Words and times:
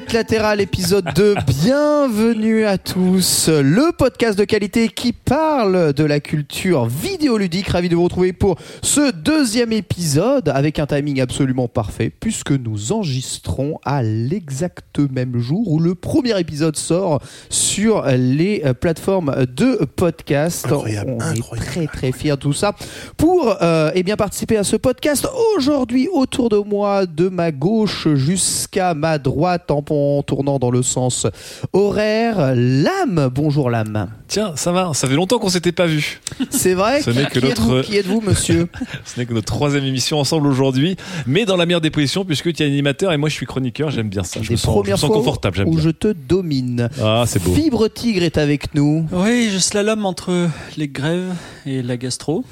Quête 0.00 0.12
latérale 0.14 0.62
épisode 0.62 1.10
2, 1.14 1.34
bienvenue 1.46 2.64
à 2.64 2.78
tous, 2.78 3.50
le 3.50 3.92
podcast 3.94 4.38
de 4.38 4.44
qualité 4.44 4.88
qui 4.88 5.12
parle 5.12 5.92
de 5.92 6.04
la 6.04 6.20
culture 6.20 6.86
vidéoludique, 6.86 7.68
ravi 7.68 7.90
de 7.90 7.96
vous 7.96 8.04
retrouver 8.04 8.32
pour 8.32 8.56
ce 8.80 9.12
deuxième 9.12 9.74
épisode 9.74 10.48
avec 10.48 10.78
un 10.78 10.86
timing 10.86 11.20
absolument 11.20 11.68
parfait 11.68 12.10
puisque 12.18 12.52
nous 12.52 12.92
enregistrons 12.92 13.78
à 13.84 14.02
l'exact 14.02 15.00
même 15.10 15.38
jour 15.38 15.70
où 15.70 15.78
le 15.78 15.94
premier 15.94 16.38
épisode 16.40 16.76
sort 16.76 17.20
sur 17.50 18.06
les 18.06 18.62
plateformes 18.80 19.44
de 19.54 19.84
podcast. 19.84 20.64
Incroyable, 20.64 21.10
On 21.10 21.20
incroyable, 21.20 21.56
est 21.56 21.66
très 21.66 21.86
très 21.86 22.12
fiers 22.12 22.30
de 22.30 22.36
tout 22.36 22.54
ça. 22.54 22.74
Pour 23.18 23.54
euh, 23.60 23.90
eh 23.94 24.02
bien 24.02 24.16
participer 24.16 24.56
à 24.56 24.64
ce 24.64 24.76
podcast 24.76 25.28
aujourd'hui 25.56 26.08
autour 26.10 26.48
de 26.48 26.56
moi 26.56 27.04
de 27.04 27.28
ma 27.28 27.52
gauche 27.52 28.08
jusqu'à 28.14 28.94
ma 28.94 29.18
droite 29.18 29.70
en, 29.70 29.82
en 29.90 30.22
tournant 30.22 30.58
dans 30.58 30.70
le 30.70 30.82
sens 30.82 31.26
horaire 31.72 32.52
Lame 32.54 33.30
bonjour 33.34 33.70
Lame 33.70 34.10
Tiens, 34.28 34.52
ça 34.56 34.70
va, 34.72 34.92
ça 34.94 35.08
fait 35.08 35.14
longtemps 35.14 35.38
qu'on 35.38 35.48
s'était 35.48 35.72
pas 35.72 35.86
vu. 35.86 36.20
c'est 36.50 36.74
vrai 36.74 37.02
Ce 37.02 37.10
n'est 37.10 37.26
que 37.26 37.38
qui 37.40 37.46
êtes-vous, 37.46 37.68
notre- 37.74 37.86
qui 37.88 37.96
êtes-vous 37.96 38.20
monsieur 38.20 38.68
Ce 39.04 39.18
n'est 39.18 39.26
que 39.26 39.34
notre 39.34 39.46
troisième 39.52 39.84
émission 39.84 40.18
ensemble 40.20 40.46
aujourd'hui, 40.46 40.96
mais 41.26 41.44
dans 41.44 41.56
la 41.56 41.66
meilleure 41.66 41.80
des 41.80 41.90
positions 41.90 42.24
puisque 42.24 42.52
tu 42.52 42.62
es 42.62 42.66
animateur 42.66 43.12
et 43.12 43.16
moi 43.16 43.28
je 43.28 43.34
suis 43.34 43.46
chroniqueur, 43.46 43.90
j'aime 43.90 44.08
bien 44.08 44.22
ça. 44.22 44.40
Je 44.42 44.48
Des 44.48 44.54
me 44.54 44.56
sens, 44.56 44.84
je 44.86 44.90
me 44.92 44.96
sens 44.96 45.10
confortable, 45.10 45.56
j'aime 45.56 45.68
où 45.68 45.74
bien. 45.74 45.82
je 45.82 45.90
te 45.90 46.08
domine 46.12 46.88
Ah, 47.02 47.24
c'est 47.26 47.42
beau. 47.42 47.52
Fibre 47.54 47.88
Tigre 47.88 48.22
est 48.22 48.38
avec 48.38 48.74
nous 48.74 49.06
Oui, 49.12 49.48
je 49.52 49.58
slalom 49.58 50.06
entre 50.06 50.48
les 50.76 50.88
grèves 50.88 51.32
et 51.66 51.82
la 51.82 51.96
gastro. 51.96 52.44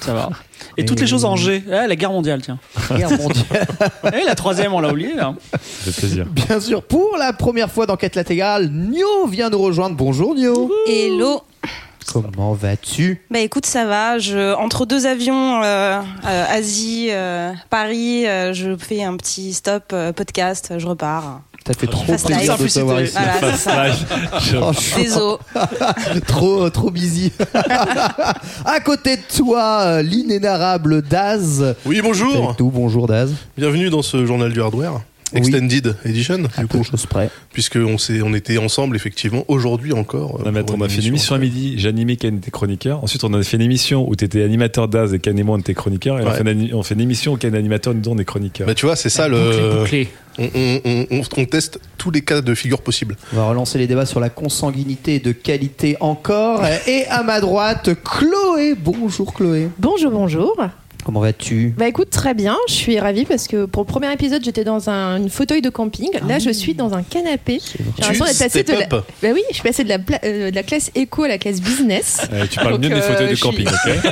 Ça 0.00 0.14
va. 0.14 0.30
Et 0.76 0.84
toutes 0.84 1.00
les 1.00 1.06
choses 1.06 1.24
en 1.24 1.36
G. 1.36 1.62
Ah, 1.70 1.86
la 1.86 1.96
guerre 1.96 2.12
mondiale, 2.12 2.42
tiens. 2.42 2.58
Guerre 2.96 3.10
mondiale. 3.10 3.66
Et 4.20 4.24
la 4.24 4.34
troisième, 4.34 4.72
on 4.72 4.80
l'a 4.80 4.90
oublié, 4.90 5.14
là. 5.14 5.34
Fait 5.60 5.92
plaisir. 5.92 6.26
Bien 6.26 6.60
sûr, 6.60 6.82
pour 6.82 7.16
la 7.18 7.32
première 7.32 7.70
fois 7.70 7.86
dans 7.86 7.96
Quête 7.96 8.16
latérale, 8.16 8.70
Nio 8.70 9.26
vient 9.28 9.50
nous 9.50 9.58
rejoindre. 9.60 9.96
Bonjour 9.96 10.34
Nio. 10.34 10.70
Hello. 10.88 11.42
Comment 12.12 12.52
vas-tu? 12.52 13.22
Bah 13.30 13.40
écoute, 13.40 13.66
ça 13.66 13.86
va. 13.86 14.18
Je, 14.18 14.54
entre 14.56 14.84
deux 14.86 15.06
avions, 15.06 15.62
euh, 15.62 16.00
euh, 16.26 16.44
Asie, 16.48 17.08
euh, 17.10 17.52
Paris, 17.70 18.26
euh, 18.26 18.52
je 18.52 18.76
fais 18.76 19.02
un 19.02 19.16
petit 19.16 19.54
stop 19.54 19.84
euh, 19.92 20.12
podcast. 20.12 20.74
Je 20.76 20.86
repars. 20.86 21.40
T'as 21.64 21.72
fait 21.72 21.86
trop 21.86 22.04
Fast 22.04 22.26
plaisir 22.26 22.58
life. 22.58 22.62
de 22.62 22.68
te 22.68 22.84
voir 22.84 23.00
ici. 23.00 23.14
Voilà, 23.14 23.56
c'est 23.56 23.70
ça. 23.70 23.86
Oh, 24.60 24.70
je- 24.74 24.96
Désolé. 25.02 26.20
trop, 26.26 26.68
trop 26.68 26.90
busy. 26.90 27.32
à 28.66 28.80
côté 28.80 29.16
de 29.16 29.22
toi, 29.34 29.80
euh, 29.80 30.02
l'inénarrable 30.02 31.00
Daz. 31.00 31.74
Oui, 31.86 32.00
bonjour. 32.02 32.54
Nous, 32.60 32.70
bonjour 32.70 33.06
Daz. 33.06 33.32
Bienvenue 33.56 33.88
dans 33.88 34.02
ce 34.02 34.26
journal 34.26 34.52
du 34.52 34.60
hardware. 34.60 35.00
Oui. 35.32 35.38
Extended 35.40 35.96
Edition, 36.04 36.44
À 36.56 36.60
du 36.60 36.66
peu 36.68 36.78
coup, 36.78 36.84
de 36.84 36.88
choses 36.88 37.06
près. 37.06 37.28
puisque 37.52 37.76
on 37.76 37.98
s'est, 37.98 38.20
on 38.22 38.34
était 38.34 38.58
ensemble 38.58 38.94
effectivement 38.94 39.42
aujourd'hui 39.48 39.92
encore. 39.92 40.36
euh, 40.40 40.42
On 40.50 40.54
a, 40.54 40.62
pour 40.62 40.76
on 40.78 40.82
a 40.82 40.88
fait 40.88 41.00
une 41.00 41.06
émission 41.08 41.34
à 41.34 41.38
midi, 41.38 41.74
j'ai 41.76 41.88
animé 41.88 42.14
Ken 42.16 42.36
était 42.36 42.52
chroniqueur. 42.52 43.02
Ensuite, 43.02 43.24
on 43.24 43.32
a 43.34 43.42
fait 43.42 43.56
une 43.56 43.62
émission 43.64 44.08
où 44.08 44.14
tu 44.14 44.24
étais 44.26 44.44
animateur 44.44 44.86
d'Az 44.86 45.12
et 45.12 45.18
Ken 45.18 45.36
et 45.36 45.42
moi 45.42 45.56
on 45.56 45.60
était 45.60 45.74
chroniqueurs. 45.74 46.20
Et 46.20 46.24
on, 46.24 46.30
fait 46.30 46.52
une, 46.52 46.74
on 46.74 46.82
fait 46.84 46.94
une 46.94 47.00
émission 47.00 47.32
où 47.32 47.36
Ken 47.36 47.52
est 47.52 47.58
animateur, 47.58 47.94
nous 47.94 48.02
on 48.10 48.18
est 48.18 48.24
chroniqueurs. 48.24 48.66
Bah 48.68 48.74
tu 48.74 48.86
vois, 48.86 48.94
c'est 48.94 49.08
ça 49.08 49.26
le. 49.26 49.36
On, 49.80 49.84
on- 50.38 50.80
on- 50.84 51.06
on- 51.10 51.22
on 51.36 51.44
teste 51.46 51.78
tous 51.98 52.10
les 52.10 52.22
cas 52.22 52.40
de 52.40 52.54
figure 52.54 52.82
possibles. 52.82 53.16
On 53.32 53.36
va 53.36 53.48
relancer 53.48 53.78
les 53.78 53.86
débats 53.86 54.06
sur 54.06 54.20
la 54.20 54.30
consanguinité 54.30 55.18
de 55.18 55.32
qualité 55.32 55.96
encore. 56.00 56.62
Et 56.86 57.06
à 57.06 57.22
ma 57.22 57.40
droite, 57.40 57.90
Chloé. 58.04 58.74
Bonjour 58.74 59.32
Chloé. 59.34 59.68
Bonjour, 59.78 60.10
bonjour. 60.10 60.56
Comment 61.04 61.20
vas-tu? 61.20 61.74
Bah 61.76 61.86
écoute, 61.86 62.08
très 62.10 62.32
bien. 62.34 62.56
Je 62.68 62.72
suis 62.72 62.98
ravie 62.98 63.26
parce 63.26 63.46
que 63.46 63.66
pour 63.66 63.82
le 63.82 63.86
premier 63.86 64.10
épisode, 64.12 64.42
j'étais 64.42 64.64
dans 64.64 64.88
un 64.88 65.16
une 65.18 65.28
fauteuil 65.28 65.60
de 65.60 65.68
camping. 65.68 66.08
Là, 66.26 66.38
je 66.38 66.50
suis 66.50 66.74
dans 66.74 66.94
un 66.94 67.02
canapé. 67.02 67.60
J'ai 67.60 67.84
l'impression 68.02 68.24
d'être 68.24 68.38
passée 68.38 68.62
de 68.62 68.72
la... 68.72 68.78
up. 68.96 69.04
Bah 69.22 69.28
oui, 69.34 69.42
je 69.50 69.54
suis 69.54 69.62
passée 69.62 69.84
de 69.84 69.88
la, 69.90 69.98
pla- 69.98 70.20
euh, 70.24 70.50
de 70.50 70.54
la 70.54 70.62
classe 70.62 70.90
éco 70.94 71.24
à 71.24 71.28
la 71.28 71.38
classe 71.38 71.60
business. 71.60 72.22
Euh, 72.32 72.46
tu 72.50 72.58
parles 72.58 72.72
Donc, 72.72 72.80
bien 72.80 72.88
des 72.90 72.96
euh, 72.96 73.02
fauteuils 73.02 73.28
de 73.28 73.34
je 73.34 73.36
suis- 73.36 73.44
camping, 73.44 73.66
ok 73.68 73.92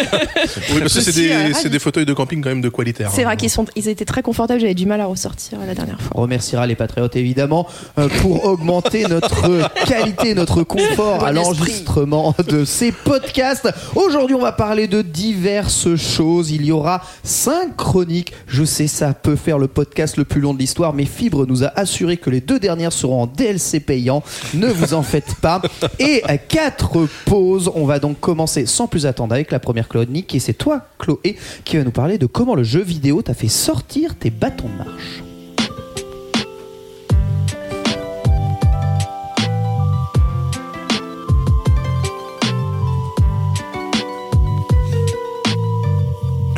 Oui, 0.75 0.81
parce 0.81 0.94
que 0.94 1.00
c'est 1.00 1.12
des, 1.14 1.31
euh, 1.32 1.52
c'est 1.54 1.70
des 1.70 1.78
fauteuils 1.78 2.04
de 2.04 2.12
camping 2.12 2.41
quand 2.42 2.50
même 2.50 2.60
de 2.60 2.69
qualité. 2.69 3.04
C'est 3.10 3.22
hein. 3.22 3.25
vrai 3.25 3.36
qu'ils 3.36 3.50
sont, 3.50 3.64
ils 3.75 3.88
étaient 3.88 4.04
très 4.04 4.22
confortables. 4.22 4.60
J'avais 4.60 4.75
du 4.75 4.86
mal 4.86 5.00
à 5.00 5.06
ressortir 5.06 5.58
la 5.66 5.75
dernière 5.75 6.00
fois. 6.00 6.12
On 6.14 6.22
remerciera 6.22 6.66
les 6.66 6.76
patriotes 6.76 7.16
évidemment 7.16 7.66
euh, 7.98 8.08
pour 8.20 8.44
augmenter 8.44 9.06
notre 9.08 9.48
qualité, 9.88 10.34
notre 10.34 10.62
confort 10.62 11.25
à 11.25 11.32
l'enregistrement 11.32 12.34
de 12.47 12.64
ces 12.64 12.92
podcasts. 12.92 13.69
Aujourd'hui, 13.97 14.36
on 14.36 14.42
va 14.42 14.52
parler 14.52 14.86
de 14.86 15.02
diverses 15.02 15.97
choses. 15.97 16.50
Il 16.50 16.64
y 16.64 16.70
aura 16.70 16.81
cinq 17.25 17.76
chroniques. 17.76 18.32
Je 18.47 18.65
sais, 18.65 18.87
ça 18.87 19.15
peut 19.15 19.37
faire 19.37 19.59
le 19.59 19.69
podcast 19.69 20.16
le 20.16 20.25
plus 20.25 20.41
long 20.41 20.54
de 20.54 20.59
l'histoire, 20.59 20.93
mais 20.94 21.04
Fibre 21.04 21.47
nous 21.47 21.65
a 21.65 21.69
assuré 21.78 22.16
que 22.16 22.31
les 22.31 22.41
deux 22.41 22.59
dernières 22.59 22.93
seront 22.93 23.22
en 23.22 23.26
DLC 23.26 23.81
payant. 23.81 24.22
Ne 24.54 24.69
vous 24.69 24.94
en 24.94 25.03
faites 25.03 25.34
pas. 25.37 25.62
Et 25.98 26.22
euh, 26.28 26.37
quatre 26.48 27.06
pauses. 27.25 27.70
On 27.75 27.87
va 27.87 27.98
donc 27.98 28.20
commencer 28.20 28.66
sans 28.66 28.87
plus 28.87 29.06
attendre 29.06 29.34
avec 29.34 29.50
la 29.50 29.59
première 29.59 29.88
chronique. 29.88 30.34
Et 30.34 30.41
c'est 30.41 30.54
toi, 30.54 30.82
Chloé, 30.98 31.37
qui 31.65 31.76
va 31.76 31.84
nous 31.84 31.91
parler 31.91 32.19
de 32.19 32.26
comment 32.26 32.54
le 32.54 32.65
jeu 32.65 32.82
vidéo 32.82 33.22
t'a 33.22 33.34
fait 33.34 33.49
sortir 33.49 34.16
tes 34.16 34.31
bâtons 34.31 34.69
de 34.69 34.84
marche. 34.84 35.31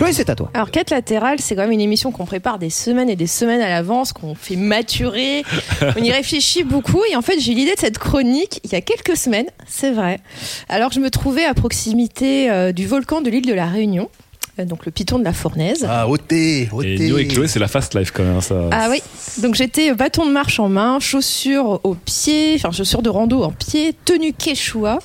Chloé, 0.04 0.12
c'est 0.12 0.28
à 0.28 0.34
toi. 0.34 0.50
Alors, 0.52 0.70
Quête 0.70 0.90
latérale, 0.90 1.38
c'est 1.40 1.56
quand 1.56 1.62
même 1.62 1.72
une 1.72 1.80
émission 1.80 2.12
qu'on 2.12 2.26
prépare 2.26 2.58
des 2.58 2.68
semaines 2.68 3.08
et 3.08 3.16
des 3.16 3.26
semaines 3.26 3.62
à 3.62 3.70
l'avance, 3.70 4.12
qu'on 4.12 4.34
fait 4.34 4.56
maturer. 4.56 5.44
On 5.96 6.02
y 6.02 6.12
réfléchit 6.12 6.62
beaucoup. 6.62 7.02
Et 7.10 7.16
en 7.16 7.22
fait, 7.22 7.40
j'ai 7.40 7.52
eu 7.52 7.54
l'idée 7.54 7.74
de 7.74 7.80
cette 7.80 7.96
chronique 7.98 8.60
il 8.64 8.72
y 8.72 8.74
a 8.74 8.82
quelques 8.82 9.16
semaines, 9.16 9.46
c'est 9.66 9.92
vrai. 9.92 10.20
Alors, 10.68 10.92
je 10.92 11.00
me 11.00 11.08
trouvais 11.08 11.44
à 11.44 11.54
proximité 11.54 12.50
euh, 12.50 12.72
du 12.72 12.86
volcan 12.86 13.22
de 13.22 13.30
l'île 13.30 13.46
de 13.46 13.54
la 13.54 13.66
Réunion, 13.66 14.10
euh, 14.58 14.66
donc 14.66 14.84
le 14.84 14.92
piton 14.92 15.18
de 15.18 15.24
la 15.24 15.32
Fournaise. 15.32 15.86
Ah, 15.88 16.06
ôté, 16.06 16.68
ôté. 16.70 16.96
Et 16.96 16.98
Nio 16.98 17.16
et 17.16 17.26
Chloé, 17.26 17.48
c'est 17.48 17.58
la 17.58 17.68
fast 17.68 17.94
life 17.94 18.10
quand 18.10 18.24
même. 18.24 18.42
Ça, 18.42 18.68
Ah 18.72 18.88
oui, 18.90 19.00
donc 19.38 19.54
j'étais 19.54 19.94
bâton 19.94 20.26
de 20.26 20.32
marche 20.32 20.60
en 20.60 20.68
main, 20.68 20.98
chaussures 21.00 21.80
aux 21.82 21.94
pieds, 21.94 22.56
enfin 22.56 22.72
chaussures 22.72 23.02
de 23.02 23.08
rando 23.08 23.42
en 23.42 23.52
pied, 23.52 23.94
tenue 24.04 24.34
quechua, 24.34 24.98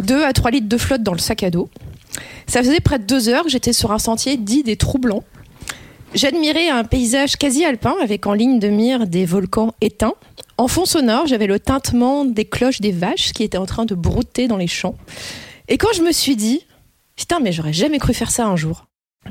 2 0.00 0.24
à 0.24 0.32
3 0.34 0.50
litres 0.50 0.68
de 0.68 0.76
flotte 0.76 1.02
dans 1.02 1.12
le 1.12 1.18
sac 1.18 1.42
à 1.42 1.50
dos. 1.50 1.70
Ça 2.46 2.60
faisait 2.62 2.80
près 2.80 2.98
de 2.98 3.04
deux 3.04 3.28
heures 3.28 3.44
que 3.44 3.50
j'étais 3.50 3.72
sur 3.72 3.92
un 3.92 3.98
sentier 3.98 4.36
dit 4.36 4.62
des 4.62 4.76
troublants. 4.76 5.24
J'admirais 6.14 6.68
un 6.68 6.84
paysage 6.84 7.36
quasi 7.36 7.64
alpin 7.64 7.94
avec 8.02 8.26
en 8.26 8.34
ligne 8.34 8.58
de 8.58 8.68
mire 8.68 9.06
des 9.06 9.24
volcans 9.24 9.74
éteints. 9.80 10.14
En 10.58 10.68
fond 10.68 10.84
sonore, 10.84 11.26
j'avais 11.26 11.46
le 11.46 11.58
tintement 11.58 12.26
des 12.26 12.44
cloches 12.44 12.80
des 12.82 12.92
vaches 12.92 13.32
qui 13.32 13.42
étaient 13.42 13.56
en 13.58 13.64
train 13.66 13.86
de 13.86 13.94
brouter 13.94 14.46
dans 14.46 14.58
les 14.58 14.66
champs. 14.66 14.94
Et 15.68 15.78
quand 15.78 15.88
je 15.94 16.02
me 16.02 16.12
suis 16.12 16.36
dit, 16.36 16.60
putain, 17.16 17.40
mais 17.40 17.50
j'aurais 17.52 17.72
jamais 17.72 17.98
cru 17.98 18.12
faire 18.12 18.30
ça 18.30 18.46
un 18.46 18.56
jour. 18.56 18.84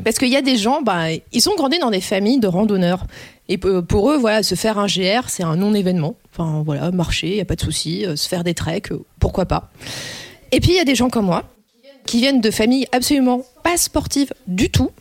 Parce 0.04 0.18
qu'il 0.18 0.30
y 0.30 0.38
a 0.38 0.42
des 0.42 0.56
gens, 0.58 0.82
bah, 0.82 1.08
ils 1.32 1.42
sont 1.42 1.54
grandis 1.56 1.78
dans 1.78 1.92
des 1.92 2.02
familles 2.02 2.40
de 2.40 2.48
randonneurs. 2.48 3.06
Et 3.50 3.58
pour 3.58 4.10
eux, 4.10 4.18
voilà, 4.18 4.42
se 4.42 4.56
faire 4.56 4.80
un 4.80 4.88
GR, 4.88 5.28
c'est 5.28 5.44
un 5.44 5.58
non-événement. 5.58 6.16
Enfin, 6.32 6.64
voilà, 6.66 6.90
marcher, 6.92 7.36
y 7.36 7.42
a 7.42 7.46
pas 7.46 7.56
de 7.58 7.62
souci. 7.62 8.06
euh, 8.06 8.16
Se 8.16 8.28
faire 8.28 8.44
des 8.46 8.54
treks, 8.54 8.92
euh, 8.92 9.04
pourquoi 9.20 9.46
pas. 9.46 9.70
Et 10.54 10.62
puis, 10.62 10.72
il 10.72 10.78
y 10.78 10.80
a 10.80 10.86
des 10.86 10.96
gens 10.96 11.10
comme 11.10 11.26
moi, 11.26 11.44
qui 12.06 12.20
viennent 12.20 12.42
de 12.42 12.52
familles 12.52 12.88
absolument 12.92 13.44
pas 13.64 13.78
sportives 13.78 14.34
du 14.48 14.70
tout, 14.70 14.92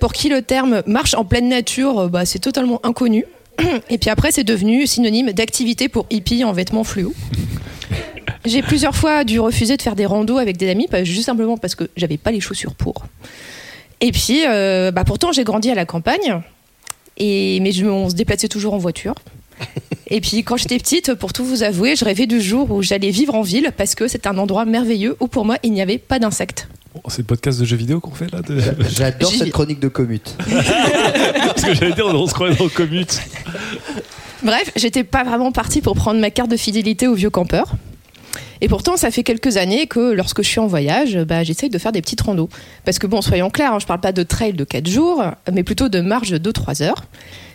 pour 0.00 0.12
qui 0.12 0.28
le 0.28 0.42
terme 0.42 0.82
marche 0.86 1.14
en 1.14 1.24
pleine 1.24 1.48
nature, 1.48 1.98
euh, 2.00 2.08
bah, 2.08 2.24
c'est 2.24 2.40
totalement 2.40 2.80
inconnu. 2.84 3.24
Et 3.90 3.98
puis 3.98 4.10
après, 4.10 4.32
c'est 4.32 4.44
devenu 4.44 4.86
synonyme 4.86 5.32
d'activité 5.32 5.88
pour 5.88 6.06
hippie 6.10 6.42
en 6.44 6.52
vêtements 6.52 6.84
fluo. 6.84 7.14
J'ai 8.44 8.62
plusieurs 8.62 8.96
fois 8.96 9.22
dû 9.22 9.38
refuser 9.38 9.76
de 9.76 9.82
faire 9.82 9.94
des 9.94 10.06
randos 10.06 10.38
avec 10.38 10.56
des 10.56 10.68
amis, 10.68 10.88
juste 11.04 11.26
simplement 11.26 11.56
parce 11.56 11.76
que 11.76 11.88
j'avais 11.96 12.16
pas 12.16 12.32
les 12.32 12.40
chaussures 12.40 12.74
pour. 12.74 13.04
Et 14.00 14.10
puis, 14.10 14.42
euh, 14.44 14.90
bah 14.90 15.04
pourtant, 15.04 15.30
j'ai 15.30 15.44
grandi 15.44 15.70
à 15.70 15.76
la 15.76 15.86
campagne, 15.86 16.40
et, 17.18 17.60
mais 17.60 17.70
on 17.84 18.10
se 18.10 18.16
déplaçait 18.16 18.48
toujours 18.48 18.74
en 18.74 18.78
voiture. 18.78 19.14
Et 20.14 20.20
puis, 20.20 20.44
quand 20.44 20.58
j'étais 20.58 20.76
petite, 20.76 21.14
pour 21.14 21.32
tout 21.32 21.42
vous 21.42 21.62
avouer, 21.62 21.96
je 21.96 22.04
rêvais 22.04 22.26
du 22.26 22.38
jour 22.42 22.70
où 22.70 22.82
j'allais 22.82 23.08
vivre 23.10 23.34
en 23.34 23.40
ville 23.40 23.70
parce 23.74 23.94
que 23.94 24.08
c'est 24.08 24.26
un 24.26 24.36
endroit 24.36 24.66
merveilleux 24.66 25.16
où 25.20 25.26
pour 25.26 25.46
moi, 25.46 25.56
il 25.62 25.72
n'y 25.72 25.80
avait 25.80 25.96
pas 25.96 26.18
d'insectes. 26.18 26.68
Bon, 26.94 27.00
C'est 27.08 27.20
le 27.22 27.24
podcast 27.24 27.58
de 27.58 27.64
jeux 27.64 27.76
vidéo 27.76 27.98
qu'on 27.98 28.10
fait 28.10 28.30
là 28.30 28.42
de- 28.42 28.60
J'adore 28.94 29.32
cette 29.32 29.50
chronique 29.52 29.80
de 29.80 29.88
commute. 29.88 30.36
Parce 30.46 31.62
que 31.62 31.72
j'allais 31.72 31.94
dire, 31.94 32.04
on 32.06 32.26
se 32.26 32.34
croyait 32.34 32.54
dans 32.54 32.64
le 32.64 32.70
commute. 32.70 33.22
Bref, 34.42 34.70
j'étais 34.76 35.02
pas 35.02 35.24
vraiment 35.24 35.50
partie 35.50 35.80
pour 35.80 35.94
prendre 35.94 36.20
ma 36.20 36.30
carte 36.30 36.50
de 36.50 36.58
fidélité 36.58 37.06
au 37.08 37.14
vieux 37.14 37.30
campeur. 37.30 37.72
Et 38.62 38.68
pourtant, 38.68 38.96
ça 38.96 39.10
fait 39.10 39.24
quelques 39.24 39.56
années 39.56 39.88
que 39.88 40.12
lorsque 40.12 40.42
je 40.42 40.48
suis 40.48 40.60
en 40.60 40.68
voyage, 40.68 41.18
bah, 41.18 41.42
j'essaye 41.42 41.68
de 41.68 41.78
faire 41.78 41.90
des 41.90 42.00
petites 42.00 42.20
randos. 42.20 42.48
Parce 42.84 43.00
que 43.00 43.08
bon, 43.08 43.20
soyons 43.20 43.50
clairs, 43.50 43.74
hein, 43.74 43.78
je 43.80 43.86
parle 43.86 44.00
pas 44.00 44.12
de 44.12 44.22
trail 44.22 44.52
de 44.52 44.62
4 44.62 44.88
jours, 44.88 45.22
mais 45.52 45.64
plutôt 45.64 45.88
de 45.88 46.00
marche 46.00 46.30
de 46.30 46.38
2-3 46.38 46.84
heures. 46.84 47.04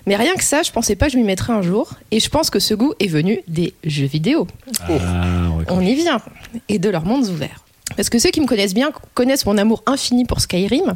Mais 0.06 0.18
rien 0.18 0.36
que 0.36 0.44
ça, 0.44 0.64
je 0.64 0.72
pensais 0.72 0.98
pas 0.98 1.06
que 1.08 1.14
je 1.14 1.18
m'y 1.18 1.24
mettrais 1.24 1.54
un 1.54 1.62
jour. 1.62 1.94
Et 2.12 2.20
je 2.20 2.30
pense 2.30 2.50
que 2.50 2.60
ce 2.60 2.74
goût 2.74 2.94
est 3.00 3.08
venu 3.08 3.40
des 3.48 3.74
jeux 3.86 4.06
vidéo. 4.06 4.48
Ah, 4.82 4.92
ouais, 4.92 5.66
On 5.70 5.80
y 5.80 5.96
vient. 5.96 6.20
Et 6.68 6.78
de 6.78 6.90
leurs 6.90 7.06
mondes 7.06 7.28
ouverts. 7.28 7.64
Parce 7.96 8.10
que 8.10 8.20
ceux 8.20 8.30
qui 8.30 8.42
me 8.42 8.46
connaissent 8.46 8.74
bien 8.74 8.92
connaissent 9.14 9.46
mon 9.46 9.58
amour 9.58 9.84
infini 9.86 10.26
pour 10.26 10.42
Skyrim. 10.42 10.96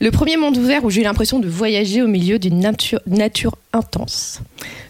Le 0.00 0.10
premier 0.10 0.38
monde 0.38 0.56
ouvert 0.56 0.82
où 0.82 0.88
j'ai 0.88 1.02
eu 1.02 1.04
l'impression 1.04 1.38
de 1.38 1.48
voyager 1.48 2.00
au 2.00 2.08
milieu 2.08 2.38
d'une 2.38 2.58
nature, 2.58 3.00
nature 3.06 3.56
intense. 3.74 4.40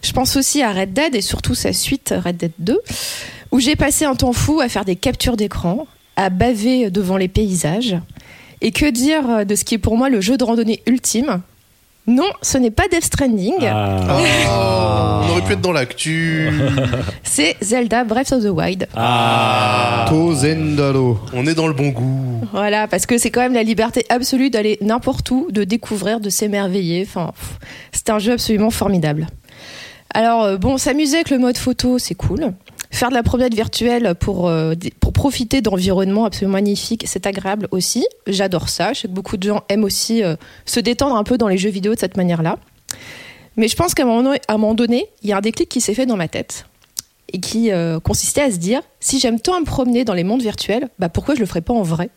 Je 0.01 0.13
pense 0.13 0.37
aussi 0.37 0.61
à 0.61 0.71
Red 0.71 0.93
Dead 0.93 1.15
et 1.15 1.21
surtout 1.21 1.53
sa 1.53 1.73
suite 1.73 2.13
Red 2.23 2.37
Dead 2.37 2.53
2, 2.59 2.79
où 3.53 3.59
j'ai 3.59 3.75
passé 3.75 4.03
un 4.03 4.15
temps 4.15 4.33
fou 4.33 4.59
à 4.59 4.67
faire 4.67 4.83
des 4.83 4.95
captures 4.95 5.37
d'écran, 5.37 5.85
à 6.17 6.29
baver 6.29 6.89
devant 6.89 7.17
les 7.17 7.27
paysages. 7.27 7.95
Et 8.61 8.71
que 8.71 8.89
dire 8.89 9.45
de 9.45 9.55
ce 9.55 9.63
qui 9.63 9.75
est 9.75 9.77
pour 9.77 9.95
moi 9.95 10.09
le 10.09 10.21
jeu 10.21 10.37
de 10.37 10.43
randonnée 10.43 10.81
ultime? 10.87 11.41
Non, 12.07 12.27
ce 12.41 12.57
n'est 12.57 12.71
pas 12.71 12.87
Death 12.91 13.05
Stranding, 13.05 13.53
Ah. 13.65 15.21
On 15.23 15.31
aurait 15.31 15.41
pu 15.43 15.53
être 15.53 15.61
dans 15.61 15.71
l'actu. 15.71 16.49
c'est 17.23 17.55
Zelda 17.61 18.03
Breath 18.03 18.33
of 18.33 18.43
the 18.43 18.49
Wild. 18.49 18.87
Ah. 18.95 20.05
Tozendalo. 20.09 21.19
On 21.33 21.45
est 21.45 21.53
dans 21.53 21.67
le 21.67 21.73
bon 21.73 21.89
goût. 21.89 22.41
Voilà, 22.51 22.87
parce 22.87 23.05
que 23.05 23.17
c'est 23.17 23.29
quand 23.29 23.39
même 23.41 23.53
la 23.53 23.63
liberté 23.63 24.03
absolue 24.09 24.49
d'aller 24.49 24.77
n'importe 24.81 25.29
où, 25.31 25.47
de 25.51 25.63
découvrir, 25.63 26.19
de 26.19 26.29
s'émerveiller. 26.29 27.05
Enfin, 27.07 27.31
c'est 27.91 28.09
un 28.09 28.19
jeu 28.19 28.33
absolument 28.33 28.71
formidable. 28.71 29.27
Alors, 30.13 30.43
euh, 30.43 30.57
bon, 30.57 30.77
s'amuser 30.77 31.15
avec 31.17 31.29
le 31.29 31.39
mode 31.39 31.57
photo, 31.57 31.97
c'est 31.99 32.15
cool. 32.15 32.53
Faire 32.93 33.09
de 33.09 33.15
la 33.15 33.23
promenade 33.23 33.55
virtuelle 33.55 34.13
pour, 34.13 34.47
euh, 34.47 34.75
pour 34.99 35.13
profiter 35.13 35.61
d'environnements 35.61 36.25
absolument 36.25 36.53
magnifiques, 36.53 37.05
c'est 37.07 37.25
agréable 37.25 37.67
aussi. 37.71 38.05
J'adore 38.27 38.69
ça. 38.69 38.93
Je 38.93 38.99
sais 38.99 39.07
que 39.07 39.13
beaucoup 39.13 39.35
de 39.35 39.47
gens 39.47 39.63
aiment 39.67 39.83
aussi 39.83 40.23
euh, 40.23 40.35
se 40.67 40.79
détendre 40.79 41.15
un 41.15 41.23
peu 41.23 41.39
dans 41.39 41.47
les 41.47 41.57
jeux 41.57 41.71
vidéo 41.71 41.95
de 41.95 41.99
cette 41.99 42.17
manière-là. 42.17 42.59
Mais 43.57 43.67
je 43.67 43.75
pense 43.75 43.95
qu'à 43.95 44.03
un 44.03 44.05
moment 44.05 44.35
à 44.47 44.53
un 44.53 44.57
moment 44.59 44.75
donné, 44.75 45.07
il 45.23 45.29
y 45.29 45.33
a 45.33 45.37
un 45.37 45.41
déclic 45.41 45.69
qui 45.69 45.81
s'est 45.81 45.95
fait 45.95 46.05
dans 46.05 46.17
ma 46.17 46.27
tête 46.27 46.67
et 47.31 47.39
qui 47.39 47.71
euh, 47.71 47.99
consistait 47.99 48.41
à 48.41 48.51
se 48.51 48.57
dire 48.57 48.83
si 48.99 49.19
j'aime 49.19 49.39
tant 49.39 49.59
me 49.59 49.65
promener 49.65 50.05
dans 50.05 50.13
les 50.13 50.23
mondes 50.23 50.43
virtuels, 50.43 50.87
bah 50.99 51.09
pourquoi 51.09 51.33
je 51.33 51.39
le 51.39 51.47
ferais 51.47 51.61
pas 51.61 51.73
en 51.73 51.81
vrai? 51.81 52.11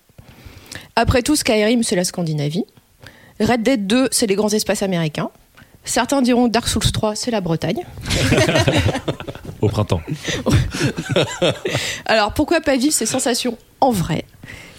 Après 0.94 1.22
tout, 1.22 1.36
Skyrim, 1.36 1.84
c'est 1.84 1.96
la 1.96 2.04
Scandinavie. 2.04 2.66
Red 3.40 3.62
Dead 3.62 3.86
2, 3.86 4.08
c'est 4.10 4.26
les 4.26 4.34
grands 4.34 4.50
espaces 4.50 4.82
américains. 4.82 5.30
Certains 5.86 6.20
diront 6.20 6.48
Dark 6.48 6.68
Souls 6.68 6.82
3, 6.82 7.14
c'est 7.14 7.30
la 7.30 7.40
Bretagne. 7.40 7.84
Au 9.62 9.68
printemps. 9.68 10.02
Alors 12.06 12.34
pourquoi 12.34 12.60
pas 12.60 12.76
vivre 12.76 12.92
ces 12.92 13.06
sensations 13.06 13.56
en 13.80 13.92
vrai 13.92 14.24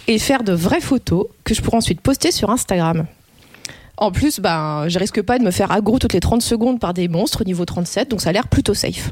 et 0.07 0.19
faire 0.19 0.43
de 0.43 0.53
vraies 0.53 0.81
photos 0.81 1.25
que 1.43 1.53
je 1.53 1.61
pourrais 1.61 1.77
ensuite 1.77 2.01
poster 2.01 2.31
sur 2.31 2.49
Instagram? 2.49 3.07
En 3.95 4.11
plus, 4.11 4.39
ben, 4.39 4.87
je 4.89 4.99
risque 4.99 5.21
pas 5.23 5.39
de 5.39 5.43
me 5.43 5.49
faire 5.49 5.71
aggro 5.71 5.97
toutes 5.97 6.13
les 6.13 6.19
30 6.19 6.41
secondes 6.41 6.79
par 6.79 6.93
des 6.93 7.07
monstres 7.07 7.43
niveau 7.45 7.65
37, 7.65 8.09
donc 8.09 8.21
ça 8.21 8.29
a 8.29 8.33
l'air 8.33 8.47
plutôt 8.47 8.75
safe. 8.75 9.11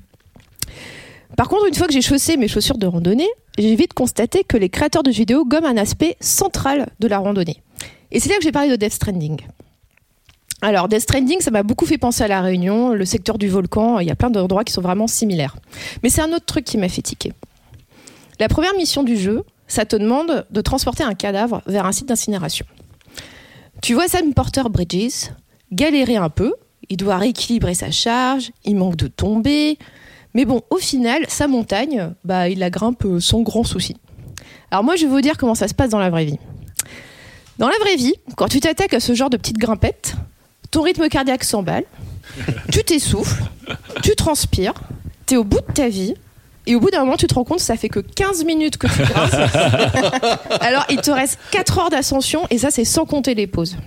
Par 1.36 1.50
contre, 1.50 1.65
une 1.65 1.74
fois 1.74 1.88
que 1.88 1.94
j'ai 1.94 2.01
chaussé 2.01 2.38
mes 2.38 2.48
chaussures 2.48 2.77
de 2.77 2.86
randonnée, 2.86 3.27
j'ai 3.57 3.75
vite 3.75 3.94
constaté 3.94 4.44
que 4.44 4.57
les 4.57 4.69
créateurs 4.69 5.03
de 5.03 5.12
vidéos 5.12 5.45
gomment 5.45 5.65
un 5.65 5.77
aspect 5.77 6.18
central 6.19 6.89
de 7.00 7.07
la 7.07 7.18
randonnée. 7.18 7.63
Et 8.12 8.19
c'est 8.19 8.30
là 8.30 8.36
que 8.38 8.44
j'ai 8.44 8.51
parlé 8.51 8.69
de 8.69 8.75
Death 8.75 8.94
Stranding. 8.94 9.41
Alors, 10.65 10.88
Death 10.88 11.01
Stranding, 11.01 11.41
ça 11.41 11.51
m'a 11.51 11.62
beaucoup 11.62 11.85
fait 11.85 12.00
penser 12.00 12.23
à 12.23 12.27
La 12.27 12.41
Réunion, 12.41 12.95
le 12.95 13.06
secteur 13.06 13.38
du 13.38 13.47
volcan, 13.47 14.00
il 14.00 14.07
y 14.07 14.09
a 14.09 14.15
plein 14.15 14.31
d'endroits 14.31 14.63
qui 14.63 14.73
sont 14.73 14.81
vraiment 14.81 15.06
similaires. 15.06 15.56
Mais 16.01 16.09
c'est 16.09 16.21
un 16.21 16.33
autre 16.33 16.45
truc 16.45 16.65
qui 16.65 16.79
m'a 16.79 16.89
fait 16.89 17.03
tiquer. 17.03 17.33
La 18.39 18.47
première 18.47 18.73
mission 18.73 19.03
du 19.03 19.15
jeu, 19.15 19.44
ça 19.67 19.85
te 19.85 19.95
demande 19.95 20.47
de 20.50 20.62
transporter 20.62 21.03
un 21.03 21.13
cadavre 21.13 21.62
vers 21.67 21.85
un 21.85 21.91
site 21.91 22.07
d'incinération. 22.07 22.65
Tu 23.83 23.94
vois 23.94 24.07
Sam 24.07 24.33
Porter 24.33 24.63
Bridges 24.67 25.29
galérer 25.71 26.15
un 26.15 26.29
peu, 26.29 26.51
il 26.89 26.97
doit 26.97 27.17
rééquilibrer 27.17 27.75
sa 27.75 27.91
charge, 27.91 28.50
il 28.63 28.75
manque 28.75 28.95
de 28.95 29.06
tomber, 29.06 29.77
mais 30.33 30.45
bon, 30.45 30.63
au 30.71 30.77
final, 30.77 31.25
sa 31.27 31.47
montagne, 31.47 32.12
bah, 32.23 32.50
il 32.50 32.57
la 32.57 32.71
grimpe 32.71 33.06
euh, 33.06 33.19
sans 33.19 33.44
grand 33.44 33.63
souci. 33.63 33.97
Alors 34.71 34.83
moi, 34.83 34.95
je 34.95 35.06
vais 35.06 35.12
vous 35.12 35.21
dire 35.21 35.38
comment 35.38 35.53
ça 35.53 35.67
se 35.67 35.75
passe 35.75 35.91
dans 35.91 36.00
la 36.00 36.09
vraie 36.09 36.25
vie. 36.25 36.39
Dans 37.59 37.67
la 37.67 37.77
vraie 37.81 37.97
vie, 37.97 38.15
quand 38.35 38.47
tu 38.47 38.59
t'attaques 38.59 38.95
à 38.95 39.00
ce 39.00 39.13
genre 39.13 39.29
de 39.29 39.38
petites 39.38 39.59
grimpettes, 39.59 40.15
ton 40.75 40.81
rythme 40.81 41.07
cardiaque 41.07 41.45
s'emballe, 41.45 41.86
tu 42.69 42.83
t'essouffles, 42.83 43.44
tu 44.04 44.13
transpires, 44.13 44.74
t'es 45.25 45.38
au 45.38 45.45
bout 45.45 45.62
de 45.66 45.74
ta 45.74 45.88
vie, 45.88 46.16
et 46.68 46.75
au 46.75 46.81
bout 46.81 46.89
d'un 46.89 47.00
moment, 47.00 47.16
tu 47.16 47.27
te 47.27 47.33
rends 47.33 47.45
compte 47.45 47.60
que 47.60 47.63
ça 47.63 47.77
fait 47.77 47.88
que 47.88 48.01
15 48.01 48.44
minutes 48.44 48.75
que 48.75 48.88
tu 48.88 49.01
grimpes. 49.01 50.42
Alors, 50.60 50.83
il 50.89 51.00
te 51.00 51.12
reste 51.12 51.39
4 51.51 51.80
heures 51.80 51.89
d'ascension, 51.89 52.45
et 52.50 52.57
ça, 52.57 52.72
c'est 52.72 52.83
sans 52.83 53.06
compter 53.06 53.36
les 53.36 53.48
pauses. 53.48 53.77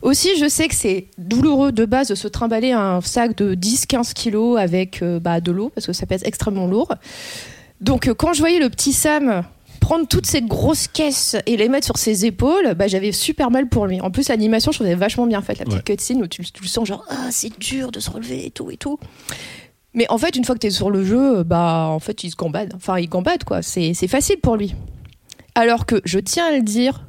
Aussi, 0.00 0.30
je 0.38 0.48
sais 0.48 0.66
que 0.66 0.74
c'est 0.74 1.08
douloureux 1.18 1.72
de 1.72 1.84
base 1.84 2.08
de 2.08 2.14
se 2.14 2.26
trimballer 2.26 2.72
un 2.72 3.02
sac 3.02 3.36
de 3.36 3.54
10-15 3.54 4.14
kilos 4.14 4.58
avec 4.58 5.02
euh, 5.02 5.20
bah, 5.20 5.42
de 5.42 5.52
l'eau, 5.52 5.70
parce 5.74 5.86
que 5.86 5.92
ça 5.92 6.06
pèse 6.06 6.22
extrêmement 6.24 6.68
lourd. 6.68 6.94
Donc, 7.82 8.08
euh, 8.08 8.14
quand 8.14 8.32
je 8.32 8.38
voyais 8.38 8.60
le 8.60 8.70
petit 8.70 8.94
Sam 8.94 9.44
prendre 9.82 10.06
toutes 10.06 10.26
ces 10.26 10.40
grosses 10.40 10.86
caisses 10.86 11.36
et 11.44 11.56
les 11.56 11.68
mettre 11.68 11.84
sur 11.84 11.98
ses 11.98 12.24
épaules, 12.24 12.74
bah, 12.74 12.86
j'avais 12.86 13.10
super 13.10 13.50
mal 13.50 13.68
pour 13.68 13.86
lui. 13.86 14.00
En 14.00 14.12
plus, 14.12 14.28
l'animation, 14.28 14.70
je 14.70 14.78
trouvais 14.78 14.94
vachement 14.94 15.26
bien 15.26 15.42
faite, 15.42 15.58
la 15.58 15.64
petite 15.64 15.82
cutscene 15.82 16.22
où 16.22 16.28
tu, 16.28 16.44
tu 16.44 16.62
le 16.62 16.68
sens 16.68 16.86
genre, 16.86 17.04
ah, 17.10 17.28
c'est 17.30 17.58
dur 17.58 17.90
de 17.90 17.98
se 17.98 18.08
relever 18.08 18.46
et 18.46 18.50
tout 18.50 18.70
et 18.70 18.76
tout. 18.76 18.98
Mais 19.92 20.06
en 20.08 20.18
fait, 20.18 20.36
une 20.36 20.44
fois 20.44 20.54
que 20.54 20.60
tu 20.60 20.68
es 20.68 20.70
sur 20.70 20.88
le 20.88 21.04
jeu, 21.04 21.42
bah, 21.42 21.88
en 21.90 21.98
fait, 21.98 22.22
il 22.22 22.30
se 22.30 22.36
gambade. 22.36 22.72
Enfin, 22.76 22.98
il 23.00 23.08
gambade, 23.08 23.42
quoi. 23.42 23.60
C'est 23.60 23.92
c'est 23.92 24.06
facile 24.06 24.38
pour 24.40 24.56
lui. 24.56 24.74
Alors 25.56 25.84
que, 25.84 26.00
je 26.04 26.20
tiens 26.20 26.46
à 26.46 26.52
le 26.52 26.62
dire 26.62 27.04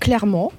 clairement, 0.00 0.52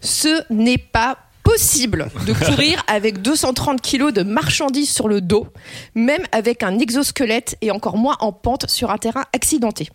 ce 0.00 0.40
n'est 0.50 0.78
pas 0.78 1.18
possible 1.42 2.08
de 2.26 2.32
courir 2.46 2.82
avec 2.86 3.22
230 3.22 3.80
kilos 3.80 4.12
de 4.12 4.22
marchandises 4.22 4.90
sur 4.90 5.08
le 5.08 5.20
dos, 5.20 5.48
même 5.96 6.22
avec 6.30 6.62
un 6.62 6.78
exosquelette 6.78 7.56
et 7.60 7.72
encore 7.72 7.96
moins 7.96 8.16
en 8.20 8.32
pente 8.32 8.70
sur 8.70 8.90
un 8.90 8.98
terrain 8.98 9.24
accidenté. 9.34 9.88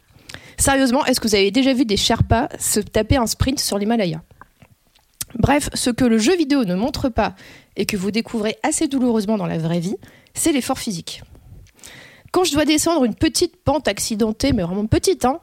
Sérieusement, 0.58 1.06
est-ce 1.06 1.20
que 1.20 1.28
vous 1.28 1.36
avez 1.36 1.52
déjà 1.52 1.74
vu 1.74 1.86
des 1.86 1.98
Sherpas 1.98 2.50
se 2.60 2.80
taper 2.80 3.18
un 3.18 3.28
sprint 3.28 3.60
sur 3.60 3.78
l'Himalaya? 3.78 4.22
Bref, 5.38 5.70
ce 5.74 5.90
que 5.90 6.06
le 6.06 6.18
jeu 6.18 6.36
vidéo 6.36 6.64
ne 6.64 6.76
montre 6.76 7.10
pas 7.10 7.36
et 7.76 7.86
que 7.86 7.98
vous 7.98 8.12
découvrez 8.12 8.58
assez 8.64 8.88
douloureusement 8.88 9.38
dans 9.38 9.48
la 9.48 9.58
vraie 9.58 9.80
vie, 9.80 9.98
c'est 10.34 10.52
l'effort 10.52 10.80
physique. 10.80 11.24
Quand 12.32 12.44
je 12.44 12.54
dois 12.54 12.66
descendre 12.66 13.04
une 13.04 13.16
petite 13.16 13.58
pente 13.58 13.88
accidentée, 13.88 14.54
mais 14.54 14.64
vraiment 14.64 14.86
petite, 14.86 15.26
hein, 15.26 15.40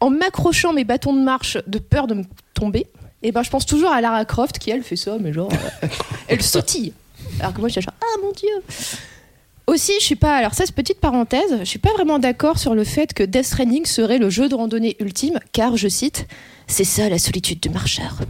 en 0.00 0.10
m'accrochant 0.10 0.72
mes 0.72 0.84
bâtons 0.84 1.14
de 1.14 1.20
marche 1.20 1.58
de 1.66 1.78
peur 1.78 2.06
de 2.06 2.14
me 2.14 2.24
tomber, 2.54 2.86
et 3.22 3.30
ben 3.30 3.42
je 3.42 3.50
pense 3.50 3.66
toujours 3.66 3.92
à 3.92 4.00
Lara 4.00 4.24
Croft 4.24 4.58
qui 4.58 4.70
elle 4.70 4.82
fait 4.82 4.96
ça, 4.96 5.16
mais 5.20 5.32
genre 5.32 5.52
euh, 5.52 5.86
elle 6.28 6.42
sautille. 6.42 6.92
Alors 7.38 7.54
que 7.54 7.60
moi 7.60 7.68
je 7.68 7.74
suis 7.74 7.82
genre 7.82 7.94
ah 8.00 8.20
mon 8.20 8.32
dieu. 8.32 8.50
Aussi, 9.66 9.92
je 10.00 10.04
suis 10.04 10.16
pas. 10.16 10.36
Alors 10.36 10.54
ça, 10.54 10.66
c'est 10.66 10.74
petite 10.74 11.00
parenthèse. 11.00 11.58
Je 11.60 11.64
suis 11.64 11.78
pas 11.78 11.92
vraiment 11.92 12.18
d'accord 12.18 12.58
sur 12.58 12.74
le 12.74 12.84
fait 12.84 13.14
que 13.14 13.22
Death 13.22 13.44
Stranding 13.44 13.86
serait 13.86 14.18
le 14.18 14.28
jeu 14.28 14.48
de 14.48 14.54
randonnée 14.54 14.96
ultime, 14.98 15.38
car 15.52 15.76
je 15.76 15.88
cite, 15.88 16.26
c'est 16.66 16.84
ça 16.84 17.08
la 17.08 17.18
solitude 17.18 17.60
du 17.60 17.68
marcheur. 17.68 18.18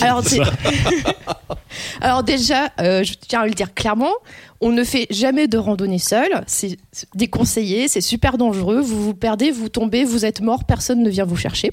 Alors, 2.00 2.22
déjà, 2.22 2.72
euh, 2.80 3.04
je 3.04 3.14
tiens 3.14 3.40
à 3.40 3.46
le 3.46 3.52
dire 3.52 3.74
clairement, 3.74 4.12
on 4.60 4.70
ne 4.70 4.82
fait 4.82 5.06
jamais 5.10 5.46
de 5.46 5.58
randonnée 5.58 5.98
seul. 5.98 6.42
C'est 6.46 6.78
c'est 6.90 7.08
déconseillé, 7.14 7.88
c'est 7.88 8.00
super 8.00 8.38
dangereux. 8.38 8.80
Vous 8.80 9.02
vous 9.02 9.14
perdez, 9.14 9.50
vous 9.50 9.68
tombez, 9.68 10.04
vous 10.04 10.24
êtes 10.24 10.40
mort, 10.40 10.64
personne 10.64 11.02
ne 11.02 11.10
vient 11.10 11.24
vous 11.24 11.36
chercher. 11.36 11.72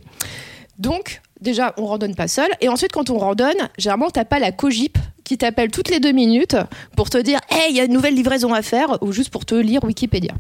Donc, 0.78 1.22
déjà, 1.40 1.74
on 1.78 1.86
randonne 1.86 2.16
pas 2.16 2.28
seul. 2.28 2.50
Et 2.60 2.70
ensuite, 2.70 2.92
quand 2.92 3.10
on 3.10 3.18
randonne, 3.18 3.70
généralement, 3.78 4.10
t'as 4.10 4.26
pas 4.26 4.40
la 4.40 4.52
cogip 4.52 4.98
qui 5.32 5.38
t'appelle 5.38 5.72
toutes 5.72 5.90
les 5.90 6.02
deux 6.02 6.12
minutes 6.12 6.58
pour 6.98 7.10
te 7.10 7.18
dire 7.18 7.40
Hey, 7.50 7.70
il 7.70 7.78
y 7.78 7.80
a 7.80 7.86
une 7.86 7.94
nouvelle 7.94 8.16
livraison 8.16 8.54
à 8.54 8.62
faire, 8.62 9.02
ou 9.02 9.14
juste 9.14 9.30
pour 9.30 9.46
te 9.46 9.56
lire 9.56 9.82
Wikipédia. 9.82 10.34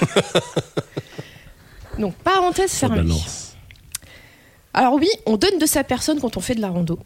Donc, 1.98 2.14
parenthèse 2.14 2.70
Ça 2.70 2.88
fermée. 2.88 3.12
Alors 4.72 4.94
oui, 4.94 5.10
on 5.26 5.36
donne 5.36 5.58
de 5.58 5.66
sa 5.66 5.84
personne 5.84 6.18
quand 6.18 6.38
on 6.38 6.40
fait 6.40 6.54
de 6.54 6.62
la 6.62 6.70
rando. 6.70 6.98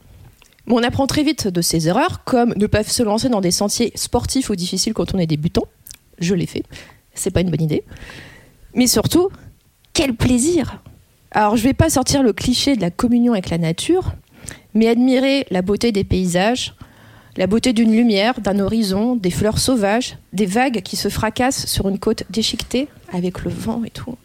Mais 0.67 0.75
on 0.75 0.85
apprend 0.85 1.09
très 1.09 1.25
vite 1.25 1.49
de 1.49 1.61
ses 1.63 1.89
erreurs, 1.89 2.23
comme 2.23 2.55
ne 2.57 2.69
pas 2.69 2.85
se 2.85 3.03
lancer 3.03 3.29
dans 3.29 3.41
des 3.41 3.51
sentiers 3.51 3.91
sportifs 3.97 4.49
ou 4.49 4.55
difficiles 4.55 4.95
quand 4.95 5.13
on 5.13 5.19
est 5.19 5.27
débutant. 5.27 5.65
Je 6.21 6.33
l'ai 6.33 6.47
fait. 6.47 6.63
C'est 7.15 7.33
pas 7.33 7.41
une 7.41 7.51
bonne 7.51 7.63
idée. 7.63 7.83
Mais 8.73 8.87
surtout, 8.87 9.31
quel 9.95 10.15
plaisir 10.15 10.81
Alors, 11.33 11.57
je 11.57 11.65
vais 11.65 11.75
pas 11.75 11.91
sortir 11.91 12.23
le 12.23 12.33
cliché 12.33 12.77
de 12.77 12.83
la 12.83 12.93
communion 12.93 13.33
avec 13.33 13.51
la 13.51 13.59
nature, 13.59 14.13
mais 14.75 14.87
admirer 14.87 15.45
la 15.51 15.63
beauté 15.63 15.91
des 15.91 16.05
paysages, 16.05 16.76
la 17.37 17.47
beauté 17.47 17.73
d'une 17.73 17.93
lumière, 17.93 18.41
d'un 18.41 18.59
horizon, 18.59 19.17
des 19.17 19.31
fleurs 19.31 19.59
sauvages, 19.59 20.17
des 20.33 20.47
vagues 20.47 20.81
qui 20.83 20.97
se 20.97 21.09
fracassent 21.09 21.67
sur 21.67 21.89
une 21.89 21.99
côte 21.99 22.25
déchiquetée 22.31 22.89
avec 23.13 23.45
le 23.45 23.51
vent 23.51 23.83
et 23.85 23.91
tout. 23.91 24.17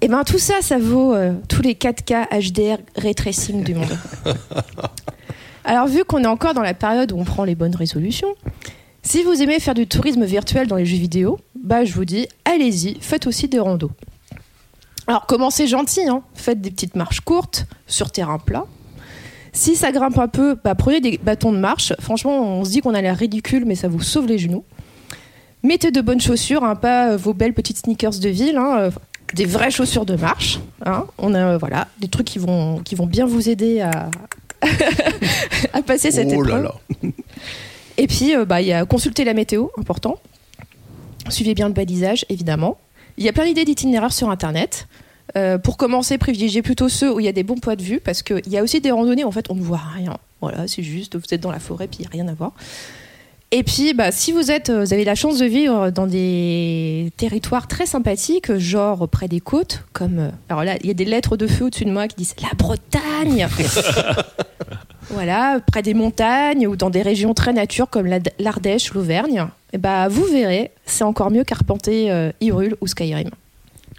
Et 0.00 0.08
ben 0.08 0.24
tout 0.24 0.38
ça, 0.38 0.54
ça 0.60 0.78
vaut 0.78 1.14
euh, 1.14 1.32
tous 1.48 1.62
les 1.62 1.74
4K 1.74 2.28
HDR 2.30 2.78
ray 2.96 3.14
tracing 3.14 3.64
du 3.64 3.74
monde. 3.74 3.98
Alors 5.64 5.88
vu 5.88 6.04
qu'on 6.04 6.22
est 6.22 6.28
encore 6.28 6.54
dans 6.54 6.62
la 6.62 6.74
période 6.74 7.12
où 7.12 7.18
on 7.18 7.24
prend 7.24 7.44
les 7.44 7.54
bonnes 7.54 7.74
résolutions, 7.74 8.34
si 9.02 9.22
vous 9.22 9.42
aimez 9.42 9.60
faire 9.60 9.74
du 9.74 9.86
tourisme 9.86 10.24
virtuel 10.24 10.66
dans 10.66 10.76
les 10.76 10.86
jeux 10.86 10.96
vidéo, 10.96 11.38
bah 11.62 11.84
je 11.84 11.92
vous 11.92 12.04
dis, 12.04 12.28
allez-y, 12.44 12.98
faites 13.00 13.26
aussi 13.26 13.48
des 13.48 13.58
randos. 13.58 13.90
Alors 15.06 15.26
commencez 15.26 15.66
gentil, 15.66 16.06
hein. 16.08 16.22
faites 16.34 16.60
des 16.60 16.70
petites 16.70 16.96
marches 16.96 17.20
courtes 17.20 17.66
sur 17.86 18.10
terrain 18.10 18.38
plat. 18.38 18.66
Si 19.56 19.74
ça 19.74 19.90
grimpe 19.90 20.18
un 20.18 20.28
peu, 20.28 20.54
bah, 20.62 20.74
prenez 20.74 21.00
des 21.00 21.18
bâtons 21.18 21.50
de 21.50 21.56
marche. 21.56 21.94
Franchement, 21.98 22.42
on 22.58 22.64
se 22.64 22.70
dit 22.70 22.80
qu'on 22.82 22.92
a 22.94 23.00
l'air 23.00 23.16
ridicule, 23.16 23.64
mais 23.64 23.74
ça 23.74 23.88
vous 23.88 24.02
sauve 24.02 24.26
les 24.26 24.36
genoux. 24.36 24.64
Mettez 25.62 25.90
de 25.90 26.02
bonnes 26.02 26.20
chaussures, 26.20 26.62
hein, 26.62 26.74
pas 26.76 27.12
euh, 27.12 27.16
vos 27.16 27.32
belles 27.32 27.54
petites 27.54 27.78
sneakers 27.78 28.18
de 28.20 28.28
ville, 28.28 28.58
hein, 28.58 28.76
euh, 28.78 28.90
des 29.34 29.46
vraies 29.46 29.70
chaussures 29.70 30.04
de 30.04 30.14
marche. 30.14 30.60
hein. 30.84 31.06
On 31.16 31.32
a 31.32 31.38
euh, 31.54 31.58
voilà 31.58 31.88
des 32.00 32.08
trucs 32.08 32.26
qui 32.26 32.38
vont 32.38 32.80
qui 32.84 32.94
vont 32.94 33.06
bien 33.06 33.24
vous 33.24 33.48
aider 33.48 33.80
à 33.80 34.10
à 35.72 35.80
passer 35.82 36.10
cette 36.10 36.28
Oh 36.36 36.42
là 36.42 36.58
épreuve. 36.58 36.62
là. 36.64 36.74
Et 37.98 38.06
puis, 38.06 38.34
bah, 38.46 38.60
il 38.60 38.66
y 38.68 38.74
a 38.74 38.84
consulter 38.84 39.24
la 39.24 39.32
météo, 39.32 39.68
important. 39.78 40.18
Suivez 41.30 41.54
bien 41.54 41.68
le 41.68 41.72
balisage, 41.74 42.26
évidemment. 42.28 42.76
Il 43.16 43.24
y 43.24 43.28
a 43.30 43.32
plein 43.32 43.46
d'idées 43.46 43.64
d'itinéraires 43.64 44.12
sur 44.12 44.28
Internet. 44.28 44.86
Euh, 45.36 45.58
pour 45.58 45.76
commencer, 45.76 46.16
privilégiez 46.18 46.62
plutôt 46.62 46.88
ceux 46.88 47.12
où 47.12 47.20
il 47.20 47.26
y 47.26 47.28
a 47.28 47.32
des 47.32 47.42
bons 47.42 47.58
points 47.58 47.76
de 47.76 47.82
vue, 47.82 48.00
parce 48.00 48.22
qu'il 48.22 48.48
y 48.48 48.56
a 48.56 48.62
aussi 48.62 48.80
des 48.80 48.90
randonnées 48.90 49.24
où 49.24 49.28
en 49.28 49.32
fait 49.32 49.50
on 49.50 49.54
ne 49.54 49.60
voit 49.62 49.80
rien. 49.94 50.16
Voilà, 50.40 50.66
c'est 50.66 50.82
juste, 50.82 51.16
vous 51.16 51.22
êtes 51.30 51.40
dans 51.40 51.50
la 51.52 51.58
forêt, 51.60 51.86
puis 51.88 51.98
il 51.98 52.02
n'y 52.02 52.06
a 52.06 52.10
rien 52.10 52.28
à 52.28 52.34
voir. 52.34 52.52
Et 53.52 53.62
puis, 53.62 53.94
bah, 53.94 54.10
si 54.10 54.32
vous 54.32 54.50
êtes, 54.50 54.70
euh, 54.70 54.80
vous 54.84 54.92
avez 54.92 55.04
la 55.04 55.14
chance 55.14 55.38
de 55.38 55.44
vivre 55.46 55.90
dans 55.90 56.06
des 56.08 57.12
territoires 57.16 57.68
très 57.68 57.86
sympathiques, 57.86 58.56
genre 58.56 59.08
près 59.08 59.28
des 59.28 59.38
côtes, 59.40 59.84
comme, 59.92 60.18
euh, 60.18 60.30
alors 60.48 60.64
là, 60.64 60.74
il 60.80 60.86
y 60.88 60.90
a 60.90 60.94
des 60.94 61.04
lettres 61.04 61.36
de 61.36 61.46
feu 61.46 61.66
au-dessus 61.66 61.84
de 61.84 61.92
moi 61.92 62.08
qui 62.08 62.16
disent 62.16 62.34
la 62.42 62.54
Bretagne. 62.56 63.46
voilà, 65.10 65.60
près 65.70 65.82
des 65.82 65.94
montagnes 65.94 66.66
ou 66.66 66.76
dans 66.76 66.90
des 66.90 67.02
régions 67.02 67.34
très 67.34 67.52
nature 67.52 67.88
comme 67.88 68.06
la- 68.06 68.18
l'Ardèche, 68.38 68.92
l'Auvergne. 68.94 69.46
Et 69.72 69.78
bah, 69.78 70.08
vous 70.08 70.24
verrez, 70.24 70.72
c'est 70.84 71.04
encore 71.04 71.30
mieux 71.30 71.44
qu'arpenter 71.44 72.10
euh, 72.10 72.32
Hyrule 72.40 72.76
ou 72.80 72.86
Skyrim. 72.86 73.30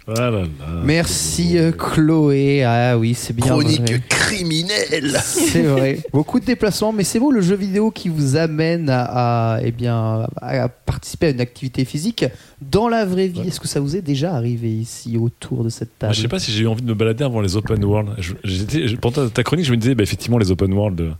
Ah 0.08 0.30
là 0.30 0.30
là. 0.30 0.46
Merci 0.84 1.58
euh, 1.58 1.70
Chloé. 1.70 2.64
Ah 2.64 2.96
oui, 2.98 3.14
c'est 3.14 3.34
bien. 3.34 3.54
vrai. 3.54 3.64
Chronique 3.64 4.08
criminelle. 4.08 5.18
C'est 5.22 5.62
vrai. 5.64 5.98
Beaucoup 6.12 6.40
de 6.40 6.44
déplacements, 6.46 6.92
mais 6.92 7.04
c'est 7.04 7.18
beau 7.20 7.30
le 7.30 7.40
jeu 7.42 7.56
vidéo 7.56 7.90
qui 7.90 8.08
vous 8.08 8.36
amène 8.36 8.88
à, 8.88 9.56
à, 9.56 9.60
eh 9.62 9.70
bien, 9.70 10.26
à 10.40 10.68
participer 10.68 11.26
à 11.26 11.30
une 11.30 11.40
activité 11.40 11.84
physique 11.84 12.24
dans 12.62 12.88
la 12.88 13.04
vraie 13.04 13.28
vie. 13.28 13.46
Est-ce 13.46 13.60
que 13.60 13.68
ça 13.68 13.80
vous 13.80 13.96
est 13.96 14.02
déjà 14.02 14.34
arrivé 14.34 14.70
ici 14.70 15.18
autour 15.18 15.62
de 15.64 15.68
cette 15.68 15.98
table? 15.98 16.14
Je 16.14 16.22
sais 16.22 16.28
pas 16.28 16.38
si 16.38 16.52
j'ai 16.52 16.62
eu 16.64 16.66
envie 16.68 16.82
de 16.82 16.88
me 16.88 16.94
balader 16.94 17.24
avant 17.24 17.40
les 17.40 17.56
open 17.56 17.84
world. 17.84 18.10
Je- 18.18 18.34
j'étais- 18.44 18.96
Pendant 18.96 19.28
ta 19.28 19.42
chronique, 19.42 19.66
je 19.66 19.72
me 19.72 19.76
disais, 19.76 19.94
bah, 19.94 20.02
effectivement, 20.04 20.38
les 20.38 20.50
open 20.50 20.72
world, 20.72 21.00
euh, 21.00 21.10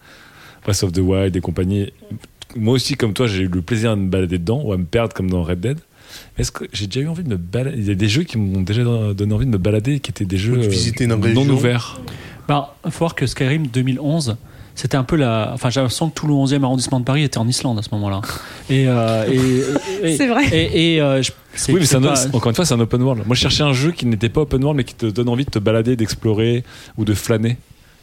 Breath 0.64 0.82
of 0.82 0.92
the 0.92 0.98
Wild 0.98 1.36
et 1.36 1.40
compagnie. 1.40 1.92
Moi 2.56 2.72
aussi, 2.74 2.94
comme 2.94 3.12
toi, 3.12 3.26
j'ai 3.26 3.42
eu 3.42 3.48
le 3.48 3.60
plaisir 3.60 3.94
de 3.96 4.00
me 4.02 4.08
balader 4.08 4.38
dedans 4.38 4.62
ou 4.64 4.72
à 4.72 4.78
me 4.78 4.84
perdre 4.86 5.12
comme 5.14 5.28
dans 5.30 5.42
Red 5.42 5.60
Dead. 5.60 5.78
Est-ce 6.38 6.52
que 6.52 6.64
j'ai 6.72 6.86
déjà 6.86 7.00
eu 7.00 7.08
envie 7.08 7.24
de 7.24 7.28
me 7.30 7.36
balader 7.36 7.76
Il 7.78 7.86
y 7.88 7.90
a 7.90 7.94
des 7.94 8.08
jeux 8.08 8.22
qui 8.22 8.38
m'ont 8.38 8.60
déjà 8.62 8.82
donné 8.84 9.32
envie 9.34 9.46
de 9.46 9.50
me 9.50 9.58
balader, 9.58 10.00
qui 10.00 10.10
étaient 10.10 10.24
des 10.24 10.38
jeux 10.38 10.56
de 10.56 10.64
euh, 10.64 10.68
visiter 10.68 11.04
une 11.04 11.14
non 11.14 11.20
région. 11.20 11.48
ouverts. 11.50 12.00
Bah, 12.46 12.76
faut 12.84 13.00
voir 13.00 13.14
que 13.14 13.26
Skyrim 13.26 13.66
2011, 13.66 14.36
c'était 14.74 14.96
un 14.96 15.02
peu 15.04 15.16
la. 15.16 15.50
Enfin, 15.52 15.68
j'ai 15.70 15.80
l'impression 15.80 16.08
que 16.10 16.14
tout 16.14 16.26
le 16.28 16.32
11e 16.34 16.62
arrondissement 16.62 17.00
de 17.00 17.04
Paris 17.04 17.24
était 17.24 17.38
en 17.38 17.48
Islande 17.48 17.78
à 17.78 17.82
ce 17.82 17.88
moment-là. 17.92 18.20
Et, 18.70 18.86
euh, 18.88 19.26
et, 20.02 20.06
et- 20.12 20.16
C'est 20.16 20.28
vrai. 20.28 20.44
Et, 20.52 20.94
et, 20.94 21.00
euh, 21.02 21.20
je- 21.22 21.32
c'est- 21.54 21.72
Oui, 21.72 21.80
mais 21.80 21.86
c'est 21.86 21.96
un- 21.96 22.00
pas- 22.02 22.26
encore 22.32 22.50
une 22.50 22.54
fois, 22.54 22.64
c'est 22.64 22.74
un 22.74 22.80
open 22.80 23.02
world. 23.02 23.24
Moi, 23.26 23.34
je 23.34 23.40
cherchais 23.40 23.64
un 23.64 23.72
jeu 23.72 23.90
qui 23.90 24.06
n'était 24.06 24.28
pas 24.28 24.42
open 24.42 24.62
world, 24.62 24.76
mais 24.76 24.84
qui 24.84 24.94
te 24.94 25.06
donne 25.06 25.28
envie 25.28 25.44
de 25.44 25.50
te 25.50 25.58
balader, 25.58 25.96
d'explorer 25.96 26.62
ou 26.96 27.04
de 27.04 27.12
flâner. 27.14 27.58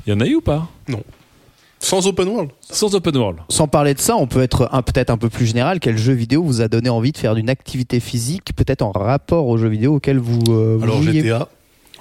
Il 0.05 0.09
y 0.11 0.13
en 0.13 0.19
a 0.19 0.27
eu 0.27 0.35
ou 0.35 0.41
pas? 0.41 0.67
Sans 1.79 2.08
open 2.08 2.27
world. 2.27 2.50
Sans 2.62 2.96
open 2.96 3.15
world. 3.17 3.39
Sans 3.50 3.67
parler 3.67 3.94
de 3.94 4.00
ça, 4.00 4.15
on 4.15 4.25
peut 4.27 4.41
être 4.41 4.70
un- 4.72 4.82
peut-être 4.82 5.10
un 5.12 5.17
peu 5.17 5.29
plus 5.29 5.46
général. 5.46 5.79
Quel 5.79 5.98
jeu 5.98 6.13
vidéo 6.13 6.44
vous 6.44 6.62
a 6.62 6.67
donné 6.67 6.89
envie 6.89 7.12
de 7.12 7.17
faire 7.17 7.36
d'une 7.36 7.50
activité 7.50 8.00
physique, 8.00 8.55
peut-être 8.55 8.82
en 8.82 8.91
rapport 8.91 9.46
au 9.48 9.58
jeu 9.58 9.67
vidéo 9.67 9.96
auquel 9.96 10.17
vous, 10.17 10.39
euh, 10.50 10.75
vous 10.77 10.84
Alors 10.84 11.01
jouiez? 11.03 11.22
GTA, 11.22 11.48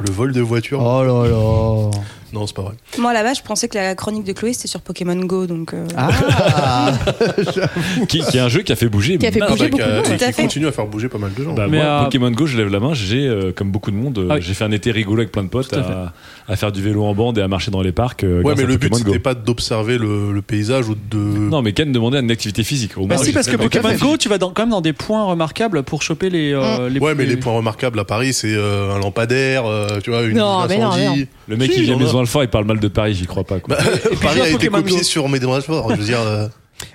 le 0.00 0.10
vol 0.10 0.32
de 0.32 0.40
voiture. 0.40 0.80
Oh 0.82 1.02
là 1.04 1.28
là. 1.28 1.90
Non, 2.34 2.46
c'est 2.46 2.54
pas 2.56 2.62
vrai. 2.62 2.74
Moi, 2.98 3.12
là-bas, 3.14 3.32
je 3.34 3.42
pensais 3.42 3.68
que 3.68 3.76
la 3.78 3.94
chronique 3.94 4.24
de 4.24 4.32
Chloé, 4.32 4.52
c'était 4.52 4.68
sur 4.68 4.80
Pokémon 4.80 5.14
Go. 5.24 5.46
Donc, 5.46 5.72
euh, 5.72 5.86
Ah 5.96 6.10
qui, 8.08 8.20
qui 8.20 8.36
est 8.36 8.40
un 8.40 8.48
jeu 8.48 8.62
qui 8.62 8.72
a 8.72 8.76
fait 8.76 8.88
bouger. 8.88 9.18
Qui 9.18 9.26
a 9.26 9.32
fait 9.32 9.38
mal. 9.40 9.50
bouger 9.50 9.68
Bah, 9.68 9.70
beaucoup 9.70 9.82
de 9.82 9.86
qui 9.86 9.90
a- 9.90 9.96
monde. 9.96 10.06
et 10.06 10.16
Tout 10.18 10.24
à 10.24 10.26
qui 10.28 10.32
fait. 10.34 10.42
continue 10.42 10.66
à 10.66 10.72
faire 10.72 10.86
bouger 10.86 11.08
pas 11.08 11.18
mal 11.18 11.32
de 11.32 11.44
gens. 11.44 11.54
Bah, 11.54 11.66
Mais, 11.68 11.78
moi, 11.78 11.86
euh, 11.86 12.04
Pokémon 12.04 12.30
Go, 12.30 12.46
je 12.46 12.56
lève 12.56 12.68
la 12.68 12.80
main. 12.80 12.94
J'ai, 12.94 13.26
euh, 13.26 13.52
comme 13.54 13.70
beaucoup 13.70 13.90
de 13.90 13.96
monde, 13.96 14.18
euh, 14.18 14.28
Ah 14.30 14.34
oui. 14.34 14.42
j'ai 14.42 14.54
fait 14.54 14.64
un 14.64 14.72
été 14.72 14.90
rigolo 14.90 15.20
avec 15.20 15.32
plein 15.32 15.44
de 15.44 15.48
potes 15.48 15.68
Tout 15.68 15.76
à 15.78 15.82
fait. 15.82 15.92
à, 15.92 16.12
à 16.48 16.56
faire 16.56 16.72
du 16.72 16.82
vélo 16.82 17.04
en 17.04 17.14
bande 17.14 17.38
et 17.38 17.42
à 17.42 17.48
marcher 17.48 17.70
dans 17.70 17.82
les 17.82 17.92
parcs. 17.92 18.24
euh, 18.24 18.38
ouais, 18.38 18.42
grâce 18.44 18.56
mais 18.58 18.64
à 18.64 18.66
le 18.66 18.76
but 18.76 18.88
Pokémon 18.88 19.04
Go. 19.04 19.10
c'était 19.12 19.22
pas 19.22 19.34
d'observer 19.34 19.98
le, 19.98 20.32
le 20.32 20.42
paysage 20.42 20.88
ou 20.88 20.94
de. 20.94 21.16
Non, 21.18 21.62
mais 21.62 21.72
Ken 21.72 21.92
demandait 21.92 22.20
une 22.20 22.30
activité 22.30 22.64
physique. 22.64 22.96
Au 22.98 23.06
Bah 23.06 23.14
moins, 23.14 23.24
si, 23.24 23.30
j'ai 23.30 23.34
parce 23.34 23.48
que 23.48 23.56
Pokémon. 23.56 23.94
Go, 24.00 24.16
tu 24.16 24.28
vas 24.28 24.38
dans- 24.38 24.50
quand 24.50 24.62
même 24.62 24.70
dans 24.70 24.80
des 24.80 24.92
points 24.92 25.24
remarquables 25.24 25.82
pour 25.82 26.02
choper 26.02 26.30
les. 26.30 26.52
euh, 26.52 26.88
les 26.88 26.98
Ouais, 27.00 27.14
mais 27.14 27.26
les 27.26 27.36
points 27.36 27.52
remarquables 27.52 27.98
à 28.00 28.04
Paris, 28.04 28.32
c'est 28.32 28.54
euh, 28.54 28.94
un 28.94 28.98
lampadaire, 28.98 29.66
euh, 29.66 30.00
tu 30.02 30.10
vois, 30.10 30.22
une 30.22 30.36
Non, 30.38 30.66
mais 30.68 30.78
non, 30.78 30.90
incendie. 30.90 31.26
Le 31.48 31.56
mec 31.56 31.70
Si, 31.72 31.78
qui 31.80 31.84
vient. 31.84 31.96
Maison 31.98 32.20
Alfort, 32.20 32.42
il 32.44 32.48
parle 32.50 32.64
mal 32.64 32.80
de 32.80 32.88
Paris, 32.88 33.14
j'y 33.14 33.26
crois 33.26 33.44
pas. 33.44 33.60
Quoi. 33.60 33.76
Paris 34.22 34.40
a 34.40 34.48
été 34.48 34.68
copié 34.68 35.02
sur 35.02 35.28
Maison. 35.28 35.58
Je 35.60 35.96
veux 35.96 36.04
dire, 36.04 36.20
euh, 36.20 36.48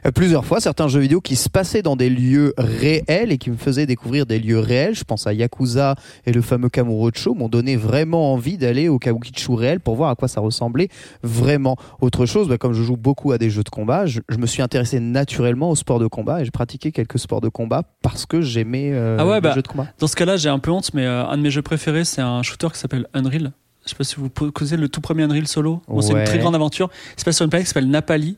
Euh, 0.06 0.12
Plusieurs 0.12 0.46
fois, 0.46 0.60
certains 0.60 0.88
jeux 0.88 1.00
vidéo 1.00 1.22
qui 1.22 1.36
se 1.36 1.50
passaient 1.50 1.82
dans 1.82 1.96
des 1.96 2.10
lieux 2.10 2.54
réels 2.58 3.32
et 3.32 3.38
qui 3.38 3.50
me 3.50 3.56
faisaient 3.56 3.86
découvrir 3.86 4.26
des 4.26 4.38
lieux 4.38 4.60
réels. 4.60 4.94
Je 4.94 5.04
pense 5.06 5.26
à 5.26 5.34
Yakuza 5.34 5.96
et 6.26 6.32
le 6.34 6.42
fameux 6.42 6.70
Kamurocho 6.70 7.34
m'ont 7.34 7.48
donné 7.48 7.76
vraiment 7.78 8.34
envie 8.34 8.58
d'aller 8.58 8.88
au 8.90 9.00
Kabukicho 9.00 9.56
réel 9.56 9.80
pour 9.80 9.96
voir 9.96 10.10
à 10.10 10.16
quoi 10.16 10.28
ça 10.28 10.42
ressemblait 10.42 10.90
vraiment. 11.24 11.78
Autre 12.02 12.26
chose, 12.26 12.48
bah, 12.50 12.58
comme 12.58 12.74
je 12.74 12.84
joue 12.84 12.98
beaucoup 12.98 13.32
à 13.32 13.38
des 13.38 13.50
jeux 13.50 13.64
de 13.64 13.70
combat, 13.70 14.06
je, 14.06 14.20
je 14.30 14.38
me 14.38 14.46
suis 14.48 14.62
intéressé 14.62 15.00
naturellement 15.00 15.70
au 15.70 15.76
sport 15.76 16.00
de 16.00 16.08
combat 16.08 16.42
et 16.42 16.46
j'ai 16.46 16.52
pratiqué 16.52 16.92
quelques 16.92 17.18
sports 17.20 17.42
de 17.42 17.50
combat 17.50 17.84
parce 18.04 18.26
que 18.26 18.42
j'aimais 18.42 18.92
euh, 18.92 19.16
Ah 19.20 19.26
ouais, 19.26 19.36
les 19.36 19.42
bah, 19.42 19.54
jeux 19.56 19.62
de 19.62 19.68
combat. 19.68 19.88
Dans 20.00 20.08
ce 20.08 20.16
cas-là, 20.18 20.36
j'ai 20.38 20.50
un 20.50 20.60
peu 20.60 20.72
honte, 20.72 20.94
mais 20.94 21.06
euh, 21.06 21.26
un 21.26 21.38
de 21.38 21.42
mes 21.42 21.52
jeux 21.52 21.62
préférés, 21.62 22.04
c'est 22.04 22.22
un 22.22 22.44
shooter 22.44 22.68
qui 22.74 22.80
s'appelle 22.80 23.08
Unreal. 23.14 23.54
Je 23.90 23.96
sais 23.96 23.98
pas 23.98 24.04
si 24.04 24.16
vous 24.18 24.30
connaissez 24.52 24.78
le 24.78 24.88
tout 24.88 25.02
premier 25.02 25.24
Unreal 25.24 25.48
solo. 25.48 25.82
Bon, 25.88 26.02
C'est 26.02 26.14
une 26.22 26.24
très 26.26 26.38
grande 26.38 26.54
aventure. 26.56 26.90
Il 27.16 27.20
se 27.20 27.26
passe 27.26 27.36
sur 27.38 27.44
une 27.46 27.50
planète 27.50 27.66
qui 27.66 27.70
s'appelle 27.70 27.90
Napali. 27.90 28.38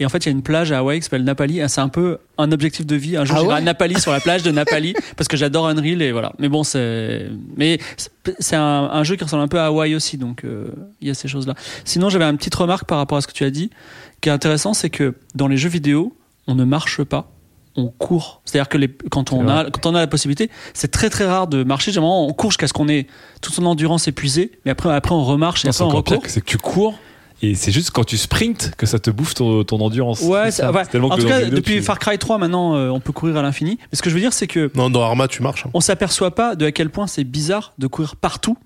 Et 0.00 0.06
en 0.06 0.08
fait, 0.08 0.18
il 0.18 0.26
y 0.26 0.28
a 0.28 0.32
une 0.32 0.42
plage 0.42 0.72
à 0.72 0.78
Hawaï 0.78 0.98
qui 1.00 1.04
s'appelle 1.04 1.24
Napali. 1.24 1.58
Et 1.58 1.66
C'est 1.68 1.80
un 1.80 1.88
peu 1.88 2.18
un 2.38 2.50
objectif 2.52 2.86
de 2.86 2.94
vie. 2.96 3.16
Un 3.16 3.24
jour, 3.24 3.36
Ah 3.36 3.40
j'irai 3.40 3.52
ouais 3.52 3.58
à 3.58 3.60
Napali 3.62 4.00
sur 4.00 4.12
la 4.12 4.20
plage 4.20 4.42
de 4.44 4.50
Napali 4.52 4.94
parce 5.16 5.26
que 5.28 5.36
j'adore 5.36 5.66
Unreal 5.68 6.00
et 6.02 6.12
voilà. 6.12 6.32
Mais 6.38 6.48
bon, 6.48 6.62
c'est 6.62 7.26
mais 7.56 7.78
c'est- 7.96 8.10
c'est 8.38 8.56
un, 8.56 8.62
un 8.92 9.02
jeu 9.02 9.16
qui 9.16 9.24
ressemble 9.24 9.42
un 9.42 9.48
peu 9.48 9.58
à 9.58 9.66
Hawaï 9.66 9.94
aussi, 9.96 10.16
donc 10.18 10.44
euh, 10.44 10.68
il 11.00 11.08
y 11.08 11.10
a 11.10 11.14
ces 11.14 11.26
choses-là. 11.26 11.54
Sinon, 11.84 12.08
j'avais 12.10 12.24
une 12.24 12.36
petite 12.38 12.54
remarque 12.54 12.86
par 12.86 12.98
rapport 12.98 13.18
à 13.18 13.20
ce 13.22 13.26
que 13.26 13.32
tu 13.32 13.42
as 13.44 13.50
dit, 13.50 13.70
qui 14.20 14.28
est 14.28 14.32
intéressant, 14.32 14.72
c'est 14.72 14.90
que 14.90 15.14
dans 15.34 15.48
les 15.48 15.56
jeux 15.56 15.68
vidéo, 15.68 16.16
on 16.46 16.54
ne 16.54 16.64
marche 16.64 17.02
pas. 17.02 17.31
On 17.76 17.86
court. 17.88 18.42
C'est-à-dire 18.44 18.68
que 18.68 18.76
les, 18.76 18.88
quand 19.10 19.32
on 19.32 19.48
a 19.48 19.70
quand 19.70 19.86
on 19.86 19.94
a 19.94 20.00
la 20.00 20.06
possibilité, 20.06 20.50
c'est 20.74 20.90
très 20.90 21.08
très 21.08 21.26
rare 21.26 21.46
de 21.46 21.64
marcher. 21.64 21.90
Généralement, 21.90 22.26
on 22.26 22.32
court 22.34 22.50
jusqu'à 22.50 22.66
ce 22.68 22.72
qu'on 22.74 22.88
ait 22.88 23.06
toute 23.40 23.54
son 23.54 23.64
endurance 23.64 24.08
épuisée, 24.08 24.52
mais 24.64 24.70
après 24.72 24.92
après 24.94 25.14
on 25.14 25.24
remarche 25.24 25.64
et 25.64 25.68
après 25.68 25.84
on 25.84 25.88
recourt. 25.88 26.22
c'est 26.26 26.40
que 26.42 26.46
tu 26.46 26.58
cours 26.58 26.94
et 27.44 27.54
c'est 27.56 27.72
juste 27.72 27.90
quand 27.90 28.04
tu 28.04 28.16
sprints 28.18 28.72
que 28.76 28.86
ça 28.86 28.98
te 29.00 29.10
bouffe 29.10 29.34
ton, 29.34 29.64
ton 29.64 29.80
endurance. 29.80 30.20
Ouais, 30.20 30.50
C'est 30.52 30.62
ça, 30.62 30.70
ouais. 30.70 30.82
en 31.00 31.16
tout 31.16 31.26
cas, 31.26 31.44
depuis 31.46 31.76
tu- 31.76 31.82
Far 31.82 31.98
Cry 31.98 32.16
3, 32.16 32.38
maintenant, 32.38 32.76
euh, 32.76 32.88
on 32.90 33.00
peut 33.00 33.12
courir 33.12 33.36
à 33.36 33.42
l'infini. 33.42 33.78
Mais 33.90 33.96
ce 33.96 34.02
que 34.02 34.10
je 34.10 34.14
veux 34.14 34.20
dire, 34.20 34.32
c'est 34.32 34.46
que 34.46 34.70
non, 34.76 34.90
dans 34.90 35.02
Arma, 35.02 35.26
tu 35.26 35.42
marches. 35.42 35.66
hein. 35.66 35.70
on 35.74 35.80
s'aperçoit 35.80 36.34
pas 36.36 36.54
de 36.54 36.66
à 36.66 36.70
quel 36.72 36.88
point 36.90 37.08
c'est 37.08 37.24
bizarre 37.24 37.72
de 37.78 37.88
courir 37.88 38.14
partout, 38.14 38.56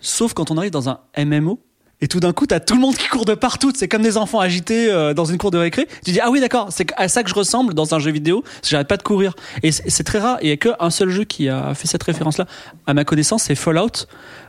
sauf 0.00 0.32
quand 0.32 0.50
on 0.50 0.56
arrive 0.56 0.70
dans 0.70 0.88
un 0.88 1.00
MMO. 1.18 1.60
Et 2.00 2.06
tout 2.06 2.20
d'un 2.20 2.32
coup, 2.32 2.46
t'as 2.46 2.60
tout 2.60 2.74
le 2.74 2.80
monde 2.80 2.96
qui 2.96 3.08
court 3.08 3.24
de 3.24 3.34
partout. 3.34 3.72
C'est 3.74 3.88
comme 3.88 4.02
des 4.02 4.16
enfants 4.16 4.38
agités 4.38 4.90
euh, 4.90 5.14
dans 5.14 5.24
une 5.24 5.36
cour 5.36 5.50
de 5.50 5.58
récré. 5.58 5.88
Tu 6.04 6.12
dis 6.12 6.20
ah 6.20 6.30
oui 6.30 6.40
d'accord, 6.40 6.68
c'est 6.70 6.92
à 6.96 7.08
ça 7.08 7.24
que 7.24 7.30
je 7.30 7.34
ressemble 7.34 7.74
dans 7.74 7.94
un 7.94 7.98
jeu 7.98 8.12
vidéo. 8.12 8.44
J'arrête 8.62 8.86
pas 8.86 8.96
de 8.96 9.02
courir. 9.02 9.34
Et 9.62 9.72
c'est 9.72 10.04
très 10.04 10.18
rare. 10.18 10.38
Il 10.42 10.48
y 10.48 10.52
a 10.52 10.56
qu'un 10.56 10.90
seul 10.90 11.10
jeu 11.10 11.24
qui 11.24 11.48
a 11.48 11.74
fait 11.74 11.88
cette 11.88 12.02
référence-là. 12.02 12.46
À 12.86 12.94
ma 12.94 13.04
connaissance, 13.04 13.44
c'est 13.44 13.56
Fallout. 13.56 14.06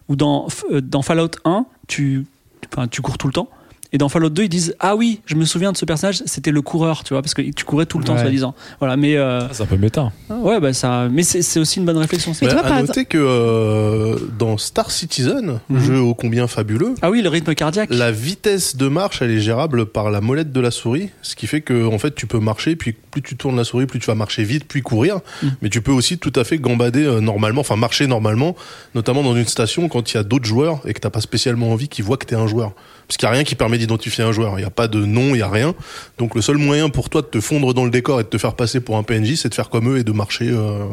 Où 0.09 0.15
dans 0.15 0.47
euh, 0.71 0.81
dans 0.81 1.01
Fallout 1.01 1.31
1, 1.45 1.65
tu 1.87 2.25
enfin 2.71 2.87
tu 2.87 3.01
cours 3.01 3.17
tout 3.17 3.27
le 3.27 3.33
temps. 3.33 3.49
Et 3.91 3.97
dans 3.97 4.07
Fallout 4.07 4.29
2, 4.29 4.43
ils 4.43 4.49
disent 4.49 4.75
ah 4.79 4.95
oui, 4.95 5.19
je 5.25 5.33
me 5.35 5.45
souviens 5.45 5.71
de 5.71 5.77
ce 5.77 5.83
personnage, 5.85 6.21
c'était 6.27 6.51
le 6.51 6.61
coureur, 6.61 7.03
tu 7.03 7.13
vois, 7.15 7.23
parce 7.23 7.33
que 7.33 7.41
tu 7.41 7.65
courais 7.65 7.87
tout 7.87 7.97
le 7.97 8.03
temps, 8.03 8.13
Ouais. 8.13 8.21
soi-disant. 8.21 8.53
Voilà, 8.79 8.97
mais 8.97 9.15
euh, 9.15 9.39
Ah, 9.41 9.49
C'est 9.51 9.63
un 9.63 9.65
peu 9.65 9.77
méta. 9.77 10.11
ouais, 10.29 10.59
bah 10.59 10.73
ça, 10.73 11.07
mais 11.11 11.23
c'est 11.23 11.59
aussi 11.59 11.79
une 11.79 11.85
bonne 11.85 11.97
réflexion. 11.97 12.33
Mais 12.41 12.49
toi, 12.49 12.59
à 12.59 12.63
par 12.69 12.81
noter 12.81 13.05
que 13.05 13.17
euh, 13.17 14.17
dans 14.37 14.57
Star 14.57 14.91
Citizen, 14.91 15.59
Mhm. 15.69 15.79
jeu 15.79 15.99
ô 15.99 16.13
combien 16.13 16.45
fabuleux. 16.47 16.93
Ah 17.01 17.09
oui, 17.09 17.21
le 17.21 17.29
rythme 17.29 17.55
cardiaque. 17.55 17.89
La 17.91 18.11
vitesse 18.11 18.75
de 18.75 18.87
marche, 18.87 19.21
elle 19.21 19.31
est 19.31 19.39
gérable 19.39 19.85
par 19.87 20.11
la 20.11 20.21
molette 20.21 20.51
de 20.51 20.59
la 20.59 20.71
souris, 20.71 21.09
ce 21.23 21.35
qui 21.35 21.47
fait 21.47 21.61
que 21.61 21.85
en 21.87 21.97
fait 21.97 22.13
tu 22.13 22.27
peux 22.27 22.39
marcher, 22.39 22.75
puis 22.75 22.93
plus 22.93 23.21
tu 23.23 23.35
tournes 23.37 23.57
la 23.57 23.63
souris, 23.63 23.87
plus 23.87 23.99
tu 23.99 24.05
vas 24.07 24.15
marcher 24.15 24.43
vite, 24.43 24.65
puis 24.67 24.81
courir. 24.83 25.19
Mais 25.63 25.69
tu 25.69 25.81
peux 25.81 25.91
aussi 25.91 26.19
tout 26.19 26.33
à 26.35 26.43
fait 26.43 26.59
gambader 26.59 27.03
euh, 27.05 27.21
normalement, 27.21 27.61
enfin 27.61 27.75
marcher 27.75 28.05
normalement, 28.05 28.55
notamment 28.93 29.23
dans 29.23 29.35
une 29.35 29.47
station 29.47 29.89
quand 29.89 30.11
il 30.11 30.15
y 30.15 30.19
a 30.19 30.23
d'autres 30.23 30.45
joueurs 30.45 30.79
et 30.85 30.93
que 30.93 30.99
t'as 30.99 31.09
pas 31.09 31.21
spécialement 31.21 31.71
envie 31.71 31.87
qu'ils 31.87 32.05
voient 32.05 32.17
que 32.17 32.25
t'es 32.27 32.35
un 32.35 32.47
joueur. 32.47 32.73
Parce 33.09 33.17
qu'il 33.17 33.25
y 33.25 33.29
a 33.29 33.31
rien 33.33 33.43
qui 33.43 33.55
permet 33.55 33.79
d'identifier 33.79 34.23
un 34.23 34.31
joueur. 34.31 34.59
Il 34.59 34.61
y 34.61 34.65
a 34.65 34.69
pas 34.69 34.87
de 34.87 35.03
nom, 35.03 35.33
il 35.33 35.39
y 35.39 35.41
a 35.41 35.49
rien. 35.49 35.73
Donc 36.19 36.35
le 36.35 36.41
seul 36.43 36.57
moyen 36.57 36.89
pour 36.89 37.09
toi 37.09 37.23
de 37.23 37.27
te 37.27 37.41
fondre 37.41 37.73
dans 37.73 37.83
le 37.83 37.89
décor 37.89 38.19
et 38.21 38.23
de 38.23 38.29
te 38.29 38.37
faire 38.37 38.53
passer 38.55 38.79
pour 38.81 38.97
un 38.97 39.03
PNJ, 39.03 39.33
c'est 39.35 39.49
de 39.49 39.55
faire 39.55 39.69
comme 39.71 39.89
eux 39.91 39.97
et 39.97 40.03
de 40.03 40.11
marcher. 40.11 40.47
euh, 40.49 40.85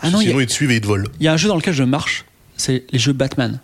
Ah 0.00 0.08
non, 0.10 0.18
a- 0.18 0.22
sinon 0.22 0.40
ils 0.40 0.46
te 0.46 0.52
suivent 0.52 0.70
et 0.70 0.76
ils 0.76 0.80
te 0.80 0.86
volent. 0.86 1.04
Il 1.20 1.24
y 1.26 1.28
a 1.28 1.32
un 1.34 1.36
jeu 1.36 1.46
dans 1.48 1.56
lequel 1.56 1.74
je 1.74 1.82
marche, 1.84 2.24
c'est 2.56 2.84
les 2.90 2.98
jeux 2.98 3.12
Batman. 3.12 3.60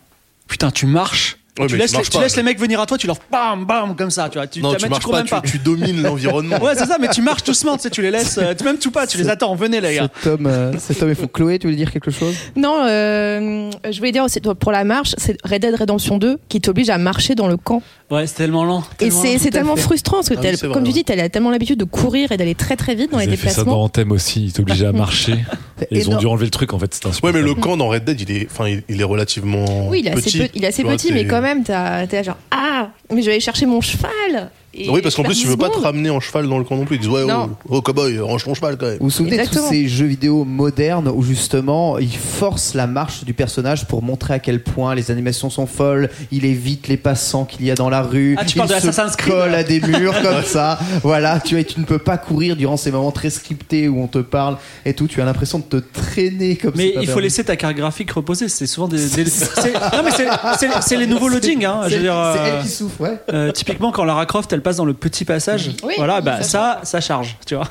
Putain, 0.49 0.71
tu 0.71 0.85
marches. 0.85 1.39
Ouais, 1.59 1.67
tu 1.69 1.77
laisses, 1.77 1.93
tu 1.93 2.03
tu 2.03 2.11
pas. 2.11 2.21
laisses 2.25 2.37
les 2.37 2.43
mecs 2.43 2.59
venir 2.59 2.81
à 2.81 2.87
toi, 2.87 2.99
tu 2.99 3.07
leur 3.07 3.17
bam 3.31 3.65
bam 3.65 3.95
comme 3.95 4.11
ça, 4.11 4.29
tu 4.29 4.39
vois. 4.39 4.47
Tu, 4.49 4.61
non, 4.61 4.71
tu, 4.71 4.77
tu 4.79 4.83
tu 4.85 4.91
marches 4.91 5.07
pas, 5.07 5.23
même 5.23 5.43
tu, 5.45 5.53
tu 5.53 5.59
domines 5.59 6.03
l'environnement. 6.09 6.59
Ouais, 6.61 6.75
c'est 6.77 6.87
ça, 6.87 6.97
mais 7.01 7.09
tu 7.09 7.23
marches 7.23 7.45
doucement, 7.45 7.77
tu 7.77 7.83
sais, 7.85 7.91
tu 7.91 8.03
les 8.03 8.11
laisses, 8.11 8.39
euh, 8.39 8.55
tu- 8.55 8.65
même 8.65 8.79
tout 8.79 8.91
pas, 8.91 9.07
tu 9.07 9.19
les 9.19 9.29
attends, 9.29 9.55
venez 9.55 9.81
les 9.81 9.95
gars. 9.95 10.09
Cet 10.21 10.27
homme, 10.33 10.47
euh, 10.47 10.73
cet 10.79 11.01
homme 11.03 11.11
est 11.11 11.15
fou. 11.15 11.29
Chloé, 11.29 11.59
tu 11.61 11.67
voulais 11.69 11.77
dire 11.77 11.93
quelque 11.93 12.11
chose? 12.11 12.35
Non, 12.57 12.85
euh, 12.87 13.71
je 13.89 13.99
voulais 13.99 14.11
dire 14.13 14.25
aussi, 14.25 14.41
pour 14.41 14.73
la 14.73 14.83
marche, 14.85 15.15
c'est 15.17 15.37
Red 15.45 15.63
Dead 15.63 15.75
Redemption 15.77 16.19
2 16.19 16.39
qui 16.49 16.61
t'oblige 16.61 16.91
à 16.91 16.99
marcher 16.99 17.35
dans 17.37 17.47
le 17.47 17.57
camp. 17.57 17.83
Ouais, 18.11 18.27
c'est 18.27 18.35
tellement 18.35 18.65
lent. 18.65 18.81
Et 18.95 18.97
tellement 19.09 19.23
c'est 19.23 19.33
lent. 19.35 19.39
c'est 19.43 19.51
tellement 19.51 19.77
frustrant 19.77 20.17
parce 20.19 20.29
que, 20.29 20.35
Ah 20.37 20.41
oui, 20.43 20.49
c'est 20.57 20.67
vrai, 20.67 20.75
comme 20.75 20.83
tu 20.85 20.89
ouais. 20.89 20.95
dis, 20.95 21.05
t'as 21.05 21.29
tellement 21.29 21.51
l'habitude 21.51 21.79
de 21.79 21.85
courir 21.85 22.33
et 22.33 22.37
d'aller 22.37 22.55
très 22.55 22.77
très 22.77 22.95
vite 22.95 23.13
dans 23.13 23.19
Ils 23.19 23.23
les 23.23 23.29
avaient 23.29 23.37
fait 23.37 23.49
ça 23.49 23.63
dans 23.63 23.63
déplacements. 23.65 23.83
Anthem 23.85 24.13
aussi, 24.13 24.45
ils 24.47 24.53
t'obligeaient 24.53 24.87
à 24.87 24.93
marcher. 24.93 25.37
C'est 25.79 25.89
Et 25.93 25.99
ils 25.99 26.11
ont 26.11 26.17
dû 26.19 26.27
enlever 26.27 26.45
le 26.45 26.51
truc 26.51 26.73
en 26.75 26.79
fait, 26.79 26.93
c'était 26.93 27.09
Ouais, 27.25 27.33
mais 27.33 27.43
le 27.43 27.55
camp 27.55 27.77
dans 27.77 27.89
Red 27.89 28.05
Dead, 28.05 28.21
il 28.21 28.31
est, 28.31 28.49
enfin, 28.51 28.69
il, 28.69 28.83
il 28.89 29.01
est 29.01 29.05
relativement 29.05 29.89
Oui, 29.89 30.01
il 30.01 30.09
est 30.09 30.11
assez, 30.11 30.45
petit. 30.47 30.51
il 30.55 31.09
Tu 31.09 31.15
mais 31.15 31.27
quand 31.27 31.41
même, 31.45 31.63
t'es 31.63 32.25
genre 32.25 32.37
Ah, 32.51 32.89
mais 33.11 33.21
je 33.23 33.27
vais 33.27 33.33
aller 33.33 33.41
chercher 33.41 33.67
mon 33.67 33.81
cheval. 33.81 34.51
Et 34.77 34.91
Oui, 34.91 35.01
parce 35.03 35.15
qu'en 35.15 35.23
plus, 35.23 35.35
tu 35.37 35.45
10 35.45 35.51
veux 35.51 35.57
pas 35.57 35.69
te 35.71 35.79
ramener 35.79 36.11
en 36.11 36.19
cheval 36.21 36.49
dans 36.49 36.59
le 36.59 36.65
camp 36.65 36.77
non 36.77 36.85
plus. 36.85 36.97
Ils 36.97 37.01
disent, 37.01 37.09
ouais, 37.11 37.23
oh, 37.29 37.49
oh, 37.69 37.81
cowboy, 37.83 38.19
range 38.19 38.45
ton 38.45 38.55
cheval 38.55 38.77
quand 38.77 38.87
même. 38.87 38.97
Vous 38.99 39.05
vous 39.05 39.11
souvenez 39.11 39.39
de 39.39 39.45
tous 39.47 39.69
ces 39.69 39.87
jeux 39.89 40.07
vidéo 40.07 40.45
modernes 40.45 41.09
où 41.09 41.23
justement 41.23 41.99
ils 41.99 42.17
forcent 42.17 42.75
la 42.75 42.87
marche 42.87 43.25
du 43.25 43.35
personnage 43.35 43.87
pour 43.87 44.03
montrer 44.03 44.35
à 44.35 44.39
quel 44.41 44.63
point 44.63 44.95
les 44.95 45.11
animations 45.11 45.51
sont 45.51 45.67
folles, 45.67 46.11
il 46.33 46.45
évite 46.45 46.89
les 46.89 46.97
passants 46.97 47.45
qu'il 47.45 47.65
y 47.67 47.71
a 47.71 47.75
dans 47.75 47.89
la 47.89 48.03
rue, 48.03 48.37
Ah, 48.39 48.45
tu 48.45 48.57
il 48.57 48.59
parles 48.59 48.69
de 48.71 48.75
se 48.75 48.89
Assassin's 48.89 49.17
Creed. 49.17 49.33
colle 49.33 49.55
à 49.55 49.63
des 49.63 49.81
murs 49.81 50.15
comme 50.23 50.43
ça. 50.45 50.79
Voilà, 51.03 51.39
tu 51.41 51.55
vois, 51.55 51.61
et 51.61 51.65
tu 51.65 51.79
ne 51.81 51.85
peux 51.85 51.99
pas 51.99 52.17
courir 52.19 52.57
durant 52.57 52.77
ces 52.77 52.91
moments 52.91 53.13
très 53.13 53.31
scriptés 53.31 53.89
où 53.89 54.01
on 54.03 54.07
te 54.09 54.19
parle 54.19 54.57
et 54.85 54.95
tout. 54.95 55.07
Tu 55.07 55.21
as 55.21 55.25
l'impression 55.25 55.59
de 55.61 55.65
te 55.65 55.77
traîner 56.01 56.57
comme 56.57 56.73
Mais 56.77 56.89
c'est 56.89 56.93
pas 56.95 57.01
il 57.01 57.07
faut 57.07 57.13
permis. 57.15 57.23
laisser 57.23 57.45
ta 57.45 57.57
carte 57.57 57.77
graphique 57.77 58.11
reposer. 58.11 58.49
C'est 58.49 58.67
souvent 58.67 58.89
des. 58.89 58.97
des- 59.09 59.27
c'est- 59.27 59.73
non, 59.73 60.03
mais 60.05 60.11
c'est- 60.11 60.29
c'est 60.59 60.69
c'est 60.83 60.97
les 60.97 61.07
nouveaux 61.07 61.29
loadings. 61.35 61.65
Hein. 61.65 61.83
Je 61.85 61.91
C'est 61.91 61.97
veux 61.97 62.03
dire, 62.03 62.33
c'est 62.35 62.41
euh, 62.41 62.57
elle 62.59 62.63
qui 62.63 62.69
souffre, 62.69 63.01
ouais. 63.01 63.19
euh, 63.33 63.53
typiquement, 63.53 63.93
quand 63.93 64.05
Lara 64.05 64.27
Croft 64.27 64.53
elle 64.53 64.63
passe 64.65 64.77
dans 64.77 64.85
le 64.85 64.95
petit 64.95 65.25
passage, 65.25 65.71
Oui, 65.85 65.95
voilà, 65.97 66.17
oui, 66.17 66.23
bah, 66.25 66.43
ça 66.43 66.81
ça, 66.81 66.81
ça 66.85 67.01
charge, 67.01 67.37
tu 67.47 67.55
vois. 67.55 67.69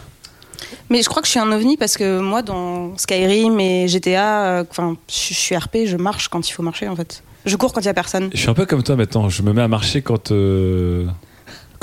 Mais 0.89 1.01
je 1.01 1.09
crois 1.09 1.21
que 1.21 1.27
je 1.27 1.31
suis 1.31 1.39
un 1.39 1.51
ovni 1.51 1.75
parce 1.77 1.97
que 1.97 2.19
moi, 2.19 2.41
dans 2.41 2.97
Skyrim 2.97 3.59
et 3.59 3.88
GTA, 3.88 4.45
euh, 4.45 4.63
enfin, 4.69 4.95
je 5.09 5.33
je 5.33 5.39
suis 5.39 5.55
RP, 5.55 5.79
je 5.85 5.97
marche 5.97 6.27
quand 6.29 6.47
il 6.47 6.51
faut 6.53 6.63
marcher 6.63 6.88
en 6.88 6.95
fait. 6.95 7.23
Je 7.45 7.55
cours 7.57 7.73
quand 7.73 7.81
il 7.81 7.85
y 7.85 7.89
a 7.89 7.93
personne. 7.93 8.29
Je 8.33 8.38
suis 8.38 8.50
un 8.50 8.53
peu 8.53 8.65
comme 8.65 8.83
toi 8.83 8.95
maintenant, 8.95 9.27
je 9.27 9.41
me 9.41 9.51
mets 9.51 9.62
à 9.62 9.67
marcher 9.67 10.01
quand, 10.01 10.31
euh, 10.31 11.05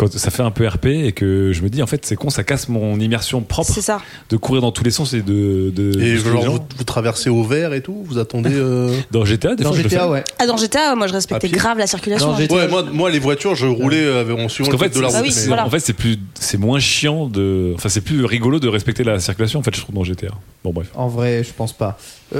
quand 0.00 0.10
ça 0.16 0.30
fait 0.30 0.42
un 0.42 0.50
peu 0.50 0.66
RP 0.66 0.86
et 0.86 1.12
que 1.12 1.52
je 1.52 1.60
me 1.62 1.68
dis 1.68 1.82
en 1.82 1.86
fait 1.86 2.06
c'est 2.06 2.16
con, 2.16 2.30
ça 2.30 2.42
casse 2.42 2.70
mon 2.70 2.98
immersion 2.98 3.42
propre 3.42 3.70
ça. 3.70 4.00
de 4.30 4.38
courir 4.38 4.62
dans 4.62 4.72
tous 4.72 4.82
les 4.82 4.90
sens 4.90 5.12
et 5.12 5.20
de. 5.20 5.70
de 5.74 5.90
Et 6.00 6.12
de 6.14 6.16
genre, 6.16 6.42
vous, 6.42 6.58
vous 6.78 6.84
traversez 6.84 7.28
au 7.28 7.42
vert 7.44 7.74
et 7.74 7.82
tout, 7.82 8.02
vous 8.06 8.16
attendez. 8.16 8.48
euh, 8.54 8.96
Dans 9.10 9.26
GTA, 9.26 9.56
des 9.56 9.62
Dans 9.64 9.70
fois 9.70 9.78
je 9.78 9.82
le 9.82 9.88
fais. 9.90 9.96
GTA, 9.96 10.08
ouais. 10.08 10.24
Ah, 10.38 10.46
dans 10.46 10.56
GTA, 10.56 10.94
moi, 10.96 11.06
je 11.06 11.12
respectais 11.12 11.48
pied 11.48 11.56
grave 11.58 11.76
la 11.76 11.86
circulation. 11.86 12.32
Hein. 12.32 12.38
GTA, 12.38 12.54
Ouais, 12.54 12.68
moi, 12.68 12.82
moi, 12.90 13.10
les 13.10 13.18
voitures, 13.18 13.54
je 13.54 13.66
roulais 13.66 14.02
euh, 14.02 14.34
en 14.34 14.48
suivant 14.48 14.70
le 14.70 14.78
fait, 14.78 14.84
code 14.88 14.94
de 14.94 15.00
la 15.02 15.10
c'est- 15.10 15.16
Ah 15.18 15.22
oui, 15.22 15.34
voilà. 15.48 15.66
en 15.66 15.70
fait, 15.70 15.80
c'est 15.80 15.92
plus, 15.92 16.16
c'est 16.34 16.56
moins 16.58 16.78
chiant 16.78 17.26
de, 17.26 17.72
enfin, 17.74 17.90
c'est 17.90 18.00
plus 18.00 18.24
rigolo 18.24 18.58
de 18.58 18.68
respecter 18.68 19.04
la 19.04 19.20
circulation. 19.20 19.58
En 19.60 19.62
fait, 19.62 19.74
je 19.76 19.82
trouve 19.82 19.94
dans 19.94 20.04
GTA. 20.04 20.28
Bon, 20.64 20.72
bref. 20.72 20.88
En 20.94 21.08
vrai, 21.08 21.44
je 21.44 21.52
pense 21.52 21.74
pas. 21.74 21.98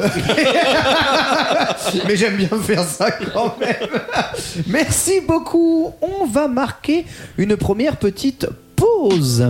Mais 2.06 2.16
j'aime 2.16 2.36
bien 2.36 2.48
faire 2.62 2.84
ça 2.84 3.10
quand 3.10 3.56
même. 3.58 3.88
Merci 4.68 5.20
beaucoup. 5.26 5.92
On 6.00 6.26
va 6.26 6.46
marquer 6.48 7.04
une 7.38 7.49
première 7.56 7.96
petite 7.96 8.46
pause. 8.76 9.46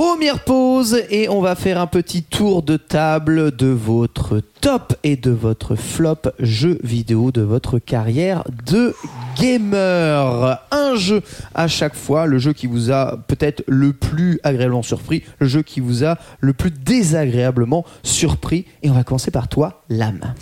Première 0.00 0.42
pause 0.44 1.02
et 1.10 1.28
on 1.28 1.42
va 1.42 1.54
faire 1.54 1.78
un 1.78 1.86
petit 1.86 2.22
tour 2.22 2.62
de 2.62 2.78
table 2.78 3.54
de 3.54 3.66
votre 3.66 4.40
top 4.62 4.94
et 5.04 5.16
de 5.16 5.30
votre 5.30 5.74
flop 5.74 6.22
jeu 6.38 6.78
vidéo 6.82 7.30
de 7.32 7.42
votre 7.42 7.78
carrière 7.78 8.42
de 8.64 8.94
gamer. 9.38 10.58
Un 10.70 10.94
jeu 10.94 11.20
à 11.54 11.68
chaque 11.68 11.94
fois, 11.94 12.24
le 12.24 12.38
jeu 12.38 12.54
qui 12.54 12.66
vous 12.66 12.90
a 12.90 13.18
peut-être 13.28 13.62
le 13.66 13.92
plus 13.92 14.40
agréablement 14.42 14.82
surpris, 14.82 15.22
le 15.38 15.46
jeu 15.46 15.60
qui 15.60 15.80
vous 15.80 16.02
a 16.02 16.16
le 16.40 16.54
plus 16.54 16.70
désagréablement 16.70 17.84
surpris. 18.02 18.64
Et 18.82 18.88
on 18.88 18.94
va 18.94 19.04
commencer 19.04 19.30
par 19.30 19.48
toi, 19.48 19.82
l'âme. 19.90 20.32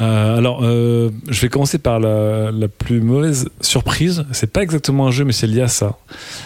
Euh, 0.00 0.38
alors, 0.38 0.60
euh, 0.62 1.10
je 1.28 1.40
vais 1.40 1.48
commencer 1.48 1.78
par 1.78 2.00
la, 2.00 2.50
la 2.50 2.68
plus 2.68 3.00
mauvaise 3.00 3.48
surprise. 3.60 4.24
C'est 4.32 4.50
pas 4.52 4.62
exactement 4.62 5.06
un 5.06 5.10
jeu, 5.10 5.24
mais 5.24 5.32
c'est 5.32 5.46
lié 5.46 5.60
à 5.60 5.68
ça. 5.68 5.98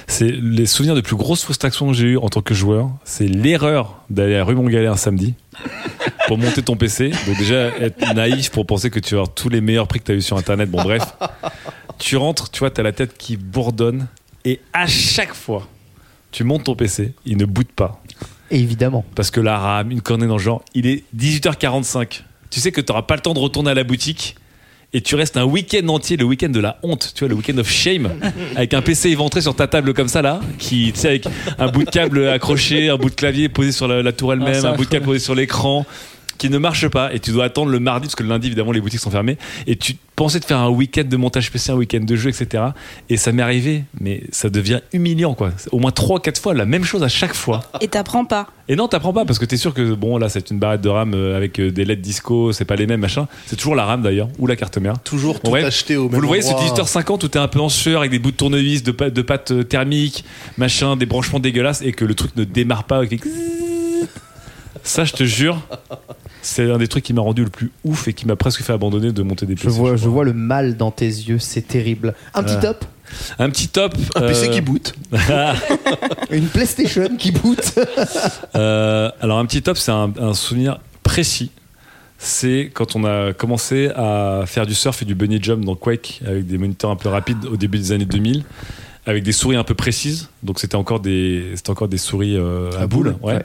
C'est 0.07 0.31
les 0.31 0.67
souvenirs 0.67 0.95
de 0.95 1.01
plus 1.01 1.17
grosses 1.17 1.43
frustrations 1.45 1.87
que 1.89 1.93
j'ai 1.95 2.07
eues 2.09 2.19
en 2.19 2.29
tant 2.29 2.43
que 2.43 2.55
joueur. 2.55 2.91
C'est 3.05 3.29
l'erreur 3.29 4.03
d'aller 4.11 4.37
à 4.37 4.45
rue 4.45 4.55
Montgalet 4.55 4.87
un 4.89 4.97
samedi 4.97 5.35
pour 6.27 6.39
monter 6.39 6.63
ton 6.63 6.77
PC. 6.77 7.11
Donc 7.27 7.39
déjà 7.39 7.69
être 7.79 8.15
naïf 8.15 8.51
pour 8.51 8.67
penser 8.67 8.91
que 8.91 8.99
tu 8.99 9.15
vas 9.15 9.21
avoir 9.23 9.35
tous 9.35 9.49
les 9.49 9.61
meilleurs 9.61 9.87
prix 9.87 10.01
que 10.01 10.05
tu 10.07 10.13
as 10.13 10.17
eu 10.17 10.23
sur 10.23 10.37
internet. 10.37 10.71
Bon 10.71 10.83
bref, 10.83 11.03
tu 11.99 12.17
rentres, 12.17 12.51
tu 12.51 12.59
vois, 12.61 12.71
tu 12.71 12.81
as 12.81 12.85
la 12.85 12.93
tête 12.93 13.17
qui 13.17 13.37
bourdonne 13.37 14.07
et 14.45 14.61
à 14.73 14.87
chaque 14.87 15.35
fois, 15.35 15.67
tu 16.31 16.45
montes 16.45 16.65
ton 16.65 16.77
PC, 16.77 17.15
il 17.25 17.37
ne 17.37 17.45
boot 17.47 17.69
pas 17.75 18.01
Évidemment. 18.51 19.05
parce 19.17 19.33
que 19.33 19.41
la 19.41 19.59
RAM, 19.59 19.91
une 19.91 20.01
cornée 20.01 20.27
dans 20.29 20.37
le 20.37 20.43
genre, 20.43 20.63
il 20.75 20.87
est 20.87 21.03
18h45. 21.17 22.23
Tu 22.51 22.61
sais 22.61 22.73
que 22.73 22.81
tu 22.81 22.91
n'auras 22.93 23.03
pas 23.03 23.15
le 23.17 23.21
temps 23.23 23.35
de 23.35 23.39
retourner 23.39 23.71
à 23.71 23.75
la 23.75 23.85
boutique 23.85 24.37
et 24.93 25.01
tu 25.01 25.15
restes 25.17 25.37
un 25.37 25.45
week-end 25.45 25.87
entier, 25.89 26.17
le 26.17 26.25
week-end 26.25 26.49
de 26.49 26.61
la 26.61 26.79
honte, 26.83 27.13
tu 27.15 27.21
vois, 27.21 27.29
le 27.29 27.35
week-end 27.35 27.59
of 27.59 27.69
shame, 27.69 28.09
avec 28.55 28.73
un 28.73 28.81
PC 28.83 29.11
éventré 29.11 29.41
sur 29.41 29.55
ta 29.55 29.67
table 29.67 29.93
comme 29.95 30.09
ça 30.09 30.23
là, 30.23 30.41
qui, 30.59 30.93
tu 30.95 31.01
sais, 31.01 31.09
avec 31.09 31.25
un 31.59 31.69
bout 31.69 31.85
de 31.85 31.91
câble 31.91 32.29
accroché, 32.29 32.89
un 32.89 32.97
bout 32.97 33.11
de 33.11 33.15
clavier 33.15 33.49
posé 33.49 33.73
sur 33.73 33.89
la, 33.89 34.03
la 34.03 34.13
tour 34.13 34.33
elle-même, 34.33 34.63
Ah, 34.65 34.69
un 34.71 34.77
bout 34.77 34.85
de 34.85 34.91
câble 34.91 35.05
posé 35.05 35.19
sur 35.19 35.35
l'écran 35.35 35.85
qui 36.37 36.51
ne 36.51 36.59
marche 36.59 36.89
pas 36.89 37.13
et 37.15 37.21
tu 37.21 37.31
dois 37.33 37.45
attendre 37.45 37.71
le 37.71 37.81
mardi 37.81 38.07
parce 38.07 38.15
que 38.15 38.23
le 38.23 38.29
lundi 38.29 38.47
évidemment 38.49 38.73
les 38.73 38.81
boutiques 38.81 39.01
sont 39.01 39.11
fermées 39.11 39.39
et 39.67 39.77
tu 39.77 39.95
pensais 40.15 40.41
de 40.41 40.45
faire 40.45 40.59
un 40.59 40.69
week-end 40.71 41.05
de 41.09 41.17
montage 41.17 41.51
PC, 41.51 41.73
un 41.73 41.75
week-end 41.77 42.01
de 42.03 42.17
jeu 42.17 42.31
etc 42.31 42.65
et 43.11 43.17
ça 43.17 43.33
m'est 43.33 43.43
arrivé 43.43 43.85
mais 44.01 44.23
ça 44.33 44.49
devient 44.49 44.81
humiliant 44.93 45.35
quoi 45.35 45.51
C'est 45.57 45.73
au 45.73 45.79
moins 45.79 45.91
3-4 45.91 46.41
fois 46.41 46.55
la 46.55 46.65
même 46.65 46.85
chose 46.85 47.03
à 47.03 47.09
chaque 47.09 47.35
fois 47.35 47.63
Et 47.81 47.89
t'apprends 47.89 48.25
pas. 48.25 48.49
et 48.69 48.77
non, 48.77 48.89
t'apprends 48.89 49.13
pas 49.13 49.25
parce 49.25 49.39
que 49.39 49.45
t'es 49.45 49.57
sûr 49.57 49.75
que 49.75 49.95
bon 49.95 50.17
là 50.19 50.29
c'est 50.29 50.51
une 50.51 50.59
barrette 50.59 50.81
de 50.81 50.89
RAM 50.89 51.13
euh, 51.15 51.37
avec 51.37 51.59
euh, 51.61 51.71
des 51.71 51.85
LED 51.85 52.01
disco, 52.01 52.53
c'est 52.53 52.65
pas 52.65 52.77
les 52.77 52.87
mêmes 52.87 53.01
machin. 53.01 53.29
C'est 53.47 53.57
toujours 53.57 53.75
la 53.75 53.85
RAM 53.85 54.03
d'ailleurs 54.03 54.29
ou 54.39 54.47
la 54.47 54.57
carte 54.57 54.79
mère. 54.79 54.99
Toujours 55.01 55.41
tout 55.41 55.51
Ouais. 55.51 55.65
acheté 55.65 55.97
au 55.97 56.05
même 56.05 56.15
Vous 56.15 56.21
le 56.21 56.27
voyez 56.27 56.43
ce 56.43 56.49
endroit. 56.53 56.65
18h50 56.85 57.25
où 57.25 57.29
t'es 57.29 57.39
un 57.39 57.49
peu 57.49 57.61
en 57.61 57.69
sueur 57.69 58.01
avec 58.01 58.11
des 58.11 58.19
bouts 58.19 58.31
de 58.31 58.37
tournevis, 58.37 58.83
de, 58.83 58.93
de 58.93 59.23
pâte 59.23 59.51
euh, 59.53 59.63
thermique, 59.65 60.25
machin, 60.59 60.97
des 60.97 61.07
branchements 61.07 61.39
dégueulasses 61.41 61.83
et 61.83 61.93
que 61.93 62.05
le 62.05 62.15
truc 62.15 62.35
ne 62.37 62.45
démarre 62.45 62.85
pas 62.85 62.97
avec 62.99 63.11
les... 63.13 63.21
Ça 64.83 65.05
je 65.05 65.13
te 65.15 65.25
jure, 65.25 65.61
c'est 66.47 66.71
un 66.71 66.79
des 66.79 66.87
trucs 66.87 67.03
qui 67.03 67.13
m'a 67.13 67.23
rendu 67.23 67.43
le 67.43 67.51
plus 67.51 67.73
ouf 67.83 68.07
et 68.07 68.13
qui 68.13 68.25
m'a 68.27 68.37
presque 68.37 68.63
fait 68.63 68.73
abandonner 68.73 69.11
de 69.11 69.23
monter 69.23 69.47
des 69.47 69.57
Je 69.57 69.63
PC. 69.65 69.77
vois, 69.77 69.97
je 69.97 70.09
vois 70.09 70.25
le 70.25 70.33
mal 70.33 70.77
dans 70.77 70.93
tes 70.93 71.07
yeux, 71.07 71.41
c'est 71.41 71.67
terrible. 71.67 72.15
Un 72.35 72.45
petit 72.45 72.61
top 72.61 72.85
Un 73.41 73.51
petit 73.51 73.67
top. 73.69 73.95
Un 74.15 74.21
PC 74.21 74.47
euh, 74.49 74.53
qui 74.53 74.61
boot. 74.61 74.95
Une 76.31 76.47
PlayStation 76.47 77.09
qui 77.19 77.33
boot 77.33 77.75
Euh, 78.55 79.11
alors 79.21 79.39
un 79.39 79.47
petit 79.47 79.61
top, 79.63 79.77
c'est 79.77 79.91
un, 79.93 80.13
un 80.21 80.35
souvenir 80.35 80.79
précis. 81.03 81.51
C'est 82.19 82.71
quand 82.73 82.97
on 82.97 83.05
a 83.05 83.33
commencé 83.33 83.89
à 83.95 84.45
faire 84.47 84.67
du 84.67 84.75
surf 84.75 85.03
et 85.03 85.05
du 85.05 85.15
bunny 85.15 85.39
jump 85.43 85.65
dans 85.65 85.75
Quake 85.75 86.23
avec 86.27 86.47
des 86.47 86.59
moniteurs 86.59 86.91
un 86.91 86.97
peu 86.97 87.09
rapides 87.09 87.45
au 87.45 87.57
début 87.57 87.79
des 87.79 87.93
années 87.93 88.07
2000, 88.07 88.45
avec 89.07 89.23
des 89.23 89.33
souris 89.33 89.57
un 89.57 89.65
peu 89.65 89.75
précises. 89.75 90.29
Donc 90.43 90.59
c'était 90.59 90.75
encore 90.75 91.01
des 91.01 91.53
c'était 91.55 91.71
encore 91.71 91.89
des 91.89 91.99
souris 91.99 92.37
euh, 92.37 92.71
à, 92.73 92.83
À 92.83 92.87
boules, 92.87 93.13
boules, 93.13 93.17
ouais. 93.23 93.35
ouais. 93.35 93.43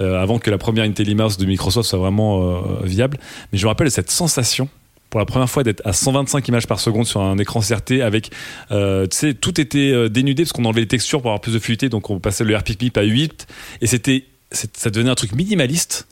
Euh, 0.00 0.20
avant 0.20 0.38
que 0.38 0.50
la 0.50 0.58
première 0.58 0.84
IntelliMouse 0.84 1.38
de 1.38 1.46
Microsoft 1.46 1.88
soit 1.88 1.98
vraiment 1.98 2.42
euh, 2.42 2.60
viable. 2.84 3.18
Mais 3.52 3.58
je 3.58 3.64
me 3.64 3.68
rappelle 3.68 3.90
cette 3.90 4.10
sensation 4.10 4.68
pour 5.08 5.20
la 5.20 5.26
première 5.26 5.48
fois 5.48 5.62
d'être 5.62 5.82
à 5.86 5.92
125 5.92 6.46
images 6.48 6.66
par 6.66 6.80
seconde 6.80 7.06
sur 7.06 7.20
un 7.20 7.38
écran 7.38 7.60
CRT 7.60 8.02
avec, 8.02 8.32
euh, 8.72 9.06
tu 9.06 9.16
sais, 9.16 9.34
tout 9.34 9.60
était 9.60 10.10
dénudé 10.10 10.42
parce 10.42 10.52
qu'on 10.52 10.64
enlevait 10.64 10.80
les 10.80 10.88
textures 10.88 11.22
pour 11.22 11.30
avoir 11.30 11.40
plus 11.40 11.54
de 11.54 11.60
fluidité, 11.60 11.88
donc 11.88 12.10
on 12.10 12.18
passait 12.18 12.42
le 12.42 12.56
RPP 12.56 12.96
à 12.96 13.02
8 13.02 13.46
et 13.82 13.86
c'était, 13.86 14.24
ça 14.50 14.90
devenait 14.90 15.10
un 15.10 15.14
truc 15.14 15.32
minimaliste 15.32 16.08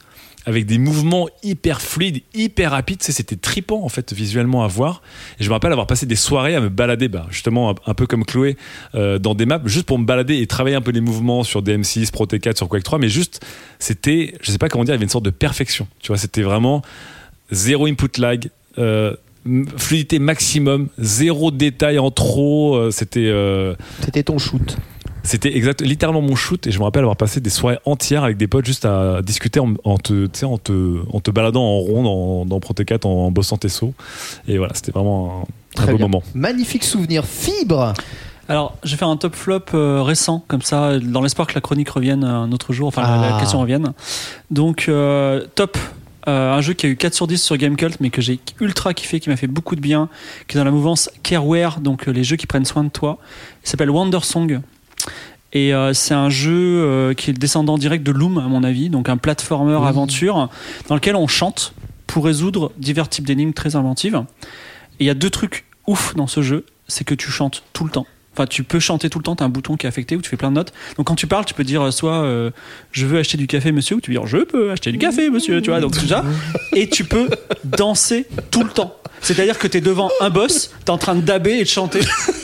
avec 0.46 0.66
des 0.66 0.78
mouvements 0.78 1.28
hyper 1.42 1.80
fluides, 1.80 2.22
hyper 2.34 2.72
rapides. 2.72 3.02
C'était 3.02 3.36
tripant 3.36 3.82
en 3.82 3.88
fait 3.88 4.12
visuellement 4.12 4.64
à 4.64 4.66
voir. 4.66 5.02
Et 5.38 5.44
je 5.44 5.48
me 5.48 5.54
rappelle 5.54 5.72
avoir 5.72 5.86
passé 5.86 6.06
des 6.06 6.16
soirées 6.16 6.54
à 6.54 6.60
me 6.60 6.68
balader, 6.68 7.08
bah, 7.08 7.26
justement 7.30 7.74
un, 7.86 7.94
peu 7.94 8.06
comme 8.06 8.24
Chloé, 8.24 8.56
euh, 8.94 9.18
dans 9.18 9.34
des 9.34 9.46
maps, 9.46 9.60
juste 9.64 9.86
pour 9.86 9.98
me 9.98 10.04
balader 10.04 10.38
et 10.40 10.46
travailler 10.46 10.76
un 10.76 10.80
peu 10.80 10.90
les 10.90 11.00
mouvements 11.00 11.44
sur 11.44 11.62
DM6, 11.62 12.10
Pro 12.10 12.26
T4, 12.26 12.56
sur 12.56 12.68
Quake 12.68 12.82
3. 12.84 12.98
Mais 12.98 13.08
juste, 13.08 13.44
c'était, 13.78 14.34
je 14.40 14.50
sais 14.50 14.58
pas 14.58 14.68
comment 14.68 14.84
dire, 14.84 14.94
il 14.94 14.96
y 14.96 14.98
avait 14.98 15.04
une 15.04 15.10
sorte 15.10 15.24
de 15.24 15.30
perfection. 15.30 15.86
Tu 16.00 16.08
vois, 16.08 16.18
c'était 16.18 16.42
vraiment 16.42 16.82
zéro 17.50 17.86
input 17.86 18.18
lag. 18.18 18.48
euh, 18.78 19.14
fluidité 19.76 20.18
maximum, 20.18 20.88
zéro 20.98 21.50
détail 21.50 21.98
en 21.98 22.10
trop. 22.10 22.76
euh, 22.76 22.90
c'était 22.90 23.32
C'était 24.00 24.22
ton 24.22 24.38
shoot. 24.38 24.76
C'était 25.24 25.56
exact, 25.56 25.80
littéralement 25.80 26.20
mon 26.20 26.36
shoot 26.36 26.66
et 26.66 26.70
je 26.70 26.78
me 26.78 26.84
rappelle 26.84 27.02
avoir 27.02 27.16
passé 27.16 27.40
des 27.40 27.50
soirées 27.50 27.78
entières 27.86 28.22
avec 28.24 28.36
des 28.36 28.46
potes 28.46 28.64
juste 28.66 28.84
à 28.84 29.20
discuter 29.22 29.58
en, 29.58 29.74
en 29.84 29.98
te, 29.98 30.26
tu 30.26 30.38
sais, 30.40 30.46
en 30.46 30.58
te, 30.58 30.98
en 31.12 31.20
te 31.20 31.30
baladant 31.30 31.62
en 31.62 31.78
rond 31.78 32.02
dans, 32.02 32.44
dans 32.46 32.60
Pro 32.60 32.74
T4 32.74 33.06
en, 33.06 33.30
bossant 33.30 33.56
tes 33.56 33.68
sauts. 33.68 33.94
Et 34.46 34.58
voilà, 34.58 34.74
c'était 34.74 34.92
vraiment 34.92 35.40
un, 35.76 35.80
un 35.80 35.84
Très 35.84 35.92
beau 35.92 35.98
bien. 35.98 36.06
moment. 36.08 36.22
Magnifique 36.34 36.84
souvenir. 36.84 37.24
Fibre. 37.24 37.94
Alors, 38.48 38.76
je 38.84 38.90
vais 38.90 38.98
faire 38.98 39.08
un 39.08 39.16
top 39.16 39.34
flop 39.34 39.60
euh, 39.72 40.02
récent, 40.02 40.44
comme 40.48 40.60
ça, 40.62 40.98
dans 40.98 41.22
l'espoir 41.22 41.48
que 41.48 41.54
la 41.54 41.62
chronique 41.62 41.88
revienne 41.88 42.22
un 42.24 42.52
autre 42.52 42.74
jour, 42.74 42.86
enfin 42.88 43.00
la- 43.02 43.16
la 43.30 43.36
Ah. 43.36 43.40
question 43.40 43.58
revienne. 43.60 43.92
Donc, 44.50 44.86
euh, 44.88 45.46
top. 45.54 45.78
euh, 46.28 46.52
un 46.54 46.60
jeu 46.62 46.72
qui 46.74 46.86
a 46.86 46.88
eu 46.90 46.96
4 46.96 47.12
sur 47.14 47.26
10 47.26 47.42
sur 47.42 47.56
Gamecult, 47.56 47.96
mais 48.00 48.08
que 48.10 48.20
j'ai 48.22 48.38
ultra 48.60 48.92
kiffé, 48.94 49.20
qui 49.20 49.28
m'a 49.30 49.36
fait 49.36 49.46
beaucoup 49.46 49.76
de 49.76 49.80
bien, 49.80 50.08
qui 50.48 50.56
est 50.56 50.60
dans 50.60 50.64
la 50.64 50.70
mouvance 50.70 51.10
Careware, 51.22 51.80
donc 51.80 52.08
euh, 52.08 52.12
les 52.12 52.24
jeux 52.24 52.36
qui 52.36 52.46
prennent 52.46 52.64
soin 52.66 52.82
de 52.84 52.88
toi. 52.90 53.18
Il 53.64 53.68
s'appelle 53.68 53.90
Wonder 53.90 54.20
Song. 54.22 54.60
Et 55.52 55.72
euh, 55.72 55.92
c'est 55.92 56.14
un 56.14 56.30
jeu 56.30 56.52
euh, 56.52 57.14
qui 57.14 57.30
est 57.30 57.32
le 57.32 57.38
descendant 57.38 57.78
direct 57.78 58.04
de 58.04 58.10
Loom, 58.10 58.38
à 58.38 58.48
mon 58.48 58.64
avis, 58.64 58.90
donc 58.90 59.08
un 59.08 59.16
platformer 59.16 59.78
aventure 59.86 60.48
dans 60.88 60.96
lequel 60.96 61.14
on 61.14 61.28
chante 61.28 61.74
pour 62.08 62.24
résoudre 62.24 62.72
divers 62.76 63.08
types 63.08 63.24
d'énigmes 63.24 63.52
très 63.52 63.76
inventives. 63.76 64.24
Et 64.98 65.04
il 65.04 65.06
y 65.06 65.10
a 65.10 65.14
deux 65.14 65.30
trucs 65.30 65.64
ouf 65.86 66.14
dans 66.16 66.26
ce 66.26 66.42
jeu, 66.42 66.66
c'est 66.88 67.04
que 67.04 67.14
tu 67.14 67.30
chantes 67.30 67.62
tout 67.72 67.84
le 67.84 67.90
temps. 67.90 68.06
Enfin, 68.36 68.46
tu 68.46 68.64
peux 68.64 68.80
chanter 68.80 69.08
tout 69.10 69.18
le 69.18 69.24
temps, 69.24 69.36
tu 69.36 69.42
as 69.42 69.46
un 69.46 69.50
bouton 69.50 69.76
qui 69.76 69.86
est 69.86 69.88
affecté 69.88 70.16
où 70.16 70.22
tu 70.22 70.28
fais 70.28 70.36
plein 70.36 70.50
de 70.50 70.56
notes. 70.56 70.72
Donc 70.96 71.06
quand 71.06 71.14
tu 71.14 71.26
parles, 71.26 71.44
tu 71.44 71.54
peux 71.54 71.64
dire 71.64 71.82
euh, 71.82 71.90
soit 71.90 72.24
euh, 72.24 72.50
je 72.92 73.06
veux 73.06 73.18
acheter 73.18 73.36
du 73.36 73.46
café 73.46 73.70
monsieur 73.70 73.96
ou 73.96 74.00
tu 74.00 74.10
peux 74.10 74.18
dire 74.18 74.26
je 74.26 74.38
peux 74.38 74.72
acheter 74.72 74.90
du 74.90 74.98
café 74.98 75.30
monsieur, 75.30 75.62
tu 75.62 75.70
vois. 75.70 75.80
Donc 75.80 75.96
tout 75.98 76.06
ça 76.06 76.24
et 76.74 76.88
tu 76.88 77.04
peux 77.04 77.28
danser 77.64 78.26
tout 78.50 78.64
le 78.64 78.70
temps. 78.70 78.96
C'est-à-dire 79.20 79.58
que 79.58 79.66
tu 79.66 79.78
es 79.78 79.80
devant 79.80 80.10
un 80.20 80.28
boss, 80.28 80.70
tu 80.80 80.86
es 80.86 80.90
en 80.90 80.98
train 80.98 81.14
de 81.14 81.22
daber 81.22 81.52
et 81.52 81.62
de 81.64 81.68
chanter 81.68 82.00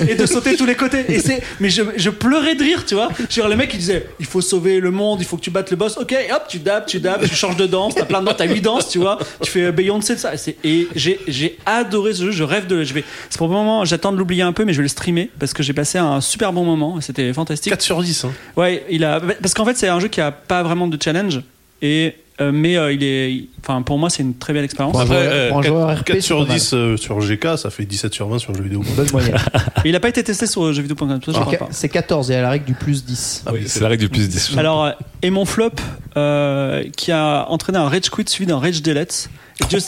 et 0.08 0.14
de 0.14 0.24
sauter 0.24 0.52
de 0.52 0.56
tous 0.56 0.64
les 0.64 0.74
côtés. 0.74 1.04
Et 1.08 1.18
c'est, 1.18 1.42
mais 1.60 1.68
je, 1.68 1.82
je 1.96 2.08
pleurais 2.08 2.54
de 2.54 2.62
rire, 2.62 2.86
tu 2.86 2.94
vois. 2.94 3.10
Genre, 3.28 3.48
le 3.48 3.56
mec, 3.56 3.70
il 3.74 3.78
disait 3.78 4.06
il 4.18 4.24
faut 4.24 4.40
sauver 4.40 4.80
le 4.80 4.90
monde, 4.90 5.20
il 5.20 5.26
faut 5.26 5.36
que 5.36 5.42
tu 5.42 5.50
battes 5.50 5.70
le 5.70 5.76
boss. 5.76 5.98
Ok, 5.98 6.14
hop, 6.32 6.44
tu 6.48 6.58
dabs, 6.58 6.86
tu 6.86 6.98
dabs, 6.98 7.20
tu 7.28 7.34
changes 7.34 7.56
de 7.56 7.66
danse, 7.66 7.94
t'as 7.94 8.06
plein 8.06 8.20
de 8.20 8.26
danses, 8.26 8.36
t'as 8.38 8.46
8 8.46 8.60
danses, 8.62 8.88
tu 8.88 8.98
vois. 8.98 9.18
Tu 9.42 9.50
fais 9.50 9.64
euh, 9.64 9.72
Beyoncé, 9.72 10.16
ça. 10.16 10.32
Et 10.64 10.88
j'ai, 10.94 11.20
j'ai 11.28 11.58
adoré 11.66 12.14
ce 12.14 12.24
jeu, 12.24 12.30
je 12.30 12.44
rêve 12.44 12.66
de 12.66 12.76
le. 12.76 12.84
Je 12.84 12.94
vais, 12.94 13.04
c'est 13.28 13.36
pour 13.36 13.48
le 13.48 13.52
moment, 13.52 13.84
j'attends 13.84 14.12
de 14.12 14.16
l'oublier 14.16 14.42
un 14.42 14.52
peu, 14.52 14.64
mais 14.64 14.72
je 14.72 14.78
vais 14.78 14.84
le 14.84 14.88
streamer 14.88 15.30
parce 15.38 15.52
que 15.52 15.62
j'ai 15.62 15.74
passé 15.80 15.96
un 15.98 16.20
super 16.20 16.52
bon 16.52 16.64
moment. 16.64 17.00
C'était 17.00 17.32
fantastique. 17.32 17.70
4 17.72 17.80
sur 17.82 18.02
10. 18.02 18.24
Hein. 18.24 18.32
Ouais, 18.56 18.84
il 18.90 19.02
a 19.04 19.18
parce 19.20 19.54
qu'en 19.54 19.64
fait 19.64 19.76
c'est 19.76 19.88
un 19.88 19.98
jeu 20.00 20.08
qui 20.08 20.20
a 20.20 20.30
pas 20.30 20.62
vraiment 20.62 20.86
de 20.88 20.98
challenge 21.02 21.40
et 21.80 22.16
euh, 22.42 22.52
mais 22.52 22.76
euh, 22.76 22.92
il 22.92 23.02
est 23.02 23.44
enfin 23.62 23.80
pour 23.82 23.98
moi 23.98 24.08
c'est 24.10 24.22
une 24.22 24.34
très 24.34 24.52
belle 24.52 24.64
expérience. 24.64 24.92
Pour 24.92 25.00
un 25.00 25.04
Après, 25.04 25.22
joueur- 25.24 25.32
euh, 25.34 25.48
pour 25.48 25.58
un 25.58 25.62
joueur 25.62 25.98
RP, 25.98 26.04
4 26.04 26.14
c'est 26.16 26.20
sur 26.20 26.38
pas 26.40 26.44
mal. 26.48 26.58
10 26.58 26.70
euh, 26.74 26.96
sur 26.96 27.18
GK, 27.20 27.58
ça 27.58 27.70
fait 27.70 27.84
17 27.86 28.12
sur 28.12 28.28
20 28.28 28.38
sur 28.38 28.54
jeux 28.54 28.62
vidéo. 28.62 28.82
Bonne 28.96 29.08
moyenne. 29.12 29.36
Et 29.84 29.88
il 29.90 29.96
a 29.96 30.00
pas 30.00 30.08
été 30.10 30.22
testé 30.22 30.46
sur 30.46 30.70
jeuxvideo.com, 30.72 31.08
ça 31.24 31.32
je 31.32 31.38
crois 31.38 31.52
Ok, 31.52 31.58
pas. 31.58 31.68
C'est 31.70 31.88
14 31.88 32.30
et 32.30 32.36
à 32.36 32.42
la 32.42 32.50
règle 32.50 32.64
du 32.66 32.74
plus 32.74 33.04
10. 33.04 33.44
Ah 33.46 33.50
oui, 33.54 33.62
c'est 33.66 33.80
la 33.80 33.88
règle 33.88 34.02
du 34.04 34.08
plus 34.10 34.28
10. 34.28 34.56
Alors 34.58 34.84
euh, 34.84 34.90
et 35.22 35.30
mon 35.30 35.44
flop 35.44 35.70
euh, 36.16 36.82
qui 36.96 37.10
a 37.12 37.46
entraîné 37.48 37.78
un 37.78 37.88
rage 37.88 38.10
quit 38.10 38.24
suivi 38.28 38.46
d'un 38.46 38.58
rage 38.58 38.82
delete. 38.82 39.28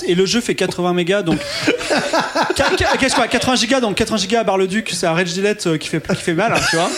Et, 0.07 0.15
le 0.15 0.27
jeu 0.27 0.41
fait 0.41 0.55
80 0.55 0.93
mégas 0.93 1.23
donc 1.23 1.41
qu'est-ce 2.99 3.15
quoi 3.15 3.27
80 3.27 3.57
gigas 3.57 3.81
donc 3.81 3.97
80 3.97 4.17
gigas 4.19 4.41
à 4.41 4.45
barre 4.45 4.59
le 4.59 4.67
duc 4.67 4.91
c'est 4.93 5.07
un 5.07 5.13
rage 5.13 5.35
delete 5.35 5.67
euh, 5.67 5.79
qui 5.79 5.89
fait 5.89 6.01
qui 6.07 6.23
fait 6.23 6.35
mal 6.35 6.53
hein, 6.53 6.61
tu 6.71 6.77
vois. 6.77 6.91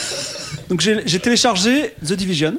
Donc 0.68 0.80
j'ai 0.80 1.20
téléchargé 1.20 1.94
The 2.04 2.14
Division 2.14 2.54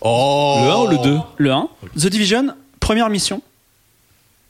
Oh 0.00 0.60
Le 0.64 0.70
1 0.70 0.76
ou 0.76 0.86
le 0.88 0.98
2 0.98 1.18
Le 1.38 1.50
1. 1.50 1.68
The 1.96 2.06
Division, 2.06 2.54
première 2.78 3.08
mission. 3.08 3.42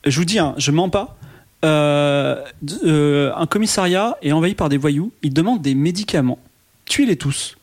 Je 0.04 0.18
vous 0.18 0.24
dis, 0.24 0.38
hein, 0.38 0.54
je 0.58 0.70
mens 0.70 0.90
pas. 0.90 1.16
Euh, 1.64 2.42
euh, 2.84 3.32
un 3.36 3.46
commissariat 3.46 4.18
est 4.20 4.32
envahi 4.32 4.54
par 4.54 4.68
des 4.68 4.76
voyous. 4.76 5.12
Ils 5.22 5.32
demandent 5.32 5.62
des 5.62 5.74
médicaments. 5.74 6.38
Tuez-les 6.84 7.16
tous. 7.16 7.56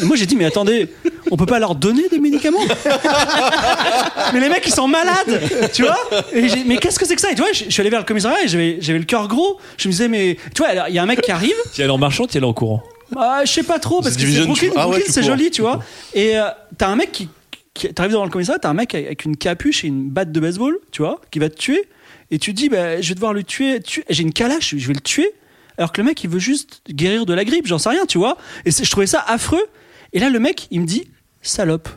Et 0.00 0.04
moi 0.04 0.16
j'ai 0.16 0.26
dit, 0.26 0.36
mais 0.36 0.44
attendez, 0.44 0.88
on 1.30 1.36
peut 1.36 1.46
pas 1.46 1.58
leur 1.58 1.74
donner 1.74 2.08
des 2.08 2.18
médicaments 2.18 2.60
Mais 4.32 4.40
les 4.40 4.48
mecs 4.48 4.66
ils 4.66 4.72
sont 4.74 4.88
malades, 4.88 5.40
tu 5.72 5.82
vois 5.82 5.98
Et 6.32 6.46
Mais 6.66 6.76
qu'est-ce 6.78 6.98
que 6.98 7.06
c'est 7.06 7.14
que 7.14 7.20
ça 7.20 7.30
Et 7.30 7.34
tu 7.34 7.42
vois, 7.42 7.52
je 7.52 7.64
je 7.64 7.70
suis 7.70 7.80
allé 7.80 7.90
vers 7.90 8.00
le 8.00 8.04
commissariat 8.06 8.44
et 8.44 8.48
j'avais 8.48 8.78
j'avais 8.80 8.98
le 8.98 9.04
cœur 9.04 9.28
gros. 9.28 9.58
Je 9.76 9.88
me 9.88 9.92
disais, 9.92 10.08
mais 10.08 10.36
tu 10.54 10.62
vois, 10.62 10.88
il 10.88 10.94
y 10.94 10.98
a 10.98 11.02
un 11.02 11.06
mec 11.06 11.20
qui 11.20 11.30
arrive. 11.30 11.54
Tu 11.72 11.80
y 11.80 11.84
allais 11.84 11.92
en 11.92 11.98
marchant, 11.98 12.26
tu 12.26 12.34
y 12.34 12.38
allais 12.38 12.46
en 12.46 12.52
courant. 12.52 12.82
Bah, 13.12 13.44
je 13.44 13.50
sais 13.50 13.62
pas 13.62 13.78
trop 13.78 14.02
parce 14.02 14.16
que 14.16 14.22
c'est 14.22 14.42
Brooklyn, 14.42 14.70
ah 14.76 14.88
ouais, 14.88 15.02
c'est 15.08 15.22
joli, 15.22 15.50
tu 15.50 15.62
vois. 15.62 15.82
Et 16.14 16.36
euh, 16.38 16.44
t'as 16.78 16.88
un 16.88 16.96
mec 16.96 17.10
qui, 17.12 17.28
qui 17.74 17.92
t'arrives 17.92 18.12
devant 18.12 18.24
le 18.24 18.30
commissariat, 18.30 18.58
t'as 18.58 18.70
un 18.70 18.74
mec 18.74 18.94
avec 18.94 19.24
une 19.24 19.36
capuche 19.36 19.84
et 19.84 19.88
une 19.88 20.08
batte 20.08 20.30
de 20.32 20.40
baseball, 20.40 20.78
tu 20.92 21.02
vois, 21.02 21.20
qui 21.30 21.38
va 21.38 21.48
te 21.48 21.56
tuer. 21.56 21.84
Et 22.30 22.38
tu 22.38 22.52
dis, 22.52 22.68
bah, 22.68 23.00
je 23.00 23.08
vais 23.08 23.14
devoir 23.14 23.32
le 23.32 23.42
tuer. 23.42 23.80
tuer. 23.80 24.04
J'ai 24.08 24.22
une 24.22 24.32
calache, 24.32 24.74
je 24.76 24.86
vais 24.86 24.94
le 24.94 25.00
tuer. 25.00 25.32
Alors 25.78 25.92
que 25.92 26.00
le 26.00 26.06
mec, 26.06 26.22
il 26.24 26.30
veut 26.30 26.38
juste 26.38 26.82
guérir 26.88 27.26
de 27.26 27.34
la 27.34 27.44
grippe, 27.44 27.66
j'en 27.66 27.78
sais 27.78 27.90
rien, 27.90 28.06
tu 28.06 28.18
vois. 28.18 28.36
Et 28.64 28.70
je 28.70 28.90
trouvais 28.90 29.06
ça 29.06 29.24
affreux. 29.26 29.64
Et 30.12 30.18
là, 30.18 30.28
le 30.30 30.40
mec, 30.40 30.66
il 30.70 30.80
me 30.80 30.86
dit, 30.86 31.08
salope. 31.42 31.88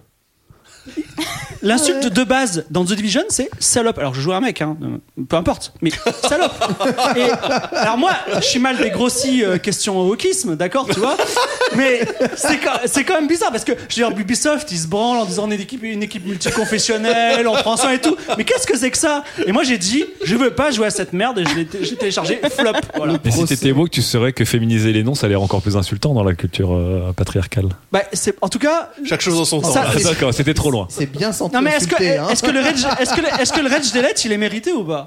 L'insulte 1.62 2.08
de 2.08 2.24
base 2.24 2.65
dans 2.72 2.84
The 2.84 2.93
Division, 2.93 3.24
c'est 3.30 3.50
salope. 3.58 3.98
Alors 3.98 4.13
je 4.13 4.19
joue 4.19 4.34
un 4.34 4.41
mec, 4.41 4.62
hein, 4.62 4.76
euh, 4.82 5.24
peu 5.28 5.38
importe, 5.38 5.74
mais 5.82 5.91
salope. 6.28 6.52
Et, 7.15 7.24
alors 7.78 7.98
moi, 7.98 8.12
je 8.36 8.41
suis 8.41 8.60
mal 8.60 8.78
dégrossi 8.78 9.46
euh, 9.46 9.58
question 9.58 10.02
wokisme, 10.06 10.58
d'accord, 10.58 10.88
tu 10.91 11.00
vois. 11.00 11.15
Mais 11.78 12.02
c'est 12.36 12.58
quand, 12.58 12.74
c'est 12.86 13.06
quand 13.06 13.15
même 13.15 13.28
bizarre 13.28 13.52
parce 13.52 13.63
que 13.63 13.72
je 13.88 14.02
veux 14.02 14.10
dire, 14.10 14.19
Ubisoft, 14.19 14.72
ils 14.72 14.78
se 14.78 14.88
branlent 14.88 15.19
en 15.19 15.26
disant 15.26 15.46
on 15.48 15.52
est 15.52 15.56
une 15.56 15.62
équipe, 15.62 15.84
une 15.84 16.04
équipe 16.04 16.26
multiconfessionnelle, 16.26 17.48
on 17.48 17.56
prend 17.56 17.78
soin 17.78 17.91
et 17.91 18.02
tout. 18.02 18.17
Mais 18.38 18.43
qu'est-ce 18.43 18.67
que 18.67 18.78
c'est 18.78 18.91
que 18.91 18.98
ça? 18.98 19.24
Et 19.46 19.54
moi 19.54 19.63
j'ai 19.63 19.78
dit, 19.78 20.04
je 20.26 20.36
veux 20.36 20.52
pas 20.52 20.72
jouer 20.72 20.88
à 20.88 20.91
cette 20.91 21.13
merde 21.13 21.39
et 21.39 21.46
je 21.46 21.56
l'ai 21.56 21.67
j'ai 21.82 21.96
téléchargé 21.96 22.41
flop. 22.50 22.74
Voilà. 22.96 23.13
Mais 23.24 23.32
si 23.32 23.46
t'étais 23.46 23.72
woke, 23.72 23.89
tu 23.89 24.02
saurais 24.02 24.34
que 24.34 24.43
féminiser 24.43 24.91
les 24.91 25.04
noms, 25.04 25.15
ça 25.15 25.28
a 25.28 25.30
l'air 25.30 25.41
encore 25.41 25.62
plus 25.62 25.78
insultant 25.78 26.13
dans 26.13 26.24
la 26.24 26.34
culture 26.34 26.74
euh, 26.74 27.13
patriarcale. 27.15 27.69
Bah, 27.91 28.02
c'est, 28.12 28.36
en 28.41 28.50
tout 28.50 28.60
cas, 28.60 28.89
Chaque 29.06 29.22
chose 29.22 29.39
en 29.39 29.46
son 29.46 29.62
temps. 29.62 29.72
Ça, 29.72 29.86
D'accord, 30.04 30.34
c'était 30.34 30.54
trop 30.54 30.72
loin. 30.73 30.88
C'est 30.89 31.05
bien 31.05 31.31
senti 31.31 31.55
Non 31.55 31.62
mais 31.62 31.71
est-ce 31.71 31.88
que, 31.88 31.95
insulté, 31.95 32.17
hein. 32.17 32.27
est-ce 32.29 32.43
que 32.43 32.51
le 32.51 32.59
Rage, 32.59 32.86
est-ce 32.99 33.13
que 33.13 33.21
le, 33.21 33.27
est-ce 33.41 33.53
que 33.53 33.62
le 33.62 33.69
Rage 33.69 33.91
Delete, 33.93 34.25
il 34.25 34.31
est 34.33 34.38
mérité 34.38 34.71
ou 34.73 34.83
pas? 34.83 35.05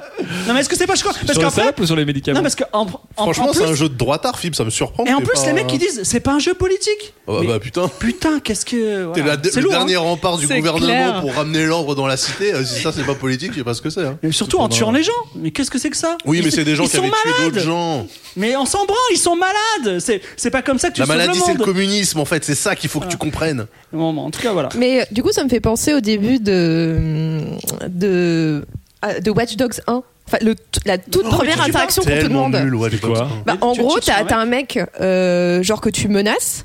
Non 0.49 0.55
mais 0.55 0.61
est-ce 0.61 0.69
que 0.69 0.77
c'est 0.77 0.87
pas 0.87 0.95
je 0.95 1.01
crois 1.03 1.13
parce 1.13 1.25
sur 1.27 1.35
les 1.41 1.45
qu'après 1.47 1.61
salopes 1.63 1.81
ou 1.81 1.87
sur 1.87 1.97
les 1.97 2.05
médicaments 2.07 2.39
non 2.39 2.43
parce 2.43 2.55
que 2.55 2.65
en, 2.73 2.87
en- 2.87 3.23
Franchement, 3.25 3.51
en 3.51 3.53
c'est 3.53 3.61
plus- 3.63 3.71
un 3.71 3.75
jeu 3.75 3.89
de 3.91 3.95
droitard, 3.95 4.39
Fib, 4.39 4.55
ça 4.55 4.65
me 4.65 4.71
surprend. 4.71 5.05
et 5.05 5.13
en 5.13 5.21
plus 5.21 5.39
pas- 5.41 5.47
les 5.47 5.53
mecs 5.53 5.73
ils 5.73 5.79
disent 5.79 6.01
c'est 6.05 6.21
pas 6.21 6.33
un 6.33 6.39
jeu 6.39 6.55
politique. 6.55 7.13
Oh, 7.27 7.41
bah, 7.41 7.45
bah, 7.47 7.59
putain. 7.61 7.89
putain 7.99 8.41
qu'est-ce 8.41 8.65
que 8.65 9.13
T'es 9.13 9.21
voilà. 9.21 9.37
la- 9.37 9.51
c'est 9.51 9.57
le 9.57 9.63
lourd. 9.63 9.75
hein. 9.75 9.79
dernier 9.79 9.97
rempart 9.97 10.39
du 10.39 10.47
gouvernement 10.47 10.87
clair. 10.87 11.21
pour 11.21 11.35
ramener 11.35 11.65
l'ordre 11.67 11.95
dans 11.95 12.07
la 12.07 12.17
cité. 12.17 12.55
Euh, 12.55 12.65
Si 12.65 12.83
ça, 12.83 12.93
c'est 12.93 13.05
pas 13.05 13.15
politique, 13.15 13.53
je 13.53 13.59
sais 13.59 13.65
pas 13.65 13.75
ce 13.75 13.83
que 13.83 13.91
c'est. 13.91 14.05
hein. 14.05 14.19
Surtout 14.31 14.59
en 14.59 14.69
tuant 14.69 14.93
les 14.93 15.03
gens. 15.03 15.13
Mais 15.35 15.51
qu'est-ce 15.51 15.71
que 15.71 15.79
c'est 15.79 15.91
que 15.91 15.97
ça? 15.97 16.17
Oui, 16.25 16.41
mais 16.45 16.51
c'est 16.51 16.65
des 16.65 16.75
gens 16.77 16.85
qui 16.85 16.91
sont 16.91 16.99
avaient 16.99 17.09
tué 17.11 17.31
malades. 17.39 17.53
d'autres 17.55 17.65
gens. 17.67 18.07
Mais 18.37 18.55
on 18.57 18.67
s'en 18.67 18.85
branle, 18.85 18.97
ils 19.13 19.19
sont 19.19 19.35
malades. 19.37 19.99
C'est 20.01 20.21
c'est 20.37 20.51
pas 20.51 20.63
comme 20.63 20.79
ça 20.79 20.89
que 20.91 20.95
tu 20.95 21.01
La 21.01 21.07
maladie, 21.07 21.41
c'est 21.45 21.55
le 21.55 21.65
communisme, 21.65 22.21
en 22.21 22.25
fait. 22.25 22.45
C'est 22.45 22.55
ça 22.55 22.77
qu'il 22.77 22.89
faut 22.91 23.01
que 23.01 23.07
tu 23.09 23.17
comprennes. 23.17 23.67
En 23.95 24.31
tout 24.31 24.41
cas 24.41 24.53
voilà. 24.53 24.69
Mais 24.77 25.01
euh, 25.01 25.05
du 25.11 25.23
coup, 25.23 25.33
ça 25.33 25.43
me 25.43 25.49
fait 25.49 25.56
penser 25.61 25.95
au 25.95 26.01
début 26.01 26.39
de 26.39 27.41
de, 27.89 28.65
ah, 29.03 29.21
de 29.21 29.31
Watch 29.31 29.57
Dogs 29.57 29.81
1. 29.87 30.03
Enfin, 30.29 30.39
le, 30.43 30.57
la 30.87 30.99
toute 30.99 31.23
Oh, 31.27 31.31
première 31.31 31.61
interaction 31.63 32.03
qu'on 32.03 32.11
te 32.11 32.15
Tellement 32.17 32.49
demande. 32.49 32.65
nul, 32.65 32.75
ouais, 32.75 32.91
quoi 32.99 33.29
Bah, 33.47 33.57
en 33.61 33.73
tu- 33.73 33.81
gros, 33.81 34.01
t'as 34.01 34.37
un 34.37 34.45
mec, 34.47 34.79
euh, 35.01 35.63
genre 35.63 35.81
que 35.81 35.89
tu 35.91 36.09
menaces, 36.09 36.65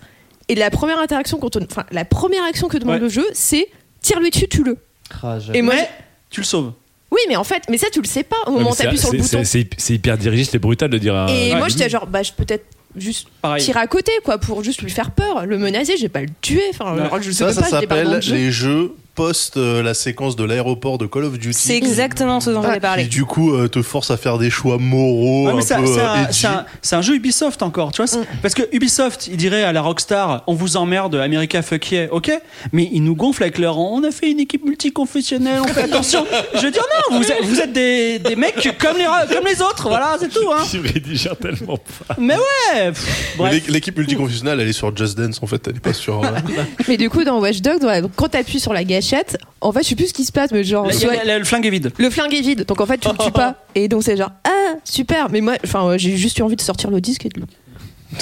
et 0.50 0.56
la 0.56 0.72
première 0.72 0.98
interaction 1.00 1.38
qu'on 1.38 1.50
te, 1.52 1.60
enfin, 1.60 1.84
la 1.92 2.04
première 2.04 2.44
action 2.44 2.68
que 2.68 2.78
demande 2.78 2.96
Ouais. 2.96 3.02
le 3.02 3.10
jeu, 3.10 3.26
c'est 3.34 3.68
tire-lui 4.02 4.32
dessus, 4.32 4.48
tue-le. 4.48 4.78
Ah. 5.22 5.38
Et 5.54 5.62
moi, 5.62 5.76
Mais 5.76 5.88
tu 6.32 6.40
le 6.40 6.46
sauves. 6.46 6.72
oui, 7.12 7.20
mais 7.30 7.36
en 7.36 7.44
fait, 7.44 7.62
mais 7.70 7.78
ça, 7.78 7.88
tu 7.94 8.02
le 8.02 8.08
sais 8.08 8.24
pas 8.24 8.38
au 8.48 8.52
moment 8.52 8.72
où 8.72 8.76
t'appuies 8.76 8.98
sur 8.98 9.12
le 9.14 9.20
c'est- 9.20 9.38
bouton. 9.38 9.44
C'est 9.46 9.70
c'est 9.78 9.94
hyper 9.94 10.18
dirigiste 10.18 10.56
et 10.56 10.60
brutal 10.60 10.90
de 10.90 10.98
dire. 10.98 11.16
à- 11.16 11.28
Et 11.32 11.52
ouais, 11.54 11.58
moi, 11.60 11.68
j'étais 11.68 11.88
genre, 11.90 12.08
bah, 12.08 12.24
je 12.24 12.32
peux 12.32 12.44
peut-être 12.46 12.66
juste 12.96 13.28
Pareil. 13.42 13.64
tirer 13.64 13.80
à 13.80 13.88
côté, 13.88 14.12
quoi, 14.24 14.38
pour 14.38 14.64
juste 14.64 14.82
lui 14.82 14.90
faire 14.92 15.12
peur, 15.12 15.46
le 15.46 15.58
menacer, 15.58 15.98
je 15.98 16.04
vais 16.04 16.10
pas 16.10 16.22
le 16.22 16.30
tuer. 16.42 16.62
Enfin, 16.72 16.96
je 17.22 17.32
sais 17.32 17.44
Ça, 17.46 17.54
ça 17.54 17.62
pas, 17.62 17.70
dans 17.72 17.80
s'appelle 17.82 18.22
jeu. 18.22 18.36
les 18.36 18.52
jeux 18.52 18.96
post 19.16 19.58
euh, 19.58 19.84
la 19.84 19.94
séquence 19.94 20.36
de 20.36 20.44
l'aéroport 20.44 20.98
de 20.98 21.06
Call 21.06 21.26
of 21.26 21.38
Duty. 21.38 21.54
C'est 21.54 21.76
exactement 21.76 22.40
ce 22.40 22.50
dont 22.50 22.62
j'allais 22.62 22.76
qui 22.76 22.80
parler. 22.80 23.04
du 23.06 23.26
coup 23.26 23.54
euh, 23.54 23.68
te 23.68 23.82
force 23.82 24.10
à 24.10 24.18
faire 24.18 24.38
des 24.38 24.50
choix 24.50 24.78
moraux 24.78 25.48
Ouais, 25.48 25.54
mais 25.54 25.60
un 25.60 25.62
c'est 25.66 25.76
peu 25.76 25.86
c'est 25.86 26.00
euh, 26.00 26.50
un, 26.50 26.66
c'est 26.82 26.96
un- 26.96 27.02
jeu 27.02 27.16
Ubisoft 27.16 27.62
encore, 27.62 27.92
tu 27.92 27.98
vois. 27.98 28.08
c'est- 28.08 28.20
Parce 28.42 28.54
que 28.54 28.64
Ubisoft, 28.72 29.28
il 29.28 29.36
dirait 29.38 29.64
à 29.64 29.74
la 29.74 29.82
Rockstar, 29.82 30.44
on 30.48 30.54
vous 30.54 30.78
emmerde, 30.78 31.16
America 31.16 31.62
fuck 31.62 31.92
yeah, 31.92 32.08
ok. 32.14 32.32
Mais 32.72 32.90
ils 32.94 33.04
nous 33.04 33.16
gonflent 33.16 33.44
avec 33.44 33.58
leur, 33.58 33.78
on 33.78 34.02
a 34.04 34.12
fait 34.12 34.32
une 34.32 34.40
équipe 34.40 34.64
multiconfessionnelle, 34.66 35.60
on 35.62 35.68
fait 35.68 35.84
attention. 35.84 36.26
Je 36.56 36.62
veux 36.62 36.72
dire 36.72 36.84
non, 37.12 37.18
vous 37.18 37.26
êtes, 37.30 37.44
vous 37.44 37.60
êtes 37.60 37.74
des, 37.74 38.18
des 38.20 38.36
mecs 38.38 38.78
comme 38.80 38.98
les, 38.98 39.06
comme 39.36 39.46
les 39.46 39.62
autres, 39.62 39.90
voilà, 39.90 40.16
c'est 40.20 40.30
tout. 40.30 40.50
Hein. 40.56 40.64
Rédiges 40.94 41.30
tellement 41.42 41.78
pas. 42.08 42.16
Mais 42.18 42.36
ouais. 42.36 42.92
pff, 42.92 43.36
Mais 43.40 43.62
L'équipe 43.68 43.98
multiconfessionnelle, 43.98 44.60
elle 44.62 44.70
est 44.70 44.74
sur 44.74 44.96
Just 44.96 45.18
Dance 45.18 45.40
en 45.42 45.48
fait, 45.48 45.68
elle 45.68 45.76
est 45.76 45.80
pas 45.82 45.94
sur. 45.94 46.24
euh, 46.24 46.28
Mais 46.88 46.96
du 46.98 47.10
coup, 47.10 47.26
dans 47.26 47.40
Watch 47.42 47.60
Dogs, 47.62 47.82
quand 48.16 48.30
t'appuies 48.30 48.60
sur 48.62 48.72
la 48.74 48.84
gâchette, 48.86 49.01
gâchette. 49.02 49.38
En 49.62 49.72
fait, 49.72 49.84
je 49.84 49.90
sais 49.90 49.96
plus 49.96 50.08
ce 50.08 50.14
qui 50.14 50.26
se 50.26 50.32
passe, 50.32 50.52
mais 50.52 50.64
genre. 50.64 50.86
Là, 50.86 50.94
a- 51.22 51.24
là, 51.26 51.40
le 51.40 51.46
flingue 51.46 51.66
est 51.66 51.70
vide. 51.70 51.92
le 51.98 52.10
flingue 52.10 52.34
est 52.34 52.42
vide, 52.42 52.66
donc 52.66 52.80
en 52.82 52.86
fait 52.86 52.98
tu 53.00 53.10
le 53.10 53.18
tues 53.18 53.32
pas. 53.34 53.56
Et 53.76 53.88
donc 53.88 54.04
c'est 54.04 54.18
genre 54.18 54.32
ah 54.44 54.76
super, 54.84 55.30
mais 55.30 55.42
moi, 55.42 55.56
enfin 55.64 55.98
j'ai 55.98 56.16
juste 56.18 56.38
eu 56.40 56.42
envie 56.44 56.56
de 56.56 56.62
sortir 56.62 56.90
le 56.92 57.02
disque 57.02 57.26
et 57.26 57.30
de 57.30 57.42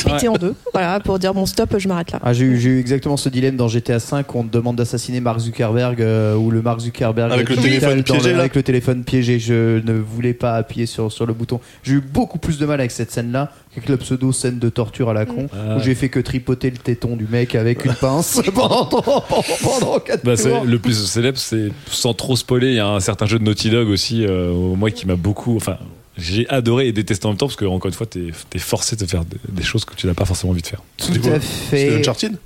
péter 0.04 0.28
en 0.28 0.34
deux. 0.34 0.56
Voilà 0.74 1.00
pour 1.00 1.20
dire 1.20 1.34
bon 1.34 1.46
stop, 1.46 1.76
je 1.78 1.88
m'arrête 1.88 2.12
là. 2.12 2.20
Ah, 2.24 2.34
j'ai 2.34 2.46
eu, 2.46 2.60
j'ai 2.60 2.70
eu 2.70 2.80
exactement 2.80 3.18
ce 3.18 3.30
dilemme 3.30 3.56
dans 3.56 3.68
GTA 3.68 3.98
V 3.98 4.04
où 4.34 4.40
on 4.40 4.44
te 4.44 4.52
demande 4.52 4.76
d'assassiner 4.76 5.20
Mark 5.20 5.40
Zuckerberg 5.40 6.02
euh, 6.02 6.36
ou 6.36 6.52
le 6.52 6.62
Mark 6.62 6.80
Zuckerberg 6.80 7.32
Avec 7.32 7.50
le 7.50 7.56
téléphone 7.58 8.04
piégé, 8.04 8.34
avec 8.34 8.56
le 8.56 8.64
téléphone 8.64 9.04
piégé. 9.04 9.40
Je 9.40 9.80
ne 9.86 9.94
voulais 9.94 10.34
pas 10.34 10.56
appuyer 10.56 10.86
sur, 10.86 11.12
sur 11.12 11.26
le 11.26 11.34
bouton. 11.34 11.60
J'ai 11.84 11.94
eu 11.94 12.02
beaucoup 12.02 12.38
plus 12.40 12.58
de 12.58 12.66
mal 12.66 12.80
avec 12.80 12.92
cette 12.92 13.12
scène-là 13.12 13.52
qu'avec 13.74 13.90
la 13.90 13.98
pseudo 13.98 14.32
scène 14.32 14.60
de 14.60 14.70
torture 14.70 15.10
à 15.10 15.14
la 15.14 15.26
con 15.26 15.48
Ah. 15.54 15.78
où 15.78 15.80
j'ai 15.84 15.96
fait 15.96 16.10
que 16.10 16.20
tripoter 16.20 16.70
le 16.72 16.78
téton 16.78 17.16
du 17.16 17.28
mec 17.30 17.56
avec 17.56 17.86
une 17.86 17.94
pince 17.94 18.42
pendant, 18.56 18.86
pendant, 18.86 19.24
pendant 19.64 20.00
4 20.00 20.24
Bah, 20.26 20.36
c'est- 20.36 20.64
le 20.66 20.80
plus 20.80 20.94
célèbre, 21.06 21.38
c'est 21.38 21.70
sans 21.88 22.14
trop 22.14 22.36
spoiler, 22.36 22.68
il 22.70 22.76
y 22.76 22.80
a 22.80 22.88
un 22.88 23.00
certain 23.00 23.26
jeu 23.26 23.38
de 23.40 23.44
Naughty 23.44 23.70
Dog 23.70 23.90
aussi, 23.90 24.26
euh, 24.26 24.52
moi 24.76 24.92
qui 24.92 25.06
m'a 25.08 25.16
beaucoup. 25.16 25.56
Enfin, 25.56 25.78
j'ai 26.20 26.48
adoré 26.50 26.88
et 26.88 26.92
détesté 26.92 27.26
en 27.26 27.30
même 27.30 27.38
temps 27.38 27.48
parce 27.48 27.56
que, 27.56 27.66
encore 27.66 27.88
une 27.90 27.94
fois, 27.96 28.06
t'es 28.08 28.32
es 28.54 28.60
forcé 28.60 28.96
de 28.96 29.06
faire 29.06 29.26
des- 29.26 29.38
des 29.50 29.64
choses 29.64 29.86
que 29.86 29.96
tu 29.96 30.08
n'as 30.08 30.14
pas 30.14 30.26
forcément 30.26 30.52
envie 30.52 30.62
de 30.62 30.68
faire. 30.68 30.82
Tout 30.98 31.08
quoi 31.22 31.34
à 31.34 31.40
C'était 31.40 31.90
fait. 31.90 32.00
Uncharted 32.00 32.38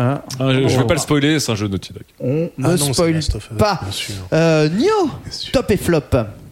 Hein, 0.00 0.22
Ah, 0.38 0.52
je, 0.52 0.60
Oh. 0.60 0.68
vais 0.78 0.86
pas 0.86 0.94
le 0.94 1.00
spoiler, 1.00 1.40
c'est 1.40 1.50
un 1.50 1.56
jeu 1.56 1.66
de 1.66 1.72
Naughty 1.72 1.92
Dog. 1.92 2.02
on 2.20 2.50
Ah 2.62 2.68
ne 2.68 2.76
non, 2.76 2.92
spoil 2.92 3.18
pas. 3.58 3.80
bien 3.82 3.90
sûr. 3.90 4.14
Euh, 4.32 4.68
Nio, 4.68 5.10
top 5.52 5.70
et 5.72 5.76
flop. 5.76 6.02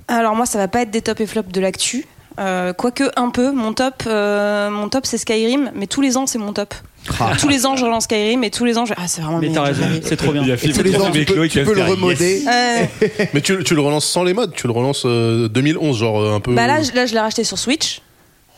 Alors 0.08 0.34
moi, 0.34 0.46
ça 0.46 0.58
va 0.58 0.66
pas 0.66 0.82
être 0.82 0.90
des 0.90 1.00
top 1.00 1.20
et 1.20 1.26
flops 1.26 1.52
de 1.52 1.60
l'actu. 1.60 2.06
Euh, 2.38 2.72
quoique 2.72 3.04
un 3.16 3.30
peu, 3.30 3.50
mon 3.52 3.72
top, 3.72 4.02
euh, 4.06 4.68
mon 4.70 4.88
top 4.88 5.06
c'est 5.06 5.18
Skyrim, 5.18 5.70
mais 5.74 5.86
tous 5.86 6.00
les 6.02 6.16
ans 6.16 6.26
c'est 6.26 6.38
mon 6.38 6.52
top. 6.52 6.74
Ah. 7.20 7.32
Tous 7.38 7.48
les 7.48 7.66
ans 7.66 7.76
je 7.76 7.84
relance 7.84 8.04
Skyrim 8.04 8.42
et 8.44 8.50
tous 8.50 8.64
les 8.64 8.76
ans 8.78 8.84
je... 8.84 8.92
ah 8.96 9.06
c'est 9.06 9.20
vraiment 9.22 9.38
Mais 9.38 9.50
t'as 9.52 9.62
raison, 9.62 9.84
c'est 10.02 10.16
trop 10.16 10.32
bien. 10.32 10.42
Il 10.42 10.48
y 10.48 10.52
a 10.52 10.56
Philippe 10.56 10.76
tous 10.76 10.82
les 10.82 10.96
ans, 10.96 11.10
tu 11.12 11.24
peux, 11.24 11.34
Chloé 11.34 11.48
tu 11.48 11.58
qui 11.60 11.64
peux 11.64 11.72
a 11.80 11.84
le 11.86 11.90
remoder. 11.92 12.42
Euh, 12.48 12.84
Mais 13.32 13.40
tu, 13.40 13.62
tu 13.64 13.74
le 13.74 13.80
relances 13.80 14.06
sans 14.06 14.24
les 14.24 14.34
mods, 14.34 14.48
tu 14.48 14.66
le 14.66 14.72
relances 14.72 15.04
euh, 15.06 15.48
2011, 15.48 15.96
genre 15.96 16.20
euh, 16.20 16.34
un 16.34 16.40
peu. 16.40 16.52
bah 16.54 16.66
là, 16.66 16.82
je- 16.82 16.92
là 16.92 17.06
je 17.06 17.14
l'ai 17.14 17.20
racheté 17.20 17.44
sur 17.44 17.58
Switch 17.58 18.00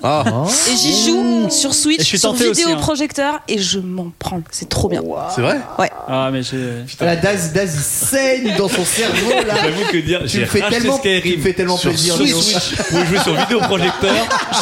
Ah, 0.03 0.25
et 0.71 0.77
j'y 0.77 1.07
joue 1.07 1.49
sur 1.51 1.71
Et 1.71 1.75
Switch, 1.75 1.99
je 2.01 2.05
suis 2.05 2.19
sur 2.19 2.31
tenté 2.33 2.47
aussi, 2.49 2.63
hein. 2.63 2.67
vidéoprojecteur 2.69 3.41
et 3.49 3.59
je 3.59 3.79
m'en 3.81 4.13
prends. 4.19 4.41
C'est 4.51 4.69
trop 4.69 4.89
bien. 4.89 5.03
c'est 5.35 5.41
vrai 5.41 5.59
Ah, 6.09 6.31
mais 6.33 6.43
j'ai. 6.43 6.57
La 7.01 7.17
Daz, 7.17 7.53
Daz 7.53 7.75
il 7.75 7.81
saigne 7.81 8.57
dans 8.57 8.69
son 8.69 8.85
cerveau 8.85 9.31
là. 9.47 9.55
J'avoue 9.65 9.91
que 9.91 9.97
dire, 9.99 10.21
Tu 10.23 10.29
j'ai 10.29 10.41
me 10.41 10.47
fais 10.47 10.61
racheté 10.61 10.79
tellement, 10.81 10.99
tu 10.99 11.09
me 11.09 11.19
Skyrim 11.21 11.41
fais 11.43 11.53
tellement 11.53 11.77
sur 11.77 11.91
plaisir. 11.91 12.15
Switch. 12.15 12.29
Nio. 12.31 12.39
Vous 12.91 13.05
jouez 13.07 13.19
sur 13.19 13.35
vidéoprojecteur. 13.35 14.15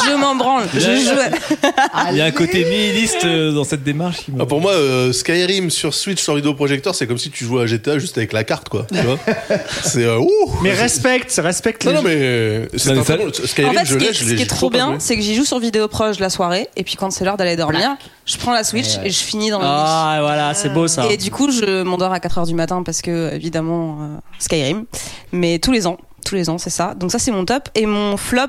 Je 0.07 0.15
m'en 0.15 0.35
branle. 0.35 0.63
Je 0.73 0.79
joue. 0.79 1.69
Il 2.11 2.17
y 2.17 2.21
a 2.21 2.25
un 2.25 2.31
côté 2.31 2.65
nihiliste 2.65 3.25
euh, 3.25 3.51
dans 3.51 3.63
cette 3.63 3.83
démarche 3.83 4.17
qui 4.25 4.31
me- 4.31 4.41
Ah, 4.41 4.45
Pour 4.45 4.61
moi, 4.61 4.71
euh, 4.73 5.13
Skyrim 5.13 5.69
sur 5.69 5.93
Switch 5.93 6.21
sur 6.21 6.35
vidéoprojecteur, 6.35 6.95
c'est 6.95 7.07
comme 7.07 7.17
si 7.17 7.29
tu 7.29 7.45
jouais 7.45 7.63
à 7.63 7.65
GTA 7.67 7.99
juste 7.99 8.17
avec 8.17 8.33
la 8.33 8.43
carte, 8.43 8.69
quoi. 8.69 8.85
Tu 8.91 8.99
vois 9.01 9.19
C'est 9.83 10.03
euh, 10.03 10.17
ouh 10.19 10.29
Mais 10.61 10.73
respecte, 10.73 11.39
respecte 11.43 11.83
les 11.83 11.91
Non, 11.93 12.01
non, 12.01 12.07
mais 12.07 12.15
euh, 12.15 12.65
c'est 12.75 12.89
Non, 12.89 12.95
un 12.95 12.99
mais 12.99 13.03
ça- 13.05 13.15
très 13.15 13.25
bon- 13.25 13.31
Skyrim, 13.33 13.69
En 13.69 13.73
fait, 13.73 13.85
je 13.85 13.93
ce 13.93 13.97
qui 13.97 14.03
l'ai, 14.03 14.09
est, 14.09 14.13
je 14.13 14.19
ce 14.19 14.23
l'ai 14.23 14.29
qui 14.29 14.41
est 14.41 14.45
j'ai 14.45 14.47
trop 14.47 14.69
pas 14.69 14.77
bien, 14.77 14.87
joué. 14.91 14.95
c'est 14.99 15.15
que 15.15 15.21
j'y 15.27 15.35
joue 15.35 15.45
sur 15.45 15.59
vidéoproche 15.59 16.19
la 16.19 16.29
soirée, 16.29 16.69
et 16.75 16.83
puis 16.83 16.95
quand 16.95 17.11
c'est 17.11 17.23
l'heure 17.25 17.37
d'aller 17.37 17.55
dormir, 17.55 17.95
je 18.25 18.37
prends 18.37 18.53
la 18.53 18.63
Switch 18.63 18.97
et 19.03 19.09
je 19.09 19.19
finis 19.19 19.49
dans 19.49 19.59
le 19.59 19.65
lit. 19.65 19.69
Ah, 19.71 20.17
voilà, 20.21 20.53
c'est 20.53 20.69
beau 20.69 20.87
ça. 20.87 21.05
Et 21.11 21.17
du 21.17 21.29
coup, 21.31 21.51
je 21.51 21.83
m'endors 21.83 22.11
à 22.13 22.19
4h 22.19 22.45
du 22.47 22.53
matin 22.55 22.81
parce 22.83 23.01
que, 23.01 23.33
évidemment, 23.33 23.97
euh, 24.01 24.17
Skyrim. 24.39 24.85
Mais 25.31 25.59
tous 25.59 25.71
les 25.71 25.85
ans, 25.87 25.97
tous 26.25 26.35
les 26.35 26.49
ans, 26.49 26.57
c'est 26.57 26.69
ça. 26.69 26.93
Donc 26.95 27.11
ça, 27.11 27.19
c'est 27.19 27.31
mon 27.31 27.45
top. 27.45 27.69
Et 27.75 27.85
mon 27.85 28.17
flop, 28.17 28.41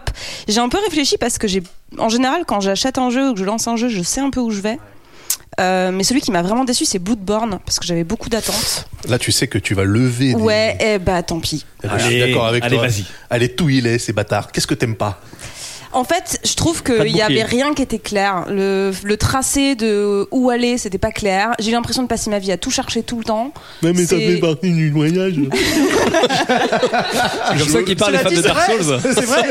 j'ai 0.48 0.58
un 0.60 0.68
peu 0.68 0.78
réfléchi 0.82 1.16
parce 1.18 1.38
que 1.38 1.46
j'ai, 1.48 1.62
en 1.98 2.08
général, 2.08 2.44
quand 2.46 2.60
j'achète 2.60 2.98
un 2.98 3.10
jeu 3.10 3.30
ou 3.30 3.34
que 3.34 3.40
je 3.40 3.44
lance 3.44 3.68
un 3.68 3.76
jeu, 3.76 3.88
je 3.88 4.02
sais 4.02 4.20
un 4.20 4.30
peu 4.30 4.40
où 4.40 4.50
je 4.50 4.60
vais. 4.60 4.78
Euh, 5.60 5.90
mais 5.92 6.04
celui 6.04 6.20
qui 6.20 6.30
m'a 6.30 6.42
vraiment 6.42 6.64
déçu, 6.64 6.84
c'est 6.84 7.00
Bloodborne 7.00 7.58
parce 7.66 7.80
que 7.80 7.86
j'avais 7.86 8.04
beaucoup 8.04 8.28
d'attentes. 8.28 8.86
Là, 9.08 9.18
tu 9.18 9.32
sais 9.32 9.48
que 9.48 9.58
tu 9.58 9.74
vas 9.74 9.82
lever. 9.84 10.34
des- 10.34 10.40
Ouais, 10.40 10.76
et 10.80 10.98
bah 11.00 11.20
tant 11.24 11.40
pis. 11.40 11.64
Eh 11.82 11.88
ben, 11.88 11.98
je 11.98 12.04
suis 12.06 12.20
d'accord 12.20 12.46
avec 12.46 12.62
allez, 12.62 12.76
toi. 12.76 12.86
vas-y. 12.86 13.04
Allez, 13.28 13.48
tout 13.48 13.68
il 13.68 13.86
est, 13.88 13.98
ces 13.98 14.12
bâtards. 14.12 14.52
Qu'est-ce 14.52 14.68
que 14.68 14.74
t'aimes 14.74 14.94
pas? 14.94 15.20
En 15.92 16.04
fait, 16.04 16.38
je 16.44 16.54
trouve 16.54 16.82
qu'il 16.82 17.16
y 17.16 17.22
avait 17.22 17.42
rien 17.44 17.72
qui 17.74 17.82
était 17.82 17.98
clair. 17.98 18.44
Le, 18.48 18.92
le 19.04 19.16
tracé 19.16 19.74
de 19.74 20.26
où 20.30 20.50
aller, 20.50 20.76
c'était 20.78 20.98
pas 20.98 21.10
clair. 21.12 21.52
J'ai 21.58 21.70
eu 21.70 21.72
l'impression 21.74 22.02
de 22.02 22.08
passer 22.08 22.28
ma 22.30 22.38
vie 22.38 22.52
à 22.52 22.56
tout 22.58 22.70
chercher 22.70 23.02
tout 23.02 23.18
le 23.18 23.24
temps. 23.24 23.52
mais 23.82 23.94
ça 23.94 24.16
fait 24.16 24.36
partie 24.36 24.70
du 24.72 24.90
voyage. 24.90 25.34
C'est 26.38 27.58
comme 27.58 27.68
ça 27.68 27.82
qu'il 27.82 27.96
parle 27.96 28.12
les 28.12 28.18
fans 28.18 28.30
de 28.30 28.40
Dark 28.40 28.56
vrai- 28.70 28.82
Souls. 28.82 29.00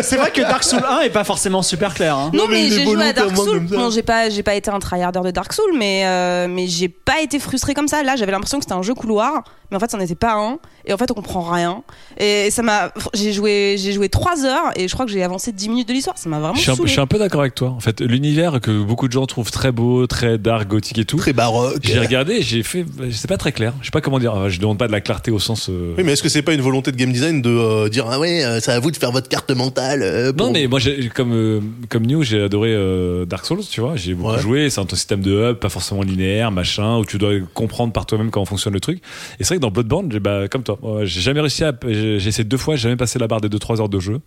C'est 0.04 0.16
vrai, 0.18 0.32
que 0.32 0.42
Dark 0.42 0.64
Souls 0.64 0.84
1 0.88 1.00
est 1.02 1.10
pas 1.10 1.24
forcément 1.24 1.62
super 1.62 1.94
clair. 1.94 2.16
hein. 2.16 2.32
Non, 2.34 2.44
Non, 2.44 2.50
mais 2.50 2.70
j'ai 2.70 2.84
joué 2.86 3.04
à 3.04 3.14
Dark 3.14 3.36
Souls. 3.36 3.60
Bon, 3.60 3.90
j'ai 3.90 4.04
pas, 4.04 4.30
j'ai 4.30 4.44
pas 4.44 4.56
été 4.56 4.70
un 4.70 4.80
tryharder 4.80 5.22
de 5.24 5.32
Dark 5.32 5.52
Souls, 5.54 5.74
mais 5.78 6.04
euh, 6.06 6.48
mais 6.50 6.68
j'ai 6.68 6.90
pas 6.90 7.22
été 7.22 7.40
frustré 7.40 7.74
comme 7.74 7.88
ça. 7.88 8.04
Là, 8.04 8.16
j'avais 8.16 8.32
l'impression 8.32 8.58
que 8.60 8.64
c'était 8.64 8.76
un 8.76 8.82
jeu 8.82 8.94
couloir, 8.94 9.44
mais 9.72 9.78
en 9.78 9.80
fait, 9.80 9.92
ça 9.92 9.98
n'était 9.98 10.16
pas 10.16 10.34
un. 10.34 10.60
Et 10.88 10.94
en 10.94 10.98
fait, 10.98 11.12
on 11.12 11.14
comprend 11.14 11.42
rien. 11.42 11.84
Et 12.18 12.50
ça 12.50 12.64
m'a, 12.64 12.92
j'ai 13.14 13.34
joué, 13.34 13.76
j'ai 13.78 13.92
joué 13.92 14.08
3 14.10 14.46
heures 14.46 14.72
et 14.76 14.88
je 14.88 14.94
crois 14.94 15.06
que 15.06 15.12
j'ai 15.12 15.22
avancé 15.24 15.52
10 15.52 15.70
minutes 15.70 15.88
de 15.90 15.94
l'histoire. 15.94 16.18
Ça 16.18 16.30
m'a 16.30 16.40
vraiment 16.40 16.56
Je 16.56 16.62
suis, 16.62 16.72
un, 16.72 16.76
je 16.82 16.88
suis 16.90 17.02
un 17.02 17.08
peu 17.08 17.20
d'accord 17.20 17.42
avec 17.42 17.56
toi. 17.56 17.70
En 17.70 17.80
fait, 17.82 18.00
l'univers 18.02 18.60
que 18.62 18.82
beaucoup 18.82 19.08
de 19.08 19.14
gens 19.14 19.26
trouvent 19.26 19.52
très 19.52 19.72
beau, 19.72 20.08
très 20.08 20.38
dark, 20.38 20.68
gothique 20.68 20.98
et 21.00 21.06
tout. 21.06 21.18
Très 21.18 21.34
baroque. 21.34 21.80
J'ai 21.84 22.00
regardé, 22.00 22.36
et 22.36 22.42
j'ai 22.42 22.64
fait, 22.64 22.86
c'est 23.12 23.28
pas 23.30 23.38
très 23.38 23.52
clair. 23.52 23.74
Je 23.82 23.86
sais 23.86 23.92
pas 23.92 24.02
comment 24.02 24.20
dire. 24.20 24.34
Euh, 24.36 24.50
Je 24.50 24.60
demande 24.60 24.78
pas 24.78 24.88
de 24.88 24.92
la 24.94 25.02
clarté 25.02 25.30
au 25.32 25.40
sens. 25.40 25.68
euh, 25.70 25.94
Oui, 25.98 26.04
mais 26.06 26.14
est-ce 26.14 26.24
que 26.24 26.30
c'est 26.30 26.42
pas 26.42 26.54
une 26.54 26.62
volonté 26.62 26.92
de 26.92 26.98
game 26.98 27.12
design 27.12 27.42
de 27.42 27.50
euh, 27.50 27.90
dire 27.90 28.06
ah 28.10 28.18
ouais, 28.20 28.44
euh, 28.46 28.60
c'est 28.62 28.72
à 28.72 28.80
vous 28.80 28.90
de 28.92 28.98
faire 28.98 29.12
votre 29.12 29.28
carte 29.30 29.52
mentale 29.52 30.02
euh, 30.04 30.32
pour- 30.32 30.48
Non, 30.48 30.54
mais 30.54 30.68
moi, 30.68 30.80
comme 31.14 31.34
euh, 31.34 31.60
comme 31.90 32.06
New, 32.06 32.24
j'ai 32.24 32.44
adoré 32.44 32.70
euh, 32.74 33.26
Dark 33.26 33.46
Souls. 33.46 33.60
Tu 33.70 33.82
vois, 33.82 33.96
j'ai 33.98 34.14
beaucoup 34.14 34.32
Ouais. 34.32 34.40
joué. 34.40 34.70
C'est 34.70 34.80
un 34.82 34.88
système 34.90 35.22
de 35.22 35.52
hub, 35.52 35.58
pas 35.58 35.70
forcément 35.70 36.02
linéaire, 36.02 36.52
machin, 36.52 36.98
où 36.98 37.06
tu 37.06 37.18
dois 37.18 37.34
comprendre 37.54 37.92
par 37.94 38.06
toi-même 38.06 38.32
comment 38.32 38.46
fonctionne 38.46 38.74
le 38.74 38.80
truc. 38.80 39.00
Et 39.40 39.44
c'est 39.44 39.50
vrai 39.50 39.58
que 39.58 39.62
dans 39.62 39.72
Bloodborne, 39.72 40.10
j'ai, 40.12 40.20
bah, 40.20 40.48
comme 40.50 40.64
toi, 40.64 40.77
moi, 40.82 41.06
j'ai 41.06 41.22
jamais 41.22 41.42
réussi 41.42 41.64
à. 41.64 41.74
J'ai 41.88 42.16
essayé 42.28 42.44
deux 42.44 42.58
fois, 42.58 42.76
j'ai 42.76 42.84
jamais 42.84 42.98
passé 42.98 43.20
la 43.20 43.28
barre 43.28 43.42
des 43.42 43.50
2-3 43.50 43.82
heures 43.82 43.90
de 43.90 44.00
jeu. 44.00 44.22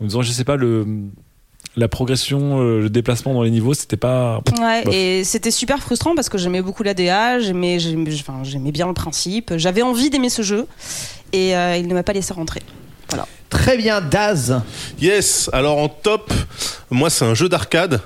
En 0.00 0.04
me 0.04 0.08
disant, 0.08 0.22
je 0.22 0.30
sais 0.30 0.44
pas 0.44 0.56
le 0.56 0.86
la 1.76 1.88
progression, 1.88 2.60
euh, 2.60 2.80
le 2.80 2.90
déplacement 2.90 3.34
dans 3.34 3.42
les 3.42 3.50
niveaux, 3.50 3.74
c'était 3.74 3.96
pas. 3.98 4.40
Ouais, 4.58 4.82
Bof. 4.84 4.94
et 4.94 5.24
c'était 5.24 5.50
super 5.50 5.78
frustrant 5.80 6.14
parce 6.14 6.28
que 6.28 6.38
j'aimais 6.38 6.62
beaucoup 6.62 6.82
l'ADA, 6.82 7.38
j'aimais, 7.38 7.78
j'aimais, 7.78 8.10
enfin, 8.14 8.40
j'aimais 8.44 8.72
bien 8.72 8.86
le 8.86 8.94
principe, 8.94 9.52
j'avais 9.56 9.82
envie 9.82 10.08
d'aimer 10.08 10.30
ce 10.30 10.42
jeu 10.42 10.66
et 11.32 11.54
euh, 11.54 11.76
il 11.76 11.86
ne 11.86 11.94
m'a 11.94 12.02
pas 12.02 12.12
laissé 12.14 12.32
rentrer. 12.32 12.62
Très 13.48 13.76
bien, 13.76 14.00
Daz. 14.00 14.60
Yes. 15.00 15.48
Alors 15.52 15.78
en 15.78 15.88
top, 15.88 16.32
moi 16.90 17.10
c'est 17.10 17.24
un 17.24 17.34
jeu 17.34 17.48
d'arcade. 17.48 18.00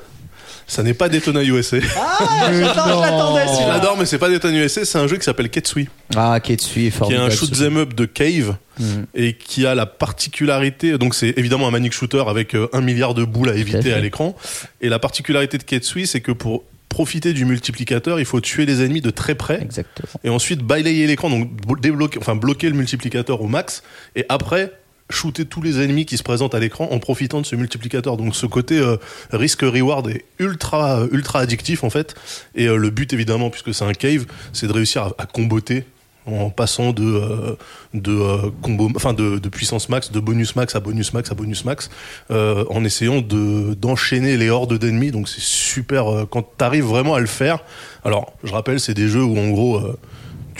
Ça 0.71 0.83
n'est 0.85 0.95
pas 0.95 1.09
Daytona 1.09 1.43
USA. 1.43 1.79
Ah, 1.97 2.51
j'attends- 2.53 2.85
je 2.87 3.01
l'attendais 3.01 3.43
Je 3.43 3.53
celui-là. 3.55 3.69
l'adore, 3.75 3.97
mais 3.99 4.07
c'est 4.07 4.19
pas 4.19 4.29
Daytona 4.29 4.57
USA. 4.57 4.85
C'est 4.85 4.99
un 4.99 5.07
jeu 5.09 5.17
qui 5.17 5.25
s'appelle 5.25 5.51
Ketsui, 5.51 5.89
Ah, 6.17 6.39
Ketsui 6.41 6.81
qui 6.83 6.87
est 6.87 6.91
formidable. 6.91 7.27
un 7.27 7.31
shoot. 7.31 7.51
'em 7.61 7.77
up 7.79 7.95
de 7.95 8.05
cave 8.05 8.55
Mhm. 8.79 9.07
et 9.15 9.33
qui 9.35 9.67
a 9.67 9.75
la 9.75 9.87
particularité. 9.87 10.97
Donc 10.97 11.15
c'est 11.17 11.35
évidemment 11.37 11.67
un 11.67 11.73
manic 11.73 11.93
shooter 11.93 12.23
avec 12.29 12.55
euh, 12.55 12.69
un 12.73 12.81
milliard 12.83 13.15
de 13.15 13.25
boules 13.25 13.51
à 13.51 13.55
éviter 13.57 13.83
fait. 13.83 13.93
à 13.93 13.99
l'écran. 14.01 14.37
Et 14.81 14.89
la 14.89 14.99
particularité 15.01 15.59
de 15.59 15.65
Ketsui, 15.65 16.07
c'est 16.07 16.21
que 16.21 16.31
pour 16.33 16.63
profiter 16.89 17.33
du 17.33 17.45
multiplicateur, 17.45 18.19
il 18.21 18.25
faut 18.27 18.41
tuer 18.41 18.65
les 18.67 18.83
ennemis 18.85 19.01
de 19.01 19.11
très 19.11 19.35
près 19.35 19.61
Exactement. 19.63 20.09
et 20.25 20.29
ensuite 20.29 20.61
balayer 20.61 21.07
l'écran, 21.07 21.31
donc 21.31 21.49
blo- 21.65 21.81
débloquer, 21.81 22.19
enfin 22.19 22.35
bloquer 22.35 22.69
le 22.69 22.75
multiplicateur 22.77 23.41
au 23.43 23.47
max, 23.49 23.83
et 24.17 24.25
après 24.29 24.73
shooter 25.11 25.45
tous 25.45 25.63
les 25.63 25.83
ennemis 25.83 26.07
qui 26.07 26.17
se 26.17 26.23
présentent 26.23 26.55
à 26.55 26.61
l'écran 26.61 26.89
en 26.91 26.99
profitant 26.99 27.41
de 27.41 27.47
ce 27.47 27.57
multiplicateur. 27.57 28.17
Donc 28.17 28.35
ce 28.35 28.47
côté 28.47 28.79
euh, 28.79 28.97
risque-reward 29.33 30.09
est 30.09 30.25
ultra 30.39 31.05
ultra 31.13 31.41
addictif 31.41 31.85
en 31.85 31.91
fait. 31.91 32.15
Et 32.55 32.67
euh, 32.67 32.77
le 32.77 32.91
but 32.91 33.13
évidemment, 33.13 33.51
puisque 33.51 33.75
c'est 33.75 33.85
un 33.85 33.93
cave, 33.93 34.27
c'est 34.53 34.67
de 34.67 34.73
réussir 34.73 35.13
à, 35.19 35.27
comboter 35.27 35.85
en 36.27 36.51
passant 36.51 36.93
de 36.93 37.05
euh, 37.05 37.57
de 37.95 38.13
euh, 38.13 38.51
combo, 38.63 38.91
enfin 38.95 39.15
de, 39.15 39.39
de 39.39 39.49
puissance 39.49 39.89
max, 39.89 40.13
de 40.13 40.21
bonus 40.21 40.55
max 40.55 40.77
à 40.77 40.81
bonus 40.81 41.13
max 41.13 41.31
à 41.31 41.35
bonus 41.35 41.65
max, 41.65 41.91
euh, 42.31 42.65
en 42.71 42.85
essayant 42.85 43.21
de 43.21 43.75
d'enchaîner 43.75 44.37
les 44.37 44.51
hordes 44.51 44.79
d'ennemis. 44.79 45.11
Donc 45.11 45.29
c'est 45.29 45.41
super 45.41 46.09
euh, 46.09 46.27
quand 46.27 46.43
t'arrives 46.57 46.85
vraiment 46.85 47.15
à 47.15 47.21
le 47.21 47.27
faire. 47.27 47.61
Alors 48.05 48.33
je 48.45 48.53
rappelle, 48.53 48.81
c'est 48.81 48.95
des 48.95 49.09
jeux 49.09 49.25
où 49.25 49.39
en 49.39 49.49
gros 49.49 49.79
euh, 49.79 49.99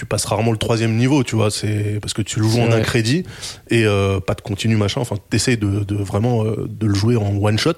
tu 0.01 0.07
passes 0.07 0.25
rarement 0.25 0.51
le 0.51 0.57
troisième 0.57 0.97
niveau, 0.97 1.23
tu 1.25 1.37
vois, 1.37 1.51
c'est 1.51 1.99
parce 2.01 2.15
que 2.15 2.23
tu 2.23 2.41
le 2.41 2.49
joues 2.49 2.61
en 2.63 2.73
un 2.73 2.81
crédit 2.81 3.23
et 3.69 3.85
euh, 3.85 4.19
pas 4.19 4.33
de 4.33 4.41
continu 4.41 4.75
machin. 4.77 4.99
Enfin, 5.03 5.17
t'essayes 5.29 5.59
de, 5.59 5.85
de 5.85 5.95
vraiment 5.95 6.43
euh, 6.43 6.67
de 6.71 6.87
le 6.87 6.95
jouer 6.95 7.17
en 7.17 7.37
one 7.37 7.59
shot. 7.59 7.75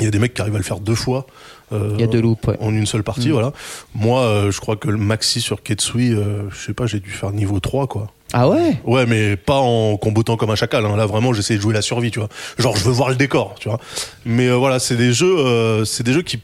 Il 0.00 0.04
y 0.04 0.06
a 0.06 0.10
des 0.10 0.18
mecs 0.18 0.34
qui 0.34 0.42
arrivent 0.42 0.54
à 0.54 0.58
le 0.58 0.64
faire 0.64 0.80
deux 0.80 0.94
fois. 0.94 1.26
euh, 1.72 1.92
Il 1.94 2.00
y 2.00 2.04
a 2.04 2.06
deux 2.08 2.20
loops, 2.20 2.46
ouais. 2.46 2.58
en 2.60 2.74
une 2.74 2.84
seule 2.84 3.02
partie, 3.02 3.28
Mm. 3.30 3.32
voilà. 3.32 3.52
Moi, 3.94 4.20
euh, 4.20 4.50
je 4.50 4.60
crois 4.60 4.76
que 4.76 4.88
le 4.88 4.98
maxi 4.98 5.40
sur 5.40 5.62
Ketsui, 5.62 6.12
euh, 6.12 6.42
je 6.50 6.58
sais 6.66 6.74
pas, 6.74 6.84
j'ai 6.86 7.00
dû 7.00 7.10
faire 7.10 7.30
niveau 7.32 7.58
3, 7.58 7.86
quoi. 7.86 8.08
Ah 8.34 8.48
ouais? 8.50 8.78
Ouais, 8.84 9.06
mais 9.06 9.36
pas 9.36 9.56
en 9.58 9.96
combotant 9.96 10.36
comme 10.36 10.50
un 10.50 10.54
chacal. 10.56 10.84
hein. 10.84 10.94
Là, 10.96 11.06
vraiment, 11.06 11.32
j'essaie 11.32 11.56
de 11.56 11.60
jouer 11.62 11.72
la 11.74 11.82
survie, 11.82 12.10
tu 12.10 12.18
vois. 12.20 12.28
Genre, 12.58 12.76
je 12.76 12.84
veux 12.84 12.92
voir 12.92 13.08
le 13.08 13.16
décor, 13.16 13.54
tu 13.58 13.68
vois. 13.70 13.80
Mais 14.26 14.50
voilà, 14.50 14.78
c'est 14.78 14.96
des 14.96 15.12
jeux, 15.14 15.84
c'est 15.86 16.04
des 16.04 16.12
jeux 16.12 16.22
qui, 16.22 16.38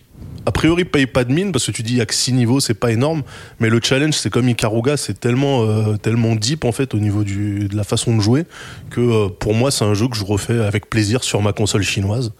a 0.47 0.53
priori, 0.53 0.85
payent 0.85 1.09
pas 1.09 1.25
de 1.25 1.33
mine 1.33 1.51
parce 1.51 1.67
que 1.67 1.73
tu 1.73 1.83
dis 1.83 1.95
il 1.95 1.99
y 1.99 2.01
a 2.01 2.07
que 2.07 2.15
6 2.15 2.33
niveaux, 2.33 2.61
c'est 2.61 2.75
pas 2.75 2.93
énorme. 2.93 3.23
Mais 3.59 3.69
le 3.69 3.81
challenge, 3.83 4.15
c'est 4.15 4.31
comme 4.31 4.49
Ikaruga, 4.49 4.97
c'est 4.97 5.19
tellement, 5.19 5.65
euh, 5.65 5.97
tellement 5.97 6.37
deep 6.37 6.65
en 6.65 6.73
fait 6.73 6.95
au 6.95 6.99
niveau 6.99 7.25
du, 7.25 7.69
de 7.69 7.77
la 7.77 7.83
façon 7.83 8.17
de 8.17 8.21
jouer 8.21 8.45
que 8.91 9.01
euh, 9.01 9.29
pour 9.29 9.55
moi, 9.55 9.73
c'est 9.73 9.85
un 9.85 9.95
jeu 9.95 10.07
que 10.07 10.17
je 10.17 10.25
refais 10.25 10.59
avec 10.65 10.89
plaisir 10.89 11.25
sur 11.25 11.43
ma 11.43 11.53
console 11.53 11.83
chinoise, 11.83 12.33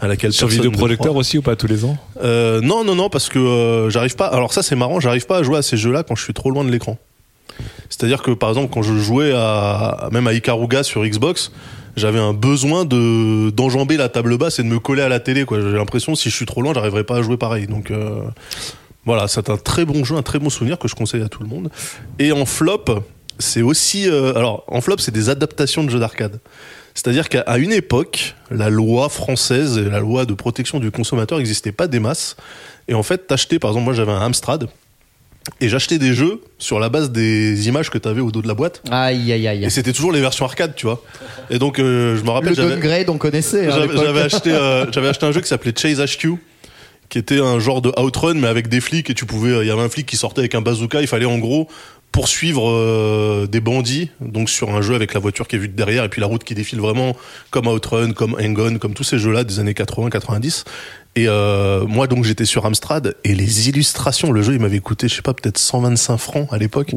à 0.00 0.08
laquelle 0.08 0.32
Sur 0.32 0.48
vidéoprojecteur 0.48 1.14
aussi 1.14 1.38
ou 1.38 1.42
pas 1.42 1.54
tous 1.54 1.66
les 1.66 1.84
ans 1.84 1.98
Euh, 2.22 2.60
non, 2.62 2.84
non, 2.84 2.94
non, 2.94 3.10
parce 3.10 3.28
que 3.28 3.38
euh, 3.38 3.90
j'arrive 3.90 4.16
pas. 4.16 4.26
Alors 4.26 4.52
ça, 4.54 4.62
c'est 4.62 4.76
marrant, 4.76 4.98
j'arrive 4.98 5.26
pas 5.26 5.38
à 5.38 5.42
jouer 5.42 5.58
à 5.58 5.62
ces 5.62 5.76
jeux-là 5.76 6.02
quand 6.02 6.16
je 6.16 6.24
suis 6.24 6.34
trop 6.34 6.50
loin 6.50 6.64
de 6.64 6.70
l'écran. 6.70 6.96
C'est-à-dire 7.90 8.22
que 8.22 8.30
par 8.30 8.48
exemple 8.48 8.72
quand 8.72 8.82
je 8.82 8.96
jouais 8.96 9.32
à 9.34 10.08
même 10.12 10.26
à 10.26 10.32
Ikaruga 10.32 10.82
sur 10.82 11.04
Xbox, 11.04 11.52
j'avais 12.00 12.18
un 12.18 12.32
besoin 12.32 12.84
de 12.84 13.50
d'enjamber 13.50 13.96
la 13.96 14.08
table 14.08 14.36
basse 14.36 14.58
et 14.58 14.62
de 14.62 14.68
me 14.68 14.80
coller 14.80 15.02
à 15.02 15.08
la 15.08 15.20
télé. 15.20 15.44
J'ai 15.48 15.60
l'impression 15.72 16.14
si 16.14 16.30
je 16.30 16.34
suis 16.34 16.46
trop 16.46 16.62
loin, 16.62 16.74
j'arriverai 16.74 17.04
pas 17.04 17.18
à 17.18 17.22
jouer 17.22 17.36
pareil. 17.36 17.66
Donc 17.66 17.90
euh, 17.90 18.22
voilà, 19.04 19.28
c'est 19.28 19.48
un 19.48 19.56
très 19.56 19.84
bon 19.84 20.04
jeu, 20.04 20.16
un 20.16 20.22
très 20.22 20.38
bon 20.38 20.50
souvenir 20.50 20.78
que 20.78 20.88
je 20.88 20.94
conseille 20.94 21.22
à 21.22 21.28
tout 21.28 21.42
le 21.42 21.48
monde. 21.48 21.70
Et 22.18 22.32
en 22.32 22.44
flop, 22.44 22.84
c'est 23.38 23.62
aussi 23.62 24.08
euh, 24.08 24.34
alors 24.34 24.64
en 24.66 24.80
flop, 24.80 24.96
c'est 24.98 25.14
des 25.14 25.28
adaptations 25.28 25.84
de 25.84 25.90
jeux 25.90 26.00
d'arcade. 26.00 26.40
C'est-à-dire 26.94 27.28
qu'à 27.28 27.56
une 27.56 27.72
époque, 27.72 28.34
la 28.50 28.68
loi 28.68 29.08
française 29.08 29.78
et 29.78 29.88
la 29.88 30.00
loi 30.00 30.24
de 30.26 30.34
protection 30.34 30.80
du 30.80 30.90
consommateur 30.90 31.38
n'existaient 31.38 31.72
pas 31.72 31.86
des 31.86 32.00
masses. 32.00 32.36
Et 32.88 32.94
en 32.94 33.04
fait, 33.04 33.28
t'achetais, 33.28 33.60
par 33.60 33.70
exemple, 33.70 33.84
moi 33.84 33.94
j'avais 33.94 34.10
un 34.10 34.20
Amstrad, 34.20 34.68
et 35.60 35.68
j'achetais 35.68 35.98
des 35.98 36.14
jeux 36.14 36.40
sur 36.58 36.78
la 36.80 36.88
base 36.88 37.10
des 37.10 37.68
images 37.68 37.90
que 37.90 37.98
t'avais 37.98 38.20
au 38.20 38.30
dos 38.30 38.42
de 38.42 38.48
la 38.48 38.54
boîte. 38.54 38.82
Aïe, 38.90 39.32
aïe, 39.32 39.48
aïe. 39.48 39.64
Et 39.64 39.70
c'était 39.70 39.92
toujours 39.92 40.12
les 40.12 40.20
versions 40.20 40.44
arcade, 40.44 40.74
tu 40.76 40.86
vois. 40.86 41.02
Et 41.50 41.58
donc, 41.58 41.78
euh, 41.78 42.16
je 42.16 42.22
me 42.22 42.30
rappelle, 42.30 42.50
Le 42.50 42.56
downgrade, 42.56 43.08
on 43.08 43.18
connaissait. 43.18 43.66
hein, 43.66 43.86
j'avais 43.94 44.20
acheté, 44.20 44.52
euh, 44.52 44.90
j'avais 44.92 45.08
acheté 45.08 45.26
un 45.26 45.32
jeu 45.32 45.40
qui 45.40 45.48
s'appelait 45.48 45.72
Chase 45.76 46.00
HQ, 46.00 46.34
qui 47.08 47.18
était 47.18 47.40
un 47.40 47.58
genre 47.58 47.82
de 47.82 47.90
outrun, 48.00 48.34
mais 48.34 48.48
avec 48.48 48.68
des 48.68 48.80
flics, 48.80 49.10
et 49.10 49.14
tu 49.14 49.24
pouvais, 49.26 49.62
il 49.62 49.66
y 49.66 49.70
avait 49.70 49.82
un 49.82 49.88
flic 49.88 50.06
qui 50.06 50.16
sortait 50.16 50.40
avec 50.40 50.54
un 50.54 50.60
bazooka, 50.60 51.00
il 51.00 51.06
fallait 51.08 51.24
en 51.26 51.38
gros 51.38 51.68
poursuivre 52.12 52.68
euh, 52.68 53.46
des 53.46 53.60
bandits, 53.60 54.10
donc 54.20 54.50
sur 54.50 54.70
un 54.74 54.82
jeu 54.82 54.96
avec 54.96 55.14
la 55.14 55.20
voiture 55.20 55.46
qui 55.46 55.54
est 55.56 55.58
vue 55.60 55.68
de 55.68 55.76
derrière, 55.76 56.02
et 56.04 56.08
puis 56.08 56.20
la 56.20 56.26
route 56.26 56.42
qui 56.42 56.54
défile 56.54 56.80
vraiment 56.80 57.16
comme 57.50 57.68
Outrun, 57.68 58.12
comme 58.12 58.34
Hang-On, 58.34 58.78
comme 58.78 58.94
tous 58.94 59.04
ces 59.04 59.18
jeux-là 59.18 59.44
des 59.44 59.60
années 59.60 59.74
80-90. 59.74 60.64
Et 61.16 61.26
euh, 61.26 61.84
moi 61.86 62.06
donc 62.06 62.24
j'étais 62.24 62.44
sur 62.44 62.66
Amstrad 62.66 63.16
et 63.24 63.34
les 63.34 63.68
illustrations, 63.68 64.30
le 64.30 64.42
jeu 64.42 64.52
il 64.54 64.60
m'avait 64.60 64.78
coûté 64.78 65.08
je 65.08 65.16
sais 65.16 65.22
pas 65.22 65.34
peut-être 65.34 65.58
125 65.58 66.16
francs 66.16 66.48
à 66.52 66.58
l'époque. 66.58 66.94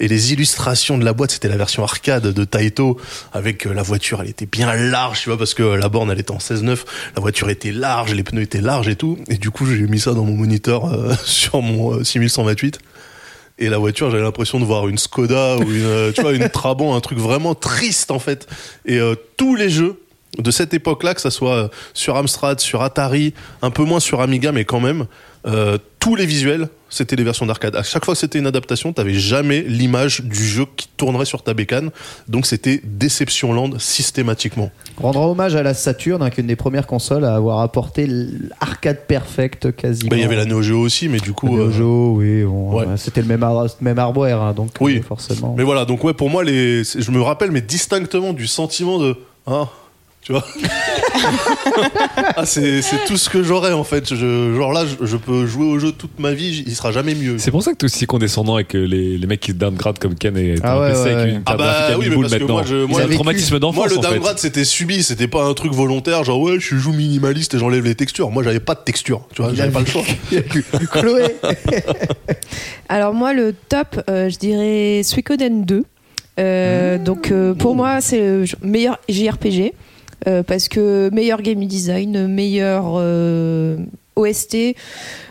Et 0.00 0.08
les 0.08 0.32
illustrations 0.32 0.98
de 0.98 1.04
la 1.04 1.12
boîte 1.12 1.30
c'était 1.30 1.48
la 1.48 1.56
version 1.56 1.84
arcade 1.84 2.26
de 2.26 2.44
Taito 2.44 2.98
avec 3.32 3.66
euh, 3.66 3.72
la 3.72 3.82
voiture 3.82 4.20
elle 4.20 4.30
était 4.30 4.46
bien 4.46 4.74
large 4.74 5.22
tu 5.22 5.28
vois 5.28 5.38
parce 5.38 5.54
que 5.54 5.62
la 5.62 5.88
borne 5.88 6.10
elle 6.10 6.18
était 6.18 6.32
en 6.32 6.38
16-9, 6.38 6.80
la 7.14 7.20
voiture 7.20 7.50
était 7.50 7.70
large, 7.70 8.14
les 8.14 8.24
pneus 8.24 8.42
étaient 8.42 8.60
larges 8.60 8.88
et 8.88 8.96
tout. 8.96 9.16
Et 9.28 9.36
du 9.36 9.50
coup 9.50 9.64
j'ai 9.64 9.86
mis 9.86 10.00
ça 10.00 10.12
dans 10.12 10.24
mon 10.24 10.34
moniteur 10.34 10.92
euh, 10.92 11.14
sur 11.24 11.62
mon 11.62 12.00
euh, 12.00 12.04
6128. 12.04 12.80
Et 13.58 13.68
la 13.68 13.78
voiture, 13.78 14.10
j'avais 14.10 14.22
l'impression 14.22 14.58
de 14.58 14.64
voir 14.64 14.88
une 14.88 14.98
Skoda 14.98 15.56
ou 15.58 15.62
une, 15.62 15.84
euh, 15.84 16.12
tu 16.12 16.22
vois, 16.22 16.32
une 16.32 16.48
Trabant, 16.52 16.96
un 16.96 17.00
truc 17.00 17.18
vraiment 17.18 17.54
triste 17.54 18.10
en 18.10 18.18
fait. 18.18 18.48
Et 18.86 18.98
euh, 18.98 19.14
tous 19.36 19.54
les 19.54 19.70
jeux 19.70 20.01
de 20.38 20.50
cette 20.50 20.72
époque-là, 20.72 21.14
que 21.14 21.20
ça 21.20 21.30
soit 21.30 21.70
sur 21.92 22.16
Amstrad, 22.16 22.58
sur 22.60 22.82
Atari, 22.82 23.34
un 23.60 23.70
peu 23.70 23.84
moins 23.84 24.00
sur 24.00 24.20
Amiga, 24.22 24.50
mais 24.52 24.64
quand 24.64 24.80
même, 24.80 25.06
euh, 25.46 25.76
tous 25.98 26.14
les 26.16 26.24
visuels, 26.24 26.68
c'était 26.88 27.16
les 27.16 27.24
versions 27.24 27.44
d'arcade. 27.46 27.76
À 27.76 27.82
chaque 27.82 28.04
fois 28.04 28.14
que 28.14 28.20
c'était 28.20 28.38
une 28.38 28.46
adaptation, 28.46 28.92
t'avais 28.92 29.14
jamais 29.14 29.60
l'image 29.60 30.22
du 30.22 30.44
jeu 30.46 30.64
qui 30.76 30.88
tournerait 30.96 31.24
sur 31.26 31.42
ta 31.42 31.52
bécane. 31.52 31.90
Donc 32.28 32.46
c'était 32.46 32.80
Déception 32.84 33.52
Land 33.52 33.78
systématiquement. 33.78 34.70
Rendra 34.96 35.26
hommage 35.28 35.54
à 35.54 35.62
la 35.62 35.74
Saturn, 35.74 36.22
hein, 36.22 36.30
qui 36.30 36.40
est 36.40 36.42
une 36.42 36.48
des 36.48 36.56
premières 36.56 36.86
consoles 36.86 37.24
à 37.24 37.34
avoir 37.34 37.60
apporté 37.60 38.06
l'arcade 38.06 39.06
perfect 39.06 39.74
quasiment. 39.76 40.10
Bah, 40.10 40.16
Il 40.16 40.22
y 40.22 40.24
avait 40.24 40.36
la 40.36 40.44
Neo 40.46 40.62
Geo 40.62 40.78
aussi, 40.80 41.08
mais 41.08 41.18
du 41.18 41.32
coup. 41.32 41.48
Neo 41.48 41.62
euh, 41.68 41.70
Geo, 41.72 42.14
oui, 42.16 42.42
bon, 42.44 42.78
ouais. 42.78 42.86
c'était 42.96 43.20
le 43.22 43.28
même, 43.28 43.42
ar- 43.42 43.66
même 43.80 43.98
hardware, 43.98 44.40
hein, 44.40 44.52
donc 44.54 44.70
Oui. 44.80 44.98
euh, 44.98 45.02
forcément. 45.02 45.54
Mais 45.56 45.64
voilà, 45.64 45.84
donc 45.84 46.02
ouais, 46.04 46.14
pour 46.14 46.30
moi, 46.30 46.42
les, 46.44 46.84
je 46.84 47.10
me 47.10 47.20
rappelle, 47.20 47.50
mais 47.52 47.60
distinctement 47.62 48.32
du 48.32 48.46
sentiment 48.46 48.98
de, 48.98 49.16
hein, 49.46 49.68
tu 50.22 50.32
vois. 50.32 50.44
ah, 52.36 52.46
c'est, 52.46 52.80
c'est 52.82 53.04
tout 53.06 53.16
ce 53.16 53.28
que 53.28 53.42
j'aurais 53.42 53.72
en 53.72 53.84
fait. 53.84 54.14
Je, 54.14 54.54
genre 54.54 54.72
là, 54.72 54.84
je, 54.86 55.04
je 55.04 55.16
peux 55.16 55.46
jouer 55.46 55.64
au 55.66 55.78
jeu 55.78 55.92
toute 55.92 56.18
ma 56.20 56.32
vie, 56.32 56.62
il 56.66 56.74
sera 56.76 56.92
jamais 56.92 57.14
mieux. 57.14 57.38
C'est 57.38 57.50
pour 57.50 57.62
ça 57.62 57.72
que 57.72 57.78
t'es 57.78 57.84
aussi 57.86 58.06
condescendant 58.06 58.54
avec 58.54 58.72
les, 58.74 59.18
les 59.18 59.26
mecs 59.26 59.40
qui 59.40 59.50
se 59.52 59.56
downgrade 59.56 59.98
comme 59.98 60.14
Ken 60.14 60.36
et 60.36 60.54
Ah 60.62 60.80
ouais, 60.80 60.90
PC 60.90 61.02
ouais, 61.02 61.10
avec 61.12 61.24
ouais. 61.26 61.30
une 61.36 61.42
Ah 61.46 61.56
bah 61.56 61.86
oui, 61.98 62.00
1000 62.00 62.08
mais 62.10 62.14
boules 62.14 62.24
parce 62.26 62.34
que 62.34 62.38
maintenant. 62.40 62.54
moi, 62.54 62.62
je- 62.64 62.84
moi, 62.84 63.00
C'est 63.00 63.04
un 63.04 63.08
le- 63.08 63.14
traumatisme 63.14 63.50
Moi, 63.54 63.60
d'enfance 63.60 63.90
le 63.90 63.98
en 63.98 64.02
fait. 64.02 64.08
downgrade, 64.10 64.38
c'était 64.38 64.64
subi, 64.64 65.02
c'était 65.02 65.28
pas 65.28 65.44
un 65.44 65.54
truc 65.54 65.72
volontaire, 65.72 66.22
genre 66.24 66.40
ouais, 66.40 66.58
je 66.60 66.76
joue 66.76 66.92
minimaliste 66.92 67.54
et 67.54 67.58
j'enlève 67.58 67.84
les 67.84 67.94
textures. 67.94 68.30
Moi, 68.30 68.42
j'avais 68.42 68.60
pas 68.60 68.74
de 68.74 68.80
texture, 68.84 69.26
tu 69.34 69.42
vois, 69.42 69.52
j'avais 69.54 69.72
pas 69.72 69.80
le 69.80 69.86
choix. 69.86 70.02
Chloé 70.92 71.24
Alors 72.88 73.14
moi, 73.14 73.32
le 73.32 73.54
top, 73.68 74.00
euh, 74.08 74.28
je 74.28 74.38
dirais 74.38 75.02
Suikoden 75.02 75.64
2. 75.64 75.84
Euh, 76.38 76.98
Donc 76.98 77.30
euh, 77.30 77.52
pour 77.54 77.74
moi, 77.74 78.00
c'est 78.00 78.18
le 78.18 78.44
meilleur 78.62 78.98
JRPG 79.08 79.72
parce 80.46 80.68
que 80.68 81.10
meilleur 81.12 81.42
game 81.42 81.64
design, 81.66 82.26
meilleur 82.26 82.84
euh, 82.96 83.76
OST, 84.16 84.56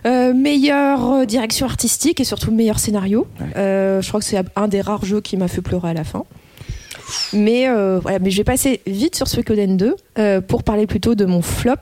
euh, 0.06 0.34
meilleure 0.34 1.12
euh, 1.12 1.26
direction 1.26 1.66
artistique 1.66 2.20
et 2.20 2.24
surtout 2.24 2.52
meilleur 2.52 2.80
scénario. 2.80 3.28
Euh, 3.56 4.02
je 4.02 4.08
crois 4.08 4.20
que 4.20 4.26
c'est 4.26 4.42
un 4.56 4.68
des 4.68 4.82
rares 4.82 5.06
jeux 5.06 5.22
qui 5.22 5.38
m'a 5.38 5.48
fait 5.48 5.62
pleurer 5.62 5.90
à 5.90 5.94
la 5.94 6.04
fin. 6.04 6.24
Mais 7.34 7.68
euh, 7.68 8.00
voilà, 8.02 8.20
mais 8.20 8.32
je 8.32 8.38
vais 8.38 8.44
passer 8.46 8.80
vite 8.88 9.16
sur 9.16 9.28
Suikoden 9.28 9.76
2 9.76 9.96
euh, 10.18 10.40
pour 10.42 10.64
parler 10.64 10.88
plutôt 10.88 11.14
de 11.14 11.26
mon 11.26 11.42
flop 11.42 11.76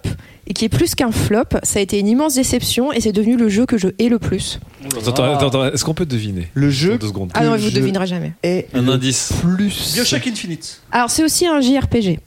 et 0.48 0.54
qui 0.54 0.66
est 0.66 0.70
plus 0.70 0.96
qu'un 0.96 1.12
flop. 1.12 1.44
Ça 1.62 1.78
a 1.80 1.82
été 1.84 2.00
une 2.00 2.08
immense 2.08 2.34
déception 2.36 2.92
et 2.92 3.00
c'est 3.00 3.12
devenu 3.12 3.38
le 3.38 3.48
jeu 3.48 3.68
que 3.68 3.78
je 3.78 3.90
hais 4.00 4.10
le 4.10 4.18
plus. 4.18 4.60
Attends, 4.86 5.00
attends, 5.12 5.24
attends, 5.36 5.48
attends, 5.48 5.66
est-ce 5.68 5.86
qu'on 5.86 5.94
peut 5.94 6.08
deviner 6.08 6.48
Le 6.56 6.72
jeu 6.72 6.98
deux 6.98 7.08
secondes. 7.08 7.32
Ah 7.36 7.44
non, 7.44 7.56
vous 7.58 7.70
devinerez 7.70 8.08
jamais. 8.08 8.34
Un 8.74 8.88
indice. 8.88 9.32
plus. 9.42 9.94
Bioshock 9.94 10.26
Infinite. 10.26 10.82
Alors 10.92 11.12
c'est 11.12 11.24
aussi 11.24 11.46
un 11.46 11.62
JRPG. 11.62 12.20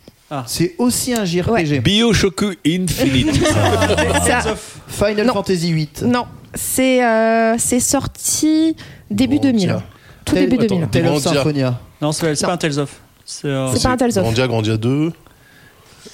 C'est 0.47 0.75
aussi 0.79 1.15
un 1.15 1.25
JRPG. 1.25 1.81
Bioshock 1.83 2.45
Infinite. 2.67 3.35
Ça- 4.27 4.55
Final 4.89 5.27
Non. 5.27 5.33
Fantasy 5.35 5.73
VIII. 5.73 5.89
non, 6.07 6.27
c'est 6.55 7.03
euh, 7.05 7.55
c'est 7.59 7.81
sorti 7.81 8.77
début 9.11 9.37
Bon, 9.37 9.43
2000. 9.43 9.61
tiens. 9.69 9.83
Tout 10.25 10.35
début 10.35 10.57
attends, 10.57 10.77
2000. 10.77 10.89
Tale 10.89 11.07
of. 11.09 11.23
Symphonia. 11.23 11.79
Non, 12.01 12.13
c'est 12.13 12.35
c'est 12.35 12.45
Non. 12.45 12.49
pas 12.49 12.55
un 12.55 12.59
Tales 12.59 12.79
of. 12.79 13.01
C'est 13.25 13.49
euh, 13.49 13.69
C'est 13.75 13.83
pas 13.83 13.91
un 13.91 13.97
Tales 13.97 14.11
of. 14.19 14.23
Grandia, 14.23 14.47
Grandia 14.47 14.77
2. 14.77 15.13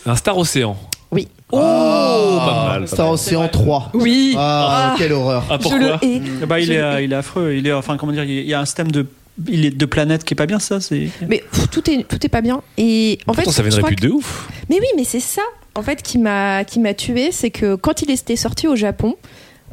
un 0.07 0.17
Star 0.17 0.37
Océan. 0.39 0.77
Oui. 1.11 1.27
Oh, 1.51 1.59
pas 1.59 2.65
mal. 2.69 2.81
pas 2.83 2.87
Star 2.87 3.07
mal. 3.07 3.15
Ocean 3.15 3.49
3. 3.51 3.91
Oui. 3.95 4.35
Ah, 4.39 4.95
quelle 4.99 5.13
horreur. 5.13 5.45
Ah, 5.51 5.55
je 5.59 5.63
pourquoi 5.63 5.79
le 5.81 5.93
hais. 6.03 6.21
bah, 6.47 6.61
il, 6.61 6.67
Je 6.67 6.73
est, 6.73 6.77
le 6.77 6.85
euh, 6.85 6.99
hais. 6.99 7.05
il 7.05 7.13
est 7.13 7.17
affreux. 7.17 7.55
Il 7.55 7.67
est, 7.67 7.73
enfin, 7.73 7.97
comment 7.97 8.13
dire, 8.13 8.25
il 8.25 8.47
y 8.47 8.55
a 8.55 8.61
un 8.61 8.65
système 8.67 8.91
de, 8.93 9.07
il 9.47 9.65
est 9.65 9.71
de 9.71 9.87
planète 9.87 10.25
qui 10.25 10.35
est 10.35 10.37
pas 10.37 10.47
bien, 10.47 10.59
ça. 10.59 10.81
C'est. 10.81 11.09
Mais 11.29 11.43
pff, 11.51 11.71
tout 11.71 11.91
est 11.91 12.05
tout 12.05 12.25
est 12.25 12.29
pas 12.29 12.41
bien. 12.41 12.63
Et 12.77 13.19
en 13.27 13.35
fait, 13.35 13.49
ça 13.51 13.63
crois 13.63 13.89
plus 13.89 13.97
de 13.97 14.11
ouf. 14.11 14.49
Mais 14.69 14.77
oui, 14.81 14.87
mais 14.97 15.05
c'est 15.05 15.21
ça, 15.21 15.43
en 15.75 15.83
fait, 15.83 16.03
qui 16.03 16.19
m'a 16.19 16.65
qui 16.65 16.81
m'a 16.81 16.95
tué, 16.95 17.31
c'est 17.33 17.51
que 17.51 17.75
quand 17.75 18.03
il 18.03 18.11
était 18.11 18.37
sorti 18.37 18.67
au 18.67 18.77
Japon, 18.77 19.17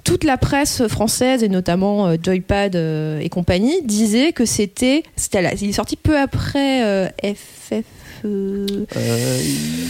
toute 0.06 0.24
la 0.24 0.38
presse 0.38 0.88
française 0.88 1.44
et 1.44 1.50
notamment 1.50 2.08
euh, 2.08 2.16
Joypad 2.22 2.76
euh, 2.76 3.20
et 3.20 3.28
compagnie 3.28 3.82
disait 3.84 4.32
que 4.32 4.46
c'était 4.46 5.04
c'était 5.16 5.54
il 5.60 5.70
est 5.70 5.74
sorti 5.74 5.98
peu 5.98 6.18
après 6.18 6.86
euh, 6.86 7.08
FF. 7.24 7.84
Euh, 8.24 8.86
Euh, 8.96 9.40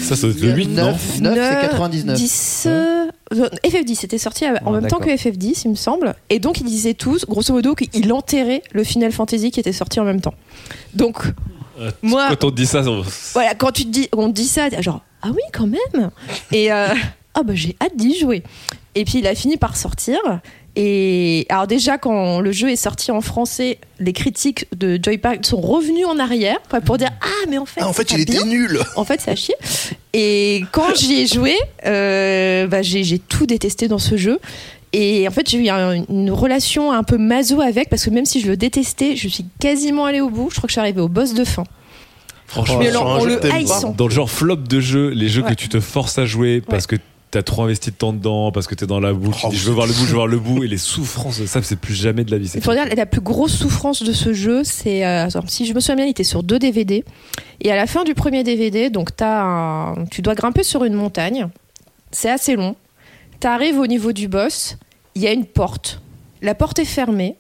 Ça, 0.02 0.16
ça 0.16 0.28
doit 0.28 0.36
être 0.36 0.42
le 0.42 0.52
8, 0.56 0.68
non 0.70 0.92
9, 0.92 1.20
9 1.22 1.34
c'est 1.36 1.68
99. 1.68 2.16
10, 2.18 2.64
euh, 2.68 3.06
euh, 3.34 3.50
FF10 3.64 3.96
c'était 3.96 4.18
sorti 4.18 4.46
en 4.48 4.54
Ah, 4.66 4.72
même 4.72 4.88
temps 4.88 5.00
que 5.00 5.10
FF10 5.10 5.62
il 5.66 5.72
me 5.72 5.76
semble 5.76 6.16
et 6.30 6.40
donc 6.40 6.60
ils 6.62 6.66
disaient 6.66 6.94
tous 6.94 7.26
grosso 7.26 7.54
modo 7.54 7.76
qu'il 7.76 8.12
enterrait 8.14 8.62
le 8.74 8.84
Final 8.84 9.12
Fantasy 9.12 9.52
qui 9.52 9.60
était 9.60 9.74
sorti 9.74 10.00
en 10.00 10.06
même 10.06 10.22
temps 10.22 10.34
donc 10.94 11.24
Euh, 11.80 11.92
moi 12.02 12.28
Quand 12.30 12.46
on 12.46 12.52
te 12.52 12.56
dit 12.56 12.66
ça, 12.66 12.82
on- 12.90 13.04
voilà, 13.34 13.54
quand 13.54 13.72
tu 13.74 13.84
te 13.84 13.90
dis, 13.90 14.08
on 14.16 14.30
te 14.30 14.34
dit 14.34 14.48
ça, 14.48 14.70
genre, 14.82 15.02
ah 15.22 15.28
oui, 15.32 15.42
quand 15.52 15.68
même. 15.68 16.10
Et 16.54 16.72
euh, 16.72 16.88
ah 17.34 17.44
bah 17.44 17.54
j'ai 17.54 17.76
hâte 17.82 17.98
d'y 17.98 18.18
jouer. 18.18 18.44
Et 18.96 19.04
puis 19.04 19.18
il 19.20 19.28
a 19.28 19.36
fini 19.36 19.58
par 19.58 19.76
sortir. 19.76 20.20
Et 20.78 21.46
alors 21.50 21.68
déjà 21.68 21.98
quand 21.98 22.42
le 22.42 22.52
jeu 22.52 22.70
est 22.70 22.76
sorti 22.76 23.12
en 23.12 23.22
français, 23.22 23.78
les 24.00 24.12
critiques 24.12 24.66
de 24.76 25.00
Joypad 25.02 25.46
sont 25.46 25.62
revenus 25.62 26.06
en 26.06 26.20
arrière 26.20 26.60
pour 26.86 26.98
dire 26.98 27.12
ah 27.22 27.46
mais 27.50 27.58
en 27.58 27.66
fait 27.66 27.80
Ah, 27.82 27.88
en 27.88 27.94
fait, 27.94 28.12
il 28.12 28.20
était 28.22 28.44
nul. 28.44 28.80
En 28.98 29.06
fait, 29.06 29.22
ça 29.22 29.32
a 29.32 29.36
chier. 29.36 29.56
Et 30.14 30.64
quand 30.74 30.94
j'y 30.96 31.22
ai 31.22 31.28
joué, 31.28 31.56
euh, 31.86 32.68
bah, 32.68 32.82
j'ai 32.82 33.20
tout 33.20 33.46
détesté 33.46 33.88
dans 33.88 34.00
ce 34.00 34.18
jeu. 34.18 34.40
Et 34.94 35.28
en 35.28 35.32
fait, 35.32 35.50
j'ai 35.50 35.58
eu 35.58 35.70
un- 35.70 36.04
une 36.10 36.32
relation 36.32 36.92
un 36.94 37.04
peu 37.04 37.18
maso 37.18 37.60
avec, 37.62 37.90
parce 37.90 38.06
que 38.06 38.10
même 38.10 38.26
si 38.26 38.40
je 38.40 38.48
le 38.48 38.56
détestais, 38.56 39.16
je 39.18 39.28
suis 39.28 39.46
quasiment 39.60 40.06
allée 40.06 40.22
au 40.22 40.30
bout. 40.30 40.50
Je 40.52 40.56
crois 40.58 40.68
que 40.68 40.72
je 40.72 40.74
suis 40.76 40.80
arrivée 40.82 41.02
au 41.02 41.10
boss 41.10 41.34
de 41.34 41.44
fin. 41.44 41.64
franchement, 42.48 42.80
alors, 42.80 43.20
jeu 43.22 43.40
le 43.42 43.94
dans 43.98 44.06
le 44.08 44.12
genre 44.14 44.30
flop 44.30 44.56
de 44.58 44.80
jeu, 44.80 45.10
les 45.10 45.28
jeux 45.30 45.42
Ouais. 45.42 45.50
que 45.50 45.54
tu 45.56 45.68
te 45.68 45.80
forces 45.80 46.18
à 46.18 46.26
jouer 46.26 46.62
parce 46.62 46.86
que 46.88 46.96
t'as 47.36 47.44
trop 47.44 47.64
investi 47.64 47.92
de 47.92 47.96
temps 47.96 48.14
dedans, 48.14 48.52
parce 48.52 48.66
que 48.66 48.76
t'es 48.76 48.88
dans 48.88 49.00
la 49.02 49.12
boue, 49.14 49.32
tu 49.34 49.48
dis 49.50 49.58
je 49.58 49.68
veux 49.68 49.74
voir 49.74 49.88
le 49.88 49.94
bout, 49.94 50.00
je 50.02 50.06
veux 50.08 50.14
voir 50.16 50.28
le 50.28 50.40
bout, 50.40 50.64
et 50.64 50.68
les 50.68 50.78
souffrances 50.78 51.40
de 51.40 51.46
ça, 51.46 51.62
c'est 51.62 51.76
plus 51.76 51.94
jamais 51.94 52.24
de 52.24 52.32
la 52.32 52.38
vie. 52.38 52.48
faut 52.62 52.72
dire, 52.74 52.86
la 52.96 53.06
plus 53.06 53.20
grosse 53.22 53.54
souffrance 53.54 54.04
de 54.04 54.14
ce 54.14 54.32
jeu, 54.34 54.64
c'est. 54.64 55.06
euh, 55.06 55.28
si 55.48 55.66
je 55.66 55.74
me 55.74 55.80
souviens 55.82 55.96
bien, 55.98 56.06
il 56.06 56.12
était 56.12 56.24
sur 56.24 56.44
deux 56.44 56.60
DVD. 56.60 57.04
Et 57.62 57.72
à 57.72 57.76
la 57.76 57.88
fin 57.88 58.04
du 58.06 58.14
premier 58.14 58.44
DVD, 58.44 58.90
donc 58.90 59.10
as 59.22 59.44
un- 59.44 60.06
tu 60.06 60.22
dois 60.22 60.36
grimper 60.36 60.64
sur 60.64 60.84
une 60.86 60.94
montagne. 60.94 61.48
C'est 62.12 62.30
assez 62.30 62.56
long. 62.56 62.76
Tu 63.42 63.48
arrives 63.48 63.78
au 63.80 63.88
niveau 63.88 64.14
du 64.14 64.28
boss. 64.30 64.78
Il 65.16 65.22
y 65.22 65.28
a 65.28 65.32
une 65.34 65.46
porte. 65.46 66.02
La 66.42 66.56
porte 66.56 66.80
est 66.80 66.86
fermée. 66.86 67.36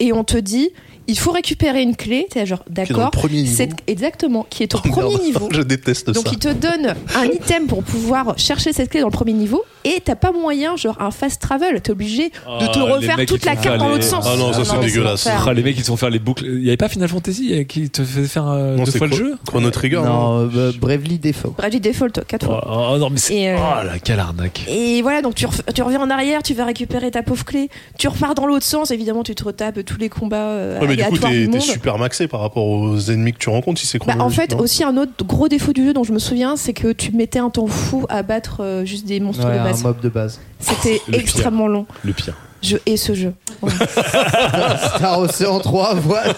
et 0.00 0.12
on 0.12 0.22
te 0.24 0.36
dit 0.36 0.70
il 1.08 1.18
faut 1.18 1.32
récupérer 1.32 1.82
une 1.82 1.96
clé. 1.96 2.26
T'es 2.30 2.46
genre 2.46 2.62
d'accord. 2.70 3.10
premier 3.10 3.42
niveau. 3.42 3.54
C'est 3.56 3.70
exactement 3.86 4.46
qui 4.48 4.62
est 4.62 4.74
au 4.74 4.78
Oh, 4.84 4.88
premier 4.88 5.08
merde. 5.08 5.22
niveau. 5.22 5.48
Je 5.50 5.62
déteste 5.62 6.10
Donc 6.10 6.26
ça. 6.26 6.30
il 6.32 6.38
te 6.38 6.52
donne 6.52 6.94
un 7.16 7.24
item 7.24 7.66
pour 7.66 7.82
pouvoir 7.82 8.38
chercher 8.38 8.72
cette 8.72 8.90
clé 8.90 9.00
dans 9.00 9.06
le 9.08 9.12
premier 9.12 9.32
niveau 9.32 9.64
et 9.84 10.00
t'as 10.04 10.14
pas 10.16 10.32
moyen 10.32 10.76
genre 10.76 10.96
un 11.00 11.10
fast 11.10 11.40
travel. 11.40 11.80
T'es 11.80 11.90
obligé 11.92 12.24
de 12.28 12.66
te 12.72 12.78
Ah, 12.78 12.82
refaire 12.82 13.16
toute 13.26 13.44
la 13.44 13.56
carte 13.56 13.78
dans 13.78 13.88
l'autre 13.88 14.04
sens. 14.04 14.24
Ah 14.28 14.36
non, 14.36 14.52
ça, 14.52 14.64
c'est 14.64 14.78
dégueulasse. 14.80 15.26
Ah, 15.26 15.52
les 15.52 15.62
mecs, 15.62 15.76
ils 15.76 15.82
se 15.82 15.86
font 15.88 15.96
faire 15.96 16.10
les 16.10 16.18
boucles. 16.18 16.44
Il 16.46 16.64
y 16.64 16.68
avait 16.68 16.76
pas 16.76 16.88
Final 16.88 17.08
Fantasy 17.08 17.52
euh, 17.54 17.64
qui 17.64 17.88
te 17.90 18.04
faisait 18.04 18.26
faire 18.28 18.46
euh, 18.48 18.76
Non, 18.76 18.84
deux 18.84 18.90
c'est 18.90 18.98
fois 18.98 19.06
le 19.06 19.16
jeu 19.16 19.36
Chrono 19.46 19.70
Trigger. 19.70 19.96
hein. 19.96 20.02
Non, 20.04 20.50
euh, 20.54 20.72
Bravely 20.78 21.18
Default. 21.18 21.54
Bravely 21.56 21.80
Default, 21.80 22.20
4 22.26 22.42
oh, 22.42 22.46
fois. 22.46 22.90
oh, 22.94 22.98
non, 22.98 23.08
mais 23.10 23.18
c'est. 23.18 23.48
Euh, 23.50 23.56
Oh 23.58 23.84
là, 23.84 23.98
quelle 24.02 24.20
arnaque. 24.20 24.64
Et 24.68 25.00
voilà, 25.02 25.22
donc 25.22 25.34
tu, 25.34 25.46
ref- 25.46 25.62
tu 25.74 25.82
reviens 25.82 26.00
en 26.00 26.10
arrière, 26.10 26.42
tu 26.42 26.54
vas 26.54 26.64
récupérer 26.64 27.10
ta 27.10 27.22
pauvre 27.22 27.44
clé, 27.44 27.68
tu 27.98 28.08
repars 28.08 28.34
dans 28.34 28.46
l'autre 28.46 28.64
sens, 28.64 28.90
évidemment 28.90 29.22
tu 29.22 29.34
te 29.34 29.44
retapes 29.44 29.84
tous 29.84 29.98
les 29.98 30.08
combats 30.08 30.36
euh, 30.50 30.80
Ouais, 30.80 30.86
mais 30.86 30.96
du 30.98 31.18
coup, 31.18 31.18
t'es 31.18 31.60
super 31.60 31.98
maxé 31.98 32.28
par 32.28 32.40
rapport 32.40 32.66
aux 32.66 32.98
ennemis 33.10 33.32
que 33.32 33.38
tu 33.38 33.48
rencontres 33.48 33.80
si 33.80 33.86
c'est 33.86 33.98
Bah, 34.04 34.14
en 34.18 34.30
fait, 34.30 34.54
aussi 34.54 34.84
un 34.84 34.96
autre 34.96 35.24
gros 35.24 35.48
défaut 35.48 35.72
du 35.72 35.84
jeu 35.84 35.92
dont 35.92 36.04
je 36.04 36.12
me 36.12 36.18
souviens, 36.18 36.56
c'est 36.56 36.72
que 36.72 36.92
tu 36.92 37.12
mettais 37.12 37.38
un 37.38 37.50
temps 37.50 37.66
fou 37.66 38.06
à 38.08 38.22
battre 38.22 38.58
euh, 38.62 38.84
juste 38.84 39.06
des 39.06 39.20
monstres 39.20 39.46
Ouais, 39.46 39.54
de 39.54 39.58
un 39.60 39.64
base. 39.64 39.82
mob 39.82 40.00
de 40.00 40.08
base. 40.08 40.40
C'était 40.60 41.00
pire. 41.06 41.14
extrêmement 41.20 41.68
long. 41.68 41.86
Le 42.04 42.12
pire. 42.12 42.34
Je 42.60 42.76
hais 42.86 42.96
ce 42.96 43.14
jeu. 43.14 43.34
Ouais. 43.62 43.70
Star 44.96 45.20
Ocean 45.20 45.60
3, 45.60 45.94
voilà. 45.94 46.34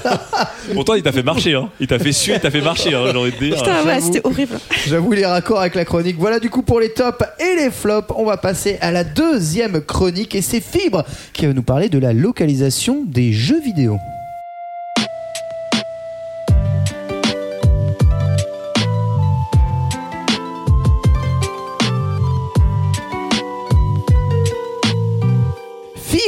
Pourtant, 0.74 0.92
il 0.92 1.02
t'a 1.02 1.12
fait 1.12 1.22
marcher, 1.22 1.54
hein. 1.54 1.70
Il 1.80 1.86
t'a 1.86 1.98
fait 1.98 2.12
suer, 2.12 2.34
il 2.34 2.40
t'a 2.40 2.50
fait 2.50 2.60
marcher, 2.60 2.94
hein, 2.94 3.04
j'ai 3.10 3.16
envie 3.16 3.32
de 3.32 3.38
dire. 3.38 3.56
Putain, 3.56 3.78
ouais, 3.84 3.94
j'avoue. 3.94 4.06
c'était 4.06 4.26
horrible. 4.26 4.58
J'avoue 4.86 5.12
les 5.12 5.24
raccords 5.24 5.60
avec 5.60 5.74
la 5.74 5.86
chronique. 5.86 6.16
Voilà 6.18 6.38
du 6.38 6.50
coup 6.50 6.60
pour 6.60 6.78
les 6.78 6.90
tops 6.92 7.24
et 7.38 7.56
les 7.56 7.70
flops. 7.70 8.12
On 8.16 8.24
va 8.26 8.36
passer 8.36 8.76
à 8.82 8.90
la 8.92 9.02
deuxième 9.02 9.80
chronique 9.80 10.34
et 10.34 10.42
c'est 10.42 10.60
Fibre 10.60 11.04
qui 11.32 11.46
va 11.46 11.54
nous 11.54 11.62
parler 11.62 11.88
de 11.88 11.98
la 11.98 12.12
localisation 12.12 13.02
des 13.06 13.32
jeux 13.32 13.60
vidéo. 13.62 13.96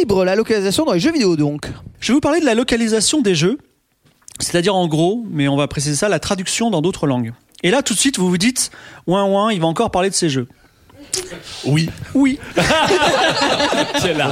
Fibre, 0.02 0.24
la 0.24 0.34
localisation 0.34 0.84
dans 0.84 0.94
les 0.94 0.98
jeux 0.98 1.12
vidéo 1.12 1.36
donc. 1.36 1.68
Je 2.00 2.08
vais 2.08 2.14
vous 2.14 2.20
parler 2.20 2.40
de 2.40 2.44
la 2.44 2.56
localisation 2.56 3.20
des 3.20 3.36
jeux, 3.36 3.56
c'est-à-dire 4.40 4.74
en 4.74 4.88
gros, 4.88 5.24
mais 5.30 5.46
on 5.46 5.54
va 5.54 5.68
préciser 5.68 5.94
ça, 5.94 6.08
la 6.08 6.18
traduction 6.18 6.70
dans 6.70 6.82
d'autres 6.82 7.06
langues. 7.06 7.32
Et 7.62 7.70
là, 7.70 7.82
tout 7.82 7.94
de 7.94 7.98
suite, 8.00 8.18
vous 8.18 8.28
vous 8.28 8.36
dites, 8.36 8.72
ouin 9.06 9.24
ouin, 9.26 9.52
il 9.52 9.60
va 9.60 9.68
encore 9.68 9.92
parler 9.92 10.10
de 10.10 10.14
ces 10.16 10.28
jeux. 10.28 10.48
Oui. 11.66 11.88
Oui. 12.14 12.40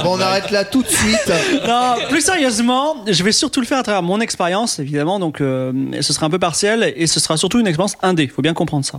Bon, 0.03 0.17
on 0.17 0.19
arrête 0.19 0.51
là 0.51 0.65
tout 0.65 0.83
de 0.83 0.89
suite. 0.89 1.31
Non, 1.65 1.95
plus 2.09 2.19
sérieusement, 2.19 3.05
je 3.07 3.23
vais 3.23 3.31
surtout 3.31 3.61
le 3.61 3.65
faire 3.65 3.77
à 3.77 3.83
travers 3.83 4.03
mon 4.03 4.19
expérience, 4.19 4.77
évidemment, 4.77 5.19
donc 5.19 5.39
euh, 5.39 5.71
ce 6.01 6.11
sera 6.11 6.25
un 6.25 6.29
peu 6.29 6.39
partiel 6.39 6.93
et 6.97 7.07
ce 7.07 7.21
sera 7.21 7.37
surtout 7.37 7.61
une 7.61 7.67
expérience 7.67 7.95
indé, 8.01 8.27
faut 8.27 8.41
bien 8.41 8.53
comprendre 8.53 8.83
ça. 8.83 8.97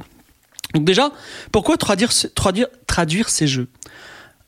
Donc 0.73 0.85
déjà, 0.85 1.12
pourquoi 1.51 1.77
traduire, 1.77 2.11
traduire 2.87 3.29
ces 3.29 3.47
jeux? 3.47 3.68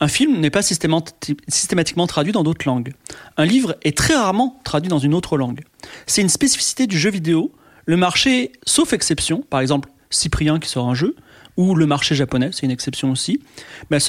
Un 0.04 0.08
film 0.08 0.38
n'est 0.38 0.50
pas 0.50 0.60
systémati- 0.60 1.34
systématiquement 1.48 2.06
traduit 2.06 2.34
dans 2.34 2.42
d'autres 2.42 2.66
langues. 2.68 2.92
Un 3.38 3.46
livre 3.46 3.74
est 3.84 3.96
très 3.96 4.14
rarement 4.14 4.60
traduit 4.62 4.90
dans 4.90 4.98
une 4.98 5.14
autre 5.14 5.38
langue. 5.38 5.62
C'est 6.06 6.20
une 6.20 6.28
spécificité 6.28 6.86
du 6.86 6.98
jeu 6.98 7.08
vidéo. 7.08 7.50
Le 7.86 7.96
marché, 7.96 8.52
sauf 8.66 8.92
exception, 8.92 9.40
par 9.48 9.60
exemple 9.60 9.88
Cyprien 10.10 10.58
qui 10.58 10.68
sort 10.68 10.90
un 10.90 10.94
jeu, 10.94 11.16
ou 11.56 11.74
le 11.74 11.86
marché 11.86 12.14
japonais, 12.14 12.50
c'est 12.52 12.66
une 12.66 12.70
exception 12.70 13.10
aussi, 13.12 13.40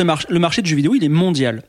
mar- 0.03 0.25
le 0.27 0.37
marché 0.39 0.61
du 0.61 0.69
jeu 0.69 0.75
vidéo, 0.75 0.95
est 0.95 1.07
mondial. 1.07 1.63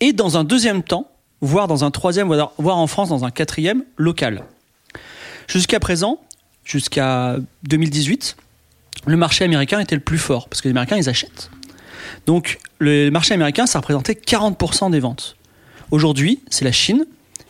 Et 0.00 0.14
dans 0.14 0.38
un 0.38 0.44
deuxième 0.44 0.82
temps, 0.82 1.10
voire 1.42 1.68
dans 1.68 1.84
un 1.84 1.90
troisième, 1.90 2.28
voire 2.28 2.78
en 2.78 2.86
France 2.86 3.10
dans 3.10 3.26
un 3.26 3.30
quatrième, 3.30 3.84
local. 3.98 4.44
Jusqu'à 5.46 5.78
présent, 5.78 6.20
jusqu'à 6.64 7.36
2018, 7.64 8.34
le 9.06 9.16
marché 9.18 9.44
américain 9.44 9.78
était 9.78 9.94
le 9.96 10.00
plus 10.00 10.16
fort, 10.16 10.48
parce 10.48 10.62
que 10.62 10.68
les 10.68 10.72
Américains, 10.72 10.96
ils 10.96 11.10
achètent. 11.10 11.50
Donc 12.26 12.58
le 12.78 13.10
marché 13.10 13.34
américain, 13.34 13.66
ça 13.66 13.78
représentait 13.78 14.14
40% 14.14 14.90
des 14.90 15.00
ventes. 15.00 15.36
Aujourd'hui, 15.90 16.40
c'est 16.50 16.64
la 16.64 16.72
Chine 16.72 17.06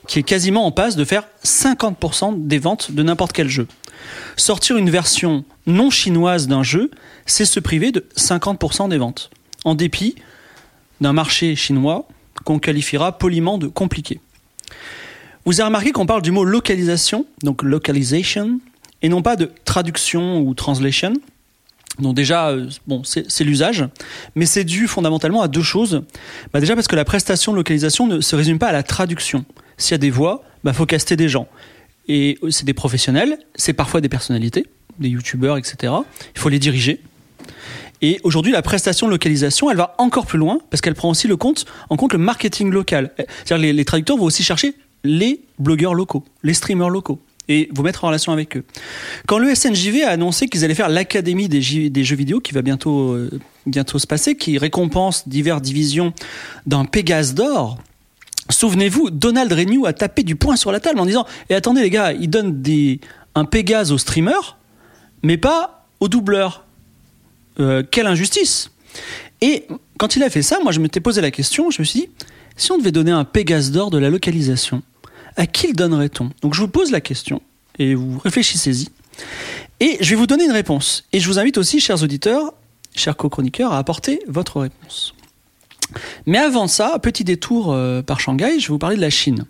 qui 0.07 0.19
est 0.19 0.25
quasiment 0.25 0.67
en 0.67 0.73
passe 0.73 0.97
de 0.97 1.05
faire 1.05 1.25
50% 1.45 2.47
des 2.47 2.59
ventes 2.59 2.93
de 2.93 3.03
n'importe 3.03 3.33
quel 3.33 3.49
jeu. 3.49 3.69
Sortir 4.37 4.77
une 4.77 4.91
version 4.91 5.45
non 5.67 5.91
chinoise 5.91 6.49
d'un 6.49 6.63
jeu, 6.63 6.91
c'est 7.27 7.45
se 7.45 7.61
priver 7.61 7.93
de 7.93 8.07
50% 8.17 8.89
des 8.89 8.97
ventes, 8.97 9.31
en 9.65 9.75
dépit 9.75 10.15
d'un 11.01 11.13
marché 11.13 11.55
chinois 11.57 12.09
qu'on 12.45 12.59
qualifiera 12.59 13.19
poliment 13.19 13.59
de 13.59 13.67
compliqué. 13.67 14.21
Vous 15.45 15.61
avez 15.61 15.67
remarqué 15.67 15.93
qu'on 15.93 16.07
parle 16.07 16.23
du 16.23 16.31
mot 16.31 16.45
localisation, 16.45 17.27
donc 17.43 17.63
localization, 17.63 18.61
et 19.03 19.09
non 19.09 19.23
pas 19.23 19.37
de 19.37 19.51
traduction 19.65 20.41
ou 20.41 20.55
translation. 20.55 21.15
Donc 21.99 22.15
déjà, 22.15 22.49
euh, 22.49 22.69
bon, 22.87 23.03
c'est 23.05 23.45
l'usage, 23.45 23.85
mais 24.35 24.47
c'est 24.47 24.65
dû 24.65 24.87
fondamentalement 24.87 25.43
à 25.43 25.49
deux 25.49 25.63
choses. 25.63 26.03
Bah 26.53 26.61
déjà 26.61 26.75
parce 26.75 26.87
que 26.87 26.97
la 26.97 27.05
prestation 27.05 27.53
de 27.53 27.57
localisation 27.57 28.07
ne 28.07 28.21
se 28.21 28.37
résume 28.37 28.59
pas 28.59 28.69
à 28.69 28.73
la 28.73 28.83
traduction. 28.83 29.45
S'il 29.77 29.93
y 29.93 29.95
a 29.95 29.99
des 29.99 30.11
voix, 30.11 30.43
bah 30.65 30.73
faut 30.73 30.87
caster 30.87 31.17
des 31.17 31.29
gens. 31.29 31.49
Et 32.07 32.39
c'est 32.51 32.65
des 32.65 32.75
professionnels, 32.75 33.39
c'est 33.55 33.73
parfois 33.73 34.01
des 34.01 34.09
personnalités, 34.09 34.67
des 34.99 35.09
youtubeurs, 35.09 35.59
etc. 35.59 35.93
Il 36.35 36.41
faut 36.41 36.49
les 36.49 36.59
diriger. 36.59 37.01
Et 38.01 38.21
aujourd'hui, 38.23 38.53
la 38.53 38.63
prestation 38.63 39.09
de 39.09 39.13
localisation, 39.13 39.71
elle 39.71 39.77
va 39.77 39.95
encore 39.99 40.25
plus 40.25 40.39
loin 40.39 40.61
parce 40.71 40.81
qu'elle 40.81 40.95
prend 40.95 41.11
aussi 41.11 41.27
le 41.27 41.37
compte, 41.37 41.67
en 41.91 41.97
compte 41.97 42.13
le 42.13 42.19
marketing 42.19 42.71
local. 42.71 43.13
C'est-à-dire 43.45 43.59
les, 43.59 43.73
les 43.73 43.85
traducteurs 43.85 44.17
vont 44.17 44.25
aussi 44.25 44.45
chercher 44.45 44.75
les 45.03 45.41
blogueurs 45.59 45.95
locaux, 45.95 46.25
les 46.43 46.55
streamers 46.55 46.91
locaux 46.91 47.21
et 47.49 47.69
vous 47.75 47.83
mettre 47.83 48.05
en 48.05 48.09
relation 48.09 48.33
avec 48.33 48.57
eux. 48.57 48.65
Quand 49.27 49.39
le 49.39 49.55
SNJV 49.55 50.03
a 50.03 50.11
annoncé 50.11 50.49
qu'ils 50.49 50.65
allaient 50.65 50.75
faire 50.75 50.89
l'académie 50.89 51.49
des, 51.49 51.63
jeux 51.63 52.17
vidéo 52.17 52.41
qui 52.41 52.53
va 52.53 52.63
bientôt, 52.63 53.13
euh, 53.13 53.31
bientôt 53.67 53.99
se 53.99 54.07
passer, 54.07 54.37
qui 54.37 54.59
récompense 54.59 55.29
diverses 55.29 55.63
divisions 55.63 56.13
d'un 56.67 56.85
Pégase 56.85 57.35
d'or, 57.35 57.79
Souvenez-vous, 58.51 59.11
Donald 59.11 59.53
Renew 59.53 59.85
a 59.85 59.93
tapé 59.93 60.23
du 60.23 60.35
poing 60.35 60.57
sur 60.57 60.73
la 60.73 60.81
table 60.81 60.99
en 61.01 61.07
disant 61.07 61.27
Et 61.51 61.55
attendez, 61.55 61.83
les 61.83 61.91
gars, 61.91 62.13
il 62.13 62.31
donne 62.31 62.63
des, 62.63 62.99
un 63.35 63.45
Pégase 63.45 63.93
aux 63.93 63.99
streamers, 63.99 64.57
mais 65.23 65.37
pas 65.37 65.87
aux 66.01 66.09
doubleurs. 66.09 66.65
Euh, 67.61 67.83
quelle 67.89 68.07
injustice 68.07 68.71
Et 69.41 69.67
quand 69.99 70.17
il 70.17 70.23
a 70.23 70.31
fait 70.31 70.43
ça, 70.43 70.59
moi 70.63 70.73
je 70.73 70.81
m'étais 70.81 71.01
posé 71.01 71.21
la 71.21 71.31
question 71.31 71.71
je 71.71 71.83
me 71.83 71.85
suis 71.85 72.01
dit 72.01 72.09
Si 72.57 72.73
on 72.73 72.79
devait 72.79 72.93
donner 72.93 73.11
un 73.11 73.25
Pégase 73.25 73.71
d'or 73.71 73.91
de 73.91 73.99
la 73.99 74.11
localisation, 74.11 74.83
à 75.37 75.47
qui 75.47 75.69
le 75.69 75.75
donnerait-on? 75.75 76.31
Donc 76.43 76.55
je 76.55 76.61
vous 76.61 76.69
pose 76.69 76.91
la 76.91 77.01
question 77.01 77.43
et 77.79 77.95
vous 77.95 78.19
réfléchissez-y. 78.19 78.89
Et 79.81 79.97
je 80.01 80.11
vais 80.11 80.17
vous 80.17 80.27
donner 80.27 80.45
une 80.45 80.53
réponse. 80.53 81.05
Et 81.13 81.21
je 81.21 81.29
vous 81.29 81.39
invite 81.39 81.59
aussi, 81.59 81.81
chers 81.81 82.03
auditeurs, 82.03 82.53
chers 82.95 83.17
co-chroniqueurs, 83.17 83.73
à 83.73 83.79
apporter 83.79 84.21
votre 84.27 84.61
réponse. 84.61 85.15
Mais 86.27 86.39
avant 86.39 86.69
ça, 86.69 86.99
petit 86.99 87.25
détour 87.25 87.73
euh, 87.73 88.03
par 88.03 88.21
Shanghai, 88.21 88.59
je 88.59 88.67
vais 88.67 88.73
vous 88.73 88.79
parler 88.79 88.97
de 88.97 89.01
la 89.01 89.11
Chine. 89.11 89.45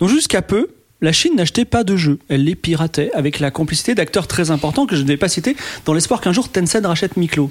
Donc 0.00 0.08
jusqu'à 0.08 0.42
peu, 0.42 0.68
la 1.02 1.12
Chine 1.12 1.36
n'achetait 1.36 1.64
pas 1.64 1.84
de 1.84 1.96
jeux, 1.96 2.18
elle 2.28 2.44
les 2.44 2.54
piratait 2.54 3.10
avec 3.12 3.38
la 3.38 3.50
complicité 3.50 3.94
d'acteurs 3.94 4.26
très 4.26 4.50
importants 4.50 4.86
que 4.86 4.96
je 4.96 5.02
ne 5.02 5.08
vais 5.08 5.16
pas 5.16 5.28
citer, 5.28 5.56
dans 5.84 5.92
l'espoir 5.92 6.20
qu'un 6.20 6.32
jour 6.32 6.48
Tencent 6.48 6.84
rachète 6.84 7.16
Miklo. 7.16 7.50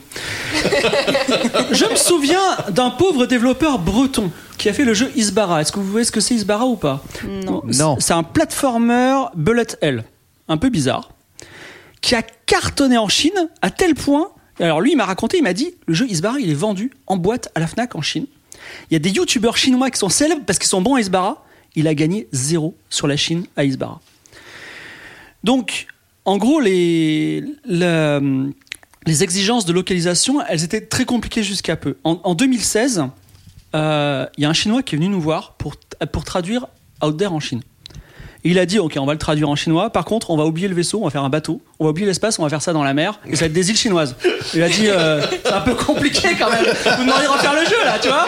je 1.71 1.89
me 1.89 1.95
souviens 1.95 2.57
d'un 2.69 2.89
pauvre 2.89 3.25
développeur 3.27 3.77
breton 3.77 4.31
qui 4.57 4.69
a 4.69 4.73
fait 4.73 4.85
le 4.85 4.93
jeu 4.93 5.11
Isbara. 5.15 5.61
Est-ce 5.61 5.71
que 5.71 5.79
vous 5.79 5.91
voyez 5.91 6.05
ce 6.05 6.11
que 6.11 6.21
c'est 6.21 6.33
Isbara 6.33 6.65
ou 6.65 6.75
pas? 6.75 7.03
Non. 7.45 7.61
Non. 7.65 7.97
C'est 7.99 8.13
un 8.13 8.23
platformer 8.23 9.25
bullet 9.35 9.67
hell, 9.81 10.05
un 10.47 10.57
peu 10.57 10.69
bizarre, 10.69 11.11
qui 12.01 12.15
a 12.15 12.23
cartonné 12.23 12.97
en 12.97 13.09
Chine 13.09 13.49
à 13.61 13.69
tel 13.69 13.93
point. 13.93 14.29
Alors 14.59 14.81
lui, 14.81 14.91
il 14.91 14.95
m'a 14.95 15.05
raconté, 15.05 15.37
il 15.37 15.43
m'a 15.43 15.53
dit, 15.53 15.75
le 15.85 15.93
jeu 15.93 16.07
Isbara, 16.09 16.39
il 16.39 16.49
est 16.49 16.55
vendu 16.55 16.91
en 17.05 17.17
boîte 17.17 17.51
à 17.53 17.59
la 17.59 17.67
Fnac 17.67 17.95
en 17.95 18.01
Chine. 18.01 18.25
Il 18.89 18.93
y 18.93 18.95
a 18.95 18.99
des 18.99 19.11
youtubeurs 19.11 19.57
chinois 19.57 19.91
qui 19.91 19.99
sont 19.99 20.09
célèbres 20.09 20.41
parce 20.47 20.57
qu'ils 20.57 20.69
sont 20.69 20.81
bons 20.81 20.95
à 20.95 21.01
Isbara. 21.01 21.43
Il 21.75 21.87
a 21.87 21.93
gagné 21.93 22.27
zéro 22.31 22.75
sur 22.89 23.07
la 23.07 23.17
Chine 23.17 23.45
à 23.55 23.63
Isbara. 23.63 24.01
Donc, 25.43 25.87
en 26.25 26.37
gros, 26.37 26.59
les, 26.59 27.43
exigences 29.07 29.65
de 29.65 29.73
localisation, 29.73 30.41
elles 30.47 30.63
étaient 30.63 30.81
très 30.81 31.05
compliquées 31.05 31.43
jusqu'à 31.43 31.75
peu. 31.75 31.97
En, 32.03 32.19
en 32.23 32.33
2016, 32.33 33.03
euh, 33.75 34.25
il 34.37 34.41
y 34.41 34.45
a 34.45 34.49
un 34.49 34.53
Chinois 34.53 34.81
qui 34.83 34.95
est 34.95 34.97
venu 34.97 35.09
nous 35.09 35.21
voir 35.21 35.53
pour, 35.53 35.75
pour 36.11 36.23
traduire 36.23 36.67
Out 37.03 37.17
There 37.17 37.31
en 37.31 37.39
Chine. 37.39 37.61
Il 38.47 38.59
a 38.59 38.65
dit, 38.67 38.77
ok, 38.79 38.95
on 38.99 39.05
va 39.05 39.13
le 39.13 39.19
traduire 39.19 39.49
en 39.49 39.55
chinois. 39.55 39.89
Par 39.89 40.05
contre, 40.05 40.29
on 40.29 40.37
va 40.37 40.45
oublier 40.45 40.67
le 40.67 40.75
vaisseau, 40.75 40.99
on 41.01 41.05
va 41.05 41.09
faire 41.09 41.23
un 41.23 41.29
bateau. 41.29 41.61
On 41.79 41.85
va 41.85 41.89
oublier 41.89 42.05
l'espace, 42.05 42.37
on 42.39 42.43
va 42.43 42.49
faire 42.49 42.61
ça 42.61 42.73
dans 42.73 42.83
la 42.83 42.93
mer. 42.93 43.19
Et 43.27 43.35
ça 43.35 43.41
va 43.41 43.45
être 43.47 43.53
des 43.53 43.69
îles 43.71 43.75
chinoises. 43.77 44.15
Il 44.53 44.61
a 44.61 44.69
dit, 44.69 44.87
euh, 44.87 45.21
c'est 45.43 45.51
un 45.51 45.61
peu 45.61 45.73
compliqué 45.73 46.29
quand 46.39 46.49
même. 46.51 46.63
Vous 46.65 47.03
demandez 47.05 47.23
de 47.25 47.29
refaire 47.31 47.53
le 47.55 47.65
jeu 47.65 47.83
là, 47.83 47.97
tu 47.99 48.07
vois. 48.07 48.27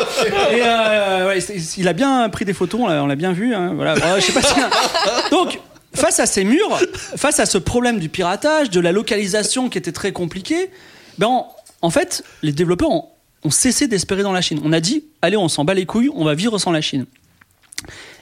Et 0.51 0.61
euh, 0.63 1.39
il 1.77 1.87
a 1.87 1.93
bien 1.93 2.27
pris 2.29 2.45
des 2.45 2.53
photos, 2.53 2.81
on 2.81 3.05
l'a- 3.05 3.15
bien 3.15 3.31
vu. 3.31 3.53
hein, 3.53 3.73
voilà. 3.75 3.95
Je 4.19 4.25
sais 4.25 4.31
pas 4.33 4.41
si. 4.41 4.55
Donc, 5.31 5.59
face 5.93 6.19
à 6.19 6.25
ces 6.25 6.43
murs, 6.43 6.79
face 7.15 7.39
à 7.39 7.45
ce 7.45 7.57
problème 7.59 7.99
du 7.99 8.09
piratage, 8.09 8.69
de 8.71 8.79
la 8.79 8.91
localisation 8.91 9.69
qui 9.69 9.77
était 9.77 9.91
très 9.91 10.11
compliquée, 10.13 10.71
ben 11.19 11.27
en, 11.27 11.47
en 11.83 11.89
fait, 11.91 12.23
les 12.41 12.51
développeurs 12.53 12.89
ont, 12.89 13.05
ont 13.43 13.51
cessé 13.51 13.87
d'espérer 13.87 14.23
dans 14.23 14.31
la 14.33 14.41
Chine. 14.41 14.59
On 14.63 14.73
a 14.73 14.79
dit, 14.79 15.03
allez, 15.21 15.37
on 15.37 15.47
s'en 15.47 15.63
bat 15.63 15.75
les 15.75 15.85
couilles, 15.85 16.09
on 16.15 16.25
va 16.25 16.33
vivre 16.33 16.57
sans 16.57 16.71
la 16.71 16.81
Chine. 16.81 17.05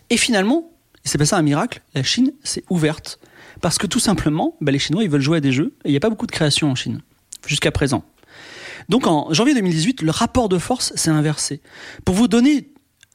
Et 0.09 0.17
finalement, 0.17 0.65
il 1.05 1.09
s'est 1.11 1.17
passé 1.17 1.35
un 1.35 1.41
miracle. 1.41 1.81
La 1.93 2.03
Chine 2.03 2.33
s'est 2.43 2.63
ouverte 2.69 3.19
parce 3.61 3.77
que 3.77 3.87
tout 3.87 3.99
simplement, 3.99 4.57
bah, 4.61 4.71
les 4.71 4.79
Chinois 4.79 5.03
ils 5.03 5.09
veulent 5.09 5.21
jouer 5.21 5.37
à 5.37 5.41
des 5.41 5.51
jeux 5.51 5.75
et 5.85 5.89
il 5.89 5.91
n'y 5.91 5.97
a 5.97 6.01
pas 6.01 6.09
beaucoup 6.09 6.27
de 6.27 6.31
création 6.31 6.69
en 6.69 6.75
Chine 6.75 7.01
jusqu'à 7.45 7.71
présent. 7.71 8.03
Donc 8.89 9.07
en 9.07 9.33
janvier 9.33 9.53
2018, 9.53 10.01
le 10.01 10.11
rapport 10.11 10.49
de 10.49 10.57
force 10.57 10.93
s'est 10.95 11.09
inversé. 11.11 11.61
Pour 12.03 12.15
vous 12.15 12.27
donner 12.27 12.69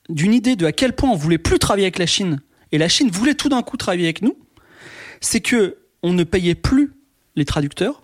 d'une 0.09 0.32
idée 0.34 0.57
de 0.57 0.66
à 0.66 0.72
quel 0.72 0.95
point 0.95 1.11
on 1.11 1.14
voulait 1.16 1.38
plus 1.38 1.59
travailler 1.59 1.84
avec 1.86 1.99
la 1.99 2.07
Chine 2.07 2.41
et 2.72 2.78
la 2.78 2.88
Chine 2.88 3.11
voulait 3.11 3.34
tout 3.34 3.49
d'un 3.49 3.62
coup 3.62 3.76
travailler 3.76 4.05
avec 4.05 4.22
nous, 4.22 4.36
c'est 5.20 5.41
que 5.41 5.76
on 6.03 6.12
ne 6.12 6.24
payait 6.24 6.55
plus 6.55 6.93
les 7.36 7.45
traducteurs. 7.45 8.03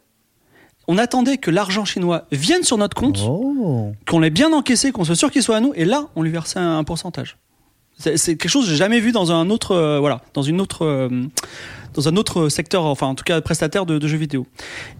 On 0.88 0.98
attendait 0.98 1.38
que 1.38 1.50
l'argent 1.50 1.84
chinois 1.84 2.26
vienne 2.30 2.62
sur 2.62 2.78
notre 2.78 2.96
compte, 2.96 3.18
Oh. 3.26 3.92
qu'on 4.08 4.20
l'ait 4.20 4.30
bien 4.30 4.52
encaissé, 4.52 4.92
qu'on 4.92 5.02
soit 5.04 5.16
sûr 5.16 5.30
qu'il 5.32 5.42
soit 5.42 5.56
à 5.56 5.60
nous, 5.60 5.72
et 5.74 5.84
là, 5.84 6.08
on 6.14 6.22
lui 6.22 6.30
versait 6.30 6.60
un 6.60 6.84
pourcentage. 6.84 7.38
C'est 7.98 8.36
quelque 8.36 8.48
chose 8.48 8.64
que 8.66 8.70
j'ai 8.70 8.76
jamais 8.76 9.00
vu 9.00 9.12
dans 9.12 9.32
un 9.32 9.48
autre, 9.48 9.72
euh, 9.72 9.98
voilà, 9.98 10.20
dans 10.34 10.42
une 10.42 10.60
autre, 10.60 10.84
euh, 10.84 11.08
dans 11.94 12.08
un 12.08 12.16
autre 12.16 12.50
secteur, 12.50 12.84
enfin 12.84 13.06
en 13.06 13.14
tout 13.14 13.24
cas 13.24 13.40
prestataire 13.40 13.86
de, 13.86 13.98
de 13.98 14.06
jeux 14.06 14.18
vidéo. 14.18 14.46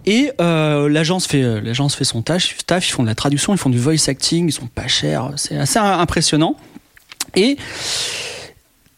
Et 0.05 0.31
euh, 0.41 0.89
l'agence 0.89 1.27
fait, 1.27 1.61
l'agence 1.61 1.95
fait 1.95 2.05
son 2.05 2.23
tâche, 2.23 2.57
taf, 2.65 2.87
ils 2.87 2.91
font 2.91 3.03
de 3.03 3.07
la 3.07 3.15
traduction, 3.15 3.53
ils 3.53 3.59
font 3.59 3.69
du 3.69 3.79
voice 3.79 4.07
acting, 4.07 4.47
ils 4.47 4.51
sont 4.51 4.67
pas 4.67 4.87
chers, 4.87 5.31
c'est 5.35 5.57
assez 5.57 5.77
impressionnant. 5.77 6.55
Et 7.35 7.57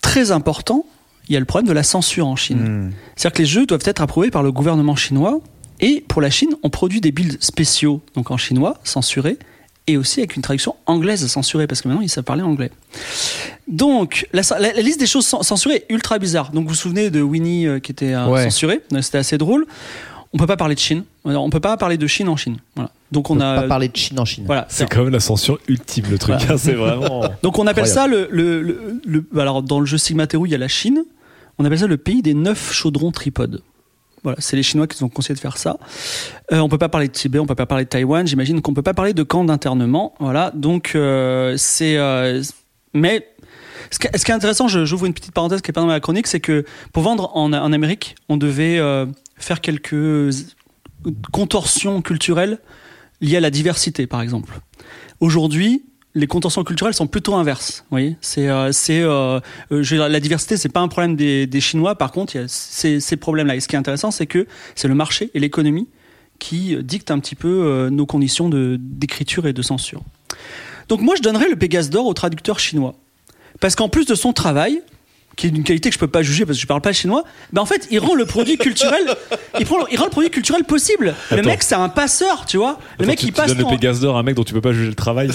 très 0.01 0.31
important, 0.31 0.85
il 1.27 1.33
y 1.33 1.35
a 1.35 1.39
le 1.39 1.45
problème 1.45 1.67
de 1.67 1.73
la 1.73 1.83
censure 1.83 2.25
en 2.25 2.37
Chine. 2.37 2.93
C'est-à-dire 3.15 3.35
que 3.35 3.41
les 3.41 3.47
jeux 3.47 3.65
doivent 3.65 3.83
être 3.83 4.01
approuvés 4.01 4.31
par 4.31 4.43
le 4.43 4.51
gouvernement 4.51 4.95
chinois. 4.95 5.41
Et 5.81 6.03
pour 6.07 6.21
la 6.21 6.29
Chine, 6.29 6.55
on 6.63 6.69
produit 6.69 7.01
des 7.01 7.11
builds 7.11 7.37
spéciaux, 7.41 8.01
donc 8.15 8.31
en 8.31 8.37
chinois, 8.37 8.79
censurés, 8.83 9.37
et 9.91 9.97
aussi 9.97 10.19
avec 10.19 10.35
une 10.35 10.41
traduction 10.41 10.75
anglaise 10.85 11.25
censurée, 11.27 11.67
parce 11.67 11.81
que 11.81 11.87
maintenant 11.87 12.01
ils 12.01 12.09
savent 12.09 12.23
parler 12.23 12.41
anglais. 12.43 12.71
Donc, 13.67 14.27
la, 14.33 14.41
la- 14.59 14.73
la 14.73 14.81
liste 14.81 14.99
des 14.99 15.05
choses 15.07 15.25
cen- 15.27 15.43
censurées 15.43 15.75
est 15.87 15.93
ultra 15.93 16.17
bizarre. 16.19 16.51
Donc, 16.51 16.63
vous 16.63 16.69
vous 16.69 16.75
souvenez 16.75 17.09
de 17.09 17.21
Winnie 17.21 17.67
euh, 17.67 17.79
qui 17.79 17.91
était 17.91 18.13
euh, 18.13 18.27
Ouais. 18.27 18.43
censuré, 18.45 18.81
c'était 19.01 19.19
assez 19.19 19.37
drôle. 19.37 19.65
On 20.33 20.37
peut 20.37 20.47
pas 20.47 20.57
parler 20.57 20.75
de 20.75 20.79
Chine. 20.79 21.03
Alors, 21.25 21.43
On 21.43 21.49
peut 21.49 21.59
pas 21.59 21.75
parler 21.77 21.97
de 21.97 22.05
Chine 22.07 22.29
en 22.29 22.35
Chine. 22.35 22.57
Voilà. 22.75 22.91
Donc, 23.11 23.29
on, 23.31 23.37
On 23.37 23.41
a 23.41 23.61
pas 23.61 23.67
parler 23.67 23.87
de 23.89 23.95
Chine 23.95 24.19
en 24.19 24.25
Chine. 24.25 24.43
voilà. 24.45 24.65
C'est 24.69 24.87
quand 24.89 25.03
même 25.03 25.13
la 25.13 25.19
censure 25.19 25.59
ultime, 25.67 26.05
le 26.09 26.17
truc. 26.19 26.35
Voilà. 26.37 26.53
hein, 26.53 26.57
c'est 26.57 26.73
vraiment. 26.73 27.23
Donc 27.43 27.57
on 27.57 27.65
appelle 27.67 27.87
ça 27.87 28.05
le, 28.07 28.27
le, 28.31 28.61
le- 28.61 29.01
le- 29.05 29.41
alors 29.41 29.63
dans 29.63 29.79
le 29.79 29.85
jeu 29.87 29.97
Sigmateru 29.97 30.47
il 30.47 30.51
y 30.51 30.55
a 30.55 30.59
la 30.59 30.67
Chine, 30.67 31.03
on 31.57 31.65
appelle 31.65 31.79
ça 31.79 31.87
le 31.87 31.97
pays 31.97 32.21
des 32.21 32.33
neuf 32.35 32.71
chaudrons 32.71 33.11
tripodes. 33.11 33.61
Voilà, 34.23 34.37
c'est 34.39 34.55
les 34.55 34.63
Chinois 34.63 34.87
qui 34.87 35.01
ont 35.03 35.09
conseillé 35.09 35.35
de 35.35 35.39
faire 35.39 35.57
ça. 35.57 35.77
Euh, 36.51 36.59
on 36.59 36.69
peut 36.69 36.77
pas 36.77 36.89
parler 36.89 37.07
de 37.07 37.13
Tibet, 37.13 37.39
on 37.39 37.45
peut 37.45 37.55
pas 37.55 37.65
parler 37.65 37.85
de 37.85 37.89
Taïwan. 37.89 38.27
J'imagine 38.27 38.61
qu'on 38.61 38.73
peut 38.73 38.81
pas 38.81 38.93
parler 38.93 39.13
de 39.13 39.23
camps 39.23 39.43
d'internement. 39.43 40.13
Voilà, 40.19 40.51
donc 40.53 40.93
euh, 40.95 41.55
c'est. 41.57 41.97
euh, 41.97 42.41
mais 42.93 43.27
ce 43.91 43.99
qui, 43.99 44.07
est 44.07 44.31
intéressant, 44.31 44.67
j'ouvre 44.67 45.05
une 45.05 45.13
petite 45.13 45.33
parenthèse 45.33 45.61
qui 45.61 45.71
est 45.71 45.73
pas 45.73 45.81
dans 45.81 45.87
ma 45.87 45.99
chronique, 45.99 46.27
c'est 46.27 46.39
que 46.39 46.65
pour 46.93 47.03
vendre 47.03 47.35
en, 47.35 47.53
en 47.53 47.73
Amérique, 47.73 48.15
on 48.27 48.37
devait 48.37 48.77
euh, 48.77 49.05
faire 49.37 49.61
quelques 49.61 49.95
contorsions 51.31 52.01
culturelles 52.01 52.59
liées 53.21 53.37
à 53.37 53.41
la 53.41 53.49
diversité, 53.49 54.05
par 54.05 54.21
exemple. 54.21 54.59
Aujourd'hui, 55.19 55.83
les 56.19 56.27
contorsions 56.27 56.63
culturelles 56.63 56.93
sont 56.93 57.07
plutôt 57.07 57.35
inverses. 57.35 57.85
Vous 57.89 57.95
voyez, 57.95 58.17
c'est 58.21 58.49
euh, 58.49 58.71
c'est 58.71 59.01
euh, 59.01 59.39
euh, 59.71 60.09
la 60.09 60.19
diversité, 60.19 60.57
c'est 60.57 60.69
pas 60.69 60.81
un 60.81 60.87
problème 60.87 61.15
des, 61.15 61.47
des 61.47 61.61
Chinois. 61.61 61.95
Par 61.95 62.11
contre, 62.11 62.35
il 62.35 62.41
y 62.41 62.43
a 62.43 62.47
ces, 62.47 62.99
ces 62.99 63.15
problèmes-là. 63.15 63.55
Et 63.55 63.59
ce 63.59 63.67
qui 63.67 63.75
est 63.75 63.79
intéressant, 63.79 64.11
c'est 64.11 64.27
que 64.27 64.45
c'est 64.75 64.87
le 64.87 64.95
marché 64.95 65.31
et 65.33 65.39
l'économie 65.39 65.87
qui 66.37 66.75
dictent 66.83 67.11
un 67.11 67.19
petit 67.19 67.35
peu 67.35 67.89
nos 67.91 68.05
conditions 68.05 68.49
d'écriture 68.49 69.45
et 69.45 69.51
de 69.51 69.61
censure. 69.61 70.03
Donc 70.87 71.01
moi, 71.01 71.15
je 71.17 71.21
donnerais 71.21 71.49
le 71.49 71.57
Pégase 71.57 71.89
d'or 71.89 72.05
au 72.05 72.13
traducteur 72.13 72.59
chinois, 72.59 72.95
parce 73.59 73.75
qu'en 73.75 73.89
plus 73.89 74.05
de 74.05 74.15
son 74.15 74.31
travail, 74.31 74.81
qui 75.39 75.47
est 75.47 75.51
d'une 75.51 75.63
qualité 75.63 75.89
que 75.89 75.93
je 75.93 75.99
peux 75.99 76.07
pas 76.07 76.21
juger 76.21 76.45
parce 76.45 76.57
que 76.57 76.61
je 76.61 76.67
parle 76.67 76.81
pas 76.81 76.91
chinois, 76.91 77.23
ben 77.53 77.61
en 77.61 77.65
fait, 77.65 77.87
il 77.91 77.99
rend 77.99 78.13
le 78.13 78.25
produit 78.25 78.57
culturel, 78.57 79.15
il, 79.59 79.65
prend, 79.65 79.87
il 79.87 79.97
rend 79.97 80.05
le 80.05 80.11
produit 80.11 80.29
culturel 80.29 80.65
possible. 80.65 81.15
Le 81.31 81.41
mec, 81.41 81.63
c'est 81.63 81.75
un 81.75 81.87
passeur, 81.89 82.45
tu 82.45 82.57
vois. 82.57 82.77
Le 82.97 83.03
Attends, 83.03 83.07
mec, 83.07 83.19
tu, 83.19 83.25
il 83.25 83.27
tu 83.27 83.33
passe 83.33 83.47
donnes 83.47 83.59
le 83.59 83.65
Pégase 83.65 84.01
d'or 84.01 84.17
à 84.17 84.19
un 84.19 84.23
mec 84.23 84.35
dont 84.35 84.43
tu 84.43 84.53
peux 84.53 84.61
pas 84.61 84.73
juger 84.73 84.89
le 84.89 84.95
travail. 84.95 85.29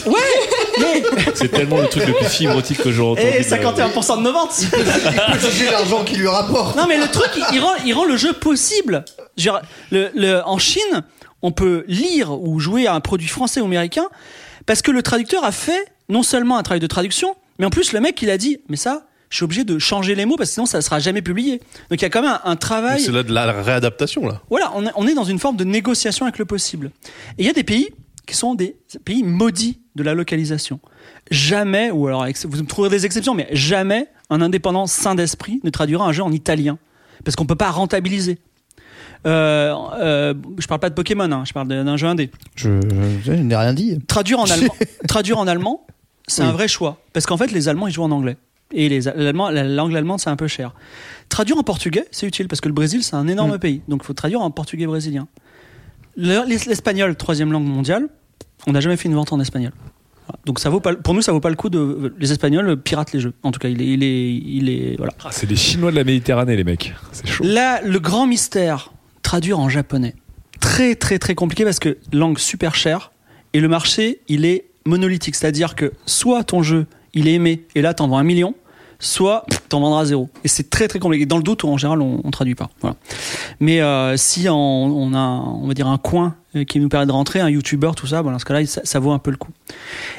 C'est 1.34 1.48
tellement 1.50 1.78
le 1.78 1.88
truc 1.88 2.06
le 2.06 2.14
plus 2.14 2.26
fibrotique 2.28 2.78
que 2.82 2.90
j'aurais 2.92 3.22
entendu. 3.22 3.36
Et 3.40 3.44
de 3.44 3.50
ma 3.50 3.56
vie. 3.56 3.64
51% 3.98 4.18
de 4.18 4.22
nos 4.22 4.32
ventes. 4.32 4.54
Il 4.62 4.68
peut 4.70 5.50
juger 5.50 5.70
l'argent 5.70 6.04
qu'il 6.04 6.18
lui 6.18 6.28
rapporte. 6.28 6.76
Non, 6.76 6.86
mais 6.88 6.98
le 6.98 7.08
truc, 7.08 7.30
il, 7.52 7.60
rend, 7.60 7.72
il 7.84 7.92
rend 7.94 8.04
le 8.04 8.16
jeu 8.16 8.32
possible. 8.32 9.04
Je 9.36 9.50
veux 9.50 9.58
dire, 9.58 9.62
le, 9.90 10.10
le- 10.14 10.42
en 10.46 10.58
Chine, 10.58 11.04
on 11.42 11.52
peut 11.52 11.84
lire 11.88 12.32
ou 12.32 12.58
jouer 12.60 12.86
à 12.86 12.94
un 12.94 13.00
produit 13.00 13.28
français 13.28 13.60
ou 13.60 13.64
américain 13.66 14.06
parce 14.66 14.80
que 14.82 14.90
le 14.90 15.02
traducteur 15.02 15.44
a 15.44 15.52
fait 15.52 15.84
non 16.08 16.22
seulement 16.22 16.56
un 16.56 16.62
travail 16.62 16.80
de 16.80 16.86
traduction, 16.86 17.34
mais 17.58 17.66
en 17.66 17.70
plus 17.70 17.92
le 17.92 18.00
mec 18.00 18.20
il 18.22 18.30
a 18.30 18.38
dit, 18.38 18.58
mais 18.68 18.76
ça, 18.76 19.02
je 19.30 19.36
suis 19.36 19.44
obligé 19.44 19.64
de 19.64 19.78
changer 19.78 20.14
les 20.14 20.24
mots 20.26 20.36
parce 20.36 20.50
que 20.50 20.54
sinon 20.54 20.66
ça 20.66 20.78
ne 20.78 20.82
sera 20.82 20.98
jamais 21.00 21.20
publié. 21.22 21.58
Donc 21.90 22.00
il 22.00 22.02
y 22.02 22.04
a 22.04 22.08
quand 22.10 22.22
même 22.22 22.38
un, 22.44 22.50
un 22.50 22.56
travail. 22.56 23.00
C'est 23.00 23.12
là 23.12 23.22
de 23.22 23.32
la 23.32 23.52
réadaptation, 23.52 24.26
là. 24.26 24.40
Voilà, 24.48 24.72
on 24.74 24.86
est, 24.86 24.90
on 24.96 25.06
est 25.06 25.14
dans 25.14 25.24
une 25.24 25.38
forme 25.38 25.56
de 25.56 25.64
négociation 25.64 26.24
avec 26.24 26.38
le 26.38 26.44
possible. 26.46 26.90
Et 27.38 27.42
il 27.42 27.46
y 27.46 27.50
a 27.50 27.52
des 27.52 27.64
pays 27.64 27.90
qui 28.26 28.34
sont 28.36 28.54
des 28.54 28.76
pays 29.04 29.22
maudits 29.22 29.80
de 29.96 30.02
la 30.02 30.14
localisation. 30.14 30.80
Jamais, 31.30 31.90
ou 31.90 32.06
alors 32.06 32.26
vous 32.44 32.62
me 32.62 32.66
trouverez 32.66 32.90
des 32.90 33.06
exceptions, 33.06 33.34
mais 33.34 33.48
jamais 33.52 34.08
un 34.30 34.40
indépendant 34.40 34.86
sain 34.86 35.14
d'esprit 35.14 35.60
ne 35.64 35.70
traduira 35.70 36.06
un 36.06 36.12
jeu 36.12 36.22
en 36.22 36.32
italien. 36.32 36.78
Parce 37.24 37.36
qu'on 37.36 37.46
peut 37.46 37.54
pas 37.56 37.70
rentabiliser. 37.70 38.38
Euh, 39.26 39.74
euh, 39.98 40.34
je 40.58 40.66
parle 40.66 40.80
pas 40.80 40.90
de 40.90 40.94
Pokémon, 40.94 41.30
hein, 41.32 41.44
je 41.46 41.52
parle 41.52 41.68
d'un 41.68 41.96
jeu 41.96 42.06
indé. 42.06 42.30
Je, 42.56 42.68
je 43.24 43.32
n'ai 43.32 43.56
rien 43.56 43.72
dit. 43.72 43.98
Traduire 44.06 44.38
en 44.40 44.44
allemand, 44.50 44.74
traduire 45.08 45.38
en 45.38 45.46
allemand, 45.46 45.86
c'est 46.26 46.42
Oui. 46.42 46.48
un 46.48 46.52
vrai 46.52 46.68
choix. 46.68 46.98
Parce 47.12 47.24
qu'en 47.26 47.36
fait, 47.36 47.50
les 47.52 47.68
Allemands, 47.68 47.86
ils 47.86 47.94
jouent 47.94 48.02
en 48.02 48.10
anglais. 48.10 48.36
Et 48.72 48.88
les 48.88 49.08
Allemands, 49.08 49.50
la 49.50 49.62
langue 49.64 49.94
allemande, 49.96 50.20
c'est 50.20 50.30
un 50.30 50.36
peu 50.36 50.48
cher. 50.48 50.74
Traduire 51.28 51.56
en 51.56 51.62
portugais, 51.62 52.06
c'est 52.10 52.26
utile 52.26 52.48
parce 52.48 52.60
que 52.60 52.68
le 52.68 52.74
Brésil, 52.74 53.02
c'est 53.02 53.14
un 53.14 53.28
énorme 53.28 53.58
pays. 53.58 53.82
Donc, 53.88 54.00
il 54.02 54.06
faut 54.06 54.14
traduire 54.14 54.40
en 54.40 54.50
portugais 54.50 54.86
brésilien. 54.86 55.28
Le- 56.16 56.46
l'es- 56.48 56.66
L'espagnol, 56.66 57.14
troisième 57.16 57.52
langue 57.52 57.66
mondiale, 57.66 58.08
on 58.66 58.72
n'a 58.72 58.80
jamais 58.80 58.96
fait 58.96 59.08
une 59.08 59.14
vente 59.14 59.32
en 59.32 59.40
espagnol. 59.40 59.72
Donc, 60.46 60.58
ça 60.58 60.70
vaut 60.70 60.80
pas, 60.80 60.94
pour 60.94 61.12
nous, 61.12 61.20
ça 61.22 61.32
vaut 61.32 61.40
pas 61.40 61.50
le 61.50 61.56
coup 61.56 61.68
de. 61.68 62.14
Les 62.18 62.32
Espagnols 62.32 62.76
piratent 62.80 63.12
les 63.12 63.20
jeux. 63.20 63.34
En 63.42 63.50
tout 63.52 63.58
cas, 63.58 63.68
il 63.68 63.82
est. 63.82 63.86
Il 63.86 64.02
est, 64.02 64.32
il 64.34 64.68
est 64.70 64.94
voilà. 64.96 65.12
Ah, 65.22 65.28
c'est 65.30 65.48
les 65.48 65.56
Chinois 65.56 65.90
de 65.90 65.96
la 65.96 66.04
Méditerranée, 66.04 66.56
les 66.56 66.64
mecs. 66.64 66.94
C'est 67.12 67.26
chaud. 67.26 67.44
Là, 67.46 67.82
le 67.82 67.98
grand 68.00 68.26
mystère, 68.26 68.92
traduire 69.22 69.58
en 69.60 69.68
japonais. 69.68 70.14
Très, 70.60 70.94
très, 70.94 71.18
très 71.18 71.34
compliqué 71.34 71.64
parce 71.64 71.78
que 71.78 71.98
langue 72.12 72.38
super 72.38 72.74
chère 72.74 73.12
et 73.52 73.60
le 73.60 73.68
marché, 73.68 74.20
il 74.28 74.46
est 74.46 74.64
monolithique. 74.86 75.34
C'est-à-dire 75.34 75.74
que 75.74 75.92
soit 76.06 76.42
ton 76.42 76.62
jeu, 76.62 76.86
il 77.12 77.28
est 77.28 77.34
aimé 77.34 77.64
et 77.74 77.82
là, 77.82 77.92
t'en 77.92 78.08
vends 78.08 78.16
un 78.18 78.24
million, 78.24 78.54
soit 79.04 79.46
t'en 79.68 79.80
vendras 79.80 80.06
zéro. 80.06 80.28
Et 80.44 80.48
c'est 80.48 80.70
très, 80.70 80.88
très 80.88 80.98
compliqué. 80.98 81.26
Dans 81.26 81.36
le 81.36 81.42
doute, 81.42 81.64
en 81.64 81.76
général, 81.76 82.00
on, 82.00 82.20
on 82.24 82.30
traduit 82.30 82.54
pas. 82.54 82.70
Voilà. 82.80 82.96
Mais 83.60 83.80
euh, 83.80 84.16
si 84.16 84.48
on, 84.48 85.14
a, 85.14 85.18
on 85.18 85.66
va 85.66 85.74
dire, 85.74 85.86
un 85.86 85.98
coin 85.98 86.34
euh, 86.56 86.64
qui 86.64 86.80
nous 86.80 86.88
permet 86.88 87.06
de 87.06 87.12
rentrer, 87.12 87.40
un 87.40 87.50
YouTuber, 87.50 87.92
tout 87.96 88.06
ça, 88.06 88.22
bon, 88.22 88.30
dans 88.30 88.38
ce 88.38 88.44
cas-là, 88.44 88.66
ça, 88.66 88.98
vaut 88.98 89.12
un 89.12 89.18
peu 89.18 89.30
le 89.30 89.36
coup. 89.36 89.50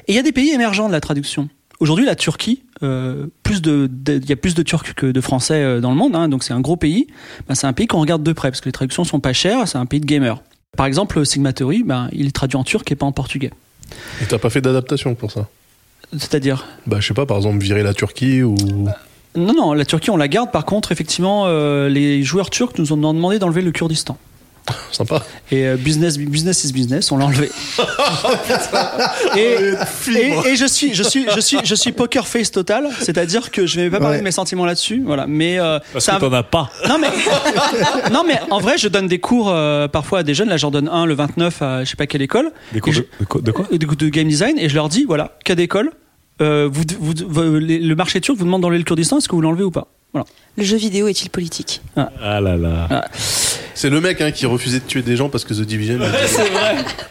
Et 0.07 0.13
il 0.13 0.15
y 0.15 0.19
a 0.19 0.23
des 0.23 0.31
pays 0.31 0.51
émergents 0.51 0.87
de 0.87 0.93
la 0.93 1.01
traduction. 1.01 1.49
Aujourd'hui, 1.79 2.05
la 2.05 2.15
Turquie, 2.15 2.63
euh, 2.83 3.27
plus 3.43 3.61
de, 3.61 3.89
il 4.07 4.29
y 4.29 4.31
a 4.31 4.37
plus 4.37 4.55
de 4.55 4.63
Turcs 4.63 4.93
que 4.95 5.07
de 5.07 5.21
Français 5.21 5.81
dans 5.81 5.89
le 5.89 5.97
monde, 5.97 6.15
hein, 6.15 6.29
donc 6.29 6.43
c'est 6.43 6.53
un 6.53 6.61
gros 6.61 6.77
pays. 6.77 7.07
Ben, 7.47 7.55
c'est 7.55 7.67
un 7.67 7.73
pays 7.73 7.87
qu'on 7.87 7.99
regarde 7.99 8.23
de 8.23 8.31
près 8.31 8.49
parce 8.49 8.61
que 8.61 8.69
les 8.69 8.73
traductions 8.73 9.03
sont 9.03 9.19
pas 9.19 9.33
chères. 9.33 9.67
C'est 9.67 9.77
un 9.77 9.85
pays 9.85 9.99
de 9.99 10.05
gamers. 10.05 10.41
Par 10.77 10.85
exemple, 10.85 11.25
Sigmatery, 11.25 11.83
ben, 11.83 12.09
il 12.13 12.27
est 12.27 12.31
traduit 12.31 12.57
en 12.57 12.63
turc 12.63 12.89
et 12.91 12.95
pas 12.95 13.05
en 13.05 13.11
portugais. 13.11 13.51
Et 14.21 14.25
t'as 14.25 14.37
pas 14.37 14.49
fait 14.49 14.61
d'adaptation 14.61 15.15
pour 15.15 15.31
ça? 15.31 15.47
C'est-à-dire, 16.11 16.65
Bah, 16.87 16.97
je 16.99 17.07
sais 17.07 17.13
pas, 17.13 17.25
par 17.25 17.37
exemple, 17.37 17.57
virer 17.59 17.83
la 17.83 17.93
Turquie 17.93 18.43
ou. 18.43 18.55
non, 19.35 19.53
non, 19.53 19.73
la 19.73 19.85
Turquie, 19.85 20.09
on 20.11 20.17
la 20.17 20.27
garde. 20.27 20.51
Par 20.51 20.65
contre, 20.65 20.91
effectivement, 20.91 21.43
euh, 21.47 21.89
les 21.89 22.23
joueurs 22.23 22.49
turcs 22.49 22.73
nous 22.77 22.93
ont 22.93 22.97
demandé 22.97 23.39
d'enlever 23.39 23.61
le 23.61 23.71
Kurdistan. 23.71 24.17
Sympa. 24.91 25.23
Et 25.51 25.65
euh, 25.67 25.75
business, 25.77 26.17
business 26.17 26.63
is 26.63 26.73
business, 26.73 27.11
on 27.11 27.17
l'a 27.17 27.25
enlevé. 27.25 27.51
et, 29.37 29.73
et, 30.11 30.49
et 30.51 30.55
je 30.55 30.65
suis, 30.65 30.93
je 30.93 31.03
suis, 31.03 31.25
je 31.33 31.39
suis, 31.39 31.59
je 31.63 31.75
suis 31.75 31.91
poker 31.91 32.27
face 32.27 32.51
total, 32.51 32.89
c'est-à-dire 32.99 33.51
que 33.51 33.65
je 33.65 33.79
vais 33.79 33.89
pas 33.89 33.99
parler 33.99 34.15
Ouais. 34.15 34.19
de 34.19 34.23
mes 34.23 34.31
sentiments 34.31 34.65
là-dessus, 34.65 35.03
voilà. 35.05 35.25
Mais 35.27 35.59
euh, 35.59 35.79
Parce 35.93 36.05
c'est 36.05 36.11
que 36.13 36.19
t'en 36.19 36.33
as 36.33 36.43
pas. 36.43 36.69
non 36.87 36.97
mais, 36.99 37.09
non 38.11 38.23
mais 38.27 38.39
en 38.49 38.59
vrai, 38.59 38.77
je 38.77 38.87
donne 38.87 39.07
des 39.07 39.19
cours 39.19 39.49
euh, 39.49 39.87
parfois 39.87 40.19
à 40.19 40.23
des 40.23 40.33
jeunes. 40.33 40.49
Là, 40.49 40.57
j'en 40.57 40.71
donne 40.71 40.87
un 40.87 41.05
le 41.05 41.13
29 41.13 41.61
à 41.61 41.83
je 41.83 41.89
sais 41.89 41.95
pas 41.95 42.07
quelle 42.07 42.21
école, 42.21 42.51
Des 42.73 42.79
cours 42.79 42.93
de, 42.93 43.05
de 43.19 43.25
quoi- 43.25 43.41
de 43.41 43.51
quoi 43.51 43.65
de, 43.71 43.77
de 43.77 44.09
game 44.09 44.27
design, 44.27 44.57
et 44.57 44.69
je 44.69 44.75
leur 44.75 44.89
dis 44.89 45.03
voilà, 45.05 45.37
cas 45.43 45.55
d'école, 45.55 45.91
euh, 46.41 46.69
vous, 46.71 46.83
vous, 46.99 47.13
vous- 47.27 47.55
les- 47.59 47.79
le 47.79 47.95
marché 47.95 48.21
turc 48.21 48.37
vous 48.37 48.45
demande 48.45 48.61
d'enlever 48.61 48.79
le 48.79 48.83
Kurdistan, 48.83 49.17
est-ce 49.19 49.27
que 49.29 49.35
vous 49.35 49.41
l'enlevez 49.41 49.63
ou 49.63 49.71
pas? 49.71 49.87
Voilà. 50.15 50.25
Le 50.57 50.63
jeu 50.63 50.77
vidéo 50.77 51.09
est-il 51.09 51.29
politique 51.29 51.81
Ah 51.97 52.39
là 52.39 52.55
là. 52.55 53.09
C'est 53.73 53.89
le 53.89 53.99
mec 53.99 54.21
hein, 54.21 54.31
qui 54.31 54.45
refusait 54.45 54.79
de 54.79 54.85
tuer 54.85 55.01
des 55.01 55.17
gens 55.17 55.27
parce 55.27 55.43
que 55.43 55.53
The 55.53 55.63
Division. 55.65 55.99
a 56.01 56.07
dit- 56.07 56.15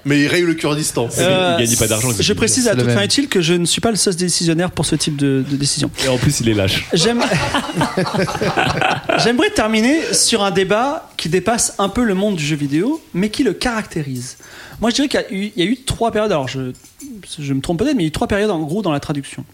Mais 0.07 0.22
il 0.22 0.26
raye 0.28 0.40
le 0.44 0.55
Kurdistan. 0.55 1.11
Euh, 1.18 1.57
il 1.61 1.66
gagne 1.66 1.76
pas 1.76 1.86
d'argent. 1.86 2.09
Je 2.18 2.32
précise 2.32 2.66
à 2.68 2.70
C'est 2.72 2.78
toute 2.78 2.90
fin 2.92 3.02
utile 3.05 3.28
que 3.28 3.42
je 3.42 3.52
ne 3.52 3.66
suis 3.66 3.82
pas 3.82 3.90
le 3.90 3.98
seul 3.98 4.14
décisionnaire 4.16 4.70
pour 4.70 4.86
ce 4.86 4.96
type 4.96 5.16
de, 5.16 5.44
de 5.46 5.57
décision. 5.57 5.90
Et 6.07 6.09
en 6.09 6.16
plus, 6.16 6.40
il 6.40 6.48
est 6.48 6.55
lâche. 6.55 6.86
J'aime- 6.94 7.22
J'aimerais 9.22 9.50
terminer 9.50 10.14
sur 10.14 10.42
un 10.42 10.50
débat 10.50 11.11
qui 11.18 11.28
dépasse 11.28 11.74
un 11.78 11.90
peu 11.90 12.05
le 12.05 12.14
monde 12.14 12.36
du 12.36 12.44
jeu 12.44 12.57
vidéo, 12.57 13.02
mais 13.12 13.28
qui 13.28 13.42
le 13.42 13.52
caractérise. 13.52 14.38
Moi, 14.80 14.88
je 14.90 14.94
dirais 14.96 15.09
qu'il 15.09 15.20
y 15.20 15.22
a 15.22 15.30
eu, 15.32 15.52
il 15.57 15.64
y 15.64 15.66
a 15.66 15.70
eu 15.70 15.76
trois 15.84 16.11
périodes. 16.12 16.32
Alors, 16.32 16.48
je, 16.48 16.72
je 17.38 17.52
me 17.52 17.61
trompe 17.61 17.78
peut-être, 17.80 17.94
mais 17.96 18.02
il 18.02 18.07
y 18.07 18.09
a 18.09 18.09
eu 18.09 18.12
trois 18.12 18.28
périodes 18.28 18.50
en 18.50 18.61
gros 18.61 18.80
dans 18.82 18.92
la 18.92 19.00
traduction. 19.00 19.44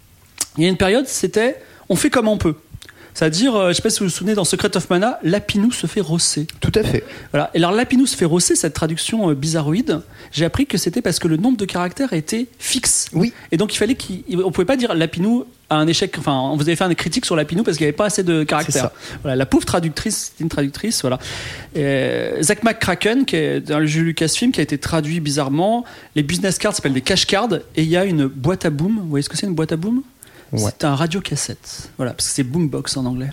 Il 0.57 0.63
y 0.63 0.67
a 0.67 0.71
une 0.71 0.77
période, 0.77 1.07
c'était 1.09 1.57
on 1.89 1.97
fait 1.97 2.11
comme 2.11 2.29
on 2.29 2.39
peut. 2.39 2.55
C'est-à-dire, 3.21 3.55
euh, 3.55 3.69
je 3.69 3.75
sais 3.75 3.83
pas 3.83 3.91
si 3.91 3.99
vous 3.99 4.07
vous 4.07 4.11
souvenez, 4.11 4.33
dans 4.33 4.45
Secret 4.45 4.75
of 4.79 4.89
Mana, 4.89 5.19
Lapinou 5.23 5.73
se 5.73 5.87
fait 5.87 6.01
rosser. 6.01 6.47
Tout 6.61 6.73
à 6.75 6.83
fait. 6.83 7.05
Voilà. 7.33 7.51
Et 7.53 7.59
alors, 7.59 7.73
Lapinou 7.73 8.07
se 8.07 8.17
fait 8.17 8.25
rosser, 8.25 8.57
cette 8.57 8.73
traduction 8.73 9.29
euh, 9.29 9.35
bizarroïde, 9.35 10.01
j'ai 10.33 10.47
appris 10.47 10.65
que 10.65 10.79
c'était 10.79 11.03
parce 11.03 11.19
que 11.19 11.29
le 11.29 11.37
nombre 11.37 11.59
de 11.59 11.67
caractères 11.67 12.15
était 12.15 12.47
fixe. 12.59 13.11
Oui. 13.13 13.35
Et 13.53 13.59
donc, 13.59 13.75
il 13.75 13.77
fallait 13.77 13.95
qu'on 13.95 14.51
pouvait 14.53 14.65
pas 14.65 14.79
dire 14.79 14.95
Lapinou 14.95 15.45
a 15.69 15.77
un 15.77 15.87
échec. 15.87 16.17
Enfin, 16.17 16.33
on 16.33 16.57
vous 16.57 16.63
avait 16.63 16.77
fait 16.77 16.85
une 16.85 16.95
critique 16.95 17.27
sur 17.27 17.37
Lapinou 17.37 17.63
parce 17.63 17.77
qu'il 17.77 17.85
n'y 17.85 17.89
avait 17.89 17.97
pas 17.97 18.07
assez 18.07 18.23
de 18.23 18.43
caractères. 18.43 18.85
ça. 18.85 18.93
Voilà, 19.21 19.37
la 19.37 19.45
pauvre 19.45 19.67
traductrice, 19.67 20.31
c'était 20.31 20.45
une 20.45 20.49
traductrice, 20.49 21.03
voilà. 21.03 21.19
Et 21.75 22.43
Zach 22.43 22.63
McCracken, 22.63 23.27
qui 23.27 23.37
est 23.37 23.61
dans 23.61 23.81
le 23.81 23.87
jeu 23.87 24.01
Lucasfilm, 24.01 24.51
qui 24.51 24.61
a 24.61 24.63
été 24.63 24.79
traduit 24.79 25.21
bizarrement. 25.21 25.85
Les 26.17 26.23
business 26.23 26.57
cards 26.57 26.75
s'appellent 26.75 26.95
des 26.95 27.03
cash 27.03 27.27
cards, 27.27 27.53
et 27.77 27.83
il 27.83 27.89
y 27.89 27.99
a 27.99 28.07
une 28.07 28.29
boîte 28.29 28.65
à 28.65 28.71
boom. 28.71 28.99
Vous 28.99 29.11
voyez 29.11 29.23
ce 29.23 29.29
que 29.29 29.37
c'est 29.37 29.47
une 29.47 29.55
boîte 29.55 29.73
à 29.73 29.77
boom 29.77 30.03
Ouais. 30.53 30.71
C'est 30.71 30.85
un 30.85 30.95
radiocassette. 30.95 31.91
Voilà, 31.97 32.13
parce 32.13 32.29
que 32.29 32.35
c'est 32.35 32.43
boombox 32.43 32.97
en 32.97 33.07
anglais. 33.07 33.31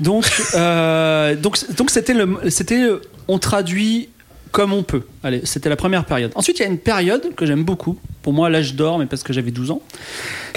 Donc, 0.00 0.26
euh, 0.54 1.34
donc, 1.36 1.58
donc 1.76 1.90
c'était 1.90 2.14
le, 2.14 2.38
c'était, 2.50 2.86
on 3.28 3.38
traduit 3.38 4.08
comme 4.50 4.72
on 4.72 4.82
peut. 4.82 5.02
Allez, 5.22 5.42
c'était 5.44 5.68
la 5.68 5.76
première 5.76 6.04
période. 6.04 6.32
Ensuite, 6.34 6.58
il 6.58 6.62
y 6.62 6.64
a 6.64 6.68
une 6.68 6.78
période 6.78 7.34
que 7.34 7.44
j'aime 7.46 7.62
beaucoup. 7.64 7.98
Pour 8.22 8.32
moi, 8.32 8.48
l'âge 8.50 8.74
d'or, 8.74 8.98
mais 8.98 9.06
parce 9.06 9.22
que 9.22 9.32
j'avais 9.32 9.50
12 9.50 9.70
ans. 9.70 9.82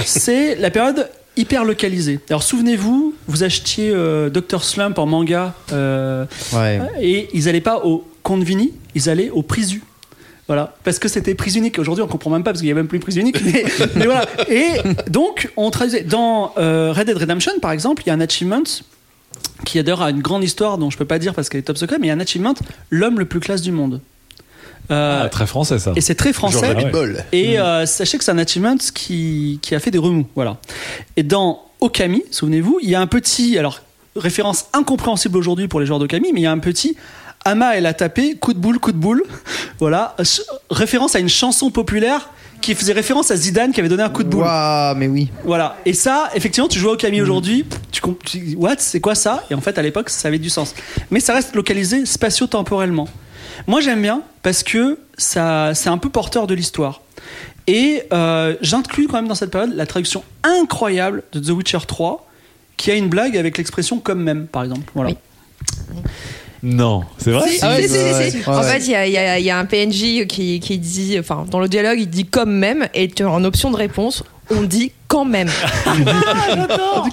C'est 0.05 0.55
la 0.59 0.71
période 0.71 1.09
hyper 1.35 1.63
localisée. 1.65 2.19
Alors, 2.29 2.43
souvenez-vous, 2.43 3.13
vous 3.27 3.43
achetiez 3.43 3.91
euh, 3.93 4.29
Dr. 4.29 4.63
Slump 4.63 4.97
en 4.99 5.05
manga 5.05 5.53
euh, 5.71 6.25
Ouais. 6.53 6.79
et 7.01 7.29
ils 7.33 7.45
n'allaient 7.45 7.61
pas 7.61 7.85
au 7.85 8.07
Convini, 8.23 8.73
ils 8.95 9.09
allaient 9.09 9.29
au 9.29 9.41
Prisu. 9.43 9.81
Voilà, 10.49 10.73
parce 10.83 10.97
que 10.97 11.07
c'était 11.07 11.35
prise 11.35 11.55
unique. 11.55 11.77
Aujourd'hui, 11.77 12.03
on 12.03 12.07
comprend 12.07 12.31
même 12.31 12.43
pas 12.43 12.49
parce 12.49 12.59
qu'il 12.61 12.69
y 12.69 12.71
a 12.71 12.75
même 12.75 12.87
plus 12.87 12.99
prise 12.99 13.17
unique. 13.17 13.39
Mais, 13.45 13.63
mais 13.95 14.05
voilà. 14.05 14.25
Et 14.49 14.71
donc, 15.07 15.51
on 15.55 15.69
traduisait 15.69 16.01
dans 16.01 16.53
euh, 16.57 16.91
Red 16.91 17.05
Dead 17.05 17.17
Redemption, 17.17 17.51
par 17.61 17.71
exemple, 17.71 18.01
il 18.03 18.07
y 18.07 18.09
a 18.09 18.15
un 18.15 18.19
achievement 18.19 18.63
qui 19.63 19.81
d'ailleurs 19.83 20.01
a 20.01 20.09
une 20.09 20.21
grande 20.21 20.43
histoire 20.43 20.79
dont 20.79 20.89
je 20.89 20.97
peux 20.97 21.05
pas 21.05 21.19
dire 21.19 21.35
parce 21.35 21.49
qu'elle 21.49 21.59
est 21.59 21.63
top 21.63 21.77
secret, 21.77 21.97
mais 21.99 22.07
il 22.07 22.09
y 22.09 22.11
a 22.11 22.15
un 22.15 22.19
achievement 22.19 22.55
l'homme 22.89 23.19
le 23.19 23.25
plus 23.25 23.39
classe 23.39 23.61
du 23.61 23.71
monde. 23.71 24.01
Euh, 24.89 25.21
Ah, 25.25 25.29
très 25.29 25.45
français 25.45 25.77
ça. 25.77 25.93
et 25.95 26.01
c'est 26.01 26.15
très 26.15 26.33
Genre 26.33 26.49
français. 26.51 26.75
Et 27.31 27.59
euh, 27.59 27.85
sachez 27.85 28.17
que 28.17 28.23
c'est 28.23 28.31
un 28.31 28.39
achievement 28.39 28.75
qui, 28.95 29.59
qui 29.61 29.75
a 29.75 29.79
fait 29.79 29.91
des 29.91 29.99
remous. 29.99 30.25
Voilà. 30.33 30.57
Et 31.15 31.21
dans 31.21 31.61
Okami, 31.79 32.23
souvenez-vous, 32.31 32.79
il 32.81 32.89
y 32.89 32.95
a 32.95 33.01
un 33.01 33.05
petit, 33.07 33.59
alors 33.59 33.81
référence 34.15 34.65
incompréhensible 34.73 35.37
aujourd'hui 35.37 35.67
pour 35.67 35.79
les 35.79 35.85
joueurs 35.85 35.99
d'Okami, 35.99 36.31
mais 36.33 36.39
il 36.39 36.43
y 36.43 36.47
a 36.47 36.51
un 36.51 36.57
petit 36.57 36.97
Ama 37.49 37.75
elle 37.77 37.85
a 37.85 37.93
tapé 37.93 38.35
coup 38.35 38.53
de 38.53 38.59
boule, 38.59 38.79
coup 38.79 38.91
de 38.91 38.97
boule. 38.97 39.23
Voilà, 39.79 40.15
référence 40.69 41.15
à 41.15 41.19
une 41.19 41.29
chanson 41.29 41.71
populaire 41.71 42.29
qui 42.61 42.75
faisait 42.75 42.91
référence 42.93 43.31
à 43.31 43.37
Zidane 43.37 43.71
qui 43.71 43.79
avait 43.79 43.87
donné 43.89 44.03
un 44.03 44.09
coup 44.09 44.23
de 44.23 44.27
boule. 44.29 44.43
Waouh, 44.43 44.95
mais 44.97 45.07
oui. 45.07 45.31
Voilà. 45.45 45.77
Et 45.85 45.93
ça, 45.93 46.29
effectivement, 46.35 46.67
tu 46.67 46.77
joues 46.77 46.89
au 46.89 46.93
Okami 46.93 47.21
aujourd'hui, 47.21 47.65
tu, 47.91 48.01
comp- 48.01 48.21
tu 48.25 48.39
dis, 48.39 48.55
what, 48.57 48.75
c'est 48.79 48.99
quoi 48.99 49.15
ça? 49.15 49.45
Et 49.49 49.53
en 49.53 49.61
fait, 49.61 49.77
à 49.77 49.81
l'époque, 49.81 50.09
ça 50.09 50.27
avait 50.27 50.39
du 50.39 50.49
sens. 50.49 50.75
Mais 51.09 51.21
ça 51.21 51.33
reste 51.33 51.55
localisé 51.55 52.05
spatio-temporellement. 52.05 53.07
Moi, 53.67 53.79
j'aime 53.79 54.01
bien 54.01 54.21
parce 54.43 54.63
que 54.63 54.99
ça, 55.17 55.73
c'est 55.73 55.87
un 55.89 55.97
peu 55.97 56.09
porteur 56.09 56.47
de 56.47 56.53
l'histoire. 56.53 57.01
Et 57.67 58.03
euh, 58.11 58.55
j'inclus 58.61 59.07
quand 59.07 59.15
même 59.17 59.27
dans 59.29 59.35
cette 59.35 59.51
période 59.51 59.73
la 59.73 59.85
traduction 59.85 60.23
incroyable 60.43 61.23
de 61.31 61.39
The 61.39 61.49
Witcher 61.55 61.79
3, 61.87 62.27
qui 62.75 62.91
a 62.91 62.95
une 62.95 63.07
blague 63.07 63.37
avec 63.37 63.57
l'expression 63.57 63.99
comme 63.99 64.21
même, 64.21 64.47
par 64.47 64.63
exemple. 64.63 64.91
Voilà. 64.95 65.11
Oui. 65.11 66.01
Non, 66.61 67.03
c'est 67.17 67.31
vrai. 67.31 67.47
Si, 67.49 67.59
Ah 67.61 67.69
ouais, 67.75 67.83
si, 67.83 67.89
si, 67.89 67.93
ouais, 67.95 68.13
si, 68.13 68.19
ouais. 68.37 68.43
si. 68.43 68.49
En 68.49 68.61
fait, 68.63 68.79
il 68.79 68.91
y 68.91 68.95
a, 68.95 69.07
il 69.07 69.13
y 69.13 69.17
a- 69.17 69.39
il 69.39 69.45
y 69.45 69.49
a 69.49 69.57
un 69.57 69.65
PNJ 69.65 70.27
qui, 70.27 70.59
qui 70.59 70.77
dit, 70.77 71.17
enfin, 71.19 71.45
dans 71.49 71.59
le 71.59 71.67
dialogue, 71.69 71.99
il 71.99 72.09
dit 72.09 72.25
comme 72.25 72.51
même, 72.51 72.87
et 72.93 73.07
tu- 73.07 73.23
en 73.23 73.43
option 73.45 73.71
de 73.71 73.77
réponse, 73.77 74.23
on 74.49 74.61
dit 74.63 74.91
quand 75.07 75.25
même. 75.25 75.49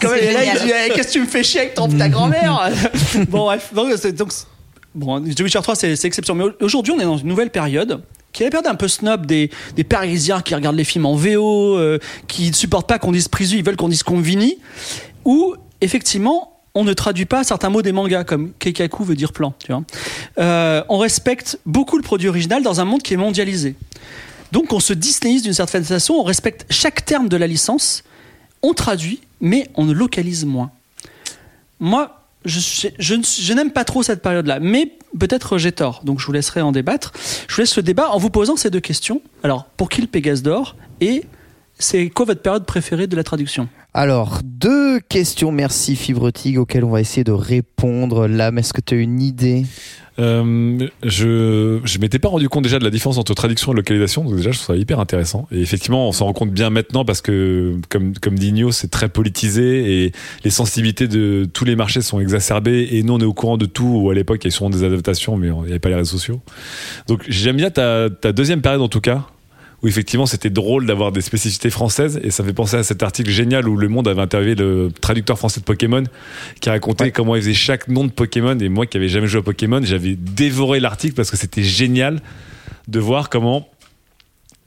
Quand 0.01 0.11
même, 0.11 0.18
et 0.22 0.32
là, 0.32 0.40
il 0.44 0.61
dit 0.66 0.72
Eh, 0.88 0.92
Qu'est-ce 0.94 1.09
que 1.09 1.12
tu 1.14 1.20
me 1.20 1.26
fais 1.26 1.42
chier 1.42 1.61
avec 1.61 1.74
ton, 1.74 1.88
ta 1.88 2.09
grand-mère 2.09 2.70
Bon, 3.28 3.44
bref. 3.47 3.70
Donc, 3.74 3.88
donc, 4.16 4.32
c'est- 4.32 4.47
bon, 4.94 5.20
The 5.20 5.40
Witcher 5.40 5.61
3, 5.62 5.74
c'est 5.76 5.97
c'est 5.97 6.07
exception. 6.09 6.34
Mais 6.34 6.44
aujourd'hui, 6.61 6.92
on 6.97 7.01
est 7.01 7.05
dans 7.05 7.16
une 7.18 7.28
nouvelle 7.28 7.51
période 7.51 8.03
qui 8.32 8.42
est 8.42 8.47
la 8.47 8.51
période 8.51 8.66
un 8.66 8.74
peu 8.74 8.88
snob 8.88 9.24
des, 9.26 9.51
des 9.76 9.84
Parisiens 9.84 10.40
qui 10.42 10.55
regardent 10.55 10.76
les 10.76 10.84
films 10.84 11.07
en 11.07 11.14
VO, 11.14 11.76
euh, 11.78 11.99
qui 12.28 12.49
ne 12.49 12.55
supportent 12.55 12.88
pas 12.88 12.99
qu'on 12.99 13.12
dise 13.12 13.28
Prisu, 13.28 13.57
ils 13.57 13.64
veulent 13.64 13.76
qu'on 13.76 13.88
dise 13.88 14.03
Convini, 14.03 14.59
où, 15.24 15.55
effectivement, 15.80 16.55
on 16.76 16.84
ne 16.84 16.92
traduit 16.92 17.24
pas 17.24 17.42
certains 17.42 17.70
mots 17.70 17.80
des 17.80 17.90
mangas, 17.90 18.24
comme 18.24 18.52
Keikaku 18.58 19.02
veut 19.02 19.16
dire 19.16 19.32
plan. 19.32 19.54
Tu 19.58 19.72
vois. 19.72 19.82
Euh, 20.38 20.84
on 20.90 20.98
respecte 20.98 21.58
beaucoup 21.64 21.96
le 21.96 22.02
produit 22.02 22.28
original 22.28 22.62
dans 22.62 22.80
un 22.80 22.84
monde 22.84 23.02
qui 23.02 23.14
est 23.14 23.16
mondialisé. 23.16 23.74
Donc 24.52 24.72
on 24.74 24.78
se 24.78 24.92
disneyise 24.92 25.42
d'une 25.42 25.54
certaine 25.54 25.84
façon, 25.84 26.14
on 26.14 26.22
respecte 26.22 26.66
chaque 26.68 27.04
terme 27.06 27.28
de 27.28 27.36
la 27.38 27.46
licence, 27.46 28.04
on 28.62 28.74
traduit, 28.74 29.20
mais 29.40 29.68
on 29.74 29.86
localise 29.86 30.44
moins. 30.44 30.70
Moi, 31.80 32.20
je 32.44 33.54
n'aime 33.54 33.70
pas 33.70 33.84
trop 33.84 34.02
cette 34.02 34.20
période-là, 34.20 34.60
mais 34.60 34.92
peut-être 35.18 35.56
j'ai 35.56 35.72
tort, 35.72 36.02
donc 36.04 36.20
je 36.20 36.26
vous 36.26 36.32
laisserai 36.32 36.60
en 36.60 36.72
débattre. 36.72 37.12
Je 37.48 37.54
vous 37.54 37.62
laisse 37.62 37.76
le 37.76 37.82
débat 37.82 38.10
en 38.10 38.18
vous 38.18 38.30
posant 38.30 38.56
ces 38.56 38.68
deux 38.68 38.80
questions. 38.80 39.22
Alors, 39.42 39.64
pour 39.64 39.88
qui 39.88 40.02
le 40.02 40.06
Pégase 40.06 40.42
d'or 40.42 40.76
Et 41.00 41.24
c'est 41.78 42.08
quoi 42.08 42.24
votre 42.24 42.40
période 42.40 42.64
préférée 42.64 43.06
de 43.06 43.16
la 43.16 43.24
traduction 43.24 43.68
Alors, 43.92 44.40
deux 44.44 44.98
questions, 45.00 45.52
merci 45.52 45.94
Fibretig, 45.94 46.58
auxquelles 46.58 46.84
on 46.84 46.90
va 46.90 47.00
essayer 47.00 47.24
de 47.24 47.32
répondre. 47.32 48.26
Là, 48.26 48.50
est-ce 48.56 48.72
que 48.72 48.80
tu 48.80 48.94
as 48.94 48.98
une 48.98 49.20
idée 49.20 49.66
Euh, 50.18 50.78
je 51.02 51.80
je 51.84 51.98
m'étais 51.98 52.18
pas 52.18 52.28
rendu 52.28 52.48
compte 52.48 52.64
déjà 52.64 52.78
de 52.78 52.84
la 52.84 52.88
différence 52.88 53.18
entre 53.18 53.34
traduction 53.34 53.72
et 53.72 53.76
localisation, 53.76 54.24
donc 54.24 54.36
déjà 54.36 54.50
je 54.50 54.56
trouve 54.56 54.74
ça 54.74 54.80
hyper 54.80 54.98
intéressant. 54.98 55.46
Et 55.52 55.60
effectivement, 55.60 56.08
on 56.08 56.12
s'en 56.12 56.24
rend 56.24 56.32
compte 56.32 56.52
bien 56.52 56.70
maintenant 56.70 57.04
parce 57.04 57.20
que, 57.20 57.76
comme 57.90 58.14
comme 58.18 58.38
dit 58.38 58.54
c'est 58.70 58.90
très 58.90 59.10
politisé 59.10 60.04
et 60.06 60.12
les 60.44 60.50
sensibilités 60.50 61.08
de 61.08 61.46
tous 61.52 61.66
les 61.66 61.76
marchés 61.76 62.00
sont 62.00 62.18
exacerbées. 62.18 62.88
Et 62.92 63.02
nous, 63.02 63.12
on 63.12 63.20
est 63.20 63.24
au 63.24 63.34
courant 63.34 63.58
de 63.58 63.66
tout. 63.66 64.00
Ou 64.04 64.10
à 64.10 64.14
l'époque, 64.14 64.42
il 64.44 64.46
y 64.46 64.48
a 64.48 64.56
souvent 64.56 64.70
des 64.70 64.82
adaptations, 64.82 65.36
mais 65.36 65.48
il 65.48 65.52
n'y 65.52 65.70
avait 65.70 65.78
pas 65.78 65.90
les 65.90 65.96
réseaux 65.96 66.16
sociaux. 66.16 66.40
Donc 67.06 67.22
j'aime 67.28 67.56
bien 67.56 67.70
ta 67.70 68.08
ta 68.08 68.32
deuxième 68.32 68.62
période 68.62 68.80
en 68.80 68.88
tout 68.88 69.02
cas. 69.02 69.26
Où 69.82 69.88
effectivement 69.88 70.24
c'était 70.26 70.48
drôle 70.50 70.86
d'avoir 70.86 71.12
des 71.12 71.20
spécificités 71.20 71.68
françaises 71.70 72.18
et 72.24 72.30
ça 72.30 72.42
fait 72.42 72.54
penser 72.54 72.76
à 72.76 72.82
cet 72.82 73.02
article 73.02 73.30
génial 73.30 73.68
où 73.68 73.76
Le 73.76 73.88
Monde 73.88 74.08
avait 74.08 74.22
interviewé 74.22 74.54
le 74.54 74.90
traducteur 75.00 75.38
français 75.38 75.60
de 75.60 75.66
Pokémon 75.66 76.02
qui 76.60 76.70
racontait 76.70 77.12
comment 77.12 77.36
il 77.36 77.42
faisait 77.42 77.52
chaque 77.54 77.86
nom 77.88 78.04
de 78.04 78.10
Pokémon 78.10 78.58
et 78.58 78.68
moi 78.70 78.86
qui 78.86 78.96
avais 78.96 79.08
jamais 79.08 79.26
joué 79.26 79.40
à 79.40 79.42
Pokémon 79.42 79.80
j'avais 79.84 80.14
dévoré 80.16 80.80
l'article 80.80 81.14
parce 81.14 81.30
que 81.30 81.36
c'était 81.36 81.62
génial 81.62 82.20
de 82.88 82.98
voir 83.00 83.28
comment 83.28 83.68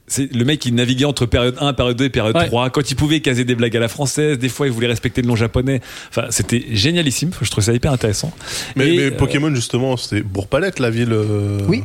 c'est 0.05 0.31
le 0.33 0.43
mec 0.45 0.59
qui 0.59 0.71
naviguait 0.71 1.05
entre 1.05 1.25
période 1.27 1.55
1, 1.59 1.73
période 1.73 1.97
2 1.97 2.05
et 2.05 2.09
période 2.09 2.35
Ouais. 2.35 2.47
3 2.47 2.69
quand 2.69 2.89
il 2.91 2.95
pouvait 2.95 3.19
caser 3.19 3.45
des 3.45 3.55
blagues 3.55 3.77
à 3.77 3.79
la 3.79 3.87
française 3.87 4.37
des 4.37 4.49
fois 4.49 4.67
il 4.67 4.73
voulait 4.73 4.87
respecter 4.87 5.21
le 5.23 5.27
nom 5.27 5.35
japonais 5.35 5.81
enfin 6.09 6.27
c'était 6.29 6.65
génialissime 6.71 7.31
je 7.41 7.49
trouvais 7.49 7.65
ça 7.65 7.73
hyper 7.73 7.91
intéressant 7.91 8.31
Mais, 8.75 8.93
Et, 8.93 8.97
mais 8.97 9.03
euh, 9.05 9.17
Pokémon, 9.17 9.53
justement, 9.55 9.97
c'était 9.97 10.21
Bourg-Palette, 10.21 10.79
la 10.79 10.89
ville. 10.91 11.09
euh, 11.13 11.59
Oui. 11.67 11.83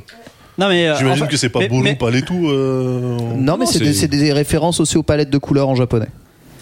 Non 0.58 0.68
mais 0.68 0.88
euh, 0.88 0.96
J'imagine 0.96 1.22
enfin, 1.24 1.30
que 1.30 1.36
c'est 1.36 1.48
pas 1.48 1.58
mais- 1.60 1.68
Boulou, 1.68 1.82
mais- 1.82 1.96
Palétou. 1.96 2.48
Euh... 2.48 3.16
Non, 3.36 3.56
mais 3.56 3.66
des, 3.66 3.92
c'est 3.92 4.08
des 4.08 4.32
références 4.32 4.80
aussi 4.80 4.96
aux 4.96 5.02
palettes 5.02 5.30
de 5.30 5.38
couleurs 5.38 5.68
en 5.68 5.74
japonais. 5.74 6.08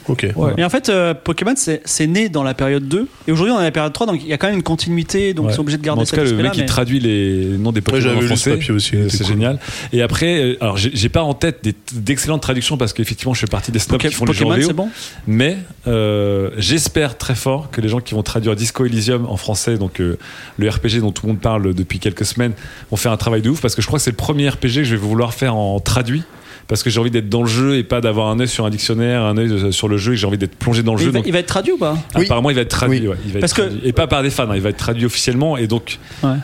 Ok. 0.09 0.27
Ouais. 0.37 0.53
Mais 0.57 0.65
en 0.65 0.71
fait, 0.71 0.89
euh, 0.89 1.15
Pokémon, 1.15 1.55
c'est 1.57 2.07
né 2.07 2.29
dans 2.29 2.43
la 2.43 2.55
période 2.55 2.89
2. 2.89 3.07
Et 3.29 3.33
aujourd'hui, 3.33 3.53
on 3.53 3.57
est 3.57 3.59
dans 3.59 3.65
la 3.65 3.71
période 3.71 3.93
3, 3.93 4.07
donc 4.07 4.21
il 4.23 4.29
y 4.29 4.33
a 4.33 4.39
quand 4.39 4.47
même 4.49 4.57
une 4.57 4.63
continuité, 4.63 5.35
donc 5.35 5.47
Ouais. 5.47 5.53
ils 5.53 5.55
sont 5.55 5.61
obligés 5.63 5.79
de 5.79 5.83
garder 5.83 6.01
en 6.01 6.05
tout 6.05 6.11
cet 6.11 6.17
cas, 6.19 6.23
le 6.25 6.29
aspect-là, 6.31 6.49
mec 6.49 6.53
qui 6.55 6.61
mais- 6.61 6.67
traduit 6.67 7.01
les 7.01 7.45
noms 7.59 7.73
des 7.73 7.81
Pokémon 7.81 8.03
j'avais 8.03 8.17
en 8.17 8.21
français, 8.27 8.59
c'est 8.61 9.19
cool. 9.19 9.27
génial. 9.27 9.59
Et 9.93 10.03
après, 10.03 10.43
euh, 10.43 10.57
alors 10.61 10.77
j'ai 10.77 11.09
pas 11.09 11.23
en 11.23 11.35
tête 11.35 11.67
d'excellentes 11.95 12.43
traductions 12.43 12.77
parce 12.77 12.93
qu'effectivement, 12.93 13.35
je 13.35 13.41
fais 13.41 13.47
partie 13.47 13.71
des 13.73 13.79
snobs 13.79 14.01
qui 14.01 14.11
font 14.11 14.25
les 14.25 14.33
jeux 14.33 14.45
Pokémon, 14.45 14.67
c'est 14.67 14.73
bon 14.75 14.89
Mais 15.27 15.57
euh, 15.87 16.51
j'espère 16.59 17.17
très 17.19 17.35
fort 17.35 17.71
que 17.71 17.81
les 17.81 17.89
gens 17.89 18.01
qui 18.01 18.15
vont 18.15 18.23
traduire 18.23 18.57
Disco 18.57 18.85
Elysium 18.85 19.27
en 19.27 19.37
français, 19.37 19.77
donc 19.79 20.01
euh, 20.01 20.19
le 20.59 20.69
RPG 20.69 21.01
dont 21.01 21.13
tout 21.13 21.27
le 21.27 21.33
monde 21.33 21.41
parle 21.41 21.75
depuis 21.75 21.99
quelques 21.99 22.25
semaines, 22.25 22.53
vont 22.91 22.97
faire 22.97 23.13
un 23.13 23.17
travail 23.17 23.43
de 23.43 23.51
ouf 23.51 23.61
parce 23.61 23.75
que 23.75 23.83
je 23.83 23.87
crois 23.87 23.99
que 23.99 24.03
c'est 24.05 24.11
le 24.11 24.17
premier 24.17 24.49
RPG 24.49 24.61
que 24.77 24.85
je 24.85 24.91
vais 24.95 24.97
vouloir 24.97 25.35
faire 25.35 25.55
en 25.57 25.79
traduit. 25.81 26.23
Parce 26.69 26.83
que 26.83 26.91
j'ai 26.91 27.01
envie 27.01 27.11
d'être 27.11 27.29
dans 27.29 27.43
le 27.43 27.49
jeu 27.49 27.77
et 27.77 27.83
pas 27.83 28.01
d'avoir 28.01 28.29
un 28.29 28.41
œil 28.41 28.49
sur 28.49 28.65
un 28.65 28.71
dictionnaire, 28.71 29.23
un 29.23 29.37
œil 29.37 29.51
euh, 29.51 29.73
sur 29.73 29.89
le 29.89 29.97
jeu 29.99 30.13
et 30.13 30.15
que 30.15 30.21
j'ai 30.21 30.27
envie 30.27 30.39
d'être 30.39 30.55
plongé 30.57 30.83
dans 30.83 30.93
le 30.95 30.99
Mais 30.99 31.05
jeu. 31.05 31.11
il, 31.11 31.13
va, 31.13 31.19
donc- 31.19 31.27
il 31.27 31.33
va 31.33 31.39
être 31.41 31.47
traduit 31.47 31.73
ou 31.73 31.79
pas? 31.79 31.97
Oui. 32.17 32.25
Apparemment, 32.25 32.51
il 32.51 32.57
va 32.57 32.63
être 32.63 32.69
traduit. 32.69 33.01
Oui. 33.01 33.09
ouais, 33.09 33.17
il 33.27 33.33
va 33.33 33.39
être 33.39 33.41
Parce 33.41 33.53
que-. 33.55 33.71
Et 33.85 33.93
pas 33.93 34.07
par 34.07 34.23
des 34.23 34.31
fans, 34.31 34.49
hein, 34.49 34.55
il 34.55 34.61
va 34.63 34.71
être 34.71 34.77
traduit 34.77 35.05
officiellement. 35.05 35.57
Et 35.57 35.67
donc, 35.67 35.99
Ouais. 36.23 36.37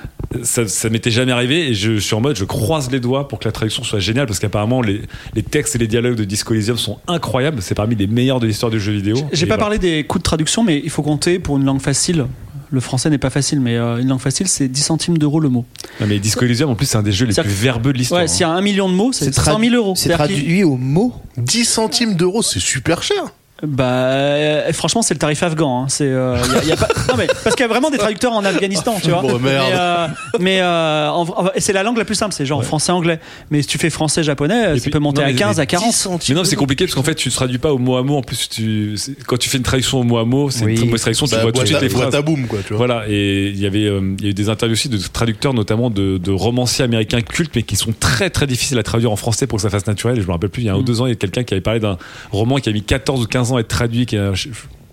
ça, 0.43 0.67
ça 0.69 0.91
m'était 0.91 1.11
jamais 1.11 1.33
arrivé. 1.33 1.69
Et 1.69 1.75
je 1.75 1.99
suis 1.99 2.15
en 2.15 2.21
mode, 2.21 2.37
je 2.37 2.45
croise 2.45 2.91
les 2.91 3.01
doigts 3.01 3.29
pour 3.29 3.39
que 3.39 3.45
la 3.47 3.53
traduction 3.53 3.85
soit 3.85 4.01
géniale. 4.01 4.27
Parce 4.27 4.39
qu'apparemment, 4.39 4.83
les, 4.83 5.03
les 5.35 5.43
textes 5.43 5.77
et 5.77 5.79
les 5.79 5.87
dialogues 5.87 6.17
de 6.17 6.25
Disco 6.25 6.53
Elysium 6.55 6.77
sont 6.77 6.99
incroyables. 7.07 7.63
C'est 7.63 7.75
parmi 7.75 7.95
les 7.95 8.07
meilleurs 8.07 8.41
de 8.41 8.47
l'histoire 8.47 8.71
du 8.71 8.81
jeu 8.81 8.93
vidéo. 8.93 9.17
J'ai 9.33 9.47
pas 9.47 9.55
voilà. 9.55 9.63
parlé 9.65 9.79
des 9.79 10.05
coûts 10.05 10.19
de 10.19 10.25
traduction, 10.25 10.65
mais 10.65 10.81
il 10.85 10.91
faut 10.91 11.03
compter 11.03 11.39
pour 11.39 11.57
une 11.57 11.65
langue 11.65 11.81
facile. 11.81 12.27
Le 12.71 12.81
français 12.81 13.09
n'est 13.11 13.19
pas 13.19 13.31
facile, 13.31 13.61
mais 13.61 13.77
euh, 13.77 13.97
une 13.99 14.09
langue 14.09 14.21
facile, 14.21 14.47
c'est 14.49 14.69
10 14.69 14.81
centimes 14.83 15.19
d'euros 15.19 15.41
le 15.41 15.49
mot. 15.49 15.65
Non, 16.01 16.07
mais 16.07 16.19
Disco 16.19 16.45
Elysium, 16.45 16.69
en 16.71 16.75
plus, 16.75 16.87
c'est 16.87 16.99
un 16.99 17.03
des 17.03 17.13
jeux 17.13 17.25
les 17.27 17.33
plus 17.35 17.49
verbeux 17.51 17.93
de 17.95 17.99
l'histoire. 17.99 18.21
Ouais, 18.21 18.29
s'il 18.29 18.43
y 18.43 18.45
a 18.45 18.51
un 18.51 18.61
million 18.61 18.89
de 18.89 18.95
mots, 18.95 19.11
c'est 19.13 19.33
100 19.33 19.43
tradu- 19.59 19.71
000 19.71 19.75
euros. 19.77 19.95
C'est 19.97 20.11
traduit 20.11 20.65
au 20.65 20.77
mot 20.77 21.15
10 21.39 21.65
centimes 21.65 22.15
d'euros, 22.15 22.43
c'est 22.43 22.61
super 22.61 23.03
cher. 23.03 23.23
Bah, 23.67 23.85
euh, 23.85 24.73
franchement, 24.73 25.03
c'est 25.03 25.15
le 25.15 25.19
tarif 25.19 25.43
afghan. 25.43 25.83
hein. 25.83 25.87
C'est, 25.89 26.05
euh, 26.07 26.37
y 26.55 26.59
a- 26.59 26.65
y 26.65 26.73
a 26.73 26.77
pas- 26.77 26.87
non, 27.09 27.15
mais 27.19 27.27
parce 27.43 27.57
qu'il 27.57 27.65
y 27.65 27.69
a 27.69 27.69
vraiment 27.69 27.91
des 27.91 27.99
traducteurs 27.99 28.33
en 28.33 28.45
Afghanistan, 28.45 28.95
tu 29.03 29.11
vois. 29.11 29.21
Bon, 29.23 29.39
merde. 29.41 29.43
Mais, 29.43 29.73
euh, 29.75 30.07
mais, 30.39 30.61
euh, 30.61 31.11
en- 31.11 31.51
c'est 31.59 31.73
la 31.73 31.83
langue 31.83 31.99
la 31.99 32.05
plus 32.05 32.15
simple, 32.15 32.33
c'est 32.35 32.47
genre 32.47 32.65
français-anglais. 32.65 33.19
Mais 33.51 33.63
si 33.63 33.69
tu 33.69 33.79
fais 33.79 33.91
français-japonais, 33.91 34.77
ça 34.77 34.81
puis- 34.83 34.91
peut 34.93 35.01
monter 35.01 35.23
non, 35.23 35.27
à 35.27 35.31
mais- 35.31 35.35
15, 35.35 35.57
mais 35.57 35.63
à 35.63 35.67
40. 35.67 36.09
Mais 36.29 36.35
non, 36.37 36.45
c'est 36.45 36.55
compliqué 36.55 36.85
parce 36.85 36.95
qu'en 36.95 37.03
fait, 37.03 37.17
tu 37.17 37.29
ne 37.31 37.35
traduis 37.35 37.59
pas 37.59 37.73
au 37.73 37.79
mot 37.79 37.97
à 37.97 38.05
mot. 38.05 38.17
En 38.19 38.23
plus, 38.23 38.49
tu, 38.49 38.95
quand 39.27 39.37
tu 39.39 39.49
fais 39.49 39.59
une 39.59 39.65
traduction 39.65 40.01
au 40.01 40.05
mot 40.05 40.19
à 40.19 40.25
mot, 40.25 40.51
c'est 40.51 40.65
Oui. 40.65 40.73
une 40.73 40.77
très 40.77 40.87
mauvaise 40.87 41.01
traduction. 41.01 41.27
Tu 41.27 41.35
Bah, 41.35 41.43
vois 41.43 41.53
tout 41.53 41.61
de 41.63 41.67
suite 41.67 41.81
les 41.81 41.89
phrases. 41.89 42.15
à 42.15 42.23
boum, 42.23 42.47
quoi, 42.47 42.61
tu 42.65 42.69
vois. 42.75 42.77
Voilà, 42.87 43.05
et 43.09 43.49
il 43.49 43.59
y 43.59 43.67
avait 43.67 43.87
euh, 43.87 44.15
il 44.21 44.25
y 44.25 44.29
a 44.29 44.31
eu 44.31 44.35
des 44.35 44.49
interviews 44.51 44.75
aussi 44.75 44.89
de 44.89 44.99
traducteurs, 44.99 45.53
notamment 45.53 45.91
de, 45.91 46.19
de 46.19 46.31
romanciers 46.31 46.85
américains 46.85 47.21
cultes, 47.23 47.51
mais 47.57 47.65
qui 47.65 47.75
sont 47.75 47.93
très 47.99 48.31
très 48.31 48.47
difficiles 48.47 48.79
à 48.79 48.85
traduire 48.85 49.11
en 49.11 49.17
français 49.17 49.49
pour 49.49 49.57
que 49.57 49.63
ça 49.63 49.71
fasse 49.71 49.87
naturel. 49.89 50.17
Et 50.19 50.21
je 50.23 50.27
me 50.29 50.33
rappelle 50.33 50.51
plus, 50.51 50.63
il 50.63 50.67
y 50.67 50.69
a 50.69 50.75
un 50.75 50.77
Mm. 50.77 50.81
ou 50.81 50.83
deux 50.85 51.01
ans, 51.01 51.07
il 51.07 51.11
y 51.11 51.13
a 51.13 51.17
quelqu'un 51.17 51.43
qui 51.43 51.55
avait 51.55 51.61
parlé 51.61 51.81
d'un 51.81 51.99
roman 52.31 52.57
qui 52.59 52.69
a 52.69 52.73
mis 52.73 52.83
14 52.83 53.23
ou 53.23 53.27
15 53.27 53.48
ans 53.53 53.59
être 53.59 53.69
traduit, 53.69 54.07
qui 54.07 54.17
a- 54.17 54.33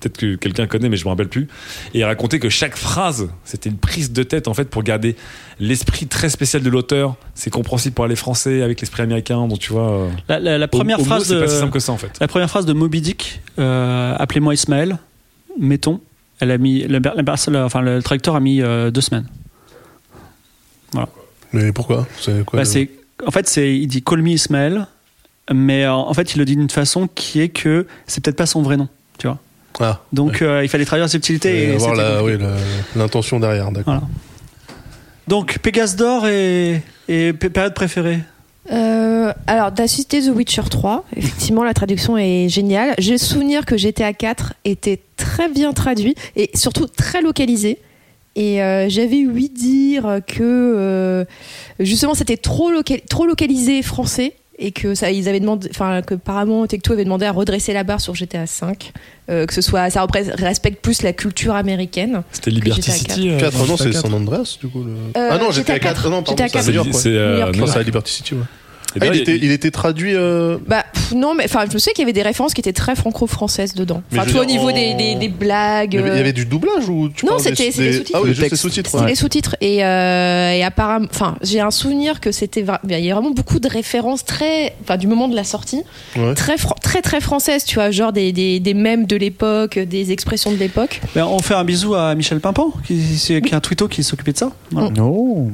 Peut-être 0.02 0.18
que 0.18 0.36
quelqu'un 0.36 0.68
connaît, 0.68 0.88
mais 0.90 0.98
je 0.98 1.06
me 1.06 1.10
rappelle 1.10 1.30
plus. 1.30 1.48
Et 1.96 2.00
il 2.00 2.04
racontait 2.04 2.38
que 2.38 2.50
chaque 2.50 2.76
phrase, 2.76 3.28
c'était 3.44 3.70
une 3.72 3.78
prise 3.78 4.12
de 4.12 4.22
tête 4.22 4.48
en 4.48 4.54
fait 4.54 4.66
pour 4.70 4.84
garder 4.84 5.16
l'esprit 5.60 6.06
très 6.06 6.30
spécial 6.30 6.62
de 6.62 6.70
l'auteur. 6.70 7.16
C'est 7.34 7.50
compréhensible 7.50 7.96
pour 7.96 8.06
les 8.06 8.16
Français 8.18 8.62
avec 8.62 8.82
l'esprit 8.82 9.02
américain. 9.02 9.48
Donc 9.48 9.58
tu 9.58 9.72
vois, 9.74 10.10
La, 10.28 10.40
la- 10.40 10.58
la 10.60 10.66
au- 10.66 10.68
première 10.68 10.98
au 11.00 11.02
mot, 11.02 11.06
phrase 11.08 11.24
c'est 11.24 11.34
de, 11.36 11.40
pas 11.40 11.48
si 11.48 11.58
simple 11.58 11.72
que 11.72 11.80
ça 11.80 11.92
en 11.92 11.98
fait. 11.98 12.12
la 12.20 12.28
première 12.28 12.50
phrase 12.50 12.68
de 12.68 12.74
Moby 12.74 13.02
Dick, 13.02 13.42
euh, 13.58 14.16
appelez-moi 14.20 14.54
Ismaël, 14.54 15.00
mettons, 15.60 16.02
elle 16.40 16.52
a 16.52 16.60
mis, 16.60 16.82
le, 16.84 17.00
la 17.00 17.24
personne- 17.24 17.56
enfin, 17.56 17.82
le 17.82 18.04
traducteur 18.04 18.36
a 18.36 18.40
mis 18.42 18.62
euh, 18.62 18.92
deux 18.92 19.02
semaines. 19.02 19.26
Mais 21.54 21.72
pourquoi? 21.72 22.06
C'est 22.20 22.46
quoi 22.46 22.62
Bah, 22.62 22.70
le- 22.76 22.90
en 23.26 23.32
fait, 23.32 23.48
c'est, 23.48 23.76
il 23.76 23.88
dit 23.88 24.04
call 24.04 24.22
me 24.22 24.30
Ismaël, 24.32 24.88
mais 25.54 25.84
euh, 25.86 25.94
en 25.94 26.14
fait, 26.14 26.34
il 26.36 26.40
le 26.40 26.46
dit 26.46 26.56
d'une 26.56 26.70
façon 26.70 27.08
qui 27.14 27.42
est 27.42 27.50
que 27.50 27.86
c'est 28.08 28.24
peut-être 28.24 28.38
pas 28.38 28.46
son 28.46 28.62
vrai 28.62 28.78
nom, 28.78 28.88
tu 29.18 29.28
vois. 29.28 29.40
Ah, 29.80 30.02
Donc, 30.14 30.42
euh, 30.42 30.64
il 30.64 30.70
fallait 30.70 30.86
traduire 30.86 31.06
la 31.06 31.10
subtilité 31.10 31.50
et, 31.50 31.74
et 31.74 31.78
voir 31.78 31.92
c'était 31.96 32.10
la- 32.10 32.18
compliqué. 32.20 32.38
oui, 32.44 32.44
la- 32.96 33.02
l'intention 33.02 33.40
derrière, 33.40 33.72
d'accord. 33.72 33.96
Voilà. 33.96 34.08
Donc, 35.28 35.58
Pégase 35.60 35.96
d'or 35.96 36.28
et, 36.28 36.82
et 37.08 37.34
période 37.34 37.74
préférée. 37.74 38.20
Euh, 38.72 39.34
alors, 39.48 39.72
d'assister 39.72 40.22
The 40.22 40.30
Witcher 40.36 40.64
3, 40.70 41.06
effectivement, 41.16 41.64
la 41.64 41.74
traduction 41.74 42.18
est 42.18 42.48
géniale. 42.50 42.96
J'ai 43.00 43.12
le 43.14 43.18
souvenir 43.18 43.66
que 43.66 43.78
GTA 43.78 44.14
4 44.14 44.54
était 44.66 45.00
très 45.18 45.50
bien 45.50 45.74
traduit 45.74 46.16
et 46.36 46.50
surtout 46.56 46.88
très 46.88 47.22
localisé. 47.22 47.80
Et 48.36 48.62
euh, 48.62 48.88
j'avais 48.90 49.26
ouï 49.26 49.50
dire 49.50 50.20
que 50.28 50.42
euh, 50.42 51.26
justement 51.80 52.16
c'était 52.16 52.36
trop 52.38 52.70
localisé 53.26 53.82
français 53.82 54.34
et 54.58 54.72
que 54.72 54.96
ça 54.96 55.12
ils 55.12 55.28
avaient 55.28 55.40
demandé 55.40 55.68
enfin 55.70 56.02
que 56.02 56.16
Paramount 56.16 56.66
Tecto 56.68 56.94
avait 56.94 57.04
demandé 57.04 57.26
à 57.26 57.32
redresser 57.32 57.74
la 57.74 57.84
barre 57.84 58.00
sur 58.02 58.16
GTA 58.16 58.48
5 58.48 58.94
que 59.28 59.54
ce 59.54 59.62
soit 59.62 59.90
ça 59.90 60.06
respecte 60.38 60.82
plus 60.82 61.02
la 61.02 61.12
culture 61.12 61.56
américaine 61.56 62.22
C'était 62.32 62.52
Liberty 62.52 62.82
GTA 62.82 62.92
City. 62.94 63.30
euh, 63.32 63.40
4, 63.40 63.58
dans 63.58 63.66
non, 63.66 63.76
c'est 63.78 63.88
GTA 63.88 64.02
San 64.02 64.14
Andreas, 64.14 64.58
du 64.62 64.68
coup. 64.68 64.84
le- 64.84 64.92
Euh, 65.18 65.30
ah 65.32 65.38
non, 65.40 65.46
GTA 65.52 65.52
j'étais 65.52 65.72
à 65.74 65.80
4. 65.80 66.10
Non, 66.10 66.22
pardon, 66.24 66.32
GTA 66.44 66.48
c'est 66.48 66.58
à 66.58 66.62
4. 66.62 66.68
New 66.68 66.74
York, 66.76 66.88
C'est 66.92 66.96
ouais. 66.96 67.02
c'est, 67.02 67.10
euh, 67.10 67.34
New 67.34 67.40
York, 67.40 67.56
Non, 67.58 67.66
c'est 67.68 67.80
à 67.80 67.84
Liberty 67.84 68.12
City, 68.14 68.34
ouais. 68.36 68.42
Et 68.96 69.00
Ah, 69.02 69.08
il, 69.14 69.22
était, 69.22 69.36
il 69.38 69.52
était 69.52 69.72
traduit. 69.72 70.14
euh, 70.16 70.58
Bah 70.68 70.86
pff, 70.94 71.12
non, 71.14 71.34
mais 71.36 71.46
enfin, 71.46 71.66
je 71.72 71.78
sais 71.78 71.92
qu'il 71.92 72.02
y 72.02 72.06
avait 72.06 72.14
des 72.14 72.22
références 72.22 72.54
qui 72.54 72.62
étaient 72.62 72.74
très 72.74 72.96
franco-françaises 72.96 73.74
dedans. 73.74 74.02
Enfin, 74.12 74.24
vois, 74.32 74.42
au 74.42 74.46
niveau 74.46 74.70
en- 74.70 74.74
des, 74.74 74.94
des, 74.94 75.16
des 75.16 75.28
blagues. 75.30 75.94
Il 75.94 76.00
y, 76.00 76.04
avait, 76.04 76.10
euh, 76.12 76.20
avait 76.20 76.34
du 76.34 76.46
doublage 76.46 76.88
ou 76.88 77.10
tu 77.10 77.26
Non, 77.26 77.38
c'était- 77.40 77.72
des- 77.72 77.84
les 77.84 77.94
sous-titres. 77.94 78.12
Ah 78.14 78.22
oui, 78.24 78.30
les 78.34 78.56
sous-titres. 78.56 78.90
C'était 78.92 79.04
ouais. 79.04 79.10
les 79.10 79.16
sous-titres 79.16 79.56
et, 79.62 79.84
euh, 79.86 80.52
et 80.52 80.64
apparemment, 80.64 81.08
enfin, 81.12 81.36
j'ai 81.42 81.60
un 81.60 81.72
souvenir 81.72 82.20
que 82.22 82.32
c'était, 82.32 82.64
il 82.90 83.00
y 83.06 83.12
a 83.12 83.14
vraiment 83.14 83.32
beaucoup 83.32 83.60
de 83.60 83.68
références 83.68 84.24
très, 84.26 84.76
enfin, 84.84 84.98
du 84.98 85.08
moment 85.08 85.28
de 85.28 85.36
la 85.36 85.44
sortie, 85.44 85.82
Ouais. 86.16 86.34
très, 86.34 86.56
très, 86.82 87.02
très 87.02 87.22
françaises, 87.22 87.66
tu 87.66 87.76
vois, 87.76 87.92
genre 87.92 88.14
des, 88.14 88.32
des, 88.32 88.60
des 88.60 88.74
mèmes 88.74 89.06
de 89.06 89.16
l'époque, 89.16 89.78
des 89.80 90.12
expressions 90.12 90.52
de 90.52 90.58
l'époque. 90.58 91.02
Ben, 91.16 91.26
on 91.26 91.40
fait 91.40 91.54
un 91.56 91.64
bisou 91.66 91.96
à 91.96 92.16
Michel 92.16 92.40
Pimpant, 92.40 92.72
qui, 92.88 92.98
qui 93.18 93.34
est 93.34 93.54
un 93.54 93.60
twitto 93.60 93.88
qui 93.88 94.04
s'occupait 94.04 94.32
de 94.34 94.38
ça. 94.38 94.52
Voilà. 94.72 94.90
Non. 94.92 95.52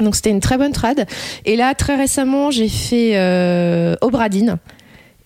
Donc 0.00 0.16
c'était 0.16 0.30
une 0.30 0.40
très 0.40 0.58
bonne 0.58 0.72
trad. 0.72 1.06
Et 1.44 1.56
là, 1.56 1.74
très 1.74 1.96
récemment, 1.96 2.50
j'ai 2.50 2.68
fait 2.68 3.12
euh, 3.14 3.94
Obradine. 4.00 4.56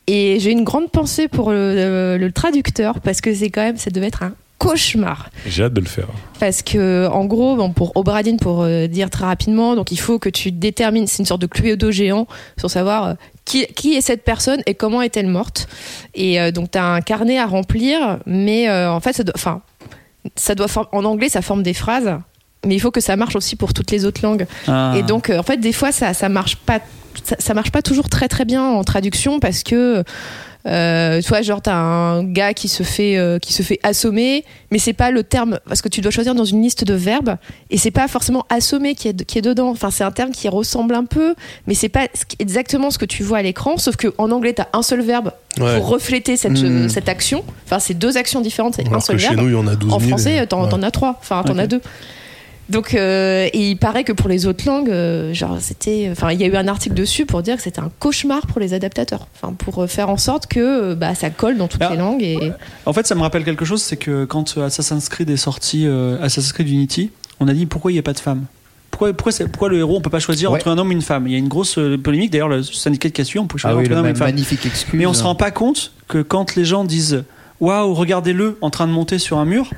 Et 0.07 0.39
j'ai 0.41 0.53
une 0.53 0.64
grande 0.64 0.91
pensée 0.91 1.29
pour 1.29 1.51
le, 1.51 1.75
le- 1.75 2.16
le 2.19 2.33
traducteur 2.33 3.01
parce 3.01 3.21
que 3.21 3.35
c'est 3.35 3.51
quand 3.51 3.62
même, 3.62 3.77
ça 3.77 3.91
devait 3.91 4.07
être 4.07 4.23
un 4.23 4.33
cauchemar. 4.57 5.31
J'ai 5.47 5.64
hâte 5.64 5.75
de 5.75 5.81
le 5.81 5.87
faire. 5.87 6.09
Parce 6.41 6.62
que, 6.62 7.07
en 7.12 7.27
gros, 7.27 7.55
bon, 7.57 7.71
pour 7.73 7.97
Obradine, 7.97 8.39
pour 8.39 8.62
euh, 8.62 8.87
dire 8.89 9.09
très 9.11 9.25
rapidement, 9.27 9.77
donc 9.77 9.93
il 9.93 10.01
faut 10.01 10.19
que 10.19 10.29
tu 10.31 10.51
détermines, 10.51 11.07
c'est 11.07 11.19
une 11.21 11.27
sorte 11.27 11.43
de 11.43 11.47
Cluedo 11.47 11.91
géant, 11.93 12.27
sur 12.59 12.69
savoir 12.71 13.05
euh, 13.05 13.14
qui, 13.45 13.66
qui 13.66 13.95
est 13.95 14.01
cette 14.01 14.25
personne 14.25 14.61
et 14.66 14.75
comment 14.75 15.01
est-elle 15.03 15.29
morte. 15.29 15.69
Et 16.14 16.41
euh, 16.41 16.51
donc, 16.51 16.71
tu 16.73 16.79
as 16.79 16.87
un 16.87 17.01
carnet 17.03 17.39
à 17.39 17.47
remplir, 17.47 18.19
mais 18.27 18.69
en 18.71 18.99
fait, 19.01 19.12
ça 19.12 19.23
doit, 19.25 19.62
ça 20.35 20.55
doit 20.55 20.66
en 20.93 21.05
anglais, 21.05 21.29
ça 21.29 21.41
forme 21.43 21.62
des 21.62 21.75
phrases, 21.75 22.19
mais 22.67 22.75
il 22.75 22.81
faut 22.81 22.91
que 22.91 23.01
ça 23.01 23.17
marche 23.17 23.37
aussi 23.37 23.57
pour 23.57 23.73
toutes 23.75 23.91
les 23.91 24.05
autres 24.05 24.21
langues. 24.23 24.47
Ah. 24.67 24.95
Et 24.97 25.03
donc, 25.03 25.31
euh, 25.31 25.39
en 25.39 25.43
fait, 25.43 25.59
des 25.59 25.73
fois, 25.73 25.93
ça, 25.93 26.15
ça 26.15 26.29
marche 26.29 26.57
pas. 26.57 26.81
Ça, 27.25 27.37
ça 27.39 27.53
marche 27.55 27.71
pas 27.73 27.83
toujours 27.83 28.09
très 28.09 28.29
très 28.29 28.45
bien 28.45 28.63
en 28.65 28.85
traduction 28.85 29.41
parce 29.41 29.65
que 29.65 30.05
euh, 30.67 31.21
tu 31.21 31.29
vois 31.29 31.43
genre 31.43 31.61
t'as 31.63 31.75
un 31.75 32.23
gars 32.25 32.53
qui 32.55 32.69
se 32.69 32.83
fait 32.85 33.17
euh, 33.17 33.39
qui 33.39 33.53
se 33.53 33.63
fait 33.63 33.81
assommer 33.83 34.45
mais 34.71 34.79
c'est 34.79 34.93
pas 34.93 35.11
le 35.11 35.23
terme 35.25 35.59
parce 35.67 35.83
que 35.83 35.89
tu 35.89 36.01
dois 36.01 36.11
choisir 36.13 36.35
dans 36.35 36.45
une 36.45 36.63
liste 36.63 36.85
de 36.85 36.95
verbes 36.95 37.37
et 37.71 37.79
c'est 37.79 37.91
pas 37.91 38.07
forcément 38.09 38.45
assommer 38.51 38.95
qui 38.95 39.09
est 39.09 39.25
qui 39.25 39.39
est 39.39 39.43
dedans 39.43 39.69
enfin 39.71 39.91
c'est 39.91 40.05
un 40.05 40.11
terme 40.11 40.31
qui 40.31 40.49
ressemble 40.49 40.95
un 40.95 41.05
peu 41.07 41.35
mais 41.67 41.75
c'est 41.75 41.89
pas 41.89 42.07
exactement 42.39 42.91
ce 42.91 42.99
que 42.99 43.05
tu 43.05 43.23
vois 43.23 43.39
à 43.39 43.43
l'écran 43.43 43.79
sauf 43.79 43.97
que 43.97 44.13
en 44.19 44.31
anglais 44.31 44.53
t'as 44.53 44.67
un 44.73 44.83
seul 44.83 45.01
verbe 45.01 45.33
Ouais. 45.59 45.77
pour 45.79 45.89
refléter 45.89 46.37
cette 46.37 46.53
Mm. 46.61 46.89
cette 46.89 47.09
action 47.09 47.43
enfin 47.67 47.79
c'est 47.81 47.95
deux 47.95 48.17
actions 48.17 48.41
différentes 48.41 48.75
c'est 48.77 48.93
un 48.93 49.01
seul 49.01 49.17
que 49.17 49.23
chez 49.23 49.29
verbe 49.35 49.41
nous, 49.41 49.51
y 49.51 49.55
en 49.57 49.67
a 49.67 49.75
12 49.75 49.91
000. 49.91 49.95
en 49.97 50.01
français, 50.01 50.47
t'en 50.47 50.65
ouais. 50.65 50.69
t'en 50.69 50.83
as 50.85 50.91
trois. 50.93 51.17
Enfin, 51.21 51.43
t'en 51.45 51.55
Ok. 51.55 51.59
as 51.61 51.67
deux. 51.67 51.81
Donc, 52.69 52.93
euh, 52.95 53.49
et 53.53 53.71
il 53.71 53.77
paraît 53.77 54.05
que 54.05 54.12
pour 54.12 54.29
les 54.29 54.47
autres 54.47 54.66
langues, 54.66 54.91
euh, 54.91 55.33
genre, 55.33 55.57
c'était. 55.61 56.09
Enfin, 56.12 56.33
il 56.33 56.41
y 56.41 56.45
a 56.45 56.47
eu 56.49 56.57
un 56.57 56.69
article 56.69 56.95
dessus 56.95 57.25
pour 57.25 57.43
dire 57.43 57.57
que 57.57 57.62
c'était 57.62 57.81
un 57.81 57.91
cauchemar 57.99 58.47
pour 58.47 58.61
les 58.61 58.75
adaptateurs. 58.75 59.27
Enfin, 59.35 59.55
pour 59.55 59.83
euh, 59.83 59.87
faire 59.87 60.11
en 60.11 60.19
sorte 60.19 60.47
que 60.49 60.93
bah, 60.95 61.14
ça 61.14 61.31
colle 61.31 61.57
dans 61.57 61.66
toutes 61.69 61.81
Ah. 61.83 61.89
les 61.93 61.97
langues. 61.97 62.23
Et... 62.23 62.53
En 62.85 62.93
fait, 62.93 63.07
ça 63.07 63.14
me 63.14 63.23
rappelle 63.23 63.45
quelque 63.45 63.64
chose, 63.64 63.81
c'est 63.83 63.97
que 63.97 64.27
quand 64.27 64.59
Assassin's 64.59 65.09
Creed 65.09 65.31
est 65.31 65.37
sorti, 65.39 65.87
euh, 65.87 66.16
Assassin's 66.21 66.53
Creed 66.53 66.69
Unity, 66.69 67.11
on 67.41 67.49
a 67.49 67.55
dit 67.55 67.64
pourquoi 67.64 67.91
il 67.91 67.95
n'y 67.95 68.01
a 68.01 68.03
pas 68.03 68.12
de 68.12 68.21
femme 68.21 68.45
pourquoi, 68.91 69.12
pourquoi, 69.12 69.47
pourquoi 69.47 69.69
le 69.69 69.79
héros, 69.79 69.97
on 69.97 70.01
peut 70.01 70.11
pas 70.11 70.19
choisir 70.19 70.51
Ouais. 70.51 70.59
entre 70.59 70.69
un 70.69 70.77
homme 70.77 70.91
et 70.91 70.95
une 70.95 71.03
femme? 71.03 71.27
Il 71.29 71.33
y 71.33 71.37
a 71.37 71.39
une 71.39 71.49
grosse 71.49 71.79
polémique. 72.03 72.33
D'ailleurs, 72.33 72.49
le 72.49 72.62
syndicat 72.64 73.09
a 73.19 73.25
suivi, 73.25 73.39
on 73.39 73.47
peut 73.47 73.57
Ah 73.61 73.69
choisir 73.71 73.79
oui, 73.79 73.85
entre 73.87 73.95
un 73.95 74.01
homme 74.01 74.07
et 74.07 74.11
une 74.11 74.16
femme. 74.16 74.27
magnifique 74.29 74.66
excuse. 74.66 74.93
Mais 74.99 75.07
on 75.07 75.14
se 75.14 75.23
rend 75.23 75.35
pas 75.37 75.51
compte 75.53 75.93
que 76.09 76.21
quand 76.21 76.55
les 76.57 76.64
gens 76.64 76.85
disent 76.85 77.23
Waouh, 77.61 77.95
regardez-le 77.95 78.59
en 78.61 78.71
train 78.71 78.87
de 78.87 78.93
monter 78.93 79.19
sur 79.19 79.39
un 79.39 79.45
mur, 79.47 79.71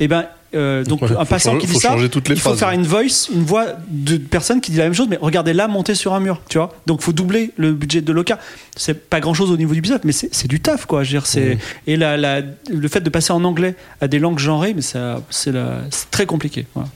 et 0.00 0.08
ben. 0.08 0.26
Euh, 0.54 0.84
donc 0.84 1.02
Ouais, 1.02 1.08
un 1.18 1.24
passant 1.24 1.52
changer- 1.52 1.66
qui 1.66 1.72
dit 1.72 1.78
ça, 1.78 1.90
changer 1.90 2.08
toutes 2.08 2.28
les 2.28 2.34
il 2.34 2.40
faut 2.40 2.54
faire 2.54 2.70
une 2.70 2.82
voice, 2.86 3.28
une 3.34 3.42
voix 3.44 3.66
de 3.90 4.16
personne 4.16 4.60
qui 4.60 4.70
dit 4.70 4.78
la 4.78 4.84
même 4.84 4.94
chose, 4.94 5.06
mais 5.10 5.18
regardez 5.20 5.52
là 5.52 5.68
monter 5.68 5.94
sur 5.94 6.14
un 6.14 6.20
mur, 6.20 6.40
tu 6.48 6.58
vois. 6.58 6.74
Donc 6.86 7.02
faut 7.02 7.12
doubler 7.12 7.52
le 7.56 7.72
budget 7.72 8.00
de 8.00 8.12
Loca. 8.12 8.38
C'est 8.76 9.08
pas 9.10 9.20
grand 9.20 9.34
chose 9.34 9.50
au 9.50 9.56
niveau 9.56 9.74
du 9.74 9.80
business, 9.80 10.00
mais 10.04 10.12
c'est 10.12 10.48
du 10.48 10.60
taf 10.60 10.86
quoi. 10.86 11.02
Je 11.04 11.08
veux 11.10 11.18
dire, 11.18 11.26
c'est 11.26 11.58
et 11.86 11.96
la, 11.96 12.16
la- 12.16 12.40
le 12.70 12.88
fait 12.88 13.00
de 13.00 13.10
passer 13.10 13.32
en 13.32 13.44
anglais 13.44 13.74
à 14.00 14.08
des 14.08 14.18
langues 14.18 14.38
genrées, 14.38 14.72
mais 14.74 14.82
ça 14.82 15.20
c'est 15.30 15.52
très 16.10 16.26
compliqué. 16.26 16.66
voilà. 16.74 16.88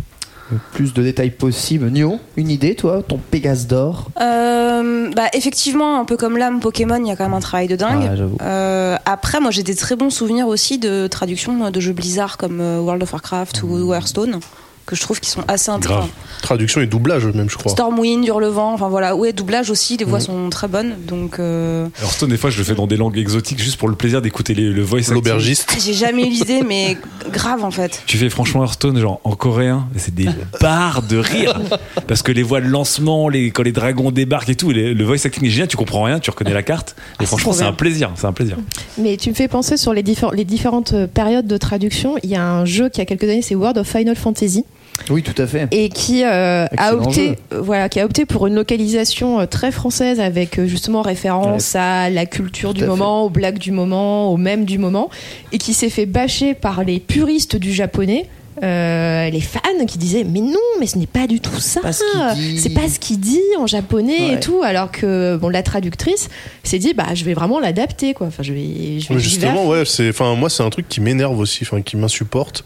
Plus 0.73 0.93
de 0.95 1.03
détails 1.03 1.31
possible. 1.31 1.91
Nio, 1.91 2.19
une 2.37 2.51
idée, 2.51 2.75
toi 2.75 3.03
Ton 3.07 3.19
Pégase 3.19 3.67
d'or 3.67 4.09
Euh, 4.21 5.11
bah, 5.15 5.29
effectivement, 5.33 5.99
un 5.99 6.05
peu 6.05 6.17
comme 6.17 6.37
l'âme 6.37 6.61
Pokémon, 6.61 6.97
il 7.03 7.09
y 7.09 7.11
a 7.11 7.17
quand 7.17 7.25
même 7.25 7.35
un 7.35 7.41
travail 7.41 7.69
de 7.69 7.77
dingue. 7.77 8.11
Ah. 8.41 8.45
Euh, 8.45 8.97
après, 9.05 9.41
moi 9.41 9.51
j'ai 9.51 9.63
des 9.63 9.75
très 9.75 9.97
bons 9.97 10.11
souvenirs 10.11 10.49
aussi 10.49 10.79
de 10.79 11.07
traductions 11.07 11.71
de 11.71 11.81
jeux 11.81 11.93
Blizzard 11.93 12.37
comme 12.37 12.61
euh, 12.61 12.81
World 12.81 13.03
of 13.03 13.13
Warcraft 13.13 13.63
ou 13.63 13.93
Hearthstone, 13.93 14.41
que 14.87 14.97
je 14.97 15.01
trouve 15.01 15.21
qui 15.21 15.31
sont 15.31 15.43
assez 15.49 15.71
intéressants. 15.71 16.01
Grave. 16.01 16.11
Traduction 16.43 16.81
et 16.81 16.87
doublage, 16.87 17.25
même, 17.27 17.49
je 17.49 17.57
crois. 17.57 17.71
Stormwind, 17.71 18.27
Hurlevent, 18.27 18.73
enfin 18.75 18.89
voilà, 18.89 19.15
ouais, 19.15 19.33
doublage 19.33 19.71
aussi, 19.71 19.97
les 19.97 20.05
voix 20.05 20.19
Mhm. 20.19 20.25
sont 20.25 20.51
très 20.51 20.67
bonnes, 20.69 20.95
donc 21.07 21.39
euh, 21.39 21.87
Alors, 22.01 22.11
Stone, 22.13 22.31
des 22.31 22.37
fois, 22.37 22.51
je 22.51 22.59
le 22.59 22.65
fais 22.65 22.75
dans 22.75 22.87
des 22.89 22.97
langues 22.97 23.17
exotiques 23.17 23.61
juste 23.61 23.77
pour 23.77 23.89
le 23.89 23.95
plaisir 23.95 24.21
d'écouter 24.23 24.55
les- 24.55 24.71
le 24.71 24.83
voice 24.83 24.99
acting. 25.01 25.15
L'aubergiste. 25.15 25.77
j'ai 25.85 25.93
jamais 25.95 26.27
eu 26.27 26.31
l'idée, 26.31 26.63
mais 26.67 26.97
grave 27.31 27.63
en 27.65 27.71
fait. 27.71 28.03
Tu 28.07 28.17
fais 28.19 28.29
franchement 28.29 28.63
Hearthstone 28.65 28.99
genre 28.99 29.21
en 29.25 29.37
coréen, 29.37 29.87
et 29.95 29.99
c'est 30.01 30.15
des 30.15 30.27
barres 30.61 31.03
de 31.03 31.17
rire 31.17 31.61
parce 32.09 32.23
que 32.23 32.33
les 32.33 32.43
voix 32.43 32.61
de 32.61 32.67
lancement, 32.67 33.29
les, 33.29 33.51
quand 33.53 33.63
les 33.63 33.73
dragons 33.73 34.11
débarquent 34.11 34.49
et 34.51 34.55
tout, 34.57 34.71
les- 34.73 34.95
le 34.95 35.05
voice 35.05 35.25
acting 35.25 35.45
est 35.47 35.51
génial, 35.51 35.69
tu 35.69 35.77
comprends 35.77 36.03
rien, 36.03 36.19
tu 36.19 36.31
reconnais 36.31 36.53
la 36.55 36.63
carte. 36.65 36.97
Et 37.21 37.27
franchement, 37.27 37.53
trop 37.53 37.59
c'est 37.61 37.65
un 37.67 37.73
plaisir, 37.73 38.11
c'est 38.17 38.27
un 38.27 38.33
plaisir. 38.33 38.57
Mais 38.99 39.17
tu 39.17 39.29
me 39.31 39.35
fais 39.35 39.47
penser 39.49 39.77
sur 39.77 39.93
les, 39.95 40.03
diffé- 40.03 40.35
les 40.35 40.45
différentes 40.45 40.93
euh, 40.93 41.07
périodes 41.07 41.47
de 41.47 41.57
traduction. 41.57 42.17
Il 42.25 42.31
y 42.31 42.37
a 42.37 42.45
un 42.45 42.65
jeu 42.65 42.89
qui 42.89 43.01
a 43.01 43.05
quelques 43.05 43.25
années, 43.25 43.43
c'est 43.43 43.55
World 43.55 43.79
of 43.79 43.87
Final 43.87 44.17
Fantasy. 44.17 44.65
Oui, 45.11 45.23
tout 45.23 45.41
à 45.41 45.47
fait. 45.47 45.67
et 45.73 45.89
qui 45.89 46.23
euh, 46.25 46.67
a 46.77 46.95
opté 46.95 47.29
jeu. 47.29 47.37
euh, 47.55 47.61
voilà 47.63 47.89
qui 47.89 47.99
a 47.99 48.05
opté 48.05 48.25
pour 48.25 48.47
une 48.47 48.55
localisation 48.55 49.41
euh, 49.41 49.47
très 49.47 49.73
française 49.73 50.21
avec 50.21 50.61
justement 50.67 51.03
référence 51.03 51.75
à 51.75 52.09
la 52.11 52.25
culture 52.27 52.73
du 52.75 52.85
moment, 52.85 53.25
aux 53.25 53.31
blagues 53.31 53.59
du 53.59 53.73
moment, 53.73 54.31
aux 54.33 54.37
mèmes 54.37 54.65
du 54.65 54.79
moment 54.79 55.11
et 55.51 55.59
qui 55.59 55.75
s'est 55.75 55.91
fait 55.91 56.07
bâcher 56.07 56.55
par 56.55 56.85
les 56.85 57.01
puristes 57.01 57.57
du 57.57 57.73
japonais 57.73 58.27
euh, 58.63 59.31
les 59.31 59.41
fans 59.41 59.61
qui 59.89 59.97
disaient 59.97 60.25
mais 60.25 60.41
non 60.41 60.59
mais 60.79 60.87
ce 60.87 60.99
n'est 60.99 61.07
pas 61.07 61.27
du 61.27 61.41
tout 61.41 61.59
ça 61.59 61.81
Pas 61.81 61.93
ce 61.93 62.03
qu'il 62.13 62.37
dit. 62.55 62.61
c'est 62.61 62.69
pas 62.75 62.87
ce 62.87 62.99
qu'il 62.99 63.19
dit 63.19 63.41
en 63.59 63.67
japonais 63.67 64.21
Ouais. 64.21 64.35
et 64.35 64.41
tout 64.41 64.63
alors 64.63 64.93
que 64.93 65.37
bon 65.37 65.49
la 65.49 65.63
traductrice 65.63 66.29
s'est 66.63 66.79
dit 66.79 66.93
bah 66.93 67.07
je 67.15 67.25
vais 67.25 67.33
vraiment 67.33 67.59
l'adapter 67.61 68.13
quoi 68.13 68.27
enfin 68.27 68.43
je 68.43 68.53
vais 68.53 69.01
je 69.01 69.19
justement, 69.19 69.67
ouais, 69.67 69.85
c'est, 69.87 70.11
enfin, 70.11 70.35
moi, 70.37 70.51
c'est 70.51 70.63
un 70.63 70.71
truc 70.71 70.87
qui 70.89 71.01
m'énerve 71.01 71.39
aussi, 71.39 71.61
enfin, 71.63 71.81
qui 71.81 71.97
m'insupporte 71.97 72.63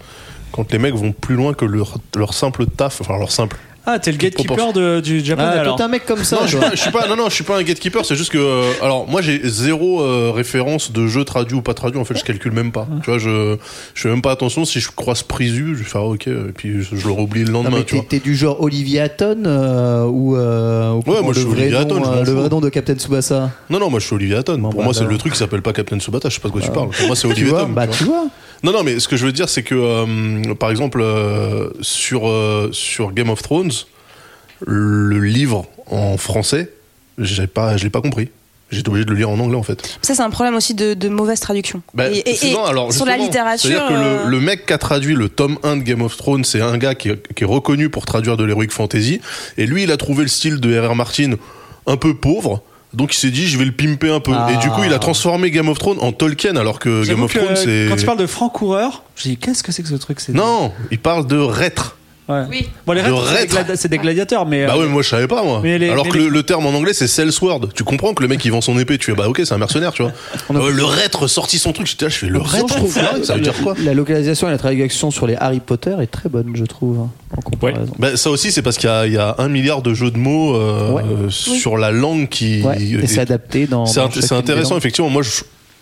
quand 0.53 0.73
les 0.73 0.79
mecs 0.79 0.95
vont 0.95 1.13
plus 1.13 1.35
loin 1.35 1.55
que 1.55 1.65
leur, 1.65 2.35
simple 2.35 2.67
taf, 2.67 3.01
enfin, 3.01 3.19
leur 3.19 3.31
simple. 3.31 3.57
Ah, 3.89 4.01
t'es 4.01 4.11
le 4.11 4.17
gatekeeper 4.19 4.73
de- 4.73 5.01
du 5.01 5.25
japonais 5.25 5.49
Ah, 5.55 5.61
alors. 5.61 5.77
t'es 5.77 5.83
un 5.85 5.89
mec 5.89 6.05
comme 6.07 6.25
ça. 6.25 6.37
Non, 6.37 6.43
je 6.43 6.49
suis 6.49 6.57
toi. 6.59 6.69
pas, 6.71 6.75
je 6.75 6.81
suis 6.81 6.91
pas, 6.91 7.07
non, 7.09 7.15
non, 7.17 7.29
je 7.29 7.35
suis 7.35 7.45
pas 7.45 7.57
un 7.59 7.63
gatekeeper. 7.63 8.05
C'est 8.05 8.17
juste 8.17 8.33
que, 8.33 8.39
euh, 8.39 8.73
alors, 8.83 9.07
moi, 9.09 9.23
j'ai 9.23 9.41
zéro 9.49 10.01
euh, 10.03 10.33
référence 10.35 10.91
de 10.91 11.07
jeu 11.07 11.25
traduit 11.25 11.57
ou 11.57 11.63
pas 11.63 11.73
traduit. 11.75 12.01
En 12.01 12.05
fait, 12.05 12.19
je 12.19 12.25
calcule 12.25 12.51
même 12.53 12.73
pas. 12.73 12.89
Tu 13.05 13.11
vois, 13.11 13.19
je, 13.19 13.57
je 13.95 14.01
fais 14.03 14.09
même 14.09 14.23
pas 14.23 14.33
attention. 14.33 14.65
Si 14.65 14.81
je 14.81 14.89
croise 14.91 15.23
Prisu, 15.23 15.75
je 15.75 15.85
vais 15.85 15.89
faire 15.89 16.01
ah, 16.01 16.07
ok, 16.09 16.27
et 16.27 16.53
puis 16.57 16.83
je, 16.83 16.97
je 16.97 17.07
l'aurais 17.07 17.23
oublié 17.23 17.45
le 17.47 17.53
Non, 17.53 17.63
lendemain. 17.63 17.79
mais 17.79 17.85
tu 17.85 17.91
t'es, 17.93 17.97
vois. 17.97 18.05
t'es 18.09 18.19
du 18.19 18.35
genre 18.35 18.61
Olivier 18.61 19.01
Hatton 19.01 19.45
euh, 19.47 20.05
ou, 20.05 20.37
euh, 20.37 20.91
ou 20.93 21.03
comment 21.03 21.23
moi, 21.23 21.33
je 21.33 21.39
le, 21.41 21.45
suis 21.47 21.55
vrai 21.55 21.63
Olivier 21.75 21.85
nom, 21.85 21.97
Hatton, 22.03 22.25
je 22.25 22.31
le 22.33 22.37
vrai 22.41 22.49
nom 22.49 22.61
de 22.61 22.69
Captain 22.69 22.95
Tsubasa 22.97 23.51
Non, 23.71 23.79
non, 23.79 23.89
moi, 23.89 24.01
je 24.01 24.07
suis 24.07 24.17
Olivier 24.17 24.37
Hatton. 24.37 24.59
Bon, 24.59 24.71
Pour 24.71 24.81
bah, 24.81 24.85
moi, 24.87 24.95
c'est 24.95 25.01
alors. 25.01 25.13
le 25.13 25.19
truc 25.19 25.33
qui 25.33 25.39
s'appelle 25.39 25.63
pas 25.63 25.73
Captain 25.73 25.99
Tsubasa. 26.01 26.29
Je 26.29 26.35
sais 26.35 26.41
pas 26.41 26.49
de 26.49 26.53
quoi 26.53 26.61
tu 26.63 26.71
parles. 26.73 26.89
Pour 26.91 27.07
moi, 27.07 27.15
c'est 27.15 27.29
Olivier 27.29 27.51
Tom. 27.51 27.73
Bah, 27.73 27.87
tu 27.87 28.03
vois. 28.03 28.27
Non, 28.65 28.73
non, 28.73 28.83
mais 28.83 28.99
ce 28.99 29.07
que 29.07 29.17
je 29.17 29.27
veux 29.27 29.33
dire, 29.33 29.49
c'est 29.49 29.63
que, 29.63 30.53
par 30.55 30.71
exemple, 30.71 31.05
sur, 31.83 32.23
sur 32.73 33.13
Game 33.13 33.29
of 33.31 33.43
Thrones, 33.43 33.71
le 34.65 35.21
livre 35.21 35.67
en 35.91 36.17
français, 36.17 36.71
j'ai 37.19 37.47
pas, 37.47 37.77
je 37.77 37.85
l'ai 37.85 37.91
pas 37.91 38.01
compris. 38.01 38.31
J'étais 38.71 38.89
obligé 38.89 39.05
de 39.05 39.11
le 39.11 39.17
lire 39.17 39.31
en 39.31 39.39
anglais, 39.39 39.57
en 39.57 39.63
fait. 39.63 39.81
Ça, 40.03 40.17
c'est 40.17 40.23
un 40.23 40.31
problème 40.31 40.57
aussi 40.57 40.75
de, 40.75 40.95
de 40.95 41.09
mauvaise 41.09 41.39
traduction. 41.39 41.83
Bah, 41.95 42.11
et, 42.11 42.25
alors, 42.67 42.93
sur 42.93 43.07
la 43.07 43.17
littérature. 43.17 43.71
C'est-à-dire 43.71 43.87
que 43.87 43.93
euh, 43.93 44.25
le, 44.25 44.31
le 44.31 44.41
mec 44.41 44.67
qui 44.67 44.73
a 44.73 44.79
traduit 44.79 45.15
le 45.15 45.29
tome 45.29 45.57
1 45.63 45.77
de 45.77 45.83
Game 45.83 46.03
of 46.03 46.17
Thrones, 46.17 46.45
c'est 46.45 46.61
un 46.61 46.77
gars 46.77 46.97
qui 46.97 47.11
est, 47.11 47.33
qui 47.35 47.45
est 47.45 47.47
reconnu 47.47 47.91
pour 47.91 48.07
traduire 48.07 48.37
de 48.37 48.43
l'heroic 48.43 48.71
fantasy. 48.71 49.21
Et 49.57 49.67
lui, 49.67 49.85
il 49.85 49.93
a 49.93 49.97
trouvé 49.97 50.23
le 50.23 50.29
style 50.29 50.59
de 50.59 50.77
R.R. 50.77 50.97
Martin 50.97 51.35
un 51.87 51.97
peu 51.97 52.15
pauvre. 52.15 52.61
Donc 52.93 53.15
il 53.15 53.19
s'est 53.19 53.31
dit, 53.31 53.47
je 53.47 53.57
vais 53.57 53.65
le 53.65 53.73
pimper 53.73 54.13
un 54.13 54.21
peu. 54.21 54.33
Ah. 54.35 54.51
Et 54.53 54.57
du 54.57 54.69
coup, 54.71 54.83
il 54.85 54.93
a 54.93 54.99
transformé 54.99 55.51
Game 55.53 55.69
of 55.69 55.79
Thrones 55.79 55.99
en 56.01 56.13
Tolkien, 56.13 56.57
alors 56.57 56.79
que 56.81 57.07
Game 57.07 57.23
of 57.23 57.33
que, 57.33 57.39
Thrones, 57.39 57.57
c'est. 57.57 57.87
quand 57.89 57.97
tu 57.97 58.07
parles 58.07 58.19
de 58.19 58.27
franc 58.27 58.49
coureur, 58.49 59.05
je 59.17 59.25
dis 59.25 59.37
qu'est-ce 59.37 59.63
que 59.63 59.71
c'est 59.71 59.83
que 59.83 59.89
ce 59.89 59.95
truc 59.95 60.19
c'est 60.19 60.33
Non, 60.33 60.73
il 60.91 60.99
parle 60.99 61.27
de 61.27 61.37
reître. 61.37 61.96
Ouais. 62.29 62.43
Oui. 62.51 62.69
Bon, 62.87 62.93
les 62.93 63.03
c'est 63.77 63.89
des, 63.89 63.99
gladi- 63.99 64.03
gladiateurs, 64.03 64.47
mais. 64.47 64.67
Bah 64.67 64.73
euh, 64.75 64.79
ouais, 64.81 64.87
mais 64.87 64.93
moi 64.93 65.03
je 65.03 65.09
savais 65.09 65.29
pas 65.29 65.45
moi. 65.45 65.61
Les- 65.63 65.89
Alors 65.91 66.09
que 66.09 66.17
les- 66.19 66.25
le, 66.25 66.29
le 66.29 66.43
terme 66.43 66.67
en 66.67 66.71
anglais 66.71 66.93
c'est 66.93 67.07
sellsword. 67.07 67.69
Tu 67.73 67.85
comprends 67.85 68.15
que 68.15 68.23
le 68.23 68.29
mec 68.29 68.45
il 68.45 68.51
vend 68.51 68.61
son 68.61 68.77
épée, 68.81 68.99
tu 68.99 69.07
fais 69.13 69.17
bah 69.17 69.29
ok 69.29 69.43
c'est 69.45 69.53
un 69.55 69.59
mercenaire, 69.59 69.93
tu 69.93 70.03
vois. 70.03 70.13
Euh, 70.51 70.71
le 70.73 70.85
reître 70.85 71.29
sorti 71.29 71.59
son 71.61 71.73
truc, 71.73 71.87
j'étais 71.87 72.07
là, 72.07 72.09
je 72.09 72.17
fais 72.19 72.27
le 72.27 72.41
reître, 72.41 72.67
je 72.69 72.75
trouve 72.75 72.93
ça 73.23 73.35
veut 73.35 73.41
dire 73.41 73.55
quoi? 73.63 73.75
La 73.85 73.95
localisation 73.95 74.49
et 74.49 74.51
la 74.51 74.59
traduction 74.59 75.11
sur 75.13 75.27
les 75.29 75.37
Harry 75.37 75.61
Potter 75.61 75.95
est 76.01 76.09
très 76.09 76.29
bonne, 76.29 76.51
je 76.55 76.65
trouve, 76.65 76.99
hein, 76.99 77.11
en 77.37 77.41
comparaison. 77.43 77.93
Bah, 77.99 78.17
ça 78.17 78.31
aussi, 78.31 78.51
c'est 78.51 78.63
parce 78.63 78.77
qu'il 78.79 78.89
y, 78.91 78.93
a- 78.93 79.07
il 79.07 79.13
y 79.13 79.19
a 79.19 79.37
un 79.39 79.49
milliard 79.49 79.83
de 79.83 79.95
jeux 79.95 80.11
de 80.11 80.19
mots 80.19 80.57
euh, 80.57 80.91
Ouais. 80.93 81.03
euh, 81.05 81.31
sur 81.31 81.77
la 81.77 81.93
langue 81.93 82.29
qui. 82.29 82.63
Ouais, 82.63 82.81
et 82.83 83.07
c'est 83.07 83.21
adapté 83.21 83.67
dans. 83.69 83.87
c'est 83.87 84.01
intéressant, 84.33 84.77
effectivement. 84.77 85.11
Moi, 85.11 85.23
je, 85.23 85.31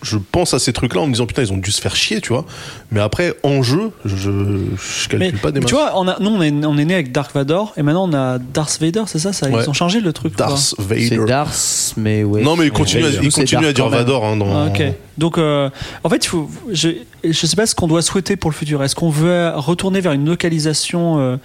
je 0.05 0.17
pense 0.17 0.53
à 0.53 0.59
ces 0.59 0.71
trucs-là 0.71 1.01
en 1.01 1.07
me 1.07 1.11
disant 1.13 1.25
putain, 1.25 1.41
ils 1.41 1.51
ont 1.51 1.57
dû 1.57 1.71
se 1.71 1.81
faire 1.81 1.95
chier, 1.95 2.21
tu 2.21 2.29
vois. 2.31 2.45
Mais 2.91 2.99
après, 2.99 3.33
en 3.43 3.63
jeu, 3.63 3.91
je, 4.05 4.15
je 4.15 5.09
calcule 5.09 5.19
mais, 5.19 5.31
pas 5.33 5.51
des 5.51 5.59
mais 5.59 5.65
tu 5.65 5.73
vois, 5.73 5.93
on 5.99 6.07
a, 6.07 6.17
nous 6.19 6.29
on 6.29 6.41
est, 6.41 6.51
on 6.65 6.77
est 6.77 6.85
né 6.85 6.93
avec 6.93 7.11
Dark 7.11 7.33
Vador 7.33 7.73
et 7.75 7.81
maintenant 7.81 8.07
on 8.09 8.13
a 8.13 8.37
Darth 8.37 8.79
Vader, 8.79 9.03
c'est 9.07 9.19
ça, 9.19 9.33
ça 9.33 9.49
Ouais. 9.49 9.63
Ils 9.63 9.69
ont 9.69 9.73
changé 9.73 9.99
le 9.99 10.13
truc. 10.13 10.35
quoi. 10.35 10.47
Darth 10.47 10.75
C'est 10.77 10.81
Vader. 10.81 11.25
Dars, 11.27 11.51
mais 11.97 12.23
ouais. 12.23 12.41
Non, 12.41 12.55
mais 12.55 12.65
il 12.65 12.71
continue, 12.71 13.03
à, 13.03 13.07
Vader. 13.07 13.19
il 13.23 13.31
C'est 13.31 13.41
continue 13.41 13.65
à 13.67 13.73
dire. 13.73 13.89
Vador. 13.89 14.25
Hein, 14.25 14.37
dans... 14.37 14.65
Ah, 14.65 14.67
ok. 14.67 14.83
Donc, 15.17 15.37
euh, 15.37 15.69
en 16.03 16.09
fait, 16.09 16.23
il 16.25 16.27
faut. 16.27 16.49
Je, 16.71 16.89
je 17.23 17.45
sais 17.45 17.55
pas 17.55 17.65
ce 17.65 17.73
qu'on 17.75 17.87
doit 17.87 18.01
souhaiter 18.01 18.35
pour 18.35 18.49
le 18.51 18.55
futur. 18.55 18.83
Est-ce 18.83 18.95
qu'on 18.95 19.09
veut 19.09 19.51
retourner 19.55 20.01
vers 20.01 20.11
une 20.11 20.25
localisation 20.25 21.19
euh, 21.19 21.37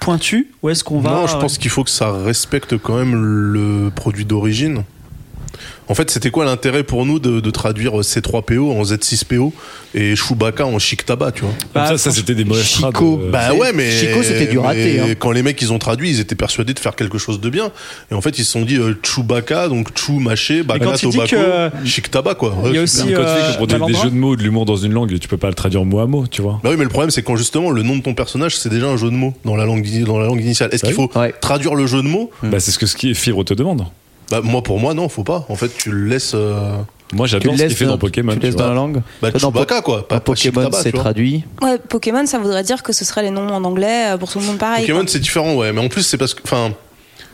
pointue 0.00 0.52
ou 0.62 0.68
est-ce 0.68 0.84
qu'on 0.84 1.00
va 1.00 1.10
Non, 1.10 1.26
je 1.26 1.36
pense 1.36 1.58
qu'il 1.58 1.70
faut 1.70 1.82
que 1.84 1.90
ça 1.90 2.12
respecte 2.12 2.76
quand 2.78 2.96
même 2.96 3.14
le 3.14 3.90
produit 3.94 4.24
d'origine. 4.24 4.84
En 5.88 5.94
fait, 5.94 6.10
c'était 6.10 6.30
quoi 6.30 6.44
l'intérêt 6.44 6.82
pour 6.82 7.06
nous 7.06 7.18
de, 7.18 7.40
de 7.40 7.50
traduire 7.50 7.92
C3PO 8.00 8.72
en 8.72 8.82
Z6PO 8.82 9.52
et 9.94 10.16
Chewbacca 10.16 10.66
en 10.66 10.78
Chic 10.78 11.04
Tabac, 11.06 11.32
tu 11.32 11.42
vois? 11.42 11.52
Bah, 11.74 11.86
ça, 11.86 11.98
ça 11.98 12.10
c'était 12.10 12.34
des 12.34 12.44
mauvais 12.44 12.62
Chico, 12.62 12.90
trades, 12.90 13.04
euh, 13.26 13.30
Bah 13.30 13.54
ouais, 13.54 13.72
mais 13.72 13.90
Chico, 13.90 14.22
c'était 14.22 14.46
du 14.46 14.58
raté, 14.58 14.98
hein. 15.00 15.06
Quand 15.18 15.30
les 15.30 15.42
mecs 15.42 15.60
ils 15.62 15.72
ont 15.72 15.78
traduit, 15.78 16.10
ils 16.10 16.20
étaient 16.20 16.34
persuadés 16.34 16.74
de 16.74 16.78
faire 16.80 16.96
quelque 16.96 17.18
chose 17.18 17.40
de 17.40 17.48
bien. 17.50 17.70
Et 18.10 18.14
en 18.14 18.20
fait, 18.20 18.38
ils 18.38 18.44
se 18.44 18.50
sont 18.52 18.62
dit 18.62 18.76
euh, 18.76 18.94
Chewbacca, 19.02 19.68
donc 19.68 19.96
Chou 19.96 20.18
maché, 20.18 20.58
quand 20.60 20.66
Bacana 20.74 20.92
il 21.02 21.08
dit 21.08 21.16
Tobacco, 21.16 21.36
que- 21.36 21.86
Chic 21.86 22.10
Tabac 22.10 22.34
quoi. 22.34 22.56
Il 22.66 22.74
y 22.74 22.78
a 22.78 22.82
aussi, 22.82 23.06
tu 23.06 23.14
euh, 23.16 23.56
fais 23.56 23.78
des, 23.86 23.94
jeux 23.94 24.10
de 24.10 24.14
mots, 24.16 24.34
de 24.36 24.42
l'humour 24.42 24.64
dans 24.66 24.76
une 24.76 24.92
langue, 24.92 25.16
tu 25.18 25.28
peux 25.28 25.36
pas 25.36 25.48
le 25.48 25.54
traduire 25.54 25.84
mot 25.84 26.00
à 26.00 26.06
mot, 26.06 26.26
tu 26.26 26.42
vois. 26.42 26.60
Bah 26.64 26.70
oui, 26.70 26.76
mais 26.76 26.84
le 26.84 26.90
problème 26.90 27.10
c'est 27.10 27.22
quand 27.22 27.36
justement 27.36 27.70
le 27.70 27.82
nom 27.82 27.96
de 27.96 28.02
ton 28.02 28.14
personnage 28.14 28.56
c'est 28.56 28.68
déjà 28.68 28.86
un 28.88 28.96
jeu 28.96 29.10
de 29.10 29.14
mots 29.16 29.34
dans 29.44 29.56
la 29.56 29.64
langue 29.64 29.86
dans 30.04 30.18
la 30.18 30.26
langue 30.26 30.40
initiale. 30.40 30.70
Est-ce 30.72 30.82
Bah 30.82 30.88
qu'il 30.88 30.96
faut 30.96 31.10
Ouais. 31.18 31.32
traduire 31.40 31.74
le 31.74 31.86
jeu 31.86 32.02
de 32.02 32.08
mots? 32.08 32.30
Bah, 32.42 32.58
c'est 32.60 32.70
ce 32.72 32.78
que 32.78 32.86
ce 32.86 32.96
qui 32.96 33.10
est 33.10 33.14
Fibre 33.14 33.44
te 33.44 33.54
demande. 33.54 33.84
Bah 34.30 34.40
moi 34.42 34.62
pour 34.62 34.78
moi 34.80 34.94
non, 34.94 35.08
faut 35.08 35.22
pas. 35.24 35.44
En 35.48 35.54
fait, 35.56 35.70
tu 35.76 35.90
le 35.90 36.06
laisses. 36.08 36.32
euh, 36.34 36.76
Moi, 37.12 37.26
Tu 37.26 37.32
j'adore 37.32 37.52
le 37.52 37.58
ce 37.58 37.62
qu'il 37.62 37.68
laisses 37.68 37.78
fait 37.78 37.84
dans, 37.84 37.92
dans 37.92 37.98
Pokémon. 37.98 38.32
tu 38.32 38.38
tu 38.40 38.46
laisses 38.46 38.54
vois. 38.54 38.64
dans 38.64 38.68
la 38.70 38.74
langue. 38.74 39.02
Bah, 39.22 39.30
Toi, 39.30 39.38
dans 39.40 39.52
Chewbacca, 39.52 39.80
quoi, 39.82 40.08
pas- 40.08 40.16
Dans 40.16 40.20
pas 40.20 40.34
Chic 40.34 40.52
Pokémon, 40.52 40.72
c'est 40.72 40.84
tu 40.90 40.96
vois. 40.96 41.00
traduit. 41.04 41.44
Ouais, 41.62 41.78
Pokémon, 41.78 42.26
ça 42.26 42.38
voudrait 42.38 42.64
dire 42.64 42.82
que 42.82 42.92
ce 42.92 43.04
serait 43.04 43.22
les 43.22 43.30
noms 43.30 43.48
en 43.48 43.62
anglais 43.64 44.08
euh, 44.12 44.16
pour 44.16 44.30
tout 44.30 44.40
le 44.40 44.44
monde 44.46 44.58
pareil. 44.58 44.80
Pokémon 44.86 45.04
c'est 45.06 45.20
différent, 45.20 45.54
ouais. 45.54 45.72
Mais 45.72 45.80
en 45.80 45.88
plus 45.88 46.02
c'est 46.02 46.18
parce 46.18 46.34
que, 46.34 46.40
enfin, 46.44 46.72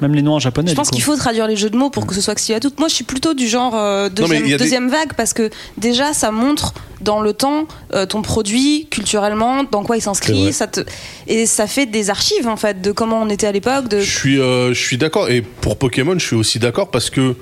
Même 0.02 0.14
les 0.14 0.22
noms 0.22 0.34
en 0.34 0.38
japonais. 0.40 0.70
Je 0.72 0.76
pense 0.76 0.90
qu'il 0.90 1.02
faut 1.02 1.16
traduire 1.16 1.46
les 1.46 1.56
jeux 1.56 1.70
de 1.70 1.76
mots 1.76 1.88
pour 1.88 2.06
que 2.06 2.14
ce 2.14 2.20
soit 2.20 2.32
accessible 2.32 2.56
à 2.56 2.60
toutes. 2.60 2.78
Moi, 2.78 2.88
je 2.88 2.94
suis 2.94 3.04
plutôt 3.04 3.34
du 3.34 3.46
genre 3.48 3.74
euh, 3.76 4.08
Non, 4.08 4.26
deuxième, 4.58 4.88
des- 4.88 4.92
vague 4.92 5.14
parce 5.16 5.32
que 5.32 5.48
déjà, 5.78 6.12
ça 6.12 6.30
montre 6.32 6.74
dans 7.00 7.20
le 7.20 7.32
temps 7.32 7.66
euh, 7.94 8.04
ton 8.04 8.20
produit 8.20 8.86
culturellement, 8.90 9.64
dans 9.64 9.82
quoi 9.84 9.96
il 9.96 10.00
s'inscrit, 10.02 10.42
vrai. 10.42 10.52
ça 10.52 10.66
te 10.66 10.80
et 11.26 11.46
ça 11.46 11.66
fait 11.66 11.86
des 11.86 12.10
archives 12.10 12.46
en 12.48 12.56
fait 12.56 12.80
de 12.82 12.92
comment 12.92 13.20
on 13.22 13.28
était 13.28 13.46
à 13.46 13.52
l'époque. 13.52 13.88
De 13.88 14.00
je 14.00 14.10
suis, 14.18 14.38
euh, 14.40 14.74
je 14.74 14.80
suis 14.80 14.98
d'accord. 14.98 15.28
Et 15.30 15.40
pour 15.42 15.78
Pokémon, 15.78 16.14
je 16.18 16.26
suis 16.26 16.36
aussi 16.36 16.58
d'accord 16.58 16.90
parce 16.90 17.08
que 17.10 17.34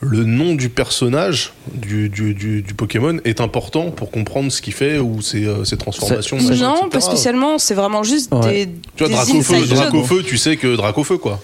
le 0.00 0.22
nom 0.24 0.54
du 0.54 0.68
personnage 0.68 1.52
du, 1.74 2.08
du, 2.08 2.32
du, 2.34 2.62
du 2.62 2.74
Pokémon 2.74 3.18
est 3.24 3.40
important 3.40 3.90
pour 3.90 4.10
comprendre 4.12 4.50
ce 4.52 4.62
qu'il 4.62 4.72
fait 4.72 4.98
ou 4.98 5.20
ses, 5.22 5.44
euh, 5.44 5.64
ses 5.64 5.76
transformations. 5.76 6.36
non, 6.36 6.42
etc. 6.76 6.88
pas 6.92 7.00
spécialement. 7.00 7.58
C'est 7.58 7.74
vraiment 7.74 8.02
juste 8.04 8.32
Ouais. 8.32 8.66
des. 8.66 8.72
Tu 8.96 9.04
vois, 9.04 9.08
Dracofeu. 9.08 9.66
Dracofeu, 9.66 10.22
tu 10.22 10.36
sais 10.38 10.56
que 10.56 10.76
Dracofeu, 10.76 11.18
quoi. 11.18 11.40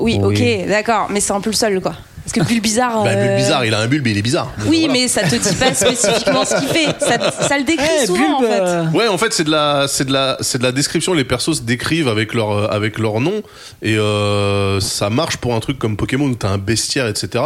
Oui, 0.00 0.18
Oui. 0.22 0.60
ok, 0.62 0.68
d'accord, 0.68 1.08
mais 1.10 1.20
c'est 1.20 1.32
un 1.32 1.40
peu 1.40 1.50
le 1.50 1.56
seul 1.56 1.80
quoi. 1.80 1.94
Parce 2.32 2.46
que 2.46 2.52
Bulle 2.52 2.60
bizarre. 2.60 3.02
Bah, 3.04 3.10
euh, 3.10 3.24
Bulbe 3.26 3.36
bizarre, 3.36 3.64
il 3.64 3.74
a 3.74 3.80
un 3.80 3.86
bulbe, 3.86 4.06
il 4.06 4.18
est 4.18 4.22
bizarre. 4.22 4.52
Oui, 4.66 4.80
Voilà. 4.80 4.92
mais 4.92 5.08
ça 5.08 5.22
te 5.22 5.34
dit 5.34 5.54
pas 5.56 5.72
spécifiquement 5.74 6.44
ce 6.44 6.58
qu'il 6.58 6.68
fait. 6.68 6.86
Ça, 6.98 7.30
ça 7.30 7.58
le 7.58 7.64
décrit 7.64 7.86
Eh, 8.02 8.06
souvent 8.06 8.40
Bulbe, 8.40 8.50
en 8.50 8.54
fait. 8.54 8.60
euh, 8.60 8.84
Ouais, 8.92 9.08
en 9.08 9.18
fait, 9.18 9.32
c'est 9.32 9.44
de 9.44 9.50
la, 9.50 9.86
c'est 9.88 10.04
de 10.04 10.12
la, 10.12 10.36
c'est 10.40 10.58
de 10.58 10.62
la 10.62 10.72
description. 10.72 11.14
Les 11.14 11.24
persos 11.24 11.56
se 11.58 11.62
décrivent 11.62 12.08
avec 12.08 12.34
leur, 12.34 12.50
euh, 12.50 12.66
avec 12.70 12.98
leur 12.98 13.20
nom, 13.20 13.42
et 13.82 13.96
euh, 13.96 14.80
ça 14.80 15.10
marche 15.10 15.36
pour 15.38 15.54
un 15.54 15.60
truc 15.60 15.78
comme 15.78 15.96
Pokémon 15.96 16.26
où 16.26 16.34
t'as 16.34 16.48
un 16.50 16.58
bestiaire, 16.58 17.06
etc. 17.06 17.44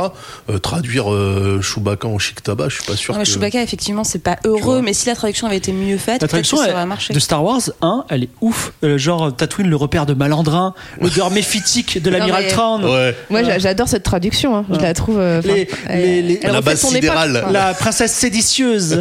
Euh, 0.51 0.59
traduire 0.59 1.13
euh, 1.13 1.61
Chewbacca 1.63 2.09
en 2.09 2.19
chic 2.19 2.43
tabac, 2.43 2.69
je 2.69 2.77
suis 2.77 2.85
pas 2.85 2.97
sûr. 2.97 3.15
Non, 3.15 3.21
mais 3.21 3.25
que... 3.25 3.31
Chewbacca, 3.31 3.63
effectivement, 3.63 4.05
c'est 4.05 4.19
pas 4.23 4.39
heureux, 4.45 4.81
mais 4.83 4.93
si 4.93 5.07
la 5.07 5.15
traduction 5.15 5.47
avait 5.47 5.57
été 5.59 5.73
mieux 5.73 5.99
faite, 5.99 6.23
La 6.23 6.27
que 6.29 6.33
traduction 6.33 6.57
ça 6.59 6.73
aurait 6.73 6.87
marché. 6.87 7.15
de 7.15 7.19
Star 7.21 7.43
Wars 7.45 7.61
1, 7.81 8.05
elle 8.11 8.25
est 8.25 8.29
ouf. 8.41 8.73
Euh, 8.85 8.99
genre 8.99 9.35
Tatooine, 9.35 9.69
le 9.69 9.77
repère 9.77 10.07
de 10.07 10.15
Malandrin, 10.15 10.75
l'odeur 11.01 11.31
méphitique 11.33 12.03
de 12.03 12.11
l'amiral 12.11 12.45
mais- 12.45 12.51
Traun. 12.51 12.83
Ouais. 12.85 13.17
Moi, 13.31 13.43
j'a- 13.43 13.59
j'adore 13.59 13.89
cette 13.89 14.03
traduction. 14.03 14.57
hein. 14.57 14.65
Je 14.73 14.81
la 14.81 14.95
trouve. 14.95 15.19
euh, 15.21 15.41
Les- 15.43 15.69
elle- 15.89 16.01
les- 16.03 16.23
les- 16.23 16.41
elle 16.43 16.53
La 16.53 16.61
base 16.61 16.81
époque, 16.81 16.95
sidérale. 16.95 17.45
La 17.53 17.75
princesse 17.75 18.13
séditieuse. 18.13 19.01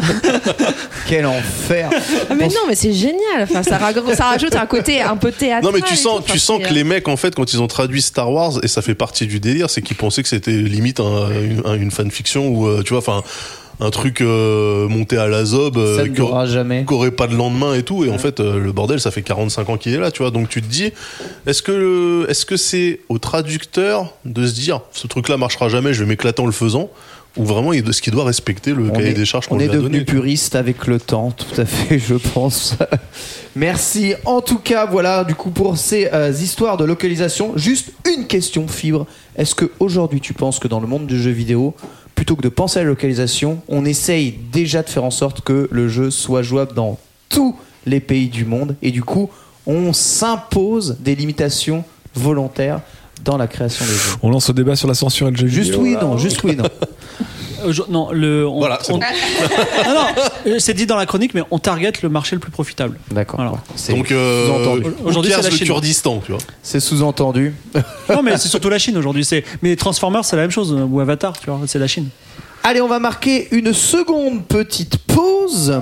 Quel 1.07 1.25
enfer 1.25 1.89
Ah, 2.29 2.33
mais 2.35 2.47
non, 2.47 2.61
mais 2.67 2.75
c'est 2.75 2.93
génial. 2.93 3.41
Enfin, 3.41 3.63
ça, 3.63 3.77
ra- 3.77 3.91
ça 4.15 4.25
rajoute 4.25 4.55
un 4.55 4.65
côté 4.65 5.01
un 5.01 5.17
peu 5.17 5.31
théâtral. 5.31 5.63
Non 5.63 5.71
mais 5.71 5.81
tu 5.81 5.95
sens, 5.95 6.23
tout. 6.25 6.31
Tu 6.33 6.39
sens 6.39 6.61
que 6.61 6.73
les 6.73 6.83
mecs 6.83 7.07
en 7.07 7.17
fait 7.17 7.35
quand 7.35 7.53
ils 7.53 7.61
ont 7.61 7.67
traduit 7.67 8.01
Star 8.01 8.31
Wars 8.31 8.59
et 8.63 8.67
ça 8.67 8.81
fait 8.81 8.95
partie 8.95 9.27
du 9.27 9.39
délire, 9.39 9.69
c'est 9.69 9.81
qu'ils 9.81 9.97
pensaient 9.97 10.23
que 10.23 10.29
c'était 10.29 10.51
limite 10.51 10.99
un- 10.99 11.29
une, 11.31 11.61
un- 11.65 11.73
une 11.75 11.91
fanfiction 11.91 12.47
ou 12.49 12.67
euh, 12.67 12.83
tu 12.83 12.89
vois, 12.93 12.99
enfin 12.99 13.23
un 13.81 13.89
truc 13.89 14.21
euh, 14.21 14.87
monté 14.87 15.17
à 15.17 15.27
la 15.27 15.43
zob 15.43 15.77
euh, 15.77 16.03
qui 16.03 16.11
durera 16.11 16.45
jamais. 16.45 16.85
qui 16.85 16.93
aurait 16.93 17.11
pas 17.11 17.25
de 17.25 17.35
lendemain 17.35 17.73
et 17.73 17.81
tout 17.81 18.05
et 18.05 18.11
en 18.11 18.19
fait 18.19 18.39
euh, 18.39 18.59
le 18.59 18.71
bordel 18.71 18.99
ça 18.99 19.09
fait 19.09 19.23
45 19.23 19.69
ans 19.69 19.77
qu'il 19.77 19.93
est 19.93 19.97
là 19.97 20.11
tu 20.11 20.21
vois 20.21 20.29
donc 20.29 20.49
tu 20.49 20.61
te 20.61 20.67
dis 20.67 20.91
est-ce 21.47 21.63
que 21.63 22.27
est-ce 22.29 22.45
que 22.45 22.57
c'est 22.57 22.99
au 23.09 23.17
traducteur 23.17 24.13
de 24.23 24.45
se 24.45 24.53
dire 24.53 24.81
ce 24.91 25.07
truc 25.07 25.27
là 25.29 25.37
marchera 25.37 25.67
jamais 25.67 25.93
je 25.93 26.03
vais 26.03 26.09
m'éclater 26.09 26.43
en 26.43 26.45
le 26.45 26.51
faisant 26.51 26.91
ou 27.37 27.45
vraiment 27.45 27.71
ce 27.71 28.01
qui 28.01 28.11
doit 28.11 28.25
respecter 28.25 28.73
le 28.73 28.89
On 28.89 28.91
cahier 28.91 29.11
est, 29.11 29.13
des 29.13 29.25
charges 29.25 29.47
qu'on 29.47 29.55
on 29.55 29.59
lui 29.59 29.65
est 29.65 29.69
a 29.69 29.73
devenu 29.73 30.03
puriste 30.03 30.55
avec 30.55 30.85
le 30.87 30.99
temps, 30.99 31.31
tout 31.31 31.61
à 31.61 31.65
fait, 31.65 31.97
je 31.97 32.15
pense. 32.15 32.75
Merci. 33.55 34.15
En 34.25 34.41
tout 34.41 34.57
cas, 34.57 34.85
voilà, 34.85 35.23
du 35.23 35.33
coup, 35.33 35.49
pour 35.49 35.77
ces 35.77 36.09
euh, 36.11 36.31
histoires 36.31 36.75
de 36.75 36.83
localisation, 36.83 37.53
juste 37.55 37.93
une 38.13 38.27
question, 38.27 38.67
Fibre. 38.67 39.05
Est-ce 39.37 39.55
que 39.55 39.71
aujourd'hui, 39.79 40.19
tu 40.19 40.33
penses 40.33 40.59
que 40.59 40.67
dans 40.67 40.81
le 40.81 40.87
monde 40.87 41.07
du 41.07 41.21
jeu 41.21 41.31
vidéo, 41.31 41.73
plutôt 42.21 42.35
que 42.35 42.43
de 42.43 42.49
penser 42.49 42.77
à 42.77 42.83
la 42.83 42.89
localisation, 42.89 43.63
on 43.67 43.83
essaye 43.83 44.35
déjà 44.53 44.83
de 44.83 44.89
faire 44.89 45.03
en 45.03 45.09
sorte 45.09 45.41
que 45.41 45.67
le 45.71 45.87
jeu 45.87 46.11
soit 46.11 46.43
jouable 46.43 46.75
dans 46.75 46.99
tous 47.29 47.55
les 47.87 47.99
pays 47.99 48.27
du 48.27 48.45
monde 48.45 48.75
et 48.83 48.91
du 48.91 49.01
coup, 49.01 49.31
on 49.65 49.91
s'impose 49.91 50.97
des 50.99 51.15
limitations 51.15 51.83
volontaires 52.13 52.81
dans 53.25 53.37
la 53.37 53.47
création 53.47 53.83
des 53.85 53.91
jeux 53.93 54.17
On 54.21 54.29
lance 54.29 54.49
le 54.49 54.53
débat 54.53 54.75
sur 54.75 54.87
la 54.87 54.93
censure 54.93 55.29
et 55.29 55.31
le 55.31 55.37
jeu 55.37 55.47
Juste 55.47 55.71
vidéo, 55.71 55.81
oui, 55.81 55.93
là. 55.93 56.01
non, 56.03 56.19
juste 56.19 56.43
oui, 56.43 56.55
non. 56.55 56.65
Euh, 57.65 57.71
je- 57.71 57.81
non, 57.89 58.09
le. 58.11 58.47
on- 58.47 58.59
Voilà, 58.59 58.79
c'est 58.81 58.91
on- 58.93 58.97
bon. 58.97 59.05
Ah 59.85 59.93
non, 59.93 60.23
euh, 60.51 60.55
c'est 60.59 60.73
dit 60.73 60.85
dans 60.85 60.95
la 60.97 61.05
chronique, 61.05 61.33
mais 61.33 61.43
on 61.51 61.59
target 61.59 61.91
le 62.01 62.09
marché 62.09 62.35
le 62.35 62.39
plus 62.39 62.51
profitable. 62.51 62.97
D'accord. 63.11 63.39
Voilà. 63.41 63.53
C'est 63.75 63.93
Donc, 63.93 64.11
euh, 64.11 64.47
sous-entendu. 64.47 64.83
Aujourd'hui, 65.03 65.31
c'est 65.35 65.41
la 65.41 65.49
le 65.49 65.55
Chine. 65.55 65.67
Kurdistan, 65.67 66.21
tu 66.25 66.31
vois. 66.31 66.41
C'est 66.63 66.79
sous-entendu. 66.79 67.53
Non, 68.09 68.21
mais 68.23 68.37
c'est 68.37 68.47
surtout 68.49 68.69
la 68.69 68.79
Chine 68.79 68.97
aujourd'hui. 68.97 69.25
C'est 69.25 69.43
mais 69.61 69.75
Transformers, 69.75 70.25
c'est 70.25 70.35
la 70.35 70.43
même 70.43 70.51
chose 70.51 70.71
ou 70.73 70.99
Avatar, 70.99 71.37
tu 71.39 71.49
vois, 71.49 71.59
c'est 71.67 71.79
la 71.79 71.87
Chine. 71.87 72.09
Allez, 72.63 72.81
on 72.81 72.87
va 72.87 72.99
marquer 72.99 73.47
une 73.51 73.73
seconde 73.73 74.45
petite 74.45 74.97
pause. 74.97 75.79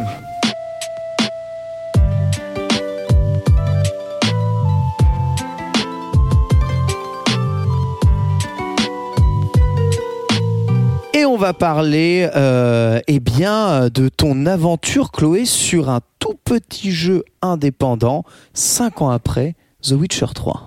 Va 11.40 11.54
parler 11.54 12.30
euh, 12.36 13.00
eh 13.08 13.20
bien, 13.20 13.90
de 13.90 14.10
ton 14.10 14.46
aventure, 14.46 15.12
Chloé, 15.12 15.46
sur 15.46 15.90
un 15.90 16.02
tout 16.20 16.36
petit 16.44 16.92
jeu 16.92 17.24
indépendant, 17.42 18.24
5 18.54 19.02
ans 19.02 19.10
après, 19.10 19.56
The 19.82 19.92
Witcher 19.94 20.28
3. 20.36 20.66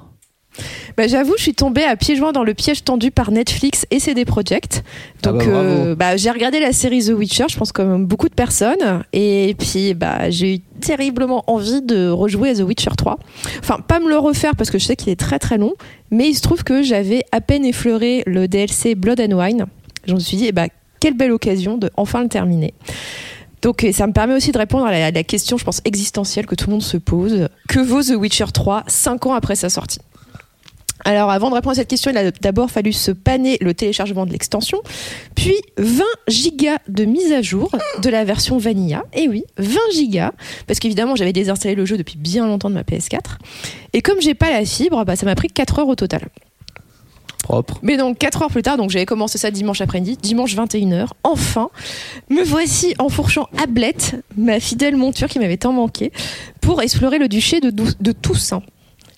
Bah, 0.98 1.06
J'avoue, 1.08 1.34
je 1.38 1.42
suis 1.42 1.54
tombée 1.54 1.84
à 1.84 1.96
pieds 1.96 2.14
joints 2.16 2.32
dans 2.32 2.44
le 2.44 2.52
piège 2.52 2.84
tendu 2.84 3.10
par 3.10 3.30
Netflix 3.30 3.86
et 3.90 3.98
CD 3.98 4.24
Projekt. 4.26 4.82
Ah 5.24 5.30
Donc, 5.30 5.38
bah, 5.38 5.44
bravo. 5.44 5.58
euh, 5.68 5.94
bah, 5.94 6.16
j'ai 6.16 6.30
regardé 6.30 6.60
la 6.60 6.72
série 6.72 7.02
The 7.04 7.10
Witcher, 7.10 7.46
je 7.50 7.56
pense 7.56 7.72
comme 7.72 8.04
beaucoup 8.06 8.28
de 8.28 8.34
personnes. 8.34 9.02
Et 9.14 9.54
puis, 9.58 9.94
bah, 9.94 10.28
j'ai 10.30 10.56
eu 10.56 10.58
terriblement 10.80 11.44
envie 11.46 11.80
de 11.80 12.08
rejouer 12.10 12.50
à 12.50 12.54
The 12.54 12.60
Witcher 12.60 12.90
3. 12.96 13.18
Enfin, 13.60 13.78
pas 13.86 14.00
me 14.00 14.08
le 14.08 14.18
refaire 14.18 14.54
parce 14.56 14.70
que 14.70 14.78
je 14.78 14.84
sais 14.84 14.96
qu'il 14.96 15.10
est 15.10 15.16
très 15.20 15.38
très 15.38 15.56
long. 15.58 15.72
Mais 16.10 16.28
il 16.28 16.34
se 16.34 16.42
trouve 16.42 16.64
que 16.64 16.82
j'avais 16.82 17.24
à 17.32 17.40
peine 17.40 17.64
effleuré 17.64 18.22
le 18.26 18.46
DLC 18.48 18.94
Blood 18.94 19.20
and 19.20 19.38
Wine. 19.38 19.66
Je 20.06 20.14
me 20.14 20.20
suis 20.20 20.36
dit, 20.36 20.46
eh 20.46 20.52
bah, 20.52 20.68
quelle 21.00 21.14
belle 21.14 21.32
occasion 21.32 21.78
de 21.78 21.90
enfin 21.96 22.22
le 22.22 22.28
terminer. 22.28 22.74
Donc 23.60 23.86
ça 23.92 24.06
me 24.06 24.12
permet 24.12 24.34
aussi 24.34 24.52
de 24.52 24.58
répondre 24.58 24.86
à 24.86 25.10
la, 25.10 25.22
question, 25.24 25.56
je 25.56 25.64
pense, 25.64 25.80
existentielle 25.84 26.46
que 26.46 26.54
tout 26.54 26.66
le 26.66 26.72
monde 26.72 26.82
se 26.82 26.96
pose. 26.96 27.48
Que 27.68 27.80
vaut 27.80 28.02
The 28.02 28.16
Witcher 28.16 28.46
3 28.52 28.84
5 28.86 29.26
ans 29.26 29.34
après 29.34 29.56
sa 29.56 29.68
sortie? 29.68 30.00
Alors, 31.04 31.30
avant 31.30 31.50
de 31.50 31.54
répondre 31.54 31.72
à 31.72 31.74
cette 31.74 31.88
question, 31.88 32.12
il 32.12 32.16
a 32.16 32.30
d'abord 32.30 32.70
fallu 32.70 32.92
se 32.92 33.10
panner 33.10 33.58
le 33.60 33.74
téléchargement 33.74 34.24
de 34.24 34.30
l'extension, 34.30 34.80
puis 35.34 35.56
20 35.78 36.04
gigas 36.28 36.78
de 36.88 37.04
mise 37.04 37.32
à 37.32 37.42
jour 37.42 37.72
de 38.00 38.08
la 38.08 38.24
version 38.24 38.58
Vanilla. 38.58 39.02
Et 39.12 39.28
oui, 39.28 39.42
20 39.58 39.78
gigas, 39.92 40.32
parce 40.68 40.78
qu'évidemment, 40.78 41.16
j'avais 41.16 41.32
désinstallé 41.32 41.74
le 41.74 41.84
jeu 41.86 41.96
depuis 41.96 42.18
bien 42.18 42.46
longtemps 42.46 42.70
de 42.70 42.74
ma 42.74 42.82
PS4. 42.82 43.18
Et 43.92 44.02
comme 44.02 44.20
j'ai 44.20 44.34
pas 44.34 44.50
la 44.50 44.64
fibre, 44.64 45.04
bah, 45.04 45.16
ça 45.16 45.26
m'a 45.26 45.34
pris 45.34 45.48
4 45.48 45.80
heures 45.80 45.88
au 45.88 45.96
total. 45.96 46.28
Propre. 47.42 47.78
Mais 47.82 47.96
donc 47.96 48.18
4 48.18 48.42
heures 48.42 48.50
plus 48.50 48.62
tard, 48.62 48.76
donc 48.76 48.90
j'avais 48.90 49.06
commencé 49.06 49.36
ça 49.36 49.50
dimanche 49.50 49.80
après-midi, 49.80 50.16
dimanche 50.16 50.54
21h, 50.54 51.08
enfin, 51.24 51.70
me 52.30 52.44
voici 52.44 52.94
enfourchant 52.98 53.48
à 53.60 53.66
Blette, 53.66 54.16
ma 54.36 54.60
fidèle 54.60 54.96
monture 54.96 55.28
qui 55.28 55.38
m'avait 55.38 55.56
tant 55.56 55.72
manqué, 55.72 56.12
pour 56.60 56.82
explorer 56.82 57.18
le 57.18 57.28
duché 57.28 57.60
de, 57.60 57.70
de 57.70 58.12
Toussaint. 58.12 58.62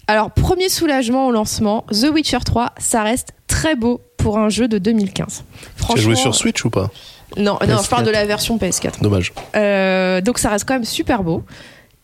Alors, 0.06 0.30
premier 0.30 0.68
soulagement 0.68 1.26
au 1.26 1.30
lancement, 1.30 1.84
The 1.90 2.10
Witcher 2.12 2.38
3, 2.44 2.72
ça 2.78 3.02
reste 3.02 3.32
très 3.46 3.74
beau 3.74 4.00
pour 4.18 4.38
un 4.38 4.48
jeu 4.48 4.68
de 4.68 4.78
2015. 4.78 5.44
Tu 5.86 5.92
as 5.92 5.96
joué 5.96 6.14
sur 6.14 6.34
Switch 6.34 6.64
ou 6.64 6.70
pas? 6.70 6.90
Non, 7.36 7.52
non, 7.52 7.58
je 7.60 7.66
PS4. 7.66 7.88
parle 7.88 8.04
de 8.04 8.10
la 8.10 8.24
version 8.26 8.56
PS4. 8.58 9.02
Dommage. 9.02 9.32
Euh, 9.56 10.20
donc 10.20 10.38
ça 10.38 10.50
reste 10.50 10.66
quand 10.66 10.74
même 10.74 10.84
super 10.84 11.22
beau. 11.22 11.42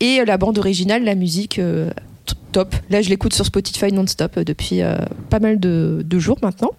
Et 0.00 0.20
euh, 0.20 0.24
la 0.24 0.38
bande 0.38 0.58
originale, 0.58 1.04
la 1.04 1.14
musique, 1.14 1.58
euh, 1.58 1.90
top. 2.52 2.74
Là, 2.90 3.02
je 3.02 3.08
l'écoute 3.08 3.32
sur 3.32 3.46
Spotify 3.46 3.92
non-stop 3.92 4.36
euh, 4.36 4.44
depuis 4.44 4.82
euh, 4.82 4.96
pas 5.28 5.38
mal 5.38 5.60
de, 5.60 6.02
de 6.04 6.18
jours 6.18 6.38
maintenant. 6.42 6.70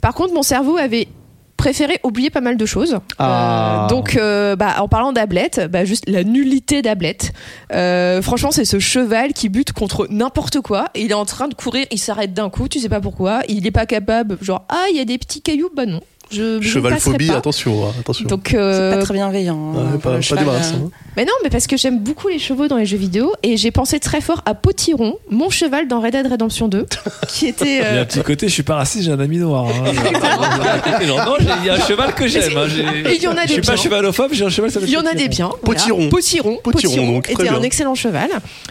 Par 0.00 0.14
contre, 0.14 0.34
mon 0.34 0.42
cerveau 0.42 0.76
avait 0.76 1.08
préféré 1.56 2.00
oublier 2.04 2.30
pas 2.30 2.40
mal 2.40 2.56
de 2.56 2.64
choses. 2.64 2.98
Ah. 3.18 3.84
Euh, 3.84 3.88
donc, 3.88 4.16
euh, 4.16 4.56
bah, 4.56 4.76
en 4.80 4.88
parlant 4.88 5.12
d'Ablette, 5.12 5.68
bah, 5.70 5.84
juste 5.84 6.08
la 6.08 6.24
nullité 6.24 6.80
d'Ablette. 6.80 7.32
Franchement, 7.70 8.50
c'est 8.50 8.64
ce 8.64 8.78
cheval 8.78 9.34
qui 9.34 9.50
bute 9.50 9.72
contre 9.72 10.06
n'importe 10.10 10.60
quoi. 10.60 10.86
Il 10.94 11.10
est 11.10 11.14
en 11.14 11.26
train 11.26 11.48
de 11.48 11.54
courir, 11.54 11.84
il 11.90 11.98
s'arrête 11.98 12.32
d'un 12.32 12.48
coup, 12.48 12.68
tu 12.68 12.80
sais 12.80 12.88
pas 12.88 13.00
pourquoi. 13.00 13.42
Il 13.48 13.64
n'est 13.64 13.70
pas 13.70 13.86
capable, 13.86 14.38
genre, 14.40 14.64
ah, 14.70 14.86
il 14.90 14.96
y 14.96 15.00
a 15.00 15.04
des 15.04 15.18
petits 15.18 15.42
cailloux. 15.42 15.70
Bah 15.74 15.84
non. 15.84 16.00
Je, 16.30 16.60
Chevalphobie, 16.60 17.26
pas. 17.28 17.36
attention, 17.38 17.86
hein, 17.86 17.92
attention. 17.98 18.26
Donc, 18.26 18.48
C'est 18.50 18.56
euh, 18.56 18.94
pas 18.94 19.02
très 19.02 19.14
bienveillant. 19.14 19.72
Ouais, 19.72 19.80
hein, 19.94 19.98
pas, 20.02 20.12
pas 20.12 20.20
cheval, 20.20 20.46
euh. 20.48 20.52
hein. 20.58 20.90
mais 21.16 21.24
non, 21.24 21.32
mais 21.42 21.50
parce 21.50 21.66
que 21.66 21.76
j'aime 21.76 21.98
beaucoup 21.98 22.28
les 22.28 22.38
chevaux 22.38 22.68
dans 22.68 22.76
les 22.76 22.86
jeux 22.86 22.96
vidéo 22.98 23.32
et 23.42 23.56
j'ai 23.56 23.70
pensé 23.72 23.98
très 23.98 24.20
fort 24.20 24.42
à 24.46 24.54
Potiron, 24.54 25.16
mon 25.28 25.50
cheval 25.50 25.88
dans 25.88 26.00
Red 26.00 26.12
Dead 26.12 26.26
Redemption 26.30 26.68
2, 26.68 26.86
qui 27.28 27.46
était. 27.48 27.64
Il 27.66 27.76
y 27.76 27.80
a 27.80 27.84
euh, 27.84 28.02
un 28.02 28.04
petit 28.04 28.22
côté, 28.22 28.46
je 28.48 28.52
suis 28.52 28.62
pas 28.62 28.76
raciste, 28.76 29.04
j'ai 29.06 29.12
un 29.12 29.18
ami 29.20 29.38
noir. 29.38 29.66
hein. 29.66 29.92
Non, 31.06 31.36
il 31.40 31.66
y 31.66 31.70
a 31.70 31.74
un 31.74 31.80
cheval 31.80 32.14
que 32.14 32.26
j'aime. 32.28 32.56
hein, 32.56 32.66
il 33.12 33.22
y 33.22 33.26
en 33.26 33.36
a 33.36 33.46
Je 33.46 33.52
suis 33.54 33.62
pas 33.62 33.76
chevalophobe, 33.76 34.30
j'ai 34.32 34.44
un 34.44 34.50
cheval. 34.50 34.70
ça 34.70 34.80
Il 34.82 34.90
y 34.90 34.96
en 34.96 35.06
a 35.06 35.14
des 35.14 35.28
biens. 35.28 35.50
voilà. 35.62 35.80
Potiron. 35.80 36.08
Potiron. 36.08 36.56
Potiron, 36.62 37.12
donc, 37.12 37.24
très 37.24 37.32
était 37.32 37.42
bien. 37.44 37.54
un 37.56 37.62
excellent 37.62 37.94
cheval. 37.94 38.28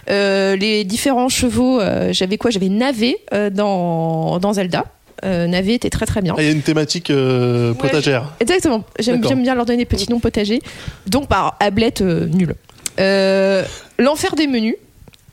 Euh, 0.09 0.55
les 0.55 0.83
différents 0.85 1.29
chevaux, 1.29 1.79
euh, 1.81 2.09
j'avais 2.13 2.37
quoi? 2.37 2.51
J'avais 2.51 2.69
Navé 2.69 3.17
euh, 3.33 3.49
dans, 3.49 4.39
dans 4.39 4.53
Zelda. 4.53 4.85
Euh, 5.25 5.47
Navé 5.47 5.73
était 5.73 5.89
très 5.89 6.05
très 6.05 6.21
bien. 6.21 6.33
Ah, 6.37 6.41
il 6.41 6.45
y 6.45 6.49
a 6.49 6.51
une 6.51 6.61
thématique 6.61 7.09
euh, 7.09 7.71
Ouais. 7.71 7.77
potagère. 7.77 8.33
Exactement. 8.39 8.83
J'aime 8.99 9.19
bien 9.21 9.55
leur 9.55 9.65
donner 9.65 9.79
des 9.79 9.85
petits 9.85 10.09
noms 10.09 10.19
potagers. 10.19 10.61
Donc, 11.07 11.27
par 11.27 11.55
Ablette, 11.59 12.01
euh, 12.01 12.25
nul. 12.27 12.55
Euh, 12.99 13.63
L'enfer 13.97 14.35
des 14.35 14.47
menus. 14.47 14.75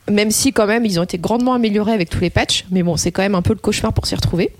Même 0.09 0.31
si, 0.31 0.53
quand 0.53 0.67
même, 0.67 0.85
ils 0.85 0.99
ont 0.99 1.03
été 1.03 1.17
grandement 1.17 1.53
améliorés 1.53 1.91
avec 1.91 2.09
tous 2.09 2.21
les 2.21 2.29
patchs. 2.29 2.65
Mais 2.71 2.81
bon, 2.83 2.95
c'est 2.95 3.11
quand 3.11 3.21
même 3.21 3.35
un 3.35 3.41
peu 3.41 3.53
le 3.53 3.59
cauchemar 3.59 3.91
pour 3.93 4.05
s'y 4.07 4.15
retrouver. 4.15 4.51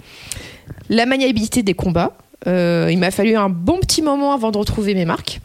La 0.90 1.06
maniabilité 1.06 1.64
des 1.64 1.74
combats. 1.74 2.18
Euh, 2.48 2.90
il 2.92 2.98
m'a 3.00 3.12
fallu 3.12 3.36
un 3.36 3.50
bon 3.50 3.80
petit 3.80 4.02
moment 4.02 4.34
avant 4.34 4.52
de 4.52 4.58
retrouver 4.58 4.94
mes 4.94 5.06
marques. 5.06 5.40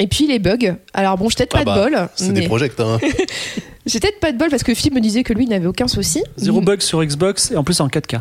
Et 0.00 0.08
puis 0.08 0.26
les 0.26 0.38
bugs. 0.40 0.74
Alors 0.92 1.16
bon, 1.16 1.28
j'ai 1.28 1.36
peut-être 1.36 1.54
Ah 1.54 1.64
pas 1.64 1.76
bah, 1.76 1.84
de 1.84 1.90
bol. 1.94 2.08
C'est 2.16 2.28
mais- 2.32 2.40
des 2.40 2.46
projets, 2.46 2.70
hein. 2.80 2.98
J'ai 3.86 4.00
peut-être 4.00 4.18
pas 4.18 4.32
de 4.32 4.38
bol 4.38 4.48
parce 4.48 4.62
que 4.62 4.72
Philippe 4.74 4.94
me 4.94 5.00
disait 5.00 5.22
que 5.24 5.32
lui 5.34 5.44
il 5.44 5.50
n'avait 5.50 5.66
aucun 5.66 5.88
souci. 5.88 6.22
Zéro 6.38 6.60
Mm. 6.60 6.64
bug 6.64 6.80
sur 6.80 7.04
Xbox 7.04 7.50
et 7.52 7.56
en 7.56 7.62
plus 7.64 7.80
en 7.80 7.88
4K. 7.88 8.20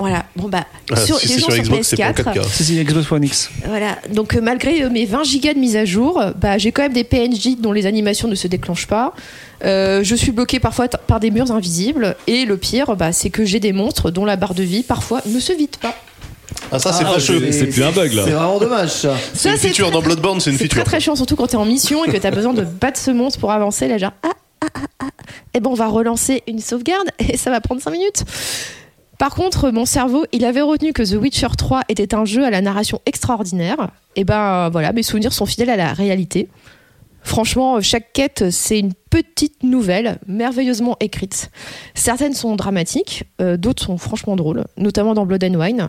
Voilà. 0.00 0.24
Bon 0.34 0.48
bah 0.48 0.64
Ah, 0.90 0.96
sur, 0.96 1.18
si 1.18 1.28
les 1.28 1.34
c'est 1.34 1.40
gens 1.40 1.46
sur 1.46 1.54
sur 1.54 1.62
Xbox, 1.64 1.86
c'est 1.88 1.96
pas 1.96 2.08
en 2.08 2.12
PS4. 2.12 2.34
4K. 2.34 2.48
Si, 2.50 2.64
si, 2.64 2.82
Xbox 2.84 3.12
One 3.12 3.22
X. 3.24 3.50
Voilà, 3.66 3.98
donc 4.12 4.34
euh, 4.34 4.40
malgré 4.40 4.82
euh, 4.82 4.90
mes 4.90 5.04
20 5.04 5.22
gigas 5.24 5.54
de 5.54 5.58
mise 5.58 5.76
à 5.76 5.84
jour, 5.84 6.20
euh, 6.20 6.32
bah, 6.34 6.58
j'ai 6.58 6.72
quand 6.72 6.82
même 6.82 6.92
des 6.94 7.04
PNJ 7.04 7.56
dont 7.58 7.72
les 7.72 7.86
animations 7.86 8.26
ne 8.26 8.34
se 8.34 8.48
déclenchent 8.48 8.86
pas. 8.88 9.12
Euh, 9.64 10.00
je 10.02 10.14
suis 10.14 10.32
bloqué 10.32 10.58
parfois 10.58 10.88
par 10.88 11.20
des 11.20 11.30
murs 11.30 11.52
invisibles. 11.52 12.16
Et 12.26 12.46
le 12.46 12.56
pire, 12.56 12.96
bah, 12.96 13.12
c'est 13.12 13.30
que 13.30 13.44
j'ai 13.44 13.60
des 13.60 13.72
monstres 13.74 14.10
dont 14.10 14.24
la 14.24 14.36
barre 14.36 14.54
de 14.54 14.62
vie 14.62 14.82
parfois 14.82 15.20
ne 15.26 15.38
se 15.38 15.52
vide 15.52 15.76
pas. 15.76 15.94
Ah, 16.72 16.78
ça, 16.78 16.92
c'est 16.92 17.04
Ah, 17.06 17.12
fâcheux. 17.12 17.40
c'est- 17.40 17.52
c'est 17.52 17.66
plus 17.66 17.82
un 17.82 17.92
bug, 17.92 18.12
là. 18.12 18.22
C'est 18.24 18.30
vraiment 18.32 18.58
dommage 18.58 18.90
ça. 18.90 19.16
C'est 19.34 19.50
une 19.50 19.56
Ça, 19.56 19.68
feature 19.68 19.86
très, 19.86 19.92
dans 19.94 20.02
Bloodborne, 20.02 20.40
c'est 20.40 20.50
une 20.50 20.56
C'est 20.56 20.64
feature. 20.64 20.82
très 20.82 20.90
très 20.92 21.00
chiant, 21.00 21.14
surtout 21.14 21.36
quand 21.36 21.46
t'es 21.48 21.56
en 21.56 21.64
mission 21.66 22.04
et 22.04 22.10
que 22.10 22.16
t'as 22.16 22.30
besoin 22.30 22.54
de 22.54 22.62
battre 22.64 22.98
ce 22.98 23.10
monstre 23.10 23.38
pour 23.38 23.52
avancer. 23.52 23.86
Là, 23.86 23.98
genre, 23.98 24.12
ah, 24.22 24.30
ah, 24.62 24.66
ah, 24.74 24.80
ah. 25.00 25.06
Et 25.54 25.60
ben, 25.60 25.70
on 25.70 25.74
va 25.74 25.88
relancer 25.88 26.42
une 26.48 26.60
sauvegarde 26.60 27.08
et 27.18 27.36
ça 27.36 27.50
va 27.50 27.60
prendre 27.60 27.80
5 27.82 27.90
minutes. 27.90 28.24
Par 29.20 29.34
contre, 29.34 29.70
mon 29.70 29.84
cerveau, 29.84 30.24
il 30.32 30.46
avait 30.46 30.62
retenu 30.62 30.94
que 30.94 31.02
The 31.02 31.20
Witcher 31.20 31.48
3 31.54 31.82
était 31.90 32.14
un 32.14 32.24
jeu 32.24 32.42
à 32.42 32.48
la 32.48 32.62
narration 32.62 33.02
extraordinaire. 33.04 33.90
Et 34.16 34.24
ben 34.24 34.70
voilà, 34.70 34.94
mes 34.94 35.02
souvenirs 35.02 35.34
sont 35.34 35.44
fidèles 35.44 35.68
à 35.68 35.76
la 35.76 35.92
réalité. 35.92 36.48
Franchement, 37.22 37.82
chaque 37.82 38.14
quête, 38.14 38.48
c'est 38.50 38.78
une 38.78 38.94
petite 39.10 39.62
nouvelle 39.64 40.18
merveilleusement 40.28 40.96
écrite. 41.00 41.50
Certaines 41.94 42.32
sont 42.32 42.54
dramatiques, 42.56 43.24
euh, 43.40 43.56
d'autres 43.56 43.82
sont 43.84 43.98
franchement 43.98 44.36
drôles, 44.36 44.64
notamment 44.76 45.14
dans 45.14 45.26
Blood 45.26 45.42
and 45.44 45.54
Wine. 45.60 45.88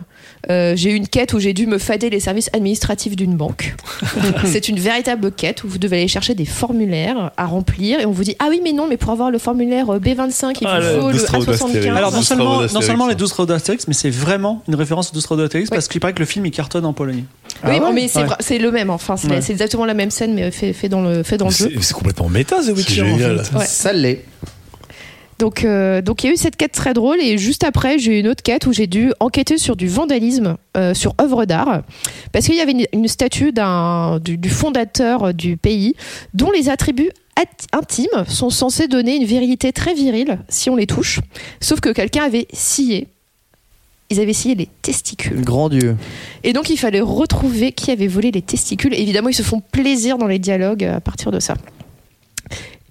Euh, 0.50 0.74
j'ai 0.76 0.90
eu 0.90 0.94
une 0.96 1.06
quête 1.06 1.32
où 1.32 1.38
j'ai 1.38 1.52
dû 1.54 1.66
me 1.68 1.78
fader 1.78 2.10
les 2.10 2.18
services 2.20 2.50
administratifs 2.52 3.14
d'une 3.16 3.36
banque. 3.36 3.74
c'est 4.44 4.68
une 4.68 4.78
véritable 4.80 5.30
quête 5.32 5.62
où 5.64 5.68
vous 5.68 5.78
devez 5.78 5.98
aller 5.98 6.08
chercher 6.08 6.34
des 6.34 6.44
formulaires 6.44 7.30
à 7.36 7.46
remplir 7.46 8.00
et 8.00 8.06
on 8.06 8.10
vous 8.10 8.24
dit 8.24 8.34
ah 8.40 8.46
oui 8.50 8.60
mais 8.62 8.72
non 8.72 8.86
mais 8.88 8.96
pour 8.96 9.10
avoir 9.12 9.30
le 9.30 9.38
formulaire 9.38 9.88
euh, 9.90 9.98
B25 10.00 10.56
il 10.60 10.66
Ah, 10.66 10.80
vous 10.80 11.08
le 11.10 11.18
faut 11.18 11.38
le 11.38 11.46
d'Astérix. 11.46 11.62
A75. 11.76 11.94
Alors 11.96 12.12
non 12.12 12.22
seulement, 12.22 12.60
non 12.62 12.80
seulement 12.80 13.06
les 13.06 13.12
hein. 13.14 13.16
12 13.18 13.30
travaux 13.30 13.46
d'Astérix, 13.46 13.86
mais 13.88 13.94
c'est 13.94 14.10
vraiment 14.10 14.62
une 14.68 14.74
référence 14.74 15.10
aux 15.10 15.14
12 15.14 15.22
travaux 15.22 15.40
d'Astérix 15.42 15.70
Ouais. 15.70 15.76
parce 15.76 15.86
qu'il 15.88 16.00
paraît 16.00 16.12
que 16.12 16.18
le 16.18 16.24
film 16.26 16.44
il 16.46 16.50
cartonne 16.50 16.84
en 16.84 16.92
Pologne. 16.92 17.24
oui 17.64 17.70
Ah 17.78 17.84
ouais 17.84 17.92
mais 17.92 18.08
c'est 18.08 18.22
Ouais. 18.24 18.58
le 18.58 18.70
même 18.72 18.90
enfin 18.90 19.16
c'est 19.16 19.28
Ouais. 19.28 19.38
exactement 19.50 19.84
la 19.84 19.94
même 19.94 20.10
scène 20.10 20.34
mais 20.34 20.50
fait, 20.50 20.72
fait 20.72 20.88
dans 20.88 21.02
le 21.02 21.22
fait 21.22 21.38
dans 21.38 21.46
le 21.46 21.50
jeu. 21.52 21.70
C'est 21.74 21.82
c'est 21.82 21.94
complètement 21.94 22.28
méta, 22.28 22.56
The 22.62 22.76
Witcher. 22.76 23.11
En 23.14 23.18
génial. 23.18 23.44
fait. 23.44 23.56
Ouais. 23.58 23.64
Ça 23.66 23.92
l'est. 23.92 24.24
Donc, 25.38 25.64
euh, 25.64 26.02
donc 26.02 26.22
il 26.22 26.28
y 26.28 26.30
a 26.30 26.32
eu 26.34 26.36
cette 26.36 26.54
quête 26.56 26.70
très 26.70 26.94
drôle 26.94 27.20
et 27.20 27.36
juste 27.36 27.64
après 27.64 27.98
j'ai 27.98 28.16
eu 28.16 28.20
une 28.20 28.28
autre 28.28 28.44
quête 28.44 28.66
où 28.66 28.72
j'ai 28.72 28.86
dû 28.86 29.12
enquêter 29.18 29.58
sur 29.58 29.74
du 29.74 29.88
vandalisme 29.88 30.56
euh, 30.76 30.94
sur 30.94 31.14
œuvres 31.20 31.46
d'art 31.46 31.82
parce 32.30 32.46
qu'il 32.46 32.54
y 32.54 32.60
avait 32.60 32.70
une, 32.70 32.84
une 32.92 33.08
statue 33.08 33.50
d'un 33.50 34.20
du, 34.20 34.38
du 34.38 34.48
fondateur 34.50 35.34
du 35.34 35.56
pays 35.56 35.94
dont 36.32 36.52
les 36.52 36.68
attributs 36.68 37.10
at- 37.34 37.76
intimes 37.76 38.24
sont 38.28 38.50
censés 38.50 38.86
donner 38.86 39.16
une 39.16 39.24
virilité 39.24 39.72
très 39.72 39.94
virile 39.94 40.38
si 40.48 40.70
on 40.70 40.76
les 40.76 40.86
touche. 40.86 41.18
Sauf 41.60 41.80
que 41.80 41.88
quelqu'un 41.88 42.22
avait 42.22 42.46
scié. 42.52 43.08
Ils 44.10 44.20
avaient 44.20 44.34
scié 44.34 44.54
les 44.54 44.68
testicules. 44.82 45.40
Grand 45.40 45.70
Dieu. 45.70 45.96
Et 46.44 46.52
donc 46.52 46.70
il 46.70 46.76
fallait 46.76 47.00
retrouver 47.00 47.72
qui 47.72 47.90
avait 47.90 48.06
volé 48.06 48.30
les 48.30 48.42
testicules. 48.42 48.94
Évidemment, 48.94 49.30
ils 49.30 49.34
se 49.34 49.42
font 49.42 49.60
plaisir 49.72 50.18
dans 50.18 50.26
les 50.28 50.38
dialogues 50.38 50.84
à 50.84 51.00
partir 51.00 51.32
de 51.32 51.40
ça. 51.40 51.54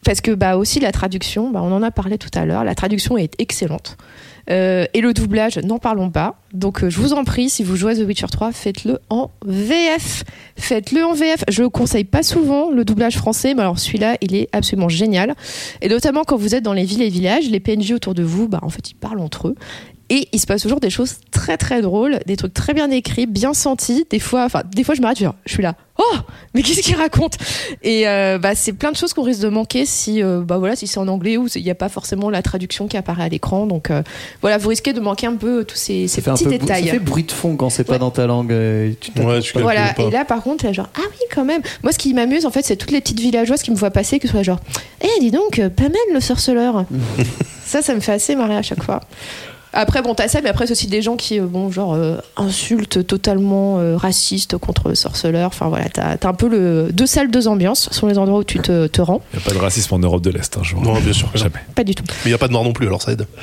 Parce 0.04 0.22
que 0.22 0.32
bah 0.32 0.58
aussi 0.58 0.80
la 0.80 0.92
traduction, 0.92 1.52
bah, 1.52 1.62
on 1.64 1.72
en 1.72 1.84
a 1.84 1.92
parlé 1.92 2.18
tout 2.18 2.30
à 2.34 2.46
l'heure, 2.46 2.64
la 2.64 2.76
traduction 2.76 3.18
est 3.18 3.34
excellente. 3.40 3.98
Euh, 4.50 4.86
et 4.94 5.02
le 5.02 5.14
doublage, 5.14 5.58
n'en 5.60 5.78
parlons 5.78 6.10
pas. 6.10 6.40
Donc 6.54 6.84
euh, 6.84 6.90
je 6.90 7.00
vous 7.00 7.14
en 7.14 7.24
prie, 7.24 7.50
si 7.50 7.64
vous 7.64 7.76
jouez 7.76 7.94
à 7.94 7.96
The 7.96 8.08
Witcher 8.08 8.28
3, 8.32 8.52
faites-le 8.52 9.00
en 9.10 9.30
VF. 9.46 10.24
Faites-le 10.58 11.06
en 11.06 11.14
VF. 11.14 11.44
Je 11.48 11.62
le 11.62 11.70
conseille 11.70 12.04
pas 12.04 12.24
souvent 12.24 12.72
le 12.72 12.84
doublage 12.84 13.18
français, 13.18 13.54
mais 13.54 13.62
alors 13.62 13.80
celui-là, 13.80 14.18
il 14.22 14.36
est 14.36 14.50
absolument 14.52 14.90
génial. 14.90 15.36
Et 15.82 15.90
notamment 15.90 16.24
quand 16.24 16.38
vous 16.38 16.56
êtes 16.56 16.64
dans 16.64 16.74
les 16.74 16.86
villes 16.86 17.04
et 17.04 17.10
villages, 17.10 17.50
les 17.50 17.60
PNJ 17.60 17.92
autour 17.92 18.14
de 18.14 18.24
vous, 18.24 18.48
bah 18.48 18.60
en 18.64 18.70
fait 18.70 18.90
ils 18.90 18.96
parlent 18.96 19.20
entre 19.22 19.50
eux. 19.50 19.56
Et 20.14 20.28
il 20.34 20.40
se 20.42 20.46
passe 20.46 20.62
toujours 20.62 20.82
des 20.82 20.90
choses 20.90 21.16
très 21.32 21.56
très 21.56 21.82
drôles, 21.82 22.20
des 22.26 22.36
trucs 22.36 22.54
très 22.54 22.74
bien 22.74 22.92
écrits, 22.92 23.28
bien 23.28 23.54
sentis. 23.54 24.06
Des 24.10 24.20
fois, 24.20 24.44
enfin, 24.44 24.62
des 24.76 24.84
fois 24.84 24.94
je 24.94 25.00
m'arrête, 25.02 25.18
je, 25.20 25.26
je 25.46 25.54
suis 25.54 25.64
là. 25.64 25.76
Oh, 25.98 26.16
mais 26.54 26.64
qu'est-ce 26.64 26.82
qu'il 26.82 26.98
raconte? 26.98 27.38
Et 27.82 28.10
euh, 28.10 28.38
bah, 28.38 28.54
c'est 28.54 28.74
plein 28.74 28.92
de 28.92 28.98
choses 28.98 29.14
qu'on 29.14 29.22
risque 29.24 29.40
de 29.40 29.48
manquer 29.48 29.86
si, 29.86 30.22
euh, 30.22 30.42
bah 30.42 30.58
voilà, 30.58 30.76
si 30.76 30.86
c'est 30.86 30.98
en 30.98 31.08
anglais 31.08 31.38
ou 31.38 31.48
il 31.56 31.64
n'y 31.64 31.70
a 31.70 31.76
pas 31.76 31.88
forcément 31.88 32.30
la 32.30 32.42
traduction 32.42 32.90
qui 32.90 32.98
apparaît 32.98 33.24
à 33.24 33.30
l'écran. 33.30 33.68
Donc 33.68 33.90
euh, 33.90 34.04
voilà, 34.42 34.58
vous 34.58 34.68
risquez 34.68 34.92
de 34.92 35.00
manquer 35.00 35.28
un 35.28 35.36
peu 35.38 35.64
tous 35.64 35.78
ces, 35.78 36.08
petits 36.08 36.46
détails. 36.46 36.88
ça 36.88 36.92
fait 36.92 37.00
bruit 37.00 37.24
de 37.24 37.32
fond 37.32 37.56
quand 37.56 37.70
c'est 37.70 37.86
pas 37.86 37.94
Ouais. 37.94 38.00
dans 38.00 38.12
ta 38.12 38.28
langue. 38.28 38.52
euh, 38.52 38.92
tu 39.00 39.12
Ouais, 39.18 39.40
pas. 39.54 39.62
Voilà, 39.62 39.94
pas. 39.94 40.04
et 40.04 40.12
là 40.12 40.26
par 40.26 40.44
contre, 40.44 40.66
là, 40.66 40.74
genre, 40.74 40.90
ah 40.98 41.02
oui, 41.10 41.26
quand 41.34 41.46
même. 41.46 41.62
Moi, 41.84 41.94
ce 41.94 41.98
qui 41.98 42.14
m'amuse, 42.14 42.46
en 42.46 42.52
fait, 42.52 42.66
c'est 42.66 42.76
toutes 42.76 42.92
les 42.92 43.00
petites 43.00 43.20
villageoises 43.22 43.62
qui 43.62 43.72
me 43.72 43.78
voient 43.78 43.92
passer, 43.92 44.20
qui 44.20 44.28
sont 44.28 44.36
là, 44.38 44.44
genre, 44.44 44.60
eh, 45.02 45.20
dis 45.22 45.32
donc, 45.32 45.56
pas 45.70 45.84
mal 45.84 45.96
le 46.14 46.20
sorceleur. 46.20 46.84
ça, 47.66 47.82
ça 47.82 47.96
me 47.96 48.02
fait 48.02 48.12
assez 48.14 48.36
marrer 48.36 48.58
à 48.58 48.62
chaque 48.62 48.84
fois. 48.84 49.00
Après, 49.74 50.02
bon, 50.02 50.14
t'as 50.14 50.28
ça, 50.28 50.42
mais 50.42 50.50
après, 50.50 50.68
c'est 50.68 50.74
aussi 50.74 50.88
des 50.88 51.02
gens 51.02 51.16
qui, 51.16 51.40
euh, 51.40 51.46
bon, 51.46 51.72
genre, 51.72 51.94
euh, 51.94 52.18
insultent 52.36 53.06
totalement 53.08 53.80
euh, 53.80 53.96
racistes 53.96 54.58
contre 54.58 54.90
le 54.90 54.96
sorceleur. 54.96 55.48
Enfin, 55.48 55.70
voilà, 55.70 55.86
t'as 55.90 56.18
t'as 56.18 56.30
un 56.30 56.34
peu 56.34 56.50
le 56.50 56.90
deux 56.92 57.06
salles, 57.06 57.32
deux 57.32 57.48
ambiances 57.48 57.90
sur 57.92 58.08
les 58.08 58.18
endroits 58.18 58.40
où 58.40 58.44
tu 58.44 58.60
te, 58.60 58.88
te 58.88 59.02
rends. 59.02 59.22
Il 59.34 59.38
n'y 59.38 59.44
a 59.44 59.48
pas 59.48 59.54
de 59.54 59.60
racisme 59.60 59.94
en 59.94 60.00
Europe 60.00 60.22
de 60.22 60.30
l'Est, 60.30 60.58
hein, 60.58 60.62
je 60.64 60.76
vous 60.76 60.84
Non, 60.84 61.00
bien 61.00 61.14
sûr. 61.14 61.30
Jamais. 61.36 61.52
Pas 61.76 61.84
du 61.84 61.96
tout. 61.96 62.04
Mais 62.08 62.16
il 62.26 62.30
n'y 62.30 62.34
a 62.34 62.38
pas 62.38 62.48
de 62.48 62.54
noir 62.54 62.64
non 62.64 62.74
plus, 62.74 62.88
alors 62.88 63.02
ça 63.02 63.12
aide. 63.12 63.26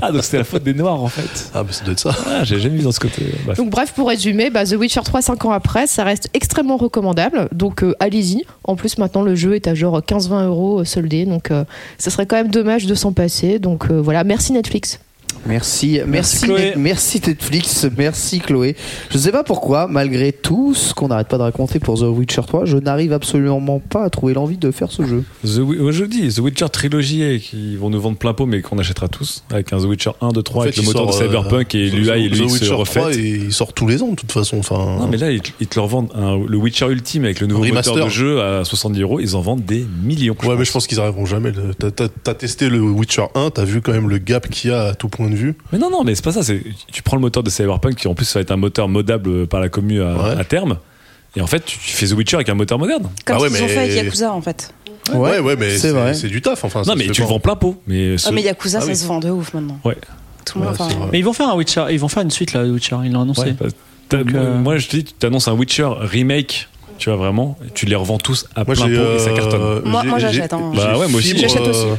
Ah, 0.00 0.12
donc 0.12 0.24
c'était 0.24 0.38
la 0.38 0.44
faute 0.44 0.62
des 0.62 0.74
Noirs 0.74 1.02
en 1.02 1.08
fait. 1.08 1.50
Ah, 1.54 1.62
bah 1.62 1.72
ça 1.72 1.84
doit 1.84 1.92
être 1.92 1.98
ça. 1.98 2.14
Ah, 2.26 2.44
j'ai 2.44 2.58
jamais 2.60 2.76
vu 2.76 2.82
dans 2.82 2.92
ce 2.92 3.00
côté. 3.00 3.22
Bref. 3.44 3.58
Donc 3.58 3.70
bref, 3.70 3.92
pour 3.92 4.08
résumer, 4.08 4.50
bah, 4.50 4.64
The 4.64 4.72
Witcher 4.72 5.00
3, 5.04 5.22
5 5.22 5.44
ans 5.44 5.50
après, 5.50 5.86
ça 5.86 6.04
reste 6.04 6.28
extrêmement 6.34 6.76
recommandable. 6.76 7.48
Donc 7.52 7.82
euh, 7.82 7.94
allez-y. 8.00 8.44
En 8.68 8.76
plus, 8.76 8.98
maintenant, 8.98 9.22
le 9.22 9.34
jeu 9.34 9.54
est 9.54 9.66
à 9.66 9.74
genre 9.74 9.98
15-20 9.98 10.44
euros 10.44 10.80
euh, 10.80 10.84
soldé. 10.84 11.24
Donc 11.24 11.50
euh, 11.50 11.64
ça 11.96 12.10
serait 12.10 12.26
quand 12.26 12.36
même 12.36 12.50
dommage 12.50 12.84
de 12.84 12.94
s'en 12.94 13.12
passer. 13.14 13.58
Donc 13.58 13.86
euh, 13.90 13.98
voilà, 13.98 14.24
merci 14.24 14.52
Netflix. 14.52 15.00
Merci, 15.46 16.00
merci, 16.06 16.44
Chloé. 16.44 16.58
Net- 16.60 16.74
merci 16.76 17.22
Netflix, 17.26 17.86
merci 17.96 18.40
Chloé. 18.40 18.76
Je 19.10 19.16
sais 19.16 19.32
pas 19.32 19.44
pourquoi, 19.44 19.86
malgré 19.88 20.32
tout 20.32 20.74
ce 20.74 20.92
qu'on 20.92 21.08
n'arrête 21.08 21.28
pas 21.28 21.38
de 21.38 21.42
raconter 21.42 21.78
pour 21.78 21.98
The 21.98 22.02
Witcher 22.02 22.42
3, 22.46 22.64
je 22.66 22.76
n'arrive 22.76 23.12
absolument 23.14 23.78
pas 23.80 24.04
à 24.04 24.10
trouver 24.10 24.34
l'envie 24.34 24.58
de 24.58 24.70
faire 24.70 24.90
ce 24.92 25.06
jeu. 25.06 25.24
The, 25.44 25.58
ouais, 25.60 25.92
je 25.92 26.02
le 26.02 26.08
dis, 26.08 26.28
The 26.34 26.40
Witcher 26.40 26.66
trilogie 26.70 27.22
et 27.22 27.40
qui 27.40 27.76
vont 27.76 27.88
nous 27.88 28.00
vendre 28.00 28.18
plein 28.18 28.34
pot 28.34 28.44
mais 28.46 28.60
qu'on 28.60 28.78
achètera 28.78 29.08
tous 29.08 29.42
avec 29.50 29.72
un 29.72 29.78
The 29.78 29.84
Witcher 29.84 30.10
1, 30.20 30.32
2, 30.32 30.42
3 30.42 30.58
En 30.58 30.62
avec 30.64 30.76
le 30.76 30.82
moteur 30.82 31.06
de 31.06 31.12
euh, 31.12 31.18
Cyberpunk 31.18 31.74
et 31.74 31.88
The- 31.90 31.94
l'UI 31.94 32.10
et 32.26 32.28
l'UX 32.28 32.52
Witcher 32.52 32.66
3, 32.66 32.76
refait. 32.76 33.14
et 33.18 33.28
il 33.46 33.52
sort 33.52 33.72
tous 33.72 33.86
les 33.86 34.02
ans 34.02 34.10
de 34.10 34.16
toute 34.16 34.32
façon. 34.32 34.58
Enfin, 34.58 34.96
Non 35.00 35.08
mais 35.10 35.16
là 35.16 35.30
ils, 35.30 35.40
te- 35.40 35.52
ils 35.60 35.66
te 35.66 35.76
le 35.76 35.82
revendent 35.82 36.10
un- 36.14 36.36
le 36.46 36.56
Witcher 36.58 36.88
Ultime 36.90 37.24
avec 37.24 37.40
le 37.40 37.46
nouveau 37.46 37.62
Remaster. 37.62 37.94
moteur 37.94 38.08
de 38.08 38.12
jeu 38.12 38.42
à 38.42 38.64
70 38.66 39.00
euros, 39.00 39.20
ils 39.20 39.34
en 39.34 39.40
vendent 39.40 39.64
des 39.64 39.86
millions. 40.02 40.36
Ouais, 40.44 40.56
mais 40.58 40.64
je 40.66 40.72
pense 40.72 40.86
qu'ils 40.86 41.00
arriveront 41.00 41.24
jamais. 41.26 41.52
T'as 42.24 42.34
testé 42.34 42.68
le 42.68 42.80
Witcher 42.82 43.24
1, 43.34 43.50
t'as 43.50 43.64
vu 43.64 43.80
quand 43.80 43.92
même 43.92 44.10
le 44.10 44.18
gap 44.18 44.48
qu'il 44.50 44.70
y 44.70 44.74
a 44.74 44.82
à 44.88 44.94
tout 44.94 45.08
point 45.08 45.17
de 45.28 45.34
vue. 45.34 45.54
Mais 45.72 45.78
non 45.78 45.90
non 45.90 46.04
mais 46.04 46.14
c'est 46.14 46.24
pas 46.24 46.32
ça, 46.32 46.42
c'est 46.42 46.62
tu 46.92 47.02
prends 47.02 47.16
le 47.16 47.22
moteur 47.22 47.42
de 47.42 47.50
Cyberpunk 47.50 47.96
qui 47.96 48.08
en 48.08 48.14
plus 48.14 48.32
va 48.34 48.40
être 48.40 48.50
un 48.52 48.56
moteur 48.56 48.88
modable 48.88 49.46
par 49.46 49.60
la 49.60 49.68
commu 49.68 50.00
à, 50.02 50.14
Ouais. 50.14 50.40
à 50.40 50.44
terme. 50.44 50.78
Et 51.36 51.40
en 51.40 51.46
fait, 51.46 51.64
tu, 51.64 51.78
tu 51.78 51.90
fais 51.92 52.06
The 52.06 52.12
Witcher 52.12 52.36
avec 52.36 52.48
un 52.48 52.54
moteur 52.54 52.78
moderne. 52.78 53.08
Comme 53.24 53.36
Ah 53.36 53.40
ouais, 53.40 53.48
ce 53.50 53.54
qu'ils 53.54 53.62
ont 53.64 53.66
mais- 53.66 53.72
fait 53.74 53.78
avec 53.80 53.94
Yakuza 53.96 54.32
en 54.32 54.40
fait. 54.40 54.72
Ouais, 55.14 55.38
ouais, 55.38 55.56
mais 55.56 55.70
c'est 55.70 55.78
c'est, 55.78 55.90
vrai. 55.90 56.14
c'est 56.14 56.28
du 56.28 56.40
taf. 56.42 56.64
Enfin, 56.64 56.82
non, 56.86 56.94
mais 56.96 57.06
tu 57.08 57.20
le 57.22 57.26
vends 57.26 57.38
plein 57.40 57.54
pot. 57.56 57.80
Mais, 57.86 58.16
ce- 58.18 58.28
Ah, 58.28 58.32
mais 58.32 58.42
Yakuza, 58.42 58.78
Ah 58.78 58.80
ça 58.82 58.86
oui. 58.88 58.96
se 58.96 59.06
vend 59.06 59.20
de 59.20 59.28
ouf 59.30 59.52
maintenant. 59.54 59.78
Ouais. 59.84 59.96
Tout 60.44 60.58
le 60.58 60.64
monde. 60.64 60.74
Enfin. 60.78 60.88
Mais 61.12 61.18
ils 61.18 61.24
vont 61.24 61.32
faire 61.34 61.48
un 61.50 61.54
Witcher, 61.56 61.84
ils 61.90 61.98
vont 62.00 62.08
faire 62.08 62.22
une 62.22 62.30
suite 62.30 62.52
là, 62.54 62.64
de 62.64 62.70
Witcher, 62.72 62.96
ils 63.04 63.12
l'ont 63.12 63.22
annoncé. 63.22 63.42
Ouais, 63.42 63.52
bah, 63.58 63.66
Donc, 64.10 64.34
euh, 64.34 64.58
Moi, 64.58 64.78
je 64.78 64.88
te 64.88 64.96
dis, 64.96 65.04
tu 65.04 65.12
t'annonces 65.12 65.48
un 65.48 65.52
Witcher 65.52 65.88
remake, 66.00 66.68
tu 66.98 67.08
vois 67.10 67.16
vraiment, 67.18 67.56
tu 67.74 67.86
les 67.86 67.94
revends 67.94 68.18
tous 68.18 68.46
à 68.54 68.64
Moi, 68.64 68.74
plein 68.74 68.84
pot 68.84 68.90
j'ai, 68.90 69.14
et 69.14 69.18
ça 69.18 69.30
euh, 69.30 69.36
cartonne. 69.36 69.82
Moi- 69.84 70.02
j'ai- 70.02 70.08
moi, 70.08 70.18
j'ai- 70.18 70.26
j'achète, 70.32 70.52
hein. 70.52 70.72
Bah 70.74 70.98
ouais, 70.98 71.08
moi 71.08 71.18
aussi. 71.20 71.36
J'achète 71.38 71.60
aussi. 71.66 71.80
euh, 71.86 71.94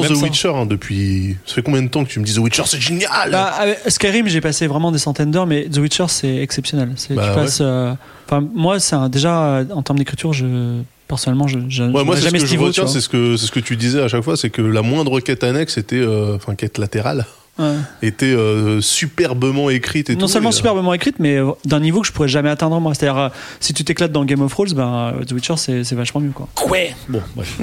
même 0.00 0.12
The 0.12 0.14
ça. 0.16 0.22
Witcher 0.24 0.48
hein, 0.54 0.66
depuis. 0.66 1.36
Ça 1.46 1.54
fait 1.56 1.62
combien 1.62 1.82
de 1.82 1.88
temps 1.88 2.04
que 2.04 2.10
tu 2.10 2.18
me 2.20 2.24
dis 2.24 2.34
The 2.34 2.38
Witcher 2.38 2.62
c'est 2.66 2.80
génial 2.80 3.30
Bah, 3.30 3.44
avec 3.58 3.78
Skyrim, 3.88 4.28
j'ai 4.28 4.40
passé 4.40 4.66
vraiment 4.66 4.90
des 4.92 4.98
centaines 4.98 5.30
d'heures, 5.30 5.46
mais 5.46 5.64
The 5.68 5.78
Witcher, 5.78 6.06
c'est 6.08 6.36
exceptionnel. 6.36 6.92
C'est, 6.96 7.14
Bah 7.14 7.22
tu 7.24 7.28
ouais. 7.30 7.34
passes, 7.44 7.58
euh, 7.60 7.92
enfin, 8.26 8.42
moi, 8.54 8.80
c'est 8.80 8.96
déjà 9.10 9.42
euh, 9.42 9.64
en 9.74 9.82
termes 9.82 9.98
d'écriture, 9.98 10.32
je 10.32 10.80
personnellement, 11.08 11.46
je, 11.46 11.58
je 11.68 11.82
Ouais, 11.84 12.04
moi, 12.04 12.14
c'est 12.16 12.22
ce 12.22 12.26
jamais 12.26 12.38
que 12.38 12.46
ce 12.46 12.54
je 12.54 12.58
retiens, 12.58 12.86
c'est 12.86 13.00
ce 13.02 13.08
que 13.08 13.36
c'est 13.36 13.46
ce 13.46 13.52
que 13.52 13.60
tu 13.60 13.76
disais 13.76 14.00
à 14.00 14.08
chaque 14.08 14.22
fois, 14.22 14.36
c'est 14.36 14.48
que 14.50 14.62
la 14.62 14.80
moindre 14.82 15.20
quête 15.20 15.44
annexe 15.44 15.76
était, 15.76 15.96
euh, 15.96 16.36
enfin 16.36 16.54
quête 16.54 16.78
latérale, 16.78 17.26
Ouais. 17.58 17.74
était 18.00 18.26
euh, 18.26 18.80
superbement 18.80 19.68
écrite 19.68 20.08
et 20.08 20.14
non 20.14 20.20
tout. 20.20 20.28
seulement 20.28 20.48
et, 20.48 20.52
euh, 20.54 20.56
superbement 20.56 20.94
écrite, 20.94 21.16
mais 21.18 21.36
euh, 21.36 21.50
d'un 21.66 21.80
niveau 21.80 22.00
que 22.00 22.06
je 22.06 22.12
pourrais 22.12 22.28
jamais 22.28 22.48
atteindre 22.48 22.80
moi. 22.80 22.94
C'est-à-dire, 22.94 23.18
euh, 23.18 23.28
si 23.60 23.74
tu 23.74 23.84
t'éclates 23.84 24.10
dans 24.10 24.24
Game 24.24 24.40
of 24.40 24.50
Thrones, 24.52 24.72
ben, 24.72 25.12
euh, 25.20 25.24
The 25.24 25.32
Witcher, 25.32 25.54
c'est, 25.58 25.84
c'est 25.84 25.94
vachement 25.94 26.20
mieux, 26.22 26.30
quoi. 26.30 26.48
Ouais. 26.70 26.94
Bon, 27.10 27.20
bref. 27.36 27.58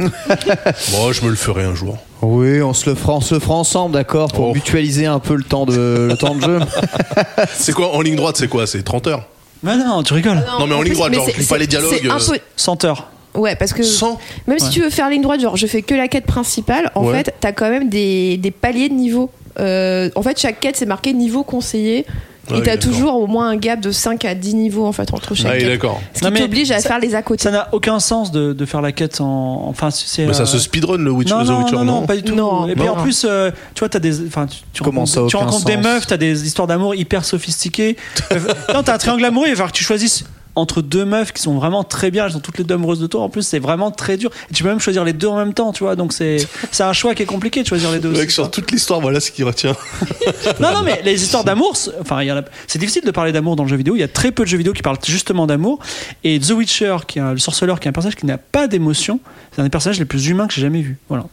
Bon, 0.91 1.11
je 1.11 1.23
me 1.25 1.29
le 1.29 1.35
ferai 1.35 1.63
un 1.63 1.73
jour. 1.73 1.97
Oui, 2.21 2.61
on 2.61 2.73
se 2.73 2.87
le 2.89 2.95
fera, 2.95 3.13
on 3.15 3.21
se 3.21 3.33
le 3.33 3.39
fera 3.39 3.55
ensemble, 3.55 3.93
d'accord, 3.95 4.31
pour 4.31 4.49
Oh. 4.49 4.53
mutualiser 4.53 5.07
un 5.07 5.19
peu 5.19 5.35
le 5.35 5.43
temps 5.43 5.65
de, 5.65 6.07
le 6.11 6.15
temps 6.17 6.35
de 6.35 6.41
jeu. 6.41 6.59
C'est 7.53 7.73
quoi 7.73 7.95
en 7.95 8.01
ligne 8.01 8.15
droite 8.15 8.37
C'est 8.37 8.47
quoi 8.47 8.67
C'est 8.67 8.83
30 8.83 9.07
heures? 9.07 9.25
Mais 9.63 9.75
non, 9.75 10.03
tu 10.03 10.13
rigoles. 10.13 10.43
Non, 10.59 10.67
mais 10.67 10.75
en 10.75 10.81
ligne 10.83 10.93
droite, 10.93 11.13
genre, 11.13 11.27
je 11.33 11.39
lis 11.39 11.45
pas 11.47 11.57
les 11.57 11.67
dialogues, 11.67 11.95
C'est 11.99 12.07
euh. 12.07 12.13
un 12.13 12.17
peu- 12.19 12.39
100 12.55 12.85
heures. 12.85 13.07
Ouais, 13.35 13.55
parce 13.55 13.73
que 13.73 13.83
100 13.83 14.19
même 14.47 14.57
si 14.59 14.69
tu 14.69 14.81
veux 14.81 14.89
faire 14.89 15.09
ligne 15.09 15.21
droite, 15.21 15.39
genre 15.41 15.55
je 15.57 15.67
fais 15.67 15.81
que 15.81 15.93
la 15.95 16.07
quête 16.07 16.25
principale, 16.25 16.91
en 16.95 17.05
Ouais. 17.05 17.23
fait, 17.23 17.33
t'as 17.39 17.51
quand 17.51 17.69
même 17.69 17.89
des, 17.89 18.37
des 18.37 18.51
paliers 18.51 18.89
de 18.89 18.93
niveau. 18.95 19.29
Euh, 19.59 20.09
en 20.15 20.21
fait, 20.21 20.39
chaque 20.39 20.59
quête, 20.59 20.75
c'est 20.77 20.85
marqué 20.85 21.13
niveau 21.13 21.43
conseillé. 21.43 22.05
Ah 22.51 22.55
et 22.55 22.57
oui, 22.57 22.63
t'as 22.65 22.77
toujours 22.77 23.13
au 23.15 23.27
moins 23.27 23.47
un 23.49 23.57
gap 23.57 23.79
de 23.79 23.91
5 23.91 24.25
à 24.25 24.33
10 24.33 24.55
niveaux 24.55 24.87
en 24.87 24.91
fait 24.91 25.13
entre 25.13 25.35
chaque 25.35 25.45
Ah, 25.51 25.53
oui, 25.53 25.59
quête. 25.59 25.67
d'accord. 25.69 26.01
Ce 26.15 26.25
qui 26.27 26.33
t'oblige 26.33 26.71
à 26.71 26.79
ça- 26.79 26.87
faire 26.89 26.99
les 26.99 27.13
à 27.13 27.21
côté. 27.21 27.43
Ça 27.43 27.51
n'a 27.51 27.67
aucun 27.73 27.99
sens 27.99 28.31
de, 28.31 28.53
de 28.53 28.65
faire 28.65 28.81
la 28.81 28.91
quête 28.91 29.21
en. 29.21 29.67
Enfin, 29.67 29.91
c'est. 29.91 30.25
Mais 30.25 30.33
ça 30.33 30.43
euh, 30.43 30.45
se 30.47 30.57
speedrun 30.57 30.97
le 30.97 31.11
Witcher, 31.11 31.35
non, 31.35 31.43
The 31.43 31.47
non, 31.47 31.59
Witcher, 31.59 31.75
non, 31.75 31.85
non, 31.85 32.05
pas 32.07 32.15
du 32.15 32.23
tout. 32.23 32.33
Non, 32.33 32.67
et 32.67 32.73
puis 32.73 32.89
en 32.89 32.95
plus, 32.95 33.23
euh, 33.29 33.51
tu 33.75 33.79
vois, 33.79 33.89
t'as 33.89 33.99
des, 33.99 34.25
enfin, 34.25 34.47
tu, 34.47 34.61
tu 34.73 34.81
Comment 34.81 35.01
rencontres, 35.01 35.21
ça, 35.25 35.27
tu 35.29 35.35
rencontres 35.35 35.65
des 35.65 35.77
meufs, 35.77 36.07
t'as 36.07 36.17
des 36.17 36.47
histoires 36.47 36.67
d'amour 36.67 36.95
hyper 36.95 37.23
sophistiquées. 37.23 37.97
Non, 38.73 38.81
t'as 38.83 38.95
un 38.95 38.97
triangle 38.97 39.25
amoureux, 39.25 39.45
il 39.47 39.51
va 39.51 39.55
falloir 39.57 39.71
que 39.71 39.77
tu 39.77 39.83
choisisses 39.83 40.23
entre 40.59 40.81
deux 40.81 41.05
meufs 41.05 41.31
qui 41.33 41.41
sont 41.41 41.55
vraiment 41.55 41.83
très 41.83 42.11
bien, 42.11 42.25
elles 42.25 42.33
sont 42.33 42.39
toutes 42.39 42.57
les 42.57 42.63
deux 42.63 42.75
amoureuses 42.75 42.99
de 42.99 43.07
toi. 43.07 43.21
En 43.21 43.29
plus, 43.29 43.41
c'est 43.43 43.59
vraiment 43.59 43.91
très 43.91 44.17
dur. 44.17 44.29
Et 44.49 44.53
tu 44.53 44.63
peux 44.63 44.69
même 44.69 44.79
choisir 44.79 45.03
les 45.03 45.13
deux 45.13 45.27
en 45.27 45.37
même 45.37 45.53
temps, 45.53 45.71
tu 45.71 45.83
vois. 45.83 45.95
Donc 45.95 46.13
c'est, 46.13 46.37
c'est 46.71 46.83
un 46.83 46.93
choix 46.93 47.15
qui 47.15 47.23
est 47.23 47.27
compliqué 47.27 47.61
de 47.63 47.67
choisir 47.67 47.91
les 47.91 47.99
deux. 47.99 48.09
Mec, 48.11 48.31
sur 48.31 48.49
toute 48.51 48.71
l'histoire, 48.71 48.99
voilà 49.01 49.19
ce 49.19 49.31
qui 49.31 49.43
retient. 49.43 49.75
Non, 50.59 50.71
non, 50.73 50.81
mais 50.83 51.01
les 51.03 51.21
histoires 51.23 51.43
d'amour, 51.43 51.75
c'est- 51.77 51.91
enfin, 52.01 52.17
a- 52.27 52.43
c'est 52.67 52.79
difficile 52.79 53.03
de 53.05 53.11
parler 53.11 53.31
d'amour 53.31 53.55
dans 53.55 53.63
le 53.63 53.69
jeu 53.69 53.75
vidéo. 53.77 53.95
Il 53.95 53.99
y 53.99 54.03
a 54.03 54.07
très 54.07 54.31
peu 54.31 54.43
de 54.43 54.47
jeux 54.49 54.57
vidéo 54.57 54.73
qui 54.73 54.81
parlent 54.81 54.97
justement 55.05 55.47
d'amour. 55.47 55.79
Et 56.23 56.39
The 56.39 56.51
Witcher, 56.51 56.97
qui 57.07 57.19
est 57.19 57.21
un- 57.21 57.31
le 57.33 57.39
sorceleur, 57.39 57.79
qui 57.79 57.87
est 57.87 57.89
un 57.89 57.93
personnage 57.93 58.15
qui 58.15 58.25
n'a 58.25 58.37
pas 58.37 58.67
d'émotion, 58.67 59.19
c'est 59.59 59.61
un 59.61 59.65
des 59.65 59.69
personnages 59.69 59.99
les 59.99 60.05
plus 60.05 60.27
humains 60.27 60.47
que 60.47 60.53
j'ai 60.53 60.61
jamais 60.61 60.81
vu. 60.81 60.97
Voilà. 61.09 61.25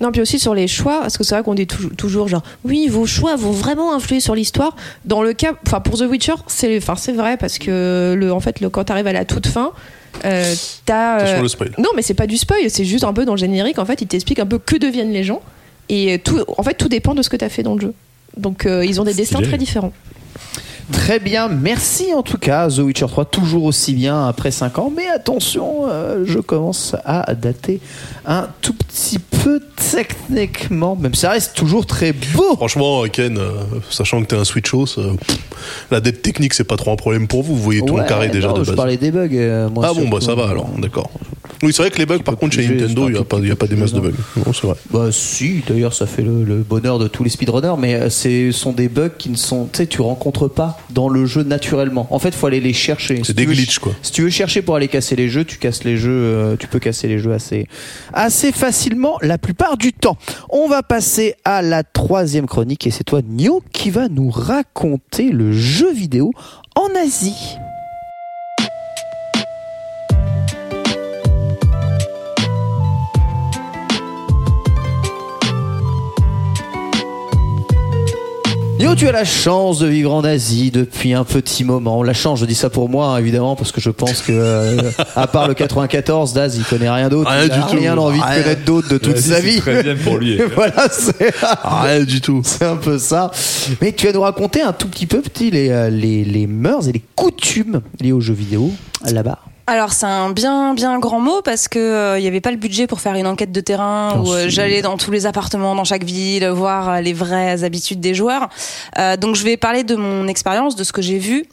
Non, 0.00 0.10
puis 0.12 0.20
aussi 0.20 0.38
sur 0.38 0.54
les 0.54 0.68
choix, 0.68 1.00
parce 1.00 1.18
que 1.18 1.24
c'est 1.24 1.34
vrai 1.34 1.44
qu'on 1.44 1.54
dit 1.54 1.66
tou- 1.66 1.90
toujours 1.96 2.28
genre, 2.28 2.42
oui, 2.64 2.88
vos 2.88 3.04
choix 3.06 3.36
vont 3.36 3.50
vraiment 3.50 3.92
influer 3.94 4.20
sur 4.20 4.34
l'histoire. 4.34 4.74
Dans 5.04 5.22
le 5.22 5.32
cas, 5.32 5.52
enfin 5.66 5.80
pour 5.80 5.98
The 5.98 6.02
Witcher, 6.08 6.34
c'est, 6.46 6.76
enfin 6.78 6.94
c'est 6.96 7.12
vrai 7.12 7.36
parce 7.36 7.58
que 7.58 8.14
le, 8.16 8.32
en 8.32 8.40
fait, 8.40 8.60
le, 8.60 8.70
quand 8.70 8.84
t'arrives 8.84 9.06
à 9.08 9.12
la 9.12 9.24
toute 9.24 9.48
fin, 9.48 9.72
euh, 10.24 10.54
t'as. 10.86 11.20
Euh, 11.20 11.42
le 11.42 11.48
spoil. 11.48 11.72
non, 11.78 11.88
mais 11.96 12.02
c'est 12.02 12.14
pas 12.14 12.26
du 12.28 12.36
spoil, 12.36 12.70
c'est 12.70 12.84
juste 12.84 13.04
un 13.04 13.12
peu 13.12 13.24
dans 13.24 13.32
le 13.34 13.38
générique. 13.38 13.78
En 13.78 13.84
fait, 13.84 14.00
il 14.00 14.06
t'explique 14.06 14.38
un 14.38 14.46
peu 14.46 14.58
que 14.58 14.76
deviennent 14.76 15.12
les 15.12 15.24
gens, 15.24 15.42
et 15.88 16.20
tout, 16.20 16.42
en 16.56 16.62
fait, 16.62 16.74
tout 16.74 16.88
dépend 16.88 17.14
de 17.14 17.22
ce 17.22 17.28
que 17.28 17.36
t'as 17.36 17.48
fait 17.48 17.62
dans 17.64 17.74
le 17.74 17.80
jeu. 17.80 17.94
Donc 18.36 18.66
euh, 18.66 18.84
ils 18.84 19.00
ont 19.00 19.04
des 19.04 19.14
destins 19.14 19.40
très 19.42 19.58
différents. 19.58 19.92
Très 20.92 21.18
bien, 21.18 21.48
merci 21.48 22.12
en 22.14 22.22
tout 22.22 22.36
cas. 22.38 22.68
The 22.68 22.78
Witcher 22.78 23.06
3, 23.08 23.24
toujours 23.26 23.64
aussi 23.64 23.94
bien 23.94 24.26
après 24.28 24.50
5 24.50 24.78
ans. 24.78 24.92
Mais 24.94 25.06
attention, 25.14 25.86
euh, 25.88 26.24
je 26.26 26.38
commence 26.38 26.94
à 27.04 27.34
dater 27.34 27.80
un 28.26 28.48
tout 28.60 28.74
petit 28.74 29.18
peu 29.18 29.60
techniquement. 29.90 30.96
Même 30.96 31.14
ça 31.14 31.30
reste 31.30 31.54
toujours 31.54 31.86
très 31.86 32.12
beau. 32.12 32.54
Franchement, 32.56 33.02
Ken, 33.10 33.38
euh, 33.38 33.52
sachant 33.90 34.20
que 34.22 34.26
t'es 34.26 34.36
un 34.36 34.44
Switchos, 34.44 34.98
euh, 34.98 35.12
pff, 35.14 35.38
la 35.90 36.00
dette 36.00 36.22
technique, 36.22 36.54
c'est 36.54 36.64
pas 36.64 36.76
trop 36.76 36.92
un 36.92 36.96
problème 36.96 37.26
pour 37.28 37.42
vous. 37.42 37.54
Vous 37.56 37.62
voyez 37.62 37.80
tout 37.82 37.94
Ouais, 37.94 38.02
le 38.02 38.08
carré 38.08 38.28
déjà 38.28 38.52
de 38.52 38.62
Je 38.62 38.68
base. 38.70 38.76
parlais 38.76 38.96
des 38.96 39.10
bugs. 39.10 39.28
euh, 39.32 39.68
moi, 39.70 39.86
Ah 39.88 39.94
bon, 39.94 40.08
bah 40.08 40.18
ça 40.20 40.34
va 40.34 40.48
alors, 40.48 40.68
d'accord. 40.78 41.10
Oui, 41.62 41.72
c'est 41.72 41.82
vrai 41.82 41.90
que 41.90 41.98
les 41.98 42.04
bugs, 42.04 42.18
par 42.18 42.36
contre, 42.36 42.54
chez 42.56 42.68
Nintendo, 42.68 43.08
il 43.08 43.12
n'y 43.14 43.18
a, 43.18 43.24
pas- 43.24 43.38
y 43.38 43.50
a 43.50 43.56
pas 43.56 43.66
des 43.66 43.76
masses 43.76 43.92
de 43.94 44.00
bugs. 44.00 44.10
Non, 44.36 44.52
c'est 44.52 44.66
vrai. 44.66 44.76
Bah 44.90 45.06
si, 45.10 45.62
d'ailleurs 45.66 45.94
ça 45.94 46.06
fait 46.06 46.20
le, 46.22 46.44
le 46.44 46.56
bonheur 46.56 46.98
de 46.98 47.08
tous 47.08 47.24
les 47.24 47.30
speedrunners, 47.30 47.76
mais 47.78 47.94
euh, 47.94 48.10
ce 48.10 48.50
sont 48.52 48.72
des 48.72 48.88
bugs 48.88 49.08
qui 49.16 49.30
ne 49.30 49.36
sont, 49.36 49.66
tu 49.72 49.78
sais, 49.78 49.86
tu 49.86 50.02
rencontres 50.02 50.48
pas 50.48 50.73
dans 50.90 51.08
le 51.08 51.26
jeu 51.26 51.42
naturellement. 51.42 52.06
En 52.10 52.18
fait, 52.18 52.34
faut 52.34 52.46
aller 52.46 52.60
les 52.60 52.72
chercher. 52.72 53.16
C'est 53.18 53.26
Si 53.26 53.34
des 53.34 53.46
glitches, 53.46 53.78
quoi. 53.78 53.92
Si 54.02 54.12
tu 54.12 54.22
veux 54.22 54.30
chercher 54.30 54.62
pour 54.62 54.76
aller 54.76 54.88
casser 54.88 55.16
les 55.16 55.28
jeux, 55.28 55.44
tu 55.44 55.58
casses 55.58 55.84
les 55.84 55.96
jeux, 55.96 56.10
euh, 56.10 56.56
tu 56.56 56.66
peux 56.66 56.78
casser 56.78 57.08
les 57.08 57.18
jeux 57.18 57.32
assez, 57.32 57.66
assez 58.12 58.52
facilement 58.52 59.18
la 59.22 59.38
plupart 59.38 59.76
du 59.76 59.92
temps. 59.92 60.16
On 60.50 60.68
va 60.68 60.82
passer 60.82 61.34
à 61.44 61.62
la 61.62 61.82
troisième 61.82 62.46
chronique 62.46 62.86
et 62.86 62.90
c'est 62.90 63.04
toi, 63.04 63.20
Nio, 63.26 63.62
qui 63.72 63.90
va 63.90 64.08
nous 64.08 64.30
raconter 64.30 65.30
le 65.30 65.52
jeu 65.52 65.92
vidéo 65.92 66.32
en 66.76 66.88
Asie. 66.96 67.56
Yo, 78.80 78.94
tu 78.96 79.06
as 79.06 79.12
la 79.12 79.24
chance 79.24 79.78
de 79.78 79.86
vivre 79.86 80.12
en 80.12 80.24
Asie 80.24 80.70
depuis 80.70 81.14
un 81.14 81.24
petit 81.24 81.62
moment. 81.62 82.02
La 82.02 82.12
chance, 82.12 82.40
je 82.40 82.44
dis 82.44 82.56
ça 82.56 82.70
pour 82.70 82.88
moi, 82.88 83.06
hein, 83.08 83.18
évidemment, 83.18 83.54
parce 83.54 83.70
que 83.70 83.80
je 83.80 83.90
pense 83.90 84.20
que, 84.20 84.32
euh, 84.32 84.90
à 85.14 85.26
part 85.28 85.46
le 85.46 85.54
94, 85.54 86.32
Daz, 86.32 86.56
il 86.56 86.64
connaît 86.64 86.90
rien 86.90 87.08
d'autre. 87.08 87.30
Rien 87.30 87.44
il 87.44 87.52
a 87.52 87.56
du 87.56 87.60
tout. 87.62 87.76
rien 87.76 87.96
envie 87.96 88.18
de 88.18 88.24
connaître 88.24 88.64
d'autre 88.64 88.88
de 88.88 88.98
toute 88.98 89.18
sa 89.18 89.40
vie. 89.40 89.60
très 89.60 89.82
bien 89.82 89.94
pour 89.96 90.18
lui. 90.18 90.38
voilà, 90.54 90.88
c'est. 90.90 91.32
Rien 91.62 92.02
du 92.04 92.20
tout. 92.20 92.42
C'est 92.44 92.64
un 92.64 92.76
peu 92.76 92.98
ça. 92.98 93.30
Mais 93.80 93.92
tu 93.92 94.06
vas 94.06 94.12
nous 94.12 94.20
raconter 94.20 94.60
un 94.60 94.72
tout 94.72 94.88
petit 94.88 95.06
peu 95.06 95.20
petit, 95.22 95.50
les, 95.50 95.70
euh, 95.70 95.88
les, 95.88 96.24
les 96.24 96.46
mœurs 96.46 96.88
et 96.88 96.92
les 96.92 97.02
coutumes 97.14 97.80
liées 98.00 98.12
aux 98.12 98.20
jeux 98.20 98.34
vidéo 98.34 98.70
là-bas. 99.04 99.38
Alors 99.66 99.92
c'est 99.92 100.04
un 100.04 100.30
bien 100.30 100.74
bien 100.74 100.98
grand 100.98 101.20
mot 101.20 101.40
parce 101.40 101.68
que 101.68 102.18
il 102.18 102.22
n'y 102.22 102.28
avait 102.28 102.42
pas 102.42 102.50
le 102.50 102.58
budget 102.58 102.86
pour 102.86 103.00
faire 103.00 103.14
une 103.14 103.26
enquête 103.26 103.50
de 103.50 103.60
terrain 103.60 104.18
où 104.18 104.30
euh, 104.30 104.42
sûr. 104.42 104.50
j'allais 104.50 104.82
dans 104.82 104.98
tous 104.98 105.10
les 105.10 105.24
appartements 105.24 105.74
dans 105.74 105.84
chaque 105.84 106.04
ville 106.04 106.46
voir 106.48 106.88
euh, 106.90 107.00
les 107.00 107.14
vraies 107.14 107.64
habitudes 107.64 108.00
des 108.00 108.14
joueurs. 108.14 108.50
Euh, 108.98 109.16
donc 109.16 109.36
je 109.36 109.44
vais 109.44 109.56
parler 109.56 109.82
de 109.82 109.96
mon 109.96 110.28
expérience, 110.28 110.76
de 110.76 110.84
ce 110.84 110.92
que 110.92 111.00
j'ai 111.00 111.18
vu. 111.18 111.46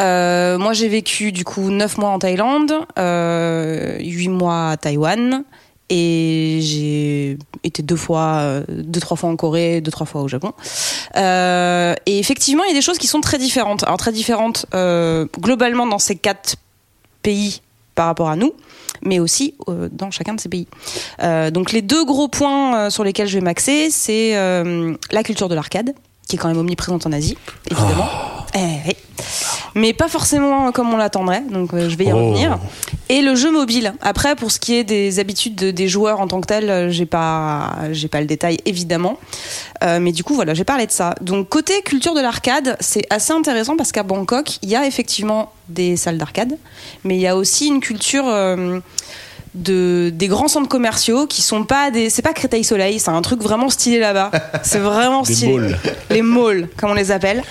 Euh, 0.00 0.58
moi 0.58 0.74
j'ai 0.74 0.88
vécu 0.88 1.32
du 1.32 1.44
coup 1.44 1.70
9 1.70 1.98
mois 1.98 2.10
en 2.10 2.20
Thaïlande, 2.20 2.72
euh, 2.98 3.98
8 3.98 4.28
mois 4.28 4.70
à 4.70 4.76
Taïwan 4.76 5.44
et 5.90 6.60
j'ai 6.62 7.36
été 7.64 7.82
deux 7.82 7.96
fois, 7.96 8.38
euh, 8.38 8.64
deux 8.68 9.00
trois 9.00 9.16
fois 9.16 9.28
en 9.28 9.36
Corée, 9.36 9.80
deux 9.80 9.90
trois 9.90 10.06
fois 10.06 10.22
au 10.22 10.28
Japon. 10.28 10.52
Euh, 11.16 11.94
et 12.06 12.18
effectivement, 12.20 12.62
il 12.62 12.68
y 12.68 12.70
a 12.70 12.74
des 12.74 12.80
choses 12.80 12.98
qui 12.98 13.08
sont 13.08 13.20
très 13.20 13.38
différentes. 13.38 13.82
Alors 13.82 13.96
très 13.96 14.12
différentes 14.12 14.66
euh, 14.72 15.26
globalement 15.40 15.86
dans 15.86 15.98
ces 15.98 16.14
quatre 16.14 16.56
pays 17.22 17.62
par 17.94 18.06
rapport 18.06 18.30
à 18.30 18.36
nous, 18.36 18.54
mais 19.02 19.18
aussi 19.18 19.54
euh, 19.68 19.88
dans 19.92 20.10
chacun 20.10 20.34
de 20.34 20.40
ces 20.40 20.48
pays. 20.48 20.66
Euh, 21.22 21.50
donc 21.50 21.72
les 21.72 21.82
deux 21.82 22.04
gros 22.04 22.28
points 22.28 22.86
euh, 22.86 22.90
sur 22.90 23.04
lesquels 23.04 23.28
je 23.28 23.34
vais 23.34 23.44
m'axer, 23.44 23.90
c'est 23.90 24.32
la 25.10 25.22
culture 25.22 25.48
de 25.48 25.54
l'arcade, 25.54 25.92
qui 26.30 26.36
est 26.36 26.38
quand 26.38 26.48
même 26.48 26.58
omniprésente 26.58 27.06
en 27.06 27.12
Asie, 27.12 27.36
évidemment. 27.70 28.08
Eh 28.54 28.58
oui. 28.88 28.96
Mais 29.74 29.92
pas 29.92 30.08
forcément 30.08 30.72
comme 30.72 30.92
on 30.92 30.96
l'attendrait, 30.96 31.42
donc 31.50 31.72
euh, 31.74 31.88
je 31.90 31.96
vais 31.96 32.04
y 32.06 32.12
Oh. 32.12 32.16
revenir. 32.16 32.58
Et 33.08 33.22
le 33.22 33.34
jeu 33.34 33.50
mobile. 33.52 33.94
Après, 34.00 34.34
pour 34.36 34.50
ce 34.50 34.58
qui 34.60 34.74
est 34.76 34.84
des 34.84 35.18
habitudes 35.18 35.54
de- 35.56 35.70
des 35.72 35.88
joueurs 35.88 36.20
en 36.20 36.26
tant 36.28 36.40
que 36.40 36.46
tels, 36.46 36.70
euh, 36.70 36.90
j'ai 36.90 37.06
pas, 37.06 37.76
j'ai 37.92 38.08
pas 38.08 38.20
le 38.20 38.26
détail 38.26 38.58
évidemment. 38.64 39.18
Euh, 39.84 39.98
mais 40.00 40.12
du 40.12 40.24
coup, 40.24 40.34
voilà, 40.34 40.54
j'ai 40.54 40.64
parlé 40.64 40.86
de 40.86 40.92
ça. 40.92 41.14
Donc 41.20 41.48
côté 41.48 41.82
culture 41.82 42.14
de 42.14 42.20
l'arcade, 42.20 42.76
c'est 42.80 43.06
assez 43.10 43.32
intéressant 43.32 43.76
parce 43.76 43.92
qu'à 43.92 44.02
Bangkok, 44.04 44.58
il 44.62 44.68
y 44.70 44.76
a 44.76 44.86
effectivement 44.86 45.52
des 45.68 45.96
salles 45.96 46.18
d'arcade, 46.18 46.56
mais 47.04 47.16
il 47.16 47.20
y 47.20 47.26
a 47.28 47.36
aussi 47.36 47.66
une 47.68 47.80
culture. 47.80 48.24
euh, 48.26 48.80
de 49.54 50.10
des 50.14 50.28
grands 50.28 50.48
centres 50.48 50.68
commerciaux 50.68 51.26
qui 51.26 51.42
sont 51.42 51.64
pas 51.64 51.90
des 51.90 52.08
c'est 52.08 52.22
pas 52.22 52.32
Créteil 52.32 52.62
Soleil 52.62 53.00
c'est 53.00 53.10
un 53.10 53.22
truc 53.22 53.42
vraiment 53.42 53.68
stylé 53.68 53.98
là-bas. 53.98 54.30
C'est 54.62 54.78
vraiment 54.78 55.24
stylé. 55.24 55.54
malls. 55.54 55.78
les 56.10 56.22
malls 56.22 56.68
comme 56.76 56.90
on 56.90 56.94
les 56.94 57.10
appelle 57.10 57.42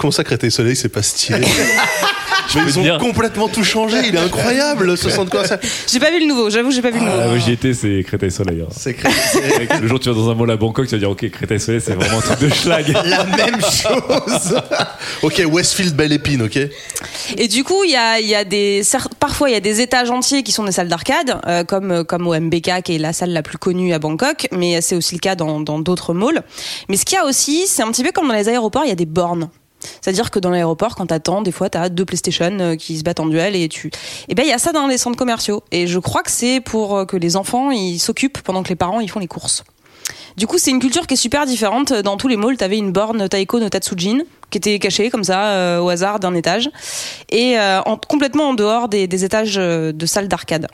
Comment 0.00 0.10
ça, 0.12 0.24
Créteil 0.24 0.50
Soleil, 0.50 0.76
c'est 0.76 0.88
pas 0.88 1.02
stylé 1.02 1.46
ils 2.66 2.78
ont 2.78 2.82
dire- 2.82 2.98
complètement 2.98 3.48
tout 3.48 3.62
changé. 3.62 3.98
Il 4.08 4.14
est 4.16 4.18
incroyable, 4.18 4.96
ce 4.96 5.10
centre 5.10 5.30
commercial. 5.30 5.60
j'ai 5.86 6.00
pas 6.00 6.10
vu 6.10 6.20
le 6.20 6.26
nouveau 6.26 6.48
j'avoue 6.50 6.70
j'ai 6.70 6.80
pas 6.80 6.90
vu 6.90 6.98
le 6.98 7.04
nouveau 7.04 7.18
Ah, 7.22 7.26
moi, 7.28 7.38
j'y 7.38 7.52
étais, 7.52 7.74
c'est 7.74 8.02
Créteil 8.04 8.30
Soleil. 8.30 8.62
hein. 8.62 8.72
C'est 8.74 8.96
Le 9.80 9.86
jour 9.86 9.96
où 9.96 9.98
tu 10.00 10.08
vas 10.08 10.14
dans 10.14 10.30
un 10.30 10.34
mall 10.34 10.50
à 10.50 10.56
Bangkok, 10.56 10.86
tu 10.86 10.94
vas 10.94 10.98
dire, 10.98 11.10
ok, 11.10 11.28
Créteil 11.30 11.60
Soleil, 11.60 11.82
c'est 11.84 11.92
vraiment 11.92 12.16
un 12.18 12.22
truc 12.22 12.38
de 12.40 12.48
schlag. 12.48 12.88
la 13.04 13.24
même 13.24 13.60
chose. 13.60 14.58
Ok, 15.22 15.42
Westfield 15.46 15.94
Belle 15.94 16.12
Épine, 16.12 16.42
ok 16.42 16.58
Et 17.36 17.46
du 17.46 17.62
coup, 17.62 17.84
il 17.84 17.90
y 17.90 17.96
a, 17.96 18.18
il 18.20 18.26
y 18.26 18.34
a 18.34 18.44
des 18.44 18.82
parfois 19.20 19.50
il 19.50 19.52
y 19.52 19.56
a 19.56 19.60
des 19.60 19.82
étages 19.82 20.10
entiers 20.10 20.42
qui 20.42 20.52
sont 20.52 20.64
des 20.64 20.72
salles 20.72 20.88
d'arcade, 20.88 21.38
euh, 21.46 21.62
comme 21.64 22.04
comme 22.04 22.26
au 22.26 22.34
MBK 22.34 22.82
qui 22.82 22.94
est 22.94 22.98
la 22.98 23.12
salle 23.12 23.30
la 23.32 23.42
plus 23.42 23.58
connue 23.58 23.92
à 23.92 23.98
Bangkok, 23.98 24.48
mais 24.52 24.80
c'est 24.80 24.96
aussi 24.96 25.14
le 25.14 25.20
cas 25.20 25.34
dans 25.36 25.60
dans 25.60 25.78
d'autres 25.78 26.14
malls. 26.14 26.42
Mais 26.88 26.96
ce 26.96 27.04
qu'il 27.04 27.16
y 27.16 27.20
a 27.20 27.26
aussi, 27.26 27.66
c'est 27.66 27.82
un 27.82 27.90
petit 27.92 28.02
peu 28.02 28.12
comme 28.12 28.28
dans 28.28 28.34
les 28.34 28.48
aéroports, 28.48 28.82
il 28.86 28.88
y 28.88 28.92
a 28.92 28.96
des 28.96 29.06
bornes. 29.06 29.50
C'est-à-dire 30.00 30.30
que 30.30 30.38
dans 30.38 30.50
l'aéroport, 30.50 30.94
quand 30.94 31.06
t'attends, 31.06 31.42
des 31.42 31.52
fois, 31.52 31.70
t'as 31.70 31.88
deux 31.88 32.04
PlayStation 32.04 32.56
euh, 32.60 32.76
qui 32.76 32.98
se 32.98 33.02
battent 33.02 33.20
en 33.20 33.26
duel 33.26 33.56
et 33.56 33.68
tu. 33.68 33.90
Et 34.28 34.34
ben, 34.34 34.42
il 34.44 34.48
y 34.48 34.52
a 34.52 34.58
ça 34.58 34.72
dans 34.72 34.86
les 34.86 34.98
centres 34.98 35.16
commerciaux. 35.16 35.62
Et 35.72 35.86
je 35.86 35.98
crois 35.98 36.22
que 36.22 36.30
c'est 36.30 36.60
pour 36.60 36.96
euh, 36.96 37.04
que 37.04 37.16
les 37.16 37.36
enfants 37.36 37.70
ils 37.70 37.98
s'occupent 37.98 38.40
pendant 38.42 38.62
que 38.62 38.68
les 38.68 38.76
parents 38.76 39.00
ils 39.00 39.10
font 39.10 39.20
les 39.20 39.26
courses. 39.26 39.64
Du 40.36 40.46
coup, 40.46 40.58
c'est 40.58 40.70
une 40.70 40.80
culture 40.80 41.06
qui 41.06 41.14
est 41.14 41.16
super 41.16 41.46
différente. 41.46 41.92
Dans 41.92 42.16
tous 42.16 42.28
les 42.28 42.36
malls, 42.36 42.56
t'avais 42.56 42.78
une 42.78 42.92
borne 42.92 43.28
Taiko 43.28 43.58
no 43.60 43.68
Tatsujin 43.68 44.20
qui 44.50 44.58
était 44.58 44.78
cachée 44.78 45.10
comme 45.10 45.24
ça 45.24 45.46
euh, 45.50 45.80
au 45.80 45.88
hasard 45.88 46.18
d'un 46.20 46.34
étage 46.34 46.70
et 47.30 47.56
en- 47.58 47.96
complètement 47.96 48.50
en 48.50 48.54
dehors 48.54 48.88
des, 48.88 49.24
étages 49.24 49.54
de 49.56 50.06
salles 50.06 50.28
d'arcade. 50.28 50.66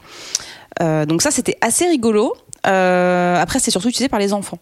Donc 0.81 1.23
ça, 1.23 1.31
c'était 1.31 1.59
assez 1.61 1.87
rigolo. 1.87 2.35
Après, 2.65 3.59
c'est 3.59 3.70
surtout 3.70 3.89
utilisé 3.89 4.09
par 4.09 4.19
les 4.19 4.33
enfants. 4.33 4.59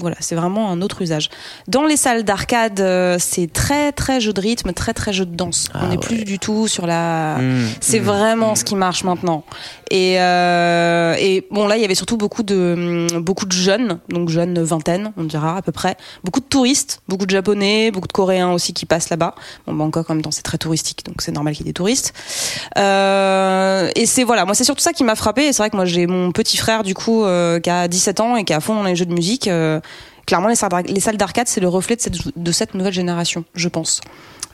Voilà, 0.00 0.16
c'est 0.20 0.34
vraiment 0.34 0.70
un 0.70 0.80
autre 0.82 1.02
usage. 1.02 1.28
Dans 1.68 1.84
les 1.84 1.96
salles 1.96 2.24
d'arcade, 2.24 2.80
euh, 2.80 3.16
c'est 3.18 3.52
très 3.52 3.92
très 3.92 4.20
jeu 4.20 4.32
de 4.32 4.40
rythme, 4.40 4.72
très 4.72 4.94
très 4.94 5.12
jeu 5.12 5.26
de 5.26 5.34
danse. 5.34 5.68
On 5.74 5.88
n'est 5.88 5.98
plus 5.98 6.24
du 6.24 6.38
tout 6.38 6.68
sur 6.68 6.86
la. 6.86 7.38
C'est 7.80 7.98
vraiment 7.98 8.54
ce 8.54 8.64
qui 8.64 8.74
marche 8.74 9.04
maintenant. 9.04 9.44
Et, 9.90 10.20
euh, 10.20 11.14
et 11.18 11.46
bon 11.50 11.66
là, 11.66 11.76
il 11.76 11.82
y 11.82 11.84
avait 11.84 11.94
surtout 11.94 12.16
beaucoup 12.16 12.42
de 12.42 13.08
beaucoup 13.20 13.44
de 13.44 13.52
jeunes, 13.52 13.98
donc 14.08 14.30
jeunes 14.30 14.62
vingtaine, 14.62 15.12
on 15.16 15.24
dira 15.24 15.58
à 15.58 15.62
peu 15.62 15.72
près. 15.72 15.96
Beaucoup 16.24 16.40
de 16.40 16.46
touristes, 16.46 17.02
beaucoup 17.08 17.26
de 17.26 17.30
japonais, 17.30 17.90
beaucoup 17.90 18.08
de 18.08 18.12
coréens 18.12 18.52
aussi 18.52 18.72
qui 18.72 18.86
passent 18.86 19.10
là-bas. 19.10 19.34
Bon, 19.66 19.74
Bangkok 19.74 20.08
en 20.08 20.14
même 20.14 20.22
temps, 20.22 20.30
c'est 20.30 20.42
très 20.42 20.58
touristique, 20.58 21.04
donc 21.04 21.20
c'est 21.20 21.32
normal 21.32 21.54
qu'il 21.54 21.66
y 21.66 21.68
ait 21.68 21.72
des 21.72 21.74
touristes. 21.74 22.14
Euh, 22.78 23.90
et 23.94 24.06
c'est 24.06 24.24
voilà, 24.24 24.46
moi 24.46 24.54
c'est 24.54 24.64
surtout 24.64 24.82
ça 24.82 24.92
qui 24.92 25.04
m'a 25.04 25.14
frappé. 25.14 25.46
Et 25.46 25.52
c'est 25.52 25.62
vrai 25.62 25.70
que 25.70 25.76
moi 25.76 25.84
j'ai 25.84 26.06
mon 26.06 26.32
petit 26.32 26.56
frère 26.56 26.82
du 26.82 26.94
coup 26.94 27.24
euh, 27.24 27.60
qui 27.60 27.70
a 27.70 27.88
17 27.88 28.20
ans 28.20 28.36
et 28.36 28.44
qui 28.44 28.52
est 28.52 28.56
à 28.56 28.60
fond 28.60 28.74
dans 28.74 28.84
les 28.84 28.96
jeux 28.96 29.06
de 29.06 29.14
musique. 29.14 29.48
Euh, 29.48 29.80
clairement, 30.26 30.48
les 30.48 30.54
salles 30.54 30.70
d'ar- 30.70 30.82
les 30.82 31.00
salles 31.00 31.16
d'arcade, 31.16 31.48
c'est 31.48 31.60
le 31.60 31.68
reflet 31.68 31.96
de 31.96 32.00
cette, 32.00 32.38
de 32.38 32.52
cette 32.52 32.74
nouvelle 32.74 32.92
génération, 32.94 33.44
je 33.54 33.68
pense. 33.68 34.00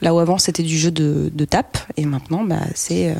Là 0.01 0.13
où 0.13 0.19
avant 0.19 0.37
c'était 0.37 0.63
du 0.63 0.77
jeu 0.77 0.91
de, 0.91 1.29
de 1.33 1.45
tape, 1.45 1.77
et 1.97 2.05
maintenant 2.05 2.43
bah, 2.43 2.55
c'est 2.73 3.09
euh, 3.09 3.15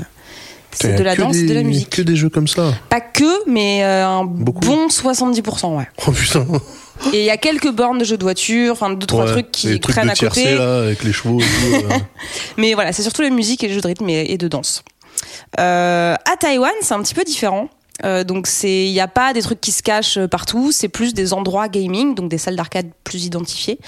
c'est 0.72 0.96
de 0.96 1.04
la 1.04 1.16
danse, 1.16 1.34
des- 1.36 1.46
de 1.48 1.54
la 1.54 1.64
musique. 1.64 1.90
Que 1.90 2.02
des 2.02 2.16
jeux 2.16 2.30
comme 2.30 2.48
ça. 2.48 2.74
Pas 2.90 3.02
que, 3.02 3.50
mais 3.50 3.84
euh, 3.84 4.06
un 4.08 4.24
Beaucoup. 4.24 4.62
bon 4.62 4.88
70%, 4.88 5.76
ouais. 5.78 5.88
Oh 6.08 6.12
putain. 6.12 6.46
Et 7.14 7.20
il 7.20 7.26
y 7.26 7.30
a 7.30 7.38
quelques 7.38 7.72
bornes 7.72 7.98
de 7.98 8.04
jeux 8.04 8.18
de 8.18 8.24
voiture, 8.24 8.74
enfin 8.74 8.90
deux 8.92 9.06
trois 9.08 9.26
Ouais, 9.26 9.32
trucs 9.32 9.52
qui 9.52 9.68
les 9.68 9.80
trucs 9.80 9.96
traînent 9.96 10.08
de 10.08 10.12
à 10.12 10.16
tiercé, 10.16 10.44
côté. 10.44 10.56
là, 10.56 10.80
avec 10.84 11.04
les 11.04 11.12
chevaux 11.14 11.40
tout. 11.40 11.46
euh. 11.76 11.98
Mais 12.58 12.74
voilà, 12.76 12.92
c'est 12.94 13.02
surtout 13.04 13.22
la 13.24 13.30
musique 13.30 13.64
et 13.64 13.68
les 13.68 13.74
jeux 13.74 13.82
de 13.82 13.88
rythme 13.88 14.08
et, 14.10 14.32
et 14.32 14.38
de 14.38 14.48
danse. 14.48 14.84
Euh, 15.60 16.14
à 16.14 16.38
Taïwan, 16.38 16.72
c'est 16.82 16.94
un 16.94 17.02
petit 17.02 17.14
peu 17.16 17.24
différent. 17.24 17.68
Euh, 18.06 18.24
donc 18.24 18.48
c'est, 18.48 18.86
il 18.88 18.92
n'y 18.94 19.00
a 19.02 19.08
pas 19.08 19.34
des 19.34 19.42
trucs 19.42 19.60
qui 19.62 19.72
se 19.72 19.84
cachent 19.84 20.18
euh, 20.18 20.28
partout. 20.28 20.72
C'est 20.72 20.90
plus 20.90 21.14
des 21.14 21.34
endroits 21.34 21.68
gaming, 21.68 22.16
donc 22.16 22.30
des 22.30 22.38
salles 22.38 22.56
d'arcade 22.56 22.90
plus 23.04 23.26
identifiées. 23.26 23.80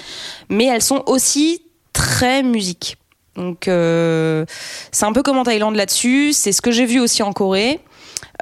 Mais 0.48 0.64
elles 0.66 0.82
sont 0.82 1.02
aussi 1.06 1.62
très 1.92 2.42
musique. 2.42 2.96
Donc 3.36 3.68
euh, 3.68 4.44
c'est 4.90 5.06
un 5.06 5.12
peu 5.12 5.22
comme 5.22 5.38
en 5.38 5.44
Thaïlande 5.44 5.76
là-dessus. 5.76 6.32
C'est 6.34 6.52
ce 6.52 6.60
que 6.60 6.70
j'ai 6.70 6.84
vu 6.84 7.00
aussi 7.00 7.22
en 7.22 7.32
Corée. 7.32 7.80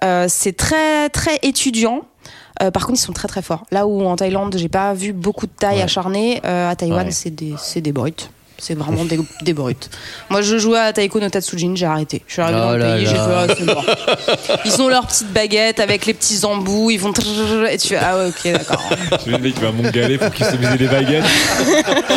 Euh, 0.03 0.27
c'est 0.29 0.57
très 0.57 1.09
très 1.11 1.39
étudiant. 1.43 2.03
Euh, 2.63 2.71
par 2.71 2.87
contre, 2.87 2.99
ils 2.99 3.03
sont 3.03 3.13
très 3.13 3.29
très 3.29 3.41
forts. 3.43 3.65
Là 3.71 3.87
où 3.87 4.05
en 4.05 4.17
Thaïlande, 4.17 4.55
j'ai 4.59 4.69
pas 4.69 4.93
vu 4.93 5.13
beaucoup 5.13 5.47
de 5.47 5.53
taille 5.53 5.81
acharnée, 5.81 6.41
euh, 6.45 6.69
à 6.71 6.77
Taïwan, 6.77 7.07
Ouais. 7.07 7.13
c'est 7.13 7.31
des 7.31 7.55
c'est 7.59 7.81
des 7.81 7.93
brutes. 7.93 8.31
C'est 8.61 8.75
vraiment 8.75 9.05
des, 9.05 9.19
des 9.43 9.53
brutes. 9.55 9.91
Moi, 10.29 10.43
je 10.43 10.59
jouais 10.59 10.79
à 10.79 10.93
Taiko 10.93 11.19
no 11.19 11.29
Tatsujin, 11.29 11.73
j'ai 11.75 11.87
arrêté. 11.87 12.23
Je 12.27 12.35
suis 12.35 12.43
arrivée 12.43 12.61
Oh 12.63 12.67
dans 12.67 12.73
le 12.73 12.79
là 12.79 12.97
pays, 12.97 13.07
j'ai 13.07 13.15
fait, 13.15 13.21
ah, 13.21 13.47
c'est 13.57 13.65
mort. 13.65 13.85
Ils 14.65 14.83
ont 14.83 14.89
leurs 14.89 15.07
petites 15.07 15.33
baguettes 15.33 15.81
avec 15.81 16.07
les 16.07 16.15
petits 16.15 16.45
embouts, 16.45 16.91
ils 16.91 17.01
vont 17.01 17.13
et 17.71 17.79
tu 17.79 17.89
fais, 17.89 17.97
ah 17.97 18.19
ouais, 18.19 18.29
ok, 18.29 18.53
d'accord. 18.53 18.83
Tu 19.23 19.31
vois, 19.31 19.39
le 19.39 19.45
mec 19.45 19.55
qui 19.55 19.61
va 19.61 19.69
à 19.69 19.73
Montgalais 19.73 20.19
pour 20.19 20.31
customiser 20.31 20.77
les 20.79 20.87
baguettes. 20.87 21.25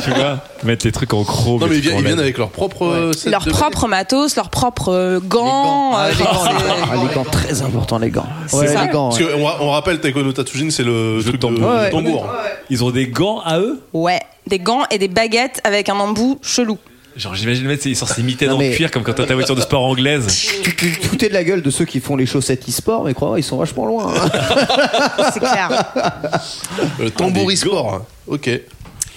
tu 0.04 0.10
vois, 0.12 0.44
mettre 0.66 0.86
les 0.86 0.92
trucs 0.92 1.14
en 1.14 1.24
chrome. 1.24 1.60
Non, 1.62 1.68
mais 1.68 1.74
les 1.74 1.78
ils 1.80 1.92
viennent, 2.02 2.16
ils 2.18 2.20
avec 2.20 2.38
leur 2.38 2.50
propre. 2.50 2.86
euh, 2.86 3.14
set 3.14 3.32
Leur 3.32 3.46
propre 3.46 3.88
matos, 3.88 4.36
leurs 4.36 4.50
propres 4.50 4.94
euh, 4.94 5.20
gants. 5.20 5.92
Ah, 5.96 6.06
euh, 6.06 6.12
les 6.12 6.24
gants, 6.24 6.44
les 6.46 6.54
gants. 6.54 6.88
Ah, 6.92 6.96
les 7.08 7.14
gants, 7.16 7.24
très 7.32 7.62
important, 7.62 7.98
les 8.00 8.10
gants. 8.10 8.26
C'est 8.48 8.58
Ouais, 8.58 8.68
ça. 8.68 8.84
les 8.86 8.90
gants. 8.92 9.10
Parce 9.10 9.22
ouais. 9.22 9.32
qu'on 9.34 9.46
ra- 9.46 9.58
on 9.62 9.70
rappelle, 9.72 10.00
Taiko 10.00 10.24
no 10.24 10.32
Tatsujin, 10.34 10.70
c'est 10.70 10.84
le 10.84 11.20
truc 11.22 11.36
de, 11.36 11.40
tambour. 11.40 12.24
Ouais. 12.24 12.30
Ils 12.70 12.84
ont 12.84 12.92
des 12.92 13.08
gants 13.08 13.40
à 13.42 13.60
eux? 13.60 13.82
Ouais, 13.94 14.22
des 14.48 14.60
gants 14.60 14.84
et 14.92 14.98
des 14.98 15.08
baguettes 15.08 15.62
avec 15.64 15.90
un 15.90 15.96
embout 16.00 16.40
chelou. 16.42 16.78
Genre, 17.16 17.36
j'imagine 17.36 17.66
le 17.66 17.70
mec, 17.70 17.80
c'est- 17.80 17.92
il 17.92 17.96
sort 17.96 18.10
ses 18.10 18.24
mitaines 18.24 18.50
en 18.50 18.58
cuir 18.58 18.90
comme 18.90 19.04
quand 19.04 19.14
t'as 19.14 19.28
ta 19.28 19.36
voiture 19.36 19.56
de 19.56 19.62
sport 19.62 19.84
anglaise. 19.84 20.26
Tu 20.64 20.76
te 20.76 20.86
foutais 21.08 21.30
de 21.30 21.34
la 21.36 21.44
gueule 21.44 21.62
de 21.62 21.70
ceux 21.70 21.86
qui 21.86 22.00
font 22.00 22.16
les 22.16 22.26
chaussettes 22.26 22.68
e-sport, 22.68 23.04
mais 23.04 23.14
crois-moi, 23.14 23.40
ils 23.40 23.44
sont 23.44 23.58
vachement 23.58 23.86
loin. 23.86 24.12
hein. 24.16 25.30
C'est 25.32 25.40
clair. 25.40 25.70
Le 27.00 27.12
tambour 27.12 27.48
des 27.50 27.54
e-sport. 27.54 28.02
Ok. 28.26 28.50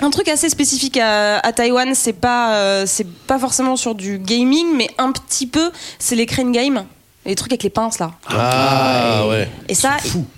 Un 0.07 0.11
truc 0.11 0.28
assez 0.28 0.49
spécifique 0.49 0.99
à, 0.99 1.53
Taïwan, 1.53 1.93
c'est 1.97 2.12
pas, 2.12 2.55
euh, 2.55 2.85
c'est 2.87 3.09
pas 3.27 3.41
forcément 3.41 3.74
sur 3.74 3.97
du 3.97 4.19
gaming, 4.19 4.69
mais 4.77 4.89
un 4.99 5.11
petit 5.11 5.49
peu, 5.49 5.73
c'est 5.99 6.15
les 6.15 6.27
crane 6.27 6.53
games. 6.53 6.87
Les 7.27 7.35
trucs 7.35 7.53
avec 7.53 7.62
les 7.65 7.70
pinces 7.70 7.98
là. 7.98 8.12
Ah 8.28 9.27
ouais. 9.28 9.48
Et 9.69 9.74
ça, 9.74 9.97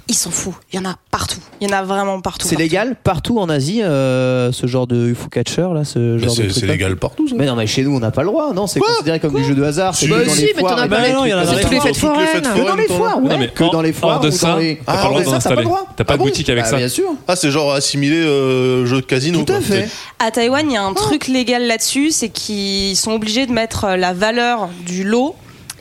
ils 0.08 0.14
s'en 0.14 0.30
foutent. 0.30 0.54
Il 0.72 0.76
y 0.76 0.78
en 0.84 0.88
a 0.88 0.96
partout. 1.10 1.38
Il 1.60 1.68
y 1.68 1.72
en 1.72 1.76
a 1.76 1.82
vraiment 1.82 2.20
partout. 2.20 2.46
C'est 2.48 2.54
partout. 2.56 2.62
légal 2.62 2.96
partout 3.02 3.38
en 3.38 3.48
Asie, 3.48 3.82
euh, 3.82 4.50
ce 4.52 4.66
genre 4.66 4.86
de 4.86 5.08
UFO 5.08 5.28
catcher 5.28 5.68
là, 5.74 5.84
ce 5.84 5.98
Mais 5.98 6.18
genre 6.20 6.34
de 6.36 6.48
C'est 6.48 6.60
c'est 6.60 6.66
légal 6.66 6.96
partout 6.96 7.28
ça. 7.28 7.34
Mais 7.36 7.46
non, 7.46 7.56
mais 7.56 7.66
chez 7.66 7.82
nous 7.82 7.94
on 7.94 8.00
n'a 8.00 8.10
pas 8.10 8.22
le 8.22 8.28
droit, 8.28 8.52
non 8.54 8.66
C'est 8.66 8.80
considéré 8.80 9.20
comme 9.20 9.34
du 9.34 9.44
jeu 9.44 9.54
de 9.54 9.62
hasard. 9.62 9.94
C'est 9.94 10.06
Bah 10.08 10.20
que 10.20 10.26
dans 10.26 10.32
si, 10.32 10.40
les 10.46 10.52
mais 10.56 10.62
t'en 10.62 10.68
foires. 10.68 10.78
as 10.80 10.86
et 10.86 10.88
pas 10.88 10.96
dans 10.96 11.02
les- 11.02 11.08
les 11.08 11.14
non, 11.14 11.24
il 11.24 11.28
y 11.30 11.34
en 11.34 11.38
a 11.38 11.44
dans 11.44 11.50
C'est 11.50 11.56
les 11.56 11.62
toutes 11.62 11.70
les 11.72 11.78
foires. 11.78 11.86
fêtes 11.86 11.96
foraines. 11.96 12.42
Que 12.64 12.68
dans 12.68 12.76
les 12.76 12.86
foires, 12.88 13.22
ouais. 13.22 13.36
Mais 13.38 13.48
que 13.48 13.72
dans 13.72 13.82
les 13.82 13.92
foires 13.92 14.20
de 14.20 14.28
ou 14.28 14.30
ça, 14.32 14.48
dans 14.52 14.56
les- 14.58 14.76
t'as 14.78 14.84
pas 14.84 14.92
le 14.92 14.98
Ah, 14.98 15.04
droit 15.08 15.18
mais 15.18 15.24
d'en 15.24 15.30
ça, 15.32 15.38
t'as 15.38 15.42
pas 15.42 15.54
le 15.54 15.60
installer. 15.60 15.64
droit. 15.64 15.86
T'as 15.96 16.04
pas 16.04 16.12
Ah 16.12 16.16
de 16.16 16.18
bon 16.18 16.24
boutique 16.26 16.48
avec 16.48 16.64
Ah, 16.66 16.70
ça. 16.70 16.76
Bien 16.76 16.88
sûr. 16.88 17.04
Ah 17.26 17.36
c'est 17.36 17.50
genre 17.50 17.72
assimilé 17.72 18.16
euh, 18.16 18.86
jeu 18.86 18.96
de 18.96 19.06
casino. 19.06 19.42
Tout 19.42 19.52
à 19.52 19.60
fait. 19.60 19.88
À 20.18 20.30
Taïwan, 20.30 20.64
il 20.68 20.74
y 20.74 20.76
a 20.76 20.82
un 20.82 20.94
truc 20.94 21.28
légal 21.28 21.66
là-dessus, 21.66 22.10
c'est 22.12 22.28
qu'ils 22.30 22.96
sont 22.96 23.12
obligés 23.12 23.46
de 23.46 23.52
mettre 23.52 23.86
la 23.96 24.12
valeur 24.14 24.68
du 24.86 25.04
lot. 25.04 25.34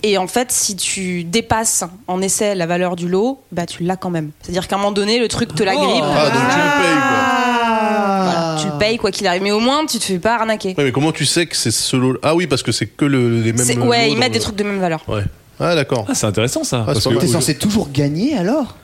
Et 0.04 0.18
en 0.18 0.28
fait, 0.28 0.52
si 0.52 0.76
tu 0.76 1.24
dépasses 1.24 1.84
en 2.08 2.22
essai 2.22 2.54
la 2.56 2.66
valeur 2.68 2.96
du 2.96 3.08
lot, 3.08 3.42
bah 3.52 3.66
tu 3.66 3.84
l'as 3.84 3.96
quand 3.98 4.10
même. 4.12 4.32
C'est-à-dire 4.42 4.68
qu'à 4.68 4.76
un 4.76 4.80
moment 4.80 4.92
donné, 4.92 5.18
le 5.20 5.28
truc 5.28 5.56
te 5.56 5.64
la 5.64 5.74
grippe. 5.76 6.04
Ah 6.04 6.30
donc 6.30 6.42
tu 6.52 6.58
le 6.58 6.82
payes 6.84 7.02
quoi. 7.02 8.24
Voilà, 8.24 8.58
tu 8.62 8.68
le 8.68 8.78
payes 8.78 8.98
quoi 8.98 9.12
qu'il 9.12 9.28
arrive. 9.28 9.42
Mais 9.44 9.52
au 9.52 9.60
moins, 9.60 9.86
tu 9.86 9.98
te 10.00 10.04
fais 10.04 10.20
pas 10.20 10.36
arnaquer. 10.36 10.76
Ouais 10.78 10.84
mais 10.86 10.92
comment 10.92 11.12
tu 11.12 11.26
sais 11.26 11.46
que 11.48 11.56
c'est 11.56 11.72
ce 11.72 11.96
lot? 11.96 12.18
Ah 12.24 12.36
oui 12.36 12.48
parce 12.48 12.64
que 12.64 12.72
c'est 12.72 12.86
que 12.88 13.06
le- 13.06 13.42
les 13.42 13.54
mêmes. 13.54 13.82
Ouais, 13.88 14.12
ils 14.12 14.18
mettent 14.18 14.30
le- 14.30 14.34
des 14.36 14.40
trucs 14.40 14.56
de 14.56 14.64
même 14.64 14.80
valeur. 14.80 15.04
Ouais. 15.08 15.24
Ah 15.60 15.74
d'accord. 15.74 16.06
Ah, 16.08 16.14
c'est 16.14 16.28
intéressant 16.28 16.64
ça. 16.64 16.84
c'est 16.88 16.94
parce 16.94 17.08
que. 17.08 17.16
T'es 17.16 17.28
censé 17.28 17.56
toujours 17.58 17.90
gagner 17.92 18.38
alors? 18.38 18.76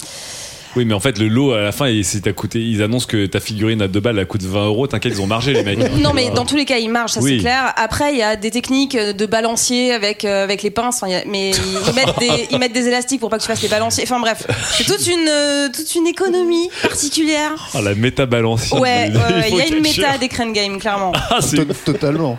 Oui, 0.75 0.85
mais 0.85 0.93
en 0.93 0.99
fait, 0.99 1.17
le 1.19 1.27
lot 1.27 1.53
à 1.53 1.61
la 1.61 1.71
fin, 1.71 1.87
il- 1.87 2.03
c'est 2.05 2.21
t'as 2.21 2.31
coûté. 2.33 2.59
Ils 2.59 2.81
annoncent 2.81 3.05
que 3.07 3.25
ta 3.25 3.39
figurine 3.39 3.81
à 3.81 3.87
deux 3.87 3.99
balles, 3.99 4.17
elle 4.19 4.25
coûte 4.27 4.43
20 4.43 4.65
euros. 4.65 4.87
T'inquiète, 4.87 5.13
ils 5.15 5.21
ont 5.21 5.27
margé 5.27 5.53
les 5.53 5.63
mecs. 5.63 5.77
Non, 6.01 6.13
mais 6.13 6.29
dans 6.29 6.45
tous 6.45 6.55
les 6.55 6.65
cas, 6.65 6.77
ils 6.77 6.89
marchent, 6.89 7.13
ça 7.13 7.19
Oui. 7.21 7.35
c'est 7.37 7.41
clair. 7.41 7.73
Après, 7.77 8.11
il 8.13 8.17
y 8.19 8.23
a 8.23 8.35
des 8.35 8.51
techniques 8.51 8.97
de 8.97 9.25
balancier 9.25 9.93
avec, 9.93 10.25
euh, 10.25 10.43
avec 10.43 10.63
les 10.63 10.71
pinces. 10.71 10.97
Enfin, 10.97 11.07
il 11.07 11.13
y 11.13 11.15
a- 11.15 11.23
mais 11.27 11.51
ils, 11.51 11.93
mettent 11.95 12.19
des, 12.19 12.47
ils 12.51 12.57
mettent 12.59 12.73
des 12.73 12.87
élastiques 12.87 13.19
pour 13.19 13.29
pas 13.29 13.37
que 13.37 13.43
tu 13.43 13.47
fasses 13.47 13.61
les 13.61 13.67
balanciers. 13.69 14.03
Enfin 14.05 14.19
bref, 14.19 14.45
c'est 14.77 14.83
toute 14.85 15.05
une, 15.07 15.27
euh, 15.29 15.69
toute 15.73 15.93
une 15.95 16.07
économie 16.07 16.69
particulière. 16.81 17.51
Ah, 17.73 17.81
la 17.81 17.95
méta 17.95 18.25
balancière. 18.25 18.79
Ouais, 18.81 19.09
il 19.49 19.55
y 19.57 19.61
a 19.61 19.67
une 19.67 19.81
méta 19.81 20.17
des 20.17 20.27
crane 20.27 20.53
game, 20.53 20.79
clairement. 20.79 21.11
Ah, 21.29 21.39
c'est 21.41 21.57
To- 21.65 21.91
Totalement. 21.93 22.37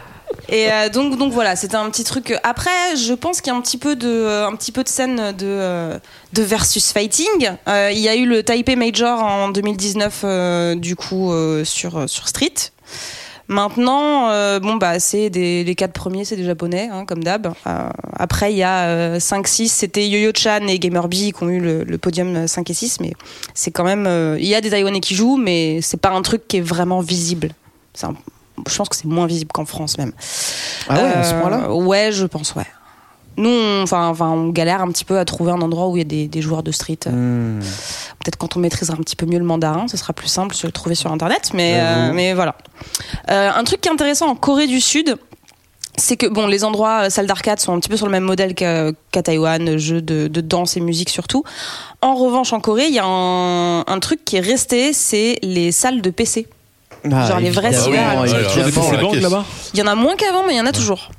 Et 0.48 0.70
euh, 0.70 0.88
donc, 0.88 1.16
donc 1.18 1.32
voilà, 1.32 1.56
c'était 1.56 1.76
un 1.76 1.88
petit 1.90 2.04
truc. 2.04 2.34
Après, 2.42 2.96
je 2.96 3.12
pense 3.14 3.40
qu'il 3.40 3.52
y 3.52 3.54
a 3.54 3.58
un 3.58 3.62
petit 3.62 3.78
peu 3.78 3.96
de, 3.96 4.08
euh, 4.08 4.46
un 4.46 4.54
petit 4.56 4.72
peu 4.72 4.82
de 4.84 4.88
scène 4.88 5.32
de, 5.32 5.46
euh, 5.46 5.98
de 6.32 6.42
versus 6.42 6.92
fighting. 6.92 7.50
Euh, 7.68 7.90
il 7.92 7.98
y 8.00 8.08
a 8.08 8.14
eu 8.14 8.26
le 8.26 8.42
Taipei 8.42 8.76
Major 8.76 9.22
en 9.22 9.48
2019, 9.48 10.20
euh, 10.24 10.74
du 10.74 10.96
coup, 10.96 11.32
euh, 11.32 11.64
sur, 11.64 12.08
sur 12.08 12.28
Street. 12.28 12.52
Maintenant, 13.46 14.30
euh, 14.30 14.58
bon 14.58 14.76
bah 14.76 14.98
c'est 14.98 15.28
des 15.28 15.64
les 15.64 15.74
quatre 15.74 15.92
premiers, 15.92 16.24
c'est 16.24 16.36
des 16.36 16.44
japonais, 16.46 16.88
hein, 16.90 17.04
comme 17.04 17.22
d'hab. 17.22 17.52
Euh, 17.66 17.88
après, 18.18 18.52
il 18.54 18.56
y 18.56 18.62
a 18.62 19.18
5-6, 19.18 19.68
c'était 19.68 20.08
Yo-Yo 20.08 20.30
Chan 20.34 20.66
et 20.66 20.78
Gamer 20.78 21.06
B 21.08 21.12
qui 21.14 21.34
ont 21.42 21.50
eu 21.50 21.60
le, 21.60 21.84
le 21.84 21.98
podium 21.98 22.48
5 22.48 22.70
et 22.70 22.74
6, 22.74 23.00
mais 23.00 23.12
c'est 23.52 23.70
quand 23.70 23.84
même. 23.84 24.06
euh, 24.06 24.38
Il 24.40 24.46
y 24.46 24.54
a 24.54 24.62
des 24.62 24.70
Taïwanais 24.70 25.00
qui 25.00 25.14
jouent, 25.14 25.36
mais 25.36 25.80
c'est 25.82 26.00
pas 26.00 26.08
un 26.10 26.22
truc 26.22 26.48
qui 26.48 26.56
est 26.56 26.62
vraiment 26.62 27.00
visible. 27.00 27.50
C'est 27.92 28.06
un- 28.06 28.14
je 28.68 28.76
pense 28.76 28.88
que 28.88 28.96
c'est 28.96 29.06
moins 29.06 29.26
visible 29.26 29.50
qu'en 29.52 29.64
France 29.64 29.98
même. 29.98 30.12
Ah 30.88 30.94
ouais, 30.94 31.00
à 31.12 31.24
ce 31.24 31.34
Euh, 31.34 31.40
point-là 31.40 31.72
Ouais, 31.74 32.10
je 32.12 32.26
pense, 32.26 32.54
ouais. 32.54 32.66
Nous, 33.36 33.48
on, 33.50 33.82
enfin, 33.82 34.12
on 34.30 34.50
galère 34.50 34.80
un 34.80 34.88
petit 34.92 35.04
peu 35.04 35.18
à 35.18 35.24
trouver 35.24 35.50
un 35.50 35.60
endroit 35.60 35.88
où 35.88 35.96
il 35.96 35.98
y 35.98 36.02
a 36.02 36.04
des, 36.04 36.28
des 36.28 36.40
joueurs 36.40 36.62
de 36.62 36.70
street. 36.70 37.00
Hmm. 37.06 37.58
Peut-être 38.20 38.36
quand 38.36 38.56
on 38.56 38.60
maîtrisera 38.60 38.94
un 38.96 39.00
petit 39.02 39.16
peu 39.16 39.26
mieux 39.26 39.38
le 39.40 39.44
mandarin, 39.44 39.88
ce 39.88 39.96
sera 39.96 40.12
plus 40.12 40.28
simple 40.28 40.54
de 40.54 40.66
le 40.66 40.70
trouver 40.72 40.94
sur 40.94 41.10
Internet. 41.10 41.50
Mais, 41.52 41.74
euh, 41.80 42.12
mais 42.12 42.32
voilà. 42.32 42.54
Euh, 43.30 43.50
un 43.52 43.64
truc 43.64 43.80
qui 43.80 43.88
est 43.88 43.92
intéressant 43.92 44.28
en 44.28 44.36
Corée 44.36 44.68
du 44.68 44.80
Sud, 44.80 45.16
c'est 45.96 46.16
que 46.16 46.26
bon, 46.26 46.46
les 46.46 46.62
endroits 46.62 47.10
salles 47.10 47.26
d'arcade 47.26 47.58
sont 47.58 47.72
un 47.74 47.80
petit 47.80 47.88
peu 47.88 47.96
sur 47.96 48.06
le 48.06 48.12
même 48.12 48.22
modèle 48.22 48.54
qu'à 48.54 48.92
Taïwan, 49.22 49.78
jeux 49.78 50.00
de, 50.02 50.28
de 50.28 50.40
danse 50.40 50.76
et 50.76 50.80
musique 50.80 51.08
surtout. 51.10 51.42
En 52.02 52.14
revanche, 52.14 52.52
en 52.52 52.60
Corée, 52.60 52.86
il 52.86 52.94
y 52.94 53.00
a 53.00 53.04
un, 53.04 53.80
un 53.80 53.98
truc 54.00 54.24
qui 54.24 54.36
est 54.36 54.40
resté, 54.40 54.92
c'est 54.92 55.38
les 55.42 55.72
salles 55.72 56.02
de 56.02 56.10
PC. 56.10 56.46
Ah, 57.12 57.28
Genre 57.28 57.40
les 57.40 57.50
vrais 57.50 57.68
évidemment, 57.68 57.84
cyber. 57.84 58.02
Ah 58.16 58.22
ouais, 58.22 58.30
évidemment. 58.68 59.20
là-bas 59.20 59.44
Il 59.74 59.80
y 59.80 59.82
en 59.82 59.86
a 59.86 59.94
moins 59.94 60.16
qu'avant, 60.16 60.44
mais 60.46 60.54
il 60.54 60.56
y 60.56 60.60
en 60.60 60.66
a 60.66 60.72
toujours. 60.72 61.10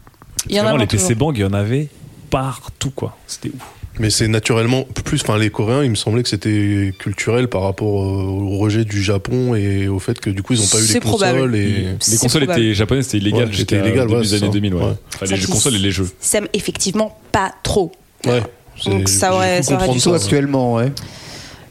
Il 0.49 0.55
y 0.55 0.59
en 0.59 0.61
a 0.61 0.65
Vraiment, 0.65 0.79
les. 0.79 0.87
PC 0.87 1.15
Bang, 1.15 1.35
il 1.37 1.41
y 1.41 1.45
en 1.45 1.53
avait 1.53 1.89
partout, 2.29 2.91
quoi. 2.91 3.17
C'était 3.27 3.49
ouf. 3.49 3.61
Mais 3.97 4.09
c'est 4.09 4.27
naturellement 4.27 4.83
plus. 5.05 5.21
Enfin 5.21 5.37
les 5.37 5.49
Coréens, 5.49 5.81
il 5.83 5.89
me 5.89 5.95
semblait 5.95 6.21
que 6.21 6.27
c'était 6.27 6.91
culturel 6.99 7.47
par 7.47 7.61
rapport 7.61 8.01
euh, 8.03 8.23
au 8.25 8.57
rejet 8.57 8.83
du 8.83 9.01
Japon 9.01 9.55
et 9.55 9.87
au 9.87 9.99
fait 9.99 10.19
que 10.19 10.29
du 10.29 10.43
coup 10.43 10.51
ils 10.51 10.61
ont 10.61 10.67
pas 10.67 10.79
eu 10.79 10.81
les 10.81 10.87
C'est 10.87 10.99
probable. 10.99 11.37
consoles 11.39 11.55
et. 11.55 11.61
Les 11.65 11.87
C'est 12.01 12.17
consoles 12.19 12.41
probable. 12.43 12.61
étaient 12.65 12.73
japonaises, 12.73 13.05
c'était 13.05 13.19
illégal 13.19 13.45
Ouais, 13.45 13.51
jusqu'à 13.53 13.77
c'était 13.77 13.87
illégal, 13.87 14.07
début 14.07 14.15
ouais, 14.17 14.21
des 14.23 14.27
c'est 14.27 14.35
années 14.35 14.47
ça. 14.47 14.51
2000. 14.51 14.73
Ouais. 14.73 14.81
Ouais. 14.83 14.87
Enfin, 15.15 15.25
Ça 15.27 15.31
les 15.35 15.37
jeux 15.39 15.45
qui 15.45 15.51
consoles 15.53 15.75
et 15.75 15.79
les 15.79 15.91
jeux. 15.91 16.09
s'aiment 16.19 16.47
effectivement 16.51 17.17
pas 17.31 17.53
trop. 17.63 17.93
Ouais. 18.25 18.43
c'est- 18.77 18.89
Donc 18.89 19.07
ça 19.07 19.29
j'ai 19.29 19.33
aurait- 19.33 19.63
ça 19.63 19.75
aurait 19.75 19.85
comprendre 19.85 20.01
Surtout 20.01 20.15
actuellement, 20.17 20.73
ouais. 20.73 20.91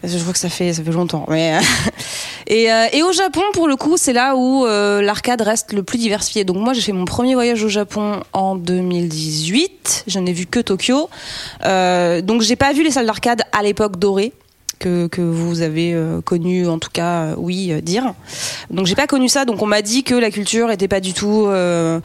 Je 0.03 0.17
crois 0.19 0.33
que 0.33 0.39
ça 0.39 0.49
fait, 0.49 0.73
ça 0.73 0.83
fait 0.83 0.91
longtemps. 0.93 1.27
Mais 1.29 1.59
et, 2.47 2.71
euh, 2.71 2.87
et 2.93 3.03
au 3.03 3.13
Japon, 3.13 3.43
pour 3.53 3.69
le 3.69 3.77
coup, 3.77 3.97
c'est 3.97 4.13
là 4.13 4.37
où 4.37 4.67
euh, 4.67 5.01
l'arcade 5.03 5.41
reste 5.41 5.73
le 5.73 5.83
plus 5.83 5.99
diversifié. 5.99 6.45
Donc 6.45 6.57
moi, 6.57 6.73
j'ai 6.73 6.83
fait 6.83 6.93
mon 6.93 7.05
premier 7.05 7.35
voyage 7.35 7.63
au 7.63 7.69
Japon 7.69 8.21
en 8.33 8.55
2018. 8.57 10.05
Je 10.07 10.19
n'ai 10.19 10.33
vu 10.33 10.47
que 10.47 10.61
Tokyo. 10.61 11.09
Euh, 11.65 12.21
donc 12.21 12.43
j'ai 12.43 12.57
pas 12.57 12.73
vu 12.73 12.83
les 12.83 12.91
salles 12.91 13.07
d'arcade 13.07 13.43
à 13.53 13.63
l'époque 13.63 13.99
dorée. 13.99 14.33
Que, 14.81 15.07
que 15.07 15.21
vous 15.23 15.63
avez 15.63 15.95
euh, 15.95 16.21
connu 16.21 16.67
en 16.67 16.81
tout 16.81 16.91
cas 16.93 17.23
euh, 17.23 17.35
oui 17.39 17.71
euh, 17.71 17.81
dire 17.81 18.13
donc 18.71 18.87
j'ai 18.87 18.97
pas 18.97 19.07
connu 19.07 19.29
ça 19.29 19.45
donc 19.45 19.63
on 19.63 19.67
m'a 19.67 19.83
dit 19.83 20.03
que 20.03 20.17
la 20.17 20.33
culture 20.33 20.73
était 20.73 20.89
pas 20.89 20.99
du 20.99 21.15
tout 21.15 21.47
euh, 21.47 22.01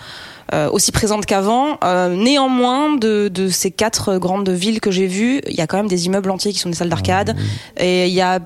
euh, 0.53 0.69
aussi 0.71 0.91
présente 0.91 1.25
qu'avant. 1.25 1.77
Euh, 1.83 2.15
néanmoins, 2.15 2.95
de, 2.95 3.27
de 3.27 3.49
ces 3.49 3.69
quatre 3.69 4.17
grandes 4.17 4.49
villes 4.49 4.79
que 4.81 4.89
j'ai 4.89 5.05
vues, 5.05 5.41
il 5.47 5.55
y 5.55 5.61
a 5.61 5.67
quand 5.67 5.77
même 5.77 5.87
des 5.87 6.07
immeubles 6.07 6.31
entiers 6.31 6.51
qui 6.53 6.59
sont 6.59 6.69
des 6.69 6.75
salles 6.75 6.89
d'arcade. 6.89 7.35
Et 7.77 8.07
il 8.07 8.13
y 8.13 8.21
a 8.21 8.39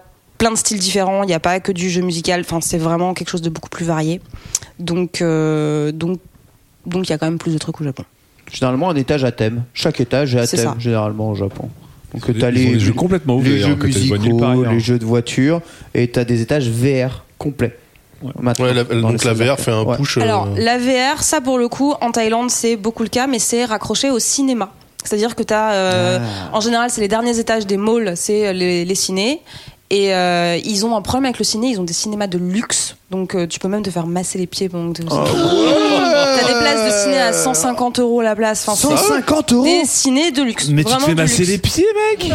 plein 0.44 0.52
de 0.52 0.58
styles 0.58 0.80
différents. 0.80 1.24
Il 1.24 1.28
n'y 1.28 1.34
a 1.34 1.40
pas 1.40 1.62
que 1.62 1.72
du 1.72 1.90
jeu 1.90 2.02
musical. 2.02 2.42
Enfin, 2.42 2.60
c'est 2.60 2.78
vraiment 2.78 3.14
quelque 3.14 3.30
chose 3.30 3.42
de 3.42 3.50
beaucoup 3.50 3.70
plus 3.70 3.86
varié. 3.86 4.20
Donc, 4.78 5.22
euh, 5.22 5.94
donc, 5.94 6.20
donc, 6.86 7.08
il 7.08 7.12
y 7.12 7.14
a 7.14 7.18
quand 7.18 7.28
même 7.28 7.38
plus 7.38 7.54
de 7.54 7.58
trucs 7.58 7.80
au 7.80 7.84
Japon. 7.86 8.04
Généralement, 8.52 8.90
un 8.90 8.96
étage 8.96 9.24
à 9.24 9.32
thème. 9.32 9.64
Chaque 9.74 10.02
étage 10.02 10.36
est 10.36 10.40
à 10.40 10.46
C'est 10.46 10.58
thème, 10.58 10.66
ça. 10.74 10.76
généralement 10.80 11.30
au 11.30 11.36
Japon. 11.36 11.70
Donc, 12.14 12.24
Ils 12.28 12.38
t'as 12.40 12.48
ont 12.48 12.52
les, 12.52 12.66
des 12.74 12.80
jeux 12.80 12.92
complètement 12.92 13.40
les 13.40 13.60
jeux 13.60 13.76
que 13.76 13.88
tu 13.88 14.00
vois 14.00 14.18
nulle 14.18 14.36
part 14.38 14.50
musicaux, 14.50 14.62
ailleurs. 14.64 14.74
les 14.74 14.80
jeux 14.82 15.00
de 15.00 15.06
voiture, 15.06 15.62
et 15.94 16.10
t'as 16.10 16.26
des 16.26 16.42
étages 16.42 16.70
VR 16.70 17.24
complets. 17.38 17.78
Maintenant, 18.40 18.66
Ouais, 18.66 18.74
la- 18.74 18.84
dans 18.84 19.00
donc 19.00 19.12
les 19.24 19.30
la 19.30 19.36
salles 19.36 19.48
VR 19.48 19.60
fait 19.60 19.72
un 19.72 19.84
d'arcade. 19.86 19.98
push. 19.98 20.18
euh, 20.18 20.22
Alors, 20.22 20.50
la 20.58 20.78
VR, 20.78 21.24
ça 21.24 21.40
pour 21.40 21.58
le 21.58 21.70
coup, 21.70 21.94
en 22.02 22.12
Thaïlande, 22.12 22.50
c'est 22.52 22.76
beaucoup 22.76 23.04
le 23.04 23.10
cas, 23.10 23.28
mais 23.28 23.40
c'est 23.40 23.64
raccroché 23.64 24.10
au 24.12 24.20
cinéma. 24.20 24.72
C'est-à-dire 25.06 25.36
que 25.36 25.44
tu 25.44 25.54
as. 25.54 26.22
En 26.54 26.60
général, 26.62 26.90
c'est 26.90 27.02
les 27.02 27.08
derniers 27.08 27.40
étages 27.40 27.66
des 27.66 27.78
malls, 27.78 28.14
c'est 28.16 28.54
les, 28.54 28.84
les 28.86 28.96
cinés. 28.96 29.40
Et 29.94 30.12
euh, 30.12 30.58
ils 30.66 30.88
ont 30.88 30.96
un 30.96 31.04
problème 31.04 31.26
avec 31.26 31.38
le 31.38 31.46
ciné, 31.46 31.70
ils 31.70 31.80
ont 31.80 31.84
des 31.84 31.94
cinémas 31.94 32.26
de 32.26 32.40
luxe. 32.40 32.96
Donc 33.14 33.36
euh, 33.36 33.46
tu 33.46 33.60
peux 33.60 33.68
même 33.68 33.84
te 33.84 33.92
faire 33.92 34.08
masser 34.08 34.40
les 34.40 34.48
pieds 34.48 34.70
pendant 34.70 34.92
que 34.92 35.04
tu 35.04 35.08
T'as 35.08 36.48
des 36.48 36.60
places 36.60 36.84
de 36.92 37.04
ciné 37.04 37.20
à 37.20 37.32
150 37.32 38.00
euros 38.00 38.24
la 38.24 38.36
place. 38.36 38.68
Enfin, 38.68 38.76
c'est 38.90 38.98
150 38.98 39.54
euros 39.54 39.64
Des 39.64 39.84
cinés 39.86 40.32
de 40.32 40.42
luxe. 40.42 40.68
Mais 40.70 40.84
tu 40.84 40.86
te 40.86 40.90
Vraiment 40.90 41.06
fais 41.06 41.12
du 41.14 41.22
masser 41.22 41.38
luxe. 41.46 41.52
les 41.52 41.58
pieds, 41.60 41.86
mec 42.20 42.32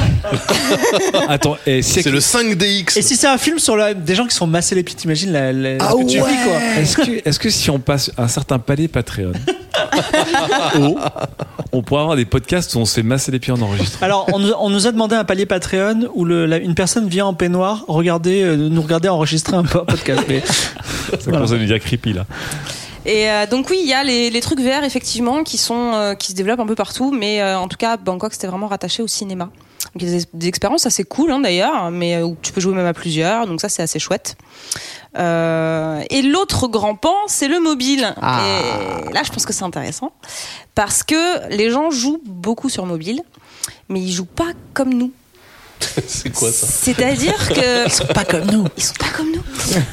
Attends, 1.28 1.56
et 1.66 1.82
C'est 1.82 2.06
le 2.06 2.20
5DX. 2.20 2.96
Et 2.96 3.02
si 3.02 3.16
c'est 3.16 3.26
un 3.26 3.38
film 3.38 3.58
sur 3.58 3.76
la- 3.76 3.92
des 3.92 4.14
gens 4.14 4.24
qui 4.24 4.34
se 4.34 4.38
font 4.38 4.46
masser 4.46 4.76
les 4.76 4.84
pieds, 4.84 4.94
t'imagines 4.94 5.32
la, 5.32 5.52
la- 5.52 5.78
Ah 5.80 5.90
ce 5.90 5.96
que 6.04 6.08
tu 6.10 6.20
ouais. 6.22 6.30
vis 6.30 6.36
quoi 6.44 6.56
Est-ce 6.80 6.96
que, 6.96 7.28
est-ce 7.28 7.38
que 7.40 7.50
si 7.50 7.70
on 7.70 7.80
passe 7.80 8.12
un 8.16 8.28
certain 8.28 8.60
palier 8.60 8.86
Patreon, 8.86 9.32
haut, 10.78 10.96
on 11.72 11.82
pourrait 11.82 12.02
avoir 12.02 12.16
des 12.16 12.24
podcasts 12.24 12.74
où 12.74 12.78
on 12.78 12.84
se 12.84 12.94
fait 12.94 13.02
masser 13.02 13.32
les 13.32 13.38
pieds 13.40 13.52
en 13.52 13.60
enregistrement 13.60 14.04
Alors, 14.04 14.26
on 14.32 14.38
nous, 14.38 14.52
on 14.60 14.70
nous 14.70 14.86
a 14.86 14.92
demandé 14.92 15.16
un 15.16 15.24
palier 15.24 15.44
Patreon 15.46 16.08
où 16.14 16.24
le- 16.24 16.46
la- 16.46 16.58
une 16.58 16.74
personne 16.76 17.08
vient 17.08 17.26
en 17.26 17.34
peignoir 17.34 17.84
regarder, 17.88 18.42
euh, 18.42 18.56
nous 18.56 18.82
regarder 18.82 19.08
enregistrer 19.08 19.56
un 19.56 19.64
po- 19.64 19.84
podcast. 19.84 20.22
Mais 20.28 20.42
Ça 21.20 21.30
commence 21.30 21.50
à 21.52 21.54
devenir 21.54 21.78
creepy 21.80 22.12
là. 22.12 22.26
Et 23.06 23.30
euh, 23.30 23.46
donc 23.46 23.70
oui, 23.70 23.78
il 23.82 23.88
y 23.88 23.94
a 23.94 24.02
les, 24.02 24.30
les 24.30 24.40
trucs 24.40 24.60
VR 24.60 24.84
effectivement 24.84 25.44
qui 25.44 25.56
sont 25.56 25.92
euh, 25.94 26.14
qui 26.14 26.32
se 26.32 26.36
développent 26.36 26.60
un 26.60 26.66
peu 26.66 26.74
partout, 26.74 27.10
mais 27.10 27.40
euh, 27.40 27.58
en 27.58 27.68
tout 27.68 27.76
cas 27.76 27.96
Bangkok 27.96 28.32
c'était 28.32 28.48
vraiment 28.48 28.68
rattaché 28.68 29.02
au 29.02 29.06
cinéma. 29.06 29.44
Donc 29.94 30.02
il 30.02 30.08
y 30.08 30.14
a 30.14 30.18
des, 30.18 30.24
des 30.34 30.48
expériences 30.48 30.86
assez 30.86 31.04
cool 31.04 31.30
hein, 31.30 31.40
d'ailleurs, 31.40 31.90
mais 31.90 32.22
où 32.22 32.36
tu 32.42 32.52
peux 32.52 32.60
jouer 32.60 32.74
même 32.74 32.86
à 32.86 32.92
plusieurs, 32.92 33.46
donc 33.46 33.60
ça 33.60 33.68
c'est 33.68 33.82
assez 33.82 33.98
chouette. 33.98 34.36
Euh, 35.16 36.02
et 36.10 36.22
l'autre 36.22 36.68
grand 36.68 36.94
pan, 36.94 37.14
c'est 37.26 37.48
le 37.48 37.60
mobile. 37.60 38.14
Ah. 38.20 38.42
Et 38.44 39.12
là, 39.12 39.22
je 39.24 39.30
pense 39.30 39.46
que 39.46 39.52
c'est 39.52 39.64
intéressant 39.64 40.12
parce 40.74 41.02
que 41.02 41.48
les 41.50 41.70
gens 41.70 41.90
jouent 41.90 42.22
beaucoup 42.24 42.68
sur 42.68 42.86
mobile, 42.86 43.22
mais 43.88 44.00
ils 44.00 44.12
jouent 44.12 44.24
pas 44.24 44.52
comme 44.74 44.94
nous. 44.94 45.12
C'est 46.06 46.30
quoi 46.30 46.50
ça 46.52 46.66
C'est-à-dire 46.66 47.48
que 47.48 47.86
ils 47.86 47.92
sont 47.92 48.06
pas 48.06 48.24
comme 48.24 48.46
nous. 48.50 48.66
Ils 48.76 48.82
sont 48.82 48.94
pas 48.98 49.08
comme 49.16 49.30
nous. 49.32 49.42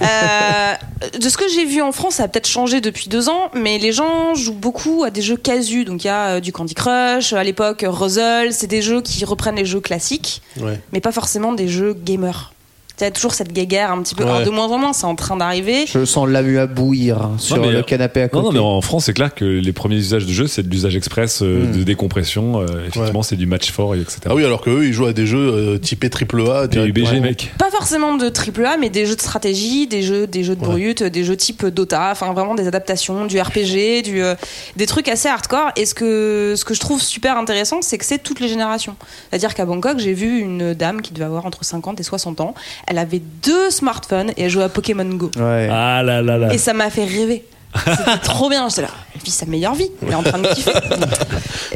Euh, 0.01 0.73
de 1.19 1.29
ce 1.29 1.37
que 1.37 1.47
j'ai 1.49 1.65
vu 1.65 1.81
en 1.81 1.91
France, 1.91 2.15
ça 2.15 2.23
a 2.23 2.27
peut-être 2.27 2.47
changé 2.47 2.81
depuis 2.81 3.09
deux 3.09 3.29
ans, 3.29 3.49
mais 3.53 3.77
les 3.77 3.91
gens 3.91 4.33
jouent 4.35 4.53
beaucoup 4.53 5.03
à 5.03 5.09
des 5.11 5.21
jeux 5.21 5.37
casus. 5.37 5.85
Donc 5.85 6.03
il 6.03 6.07
y 6.07 6.09
a 6.09 6.35
euh, 6.35 6.39
du 6.39 6.51
Candy 6.51 6.73
Crush, 6.73 7.33
à 7.33 7.43
l'époque 7.43 7.83
Ruzzle, 7.87 8.49
c'est 8.51 8.67
des 8.67 8.81
jeux 8.81 9.01
qui 9.01 9.23
reprennent 9.25 9.55
les 9.57 9.65
jeux 9.65 9.81
classiques, 9.81 10.41
Ouais. 10.59 10.79
mais 10.93 11.01
pas 11.01 11.11
forcément 11.11 11.53
des 11.53 11.67
jeux 11.67 11.93
gamers. 11.93 12.53
Tu 12.97 13.03
as 13.03 13.11
toujours 13.11 13.33
cette 13.33 13.51
guéguerre 13.51 13.91
un 13.91 14.01
petit 14.01 14.15
peu. 14.15 14.23
Ouais. 14.23 14.29
Alors, 14.29 14.43
de 14.45 14.49
moins 14.49 14.67
en 14.67 14.77
moins, 14.77 14.93
c'est 14.93 15.05
en 15.05 15.15
train 15.15 15.35
d'arriver. 15.35 15.85
Je 15.85 16.05
sens 16.05 16.27
l'AMU 16.29 16.59
à 16.59 16.65
bouillir 16.67 17.21
hein, 17.21 17.35
sur 17.37 17.57
le 17.57 17.77
euh, 17.79 17.81
canapé 17.83 18.21
à 18.21 18.29
côté. 18.29 18.41
Non, 18.45 18.51
non, 18.51 18.53
mais 18.53 18.59
en 18.77 18.81
France, 18.81 19.05
c'est 19.05 19.13
clair 19.13 19.35
que 19.35 19.43
les 19.43 19.73
premiers 19.73 19.97
usages 19.97 20.25
de 20.25 20.31
jeu, 20.31 20.47
c'est 20.47 20.63
de 20.63 20.69
l'usage 20.69 20.95
express 20.95 21.41
euh, 21.41 21.65
Hmm. 21.65 21.77
de 21.77 21.83
décompression. 21.83 22.61
euh, 22.61 22.65
effectivement, 22.87 23.21
c'est 23.23 23.35
du 23.35 23.45
match 23.45 23.71
fort, 23.71 23.95
et 23.95 23.99
etc. 24.01 24.19
Ah 24.27 24.35
oui, 24.35 24.45
alors 24.45 24.61
que 24.61 24.69
eux, 24.69 24.85
ils 24.85 24.93
jouent 24.93 25.07
à 25.07 25.13
des 25.13 25.25
jeux 25.25 25.37
euh, 25.53 25.77
typés 25.77 26.09
triple 26.09 26.41
A. 26.49 26.67
direct. 26.67 26.93
PUBG, 26.93 27.11
Ouais. 27.11 27.19
mec. 27.19 27.51
Pas 27.57 27.69
forcément 27.71 28.15
de 28.15 28.29
triple 28.29 28.65
A, 28.65 28.77
mais 28.77 28.89
des 28.89 29.05
jeux 29.05 29.15
de 29.15 29.21
stratégie, 29.21 29.87
des 29.87 30.01
jeux, 30.01 30.27
des 30.27 30.43
jeux 30.43 30.55
de 30.55 30.61
Ouais. 30.61 30.67
brut, 30.67 31.03
des 31.03 31.23
jeux 31.23 31.35
type 31.37 31.65
Dota, 31.65 32.09
enfin 32.11 32.31
vraiment 32.33 32.55
des 32.55 32.67
adaptations, 32.67 33.25
du 33.25 33.39
RPG, 33.41 34.01
du, 34.03 34.23
euh, 34.23 34.35
des 34.77 34.85
trucs 34.85 35.07
assez 35.09 35.27
hardcore. 35.27 35.71
Et 35.75 35.85
ce 35.85 35.93
que, 35.93 36.53
ce 36.55 36.63
que 36.63 36.73
je 36.73 36.79
trouve 36.79 37.01
super 37.01 37.37
intéressant, 37.37 37.81
c'est 37.81 37.97
que 37.97 38.05
c'est 38.05 38.19
toutes 38.19 38.39
les 38.39 38.47
générations. 38.47 38.95
C'est-à-dire 39.29 39.53
qu'à 39.53 39.65
Bangkok, 39.65 39.99
j'ai 39.99 40.13
vu 40.13 40.39
une 40.39 40.73
dame 40.73 41.01
qui 41.01 41.13
devait 41.13 41.25
avoir 41.25 41.45
entre 41.45 41.63
50 41.65 41.99
et 41.99 42.03
60 42.03 42.39
ans. 42.41 42.53
Elle 42.87 42.97
avait 42.97 43.21
deux 43.43 43.71
smartphones 43.71 44.31
et 44.37 44.43
elle 44.43 44.49
jouait 44.49 44.63
à 44.63 44.69
Pokémon 44.69 45.05
Go. 45.05 45.31
Ouais. 45.37 45.69
Ah 45.71 46.03
là 46.03 46.21
là 46.21 46.37
là. 46.37 46.53
Et 46.53 46.57
ça 46.57 46.73
m'a 46.73 46.89
fait 46.89 47.05
rêver. 47.05 47.45
C'était 47.85 48.17
trop 48.23 48.49
bien. 48.49 48.69
J'étais 48.69 48.83
là, 48.83 48.89
elle 49.13 49.21
vit 49.21 49.31
sa 49.31 49.45
meilleure 49.45 49.75
vie. 49.75 49.89
Elle 50.01 50.11
est 50.11 50.15
en 50.15 50.23
train 50.23 50.39
de 50.39 50.47
kiffer. 50.53 50.71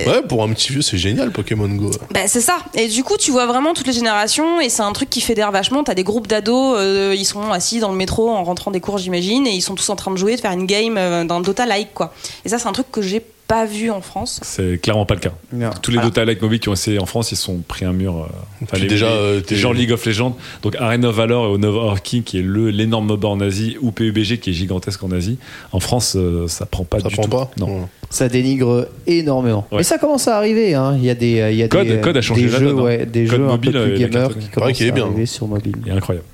Ouais, 0.08 0.22
pour 0.22 0.44
un 0.44 0.50
petit 0.54 0.72
vieux, 0.72 0.82
c'est 0.82 0.98
génial 0.98 1.30
Pokémon 1.30 1.68
Go. 1.68 1.92
Bah, 2.12 2.22
c'est 2.26 2.40
ça. 2.40 2.60
Et 2.74 2.88
du 2.88 3.04
coup, 3.04 3.18
tu 3.18 3.32
vois 3.32 3.46
vraiment 3.48 3.74
toutes 3.74 3.88
les 3.88 3.94
générations 3.94 4.62
et 4.62 4.70
c'est 4.70 4.82
un 4.82 4.94
truc 4.94 5.10
qui 5.10 5.20
fédère 5.20 5.52
vachement. 5.52 5.84
T'as 5.84 5.94
des 5.94 6.06
groupes 6.06 6.28
d'ados, 6.28 6.78
euh, 6.78 7.14
ils 7.18 7.26
sont 7.26 7.52
assis 7.52 7.80
dans 7.82 7.92
le 7.92 7.98
métro 7.98 8.30
en 8.30 8.46
rentrant 8.46 8.72
des 8.72 8.80
cours, 8.80 8.98
j'imagine, 8.98 9.46
et 9.46 9.52
ils 9.52 9.62
sont 9.62 9.76
tous 9.76 9.90
en 9.90 9.98
train 9.98 10.12
de 10.12 10.16
jouer, 10.18 10.38
de 10.38 10.42
faire 10.42 10.52
une 10.52 10.66
game 10.66 10.98
euh, 10.98 11.26
d'un 11.26 11.42
Dota 11.42 11.66
like, 11.66 11.94
quoi. 11.94 12.14
Et 12.46 12.50
ça, 12.50 12.60
c'est 12.60 12.68
un 12.68 12.72
truc 12.72 12.90
que 12.92 13.02
j'ai 13.02 13.22
pas 13.50 13.66
vu 13.66 13.90
en 13.92 14.00
France. 14.00 14.40
C'est 14.44 14.80
clairement 14.82 15.06
pas 15.06 15.16
le 15.16 15.20
cas. 15.20 15.32
Non. 15.52 15.72
Tous 15.82 15.92
les 15.92 15.98
Dota 15.98 16.24
like 16.24 16.42
mobile 16.42 16.60
qui 16.62 16.70
ont 16.70 16.74
essayé 16.74 17.00
en 17.00 17.06
France, 17.06 17.32
ils 17.34 17.36
se 17.36 17.44
sont 17.44 17.58
pris 17.68 17.84
un 17.84 17.92
mur. 17.94 18.16
euh, 18.16 18.28
Enfin, 18.64 18.68
Puis 18.74 18.82
les, 18.84 18.88
déjà, 18.88 19.10
les- 19.10 19.16
euh, 19.16 19.42
t'es- 19.42 19.56
gens 19.56 19.72
League 19.74 19.92
of 19.92 20.06
Legends, 20.06 20.38
donc 20.62 20.76
Arena 20.78 21.10
of 21.10 21.16
Valor 21.16 21.46
et 21.46 21.50
Honor 21.50 22.02
King, 22.02 22.24
qui 22.24 22.40
est 22.40 22.44
le 22.44 22.70
l'énorme 22.70 23.08
MOBA 23.08 23.28
en 23.28 23.40
Asie, 23.42 23.76
ou 23.82 23.92
PUBG 23.92 24.38
qui 24.40 24.52
est 24.52 24.54
gigantesque 24.54 25.04
en 25.04 25.12
Asie. 25.12 25.38
En 25.72 25.80
France, 25.80 26.14
euh, 26.16 26.48
ça 26.48 26.66
prend 26.66 26.84
pas 26.86 27.00
Ça 27.00 27.10
du 27.10 27.16
prend 27.16 27.24
tout. 27.24 27.30
pas 27.30 27.52
Non. 27.58 27.68
Ouais. 27.82 27.86
Ça 28.10 28.28
dénigre 28.28 28.88
énormément. 29.06 29.68
Ouais. 29.72 29.78
Mais 29.80 29.84
ça 29.84 29.98
commence 30.00 30.28
à 30.28 30.38
arriver. 30.38 30.74
Hein. 30.74 30.96
Il 30.98 31.06
y 31.06 31.10
a 31.10 31.16
des, 31.16 31.48
il 31.52 31.58
y 31.58 31.64
a 31.64 31.68
Code- 31.68 31.88
des, 31.88 32.02
Code 32.02 32.18
a 32.18 32.22
changé 32.22 32.42
des 32.44 32.48
jeux, 32.50 32.60
donne, 32.70 32.80
hein. 32.80 32.84
ouais, 32.84 33.06
des 33.06 33.26
Code 33.26 33.38
jeux 33.38 33.44
mobile, 33.44 33.70
un 33.70 33.74
peu 33.74 33.78
euh, 33.80 33.90
plus 33.96 34.00
gamers 34.00 34.30
qui 34.40 34.48
commencent 34.50 34.82
à 34.82 34.92
bien. 34.92 35.06
arriver 35.06 35.26
sur 35.28 35.48
mobile. 35.48 35.76
Il 35.86 35.92
est 35.92 35.96
incroyable. 35.96 36.26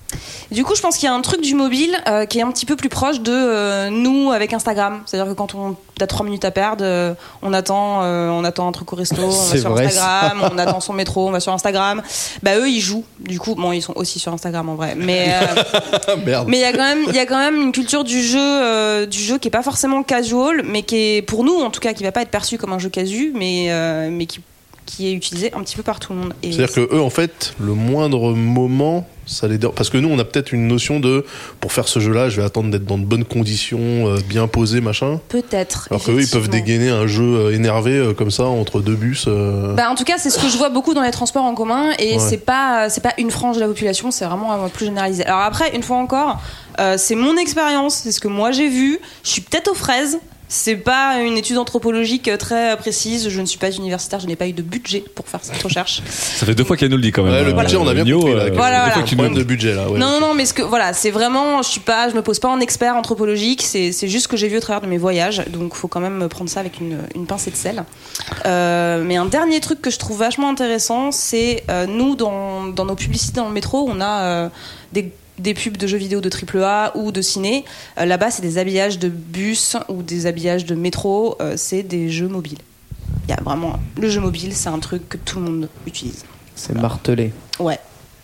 Du 0.51 0.63
coup, 0.63 0.75
je 0.75 0.81
pense 0.81 0.95
qu'il 0.97 1.07
y 1.07 1.11
a 1.11 1.13
un 1.13 1.21
truc 1.21 1.41
du 1.41 1.55
mobile 1.55 1.93
euh, 2.07 2.25
qui 2.25 2.39
est 2.39 2.41
un 2.43 2.51
petit 2.51 2.65
peu 2.67 2.75
plus 2.77 2.87
proche 2.87 3.19
de 3.19 3.31
euh, 3.33 3.89
nous 3.89 4.31
avec 4.31 4.53
Instagram. 4.53 5.01
C'est-à-dire 5.05 5.29
que 5.33 5.35
quand 5.37 5.55
on 5.55 5.75
a 5.99 6.07
trois 6.07 6.23
minutes 6.25 6.45
à 6.45 6.51
perdre, 6.51 6.85
euh, 6.85 7.13
on 7.41 7.51
attend, 7.51 8.03
euh, 8.03 8.29
on 8.29 8.43
attend 8.45 8.67
un 8.67 8.71
truc 8.71 8.93
au 8.93 8.95
resto, 8.95 9.15
on 9.23 9.27
va 9.27 9.57
sur 9.57 9.75
Instagram, 9.75 10.49
on 10.53 10.57
attend 10.57 10.79
son 10.79 10.93
métro, 10.93 11.27
on 11.27 11.31
va 11.31 11.39
sur 11.41 11.51
Instagram. 11.51 12.01
Bah 12.43 12.57
eux, 12.59 12.69
ils 12.69 12.79
jouent. 12.79 13.03
Du 13.19 13.39
coup, 13.39 13.55
bon, 13.55 13.71
ils 13.73 13.81
sont 13.81 13.93
aussi 13.97 14.19
sur 14.19 14.31
Instagram 14.31 14.69
en 14.69 14.75
vrai, 14.75 14.95
mais. 14.95 15.29
euh, 15.29 15.63
Ah 16.07 16.15
merde. 16.25 16.47
Mais 16.47 16.57
il 16.57 16.61
y 16.61 16.65
a 16.65 16.71
quand 16.71 16.87
même, 16.95 17.03
il 17.09 17.15
y 17.15 17.19
a 17.19 17.25
quand 17.25 17.39
même 17.39 17.59
une 17.59 17.71
culture 17.71 18.03
du 18.03 18.21
jeu, 18.21 18.39
euh, 18.39 19.05
du 19.07 19.19
jeu 19.19 19.37
qui 19.39 19.47
est 19.49 19.51
pas 19.51 19.63
forcément 19.63 20.03
casual, 20.03 20.61
mais 20.63 20.83
qui 20.83 20.95
est 21.17 21.21
pour 21.23 21.43
nous 21.43 21.59
en 21.65 21.71
tout 21.71 21.79
cas, 21.81 21.93
qui 21.93 22.03
va 22.03 22.11
pas 22.11 22.21
être 22.21 22.29
perçu 22.31 22.57
comme 22.57 22.73
un 22.73 22.79
jeu 22.79 22.89
casu, 22.89 23.31
mais 23.35 23.67
euh, 23.69 24.09
mais 24.11 24.25
qui 24.25 24.39
qui 24.85 25.07
est 25.07 25.13
utilisé 25.13 25.51
un 25.55 25.63
petit 25.63 25.75
peu 25.75 25.81
par 25.81 25.99
tout 25.99 26.13
le 26.13 26.19
monde. 26.19 26.33
C'est-à-dire 26.43 26.71
que 26.71 26.81
eux, 26.95 27.01
en 27.01 27.09
fait, 27.09 27.55
le 27.59 27.73
moindre 27.73 28.33
moment, 28.33 29.07
ça 29.25 29.47
les 29.47 29.57
dérange. 29.57 29.73
Parce 29.75 29.89
que 29.89 29.97
nous, 29.97 30.09
on 30.09 30.19
a 30.19 30.23
peut-être 30.23 30.51
une 30.53 30.67
notion 30.67 30.99
de 30.99 31.25
pour 31.59 31.73
faire 31.73 31.87
ce 31.87 31.99
jeu-là, 31.99 32.29
je 32.29 32.39
vais 32.39 32.45
attendre 32.45 32.69
d'être 32.69 32.85
dans 32.85 32.99
de 32.99 33.03
bonnes 33.03 33.25
conditions, 33.25 33.79
euh, 33.79 34.19
bien 34.29 34.45
posé, 34.47 34.81
machin. 34.81 35.19
peut-être. 35.29 35.87
Alors 35.89 36.03
qu'eux, 36.03 36.21
ils 36.21 36.29
peuvent 36.29 36.49
dégainer 36.49 36.89
un 36.91 37.07
jeu 37.07 37.23
euh, 37.23 37.55
énervé 37.55 37.93
euh, 37.97 38.13
comme 38.13 38.29
ça 38.29 38.43
entre 38.43 38.79
deux 38.79 38.93
bus. 38.93 39.25
euh. 39.27 39.73
Bah, 39.73 39.89
en 39.89 39.95
tout 39.95 40.03
cas, 40.03 40.19
c'est 40.19 40.29
ce 40.29 40.37
que 40.37 40.47
je 40.49 40.55
vois 40.57 40.69
beaucoup 40.69 40.93
dans 40.93 41.01
les 41.01 41.09
transports 41.09 41.45
en 41.45 41.55
commun 41.55 41.89
et 41.97 42.13
Ouais. 42.13 42.19
c'est 42.19 42.37
pas 42.45 42.87
c'est 42.91 43.01
pas 43.01 43.13
une 43.17 43.31
frange 43.31 43.55
de 43.55 43.61
la 43.61 43.67
population, 43.67 44.11
c'est 44.11 44.25
vraiment 44.25 44.53
euh, 44.53 44.67
plus 44.67 44.85
généralisé. 44.85 45.25
Alors 45.25 45.39
après, 45.41 45.75
une 45.75 45.81
fois 45.81 45.97
encore, 45.97 46.39
euh, 46.79 46.93
c'est 46.99 47.15
mon 47.15 47.35
expérience, 47.37 48.01
c'est 48.03 48.11
ce 48.11 48.19
que 48.19 48.27
moi 48.27 48.51
j'ai 48.51 48.69
vu. 48.69 48.99
Je 49.23 49.29
suis 49.31 49.41
peut-être 49.41 49.71
aux 49.71 49.73
fraises. 49.75 50.19
C'est 50.57 50.77
pas 50.77 51.17
une 51.21 51.37
étude 51.37 51.57
anthropologique 51.57 52.29
euh, 52.29 52.37
très 52.37 52.77
précise. 52.77 53.27
Je 53.27 53.41
ne 53.41 53.45
suis 53.45 53.57
pas 53.59 53.71
universitaire. 53.71 54.21
Je 54.21 54.27
n'ai 54.27 54.37
pas 54.37 54.47
eu 54.47 54.53
de 54.53 54.61
budget 54.61 55.03
pour 55.13 55.27
faire 55.27 55.41
cette 55.43 55.61
recherche. 55.61 56.01
Ça 56.09 56.45
fait 56.45 56.55
deux 56.55 56.63
fois 56.63 56.77
qu'elle 56.77 56.89
nous 56.89 56.95
le 56.95 57.01
dit 57.03 57.11
quand 57.11 57.23
même. 57.23 57.33
Ouais, 57.33 57.43
le 57.43 57.49
Euh, 57.49 57.61
budget, 57.61 57.75
on 57.75 57.87
a 57.87 57.93
bien 57.93 58.05
Nio, 58.05 58.19
compris. 58.19 58.35
Là, 58.35 58.41
euh, 58.43 58.43
Voilà, 58.43 58.49
deux 58.51 58.55
voilà. 58.55 58.91
fois 58.93 59.03
que 59.03 59.07
tu 59.09 59.15
nous 59.17 59.29
de 59.29 59.43
budget 59.43 59.75
là. 59.75 59.89
Ouais. 59.89 59.99
non, 59.99 60.11
non, 60.11 60.19
non, 60.27 60.33
mais 60.33 60.45
ce 60.45 60.53
que 60.53 60.61
voilà, 60.61 60.93
c'est 60.93 61.11
vraiment, 61.11 61.61
je 61.61 61.67
suis 61.69 61.81
pas, 61.81 62.09
je 62.09 62.15
me 62.15 62.21
pose 62.21 62.39
pas 62.39 62.47
en 62.47 62.59
expert 62.61 62.95
anthropologique. 62.95 63.63
C'est 63.63 63.91
c'est 63.91 64.07
juste 64.07 64.23
ce 64.23 64.27
que 64.29 64.37
j'ai 64.37 64.47
vu 64.47 64.57
au 64.57 64.61
travers 64.61 64.81
de 64.81 64.87
mes 64.87 64.97
voyages. 64.97 65.43
Donc, 65.49 65.73
faut 65.75 65.89
quand 65.89 65.99
même 65.99 66.27
prendre 66.29 66.49
ça 66.49 66.61
avec 66.61 66.79
une, 66.79 66.99
une 67.15 67.25
pincée 67.25 67.51
de 67.51 67.55
sel. 67.57 67.83
Euh, 68.45 69.03
mais 69.05 69.17
un 69.17 69.25
dernier 69.25 69.59
truc 69.59 69.81
que 69.81 69.89
je 69.91 69.99
trouve 69.99 70.19
vachement 70.19 70.49
intéressant, 70.49 71.11
c'est 71.11 71.63
euh, 71.69 71.85
nous 71.85 72.15
dans, 72.15 72.63
dans 72.67 72.85
nos 72.85 72.95
publicités 72.95 73.37
dans 73.41 73.47
le 73.47 73.53
métro, 73.53 73.85
on 73.89 73.99
a 73.99 74.21
euh, 74.23 74.49
des 74.93 75.11
des 75.39 75.53
pubs 75.53 75.77
de 75.77 75.87
jeux 75.87 75.97
vidéo 75.97 76.21
de 76.21 76.29
AAA 76.29 76.95
ou 76.95 77.11
de 77.11 77.21
ciné. 77.21 77.65
Euh, 77.97 78.05
Là-bas, 78.05 78.31
c'est 78.31 78.41
des 78.41 78.57
habillages 78.57 78.99
de 78.99 79.09
bus 79.09 79.75
ou 79.89 80.01
des 80.03 80.25
habillages 80.27 80.65
de 80.65 80.75
métro. 80.75 81.35
Euh, 81.41 81.55
c'est 81.57 81.83
des 81.83 82.09
jeux 82.09 82.27
mobiles. 82.27 82.59
Il 83.27 83.31
y 83.31 83.33
a 83.33 83.41
vraiment 83.41 83.79
le 83.97 84.09
jeu 84.09 84.21
mobile, 84.21 84.53
c'est 84.53 84.69
un 84.69 84.79
truc 84.79 85.09
que 85.09 85.17
tout 85.17 85.39
le 85.39 85.45
monde 85.45 85.69
utilise. 85.87 86.23
C'est 86.55 86.75
martelé. 86.75 87.33
Ouais. 87.59 87.79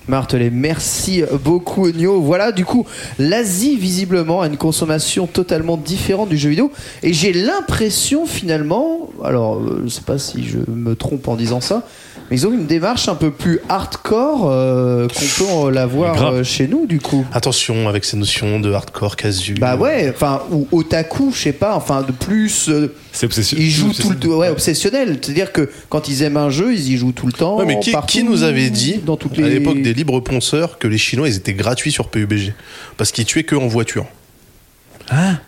Martelé, 0.07 0.49
merci 0.49 1.23
beaucoup 1.43 1.89
Nio. 1.89 2.21
Voilà, 2.21 2.51
du 2.51 2.65
coup, 2.65 2.85
l'Asie 3.19 3.77
visiblement 3.77 4.41
a 4.41 4.47
une 4.47 4.57
consommation 4.57 5.27
totalement 5.27 5.77
différente 5.77 6.29
du 6.29 6.37
jeu 6.37 6.49
vidéo. 6.49 6.71
Et 7.03 7.13
j'ai 7.13 7.33
l'impression 7.33 8.25
finalement, 8.25 9.09
alors 9.23 9.57
euh, 9.57 9.83
je 9.85 9.89
sais 9.89 10.01
pas 10.01 10.17
si 10.17 10.43
je 10.43 10.57
me 10.69 10.95
trompe 10.95 11.27
en 11.27 11.35
disant 11.35 11.61
ça, 11.61 11.83
mais 12.29 12.37
ils 12.37 12.47
ont 12.47 12.51
une 12.51 12.65
démarche 12.65 13.07
un 13.09 13.15
peu 13.15 13.31
plus 13.31 13.59
hardcore 13.69 14.49
euh, 14.49 15.07
qu'on 15.07 15.65
peut 15.65 15.71
la 15.71 15.85
voir 15.85 16.33
euh, 16.33 16.43
chez 16.43 16.67
nous 16.67 16.87
du 16.87 16.99
coup. 16.99 17.25
Attention 17.31 17.87
avec 17.87 18.03
ces 18.03 18.17
notions 18.17 18.59
de 18.59 18.71
hardcore 18.71 19.15
casu. 19.15 19.53
Bah 19.53 19.75
ouais, 19.75 20.09
enfin, 20.13 20.41
ou 20.51 20.67
otaku, 20.71 21.31
je 21.33 21.39
sais 21.41 21.53
pas, 21.53 21.75
enfin 21.75 22.01
de 22.01 22.11
plus. 22.11 22.69
euh, 22.69 22.93
C'est 23.11 23.25
obsession. 23.25 23.57
ils 23.59 23.69
jouent 23.69 23.93
c'est 23.93 24.03
tout 24.03 24.09
le 24.09 24.15
temps, 24.17 24.37
ouais, 24.37 24.49
obsessionnel. 24.49 25.19
C'est-à-dire 25.21 25.51
que 25.51 25.69
quand 25.89 26.07
ils 26.07 26.23
aiment 26.23 26.37
un 26.37 26.49
jeu, 26.49 26.73
ils 26.73 26.93
y 26.93 26.97
jouent 26.97 27.11
tout 27.11 27.27
le 27.27 27.33
temps. 27.33 27.57
Ouais, 27.57 27.65
mais 27.65 27.79
qui, 27.79 27.91
partout, 27.91 28.07
qui 28.07 28.23
nous 28.23 28.43
avait 28.43 28.69
dit 28.69 28.99
dans 29.05 29.17
toutes 29.17 29.37
à 29.39 29.47
l'époque 29.47 29.81
des 29.81 29.93
libres 29.93 30.19
ponceurs 30.19 30.77
que 30.79 30.87
les 30.87 30.97
Chinois 30.97 31.27
ils 31.27 31.35
étaient 31.35 31.53
gratuits 31.53 31.91
sur 31.91 32.07
PUBG 32.09 32.53
parce 32.97 33.11
qu'ils 33.11 33.25
tuaient 33.25 33.43
que 33.43 33.55
en 33.55 33.67
voiture. 33.67 34.05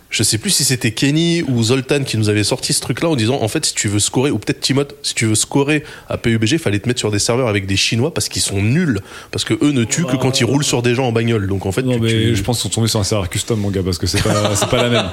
Je 0.09 0.21
sais 0.21 0.37
plus 0.37 0.51
si 0.51 0.63
c'était 0.63 0.91
Kenny 0.91 1.41
ou 1.47 1.63
Zoltan 1.63 2.03
qui 2.03 2.17
nous 2.17 2.29
avait 2.29 2.43
sorti 2.43 2.71
ce 2.73 2.81
truc-là 2.81 3.09
en 3.09 3.15
disant 3.15 3.41
en 3.41 3.47
fait 3.47 3.65
si 3.65 3.73
tu 3.73 3.87
veux 3.87 3.97
scorer 3.99 4.29
ou 4.29 4.37
peut-être 4.37 4.59
Timoth 4.61 4.93
si 5.01 5.15
tu 5.15 5.25
veux 5.25 5.33
scorer 5.33 5.83
à 6.07 6.17
PUBG 6.17 6.59
fallait 6.59 6.77
te 6.79 6.87
mettre 6.87 6.99
sur 6.99 7.09
des 7.09 7.17
serveurs 7.17 7.47
avec 7.47 7.65
des 7.65 7.75
Chinois 7.77 8.13
parce 8.13 8.29
qu'ils 8.29 8.41
sont 8.43 8.61
nuls 8.61 8.99
parce 9.31 9.43
que 9.43 9.55
eux 9.63 9.71
ne 9.71 9.83
tuent 9.85 10.05
que 10.05 10.15
quand 10.17 10.39
ils 10.39 10.43
roulent 10.43 10.63
sur 10.63 10.83
des 10.83 10.93
gens 10.93 11.07
en 11.07 11.11
bagnole 11.11 11.47
donc 11.47 11.65
en 11.65 11.71
fait 11.71 11.81
Non, 11.81 11.93
tu- 11.95 11.99
mais 12.01 12.09
tu- 12.09 12.35
je 12.35 12.43
pense 12.43 12.57
qu'ils 12.61 12.69
sont 12.69 12.75
tombés 12.75 12.87
sur 12.89 12.99
un 12.99 13.03
serveur 13.03 13.27
custom, 13.29 13.59
mon 13.59 13.71
gars, 13.71 13.81
parce 13.83 13.97
que 13.97 14.05
c'est 14.05 14.21
pas, 14.21 14.53
c'est 14.55 14.69
pas 14.69 14.83
la 14.83 14.89
même. 14.89 15.05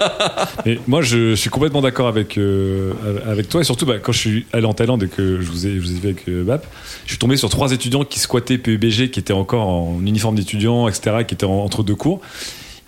Mais 0.67 0.79
moi, 0.87 1.01
je, 1.01 1.35
suis 1.35 1.49
complètement 1.49 1.81
d'accord 1.81 2.09
avec, 2.09 2.37
euh, 2.37 2.93
avec 3.27 3.49
toi, 3.49 3.61
et 3.63 3.65
surtout, 3.65 3.87
bah, 3.87 3.99
quand 4.03 4.13
je 4.13 4.19
suis 4.19 4.47
allé 4.53 4.67
en 4.67 4.75
Thaïlande 4.75 5.03
et 5.05 5.09
que 5.09 5.41
je 5.41 5.47
vous 5.51 5.67
ai, 5.67 5.71
je 5.77 5.81
vous 5.81 5.91
ai 5.93 5.95
vu 5.95 6.09
avec 6.09 6.29
euh, 6.29 6.45
BAP, 6.45 6.67
je 7.07 7.11
suis 7.13 7.19
tombé 7.19 7.37
sur 7.39 7.49
trois 7.49 7.73
étudiants 7.73 8.05
qui 8.05 8.19
squattaient 8.19 8.59
PUBG, 8.59 9.11
qui 9.11 9.21
étaient 9.21 9.33
encore 9.33 9.67
en 9.67 9.99
uniforme 10.05 10.35
d'étudiant, 10.35 10.89
etc., 10.89 11.25
qui 11.27 11.35
étaient 11.35 11.47
en- 11.47 11.65
entre 11.65 11.83
deux 11.83 11.95
cours. 11.95 12.21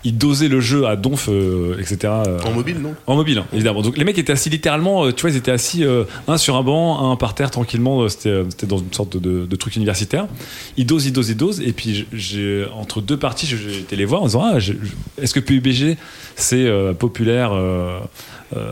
Ils 0.05 0.17
dosaient 0.17 0.49
le 0.49 0.59
jeu 0.59 0.85
à 0.85 0.95
donf, 0.95 1.29
euh, 1.29 1.77
etc. 1.79 1.97
euh, 2.03 2.39
en 2.45 2.51
mobile 2.51 2.79
non 2.81 2.93
en 3.07 3.15
mobile, 3.15 3.37
hein, 3.37 3.45
évidemment. 3.53 3.81
Donc 3.81 3.97
les 3.97 4.03
mecs 4.03 4.17
étaient 4.17 4.33
assis 4.33 4.49
littéralement, 4.49 5.05
euh, 5.05 5.13
tu 5.13 5.21
vois, 5.21 5.29
ils 5.29 5.37
étaient 5.37 5.51
assis 5.51 5.83
euh, 5.83 6.03
un 6.27 6.37
sur 6.37 6.55
un 6.55 6.63
banc, 6.63 7.11
un 7.11 7.15
par 7.15 7.35
terre 7.35 7.51
tranquillement. 7.51 8.07
C'était, 8.09 8.43
dans 8.65 8.77
une 8.77 8.91
sorte 8.91 9.17
de, 9.17 9.45
de 9.45 9.55
truc 9.55 9.75
universitaire. 9.75 10.27
Ils 10.77 10.85
dosent, 10.85 11.05
ils 11.05 11.13
dosent, 11.13 11.29
ils 11.29 11.37
dosent. 11.37 11.61
Et 11.61 11.71
puis 11.71 12.05
j'ai 12.11 12.65
entre 12.75 13.01
deux 13.01 13.17
parties, 13.17 13.47
j'ai 13.47 13.79
été 13.79 13.95
les 13.95 14.05
voir 14.05 14.23
en 14.23 14.25
disant 14.25 14.43
ah, 14.43 14.57
est-ce 15.21 15.33
que 15.33 15.39
PUBG 15.39 15.97
c'est 16.35 16.65
euh, 16.65 16.93
populaire 16.93 17.51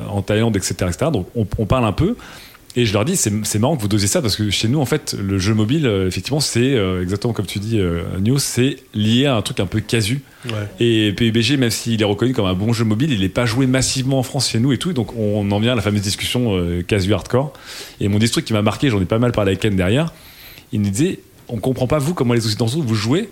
en 0.09 0.21
Thaïlande, 0.21 0.55
etc., 0.57 0.75
etc. 0.87 1.11
Donc 1.11 1.27
on, 1.35 1.47
on 1.57 1.65
parle 1.65 1.85
un 1.85 1.91
peu. 1.91 2.15
Et 2.76 2.85
je 2.85 2.93
leur 2.93 3.03
dis, 3.03 3.18
c'est 3.18 3.60
marrant 3.60 3.76
que 3.76 3.81
vous 3.81 3.89
dosiez 3.89 4.07
ça 4.07 4.22
parce 4.22 4.38
que 4.38 4.49
chez 4.49 4.69
nous, 4.69 4.80
en 4.80 4.85
fait, 4.85 5.14
le 5.19 5.38
jeu 5.38 5.53
mobile, 5.53 5.85
euh, 5.85 6.07
effectivement, 6.07 6.39
c'est 6.39 6.73
euh, 6.73 7.02
exactement 7.02 7.34
comme 7.34 7.45
tu 7.45 7.60
dis, 7.60 7.80
euh, 7.80 8.03
c'est 8.38 8.77
lié 8.93 9.26
à 9.26 9.35
un 9.35 9.41
truc 9.41 9.60
un 9.60 9.65
peu 9.65 9.81
casu. 9.81 10.22
ouais. 10.45 10.52
Et 10.80 11.11
PUBG, 11.11 11.57
même 11.57 11.69
s'il 11.69 12.02
est 12.02 12.06
reconnu 12.06 12.34
comme 12.34 12.45
un 12.45 12.53
bon 12.53 12.72
jeu 12.72 12.85
mobile, 12.85 13.11
il 13.11 13.19
n'est 13.19 13.30
pas 13.30 13.45
joué 13.45 13.68
massivement 13.68 14.19
en 14.19 14.23
France 14.23 14.49
chez 14.49 14.60
nous 14.60 14.72
et 14.72 14.77
tout. 14.77 14.93
Donc 14.93 15.14
on 15.18 15.52
en 15.52 15.60
vient 15.60 15.73
à 15.73 15.76
la 15.76 15.81
fameuse 15.81 16.02
discussion 16.02 16.56
euh, 16.56 16.81
casu 16.81 17.14
hardcore. 17.14 17.52
Et 17.99 18.07
mon 18.07 18.19
truc 18.19 18.45
qui 18.45 18.53
m'a 18.53 18.61
marqué, 18.61 18.89
j'en 18.89 19.02
ai 19.02 19.06
pas 19.06 19.19
mal 19.19 19.34
parlé 19.34 19.49
avec 19.49 19.60
Ken 19.60 19.76
derrière, 19.76 20.14
il 20.72 20.81
nous 20.81 20.89
disait 20.89 21.19
on 21.49 21.57
comprend 21.57 21.88
pas 21.88 21.99
vous 21.99 22.14
comment 22.14 22.34
les 22.34 22.45
occidentaux 22.45 22.81
vous 22.81 22.95
jouez 22.95 23.30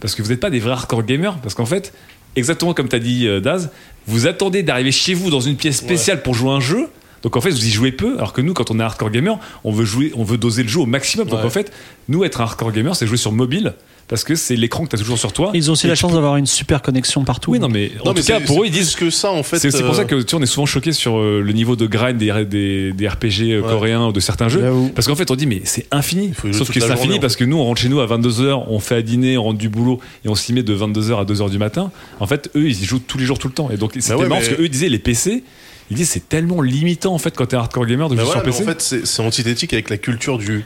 parce 0.00 0.14
que 0.14 0.20
vous 0.20 0.28
n'êtes 0.28 0.40
pas 0.40 0.50
des 0.50 0.58
vrais 0.58 0.72
hardcore 0.72 1.04
gamers. 1.04 1.38
Parce 1.38 1.54
qu'en 1.54 1.64
fait, 1.64 1.94
exactement 2.36 2.74
comme 2.74 2.88
tu 2.88 2.96
as 2.96 2.98
dit 2.98 3.26
Daz, 3.40 3.70
vous 4.06 4.26
attendez 4.26 4.62
d'arriver 4.62 4.92
chez 4.92 5.14
vous 5.14 5.30
dans 5.30 5.40
une 5.40 5.56
pièce 5.56 5.78
spéciale 5.78 6.22
pour 6.22 6.34
jouer 6.34 6.50
un 6.50 6.60
jeu. 6.60 6.88
Donc 7.22 7.36
en 7.36 7.40
fait, 7.40 7.50
vous 7.50 7.64
y 7.66 7.70
jouez 7.70 7.92
peu, 7.92 8.16
alors 8.18 8.32
que 8.32 8.40
nous, 8.40 8.52
quand 8.54 8.70
on 8.70 8.80
est 8.80 8.82
hardcore 8.82 9.10
gamer, 9.10 9.38
on 9.64 9.72
veut 9.72 9.84
jouer, 9.84 10.12
on 10.16 10.24
veut 10.24 10.38
doser 10.38 10.62
le 10.62 10.68
jeu 10.68 10.80
au 10.80 10.86
maximum. 10.86 11.28
Donc 11.28 11.40
Ouais. 11.40 11.46
en 11.46 11.50
fait, 11.50 11.72
nous, 12.08 12.24
être 12.24 12.40
un 12.40 12.44
hardcore 12.44 12.72
gamer, 12.72 12.96
c'est 12.96 13.06
jouer 13.06 13.16
sur 13.16 13.30
mobile, 13.32 13.74
parce 14.08 14.24
que 14.24 14.34
c'est 14.34 14.56
l'écran 14.56 14.84
que 14.84 14.90
tu 14.90 14.96
as 14.96 14.98
toujours 14.98 15.18
sur 15.18 15.32
toi. 15.32 15.52
Ils 15.54 15.70
ont 15.70 15.74
aussi 15.74 15.86
la 15.86 15.94
chance 15.94 16.10
peux- 16.10 16.16
d'avoir 16.16 16.36
une 16.36 16.46
super 16.46 16.82
connexion 16.82 17.22
partout. 17.24 17.52
Oui, 17.52 17.60
non, 17.60 17.68
mais 17.68 17.92
en 18.00 18.06
Non, 18.08 18.12
mais 18.14 18.20
tout 18.22 18.26
cas, 18.26 18.40
pour 18.40 18.62
eux, 18.62 18.66
ils 18.66 18.72
disent 18.72 18.94
plus 18.94 19.06
que 19.06 19.10
ça 19.10 19.30
en 19.30 19.42
fait. 19.44 19.58
C'est 19.60 19.70
c'est 19.70 19.82
pour 19.84 19.94
euh, 19.94 19.96
ça 19.98 20.04
que 20.04 20.16
tu 20.16 20.22
sais, 20.28 20.34
on 20.34 20.42
est 20.42 20.46
souvent 20.46 20.66
choqué 20.66 20.92
sur 20.92 21.16
euh, 21.18 21.40
le 21.40 21.52
niveau 21.52 21.76
de 21.76 21.86
grind 21.86 22.18
des, 22.18 22.44
des, 22.44 22.92
des 22.92 23.08
RPG 23.08 23.52
euh, 23.52 23.60
Ouais. 23.62 23.68
coréens 23.68 24.06
ou 24.08 24.12
de 24.12 24.18
certains 24.20 24.48
jeux. 24.48 24.64
Parce 24.94 25.06
qu'en 25.06 25.14
fait, 25.14 25.30
on 25.30 25.36
dit, 25.36 25.46
mais 25.46 25.62
c'est 25.64 25.86
infini. 25.92 26.32
Sauf 26.52 26.68
que 26.68 26.74
c'est 26.74 26.80
journée, 26.80 26.92
infini 26.94 27.14
en 27.18 27.20
parce 27.20 27.36
que 27.36 27.44
nous, 27.44 27.56
on 27.56 27.64
rentre 27.64 27.80
chez 27.80 27.88
nous 27.88 28.00
à 28.00 28.06
22h, 28.06 28.64
on 28.68 28.80
fait 28.80 28.96
à 28.96 29.02
dîner, 29.02 29.38
on 29.38 29.44
rentre 29.44 29.58
du 29.58 29.68
boulot 29.68 30.00
et 30.24 30.28
on 30.28 30.34
s'y 30.34 30.52
met 30.52 30.64
de 30.64 30.74
22h 30.74 31.20
à 31.20 31.24
2h 31.24 31.48
du 31.50 31.58
matin. 31.58 31.92
En 32.18 32.26
fait, 32.26 32.50
eux, 32.56 32.66
ils 32.68 32.82
y 32.82 32.84
jouent 32.84 32.98
tous 33.06 33.16
les 33.18 33.24
jours, 33.26 33.38
tout 33.38 33.48
le 33.48 33.54
temps. 33.54 33.70
Et 33.70 33.76
donc, 33.76 33.92
c'était 33.94 34.14
ouais, 34.14 34.26
marrant 34.26 34.40
mais- 34.40 34.46
parce 34.46 34.56
qu'eux, 34.58 34.64
ils 34.64 34.70
disaient, 34.70 34.88
les 34.88 34.98
PC, 34.98 35.44
ils 35.90 35.96
disent, 35.96 36.10
c'est 36.10 36.28
tellement 36.28 36.62
limitant 36.62 37.14
en 37.14 37.18
fait 37.18 37.36
quand 37.36 37.46
t'es 37.46 37.56
hardcore 37.56 37.86
gamer 37.86 38.08
de 38.08 38.14
Mais 38.14 38.22
jouer 38.22 38.32
voilà, 38.32 38.42
sur 38.42 38.50
PC. 38.58 38.62
en 38.62 38.66
fait, 38.74 39.04
c'est 39.06 39.22
antithétique 39.22 39.72
avec 39.72 39.90
la 39.90 39.98
culture 39.98 40.38
du 40.38 40.64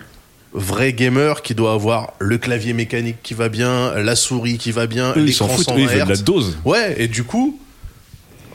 vrai 0.52 0.92
gamer 0.92 1.42
qui 1.42 1.54
doit 1.54 1.72
avoir 1.72 2.14
le 2.18 2.38
clavier 2.38 2.72
mécanique 2.72 3.16
qui 3.22 3.34
va 3.34 3.48
bien, 3.48 3.92
la 3.94 4.16
souris 4.16 4.58
qui 4.58 4.72
va 4.72 4.86
bien, 4.86 5.12
ils 5.16 5.24
l'écran 5.24 5.48
foutent, 5.48 5.66
120 5.66 5.78
eux, 5.78 5.82
ils 5.82 5.88
veulent 5.88 6.04
de 6.04 6.10
la 6.10 6.16
dose. 6.16 6.56
Ouais, 6.64 6.94
et 6.98 7.08
du 7.08 7.24
coup, 7.24 7.58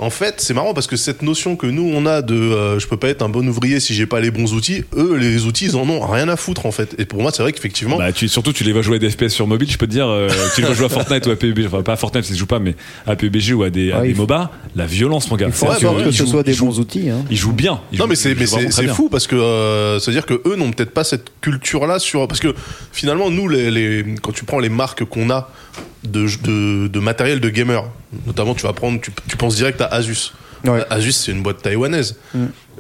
en 0.02 0.10
fait, 0.10 0.36
c'est 0.42 0.54
marrant 0.56 0.74
parce 0.74 0.88
que 0.88 0.96
cette 0.98 1.22
notion 1.22 1.56
que 1.56 1.68
nous 1.68 1.90
on 1.94 2.06
a 2.08 2.22
de 2.24 2.34
euh, 2.36 2.80
je 2.80 2.88
peux 2.88 2.98
pas 2.98 3.08
être 3.10 3.22
un 3.22 3.30
bon 3.30 3.48
ouvrier 3.48 3.80
si 3.80 3.94
j'ai 3.94 4.08
pas 4.08 4.20
les 4.20 4.32
bons 4.32 4.54
outils, 4.54 4.84
eux 4.98 5.16
les 5.16 5.46
outils 5.46 5.66
ils 5.66 5.76
en 5.76 5.88
ont 5.88 6.00
rien 6.06 6.28
à 6.28 6.36
foutre 6.36 6.66
en 6.66 6.72
fait. 6.72 6.96
Et 6.98 7.06
pour 7.06 7.22
moi, 7.22 7.32
c'est 7.32 7.44
vrai 7.44 7.54
qu'effectivement, 7.54 7.98
Bah, 7.98 8.12
tu, 8.12 8.28
surtout, 8.28 8.52
tu 8.52 8.64
les 8.64 8.74
vas 8.74 8.82
jouer 8.82 8.96
à 8.96 9.00
des 9.00 9.10
FPS 9.12 9.30
sur 9.30 9.46
mobile, 9.48 9.70
je 9.72 9.78
peux 9.78 9.86
te 9.86 9.92
dire, 9.92 10.08
euh, 10.08 10.28
tu 10.56 10.62
les 10.62 10.68
vas 10.68 10.74
jouer 10.74 10.88
à 10.88 10.90
Fortnite 10.90 11.26
ou 11.28 11.30
à 11.32 11.36
PUBG, 11.36 11.68
enfin 11.68 11.84
pas 11.84 11.94
à 11.94 11.98
Fortnite, 11.98 12.28
ils 12.30 12.36
jouent 12.36 12.46
pas, 12.48 12.60
mais 12.60 12.76
à 13.06 13.16
PUBG 13.16 13.54
ou 13.54 13.64
à 13.64 13.70
des, 13.70 13.92
à 13.92 14.00
Ouais, 14.02 14.08
des 14.08 14.14
MOBA, 14.16 14.52
la 14.76 14.86
violence, 14.88 15.30
mon 15.30 15.38
gars. 15.38 15.46
Il 15.48 15.54
faut 15.54 15.68
Ouais, 15.68 15.76
que, 15.80 15.86
bah 15.86 16.12
ce 16.12 16.26
soit 16.26 16.44
des 16.44 16.56
bons 16.56 16.80
outils. 16.80 17.10
hein. 17.10 17.24
Ils 17.30 17.38
jouent 17.38 17.54
bien. 17.54 17.80
Ils 17.92 18.00
Non 18.00 18.06
jouent- 18.06 18.10
mais 18.10 18.16
c'est 18.16 18.36
mais 18.36 18.88
fou 18.88 19.08
parce 19.10 19.28
que 19.28 19.36
euh, 19.36 20.00
c'est 20.00 20.10
à 20.10 20.14
dire 20.14 20.26
que 20.26 20.42
eux 20.48 20.56
n'ont 20.56 20.72
peut-être 20.72 20.92
pas 20.92 21.04
cette 21.04 21.26
culture 21.42 21.86
là 21.86 22.00
sur 22.00 22.28
parce 22.28 22.40
que 22.40 22.56
finalement 22.92 23.30
nous 23.30 23.48
les, 23.48 23.70
les 23.70 24.04
quand 24.22 24.32
tu 24.32 24.46
prends 24.46 24.60
les 24.60 24.70
marques 24.70 25.04
qu'on 25.06 25.30
a 25.30 25.50
de, 26.04 26.26
de 26.44 26.88
de 26.88 27.00
matériel 27.00 27.40
de 27.40 27.50
gamer 27.50 27.84
notamment 28.26 28.56
tu 28.56 28.64
vas 28.64 28.74
prendre 28.74 29.00
tu, 29.00 29.12
tu 29.30 29.38
penses 29.38 29.56
direct 29.56 29.80
à 29.82 29.91
Asus 29.92 30.34
Ouais. 30.64 30.84
Asus 30.92 31.14
c'est 31.14 31.32
une 31.32 31.42
boîte 31.42 31.62
taïwanaise 31.64 32.16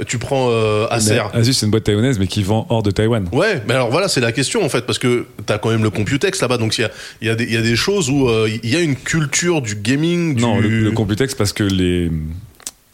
tu 0.07 0.17
prends 0.19 0.47
euh, 0.49 0.87
Acer 0.89 1.19
Mais 1.33 1.39
Asus, 1.41 1.53
c'est 1.53 1.65
une 1.65 1.71
boîte 1.71 1.83
taïwanaise, 1.83 2.17
mais 2.17 2.25
qui 2.25 2.41
vend 2.43 2.65
hors 2.69 2.81
de 2.81 2.89
Taïwan. 2.91 3.27
Ouais, 3.31 3.61
mais 3.67 3.73
alors 3.75 3.91
voilà, 3.91 4.07
c'est 4.07 4.21
la 4.21 4.31
question 4.31 4.63
en 4.63 4.69
fait, 4.69 4.85
parce 4.85 4.97
que 4.97 5.25
t'as 5.45 5.57
quand 5.59 5.69
même 5.69 5.83
le 5.83 5.89
Computex 5.91 6.41
là-bas, 6.41 6.57
donc 6.57 6.77
il 6.77 6.81
y 6.81 6.83
a, 6.85 6.91
il 7.21 7.27
y, 7.27 7.29
a 7.29 7.35
des- 7.35 7.43
il 7.43 7.53
y 7.53 7.57
a 7.57 7.61
des 7.61 7.75
choses 7.75 8.09
où 8.09 8.27
euh, 8.27 8.49
il 8.63 8.69
y 8.69 8.75
a 8.75 8.79
une 8.79 8.95
culture 8.95 9.61
du 9.61 9.75
gaming. 9.75 10.35
Du... 10.35 10.41
Non, 10.41 10.59
le, 10.59 10.69
le 10.69 10.91
Computex, 10.91 11.35
parce 11.35 11.53
que 11.53 11.63
les, 11.63 12.09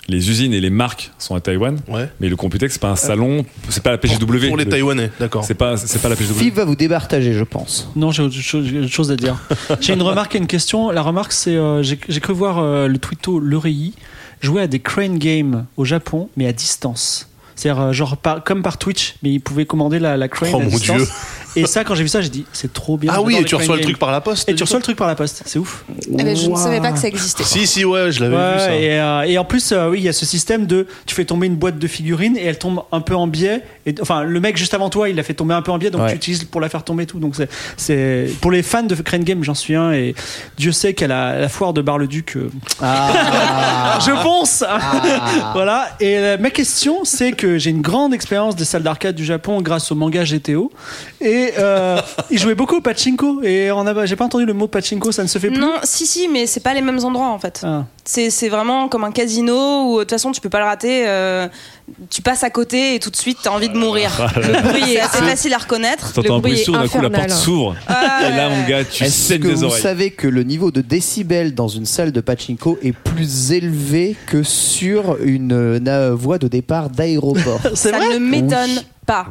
les 0.08 0.30
usines 0.30 0.54
et 0.54 0.62
les 0.62 0.70
marques 0.70 1.12
sont 1.18 1.36
à 1.36 1.42
Taïwan, 1.42 1.78
Ouais. 1.90 2.10
mais 2.20 2.30
le 2.30 2.36
Computex, 2.36 2.74
c'est 2.74 2.80
pas 2.82 2.90
un 2.92 2.96
salon, 2.96 3.46
c'est 3.70 3.84
pas 3.84 3.92
la 3.92 3.98
PGW. 3.98 4.48
Pour 4.48 4.58
les 4.58 4.64
Le- 4.66 4.70
Taïwanais, 4.70 5.12
d'accord. 5.20 5.44
C'est 5.44 5.54
pas, 5.54 5.76
c'est 5.78 6.02
pas 6.02 6.10
la 6.10 6.16
PGW. 6.16 6.34
Fiv 6.40 6.54
va 6.54 6.66
vous 6.66 6.76
départager, 6.76 7.34
je 7.34 7.44
pense. 7.44 7.90
Non, 7.96 8.12
j'ai 8.12 8.24
autre 8.24 8.36
chose, 8.36 8.66
j'ai 8.66 8.80
autre 8.80 8.88
chose 8.92 9.12
à 9.12 9.16
dire. 9.16 9.38
j'ai 9.82 9.94
une 9.94 10.02
remarque 10.02 10.36
et 10.36 10.38
une 10.38 10.48
question. 10.48 10.92
La 10.92 11.02
remarque, 11.02 11.34
c'est 11.34 11.56
euh, 11.56 11.84
j'ai 11.84 12.00
j'ai 12.08 12.20
cru 12.20 12.34
voir 12.34 12.60
euh, 12.60 12.88
le 12.88 12.98
twitto 12.98 13.40
Lorei 13.40 13.92
jouer 14.40 14.62
à 14.62 14.68
des 14.68 14.80
crane 14.80 15.18
games 15.18 15.66
au 15.78 15.84
Japon, 15.86 16.30
mais 16.38 16.48
à 16.48 16.54
distance. 16.54 17.30
C'est-à-dire, 17.56 17.82
euh, 17.86 17.92
genre, 17.92 18.18
par- 18.18 18.44
comme 18.44 18.62
par 18.62 18.78
Twitch, 18.78 19.16
mais 19.24 19.32
il 19.32 19.40
pouvait 19.40 19.66
commander 19.66 19.98
la, 19.98 20.16
la 20.16 20.28
crane 20.28 20.52
Oh 20.54 20.58
à 20.58 20.64
mon 20.64 20.70
distance. 20.70 20.98
Dieu. 20.98 21.08
Et 21.56 21.66
ça, 21.66 21.84
quand 21.84 21.96
j'ai 21.96 22.04
vu 22.04 22.10
ça, 22.10 22.22
j'ai 22.22 22.30
dit, 22.30 22.46
c'est 22.54 22.72
trop 22.74 22.98
bien. 22.98 23.12
Ah 23.16 23.22
oui, 23.22 23.36
et 23.38 23.44
tu 23.44 23.56
reçois 23.56 23.76
le 23.78 23.82
truc 23.82 23.98
par 23.98 24.12
la 24.12 24.22
poste 24.22 24.48
Et 24.50 24.54
tu 24.56 24.64
reçois 24.64 24.78
le 24.78 24.84
truc 24.84 24.98
par 24.98 25.08
la 25.08 25.16
poste, 25.16 25.42
c'est 25.46 25.58
ouf. 25.58 25.86
Eh 26.12 26.24
ben, 26.24 26.36
je 26.36 26.50
ne 26.50 26.56
savais 26.56 26.80
pas 26.82 26.92
que 26.92 27.00
ça 27.00 27.08
existait. 27.08 27.44
Si, 27.44 27.66
si, 27.66 27.84
ouais, 27.86 28.12
je 28.12 28.24
l'avais 28.24 28.36
vu 28.54 28.60
ça. 28.60 28.76
Et, 28.76 29.00
euh, 29.00 29.22
et 29.24 29.38
en 29.38 29.46
plus, 29.46 29.72
euh, 29.72 29.90
oui, 29.90 30.00
il 30.00 30.04
y 30.04 30.10
a 30.10 30.14
ce 30.14 30.26
système 30.26 30.66
de 30.68 30.86
tu 31.06 31.16
fais 31.16 31.26
tomber 31.26 31.48
une 31.48 31.56
boîte 31.56 31.80
de 31.80 31.88
figurines 31.88 32.38
et 32.38 32.44
elle 32.46 32.60
tombe 32.60 32.84
un 32.92 33.02
peu 33.02 33.16
en 33.16 33.28
biais. 33.28 33.64
Et, 33.86 33.96
enfin, 34.02 34.24
le 34.24 34.40
mec 34.40 34.58
juste 34.58 34.74
avant 34.74 34.90
toi, 34.90 35.10
il 35.10 35.16
l'a 35.16 35.24
fait 35.24 35.34
tomber 35.34 35.54
un 35.54 35.62
peu 35.62 35.72
en 35.72 35.78
biais, 35.78 35.90
donc 35.90 36.02
Ouais. 36.02 36.10
tu 36.12 36.16
utilises 36.18 36.44
pour 36.44 36.62
la 36.62 36.70
faire 36.70 36.84
tomber 36.84 37.04
et 37.04 37.08
tout. 37.08 37.20
Donc 37.20 37.36
c'est- 37.36 37.50
c'est 37.78 38.30
pour 38.42 38.52
les 38.52 38.62
fans 38.64 38.84
de 38.84 38.94
Crane 38.96 39.24
Game, 39.24 39.44
j'en 39.44 39.56
suis 39.56 39.76
un. 39.76 39.94
Et 39.94 40.14
Dieu 40.58 40.72
sait 40.72 40.94
qu'à 40.94 41.08
la, 41.08 41.40
la 41.40 41.50
foire 41.50 41.74
de 41.74 41.82
Bar-le-Duc, 41.82 42.36
euh, 42.38 42.50
Ah. 42.82 43.98
je 44.06 44.12
pense. 44.24 44.64
voilà. 45.54 45.90
Et 46.00 46.38
ma 46.40 46.50
question, 46.50 47.04
c'est 47.04 47.32
que 47.32 47.58
j'ai 47.58 47.70
une 47.70 47.82
grande 47.82 48.14
expérience 48.14 48.56
des 48.56 48.66
salles 48.66 48.84
d'arcade 48.84 49.16
du 49.16 49.26
Japon 49.26 49.62
grâce 49.62 49.92
au 49.92 49.96
manga 49.96 50.24
GTO. 50.24 50.72
Et 51.22 51.37
euh, 51.58 52.02
ils 52.30 52.40
jouaient 52.40 52.56
beaucoup 52.56 52.78
au 52.78 52.82
pachinko. 52.82 53.42
Et 53.44 53.72
on 53.72 53.86
a, 53.86 54.06
j'ai 54.06 54.16
pas 54.16 54.26
entendu 54.26 54.46
le 54.46 54.54
mot 54.54 54.68
pachinko, 54.68 55.12
ça 55.12 55.24
ne 55.24 55.28
se 55.28 55.40
fait 55.40 55.50
plus? 55.50 55.60
Non, 55.60 55.76
si, 55.84 56.06
si, 56.06 56.28
mais 56.28 56.46
c'est 56.46 56.60
pas 56.60 56.74
les 56.74 56.82
mêmes 56.82 57.04
endroits 57.04 57.30
en 57.30 57.40
fait. 57.40 57.62
Ah. 57.64 57.86
C'est 58.10 58.30
c'est 58.30 58.48
vraiment 58.48 58.88
comme 58.88 59.04
un 59.04 59.12
casino 59.12 59.84
où 59.92 59.96
de 59.98 60.04
toute 60.04 60.12
façon 60.12 60.32
tu 60.32 60.40
peux 60.40 60.50
pas 60.50 60.60
le 60.60 60.66
rater. 60.66 61.04
euh, 61.08 61.48
tu 62.10 62.22
passes 62.22 62.44
à 62.44 62.50
côté 62.50 62.96
et 62.96 63.00
tout 63.00 63.10
de 63.10 63.16
suite 63.18 63.38
t'as 63.44 63.50
envie 63.50 63.68
de 63.68 63.78
mourir. 63.78 64.10
Le 64.38 64.62
bruit 64.62 64.94
est 64.94 65.00
assez 65.00 65.18
facile 65.24 65.54
à 65.54 65.58
reconnaître. 65.58 66.14
T'entends 66.14 66.38
un 66.38 66.40
bruit 66.40 66.58
sourd, 66.58 66.78
d'un 66.78 66.88
coup 66.88 67.02
la 67.02 67.10
porte 67.10 67.30
s'ouvre. 67.32 67.76
Ah, 67.88 68.22
Et 68.28 68.36
là, 68.36 68.50
mon 68.50 68.66
gars, 68.66 68.86
tu 68.86 69.04
Est-ce 69.04 69.12
saignes 69.34 69.40
que 69.42 69.48
des 69.50 69.54
vous 69.56 69.64
oreilles. 69.66 69.82
savez 69.82 70.12
que 70.12 70.28
le 70.28 70.44
niveau 70.44 70.72
de 70.72 70.80
décibels 70.82 71.54
dans 71.54 71.68
une 71.68 71.86
salle 71.86 72.12
de 72.14 72.22
pachinko 72.22 72.78
est 72.82 72.94
plus 72.94 73.52
élevé 73.52 74.16
que 74.28 74.42
sur 74.44 75.18
une 75.24 75.52
euh, 75.52 76.14
voie 76.16 76.38
de 76.38 76.48
départ 76.48 76.90
d'aéroport? 76.90 77.60
Ça 77.74 77.92
vrai? 77.92 78.14
ne 78.14 78.20
m'étonne 78.20 78.70
Oui. 78.78 78.86
pas. 79.06 79.28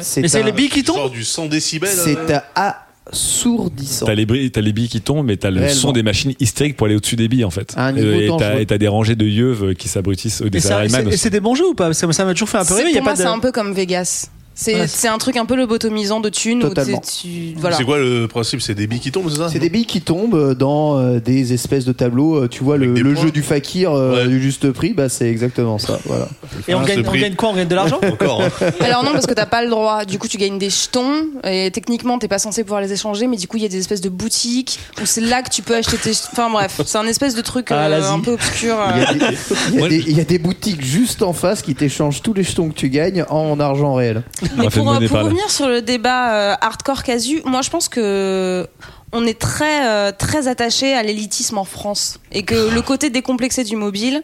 C'est 0.00 0.22
Mais 0.22 0.28
c'est 0.28 0.40
un- 0.40 0.44
les 0.46 0.52
billes 0.52 0.68
qui 0.68 0.82
tombent? 0.82 0.96
Genre 0.96 1.10
du 1.10 1.24
100 1.24 1.46
décibels. 1.46 1.90
C'est 1.92 2.16
euh, 2.30 2.70
assourdissant. 3.12 4.06
T'as 4.06 4.14
les, 4.14 4.50
t'as 4.50 4.60
les 4.60 4.72
billes 4.72 4.88
qui 4.88 5.00
tombent, 5.00 5.26
mais 5.26 5.36
t'as 5.36 5.50
le 5.50 5.60
Réellement. 5.60 5.80
son 5.80 5.92
des 5.92 6.02
machines 6.02 6.34
hystériques 6.40 6.76
pour 6.76 6.86
aller 6.86 6.96
au-dessus 6.96 7.16
des 7.16 7.28
billes, 7.28 7.44
en 7.44 7.50
fait. 7.50 7.74
Un 7.76 7.92
niveau 7.92 8.08
et 8.12 8.26
t'as 8.26 8.28
dangereux. 8.38 8.60
et 8.60 8.66
t'as 8.66 8.78
des 8.78 8.88
rangées 8.88 9.16
de 9.16 9.24
yeux 9.26 9.74
qui 9.78 9.88
s'abrutissent, 9.88 10.42
euh, 10.42 10.46
Et, 10.46 10.50
des 10.50 10.58
et 10.58 11.16
c'est 11.16 11.30
des 11.30 11.40
bons 11.40 11.54
jeux 11.54 11.68
ou 11.68 11.74
pas? 11.74 11.84
Parce 11.86 12.00
que 12.00 12.12
ça 12.12 12.24
m'a 12.24 12.32
toujours 12.32 12.48
fait 12.48 12.58
un 12.58 12.64
peu 12.64 12.66
C'est- 12.68 12.74
rêver. 12.74 12.90
Il 12.90 12.94
y 12.94 12.98
a 12.98 13.00
Pour 13.00 13.04
moi, 13.04 13.12
pas 13.12 13.18
de... 13.18 13.22
c'est 13.22 13.34
un 13.34 13.38
peu 13.38 13.52
comme 13.52 13.72
Vegas. 13.72 14.30
C'est 14.56 15.08
un 15.08 15.18
truc 15.18 15.36
un 15.36 15.44
peu 15.44 15.54
lobotomisant 15.54 16.20
de 16.20 16.28
thunes. 16.30 16.64
où 16.64 16.68
Totalement. 16.68 17.00
tu- 17.00 17.28
tu- 17.28 17.54
voilà. 17.58 17.76
C'est 17.76 17.84
quoi 17.84 17.98
le 17.98 18.26
principe? 18.26 18.60
C'est 18.62 18.74
des 18.74 18.86
billes 18.86 19.00
qui 19.00 19.12
tombent, 19.12 19.28
c'est 19.30 19.36
ça? 19.36 19.48
C'est 19.50 19.58
des 19.58 19.68
billes 19.68 19.84
qui 19.86 20.00
tombent 20.00 20.54
dans 20.54 20.98
euh, 20.98 21.20
des 21.20 21.52
espèces 21.52 21.84
de 21.84 21.92
tableaux. 21.92 22.36
euh, 22.36 22.48
Tu 22.48 22.64
vois, 22.64 22.76
le, 22.78 22.90
Avec 22.92 23.02
le 23.02 23.14
jeu 23.14 23.30
du 23.30 23.42
fakir 23.42 23.92
euh, 23.92 24.22
Ouais. 24.24 24.28
du 24.28 24.40
juste 24.40 24.70
prix, 24.72 24.94
bah, 24.94 25.08
c'est 25.08 25.28
exactement 25.28 25.78
ça. 25.78 25.98
Voilà. 26.06 26.28
Et 26.68 26.74
on 26.74 26.82
gagne, 26.82 27.04
on 27.06 27.12
gagne 27.12 27.34
quoi? 27.34 27.50
On 27.50 27.54
gagne 27.54 27.68
de 27.68 27.74
l'argent? 27.74 28.00
Encore. 28.10 28.42
hein. 28.42 28.48
Alors 28.80 29.04
non, 29.04 29.12
parce 29.12 29.26
que 29.26 29.34
t'as 29.34 29.46
pas 29.46 29.62
le 29.62 29.68
droit. 29.70 30.04
Du 30.06 30.18
coup, 30.18 30.26
tu 30.28 30.38
gagnes 30.38 30.58
des 30.58 30.70
jetons 30.70 31.26
et 31.44 31.70
techniquement, 31.70 32.18
t'es 32.18 32.28
pas 32.28 32.38
censé 32.38 32.62
pouvoir 32.64 32.80
les 32.80 32.92
échanger. 32.92 33.26
Mais 33.26 33.36
du 33.36 33.46
coup, 33.48 33.58
il 33.58 33.62
y 33.62 33.66
a 33.66 33.68
des 33.68 33.78
espèces 33.78 34.00
de 34.00 34.08
boutiques 34.08 34.78
où 35.02 35.04
c'est 35.06 35.20
là 35.20 35.42
que 35.42 35.50
tu 35.50 35.60
peux 35.62 35.74
acheter 35.76 35.98
tes. 35.98 36.12
Enfin 36.32 36.48
bref, 36.50 36.80
c'est 36.86 36.98
un 36.98 37.06
espèce 37.06 37.34
de 37.34 37.42
truc 37.42 37.68
Ah, 37.70 37.88
euh, 37.88 38.10
un 38.10 38.20
peu 38.20 38.32
obscur. 38.32 38.76
euh. 38.80 38.86
Il 38.94 39.02
y, 39.02 39.04
a 39.04 39.28
des, 39.28 39.36
il 39.74 39.80
y 39.80 39.84
a 39.84 39.88
des- 39.88 40.04
il 40.12 40.16
y 40.16 40.20
a 40.20 40.24
des 40.24 40.38
boutiques 40.38 40.82
juste 40.84 41.22
en 41.22 41.32
face 41.34 41.60
qui 41.62 41.74
t'échangent 41.74 42.22
tous 42.22 42.32
les 42.32 42.42
jetons 42.42 42.68
que 42.70 42.74
tu 42.74 42.88
gagnes 42.88 43.24
en 43.28 43.60
argent 43.60 43.92
réel. 43.94 44.22
Mais 44.56 44.68
pour, 44.70 44.84
là. 44.92 44.98
revenir 44.98 45.50
sur 45.50 45.68
le 45.68 45.82
débat 45.82 46.34
euh, 46.34 46.54
hardcore 46.60 47.02
casu, 47.02 47.42
moi 47.44 47.62
je 47.62 47.70
pense 47.70 47.88
que 47.88 48.66
on 49.12 49.24
est 49.26 49.38
très 49.38 49.86
euh, 49.86 50.12
très 50.16 50.48
attaché 50.48 50.94
à 50.94 51.02
l'élitisme 51.02 51.58
en 51.58 51.64
France. 51.64 52.18
Et 52.32 52.42
que 52.42 52.74
le 52.74 52.82
côté 52.82 53.10
décomplexé 53.10 53.64
du 53.64 53.76
mobile 53.76 54.22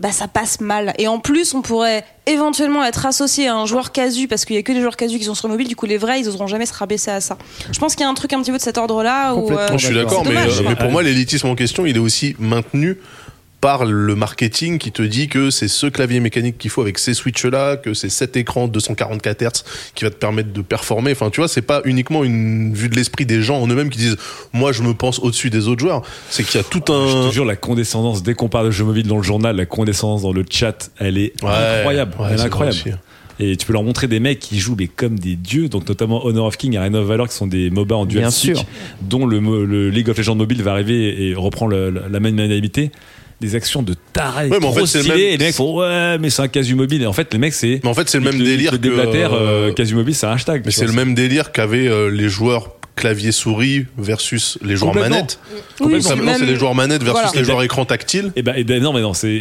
bah 0.00 0.10
ça 0.10 0.26
passe 0.26 0.60
mal. 0.60 0.92
Et 0.98 1.06
en 1.06 1.20
plus 1.20 1.54
on 1.54 1.62
pourrait 1.62 2.04
éventuellement 2.26 2.84
être 2.84 3.06
associé 3.06 3.46
à 3.46 3.54
un 3.54 3.66
joueur 3.66 3.92
casu 3.92 4.26
parce 4.26 4.44
qu'il 4.44 4.56
y 4.56 4.58
a 4.58 4.62
que 4.62 4.72
des 4.72 4.80
joueurs 4.80 4.96
casu 4.96 5.16
qui 5.18 5.24
sont 5.24 5.36
sur 5.36 5.48
mobile 5.48 5.68
du 5.68 5.76
coup 5.76 5.86
les 5.86 5.96
vrais 5.96 6.18
ils 6.18 6.28
oseront 6.28 6.48
jamais 6.48 6.66
se 6.66 6.74
rabaisser 6.74 7.12
à 7.12 7.20
ça. 7.20 7.38
Je 7.70 7.78
pense 7.78 7.94
qu'il 7.94 8.02
y 8.02 8.06
a 8.06 8.10
un 8.10 8.14
truc 8.14 8.32
un 8.32 8.42
petit 8.42 8.50
peu 8.50 8.56
de 8.56 8.62
cet 8.62 8.78
ordre 8.78 9.04
là 9.04 9.34
où 9.34 9.52
euh, 9.52 9.68
je 9.76 9.86
suis 9.86 9.94
d'accord, 9.94 10.24
euh, 10.26 10.62
mais 10.68 10.74
pour 10.74 10.90
moi, 10.90 11.04
l'élitisme 11.04 11.46
en 11.46 11.54
question, 11.54 11.86
il 11.86 11.96
est 11.96 12.00
aussi 12.00 12.34
maintenu 12.40 12.98
par 13.62 13.84
le 13.86 14.14
marketing 14.16 14.78
qui 14.78 14.90
te 14.90 15.02
dit 15.02 15.28
que 15.28 15.48
c'est 15.50 15.68
ce 15.68 15.86
clavier 15.86 16.18
mécanique 16.18 16.58
qu'il 16.58 16.68
faut 16.68 16.82
avec 16.82 16.98
ces 16.98 17.14
switches 17.14 17.44
là, 17.46 17.76
que 17.76 17.94
c'est 17.94 18.08
cet 18.08 18.36
écran 18.36 18.66
244 18.68 19.40
Hz 19.40 19.64
qui 19.94 20.02
va 20.04 20.10
te 20.10 20.16
permettre 20.16 20.52
de 20.52 20.62
performer. 20.62 21.12
Enfin, 21.12 21.30
tu 21.30 21.40
vois, 21.40 21.46
c'est 21.46 21.62
pas 21.62 21.80
uniquement 21.84 22.24
une 22.24 22.74
vue 22.74 22.88
de 22.88 22.96
l'esprit 22.96 23.24
des 23.24 23.40
gens 23.40 23.58
en 23.62 23.68
eux-mêmes 23.68 23.88
qui 23.88 23.98
disent 23.98 24.16
moi 24.52 24.72
je 24.72 24.82
me 24.82 24.94
pense 24.94 25.20
au-dessus 25.20 25.48
des 25.48 25.68
autres 25.68 25.80
joueurs. 25.80 26.02
C'est 26.28 26.42
qu'il 26.42 26.56
y 26.56 26.60
a 26.60 26.64
tout 26.64 26.82
Je 26.86 26.92
un 26.92 27.28
te 27.28 27.32
jure, 27.32 27.44
la 27.44 27.54
condescendance, 27.56 28.24
dès 28.24 28.34
qu'on 28.34 28.48
parle 28.48 28.66
de 28.66 28.70
jeux 28.72 28.84
mobiles 28.84 29.06
dans 29.06 29.16
le 29.16 29.22
journal, 29.22 29.54
la 29.56 29.64
condescendance 29.64 30.22
dans 30.22 30.32
le 30.32 30.44
chat, 30.50 30.90
elle 30.98 31.16
est 31.16 31.32
Ouais, 31.42 31.48
incroyable. 31.78 32.12
ouais, 32.18 32.26
elle 32.32 32.38
est 32.40 32.42
incroyable. 32.42 32.98
Et 33.38 33.56
tu 33.56 33.64
peux 33.66 33.72
leur 33.72 33.84
montrer 33.84 34.08
des 34.08 34.18
mecs 34.20 34.40
qui 34.40 34.58
jouent 34.58 34.76
mais 34.78 34.88
comme 34.88 35.18
des 35.18 35.36
dieux, 35.36 35.68
donc 35.68 35.88
notamment 35.88 36.24
Honor 36.26 36.46
of 36.46 36.56
King 36.56 36.74
et 36.74 36.78
Arena 36.78 36.98
of 37.00 37.06
Valor 37.06 37.28
qui 37.28 37.34
sont 37.36 37.46
des 37.46 37.70
MOBA 37.70 37.94
en 37.94 38.06
dual 38.06 38.22
Bien 38.24 38.30
stick, 38.32 38.56
sûr. 38.56 38.66
dont 39.02 39.24
le, 39.24 39.88
League 39.88 40.08
of 40.10 40.18
Legends 40.18 40.34
mobile 40.34 40.62
va 40.62 40.72
arriver 40.72 41.28
et 41.28 41.34
reprend 41.36 41.68
le- 41.68 41.90
la 41.90 42.20
même 42.20 42.34
maniabilité. 42.34 42.90
Des 43.42 43.54
actions 43.56 43.82
de 43.82 43.94
taré, 44.14 44.48
Ouais, 44.48 44.56
mais 44.60 44.66
en 44.66 44.70
trop 44.70 44.80
fait, 44.80 44.86
c'est 44.86 44.98
le 44.98 45.04
stylées, 45.04 45.16
même- 45.24 45.34
et 45.34 45.36
les 45.36 45.44
mecs 45.46 45.54
font 45.54 45.78
ouais 45.80 46.16
mais 46.18 46.30
c'est 46.30 46.42
un 46.42 46.48
casu 46.48 46.74
mobile 46.74 47.02
et 47.02 47.06
en 47.06 47.12
fait 47.12 47.30
les 47.32 47.38
mecs 47.38 47.52
c'est 47.54 47.80
Mais 47.82 47.90
en 47.90 47.94
fait, 47.94 48.08
c'est 48.08 48.18
le 48.18 48.24
même 48.24 48.38
délire 48.42 48.80
que, 48.80 48.88
euh, 48.88 49.04
euh, 49.32 49.72
casu 49.72 49.94
mobile 49.94 50.14
c'est 50.14 50.26
un 50.26 50.32
hashtag 50.32 50.62
Mais 50.64 50.70
c'est 50.70 50.86
le 50.86 50.92
même 50.92 51.14
délire 51.14 51.52
qu'avaient 51.52 51.88
euh, 51.88 52.08
les 52.08 52.28
joueurs 52.28 52.76
clavier 52.94 53.32
souris 53.32 53.86
versus 53.98 54.58
les 54.62 54.76
joueurs 54.76 54.94
manettes. 54.94 55.38
Oui, 55.80 56.00
c'est 56.02 56.10
maintenant, 56.10 56.24
même- 56.24 56.36
c'est 56.38 56.46
les 56.46 56.56
joueurs 56.56 56.74
manettes 56.74 57.02
versus 57.02 57.22
Voilà. 57.24 57.38
les 57.40 57.44
joueurs 57.44 57.62
écran 57.62 57.84
tactile. 57.86 58.32
Et 58.36 58.42
ben, 58.42 58.62
ben 58.64 58.82
non, 58.82 58.92
mais 58.92 59.00
non, 59.00 59.14
c'est 59.14 59.40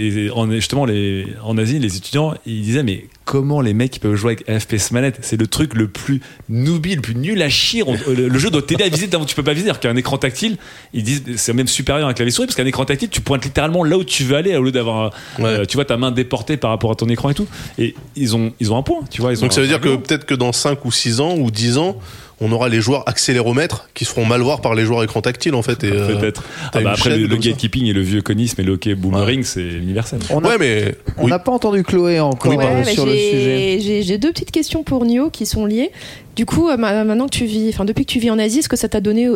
justement 0.51 0.85
les, 0.85 1.27
en 1.43 1.57
Asie, 1.57 1.77
les 1.77 1.95
étudiants, 1.97 2.33
ils 2.45 2.61
disaient 2.61 2.81
mais 2.83 3.05
comment 3.25 3.61
les 3.61 3.73
mecs 3.73 3.99
peuvent 3.99 4.15
jouer 4.15 4.37
avec 4.47 4.61
FPS 4.61 4.91
manette 4.91 5.19
C'est 5.21 5.39
le 5.39 5.47
truc 5.47 5.73
le 5.75 5.87
plus 5.87 6.21
nubile, 6.49 6.95
le 6.97 7.01
plus 7.01 7.15
nul 7.15 7.41
à 7.41 7.49
chier. 7.49 7.83
On- 7.85 7.95
le, 8.07 8.27
le 8.27 8.39
jeu 8.39 8.49
doit 8.49 8.61
t'aider 8.61 8.83
à 8.83 8.89
viser 8.89 9.07
là 9.07 9.19
où 9.19 9.25
tu 9.25 9.35
peux 9.35 9.43
pas 9.43 9.53
viser. 9.53 9.67
Alors 9.69 9.79
qu'un 9.79 9.95
écran 9.95 10.17
tactile, 10.17 10.57
ils 10.93 11.03
disent 11.03 11.23
c'est 11.37 11.53
même 11.53 11.67
supérieur 11.67 12.07
à 12.07 12.11
un 12.11 12.13
clavier 12.13 12.31
souris 12.31 12.47
parce 12.47 12.55
qu'un 12.55 12.65
écran 12.65 12.83
tactile, 12.85 13.09
tu 13.09 13.21
pointes 13.21 13.45
littéralement 13.45 13.83
là 13.83 13.97
où 13.97 14.03
tu 14.03 14.23
veux 14.23 14.35
aller 14.35 14.55
au 14.55 14.63
lieu 14.63 14.71
d'avoir, 14.71 15.13
Ouais. 15.39 15.45
euh, 15.45 15.65
tu 15.65 15.77
vois, 15.77 15.85
ta 15.85 15.97
main 15.97 16.11
déportée 16.11 16.57
par 16.57 16.71
rapport 16.71 16.91
à 16.91 16.95
ton 16.95 17.07
écran 17.09 17.29
et 17.29 17.33
tout. 17.33 17.47
Et 17.77 17.95
ils 18.15 18.35
ont, 18.35 18.51
ils 18.59 18.73
ont 18.73 18.77
un 18.77 18.83
point, 18.83 18.99
tu 19.09 19.21
vois. 19.21 19.31
Ils 19.31 19.37
ont 19.37 19.41
Donc 19.41 19.53
ça 19.53 19.61
veut 19.61 19.67
dire 19.67 19.79
que 19.81 19.95
peut-être 19.95 20.25
que 20.25 20.33
dans 20.35 20.51
5 20.51 20.83
ou 20.85 20.91
6 20.91 21.19
ans 21.21 21.35
ou 21.37 21.51
10 21.51 21.77
ans, 21.77 21.97
on 22.41 22.51
aura 22.51 22.67
les 22.69 22.81
joueurs 22.81 23.07
accéléromètres 23.07 23.87
qui 23.93 24.03
se 24.03 24.09
feront 24.09 24.25
mal 24.25 24.41
voir 24.41 24.61
par 24.61 24.75
les 24.75 24.83
joueurs 24.83 25.03
écran 25.03 25.21
tactile 25.21 25.55
en 25.55 25.61
fait. 25.61 25.83
Et, 25.83 25.91
euh, 25.91 26.17
Peut-être. 26.17 26.43
Ah 26.73 26.81
bah 26.81 26.91
après, 26.93 27.15
le, 27.17 27.27
gatekeeping 27.37 27.85
et 27.85 27.93
le 27.93 28.01
vieux 28.01 28.21
conisme 28.21 28.59
et 28.59 28.63
le 28.63 28.73
hockey 28.73 28.95
boomerang, 28.95 29.43
c'est 29.43 29.61
universel. 29.63 30.19
On 30.31 30.43
a- 30.43 30.47
Ouais, 30.49 30.57
mais 30.59 30.95
On 31.17 31.27
n'a 31.27 31.39
pas 31.39 31.51
entendu 31.51 31.83
Chloé 31.83 32.19
encore 32.19 32.51
Oui, 32.51 32.57
euh, 32.59 32.83
sur 32.83 33.05
le 33.05 33.13
j'ai- 33.13 33.79
sujet. 33.79 34.01
J'ai 34.01 34.17
deux 34.17 34.31
petites 34.31 34.51
questions 34.51 34.83
pour 34.83 35.05
Nio 35.05 35.29
qui 35.29 35.45
sont 35.45 35.65
liées. 35.65 35.91
Du 36.35 36.45
coup, 36.45 36.67
euh, 36.69 36.77
ma- 36.77 37.03
maintenant 37.03 37.25
que 37.27 37.35
tu 37.37 37.45
vis, 37.45 37.69
enfin 37.69 37.85
depuis 37.85 38.05
que 38.05 38.11
tu 38.11 38.19
vis 38.19 38.31
en 38.31 38.39
Asie, 38.39 38.59
est-ce 38.59 38.69
que 38.69 38.75
ça 38.77 38.89
t'a 38.89 38.99
donné 39.01 39.29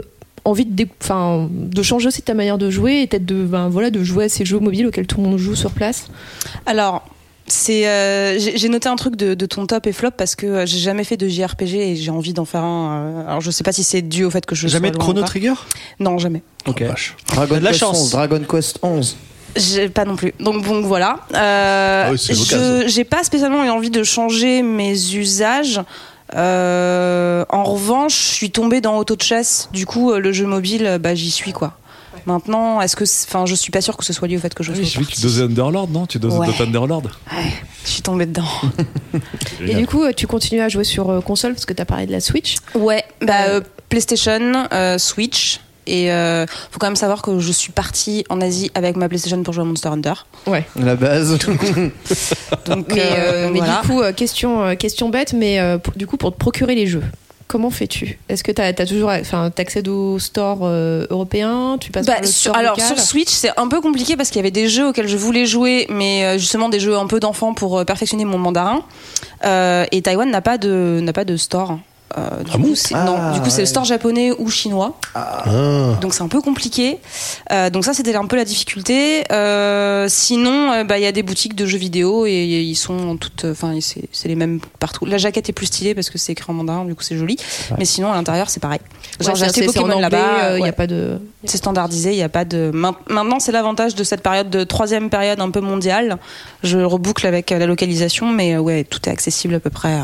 envie 0.44 0.65
de, 0.65 0.86
enfin, 1.02 1.49
de 1.52 1.82
changer 1.84 2.07
aussi 2.07 2.22
ta 2.22 2.34
manière 2.34 2.57
de 2.57 2.69
jouer 2.69 3.02
et 3.02 3.07
peut-être 3.07 3.26
de, 3.26 3.44
ben, 3.44 3.68
voilà, 3.69 3.90
de 3.90 4.03
jouer 4.03 4.26
à 4.26 4.30
ces 4.30 4.45
jeux 4.45 4.60
mobiles 4.60 4.88
auxquels 4.88 5.07
tout 5.07 5.18
le 5.18 5.23
monde 5.27 5.38
joue 5.38 5.56
sur 5.56 5.72
place? 5.72 6.07
Alors, 6.65 7.03
c'est, 7.48 7.88
euh, 7.88 8.40
j'ai 8.40 8.70
noté 8.70 8.90
un 8.90 8.96
truc 8.96 9.16
de, 9.16 9.34
de 9.36 9.46
ton 9.46 9.66
top 9.68 9.86
et 9.88 9.92
flop 9.94 10.12
parce 10.18 10.36
que 10.36 10.46
euh, 10.48 10.66
j'ai 10.66 10.80
jamais 10.80 11.04
fait 11.04 11.18
de 11.18 11.28
JRPG 11.28 11.76
et 11.76 11.96
j'ai 11.96 12.10
envie 12.12 12.34
d'en 12.34 12.46
faire 12.46 12.64
un. 12.64 12.96
euh, 13.24 13.28
alors, 13.28 13.42
je 13.42 13.52
sais 13.52 13.64
pas 13.64 13.72
si 13.72 13.84
c'est 13.84 14.02
dû 14.02 14.24
au 14.24 14.32
fait 14.32 14.46
que 14.46 14.56
je 14.56 14.68
Jamais 14.68 14.88
sois 14.88 14.94
de 14.94 14.98
Chrono. 14.98 15.22
Trigger? 15.24 15.54
Non, 16.00 16.18
jamais. 16.18 16.42
Ok. 16.66 16.84
Oh. 16.90 16.94
Dragon 17.36 17.58
de 17.58 17.64
la 17.64 17.70
Quest 17.70 17.80
chance. 17.82 18.02
11, 18.06 18.12
Dragon 18.12 18.42
Quest 18.50 18.80
11. 18.82 19.18
J'ai 19.58 19.90
pas 19.90 20.06
non 20.06 20.16
plus. 20.16 20.34
Donc 20.40 20.64
bon, 20.66 20.82
voilà. 20.82 21.20
Euh, 21.34 22.06
Ah 22.08 22.12
oui, 22.12 22.18
je 22.18 22.84
j'ai 22.88 23.04
pas 23.04 23.24
spécialement 23.24 23.64
eu 23.64 23.70
envie 23.70 23.90
de 23.92 24.04
changer 24.04 24.62
mes 24.64 25.14
usages. 25.14 25.80
Euh, 26.36 27.46
en 27.50 27.64
revanche, 27.64 28.14
je 28.20 28.34
suis 28.34 28.52
tombée 28.52 28.82
dans 28.82 28.98
Auto 28.98 29.16
Chess. 29.20 29.70
Du 29.72 29.86
coup, 29.86 30.12
le 30.14 30.34
jeu 30.34 30.46
mobile, 30.46 30.98
bah 31.00 31.16
j'y 31.16 31.32
suis 31.32 31.54
quoi. 31.54 31.78
Maintenant, 32.26 32.82
est-ce 32.82 32.96
que, 32.96 33.04
enfin, 33.28 33.46
je 33.46 33.54
suis 33.56 33.72
pas 33.72 33.82
sûre 33.82 33.96
que 33.98 34.04
ce 34.06 34.12
soit 34.14 34.28
lié 34.28 34.38
au 34.38 34.40
fait 34.40 34.54
que 34.54 34.64
je 34.64 34.72
Ah 34.72 34.76
sois. 34.76 34.84
oui, 34.84 34.90
vu 34.90 35.06
que 35.06 35.12
tu 35.12 35.22
dosais 35.22 35.44
Underlord, 35.44 35.88
non? 35.90 36.06
Tu 36.08 36.18
doses 36.20 36.34
Ouais. 36.38 36.48
Underlord? 36.60 37.04
Ouais, 37.32 37.52
je 37.86 37.90
suis 37.90 38.02
tombée 38.02 38.26
dedans. 38.26 38.44
Et 39.62 39.76
du 39.76 39.86
coup, 39.88 40.04
euh, 40.04 40.12
tu 40.16 40.26
continues 40.28 40.62
à 40.62 40.70
jouer 40.70 40.84
sur 40.84 41.10
euh, 41.10 41.22
console 41.22 41.54
parce 41.54 41.66
que 41.66 41.74
tu 41.74 41.82
as 41.82 41.86
parlé 41.86 42.06
de 42.08 42.12
la 42.12 42.20
Switch? 42.22 42.56
Ouais, 42.74 43.04
bah 43.22 43.34
euh, 43.50 43.62
PlayStation, 43.90 44.68
euh, 44.74 44.98
Switch. 44.98 45.60
Et 45.88 46.12
euh, 46.12 46.48
faut 46.72 46.80
quand 46.80 46.88
même 46.88 46.96
savoir 46.96 47.22
que 47.22 47.38
je 47.40 47.52
suis 47.52 47.72
partie 47.72 48.26
en 48.30 48.42
Asie 48.42 48.72
avec 48.74 48.96
ma 48.96 49.08
PlayStation 49.08 49.44
pour 49.44 49.54
jouer 49.54 49.62
à 49.62 49.66
Monster 49.68 49.90
Hunter. 49.90 50.14
La 50.78 50.96
base. 50.96 51.38
Donc, 52.66 52.88
Mais, 52.90 53.02
euh, 53.02 53.50
mais 53.52 53.60
voilà. 53.60 53.82
du 53.84 53.88
coup, 53.88 54.02
question, 54.16 54.76
question 54.78 55.10
bête, 55.10 55.34
mais 55.34 55.60
euh, 55.60 55.78
pour- 55.78 55.94
du 55.96 56.08
coup, 56.08 56.18
pour 56.18 56.32
te 56.34 56.38
procurer 56.40 56.74
les 56.74 56.88
jeux, 56.88 57.04
comment 57.48 57.70
fais-tu? 57.70 58.20
Est-ce 58.30 58.44
que 58.44 58.52
tu 58.52 58.62
as, 58.62 58.74
toujours, 58.74 59.10
enfin, 59.10 59.50
t'accèdes 59.52 59.88
au 59.88 60.20
store 60.20 60.60
euh, 60.64 61.06
européen? 61.10 61.78
Tu 61.80 61.92
passes 61.92 62.06
Bah, 62.06 62.14
par 62.14 62.22
le 62.22 62.28
sur- 62.28 62.52
store 62.52 62.58
alors 62.58 62.72
local? 62.78 62.88
sur 62.88 63.00
Switch 63.00 63.30
c'est 63.30 63.52
un 63.58 63.68
peu 63.68 63.82
compliqué 63.82 64.16
parce 64.18 64.30
qu'il 64.30 64.38
y 64.38 64.40
avait 64.42 64.52
des 64.52 64.68
jeux 64.70 64.88
auxquels 64.90 65.08
je 65.08 65.18
voulais 65.18 65.46
jouer 65.46 65.86
mais 65.90 66.26
euh, 66.26 66.38
justement 66.38 66.70
des 66.70 66.80
jeux 66.80 66.96
un 66.98 67.08
peu 67.08 67.20
d'enfants 67.20 67.54
pour 67.54 67.80
euh, 67.80 67.86
perfectionner 67.86 68.26
mon 68.26 68.38
mandarin. 68.38 68.84
Et 69.44 70.02
Taïwan 70.02 70.30
n'a 70.30 70.42
pas 70.42 70.58
de 70.58 71.00
n'a 71.04 71.14
pas 71.14 71.24
de 71.26 71.38
store 71.38 71.78
Euh, 72.18 72.44
du 72.44 72.52
Ah 72.53 72.57
coup, 72.57 72.61
bon 72.61 72.76
c'est- 72.76 72.94
Ah, 72.95 73.03
non, 73.03 73.32
du 73.34 73.40
coup 73.41 73.49
c'est 73.49 73.56
ouais. 73.57 73.61
le 73.64 73.65
store 73.65 73.84
japonais 73.84 74.32
ou 74.38 74.49
chinois 74.49 74.98
Ah. 75.15 75.44
donc 75.99 76.14
c'est 76.14 76.22
un 76.22 76.27
peu 76.27 76.40
compliqué 76.40 76.99
Euh, 77.52 77.69
donc 77.69 77.84
ça 77.84 77.94
c'était 77.94 78.15
un 78.15 78.26
peu 78.26 78.36
la 78.36 78.45
difficulté 78.45 79.23
Euh, 79.32 80.06
sinon 80.07 80.72
euh, 80.72 80.84
bah 80.84 80.98
il 80.99 81.03
y 81.03 81.07
a 81.07 81.11
des 81.11 81.23
boutiques 81.23 81.56
de 81.56 81.65
jeux 81.65 81.77
vidéo 81.80 82.26
et 82.26 82.44
ils 82.61 82.76
sont 82.76 83.18
toutes 83.18 83.45
enfin 83.49 83.73
c'est 83.82 84.03
c'est 84.11 84.27
les 84.30 84.36
mêmes 84.36 84.60
partout 84.80 85.06
la 85.06 85.18
jaquette 85.18 85.49
est 85.49 85.53
plus 85.53 85.65
stylée 85.65 85.95
parce 85.95 86.10
que 86.10 86.18
c'est 86.18 86.32
écrit 86.32 86.45
en 86.49 86.53
mandarin 86.53 86.86
du 86.86 86.95
coup 86.95 87.03
c'est 87.03 87.18
joli 87.18 87.38
mais 87.80 87.86
sinon 87.86 88.11
à 88.11 88.15
l'intérieur 88.15 88.49
c'est 88.49 88.60
pareil 88.61 88.80
Ouais, 89.19 89.26
Genre, 89.27 89.36
j'ai 89.36 89.40
c'est- 89.45 89.49
acheté 89.49 89.61
c'est 89.64 89.69
en 89.80 89.84
Pokémon 89.84 89.94
anglais, 89.95 90.02
là-bas 90.02 90.44
euh, 90.44 90.56
il 90.57 90.60
y 90.60 90.64
ouais. 90.64 90.69
a 90.69 90.73
pas 90.73 90.88
de. 90.88 91.19
C'est 91.45 91.56
standardisé, 91.57 92.10
il 92.11 92.18
y 92.18 92.22
a 92.23 92.27
pas 92.27 92.44
de. 92.44 92.69
Main- 92.73 92.98
Maintenant, 93.07 93.40
c'est 93.40 93.53
l'avantage 93.53 93.95
de 93.95 94.03
cette 94.03 94.22
période 94.22 94.49
de 94.49 94.65
troisième 94.65 95.10
période 95.10 95.40
un 95.40 95.52
peu 95.52 95.61
mondiale. 95.61 96.18
Je 96.64 96.80
reboucle 96.80 97.26
avec 97.26 97.52
la 97.52 97.65
localisation, 97.65 98.30
mais 98.30 98.57
ouais, 98.57 98.84
tout 98.84 98.99
est 99.07 99.11
accessible 99.11 99.56
à 99.56 99.61
peu 99.61 99.69
près 99.69 99.94
euh, 99.94 100.02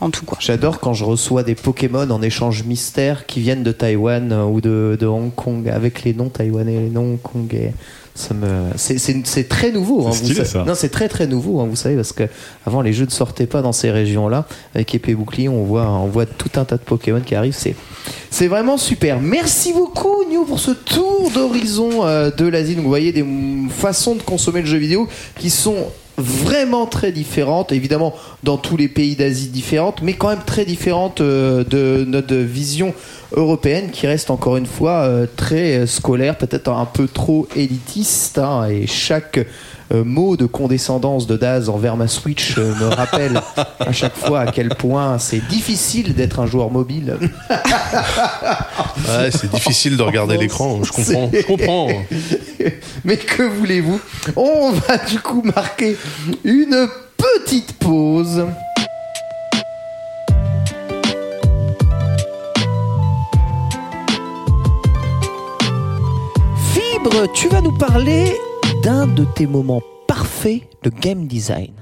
en 0.00 0.10
tout 0.10 0.24
quoi. 0.24 0.38
J'adore 0.40 0.80
quand 0.80 0.94
je 0.94 1.04
reçois 1.04 1.42
des 1.42 1.54
Pokémon 1.54 2.08
en 2.10 2.22
échange 2.22 2.64
mystère 2.64 3.26
qui 3.26 3.40
viennent 3.40 3.62
de 3.62 3.72
Taïwan 3.72 4.32
euh, 4.32 4.44
ou 4.44 4.60
de, 4.60 4.96
de 4.98 5.06
Hong 5.06 5.34
Kong 5.34 5.68
avec 5.68 6.04
les 6.04 6.14
noms 6.14 6.28
taïwanais 6.30 6.74
et 6.74 6.80
les 6.80 6.90
noms 6.90 7.14
hongkongais. 7.14 7.74
Ça 8.14 8.34
me, 8.34 8.48
c'est, 8.76 9.48
très 9.48 9.70
nouveau. 9.70 10.06
hein, 10.08 10.10
C'est 10.12 10.34
vous 10.34 10.44
ça. 10.44 10.64
Non, 10.64 10.74
c'est 10.74 10.88
très 10.88 11.08
très 11.08 11.26
nouveau. 11.26 11.60
hein, 11.60 11.66
vous 11.70 11.76
savez 11.76 11.94
parce 11.94 12.12
que 12.12 12.24
avant 12.66 12.82
les 12.82 12.92
jeux 12.92 13.06
ne 13.06 13.10
sortaient 13.10 13.46
pas 13.46 13.62
dans 13.62 13.72
ces 13.72 13.90
régions-là. 13.90 14.46
Avec 14.74 14.94
épée 14.94 15.12
et 15.12 15.14
bouclier, 15.14 15.48
on 15.48 15.62
voit, 15.62 15.88
on 15.88 16.06
voit 16.06 16.26
tout 16.26 16.50
un 16.56 16.64
tas 16.64 16.76
de 16.76 16.82
Pokémon 16.82 17.20
qui 17.20 17.34
arrivent. 17.34 17.54
C'est, 17.56 17.76
c'est 18.30 18.48
vraiment 18.48 18.76
super. 18.78 19.20
Merci 19.20 19.72
beaucoup 19.72 20.24
Nio 20.28 20.44
pour 20.44 20.58
ce 20.58 20.72
tour 20.72 21.30
d'horizon 21.32 22.04
euh, 22.04 22.30
de 22.30 22.46
l'Asie. 22.46 22.74
Vous 22.74 22.82
voyez 22.88 23.12
des 23.12 23.24
façons 23.70 24.16
de 24.16 24.22
consommer 24.22 24.60
le 24.60 24.66
jeu 24.66 24.78
vidéo 24.78 25.08
qui 25.38 25.48
sont 25.48 25.76
vraiment 26.20 26.86
très 26.86 27.12
différentes, 27.12 27.72
évidemment 27.72 28.14
dans 28.42 28.56
tous 28.56 28.76
les 28.76 28.88
pays 28.88 29.16
d'Asie 29.16 29.48
différentes, 29.48 30.02
mais 30.02 30.14
quand 30.14 30.28
même 30.28 30.44
très 30.44 30.64
différentes 30.64 31.20
euh, 31.20 31.64
de 31.64 32.04
notre 32.06 32.34
vision 32.34 32.94
européenne 33.32 33.90
qui 33.90 34.06
reste 34.06 34.30
encore 34.30 34.56
une 34.56 34.66
fois 34.66 35.02
euh, 35.02 35.26
très 35.36 35.78
euh, 35.78 35.86
scolaire, 35.86 36.36
peut-être 36.36 36.70
un 36.70 36.86
peu 36.86 37.08
trop 37.08 37.48
élitiste. 37.56 38.38
hein, 38.38 38.68
et 38.68 38.86
chaque 38.86 39.40
euh, 39.92 40.04
mot 40.04 40.36
de 40.36 40.46
condescendance 40.46 41.26
de 41.26 41.36
Daz 41.36 41.68
envers 41.68 41.96
ma 41.96 42.06
Switch 42.06 42.56
euh, 42.58 42.74
me 42.76 42.94
rappelle 42.94 43.40
à 43.80 43.90
chaque 43.92 44.16
fois 44.16 44.40
à 44.40 44.52
quel 44.52 44.68
point 44.68 45.18
c'est 45.18 45.44
difficile 45.48 46.14
d'être 46.14 46.38
un 46.38 46.46
joueur 46.46 46.70
mobile. 46.70 47.18
Ouais, 49.08 49.30
c'est 49.32 49.50
difficile 49.50 49.96
de 49.96 50.02
regarder 50.02 50.36
l'écran. 50.36 50.80
Je 50.84 50.92
comprends. 50.92 51.30
Je 51.32 51.42
comprends. 51.42 51.88
Mais 53.04 53.16
que 53.16 53.42
voulez-vous? 53.42 54.00
On 54.36 54.70
va 54.70 54.98
du 54.98 55.18
coup 55.18 55.42
marquer 55.42 55.96
une 56.44 56.86
petite 57.16 57.72
pause. 57.78 58.46
Fibre, 66.72 67.32
tu 67.34 67.48
vas 67.48 67.60
nous 67.60 67.76
parler 67.76 68.36
d'un 68.82 69.06
de 69.06 69.24
tes 69.24 69.46
moments 69.46 69.82
parfaits 70.06 70.62
de 70.82 70.90
game 70.90 71.26
design. 71.26 71.72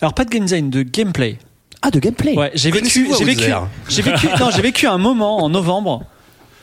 Alors 0.00 0.14
pas 0.14 0.24
de 0.24 0.30
game 0.30 0.44
design, 0.44 0.70
de 0.70 0.82
gameplay. 0.82 1.38
Ah, 1.80 1.90
de 1.90 1.98
gameplay 1.98 2.36
Ouais, 2.36 2.50
j'ai 2.54 2.70
vécu, 2.70 3.08
j'ai 3.18 3.24
vécu, 3.24 3.50
j'ai 3.88 4.02
vécu, 4.02 4.26
non, 4.38 4.50
j'ai 4.50 4.62
vécu 4.62 4.86
un 4.86 4.98
moment 4.98 5.42
en 5.42 5.48
novembre 5.48 6.04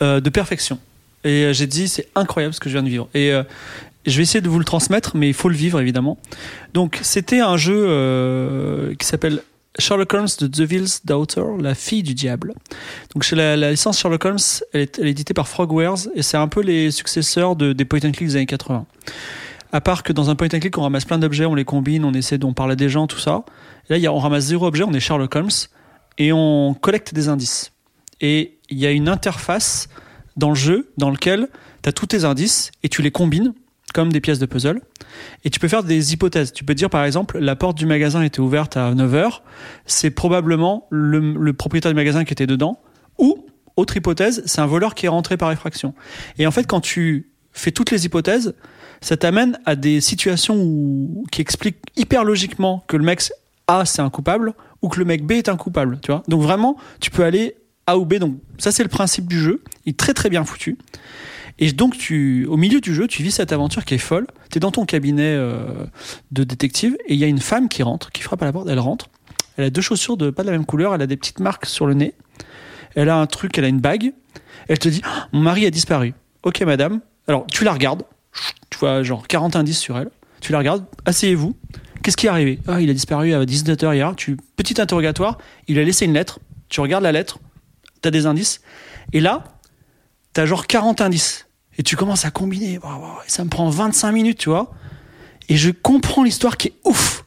euh, 0.02 0.20
de 0.20 0.30
perfection. 0.30 0.78
Et 1.24 1.44
euh, 1.44 1.52
j'ai 1.52 1.66
dit 1.66 1.88
c'est 1.88 2.08
incroyable 2.14 2.54
ce 2.54 2.60
que 2.60 2.68
je 2.68 2.74
viens 2.74 2.82
de 2.82 2.88
vivre. 2.88 3.08
Et 3.14 3.32
euh, 3.32 3.42
je 4.06 4.16
vais 4.16 4.22
essayer 4.22 4.40
de 4.40 4.48
vous 4.48 4.58
le 4.58 4.64
transmettre, 4.64 5.16
mais 5.16 5.28
il 5.28 5.34
faut 5.34 5.48
le 5.48 5.56
vivre 5.56 5.80
évidemment. 5.80 6.18
Donc 6.72 6.98
c'était 7.02 7.40
un 7.40 7.56
jeu 7.56 7.84
euh, 7.88 8.94
qui 8.94 9.06
s'appelle 9.06 9.42
Sherlock 9.78 10.12
Holmes 10.14 10.28
de 10.40 10.46
Devil's 10.46 11.04
Daughter, 11.04 11.42
la 11.60 11.74
fille 11.74 12.02
du 12.02 12.14
diable. 12.14 12.54
Donc 13.14 13.22
chez 13.22 13.36
la, 13.36 13.56
la 13.56 13.70
licence 13.70 13.98
Sherlock 14.00 14.24
Holmes, 14.24 14.38
elle 14.72 14.80
est, 14.82 14.98
elle 14.98 15.06
est 15.06 15.10
éditée 15.10 15.34
par 15.34 15.48
Frogwares 15.48 16.08
et 16.14 16.22
c'est 16.22 16.36
un 16.36 16.48
peu 16.48 16.60
les 16.60 16.90
successeurs 16.90 17.56
de, 17.56 17.72
des 17.72 17.84
point 17.84 18.00
and 18.04 18.12
click 18.12 18.28
des 18.28 18.36
années 18.36 18.46
80. 18.46 18.86
À 19.72 19.80
part 19.80 20.02
que 20.02 20.12
dans 20.12 20.30
un 20.30 20.34
point 20.34 20.48
and 20.52 20.58
click, 20.58 20.76
on 20.78 20.82
ramasse 20.82 21.04
plein 21.04 21.18
d'objets, 21.18 21.46
on 21.46 21.54
les 21.54 21.64
combine, 21.64 22.04
on 22.04 22.12
essaie, 22.12 22.42
on 22.44 22.54
parle 22.54 22.72
à 22.72 22.76
des 22.76 22.88
gens, 22.88 23.06
tout 23.06 23.18
ça. 23.18 23.44
Là, 23.88 23.98
y 23.98 24.06
a, 24.06 24.12
on 24.12 24.18
ramasse 24.18 24.44
zéro 24.44 24.66
objet, 24.66 24.82
on 24.82 24.92
est 24.92 25.00
Sherlock 25.00 25.34
Holmes 25.34 25.50
et 26.18 26.32
on 26.32 26.74
collecte 26.74 27.14
des 27.14 27.28
indices. 27.28 27.72
Et 28.20 28.58
il 28.68 28.78
y 28.78 28.86
a 28.86 28.90
une 28.90 29.08
interface 29.08 29.88
dans 30.36 30.50
le 30.50 30.54
jeu 30.54 30.92
dans 30.98 31.10
lequel 31.10 31.48
tu 31.82 31.88
as 31.88 31.92
tous 31.92 32.06
tes 32.06 32.24
indices 32.24 32.72
et 32.82 32.88
tu 32.88 33.02
les 33.02 33.10
combines 33.10 33.54
comme 33.94 34.12
des 34.12 34.20
pièces 34.20 34.38
de 34.38 34.46
puzzle. 34.46 34.80
Et 35.44 35.50
tu 35.50 35.58
peux 35.58 35.68
faire 35.68 35.82
des 35.82 36.12
hypothèses. 36.12 36.52
Tu 36.52 36.64
peux 36.64 36.74
dire 36.74 36.90
par 36.90 37.04
exemple, 37.04 37.38
la 37.38 37.56
porte 37.56 37.76
du 37.76 37.86
magasin 37.86 38.22
était 38.22 38.40
ouverte 38.40 38.76
à 38.76 38.92
9h, 38.92 39.40
c'est 39.86 40.10
probablement 40.10 40.86
le, 40.90 41.34
le 41.34 41.52
propriétaire 41.52 41.90
du 41.90 41.96
magasin 41.96 42.24
qui 42.24 42.32
était 42.32 42.46
dedans. 42.46 42.80
Ou, 43.18 43.46
autre 43.76 43.96
hypothèse, 43.96 44.42
c'est 44.46 44.60
un 44.60 44.66
voleur 44.66 44.94
qui 44.94 45.06
est 45.06 45.08
rentré 45.08 45.36
par 45.36 45.50
effraction. 45.50 45.94
Et 46.38 46.46
en 46.46 46.50
fait, 46.50 46.66
quand 46.66 46.80
tu 46.80 47.32
fais 47.52 47.72
toutes 47.72 47.90
les 47.90 48.06
hypothèses, 48.06 48.54
ça 49.00 49.16
t'amène 49.16 49.58
à 49.64 49.76
des 49.76 50.00
situations 50.00 50.56
qui 51.30 51.40
expliquent 51.40 51.78
hyper 51.96 52.24
logiquement 52.24 52.84
que 52.86 52.96
le 52.96 53.04
mec 53.04 53.22
A 53.66 53.84
c'est 53.84 54.02
un 54.02 54.10
coupable 54.10 54.54
ou 54.82 54.88
que 54.88 54.98
le 54.98 55.04
mec 55.04 55.24
B 55.24 55.32
est 55.32 55.48
un 55.48 55.56
coupable, 55.56 55.98
tu 56.02 56.10
vois. 56.10 56.22
Donc 56.28 56.42
vraiment, 56.42 56.76
tu 57.00 57.10
peux 57.10 57.24
aller 57.24 57.56
A 57.86 57.98
ou 57.98 58.04
B. 58.04 58.14
Donc 58.14 58.36
ça 58.58 58.72
c'est 58.72 58.82
le 58.82 58.88
principe 58.88 59.26
du 59.26 59.38
jeu. 59.38 59.62
Il 59.86 59.90
est 59.90 59.96
très 59.98 60.14
très 60.14 60.28
bien 60.28 60.44
foutu. 60.44 60.78
Et 61.58 61.72
donc 61.72 61.96
tu, 61.96 62.46
au 62.46 62.56
milieu 62.56 62.80
du 62.80 62.94
jeu, 62.94 63.06
tu 63.06 63.22
vis 63.22 63.32
cette 63.32 63.52
aventure 63.52 63.84
qui 63.84 63.94
est 63.94 63.98
folle. 63.98 64.26
Tu 64.50 64.58
es 64.58 64.60
dans 64.60 64.70
ton 64.70 64.86
cabinet 64.86 65.34
euh, 65.34 65.84
de 66.30 66.44
détective 66.44 66.96
et 67.06 67.14
il 67.14 67.20
y 67.20 67.24
a 67.24 67.26
une 67.26 67.40
femme 67.40 67.68
qui 67.68 67.82
rentre, 67.82 68.10
qui 68.12 68.22
frappe 68.22 68.42
à 68.42 68.46
la 68.46 68.52
porte. 68.52 68.68
Elle 68.68 68.78
rentre. 68.78 69.10
Elle 69.56 69.64
a 69.64 69.70
deux 69.70 69.82
chaussures 69.82 70.16
de 70.16 70.30
pas 70.30 70.42
de 70.42 70.46
la 70.48 70.52
même 70.52 70.64
couleur. 70.64 70.94
Elle 70.94 71.02
a 71.02 71.06
des 71.06 71.18
petites 71.18 71.40
marques 71.40 71.66
sur 71.66 71.86
le 71.86 71.94
nez. 71.94 72.14
Elle 72.94 73.10
a 73.10 73.16
un 73.16 73.26
truc. 73.26 73.58
Elle 73.58 73.64
a 73.64 73.68
une 73.68 73.80
bague. 73.80 74.12
Elle 74.68 74.78
te 74.78 74.88
dit 74.88 75.02
Ah, 75.04 75.28
mon 75.32 75.40
mari 75.40 75.66
a 75.66 75.70
disparu. 75.70 76.14
Ok 76.42 76.62
madame. 76.62 77.00
Alors 77.28 77.46
tu 77.46 77.64
la 77.64 77.72
regardes. 77.72 78.04
Tu 78.70 78.78
vois 78.78 79.02
genre 79.02 79.26
40 79.26 79.56
indices 79.56 79.78
sur 79.78 79.98
elle. 79.98 80.10
Tu 80.40 80.52
la 80.52 80.58
regardes. 80.58 80.84
Asseyez-vous. 81.04 81.56
Qu'est-ce 82.02 82.16
qui 82.16 82.26
est 82.26 82.30
arrivé? 82.30 82.58
Ah, 82.66 82.80
il 82.80 82.88
a 82.88 82.94
disparu 82.94 83.34
à 83.34 83.44
19h 83.44 83.94
hier. 83.94 84.14
Tu 84.16 84.36
petit 84.56 84.80
interrogatoire. 84.80 85.38
Il 85.68 85.78
a 85.78 85.84
laissé 85.84 86.06
une 86.06 86.14
lettre. 86.14 86.38
Tu 86.68 86.80
regardes 86.80 87.02
la 87.02 87.12
lettre. 87.12 87.38
T'as 88.00 88.10
des 88.10 88.26
indices. 88.26 88.60
Et 89.12 89.20
là, 89.20 89.44
t'as 90.32 90.46
genre 90.46 90.66
40 90.66 91.00
indices. 91.00 91.46
Et 91.76 91.82
tu 91.82 91.96
commences 91.96 92.24
à 92.24 92.30
combiner. 92.30 92.74
Et 92.74 92.80
ça 93.30 93.44
me 93.44 93.50
prend 93.50 93.68
25 93.68 94.12
minutes, 94.12 94.38
tu 94.38 94.48
vois. 94.48 94.72
Et 95.48 95.56
je 95.56 95.70
comprends 95.70 96.22
l'histoire 96.22 96.56
qui 96.56 96.68
est 96.68 96.74
ouf. 96.84 97.24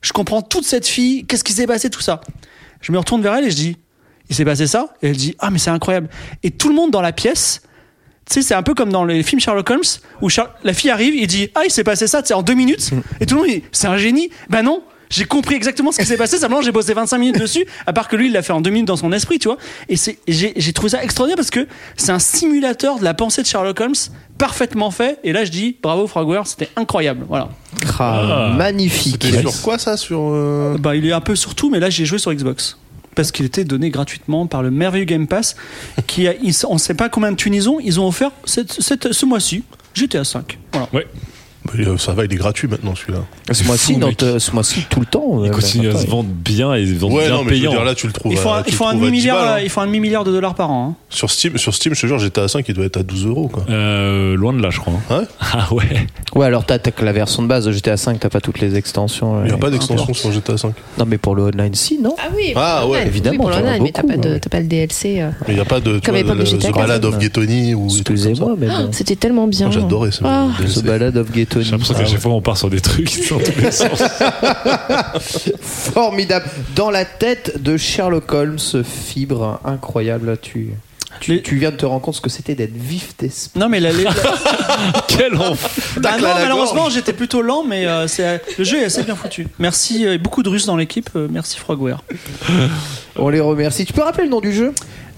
Je 0.00 0.12
comprends 0.12 0.42
toute 0.42 0.64
cette 0.64 0.86
fille. 0.86 1.24
Qu'est-ce 1.26 1.44
qui 1.44 1.52
s'est 1.52 1.66
passé, 1.66 1.90
tout 1.90 2.00
ça. 2.00 2.20
Je 2.80 2.92
me 2.92 2.98
retourne 2.98 3.22
vers 3.22 3.34
elle 3.34 3.44
et 3.44 3.50
je 3.50 3.56
dis 3.56 3.76
il 4.32 4.34
s'est 4.34 4.44
passé 4.46 4.66
ça? 4.66 4.94
Et 5.02 5.08
elle 5.08 5.16
dit, 5.16 5.34
ah, 5.40 5.50
mais 5.50 5.58
c'est 5.58 5.70
incroyable. 5.70 6.08
Et 6.42 6.50
tout 6.50 6.70
le 6.70 6.74
monde 6.74 6.90
dans 6.90 7.02
la 7.02 7.12
pièce, 7.12 7.60
tu 8.28 8.34
sais, 8.34 8.42
c'est 8.42 8.54
un 8.54 8.62
peu 8.62 8.74
comme 8.74 8.90
dans 8.90 9.04
les 9.04 9.22
films 9.22 9.40
Sherlock 9.40 9.68
Holmes, 9.70 9.80
où 10.20 10.28
Char- 10.30 10.54
la 10.64 10.72
fille 10.72 10.90
arrive, 10.90 11.14
il 11.14 11.26
dit, 11.26 11.50
ah, 11.54 11.62
il 11.66 11.70
s'est 11.70 11.84
passé 11.84 12.06
ça, 12.06 12.22
tu 12.22 12.28
sais, 12.28 12.34
en 12.34 12.42
deux 12.42 12.54
minutes. 12.54 12.90
Et 13.20 13.26
tout 13.26 13.34
le 13.34 13.40
monde 13.42 13.50
dit, 13.50 13.62
c'est 13.72 13.88
un 13.88 13.96
génie. 13.96 14.30
Ben 14.48 14.62
non. 14.62 14.82
J'ai 15.10 15.26
compris 15.26 15.54
exactement 15.56 15.92
ce 15.92 15.98
qui 15.98 16.06
s'est 16.06 16.16
passé, 16.16 16.38
simplement 16.38 16.62
j'ai 16.62 16.72
bossé 16.72 16.94
25 16.94 17.18
minutes 17.18 17.38
dessus, 17.38 17.66
à 17.84 17.92
part 17.92 18.08
que 18.08 18.16
lui 18.16 18.28
il 18.28 18.32
l'a 18.32 18.40
fait 18.40 18.54
en 18.54 18.62
deux 18.62 18.70
minutes 18.70 18.88
dans 18.88 18.96
son 18.96 19.12
esprit, 19.12 19.38
tu 19.38 19.46
vois. 19.48 19.58
Et 19.90 19.96
c'est, 19.98 20.18
j'ai, 20.26 20.54
trouvé 20.72 20.88
ça 20.88 21.04
extraordinaire 21.04 21.36
parce 21.36 21.50
que 21.50 21.66
c'est 21.98 22.12
un 22.12 22.18
simulateur 22.18 22.98
de 22.98 23.04
la 23.04 23.12
pensée 23.12 23.42
de 23.42 23.46
Sherlock 23.46 23.78
Holmes, 23.78 23.92
parfaitement 24.38 24.90
fait. 24.90 25.18
Et 25.22 25.34
là 25.34 25.44
je 25.44 25.50
dis, 25.50 25.76
bravo 25.82 26.06
Frogware, 26.06 26.46
c'était 26.46 26.70
incroyable. 26.76 27.26
Voilà. 27.28 27.50
Ah, 27.98 28.54
magnifique. 28.56 29.22
C'était 29.22 29.40
sur 29.42 29.60
quoi 29.60 29.76
ça 29.76 29.98
Sur. 29.98 30.18
euh, 30.32 30.78
Bah, 30.78 30.96
il 30.96 31.06
est 31.06 31.12
un 31.12 31.20
peu 31.20 31.36
sur 31.36 31.54
tout, 31.54 31.68
mais 31.68 31.78
là 31.78 31.90
j'ai 31.90 32.06
joué 32.06 32.16
sur 32.16 32.32
Xbox. 32.32 32.78
Parce 33.14 33.30
qu'il 33.30 33.44
était 33.44 33.64
donné 33.64 33.90
gratuitement 33.90 34.46
par 34.46 34.62
le 34.62 34.70
merveilleux 34.70 35.04
Game 35.04 35.26
Pass, 35.26 35.54
qui 36.06 36.26
a, 36.28 36.34
ils- 36.42 36.54
on 36.68 36.74
ne 36.74 36.78
sait 36.78 36.94
pas 36.94 37.08
combien 37.08 37.30
de 37.32 37.36
thunes 37.36 37.54
ils 37.54 37.68
ont, 37.68 37.78
ils 37.80 38.00
ont 38.00 38.06
offert 38.08 38.30
cette, 38.44 38.72
cette- 38.72 39.12
ce 39.12 39.26
mois-ci 39.26 39.64
GTA 39.94 40.24
5. 40.24 40.58
Voilà. 40.72 40.88
Ouais. 40.92 41.06
euh, 41.86 41.96
ça 41.96 42.12
va, 42.12 42.24
il 42.24 42.32
est 42.32 42.36
gratuit 42.36 42.66
maintenant 42.66 42.94
celui-là. 42.96 43.20
Ce 43.52 43.62
mois-ci, 43.64 43.94
ce 43.94 43.98
tout 44.90 44.98
le 44.98 45.06
temps. 45.06 45.44
Il 45.44 45.50
euh, 45.50 45.52
continue 45.52 45.88
à 45.90 45.96
se 45.96 46.06
vendre 46.08 46.28
bien 46.28 46.74
et 46.74 46.82
ils 46.82 46.98
vendent 46.98 47.12
Ouais, 47.12 47.26
bien 47.26 47.36
non, 47.36 47.44
mais 47.44 47.50
je 47.50 47.54
veux 47.54 47.60
payant. 47.60 47.70
dire, 47.70 47.84
là, 47.84 47.94
tu 47.94 48.08
le 48.08 48.12
trouves. 48.12 48.32
Il 48.32 48.38
faut, 48.38 48.48
à- 48.48 48.58
un, 48.58 48.62
tu 48.62 48.70
il 48.70 48.72
le 48.72 48.76
faut 48.78 48.84
un 48.86 48.88
trouves 48.90 49.02
à 49.02 49.04
10 49.04 49.10
demi-milliard, 49.12 49.36
balles, 49.44 49.60
hein. 49.60 49.62
il 49.62 49.70
de 50.24 50.32
dollars 50.32 50.54
par 50.56 50.70
an. 50.72 50.88
hein. 50.98 51.01
Sur 51.12 51.30
Steam, 51.30 51.58
sur 51.58 51.74
Steam, 51.74 51.94
je 51.94 52.00
te 52.00 52.06
jure, 52.06 52.18
GTA 52.18 52.48
5, 52.48 52.64
il 52.68 52.74
doit 52.74 52.86
être 52.86 52.96
à 52.96 53.02
12 53.02 53.26
euros, 53.26 53.48
quoi. 53.48 53.64
Euh, 53.68 54.34
loin 54.34 54.52
de 54.54 54.62
là, 54.62 54.70
je 54.70 54.80
crois. 54.80 54.94
hein. 55.10 55.18
Ouais. 55.20 55.26
Ah 55.52 55.72
ouais. 55.74 56.06
Ouais, 56.34 56.46
alors 56.46 56.64
t'as 56.64 56.78
t'as 56.78 56.90
que 56.90 57.04
la 57.04 57.12
version 57.12 57.42
de 57.42 57.48
base 57.48 57.66
de 57.66 57.72
GTA 57.72 57.98
5, 57.98 58.18
t'as 58.18 58.30
pas 58.30 58.40
toutes 58.40 58.60
les 58.60 58.74
extensions. 58.76 59.40
Il 59.42 59.44
n'y 59.44 59.50
a 59.50 59.54
ouais. 59.54 59.60
pas 59.60 59.68
d'extension 59.70 60.14
sur 60.14 60.32
GTA 60.32 60.56
5. 60.56 60.72
Non, 60.98 61.04
mais 61.06 61.18
pour 61.18 61.34
le 61.36 61.42
online, 61.42 61.74
si, 61.74 61.98
non 61.98 62.16
Ah 62.18 62.28
oui, 62.34 62.52
Ah, 62.56 62.86
ouais, 62.88 63.06
évidemment, 63.06 63.44
Oui, 63.44 63.50
pour 63.50 63.50
t'en 63.50 63.58
as 63.58 63.60
l'online, 63.78 63.82
mais 63.82 63.92
t'as 63.92 64.02
pas, 64.02 64.16
de- 64.16 64.28
ouais. 64.30 64.40
t'as 64.40 64.48
pas 64.48 64.60
le 64.60 64.66
DLC. 64.66 65.20
euh. 65.20 65.30
Mais 65.46 65.52
il 65.52 65.56
n'y 65.56 65.60
a 65.60 65.66
pas 65.66 65.80
de. 65.80 65.98
Comme 66.02 66.16
vois, 66.16 66.34
le- 66.34 66.44
GTA 66.46 66.70
The 66.70 66.74
Ballad 66.74 67.02
4. 67.02 67.04
of 67.04 67.18
ou. 67.74 67.88
comme 67.88 67.96
Excusez-moi, 67.98 68.48
ça. 68.48 68.54
mais 68.58 68.66
Ah. 68.70 68.82
C'était 68.92 69.16
tellement 69.16 69.46
bien. 69.46 69.66
Moi, 69.68 69.74
J'adorais 69.78 70.10
ce 70.12 70.24
Ah. 70.24 70.48
The 70.58 70.82
Ballad 70.82 71.16
of 71.18 71.30
Ghetto. 71.30 71.60
J'ai 71.60 71.70
l'impression 71.72 71.94
qu'à 71.94 72.06
chaque 72.06 72.20
fois 72.20 72.32
on 72.32 72.40
part 72.40 72.56
sur 72.56 72.70
des 72.70 72.80
trucs 72.80 73.28
dans 73.28 73.38
tous 73.38 73.60
les 73.60 73.70
sens. 73.70 74.02
Formidable. 75.60 76.46
Dans 76.74 76.90
la 76.90 77.04
tête 77.04 77.62
de 77.62 77.76
Sherlock 77.76 78.32
Holmes, 78.32 78.58
fibre 78.84 79.60
incroyable. 79.64 80.38
Tu, 80.40 80.70
tu, 81.22 81.56
viens 81.56 81.70
de 81.70 81.76
te 81.76 81.86
rendre 81.86 82.02
compte 82.02 82.16
ce 82.16 82.20
que 82.20 82.28
c'était 82.30 82.54
d'être 82.54 82.74
vif 82.76 83.16
d'esprit. 83.18 83.58
Non, 83.60 83.68
mais 83.68 83.80
la, 83.80 83.92
la- 83.92 84.10
Quel. 85.08 85.32
Bah 85.32 86.16
non, 86.18 86.26
à 86.26 86.34
la 86.34 86.34
malheureusement, 86.42 86.90
j'étais 86.90 87.12
plutôt 87.12 87.42
lent, 87.42 87.64
mais 87.64 87.86
euh, 87.86 88.08
c'est, 88.08 88.42
le 88.58 88.64
jeu 88.64 88.80
est 88.80 88.84
assez 88.84 89.02
bien 89.04 89.14
foutu. 89.14 89.46
Merci, 89.58 90.06
euh, 90.06 90.18
beaucoup 90.18 90.42
de 90.42 90.48
Russes 90.48 90.66
dans 90.66 90.76
l'équipe. 90.76 91.10
euh, 91.16 91.28
merci 91.30 91.58
Frogware. 91.58 92.02
On 93.16 93.28
les 93.28 93.40
remercie. 93.40 93.84
Tu 93.84 93.92
peux 93.92 94.02
rappeler 94.02 94.24
le 94.24 94.30
nom 94.30 94.40
du 94.40 94.52
jeu? 94.52 94.72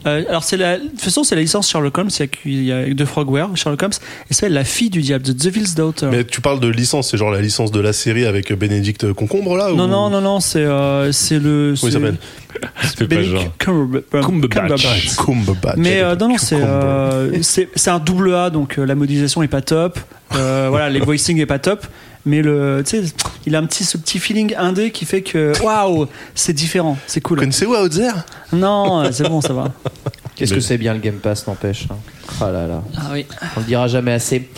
Euh, 0.06 0.22
alors, 0.28 0.44
c'est 0.44 0.56
la, 0.56 0.78
de 0.78 0.88
toute 0.88 1.00
façon, 1.00 1.24
c'est 1.24 1.34
la 1.34 1.40
licence 1.40 1.68
Sherlock 1.70 1.96
Holmes. 1.96 2.10
Il 2.14 2.20
y 2.20 2.22
a, 2.22 2.26
qu'il 2.26 2.64
y 2.64 2.72
a 2.72 2.94
de 2.94 3.04
Frogware, 3.04 3.48
Sherlock 3.56 3.82
Holmes, 3.82 3.92
et 4.30 4.34
c'est 4.34 4.48
la 4.48 4.64
fille 4.64 4.90
du 4.90 5.00
diable, 5.00 5.24
The 5.24 5.30
Devil's 5.30 5.74
Daughter. 5.74 6.08
Mais 6.10 6.24
tu 6.24 6.40
parles 6.40 6.60
de 6.60 6.68
licence, 6.68 7.10
c'est 7.10 7.16
genre 7.16 7.30
la 7.30 7.40
licence 7.40 7.70
de 7.70 7.80
la 7.80 7.92
série 7.92 8.26
avec 8.26 8.52
Bénédicte 8.52 9.12
Concombre 9.12 9.56
là 9.56 9.68
non, 9.72 9.84
ou- 9.84 9.88
non, 9.88 10.10
non, 10.10 10.20
non, 10.20 10.40
c'est, 10.40 10.58
euh, 10.64 11.10
c'est 11.12 11.38
le. 11.38 11.74
Comment 11.80 11.88
il 11.88 11.92
c'est 11.92 11.92
s'appelle? 11.92 12.16
Fais 12.96 13.06
pas 13.08 13.22
genre. 13.22 13.32
Benedict 13.32 13.58
Cumberbatch. 13.58 14.24
Cumberbatch. 14.24 15.16
Cumberbatch. 15.16 15.76
Mais 15.76 16.00
euh, 16.00 16.14
non, 16.16 16.28
non, 16.28 16.38
c'est 16.38 16.60
euh, 16.60 17.42
c'est 17.42 17.68
c'est 17.74 17.90
un 17.90 17.98
double 17.98 18.34
A, 18.34 18.50
donc 18.50 18.78
euh, 18.78 18.84
la 18.84 18.94
modélisation 18.94 19.42
est 19.42 19.48
pas 19.48 19.60
top. 19.62 19.98
Euh, 20.36 20.66
voilà, 20.70 20.88
les 20.90 21.00
voicing 21.00 21.38
est 21.40 21.46
pas 21.46 21.58
top. 21.58 21.86
Mais 22.26 22.40
le, 22.42 22.82
tu 22.86 23.02
sais, 23.02 23.12
il 23.46 23.54
a 23.54 23.58
un 23.58 23.66
petit, 23.66 23.84
ce 23.84 23.98
petit 23.98 24.18
feeling 24.18 24.54
indé 24.56 24.90
qui 24.90 25.04
fait 25.04 25.20
que 25.22 25.52
waouh, 25.62 26.06
c'est 26.34 26.52
différent, 26.54 26.96
c'est 27.06 27.20
Vous 27.22 27.28
cool. 27.28 27.38
connaissez 27.40 27.66
Outzer 27.66 28.10
Non, 28.52 29.10
c'est 29.12 29.28
bon, 29.28 29.40
ça 29.42 29.52
va. 29.52 29.72
Qu'est-ce 30.34 30.54
que 30.54 30.60
c'est 30.60 30.78
bien 30.78 30.94
le 30.94 31.00
Game 31.00 31.16
Pass, 31.18 31.46
n'empêche. 31.46 31.86
hein? 31.90 31.96
Ah 32.40 32.50
là 32.50 32.66
là. 32.66 32.82
Ah 32.96 33.10
oui. 33.12 33.26
On 33.56 33.60
le 33.60 33.66
dira 33.66 33.86
jamais 33.88 34.12
assez. 34.12 34.48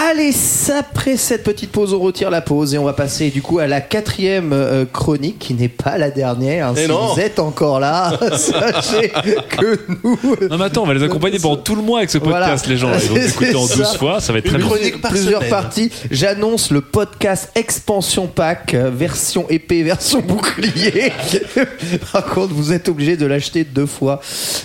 Allez, 0.00 0.30
après 0.78 1.16
cette 1.16 1.42
petite 1.42 1.72
pause, 1.72 1.92
on 1.92 1.98
retire 1.98 2.30
la 2.30 2.40
pause 2.40 2.72
et 2.72 2.78
on 2.78 2.84
va 2.84 2.92
passer 2.92 3.30
du 3.30 3.42
coup 3.42 3.58
à 3.58 3.66
la 3.66 3.80
quatrième 3.80 4.52
euh, 4.52 4.84
chronique 4.84 5.40
qui 5.40 5.54
n'est 5.54 5.66
pas 5.68 5.98
la 5.98 6.10
dernière. 6.12 6.68
hein. 6.68 6.74
Eh 6.76 6.82
si 6.82 6.88
non. 6.88 7.14
vous 7.14 7.20
êtes 7.20 7.40
encore 7.40 7.80
là, 7.80 8.16
sachez 8.36 9.08
que 9.48 9.80
nous. 10.04 10.18
Non 10.48 10.56
mais 10.56 10.66
attends, 10.66 10.84
on 10.84 10.86
va 10.86 10.94
les 10.94 11.02
accompagner 11.02 11.40
pendant 11.40 11.56
tout 11.56 11.74
le 11.74 11.82
mois 11.82 11.98
avec 11.98 12.10
ce 12.10 12.18
podcast, 12.18 12.64
Voilà. 12.66 12.68
les 12.68 12.76
gens. 12.76 12.92
Ils 13.02 13.08
vont 13.08 13.14
C'est 13.16 13.28
écouter 13.30 13.54
en 13.56 13.66
ça. 13.66 13.74
12 13.76 13.96
fois, 13.96 14.20
ça 14.20 14.32
va 14.32 14.38
être 14.38 14.46
très 14.46 14.58
Une 14.58 14.64
chronique 14.66 15.00
par 15.00 15.10
plusieurs 15.10 15.40
semaine. 15.40 15.50
parties. 15.50 15.90
J'annonce 16.12 16.70
le 16.70 16.80
podcast 16.80 17.50
expansion 17.56 18.28
pack, 18.28 18.74
euh, 18.74 18.90
version 18.94 19.46
épée, 19.48 19.82
version 19.82 20.20
bouclier. 20.20 21.12
Par 22.12 22.24
contre, 22.26 22.54
vous 22.54 22.72
êtes 22.72 22.88
obligé 22.88 23.16
de 23.16 23.26
l'acheter 23.26 23.64
deux 23.64 23.86
fois. 23.86 24.20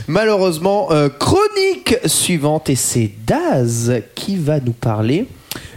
Malheureusement, 0.08 0.90
euh, 0.92 1.10
chronique 1.10 1.96
suivante 2.06 2.70
et 2.70 2.76
c'est 2.76 3.10
Daz 3.26 3.94
qui 4.14 4.36
va 4.36 4.60
nous 4.60 4.74
parler 4.74 5.23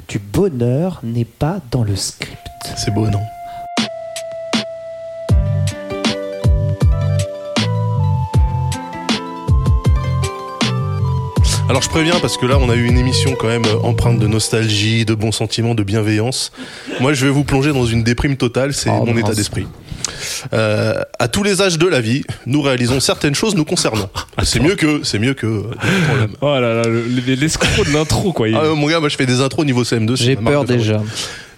du 0.09 0.19
bonheur 0.19 1.01
n'est 1.03 1.25
pas 1.25 1.61
dans 1.71 1.83
le 1.85 1.97
script. 1.97 2.37
C'est 2.77 2.93
beau, 2.93 3.09
non? 3.09 3.21
Alors 11.69 11.83
je 11.83 11.89
préviens 11.89 12.19
parce 12.21 12.37
que 12.37 12.47
là 12.47 12.59
on 12.61 12.71
a 12.71 12.77
eu 12.77 12.85
une 12.87 12.97
émission 12.97 13.35
quand 13.39 13.49
même 13.49 13.65
euh, 13.67 13.79
empreinte 13.83 14.21
de 14.21 14.27
nostalgie, 14.29 15.05
de 15.05 15.15
bons 15.15 15.33
sentiments, 15.33 15.75
de 15.75 15.83
bienveillance. 15.83 16.53
Moi 17.01 17.13
je 17.13 17.27
vais 17.27 17.33
vous 17.33 17.43
plonger 17.43 17.73
dans 17.73 17.87
une 17.87 18.05
déprime 18.05 18.37
totale, 18.37 18.73
c'est 18.73 18.89
Oh, 18.89 19.05
mon 19.05 19.13
mince. 19.13 19.25
état 19.25 19.35
d'esprit. 19.35 19.67
Euh, 20.53 20.95
à 21.19 21.29
tous 21.29 21.43
les 21.43 21.63
âges 21.63 21.79
de 21.79 21.87
la 21.87 22.01
vie, 22.01 22.23
nous 22.47 22.63
réalisons 22.63 23.01
certaines 23.01 23.35
choses 23.35 23.55
nous 23.55 23.65
concernant. 23.65 24.09
C'est 24.45 24.61
mieux 24.61 24.75
que, 24.77 25.01
c'est 25.05 25.19
mieux 25.19 25.35
que. 25.35 25.47
euh. 25.47 25.63
Oh 26.41 26.47
là 26.61 26.75
là, 26.75 26.83
le- 26.85 27.05
les- 27.27 27.37
l'escroc 27.37 27.85
de 27.85 27.93
l'intro 27.93 28.33
quoi. 28.33 28.47
Ah, 28.55 28.75
mon 28.75 28.87
gars, 28.89 29.01
moi 29.01 29.09
je 29.09 29.17
fais 29.17 29.27
des 29.27 29.41
intros 29.41 29.65
niveau 29.67 29.85
CM2. 29.85 30.17
c'est 30.17 30.25
J'ai 30.25 30.37
peur 30.37 30.65
déjà. 30.65 31.03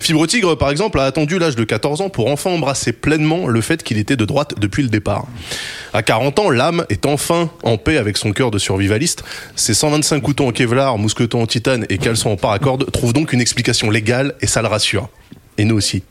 Fibre 0.01 0.27
Tigre, 0.29 0.55
par 0.57 0.71
exemple, 0.71 1.01
a 1.01 1.05
attendu 1.05 1.41
l'âge 1.41 1.57
de 1.57 1.65
14 1.65 2.01
ans 2.03 2.09
pour 2.09 2.29
enfin 2.31 2.51
embrasser 2.51 2.93
pleinement 2.93 3.49
le 3.49 3.61
fait 3.61 3.83
qu'il 3.83 3.99
était 3.99 4.15
de 4.15 4.25
droite 4.25 4.55
depuis 4.57 4.85
le 4.85 4.89
départ. 4.89 5.27
À 5.93 6.03
40 6.05 6.39
ans, 6.39 6.51
l'âme 6.51 6.87
est 6.89 7.05
enfin 7.05 7.51
en 7.65 7.79
paix 7.79 7.97
avec 7.97 8.17
son 8.17 8.31
cœur 8.31 8.53
de 8.53 8.59
survivaliste. 8.59 9.25
Ses 9.57 9.75
125 9.75 10.21
couteaux 10.21 10.47
en 10.47 10.53
Kevlar, 10.53 10.97
mousquetons 10.99 11.43
en 11.43 11.47
titane 11.49 11.85
et 11.89 11.99
caleçons 11.99 12.31
en 12.31 12.37
paracorde 12.37 12.89
trouvent 12.93 13.13
donc 13.13 13.33
une 13.33 13.41
explication 13.41 13.91
légale 13.91 14.35
et 14.41 14.47
ça 14.47 14.63
le 14.63 14.69
rassure. 14.69 15.09
Et 15.59 15.65
nous 15.65 15.75
aussi. 15.75 16.05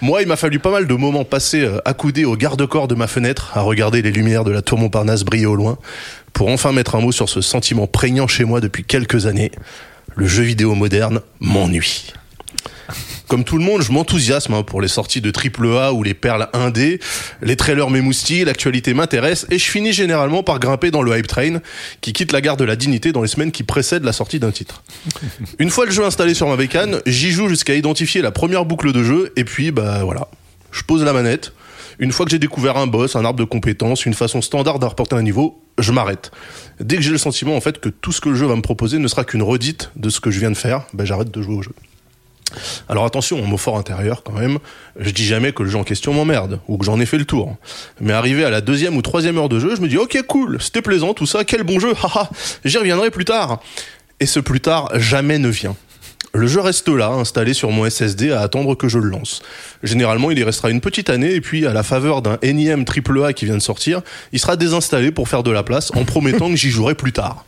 Moi, 0.00 0.22
il 0.22 0.28
m'a 0.28 0.36
fallu 0.36 0.58
pas 0.58 0.70
mal 0.70 0.86
de 0.86 0.94
moments 0.94 1.24
passés 1.24 1.62
euh, 1.62 1.78
accoudés 1.84 2.24
au 2.24 2.36
garde-corps 2.36 2.88
de 2.88 2.94
ma 2.94 3.06
fenêtre, 3.06 3.52
à 3.54 3.60
regarder 3.60 4.02
les 4.02 4.12
lumières 4.12 4.44
de 4.44 4.50
la 4.50 4.62
tour 4.62 4.78
Montparnasse 4.78 5.24
briller 5.24 5.46
au 5.46 5.56
loin, 5.56 5.78
pour 6.32 6.48
enfin 6.48 6.72
mettre 6.72 6.94
un 6.94 7.00
mot 7.00 7.12
sur 7.12 7.28
ce 7.28 7.40
sentiment 7.40 7.86
prégnant 7.86 8.26
chez 8.26 8.44
moi 8.44 8.60
depuis 8.60 8.84
quelques 8.84 9.26
années. 9.26 9.50
Le 10.14 10.26
jeu 10.26 10.42
vidéo 10.42 10.74
moderne 10.74 11.20
m'ennuie. 11.40 12.12
Comme 13.28 13.42
tout 13.42 13.58
le 13.58 13.64
monde, 13.64 13.82
je 13.82 13.90
m'enthousiasme 13.90 14.54
hein, 14.54 14.62
pour 14.62 14.80
les 14.80 14.88
sorties 14.88 15.20
de 15.20 15.32
AAA 15.32 15.92
ou 15.92 16.02
les 16.02 16.14
perles 16.14 16.48
indé. 16.52 17.00
Les 17.42 17.56
trailers 17.56 17.90
m'émoustillent, 17.90 18.44
l'actualité 18.44 18.94
m'intéresse 18.94 19.46
et 19.50 19.58
je 19.58 19.68
finis 19.68 19.92
généralement 19.92 20.42
par 20.42 20.60
grimper 20.60 20.90
dans 20.90 21.02
le 21.02 21.16
hype 21.16 21.26
train 21.26 21.58
qui 22.00 22.12
quitte 22.12 22.32
la 22.32 22.40
gare 22.40 22.56
de 22.56 22.64
la 22.64 22.76
dignité 22.76 23.12
dans 23.12 23.22
les 23.22 23.28
semaines 23.28 23.50
qui 23.50 23.64
précèdent 23.64 24.04
la 24.04 24.12
sortie 24.12 24.38
d'un 24.38 24.52
titre. 24.52 24.82
Une 25.58 25.70
fois 25.70 25.86
le 25.86 25.90
jeu 25.90 26.04
installé 26.04 26.34
sur 26.34 26.48
ma 26.48 26.56
bécane, 26.56 27.00
j'y 27.06 27.30
joue 27.32 27.48
jusqu'à 27.48 27.74
identifier 27.74 28.22
la 28.22 28.30
première 28.30 28.64
boucle 28.64 28.92
de 28.92 29.02
jeu 29.02 29.32
et 29.36 29.44
puis 29.44 29.72
bah 29.72 30.04
voilà, 30.04 30.28
je 30.70 30.82
pose 30.82 31.02
la 31.02 31.12
manette. 31.12 31.52
Une 31.98 32.12
fois 32.12 32.26
que 32.26 32.30
j'ai 32.30 32.38
découvert 32.38 32.76
un 32.76 32.86
boss, 32.86 33.16
un 33.16 33.24
arbre 33.24 33.38
de 33.38 33.44
compétences, 33.44 34.04
une 34.04 34.14
façon 34.14 34.42
standard 34.42 34.78
d'apporter 34.78 35.16
un 35.16 35.22
niveau, 35.22 35.62
je 35.78 35.92
m'arrête. 35.92 36.30
Dès 36.78 36.96
que 36.96 37.02
j'ai 37.02 37.10
le 37.10 37.18
sentiment 37.18 37.56
en 37.56 37.60
fait 37.60 37.80
que 37.80 37.88
tout 37.88 38.12
ce 38.12 38.20
que 38.20 38.28
le 38.28 38.34
jeu 38.34 38.46
va 38.46 38.54
me 38.54 38.62
proposer 38.62 38.98
ne 38.98 39.08
sera 39.08 39.24
qu'une 39.24 39.42
redite 39.42 39.90
de 39.96 40.10
ce 40.10 40.20
que 40.20 40.30
je 40.30 40.38
viens 40.38 40.50
de 40.50 40.56
faire, 40.56 40.86
bah, 40.92 41.04
j'arrête 41.04 41.30
de 41.30 41.42
jouer 41.42 41.56
au 41.56 41.62
jeu. 41.62 41.72
Alors 42.88 43.04
attention, 43.04 43.38
mon 43.38 43.46
mot 43.46 43.56
fort 43.56 43.76
intérieur 43.76 44.22
quand 44.22 44.32
même, 44.32 44.58
je 44.98 45.10
dis 45.10 45.24
jamais 45.24 45.52
que 45.52 45.62
le 45.62 45.68
jeu 45.68 45.78
en 45.78 45.84
question 45.84 46.12
m'emmerde, 46.12 46.60
ou 46.68 46.78
que 46.78 46.84
j'en 46.84 47.00
ai 47.00 47.06
fait 47.06 47.18
le 47.18 47.24
tour. 47.24 47.56
Mais 48.00 48.12
arrivé 48.12 48.44
à 48.44 48.50
la 48.50 48.60
deuxième 48.60 48.96
ou 48.96 49.02
troisième 49.02 49.36
heure 49.38 49.48
de 49.48 49.58
jeu, 49.58 49.74
je 49.76 49.80
me 49.80 49.88
dis 49.88 49.98
ok 49.98 50.22
cool, 50.26 50.58
c'était 50.60 50.82
plaisant 50.82 51.14
tout 51.14 51.26
ça, 51.26 51.44
quel 51.44 51.62
bon 51.62 51.78
jeu, 51.80 51.92
haha, 52.02 52.30
j'y 52.64 52.78
reviendrai 52.78 53.10
plus 53.10 53.24
tard. 53.24 53.60
Et 54.20 54.26
ce 54.26 54.40
plus 54.40 54.60
tard 54.60 54.90
jamais 54.98 55.38
ne 55.38 55.48
vient. 55.48 55.76
Le 56.36 56.46
jeu 56.46 56.60
reste 56.60 56.88
là, 56.88 57.08
installé 57.08 57.54
sur 57.54 57.70
mon 57.70 57.88
SSD 57.88 58.30
à 58.30 58.42
attendre 58.42 58.74
que 58.74 58.88
je 58.88 58.98
le 58.98 59.08
lance. 59.08 59.42
Généralement, 59.82 60.30
il 60.30 60.38
y 60.38 60.44
restera 60.44 60.70
une 60.70 60.82
petite 60.82 61.08
année 61.08 61.32
et 61.32 61.40
puis, 61.40 61.66
à 61.66 61.72
la 61.72 61.82
faveur 61.82 62.20
d'un 62.20 62.36
énième 62.42 62.84
AAA 62.84 63.32
qui 63.32 63.46
vient 63.46 63.56
de 63.56 63.62
sortir, 63.62 64.02
il 64.32 64.38
sera 64.38 64.56
désinstallé 64.56 65.12
pour 65.12 65.28
faire 65.28 65.42
de 65.42 65.50
la 65.50 65.62
place 65.62 65.90
en 65.94 66.04
promettant 66.04 66.50
que 66.50 66.56
j'y 66.56 66.68
jouerai 66.68 66.94
plus 66.94 67.12
tard. 67.12 67.46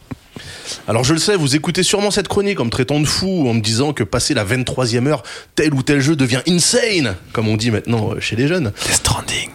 Alors 0.86 1.04
je 1.04 1.12
le 1.12 1.18
sais, 1.18 1.36
vous 1.36 1.56
écoutez 1.56 1.82
sûrement 1.82 2.10
cette 2.10 2.28
chronique 2.28 2.60
en 2.60 2.64
me 2.64 2.70
traitant 2.70 3.00
de 3.00 3.06
fou, 3.06 3.48
en 3.48 3.54
me 3.54 3.60
disant 3.60 3.92
que 3.92 4.04
passé 4.04 4.34
la 4.34 4.44
23e 4.44 5.06
heure, 5.06 5.22
tel 5.54 5.74
ou 5.74 5.82
tel 5.82 6.00
jeu 6.00 6.16
devient 6.16 6.42
insane, 6.48 7.16
comme 7.32 7.48
on 7.48 7.56
dit 7.56 7.70
maintenant 7.70 8.12
euh, 8.12 8.20
chez 8.20 8.36
les 8.36 8.48
jeunes. 8.48 8.72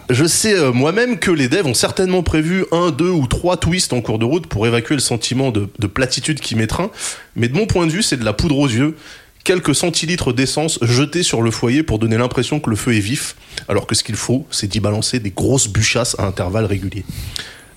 Je 0.10 0.26
sais 0.26 0.54
euh, 0.54 0.72
moi-même 0.72 1.20
que 1.20 1.32
les 1.32 1.48
devs 1.48 1.66
ont 1.66 1.74
certainement 1.74 2.24
prévu 2.24 2.66
un, 2.72 2.92
deux 2.92 3.10
ou 3.10 3.28
trois 3.28 3.58
twists 3.58 3.94
en 3.94 4.02
cours 4.02 4.20
de 4.20 4.26
route 4.26 4.48
pour 4.48 4.68
évacuer 4.68 4.96
le 4.96 5.02
sentiment 5.02 5.52
de, 5.52 5.70
de 5.80 5.88
platitude 5.88 6.40
qui 6.40 6.56
m'étreint, 6.56 6.92
mais 7.36 7.48
de 7.48 7.56
mon 7.56 7.66
point 7.66 7.88
de 7.88 7.92
vue, 7.92 8.04
c'est 8.04 8.18
de 8.18 8.26
la 8.26 8.34
poudre 8.34 8.58
aux 8.58 8.68
yeux. 8.68 8.96
Quelques 9.44 9.76
centilitres 9.76 10.32
d'essence 10.32 10.80
jetés 10.82 11.22
sur 11.22 11.42
le 11.42 11.52
foyer 11.52 11.84
pour 11.84 12.00
donner 12.00 12.18
l'impression 12.18 12.62
que 12.62 12.70
le 12.70 12.78
feu 12.78 12.96
est 12.96 13.02
vif, 13.02 13.36
alors 13.68 13.88
que 13.88 13.94
ce 13.94 14.04
qu'il 14.04 14.16
faut, 14.16 14.48
c'est 14.52 14.68
d'y 14.68 14.80
balancer 14.80 15.20
des 15.20 15.32
grosses 15.32 15.68
bûchasses 15.68 16.16
à 16.18 16.26
intervalles 16.26 16.66
réguliers. 16.66 17.04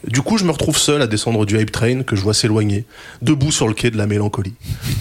Du 0.07 0.23
coup, 0.23 0.39
je 0.39 0.45
me 0.45 0.53
retrouve 0.53 0.79
seul 0.79 1.03
à 1.03 1.09
descendre 1.09 1.45
du 1.47 1.59
hype 1.61 1.73
train 1.73 2.05
que 2.05 2.15
je 2.15 2.23
vois 2.23 2.35
s'éloigner, 2.35 2.85
debout 3.23 3.51
sur 3.51 3.67
le 3.67 3.75
quai 3.75 3.91
de 3.91 3.97
la 3.97 4.07
mélancolie. 4.07 4.55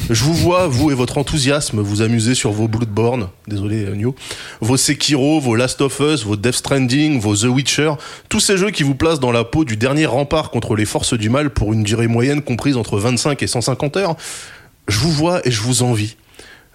Je 0.09 0.23
vous 0.23 0.33
vois, 0.33 0.67
vous 0.67 0.89
et 0.89 0.95
votre 0.95 1.19
enthousiasme, 1.19 1.79
vous 1.79 2.01
amuser 2.01 2.33
sur 2.33 2.51
vos 2.51 2.67
Bloodborne, 2.67 3.27
désolé 3.47 3.85
euh, 3.85 3.95
Nio, 3.95 4.15
vos 4.61 4.77
Sekiro, 4.77 5.39
vos 5.39 5.55
Last 5.55 5.81
of 5.81 5.99
Us, 5.99 6.23
vos 6.25 6.35
Death 6.35 6.55
Stranding, 6.55 7.19
vos 7.19 7.35
The 7.35 7.43
Witcher, 7.43 7.93
tous 8.29 8.39
ces 8.39 8.57
jeux 8.57 8.71
qui 8.71 8.81
vous 8.81 8.95
placent 8.95 9.19
dans 9.19 9.31
la 9.31 9.43
peau 9.43 9.63
du 9.63 9.77
dernier 9.77 10.07
rempart 10.07 10.49
contre 10.49 10.75
les 10.75 10.85
forces 10.85 11.13
du 11.13 11.29
mal 11.29 11.51
pour 11.51 11.71
une 11.71 11.83
durée 11.83 12.07
moyenne 12.07 12.41
comprise 12.41 12.75
entre 12.75 12.97
25 12.97 13.43
et 13.43 13.47
150 13.47 13.97
heures. 13.97 14.15
Je 14.87 14.97
vous 14.97 15.11
vois 15.11 15.47
et 15.47 15.51
je 15.51 15.61
vous 15.61 15.83
envie. 15.83 16.15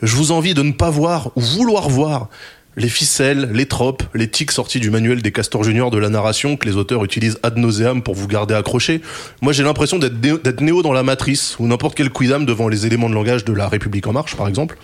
Je 0.03 0.15
vous 0.15 0.31
envie 0.31 0.55
de 0.55 0.63
ne 0.63 0.73
pas 0.73 0.91
voir 0.91 1.31
ou 1.37 1.41
vouloir 1.41 1.89
voir 1.89 2.29
les 2.77 2.89
ficelles, 2.89 3.51
les 3.53 3.67
tropes, 3.67 4.03
les 4.15 4.29
tics 4.29 4.53
sortis 4.53 4.81
du 4.81 4.91
manuel 4.91 5.23
des 5.23 5.33
castors 5.33 5.65
juniors 5.65 5.91
de 5.91 5.99
la 5.99 6.09
narration 6.09 6.57
que 6.57 6.69
les 6.69 6.77
auteurs 6.77 7.05
utilisent 7.05 7.39
ad 7.43 7.57
nauseam 7.57 8.03
pour 8.03 8.15
vous 8.15 8.29
garder 8.29 8.55
accroché. 8.55 9.01
Moi, 9.41 9.53
j'ai 9.53 9.63
l'impression 9.63 9.99
d'être 9.99 10.61
néo, 10.61 10.83
dans 10.83 10.93
la 10.93 11.03
matrice 11.03 11.57
ou 11.59 11.67
n'importe 11.67 11.97
quel 11.97 12.11
quidam 12.11 12.47
devant 12.47 12.69
les 12.69 12.87
éléments 12.87 13.11
de 13.11 13.15
langage 13.15 13.45
de 13.45 13.53
la 13.53 13.69
République 13.69 14.07
en 14.07 14.13
marche, 14.13 14.37
par 14.37 14.49
exemple. 14.49 14.79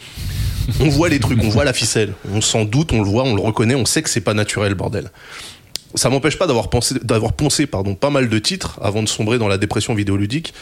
On 0.81 0.89
voit 0.89 1.09
les 1.09 1.21
trucs, 1.21 1.43
on 1.45 1.49
voit 1.49 1.65
la 1.65 1.73
ficelle, 1.73 2.13
on 2.33 2.41
s'en 2.41 2.65
doute, 2.65 2.93
on 2.93 3.01
le 3.01 3.09
voit, 3.09 3.23
on 3.23 3.37
le 3.37 3.41
reconnaît, 3.41 3.77
on 3.77 3.87
sait 3.87 4.03
que 4.03 4.11
c'est 4.11 4.21
pas 4.21 4.35
naturel, 4.35 4.75
bordel. 4.75 5.11
Ça 5.95 6.11
m'empêche 6.11 6.37
pas 6.37 6.49
d'avoir 6.49 6.71
pensé, 6.71 6.97
d'avoir 7.03 7.35
poncé, 7.35 7.67
pardon, 7.67 7.95
pas 7.95 8.11
mal 8.11 8.29
de 8.29 8.39
titres 8.41 8.81
avant 8.83 9.03
de 9.03 9.09
sombrer 9.09 9.39
dans 9.39 9.47
la 9.47 9.59
dépression 9.59 9.95
vidéoludique. 9.95 10.53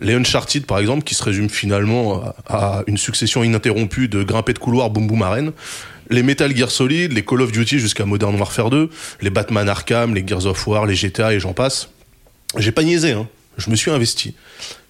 Les 0.00 0.14
Uncharted, 0.14 0.64
par 0.64 0.78
exemple, 0.78 1.04
qui 1.04 1.14
se 1.14 1.22
résume 1.22 1.50
finalement 1.50 2.22
à 2.48 2.82
une 2.86 2.96
succession 2.96 3.44
ininterrompue 3.44 4.08
de 4.08 4.22
grimpées 4.22 4.54
de 4.54 4.58
couloirs 4.58 4.88
boum 4.88 5.06
boum 5.06 5.22
arène. 5.22 5.52
Les 6.12 6.22
Metal 6.22 6.54
Gear 6.54 6.70
Solid, 6.70 7.12
les 7.12 7.24
Call 7.24 7.40
of 7.42 7.52
Duty 7.52 7.78
jusqu'à 7.78 8.04
Modern 8.04 8.34
Warfare 8.38 8.68
2, 8.70 8.90
les 9.22 9.30
Batman 9.30 9.68
Arkham, 9.68 10.14
les 10.14 10.22
Gears 10.26 10.46
of 10.46 10.66
War, 10.66 10.86
les 10.86 10.94
GTA 10.94 11.32
et 11.32 11.40
j'en 11.40 11.54
passe. 11.54 11.88
J'ai 12.58 12.70
pas 12.70 12.82
niaisé, 12.84 13.12
hein. 13.12 13.26
Je 13.56 13.70
me 13.70 13.76
suis 13.76 13.90
investi. 13.90 14.34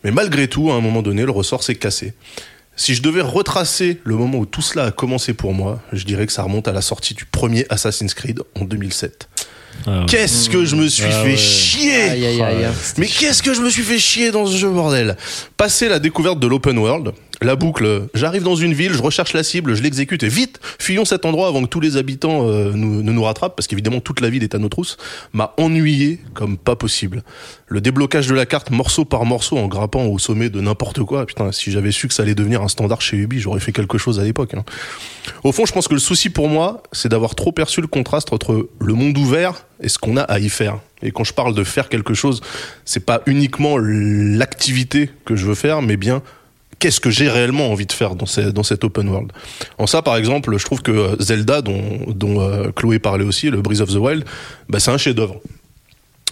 Mais 0.04 0.10
malgré 0.10 0.48
tout, 0.48 0.70
à 0.70 0.74
un 0.74 0.80
moment 0.80 1.00
donné, 1.02 1.24
le 1.24 1.30
ressort 1.30 1.62
s'est 1.62 1.76
cassé. 1.76 2.12
Si 2.74 2.94
je 2.94 3.02
devais 3.02 3.20
retracer 3.20 4.00
le 4.02 4.16
moment 4.16 4.38
où 4.38 4.46
tout 4.46 4.62
cela 4.62 4.86
a 4.86 4.90
commencé 4.90 5.32
pour 5.32 5.52
moi, 5.54 5.80
je 5.92 6.04
dirais 6.04 6.26
que 6.26 6.32
ça 6.32 6.42
remonte 6.42 6.66
à 6.68 6.72
la 6.72 6.80
sortie 6.82 7.14
du 7.14 7.24
premier 7.24 7.66
Assassin's 7.70 8.14
Creed 8.14 8.40
en 8.60 8.64
2007. 8.64 9.28
Ah. 9.86 10.04
Qu'est-ce 10.08 10.50
que 10.50 10.64
je 10.64 10.76
me 10.76 10.86
suis 10.88 11.04
Ah 11.04 11.22
fait 11.22 11.30
ouais. 11.30 11.36
chier 11.36 12.02
Aïe, 12.02 12.26
aïe, 12.26 12.42
aïe. 12.42 12.66
mais 12.98 13.06
qu'est-ce 13.06 13.42
que 13.42 13.54
je 13.54 13.60
me 13.62 13.70
suis 13.70 13.82
fait 13.82 13.98
chier 13.98 14.30
dans 14.30 14.46
ce 14.46 14.56
jeu, 14.56 14.70
bordel? 14.70 15.16
Passer 15.56 15.88
la 15.88 15.98
découverte 15.98 16.38
de 16.40 16.46
l'open 16.46 16.78
world, 16.78 17.12
la 17.42 17.56
boucle, 17.56 18.08
j'arrive 18.14 18.42
dans 18.42 18.54
une 18.54 18.72
ville, 18.72 18.92
je 18.92 19.02
recherche 19.02 19.32
la 19.32 19.42
cible, 19.42 19.74
je 19.74 19.82
l'exécute, 19.82 20.22
et 20.22 20.28
vite, 20.28 20.60
fuyons 20.78 21.04
cet 21.04 21.24
endroit 21.24 21.48
avant 21.48 21.62
que 21.62 21.68
tous 21.68 21.80
les 21.80 21.96
habitants 21.96 22.48
euh, 22.48 22.72
nous, 22.74 23.02
ne 23.02 23.12
nous 23.12 23.22
rattrapent, 23.22 23.56
parce 23.56 23.66
qu'évidemment 23.66 24.00
toute 24.00 24.20
la 24.20 24.30
ville 24.30 24.42
est 24.42 24.54
à 24.54 24.58
nos 24.58 24.68
trousses, 24.68 24.96
m'a 25.32 25.54
ennuyé 25.56 26.20
comme 26.34 26.56
pas 26.56 26.76
possible. 26.76 27.22
Le 27.66 27.80
déblocage 27.80 28.26
de 28.26 28.34
la 28.34 28.46
carte 28.46 28.70
morceau 28.70 29.04
par 29.04 29.24
morceau 29.24 29.58
en 29.58 29.66
grimpant 29.66 30.04
au 30.04 30.18
sommet 30.18 30.50
de 30.50 30.60
n'importe 30.60 31.02
quoi, 31.02 31.26
putain, 31.26 31.52
si 31.52 31.70
j'avais 31.70 31.92
su 31.92 32.08
que 32.08 32.14
ça 32.14 32.22
allait 32.22 32.34
devenir 32.34 32.62
un 32.62 32.68
standard 32.68 33.00
chez 33.00 33.16
Ubi, 33.16 33.40
j'aurais 33.40 33.60
fait 33.60 33.72
quelque 33.72 33.98
chose 33.98 34.20
à 34.20 34.24
l'époque. 34.24 34.54
hein. 34.54 34.64
Au 35.44 35.52
fond, 35.52 35.66
je 35.66 35.72
pense 35.72 35.88
que 35.88 35.94
le 35.94 36.00
souci 36.00 36.30
pour 36.30 36.48
moi, 36.48 36.82
c'est 36.92 37.08
d'avoir 37.08 37.34
trop 37.34 37.52
perçu 37.52 37.80
le 37.80 37.86
contraste 37.86 38.32
entre 38.32 38.68
le 38.80 38.94
monde 38.94 39.16
ouvert 39.16 39.66
et 39.80 39.88
ce 39.88 39.98
qu'on 39.98 40.16
a 40.16 40.22
à 40.22 40.38
y 40.38 40.48
faire. 40.48 40.78
Et 41.02 41.10
quand 41.10 41.24
je 41.24 41.32
parle 41.32 41.54
de 41.54 41.64
faire 41.64 41.88
quelque 41.88 42.14
chose, 42.14 42.40
c'est 42.84 43.04
pas 43.04 43.22
uniquement 43.26 43.76
l'activité 43.78 45.10
que 45.24 45.34
je 45.34 45.46
veux 45.46 45.54
faire, 45.54 45.82
mais 45.82 45.96
bien 45.96 46.22
qu'est-ce 46.82 46.98
que 46.98 47.10
j'ai 47.10 47.28
réellement 47.28 47.70
envie 47.70 47.86
de 47.86 47.92
faire 47.92 48.16
dans, 48.16 48.26
ces, 48.26 48.52
dans 48.52 48.64
cet 48.64 48.82
open 48.82 49.08
world. 49.08 49.30
En 49.78 49.86
ça, 49.86 50.02
par 50.02 50.16
exemple, 50.16 50.58
je 50.58 50.64
trouve 50.64 50.82
que 50.82 51.14
Zelda, 51.20 51.62
dont, 51.62 51.80
dont 52.08 52.40
euh, 52.40 52.72
Chloé 52.74 52.98
parlait 52.98 53.24
aussi, 53.24 53.50
le 53.50 53.62
Breath 53.62 53.82
of 53.82 53.90
the 53.90 53.98
Wild, 53.98 54.24
bah, 54.68 54.80
c'est 54.80 54.90
un 54.90 54.98
chef-d'œuvre. 54.98 55.40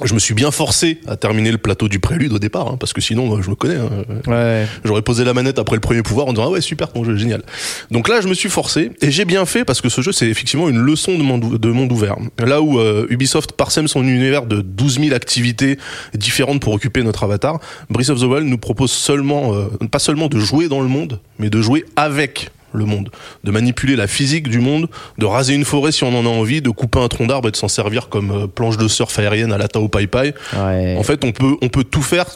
Je 0.03 0.15
me 0.15 0.19
suis 0.19 0.33
bien 0.33 0.51
forcé 0.51 0.99
à 1.07 1.17
terminer 1.17 1.53
le 1.53 1.59
plateau 1.59 1.87
du 1.87 1.99
prélude 2.01 2.33
au 2.33 2.39
départ, 2.39 2.69
hein, 2.69 2.77
parce 2.81 2.95
que 2.95 3.03
sinon, 3.03 3.43
je 3.43 3.51
me 3.51 3.55
connais. 3.55 3.75
hein. 3.77 3.91
Ouais. 4.27 4.67
J'aurais 4.83 5.03
posé 5.03 5.25
la 5.25 5.35
manette 5.35 5.59
après 5.59 5.77
le 5.77 5.81
premier 5.81 6.03
pouvoir 6.03 6.27
en 6.29 6.33
disant 6.33 6.45
ah 6.47 6.51
ouais 6.51 6.63
super 6.63 6.91
ton 6.91 7.05
jeu 7.05 7.17
génial. 7.17 7.43
Donc 7.91 8.09
là 8.09 8.23
je 8.23 8.29
me 8.29 8.33
suis 8.33 8.49
forcé 8.49 8.93
et 9.03 9.11
j'ai 9.11 9.27
bien 9.27 9.45
fait 9.45 9.67
parce 9.67 9.83
que 9.83 9.91
ce 9.91 10.01
jeu 10.01 10.13
c'est 10.13 10.27
effectivement 10.29 10.71
une 10.71 10.79
leçon 10.79 11.19
de 11.19 11.23
monde, 11.23 11.59
de 11.59 11.69
monde 11.71 11.93
ouvert. 11.93 12.17
Là 12.39 12.63
où 12.63 12.79
euh, 12.81 13.07
Ubisoft 13.11 13.53
parsème 13.53 13.89
son 13.89 14.03
univers 14.03 14.47
de 14.47 14.63
12 14.63 15.01
000 15.01 15.15
activités 15.15 15.79
différentes 16.15 16.63
pour 16.63 16.73
occuper 16.73 17.03
notre 17.03 17.25
avatar, 17.25 17.61
Breath 17.91 18.09
of 18.09 18.21
the 18.21 18.25
Wild 18.25 18.47
nous 18.47 18.59
propose 18.59 18.91
seulement 18.93 19.53
euh, 19.55 19.67
pas 19.91 19.99
seulement 19.99 20.29
de 20.29 20.39
jouer 20.39 20.69
dans 20.69 20.81
le 20.81 20.89
monde, 20.89 21.21
mais 21.39 21.51
de 21.51 21.61
jouer 21.61 21.85
avec 21.97 22.49
le 22.73 22.85
monde, 22.85 23.11
de 23.45 23.51
manipuler 23.51 23.97
la 23.97 24.07
physique 24.07 24.49
du 24.49 24.61
monde, 24.61 24.89
de 25.19 25.27
raser 25.27 25.55
une 25.55 25.65
forêt 25.65 25.93
si 25.93 26.05
on 26.05 26.17
en 26.17 26.27
a 26.27 26.29
envie, 26.29 26.63
de 26.63 26.71
couper 26.71 27.01
un 27.01 27.09
tronc 27.09 27.27
d'arbre 27.27 27.49
et 27.49 27.51
de 27.51 27.57
s'en 27.57 27.69
servir 27.69 28.09
comme 28.09 28.31
euh, 28.31 28.47
planche 28.47 28.77
de 28.77 28.89
surf 28.89 29.19
aérienne 29.19 29.53
à 29.53 29.59
la 29.59 29.69
Tao 29.69 29.89
Pai 29.89 30.07
Pai. 30.07 30.35
Ouais. 30.55 30.97
En 30.99 31.03
fait, 31.03 31.25
on 31.25 31.33
peut, 31.33 31.57
on 31.63 31.69
peut 31.69 31.85
tout 31.85 32.03
faire 32.03 32.27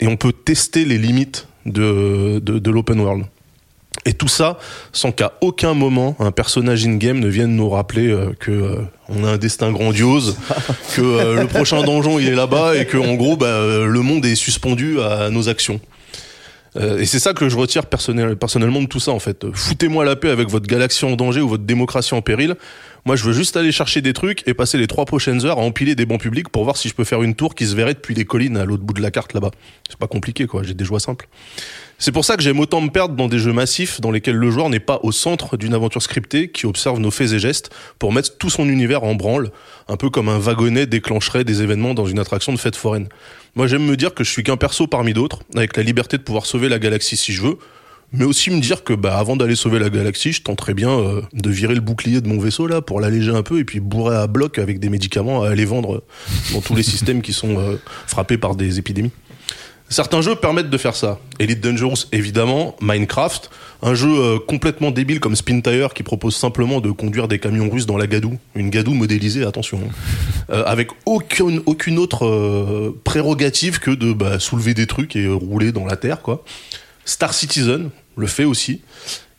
et 0.00 0.06
on 0.06 0.16
peut 0.16 0.32
tester 0.32 0.84
les 0.84 0.98
limites 0.98 1.48
de, 1.66 2.40
de, 2.40 2.58
de 2.58 2.70
l'open 2.70 3.00
world. 3.00 3.24
Et 4.06 4.12
tout 4.12 4.28
ça 4.28 4.58
sans 4.92 5.12
qu'à 5.12 5.32
aucun 5.40 5.72
moment 5.72 6.16
un 6.18 6.30
personnage 6.30 6.84
in-game 6.84 7.20
ne 7.20 7.28
vienne 7.28 7.56
nous 7.56 7.70
rappeler 7.70 8.08
euh, 8.08 8.34
que 8.38 8.50
euh, 8.50 8.76
on 9.08 9.24
a 9.24 9.30
un 9.30 9.36
destin 9.38 9.72
grandiose, 9.72 10.36
que 10.96 11.00
euh, 11.00 11.40
le 11.40 11.46
prochain 11.46 11.82
donjon 11.82 12.18
il 12.18 12.28
est 12.28 12.34
là-bas 12.34 12.76
et 12.76 12.86
que 12.86 12.98
en 12.98 13.14
gros 13.14 13.36
bah, 13.36 13.60
le 13.86 14.00
monde 14.00 14.26
est 14.26 14.34
suspendu 14.34 15.00
à 15.00 15.30
nos 15.30 15.48
actions. 15.48 15.80
Euh, 16.76 16.98
et 16.98 17.04
c'est 17.04 17.20
ça 17.20 17.34
que 17.34 17.48
je 17.48 17.56
retire 17.56 17.86
personnel- 17.86 18.36
personnellement 18.36 18.82
de 18.82 18.86
tout 18.86 19.00
ça 19.00 19.12
en 19.12 19.20
fait. 19.20 19.46
Foutez-moi 19.52 20.04
la 20.04 20.16
paix 20.16 20.30
avec 20.30 20.48
votre 20.48 20.66
galaxie 20.66 21.04
en 21.04 21.14
danger 21.14 21.40
ou 21.40 21.48
votre 21.48 21.64
démocratie 21.64 22.14
en 22.14 22.22
péril. 22.22 22.56
Moi, 23.06 23.16
je 23.16 23.24
veux 23.24 23.34
juste 23.34 23.56
aller 23.58 23.70
chercher 23.70 24.00
des 24.00 24.14
trucs 24.14 24.42
et 24.48 24.54
passer 24.54 24.78
les 24.78 24.86
trois 24.86 25.04
prochaines 25.04 25.44
heures 25.44 25.58
à 25.58 25.62
empiler 25.62 25.94
des 25.94 26.06
bancs 26.06 26.20
publics 26.20 26.48
pour 26.48 26.64
voir 26.64 26.78
si 26.78 26.88
je 26.88 26.94
peux 26.94 27.04
faire 27.04 27.22
une 27.22 27.34
tour 27.34 27.54
qui 27.54 27.66
se 27.66 27.76
verrait 27.76 27.92
depuis 27.92 28.14
les 28.14 28.24
collines 28.24 28.56
à 28.56 28.64
l'autre 28.64 28.82
bout 28.82 28.94
de 28.94 29.02
la 29.02 29.10
carte 29.10 29.34
là-bas. 29.34 29.50
C'est 29.90 29.98
pas 29.98 30.06
compliqué 30.06 30.46
quoi, 30.46 30.62
j'ai 30.62 30.72
des 30.72 30.86
joies 30.86 31.00
simples. 31.00 31.28
C'est 31.98 32.12
pour 32.12 32.24
ça 32.24 32.36
que 32.36 32.42
j'aime 32.42 32.58
autant 32.60 32.80
me 32.80 32.88
perdre 32.88 33.14
dans 33.14 33.28
des 33.28 33.38
jeux 33.38 33.52
massifs 33.52 34.00
dans 34.00 34.10
lesquels 34.10 34.36
le 34.36 34.50
joueur 34.50 34.70
n'est 34.70 34.80
pas 34.80 35.00
au 35.02 35.12
centre 35.12 35.58
d'une 35.58 35.74
aventure 35.74 36.02
scriptée 36.02 36.48
qui 36.48 36.64
observe 36.66 36.98
nos 36.98 37.10
faits 37.10 37.32
et 37.32 37.38
gestes 37.38 37.70
pour 37.98 38.10
mettre 38.12 38.38
tout 38.38 38.50
son 38.50 38.68
univers 38.68 39.04
en 39.04 39.14
branle, 39.14 39.50
un 39.86 39.96
peu 39.96 40.08
comme 40.08 40.30
un 40.30 40.38
wagonnet 40.38 40.86
déclencherait 40.86 41.44
des 41.44 41.62
événements 41.62 41.92
dans 41.92 42.06
une 42.06 42.18
attraction 42.18 42.52
de 42.52 42.58
fête 42.58 42.74
foraine. 42.74 43.08
Moi, 43.56 43.68
j'aime 43.68 43.84
me 43.84 43.96
dire 43.96 44.14
que 44.14 44.24
je 44.24 44.30
suis 44.30 44.42
qu'un 44.42 44.56
perso 44.56 44.88
parmi 44.88 45.12
d'autres, 45.12 45.40
avec 45.54 45.76
la 45.76 45.84
liberté 45.84 46.18
de 46.18 46.22
pouvoir 46.22 46.44
sauver 46.44 46.68
la 46.68 46.80
galaxie 46.80 47.16
si 47.16 47.32
je 47.32 47.42
veux, 47.42 47.58
mais 48.12 48.24
aussi 48.24 48.50
me 48.50 48.60
dire 48.60 48.82
que 48.82 48.92
bah, 48.92 49.16
avant 49.16 49.36
d'aller 49.36 49.54
sauver 49.54 49.78
la 49.78 49.90
galaxie, 49.90 50.32
je 50.32 50.42
tenterais 50.42 50.74
bien 50.74 50.90
euh, 50.90 51.22
de 51.32 51.50
virer 51.50 51.74
le 51.74 51.80
bouclier 51.80 52.20
de 52.20 52.28
mon 52.28 52.38
vaisseau 52.38 52.66
là 52.66 52.80
pour 52.80 53.00
l'alléger 53.00 53.30
un 53.30 53.42
peu 53.42 53.60
et 53.60 53.64
puis 53.64 53.80
bourrer 53.80 54.16
à 54.16 54.26
bloc 54.26 54.58
avec 54.58 54.80
des 54.80 54.88
médicaments 54.88 55.44
à 55.44 55.50
aller 55.50 55.64
vendre 55.64 56.02
dans 56.52 56.60
tous 56.60 56.74
les 56.74 56.82
systèmes 56.94 57.22
qui 57.22 57.32
sont 57.32 57.58
euh, 57.58 57.76
frappés 58.06 58.38
par 58.38 58.56
des 58.56 58.78
épidémies. 58.78 59.12
Certains 59.90 60.22
jeux 60.22 60.34
permettent 60.34 60.70
de 60.70 60.78
faire 60.78 60.96
ça. 60.96 61.18
Elite 61.38 61.60
Dangerous, 61.60 62.06
évidemment, 62.10 62.74
Minecraft, 62.80 63.50
un 63.82 63.94
jeu 63.94 64.08
euh, 64.08 64.38
complètement 64.38 64.90
débile 64.90 65.20
comme 65.20 65.36
Spin 65.36 65.60
Tire 65.60 65.92
qui 65.92 66.02
propose 66.02 66.34
simplement 66.34 66.80
de 66.80 66.90
conduire 66.90 67.28
des 67.28 67.38
camions 67.38 67.68
russes 67.68 67.86
dans 67.86 67.98
la 67.98 68.06
gadoue, 68.06 68.38
une 68.54 68.70
gadoue 68.70 68.94
modélisée, 68.94 69.44
attention, 69.44 69.80
hein. 69.84 69.92
Euh, 70.50 70.62
avec 70.66 70.90
aucune, 71.06 71.62
aucune 71.64 71.98
autre 71.98 72.26
euh, 72.26 73.00
prérogative 73.02 73.78
que 73.78 73.90
de 73.90 74.12
bah, 74.12 74.38
soulever 74.38 74.74
des 74.74 74.86
trucs 74.86 75.16
et 75.16 75.26
rouler 75.26 75.72
dans 75.72 75.86
la 75.86 75.96
terre, 75.96 76.20
quoi. 76.20 76.44
Star 77.06 77.32
Citizen 77.32 77.88
le 78.16 78.26
fait 78.26 78.44
aussi. 78.44 78.82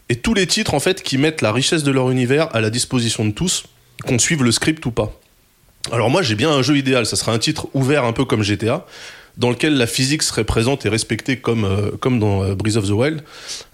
Et 0.10 0.16
tous 0.16 0.34
les 0.34 0.48
titres, 0.48 0.74
en 0.74 0.80
fait, 0.80 1.04
qui 1.04 1.20
mettent 1.20 1.42
la 1.42 1.52
richesse 1.52 1.84
de 1.84 1.92
leur 1.92 2.10
univers 2.10 2.54
à 2.56 2.62
la 2.62 2.72
disposition 2.72 3.24
de 3.24 3.32
tous, 3.32 3.66
qu'on 4.08 4.18
suive 4.18 4.44
le 4.44 4.52
script 4.52 4.84
ou 4.88 4.92
pas. 4.92 5.14
Alors 5.92 6.10
moi, 6.10 6.22
j'ai 6.22 6.36
bien 6.36 6.50
un 6.50 6.62
jeu 6.62 6.78
idéal. 6.78 7.06
Ça 7.06 7.16
serait 7.16 7.32
un 7.32 7.40
titre 7.40 7.68
ouvert 7.74 8.04
un 8.06 8.14
peu 8.14 8.26
comme 8.26 8.42
GTA, 8.42 8.86
dans 9.38 9.49
lequel 9.49 9.76
la 9.78 9.88
physique 9.88 10.24
serait 10.24 10.44
présente 10.45 10.86
et 10.86 10.90
respectée 10.90 11.38
comme, 11.38 11.66
euh, 11.66 11.91
comme 11.99 12.20
dans 12.20 12.44
euh, 12.44 12.56
Breath 12.56 12.78
of 12.78 12.88
the 12.88 12.91
Wild. 12.91 13.22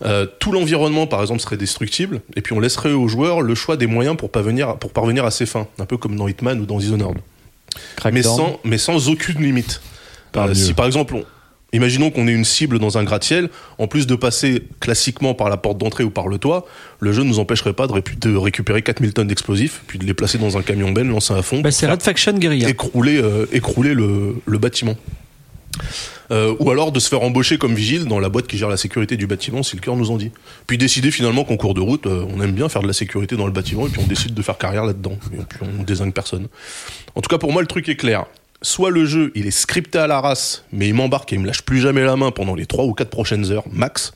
Euh, 0.03 0.25
tout 0.39 0.51
l'environnement, 0.51 1.05
par 1.07 1.21
exemple, 1.21 1.39
serait 1.39 1.57
destructible. 1.57 2.21
Et 2.35 2.41
puis 2.41 2.53
on 2.53 2.59
laisserait 2.59 2.91
aux 2.93 3.07
joueurs 3.07 3.41
le 3.41 3.53
choix 3.55 3.77
des 3.77 3.87
moyens 3.87 4.17
pour 4.17 4.31
parvenir, 4.31 4.77
pour 4.77 4.91
parvenir 4.91 5.23
à 5.25 5.31
ses 5.31 5.45
fins. 5.45 5.67
Un 5.79 5.85
peu 5.85 5.97
comme 5.97 6.15
dans 6.15 6.27
Hitman 6.27 6.59
ou 6.59 6.65
dans 6.65 6.77
Dishonored. 6.79 7.17
Mais 8.11 8.23
sans, 8.23 8.59
mais 8.63 8.77
sans 8.77 9.07
aucune 9.09 9.41
limite. 9.41 9.81
Par 10.31 10.47
Euh, 10.49 10.53
si 10.53 10.73
par 10.73 10.85
exemple, 10.85 11.15
on- 11.15 11.25
imaginons 11.73 12.09
qu'on 12.11 12.27
ait 12.27 12.33
une 12.33 12.43
cible 12.43 12.79
dans 12.79 12.97
un 12.97 13.03
gratte-ciel, 13.03 13.49
en 13.77 13.87
plus 13.87 14.07
de 14.07 14.15
passer 14.15 14.63
classiquement 14.79 15.33
par 15.33 15.47
la 15.49 15.57
porte 15.57 15.77
d'entrée 15.77 16.03
ou 16.03 16.09
par 16.09 16.27
le 16.27 16.37
toit, 16.37 16.65
le 16.99 17.13
jeu 17.13 17.23
ne 17.23 17.29
nous 17.29 17.39
empêcherait 17.39 17.73
pas 17.73 17.87
de, 17.87 17.93
de 18.19 18.35
récupérer 18.35 18.81
4000 18.81 19.13
tonnes 19.13 19.27
d'explosifs, 19.27 19.81
puis 19.87 19.99
de 19.99 20.05
les 20.05 20.13
placer 20.13 20.37
dans 20.37 20.57
un 20.57 20.61
camion 20.63 20.91
ben, 20.91 21.07
lancer 21.07 21.33
à 21.33 21.41
fond, 21.41 21.61
Bah, 21.61 21.71
c'est 21.71 21.87
Red 21.89 22.01
Faction 22.01 22.33
Guerrilla. 22.33 22.67
écrouler, 22.67 23.17
euh, 23.21 23.45
écrouler 23.53 23.93
le, 23.93 24.35
le 24.45 24.57
bâtiment. 24.57 24.95
Euh, 26.31 26.55
ou 26.59 26.71
alors 26.71 26.91
de 26.91 26.99
se 26.99 27.09
faire 27.09 27.21
embaucher 27.21 27.57
comme 27.57 27.73
vigile 27.73 28.05
dans 28.05 28.19
la 28.19 28.29
boîte 28.29 28.47
qui 28.47 28.57
gère 28.57 28.69
la 28.69 28.77
sécurité 28.77 29.17
du 29.17 29.27
bâtiment 29.27 29.63
si 29.63 29.75
le 29.75 29.81
cœur 29.81 29.95
nous 29.95 30.11
en 30.11 30.17
dit. 30.17 30.31
Puis 30.67 30.77
décider 30.77 31.11
finalement 31.11 31.43
qu'en 31.43 31.57
cours 31.57 31.73
de 31.73 31.81
route, 31.81 32.05
euh, 32.05 32.25
on 32.33 32.41
aime 32.41 32.53
bien 32.53 32.69
faire 32.69 32.81
de 32.81 32.87
la 32.87 32.93
sécurité 32.93 33.35
dans 33.35 33.45
le 33.45 33.51
bâtiment 33.51 33.85
et 33.87 33.89
puis 33.89 34.01
on 34.03 34.07
décide 34.07 34.33
de 34.33 34.41
faire 34.41 34.57
carrière 34.57 34.85
là-dedans. 34.85 35.17
Et 35.33 35.43
puis 35.43 35.59
on 35.61 35.83
désigne 35.83 36.11
personne. 36.11 36.47
En 37.15 37.21
tout 37.21 37.29
cas 37.29 37.37
pour 37.37 37.51
moi 37.51 37.61
le 37.61 37.67
truc 37.67 37.89
est 37.89 37.95
clair. 37.95 38.25
Soit 38.61 38.91
le 38.91 39.05
jeu 39.05 39.31
il 39.35 39.47
est 39.47 39.51
scripté 39.51 39.99
à 39.99 40.07
la 40.07 40.21
race, 40.21 40.63
mais 40.71 40.87
il 40.87 40.93
m'embarque 40.93 41.33
et 41.33 41.35
il 41.35 41.41
me 41.41 41.47
lâche 41.47 41.63
plus 41.63 41.81
jamais 41.81 42.03
la 42.03 42.15
main 42.15 42.31
pendant 42.31 42.55
les 42.55 42.65
3 42.65 42.85
ou 42.85 42.93
4 42.93 43.09
prochaines 43.09 43.51
heures 43.51 43.65
max. 43.71 44.13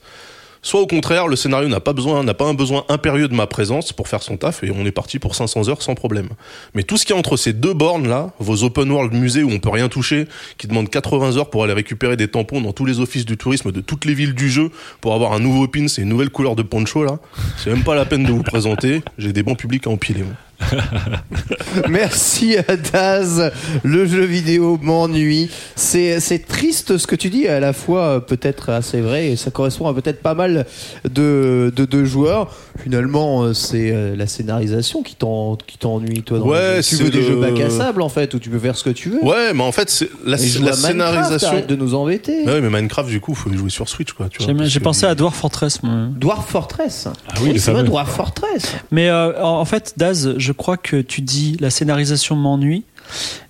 Soit 0.65 0.81
au 0.81 0.87
contraire, 0.87 1.27
le 1.27 1.35
scénario 1.35 1.69
n'a 1.69 1.79
pas 1.79 1.93
besoin, 1.93 2.23
n'a 2.23 2.33
pas 2.33 2.45
un 2.45 2.55
besoin 2.55 2.85
impérieux 2.89 3.27
de 3.27 3.35
ma 3.35 3.45
présence 3.45 3.93
pour 3.93 4.07
faire 4.07 4.23
son 4.23 4.35
taf 4.35 4.63
et 4.63 4.71
on 4.71 4.83
est 4.83 4.91
parti 4.91 5.19
pour 5.19 5.35
500 5.35 5.69
heures 5.69 5.83
sans 5.83 5.93
problème. 5.93 6.29
Mais 6.73 6.81
tout 6.81 6.97
ce 6.97 7.05
qui 7.05 7.13
est 7.13 7.15
entre 7.15 7.37
ces 7.37 7.53
deux 7.53 7.75
bornes 7.75 8.07
là, 8.07 8.33
vos 8.39 8.63
open 8.63 8.89
world 8.89 9.13
musées 9.13 9.43
où 9.43 9.51
on 9.51 9.59
peut 9.59 9.69
rien 9.69 9.89
toucher, 9.89 10.27
qui 10.57 10.67
demandent 10.67 10.89
80 10.89 11.37
heures 11.37 11.51
pour 11.51 11.63
aller 11.63 11.73
récupérer 11.73 12.17
des 12.17 12.27
tampons 12.27 12.61
dans 12.61 12.73
tous 12.73 12.85
les 12.85 12.99
offices 12.99 13.25
du 13.25 13.37
tourisme 13.37 13.71
de 13.71 13.79
toutes 13.79 14.05
les 14.05 14.15
villes 14.15 14.33
du 14.33 14.49
jeu 14.49 14.71
pour 15.01 15.13
avoir 15.13 15.33
un 15.33 15.39
nouveau 15.39 15.67
pin 15.67 15.85
et 15.85 16.01
une 16.01 16.09
nouvelle 16.09 16.31
couleur 16.31 16.55
de 16.55 16.63
poncho 16.63 17.03
là, 17.03 17.19
c'est 17.57 17.69
même 17.69 17.83
pas 17.83 17.93
la 17.93 18.05
peine 18.05 18.23
de 18.23 18.31
vous 18.31 18.43
présenter. 18.43 19.03
J'ai 19.19 19.33
des 19.33 19.43
bons 19.43 19.55
publics 19.55 19.85
à 19.85 19.91
empiler. 19.91 20.23
Merci 21.89 22.57
à 22.57 22.75
Daz. 22.75 23.51
Le 23.83 24.05
jeu 24.05 24.23
vidéo 24.23 24.77
m'ennuie. 24.81 25.49
C'est, 25.75 26.19
c'est 26.19 26.39
triste 26.39 26.97
ce 26.97 27.07
que 27.07 27.15
tu 27.15 27.29
dis, 27.29 27.47
à 27.47 27.59
la 27.59 27.73
fois 27.73 28.01
euh, 28.01 28.19
peut-être 28.19 28.69
assez 28.69 29.01
vrai 29.01 29.27
et 29.31 29.35
ça 29.35 29.51
correspond 29.51 29.87
à 29.87 29.93
peut-être 29.93 30.21
pas 30.21 30.33
mal 30.33 30.65
de, 31.09 31.71
de, 31.75 31.85
de 31.85 32.05
joueurs. 32.05 32.53
Finalement, 32.83 33.43
euh, 33.43 33.53
c'est 33.53 33.91
euh, 33.91 34.15
la 34.15 34.27
scénarisation 34.27 35.03
qui, 35.03 35.15
t'en, 35.15 35.55
qui 35.55 35.77
t'ennuie, 35.77 36.23
toi. 36.23 36.39
Dans 36.39 36.45
Ouais, 36.47 36.77
le 36.77 36.81
jeu. 36.81 36.83
tu 36.89 36.95
c'est 36.95 37.03
veux 37.03 37.09
des 37.09 37.19
le- 37.21 37.27
jeux 37.27 37.35
bac 37.39 37.59
à 37.59 37.69
sable 37.69 38.01
en 38.01 38.09
fait, 38.09 38.33
où 38.33 38.39
tu 38.39 38.49
peux 38.49 38.59
faire 38.59 38.75
ce 38.77 38.83
que 38.83 38.89
tu 38.89 39.09
veux. 39.09 39.23
Ouais, 39.23 39.53
mais 39.53 39.63
en 39.63 39.71
fait, 39.71 39.89
c'est 39.89 40.09
la, 40.25 40.31
la 40.31 40.73
scénarisation. 40.73 41.47
arrête 41.49 41.67
de 41.67 41.75
nous 41.75 41.93
embêter. 41.95 42.43
Ouais, 42.45 42.61
mais 42.61 42.69
Minecraft, 42.69 43.09
du 43.09 43.19
coup, 43.19 43.33
faut 43.35 43.51
jouer 43.53 43.69
sur 43.69 43.87
Switch, 43.89 44.13
quoi. 44.13 44.27
J'ai 44.63 44.79
pensé 44.79 45.05
à 45.05 45.15
Dwarf 45.15 45.35
Fortress, 45.35 45.83
moi. 45.83 46.07
Dwarf 46.11 46.49
Fortress. 46.49 47.07
Ah 47.29 47.33
oui, 47.41 47.59
c'est 47.59 47.71
vrai. 47.71 47.83
Dwarf 47.83 48.11
Fortress? 48.15 48.73
Mais 48.91 49.09
euh, 49.09 49.41
en 49.43 49.55
en 49.65 49.65
fait, 49.65 49.93
Daz, 49.97 50.33
je 50.45 50.51
crois 50.51 50.77
que 50.77 51.01
tu 51.01 51.21
dis 51.21 51.57
la 51.59 51.71
scénarisation 51.71 52.35
m'ennuie, 52.35 52.83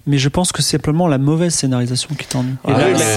mais 0.07 0.17
je 0.17 0.29
pense 0.29 0.51
que 0.51 0.61
c'est 0.61 0.71
simplement 0.77 1.07
la 1.07 1.17
mauvaise 1.17 1.53
scénarisation 1.53 2.09
qui 2.17 2.25
t'ennuie. 2.27 2.53
Ah 2.67 2.71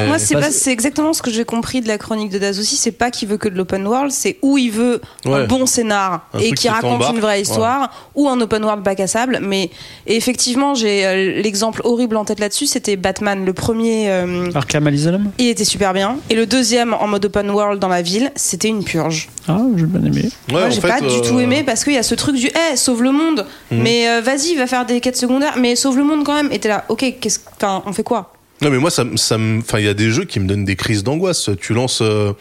Moi, 0.07 0.19
c'est 0.19 0.35
pas, 0.35 0.51
c'est 0.51 0.73
exactement 0.73 1.13
ce 1.13 1.23
que 1.23 1.31
j'ai 1.31 1.45
compris 1.45 1.81
de 1.81 1.89
la 1.89 1.99
chronique 1.99 2.31
de 2.31 2.39
Daz 2.39 2.59
aussi. 2.59 2.77
C'est 2.77 2.93
pas 2.93 3.11
qu'il 3.11 3.29
veut 3.29 3.37
que 3.37 3.49
de 3.49 3.57
l'open 3.57 3.87
world, 3.87 4.11
c'est 4.11 4.39
où 4.43 4.57
il 4.59 4.71
veut 4.71 5.01
un 5.25 5.31
Ouais. 5.31 5.47
bon 5.47 5.67
scénar 5.67 6.29
Un 6.35 6.39
et 6.39 6.49
qui 6.51 6.55
qui 6.55 6.69
raconte 6.69 7.03
une 7.13 7.21
vraie 7.21 7.41
histoire 7.43 7.91
ou 8.15 8.29
un 8.29 8.41
open 8.41 8.65
world 8.65 8.83
bac 8.83 9.01
à 9.01 9.07
sable. 9.07 9.41
Mais 9.43 9.71
et 10.07 10.17
effectivement, 10.17 10.75
j'ai 10.75 11.07
euh, 11.07 11.43
l'exemple 11.43 11.81
horrible 11.85 12.17
en 12.17 12.25
tête 12.25 12.41
là-dessus. 12.41 12.67
C'était 12.67 12.97
Batman, 12.97 13.45
le 13.45 13.53
premier. 13.53 14.11
euh, 14.11 14.51
Arkham 14.55 14.87
Asylum 14.87 15.31
il 15.39 15.49
était 15.49 15.65
super 15.65 15.93
bien. 15.93 16.17
Et 16.31 16.35
le 16.35 16.47
deuxième 16.47 16.95
en 16.95 17.07
mode 17.07 17.25
open 17.25 17.51
world 17.51 17.81
dans 17.81 17.89
la 17.89 18.03
ville, 18.03 18.31
c'était 18.37 18.69
une 18.69 18.85
purge. 18.85 19.29
Ah, 19.47 19.59
j'ai 19.77 19.85
bien 19.87 20.01
aimé. 20.05 20.23
Ouais, 20.49 20.53
Moi, 20.53 20.71
j'ai 20.71 20.81
fait, 20.81 20.89
pas 20.89 21.01
du 21.01 21.07
euh, 21.07 21.21
tout 21.21 21.39
aimé 21.41 21.63
parce 21.65 21.85
qu'il 21.85 21.93
y 21.95 21.99
a 21.99 22.03
ce 22.03 22.15
truc 22.15 22.37
du 22.37 22.49
Eh, 22.73 22.77
sauve 22.77 23.03
le 23.03 23.13
monde, 23.13 23.47
Mhm. 23.71 23.83
mais 23.83 24.09
euh, 24.09 24.21
vas-y, 24.21 24.55
va 24.57 24.67
faire 24.67 24.85
des 24.87 25.01
quêtes 25.01 25.17
secondaires, 25.17 25.55
mais 25.59 25.77
sauve 25.77 25.97
le 25.99 26.05
monde 26.05 26.25
quand 26.25 26.35
même. 26.35 26.51
Et 26.53 26.59
t'es 26.59 26.69
là, 26.69 26.78
ok, 26.89 27.15
qu'est-ce, 27.21 27.41
enfin, 27.57 27.83
on 27.87 27.93
fait 27.93 28.03
quoi? 28.03 28.33
Non, 28.61 28.71
mais 28.71 28.79
moi, 28.79 28.91
ça, 28.91 29.05
ça 29.17 29.39
me, 29.39 29.61
enfin, 29.61 29.79
il 29.79 29.85
y 29.85 29.89
a 29.89 29.95
des 29.95 30.11
jeux 30.11 30.25
qui 30.25 30.41
me 30.41 30.47
donnent 30.47 30.65
des 30.65 30.77
crises 30.77 31.05
d'angoisse. 31.05 31.51
Tu 31.61 31.75
lances 31.75 32.01
euh, 32.03 32.33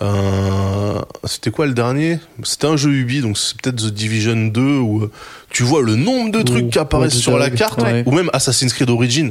un, 0.00 1.04
c'était 1.24 1.50
quoi 1.50 1.66
le 1.66 1.74
dernier? 1.74 2.20
C'était 2.42 2.66
un 2.66 2.76
jeu 2.76 2.90
Ubi, 2.90 3.20
donc 3.20 3.36
c'est 3.36 3.60
peut-être 3.60 3.76
The 3.76 3.92
Division 3.92 4.46
2 4.46 4.60
où 4.78 5.02
euh, 5.02 5.10
tu 5.50 5.62
vois 5.62 5.82
le 5.82 5.96
nombre 5.96 6.30
de 6.30 6.42
trucs 6.42 6.66
Ouh, 6.66 6.70
qui 6.70 6.78
apparaissent 6.78 7.16
ouais, 7.16 7.20
sur 7.20 7.38
la 7.38 7.50
carte, 7.50 7.82
ouais. 7.82 8.02
ou 8.06 8.12
même 8.12 8.30
Assassin's 8.32 8.72
Creed 8.72 8.88
Origin. 8.90 9.30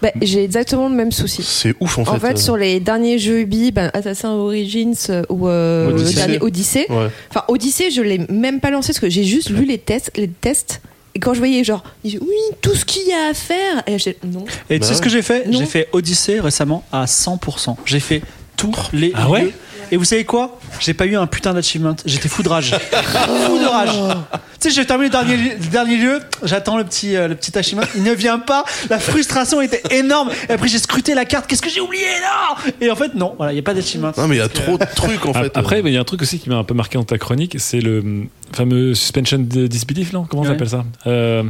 Bah, 0.00 0.10
J'ai 0.20 0.44
exactement 0.44 0.88
le 0.88 0.94
même 0.94 1.12
souci. 1.12 1.42
C'est 1.42 1.74
ouf 1.80 1.98
en 1.98 2.04
fait. 2.04 2.10
En 2.10 2.18
fait, 2.18 2.34
euh. 2.34 2.40
sur 2.40 2.56
les 2.56 2.80
derniers 2.80 3.18
jeux 3.18 3.40
Ubi, 3.40 3.72
ben, 3.72 3.90
Assassin's 3.94 4.24
Origins 4.34 4.94
euh, 5.10 5.22
ou 5.28 5.48
euh, 5.48 5.88
le 5.90 5.94
Odyssey. 5.94 6.14
dernier 6.14 6.38
Odyssey. 6.40 6.86
Ouais. 6.90 7.08
Enfin, 7.30 7.44
Odyssey, 7.48 7.90
je 7.90 8.02
l'ai 8.02 8.18
même 8.28 8.60
pas 8.60 8.70
lancé 8.70 8.88
parce 8.88 9.00
que 9.00 9.10
j'ai 9.10 9.24
juste 9.24 9.50
lu 9.50 9.64
les 9.64 9.78
tests, 9.78 10.10
les 10.16 10.28
tests. 10.28 10.80
Et 11.14 11.18
quand 11.20 11.34
je 11.34 11.38
voyais 11.38 11.62
genre, 11.64 11.82
ils 12.04 12.12
disaient, 12.12 12.22
oui, 12.22 12.56
tout 12.62 12.74
ce 12.74 12.84
qu'il 12.84 13.06
y 13.06 13.12
a 13.12 13.28
à 13.30 13.34
faire. 13.34 13.82
Et 13.86 13.98
j'étais, 13.98 14.26
non. 14.26 14.44
Et 14.70 14.74
tu 14.76 14.80
Bah 14.80 14.86
sais 14.86 14.94
ce 14.94 14.98
ouais. 14.98 15.04
que 15.04 15.10
j'ai 15.10 15.22
fait? 15.22 15.46
Non. 15.46 15.58
J'ai 15.58 15.66
fait 15.66 15.88
Odyssey 15.92 16.40
récemment 16.40 16.84
à 16.92 17.04
100%. 17.04 17.76
J'ai 17.84 18.00
fait 18.00 18.22
tous 18.56 18.74
les 18.92 19.12
Ah 19.14 19.28
ouais 19.28 19.42
lieux. 19.42 19.52
Et 19.90 19.98
vous 19.98 20.04
savez 20.06 20.24
quoi? 20.24 20.58
J'ai 20.80 20.94
pas 20.94 21.04
eu 21.04 21.16
un 21.16 21.26
putain 21.26 21.52
d'achievement. 21.52 21.94
J'étais 22.06 22.28
fou 22.30 22.42
de 22.42 22.48
rage. 22.48 22.70
fou 22.92 23.58
de 23.58 23.66
rage. 23.68 23.90
Tu 24.58 24.70
sais, 24.70 24.70
j'ai 24.70 24.86
terminé 24.86 25.08
le 25.08 25.12
dernier, 25.12 25.36
le 25.36 25.66
dernier 25.66 25.96
lieu. 25.98 26.18
J'attends 26.44 26.78
le 26.78 26.84
petit, 26.84 27.14
euh, 27.14 27.28
le 27.28 27.34
petit 27.34 27.58
achievement. 27.58 27.84
Il 27.94 28.02
ne 28.02 28.12
vient 28.12 28.38
pas. 28.38 28.64
La 28.88 28.98
frustration 28.98 29.60
était 29.60 29.82
énorme. 29.90 30.30
Et 30.48 30.52
après, 30.52 30.68
j'ai 30.68 30.78
scruté 30.78 31.12
la 31.14 31.26
carte. 31.26 31.46
Qu'est-ce 31.46 31.60
que 31.60 31.68
j'ai 31.68 31.82
oublié 31.82 32.06
là? 32.22 32.56
Et 32.80 32.90
en 32.90 32.96
fait, 32.96 33.14
non. 33.14 33.34
Voilà, 33.36 33.52
il 33.52 33.56
y 33.56 33.58
a 33.58 33.62
pas 33.62 33.74
d'achievement. 33.74 34.12
Non, 34.16 34.28
mais 34.28 34.36
il 34.36 34.38
y 34.38 34.42
a 34.42 34.48
trop 34.48 34.78
de 34.78 34.86
trucs 34.96 35.26
en 35.26 35.32
Ah, 35.34 35.42
fait. 35.42 35.52
Après, 35.58 35.80
il 35.84 35.92
y 35.92 35.96
a 35.98 36.00
un 36.00 36.04
truc 36.04 36.22
aussi 36.22 36.38
qui 36.38 36.48
m'a 36.48 36.56
un 36.56 36.64
peu 36.64 36.72
marqué 36.72 36.96
dans 36.96 37.04
ta 37.04 37.18
chronique, 37.18 37.56
c'est 37.58 37.80
le 37.80 38.02
fameux 38.54 38.94
suspension 38.94 39.38
de 39.38 39.66
disbelief, 39.66 40.12
là 40.12 40.24
Comment 40.28 40.42
on 40.42 40.46
Ouais. 40.46 40.52
appelle 40.52 40.68
ça? 40.68 40.84
Euh, 41.06 41.42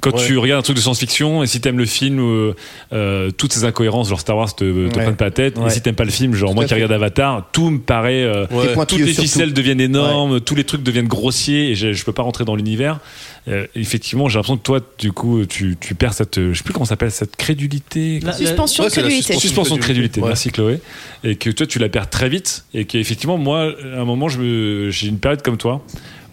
Quand 0.00 0.14
Ouais. 0.14 0.24
tu 0.26 0.38
regardes 0.38 0.60
un 0.60 0.62
truc 0.62 0.76
de 0.76 0.80
science-fiction 0.82 1.42
et 1.42 1.46
si 1.46 1.60
t'aimes 1.60 1.78
le 1.78 1.86
film, 1.86 2.18
euh, 2.20 2.54
euh, 2.92 3.30
toutes 3.30 3.52
ces 3.52 3.64
incohérences, 3.64 4.08
genre 4.08 4.20
Star 4.20 4.36
Wars, 4.36 4.54
te, 4.54 4.64
te 4.64 4.96
Ouais. 4.96 5.02
prennent 5.04 5.16
pas 5.16 5.26
la 5.26 5.30
tête. 5.30 5.58
Ouais. 5.58 5.66
Et 5.66 5.70
si 5.70 5.80
t'aimes 5.82 5.94
pas 5.94 6.04
le 6.04 6.10
film, 6.10 6.34
genre 6.34 6.50
Tout 6.50 6.54
moi 6.54 6.64
qui 6.64 6.68
fait. 6.70 6.74
regarde 6.76 6.92
Avatar, 6.92 7.48
tout 7.52 7.70
me 7.70 7.78
paraît. 7.78 8.22
euh, 8.24 8.46
toutes 8.88 8.98
les 8.98 9.14
tout. 9.14 9.22
ficelles 9.22 9.52
deviennent 9.52 9.80
énormes, 9.80 10.40
tous 10.40 10.54
les 10.54 10.64
trucs 10.64 10.82
deviennent 10.82 11.08
grossiers 11.08 11.70
et 11.70 11.74
je, 11.74 11.92
je 11.92 12.04
peux 12.04 12.12
pas 12.12 12.22
rentrer 12.22 12.44
dans 12.44 12.56
l'univers. 12.56 13.00
Euh, 13.48 13.66
effectivement, 13.76 14.28
j'ai 14.28 14.38
l'impression 14.38 14.56
que 14.56 14.62
toi, 14.62 14.80
du 14.98 15.12
coup, 15.12 15.44
tu, 15.46 15.76
tu 15.80 15.94
perds 15.94 16.14
cette, 16.14 16.38
euh, 16.38 16.52
je 16.52 16.58
sais 16.58 16.64
plus 16.64 16.72
comment 16.72 16.84
ça 16.84 16.90
s'appelle, 16.90 17.12
cette 17.12 17.36
crédulité. 17.36 18.18
La- 18.20 18.32
Suspension 18.32 18.82
Ouais, 18.82 18.88
de 18.90 18.94
c'est 18.94 19.00
la 19.00 19.06
crédulité. 19.06 19.32
suspension. 19.34 19.48
Suspension 19.48 19.76
de 19.76 19.80
crédulité, 19.80 20.20
Ouais. 20.20 20.28
merci 20.28 20.50
Chloé. 20.50 20.80
Et 21.22 21.36
que 21.36 21.50
toi, 21.50 21.66
tu 21.66 21.78
la 21.78 21.88
perds 21.88 22.10
très 22.10 22.28
vite. 22.28 22.64
Et 22.74 22.84
qu'effectivement, 22.86 23.38
moi, 23.38 23.72
à 23.94 24.00
un 24.00 24.04
moment, 24.04 24.28
j'ai 24.28 25.06
une 25.06 25.18
période 25.18 25.42
comme 25.42 25.56
toi, 25.58 25.84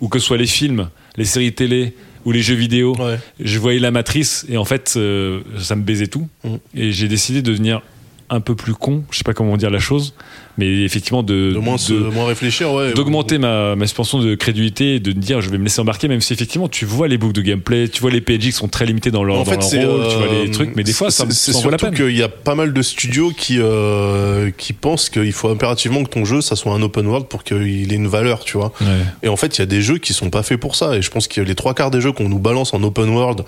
où 0.03 0.09
que 0.09 0.19
ce 0.19 0.25
soit 0.25 0.37
les 0.37 0.45
films, 0.45 0.89
les 1.15 1.23
séries 1.25 1.53
télé 1.53 1.95
ou 2.25 2.31
les 2.33 2.41
jeux 2.41 2.55
vidéo, 2.55 2.93
Ouais. 2.99 3.17
je 3.39 3.57
voyais 3.57 3.79
la 3.79 3.89
matrice 3.91 4.45
et 4.49 4.57
en 4.57 4.65
fait, 4.65 4.93
euh, 4.97 5.41
ça 5.59 5.75
me 5.77 5.81
baisait 5.83 6.07
tout. 6.07 6.27
Mhm. 6.43 6.59
Et 6.75 6.91
j'ai 6.91 7.07
décidé 7.07 7.41
de 7.41 7.49
devenir 7.49 7.81
un 8.29 8.41
peu 8.41 8.53
plus 8.55 8.73
con, 8.73 9.03
je 9.11 9.17
sais 9.17 9.23
pas 9.23 9.33
comment 9.33 9.55
dire 9.57 9.69
la 9.69 9.79
chose, 9.79 10.13
mais 10.57 10.83
effectivement 10.83 11.23
de, 11.23 11.51
De 11.53 11.57
moins, 11.59 11.75
de- 11.77 11.93
moins 12.13 12.25
réfléchir, 12.27 12.71
ouais. 12.73 12.93
d'augmenter 12.93 13.37
ma, 13.37 13.75
ma 13.75 13.85
suspension 13.87 14.19
de 14.19 14.35
crédulité 14.35 14.95
et 14.95 14.99
de 14.99 15.09
me 15.11 15.19
dire 15.19 15.41
je 15.41 15.49
vais 15.49 15.57
me 15.57 15.63
laisser 15.63 15.81
embarquer 15.81 16.07
même 16.07 16.21
si 16.21 16.33
effectivement 16.33 16.67
tu 16.67 16.85
vois 16.85 17.07
les 17.07 17.17
boucles 17.17 17.33
de 17.33 17.41
gameplay 17.41 17.87
tu 17.87 18.01
vois 18.01 18.11
les 18.11 18.21
PNJ 18.21 18.39
qui 18.45 18.51
sont 18.51 18.67
très 18.67 18.85
limités 18.85 19.09
dans 19.11 19.23
leur, 19.23 19.37
En 19.37 19.43
dans 19.43 19.45
fait, 19.45 19.77
leur 19.77 19.91
rôle 19.91 20.07
tu 20.09 20.15
vois 20.17 20.25
euh, 20.27 20.43
les 20.45 20.51
trucs 20.51 20.75
mais 20.75 20.83
des 20.83 20.93
fois 20.93 21.09
ça, 21.11 21.25
me- 21.25 21.31
c'est 21.31 21.51
la 21.53 21.57
surtout 21.59 21.77
peine 21.77 21.95
qu'il 21.95 22.15
y 22.15 22.21
a 22.23 22.29
pas 22.29 22.55
mal 22.55 22.71
de 22.73 22.81
studios 22.81 23.31
qui 23.35 23.57
euh, 23.59 24.51
qui 24.57 24.73
pensent 24.73 25.09
qu'il 25.09 25.31
faut 25.33 25.49
impérativement 25.49 26.03
que 26.03 26.09
ton 26.09 26.25
jeu 26.25 26.41
ça 26.41 26.55
soit 26.55 26.73
un 26.73 26.81
open 26.81 27.07
world 27.07 27.27
pour 27.27 27.43
qu'il 27.43 27.91
ait 27.91 27.95
une 27.95 28.07
valeur, 28.07 28.43
tu 28.43 28.57
vois. 28.57 28.71
Ouais. 28.81 28.87
Et 29.23 29.29
en 29.29 29.35
fait, 29.37 29.57
il 29.57 29.59
y 29.59 29.63
a 29.63 29.65
des 29.65 29.81
jeux 29.81 29.97
qui 29.97 30.13
sont 30.13 30.29
pas 30.29 30.43
faits 30.43 30.59
pour 30.59 30.75
ça. 30.75 30.95
Et 30.95 31.01
je 31.01 31.09
pense 31.09 31.27
que 31.27 31.41
les 31.41 31.55
trois 31.55 31.73
quarts 31.73 31.91
des 31.91 32.01
jeux 32.01 32.11
qu'on 32.11 32.29
nous 32.29 32.39
balance 32.39 32.73
en 32.73 32.83
open 32.83 33.09
world 33.09 33.41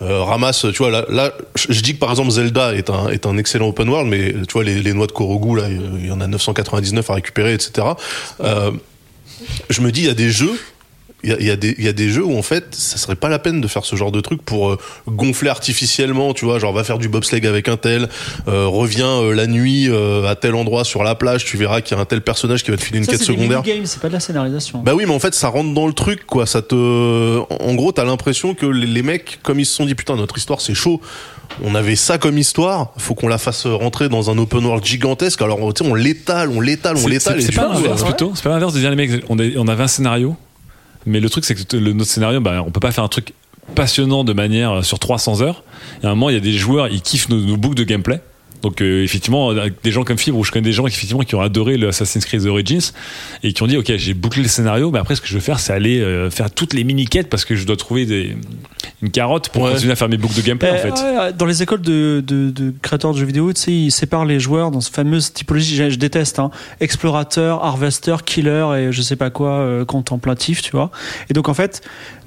euh, 0.00 0.22
ramassent, 0.22 0.66
tu 0.72 0.78
vois, 0.78 0.90
là, 0.90 1.32
je 1.54 1.80
dis 1.80 1.94
que 1.94 1.98
par 1.98 2.10
exemple 2.10 2.30
Zelda 2.30 2.74
est 2.74 2.90
un, 2.90 3.08
est 3.08 3.26
un 3.26 3.36
excellent 3.36 3.68
open 3.68 3.88
world, 3.88 4.08
mais 4.08 4.32
tu 4.46 4.52
vois, 4.54 4.64
les, 4.64 4.82
les 4.82 4.92
noix 4.94 5.06
de 5.06 5.12
Korogu, 5.12 5.56
là, 5.56 5.68
il 5.68 6.06
y 6.06 6.10
en 6.10 6.20
a 6.20 6.26
999 6.26 7.10
à 7.10 7.14
récupérer, 7.14 7.54
etc. 7.54 7.88
Euh, 8.40 8.70
je 9.70 9.80
me 9.80 9.92
dis, 9.92 10.00
il 10.02 10.06
y 10.06 10.10
a 10.10 10.14
des 10.14 10.30
jeux, 10.30 10.58
il 11.24 11.30
y 11.30 11.32
a, 11.32 11.36
il 11.40 11.46
y, 11.46 11.50
a 11.50 11.56
des- 11.56 11.74
il 11.78 11.84
y 11.84 11.88
a 11.88 11.92
des 11.92 12.08
jeux 12.08 12.24
où 12.24 12.36
en 12.36 12.42
fait, 12.42 12.74
ça 12.74 12.96
serait 12.96 13.14
pas 13.16 13.28
la 13.28 13.38
peine 13.38 13.60
de 13.60 13.68
faire 13.68 13.84
ce 13.84 13.94
genre 13.96 14.10
de 14.12 14.20
truc 14.20 14.42
pour 14.42 14.70
euh, 14.70 14.78
gonfler 15.08 15.48
artificiellement, 15.50 16.34
tu 16.34 16.44
vois, 16.44 16.58
genre 16.58 16.72
va 16.72 16.84
faire 16.84 16.98
du 16.98 17.08
bobsleigh 17.08 17.46
avec 17.46 17.68
un 17.68 17.76
tel, 17.76 18.08
euh, 18.48 18.66
reviens 18.66 19.20
euh, 19.22 19.34
la 19.34 19.46
nuit 19.46 19.88
euh, 19.88 20.26
à 20.28 20.34
tel 20.34 20.54
endroit 20.54 20.84
sur 20.84 21.02
la 21.04 21.14
plage, 21.14 21.44
tu 21.44 21.56
verras 21.56 21.80
qu'il 21.80 21.96
y 21.96 21.98
a 21.98 22.02
un 22.02 22.06
tel 22.06 22.20
personnage 22.22 22.64
qui 22.64 22.70
va 22.70 22.76
te 22.76 22.82
filer 22.82 22.98
une 22.98 23.04
Ça, 23.04 23.12
quête 23.12 23.22
secondaire. 23.22 23.62
c'est 23.84 24.00
pas 24.00 24.08
de 24.08 24.12
la 24.14 24.20
scénarisation. 24.20 24.80
Bah 24.82 24.94
oui, 24.94 25.04
mais 25.06 25.14
en 25.14 25.18
fait, 25.20 25.34
ça 25.34 25.48
rentre 25.48 25.72
dans 25.74 25.86
le 25.86 25.92
truc, 25.92 26.24
quoi. 26.26 26.46
Ça 26.46 26.60
te, 26.62 26.74
en 27.50 27.74
gros, 27.74 27.92
t'as 27.92 28.04
l'impression 28.04 28.54
que 28.54 28.66
les 28.66 28.86
les 28.86 29.02
mecs, 29.02 29.38
comme 29.42 29.58
ils 29.60 29.66
se 29.66 29.74
sont 29.74 29.86
dit, 29.86 29.94
putain, 29.94 30.16
notre 30.16 30.36
histoire, 30.38 30.60
c'est 30.60 30.74
chaud. 30.74 31.00
On 31.64 31.74
avait 31.74 31.96
ça 31.96 32.18
comme 32.18 32.38
histoire. 32.38 32.92
Faut 32.98 33.14
qu'on 33.14 33.28
la 33.28 33.38
fasse 33.38 33.66
rentrer 33.66 34.08
dans 34.08 34.30
un 34.30 34.38
open 34.38 34.64
world 34.64 34.84
gigantesque. 34.84 35.40
Alors, 35.42 35.58
tu 35.74 35.84
sais, 35.84 35.90
on 35.90 35.94
l'étale, 35.94 36.48
on 36.50 36.60
l'étale, 36.60 36.96
on 36.96 37.00
C'est- 37.00 37.08
l'étale. 37.08 37.42
c'est 37.42 37.54
pas 37.54 37.68
l'inverse 37.68 38.02
euh, 38.02 38.06
plutôt 38.06 38.32
c'est 38.34 38.42
pas 38.44 38.50
l'inverse 38.50 38.72
de 38.74 38.78
dire 38.80 38.90
les 38.90 38.96
mecs 38.96 39.24
on 39.28 39.38
avait 39.68 39.82
un 39.82 39.88
scénario 39.88 40.36
mais 41.06 41.20
le 41.20 41.28
truc 41.30 41.44
c'est 41.44 41.54
que 41.54 41.76
le, 41.76 41.92
notre 41.92 42.10
scénario 42.10 42.40
bah, 42.40 42.62
on 42.66 42.70
peut 42.70 42.80
pas 42.80 42.92
faire 42.92 43.04
un 43.04 43.08
truc 43.08 43.32
passionnant 43.74 44.24
de 44.24 44.32
manière 44.32 44.72
euh, 44.72 44.82
sur 44.82 44.98
300 44.98 45.42
heures. 45.42 45.64
Et 46.02 46.06
à 46.06 46.10
un 46.10 46.14
moment 46.14 46.30
il 46.30 46.34
y 46.34 46.38
a 46.38 46.40
des 46.40 46.52
joueurs 46.52 46.88
ils 46.88 47.02
kiffent 47.02 47.28
nos, 47.28 47.56
boucles 47.56 47.76
de 47.76 47.84
gameplay. 47.84 48.20
Donc 48.62 48.80
euh, 48.80 49.02
effectivement 49.02 49.50
avec 49.50 49.82
des 49.82 49.90
gens 49.90 50.04
comme 50.04 50.18
Fibre 50.18 50.38
où 50.38 50.44
je 50.44 50.52
connais 50.52 50.64
des 50.64 50.72
gens 50.72 50.86
effectivement 50.86 51.22
qui 51.22 51.34
ont 51.34 51.40
adoré 51.40 51.76
le 51.76 51.88
Assassin's 51.88 52.24
Creed 52.24 52.46
Origins 52.46 52.92
et 53.42 53.52
qui 53.52 53.62
ont 53.62 53.66
dit 53.66 53.76
ok 53.76 53.92
j'ai 53.96 54.14
bouclé 54.14 54.42
le 54.42 54.48
scénario 54.48 54.92
mais 54.92 55.00
après 55.00 55.16
ce 55.16 55.20
que 55.20 55.26
je 55.26 55.34
veux 55.34 55.40
faire 55.40 55.58
c'est 55.58 55.72
aller 55.72 56.00
euh, 56.00 56.30
faire 56.30 56.50
toutes 56.50 56.72
les 56.72 56.84
mini 56.84 57.06
quêtes 57.06 57.28
parce 57.28 57.44
que 57.44 57.56
je 57.56 57.66
dois 57.66 57.76
trouver 57.76 58.06
des, 58.06 58.36
une 59.02 59.10
carotte 59.10 59.48
pour 59.48 59.64
Ouais. 59.64 59.72
continuer 59.72 59.92
à 59.92 59.96
faire 59.96 60.08
mes 60.08 60.16
boucles 60.16 60.36
de 60.36 60.42
gameplay 60.42 60.70
en 60.70 60.74
Euh, 60.74 60.78
fait 60.78 60.90
ouais, 60.92 61.32
dans 61.32 61.44
les 61.46 61.62
écoles 61.62 61.82
de, 61.82 62.22
de, 62.26 62.50
de 62.50 62.72
créateurs 62.82 63.12
de 63.12 63.18
jeux 63.18 63.26
vidéo, 63.26 63.52
tu 63.52 63.60
sais, 63.60 63.72
ils 63.72 63.90
séparent 63.90 64.24
les 64.24 64.38
joueurs 64.40 64.70
dans 64.70 64.80
cette 64.80 64.94
fameuse 64.94 65.32
typologie, 65.32 65.74
je, 65.76 65.90
je 65.90 65.96
déteste, 65.96 66.38
hein, 66.38 66.50
explorateur, 66.80 67.64
harvester, 67.64 68.16
killer 68.24 68.66
et 68.78 68.92
je 68.92 69.02
sais 69.02 69.16
pas 69.16 69.30
quoi, 69.30 69.50
euh, 69.50 69.84
contemplatif, 69.84 70.62
tu 70.62 70.70
vois. 70.72 70.90
Et 71.30 71.32
donc 71.34 71.48
en 71.48 71.54
fait, 71.54 71.82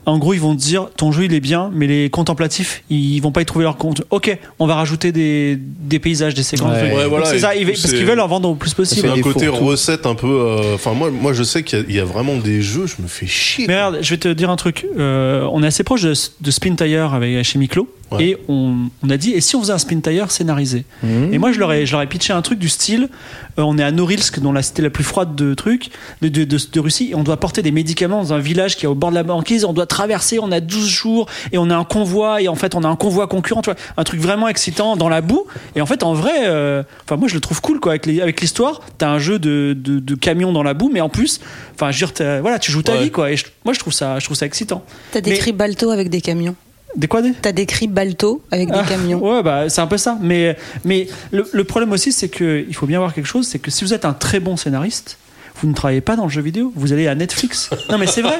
en 0.06 0.18
gros, 0.18 0.34
ils 0.34 0.40
vont 0.40 0.56
te 0.56 0.61
dire 0.61 0.88
ton 0.95 1.11
jeu 1.11 1.26
il 1.26 1.34
est 1.34 1.40
bien, 1.40 1.72
mais 1.73 1.88
les 1.88 2.10
contemplatifs, 2.10 2.84
ils 2.90 3.19
vont 3.22 3.32
pas 3.32 3.41
y 3.41 3.45
trouver 3.45 3.64
leur 3.64 3.77
compte. 3.77 4.03
Ok, 4.11 4.38
on 4.60 4.68
va 4.68 4.76
rajouter 4.76 5.11
des, 5.11 5.57
des 5.60 5.99
paysages, 5.99 6.34
des 6.34 6.44
séquences. 6.44 6.72
Ouais. 6.73 6.90
de- 6.90 6.95
Ouais, 6.95 7.02
Donc 7.03 7.10
voilà, 7.10 7.26
c'est 7.26 7.40
ça, 7.40 7.56
ils- 7.56 7.65
parce 7.65 7.80
c'est- 7.80 7.90
qu'ils 7.95 8.06
veulent 8.06 8.19
en 8.19 8.27
vendre 8.27 8.49
au 8.49 8.56
plus 8.56 8.69
C'est 8.69 8.76
possible. 8.76 9.10
un 9.10 9.15
des 9.15 9.22
côté 9.22 9.48
recette 9.48 10.06
un 10.06 10.15
peu. 10.15 10.27
euh, 10.27 10.76
Enfin, 10.76 10.94
moi, 10.94 11.10
moi, 11.11 11.34
je 11.34 11.44
sais 11.44 11.64
qu'il 11.64 11.80
y, 11.80 11.82
a- 11.82 11.86
il 11.90 11.95
y 11.95 11.99
a 11.99 12.06
vraiment 12.06 12.38
des 12.38 12.61
jeux. 12.61 12.86
Je 12.88 13.02
me 13.02 13.07
fais 13.07 13.27
chier. 13.27 13.65
Mais 13.68 13.73
regarde, 13.76 13.98
je 14.02 14.10
vais 14.11 14.18
te 14.18 14.27
dire 14.32 14.49
un 14.49 14.56
truc. 14.56 14.86
Euh, 14.99 15.48
on 15.52 15.64
est 15.64 15.68
assez 15.68 15.84
proche 15.84 16.02
de, 16.03 16.14
de 16.41 16.52
Spin 16.52 16.76
Tire 16.76 17.14
avec 17.14 17.44
chez 17.44 17.57
Miklo. 17.60 17.90
Ouais. 18.11 18.23
et 18.23 18.38
on, 18.48 18.76
on 19.03 19.10
a 19.10 19.18
dit 19.18 19.32
et 19.32 19.41
si 19.41 19.56
on 19.56 19.61
faisait 19.61 19.73
un 19.73 19.80
spin 19.80 19.99
tire 19.99 20.30
scénarisé 20.30 20.86
Mmh. 21.02 21.34
Et 21.34 21.40
moi 21.40 21.52
je 21.52 21.57
leur 21.57 21.73
ai, 21.73 21.88
je 21.88 21.91
leur 21.91 22.03
ai 22.03 22.07
pitché 22.07 22.34
un 22.34 22.41
truc 22.44 22.60
du 22.60 22.69
style 22.69 23.10
euh, 23.57 23.64
on 23.64 23.80
est 23.80 23.84
à 23.84 23.90
Norilsk, 23.91 24.40
dont 24.41 24.52
la 24.53 24.61
cité 24.61 24.84
la 24.84 24.91
plus 24.91 25.03
froide 25.03 25.34
de 25.36 25.56
trucs 25.56 25.90
de, 26.22 26.27
de, 26.30 26.44
de- 26.44 26.60
de 26.72 26.80
Russie, 26.80 27.10
et 27.11 27.15
on 27.15 27.23
doit 27.23 27.38
porter 27.38 27.64
des 27.64 27.72
médicaments 27.72 28.22
dans 28.22 28.34
un 28.34 28.38
village 28.38 28.77
qui 28.77 28.86
est 28.86 28.88
au 28.88 28.94
bord 28.94 29.10
de 29.10 29.15
la 29.15 29.23
banquise, 29.23 29.65
on 29.65 29.73
doit 29.73 29.88
traverser, 29.96 30.40
on 30.40 30.52
a 30.52 30.60
12 30.60 30.88
jours, 30.90 31.26
et 31.54 31.58
on 31.58 31.70
a 31.70 31.76
un 31.76 31.86
convoi, 31.86 32.42
et 32.42 32.48
en 32.50 32.56
fait 32.56 32.76
on 32.76 32.84
a 32.84 32.88
un 32.88 32.96
convoi 32.98 33.28
concurrent, 33.28 33.62
tu 33.62 33.70
vois, 33.72 33.80
un 33.96 34.04
truc 34.04 34.20
vraiment 34.20 34.50
excitant 34.50 34.98
dans 34.98 35.08
la 35.10 35.22
boue. 35.22 35.46
Et 35.76 35.82
en 35.82 35.86
fait, 35.86 36.04
en 36.04 36.14
vrai, 36.14 36.34
euh, 36.48 36.84
enfin 37.06 37.16
moi 37.16 37.28
je 37.30 37.34
le 37.36 37.40
trouve 37.40 37.62
cool 37.62 37.80
quoi, 37.80 37.94
avec 37.94 38.06
les- 38.06 38.20
avec 38.22 38.42
l'histoire, 38.42 38.82
t'as 38.98 39.08
un 39.10 39.20
jeu 39.20 39.40
de, 39.40 39.74
de, 39.78 40.00
de 40.00 40.16
camions 40.16 40.52
dans 40.52 40.64
la 40.64 40.74
boue, 40.74 40.90
mais 40.94 41.00
en 41.02 41.08
plus, 41.10 41.40
enfin 41.76 41.92
je 41.92 42.06
veux 42.06 42.12
dire, 42.12 42.42
voilà, 42.42 42.60
tu 42.60 42.72
joues 42.74 42.84
ta 42.84 42.92
Ouais. 42.94 43.04
vie 43.04 43.12
quoi, 43.12 43.32
et 43.32 43.38
je- 43.38 43.46
moi 43.64 43.74
je 43.74 43.80
trouve 43.80 43.94
ça, 43.94 44.20
je 44.20 44.26
trouve 44.26 44.36
ça 44.38 44.46
excitant. 44.46 44.84
T'as 45.14 45.22
décrit 45.22 45.54
Balto 45.54 45.90
avec 45.92 46.10
des 46.10 46.20
camions. 46.22 46.56
Des 46.98 47.08
quoi 47.08 47.22
des 47.22 47.34
T'as 47.34 47.52
décrit 47.52 47.88
Balto 47.88 48.42
avec 48.52 48.70
des 48.70 48.78
Ah, 48.78 48.86
camions. 48.88 49.20
Ouais, 49.22 49.44
bah, 49.44 49.68
c'est 49.70 49.82
un 49.82 49.88
peu 49.88 49.98
ça. 49.98 50.18
Mais, 50.22 50.56
mais 50.86 51.08
le, 51.32 51.46
le 51.52 51.64
problème 51.66 51.92
aussi, 51.92 52.12
c'est 52.14 52.30
qu'il 52.30 52.74
faut 52.74 52.86
bien 52.88 53.00
voir 53.00 53.14
quelque 53.14 53.26
chose 53.28 53.46
c'est 53.48 53.60
que 53.60 53.70
si 53.72 53.84
vous 53.84 53.94
êtes 53.94 54.06
un 54.06 54.14
très 54.14 54.40
bon 54.40 54.56
scénariste, 54.56 55.18
vous 55.61 55.68
ne 55.68 55.73
travaillez 55.73 56.02
pas 56.02 56.15
dans 56.15 56.23
le 56.26 56.30
jeu 56.30 56.41
vidéo, 56.41 56.72
vous 56.76 56.94
allez 56.94 57.07
à 57.07 57.15
Netflix. 57.15 57.69
Non, 57.90 57.98
mais 57.98 58.07
c'est 58.07 58.22
vrai. 58.22 58.40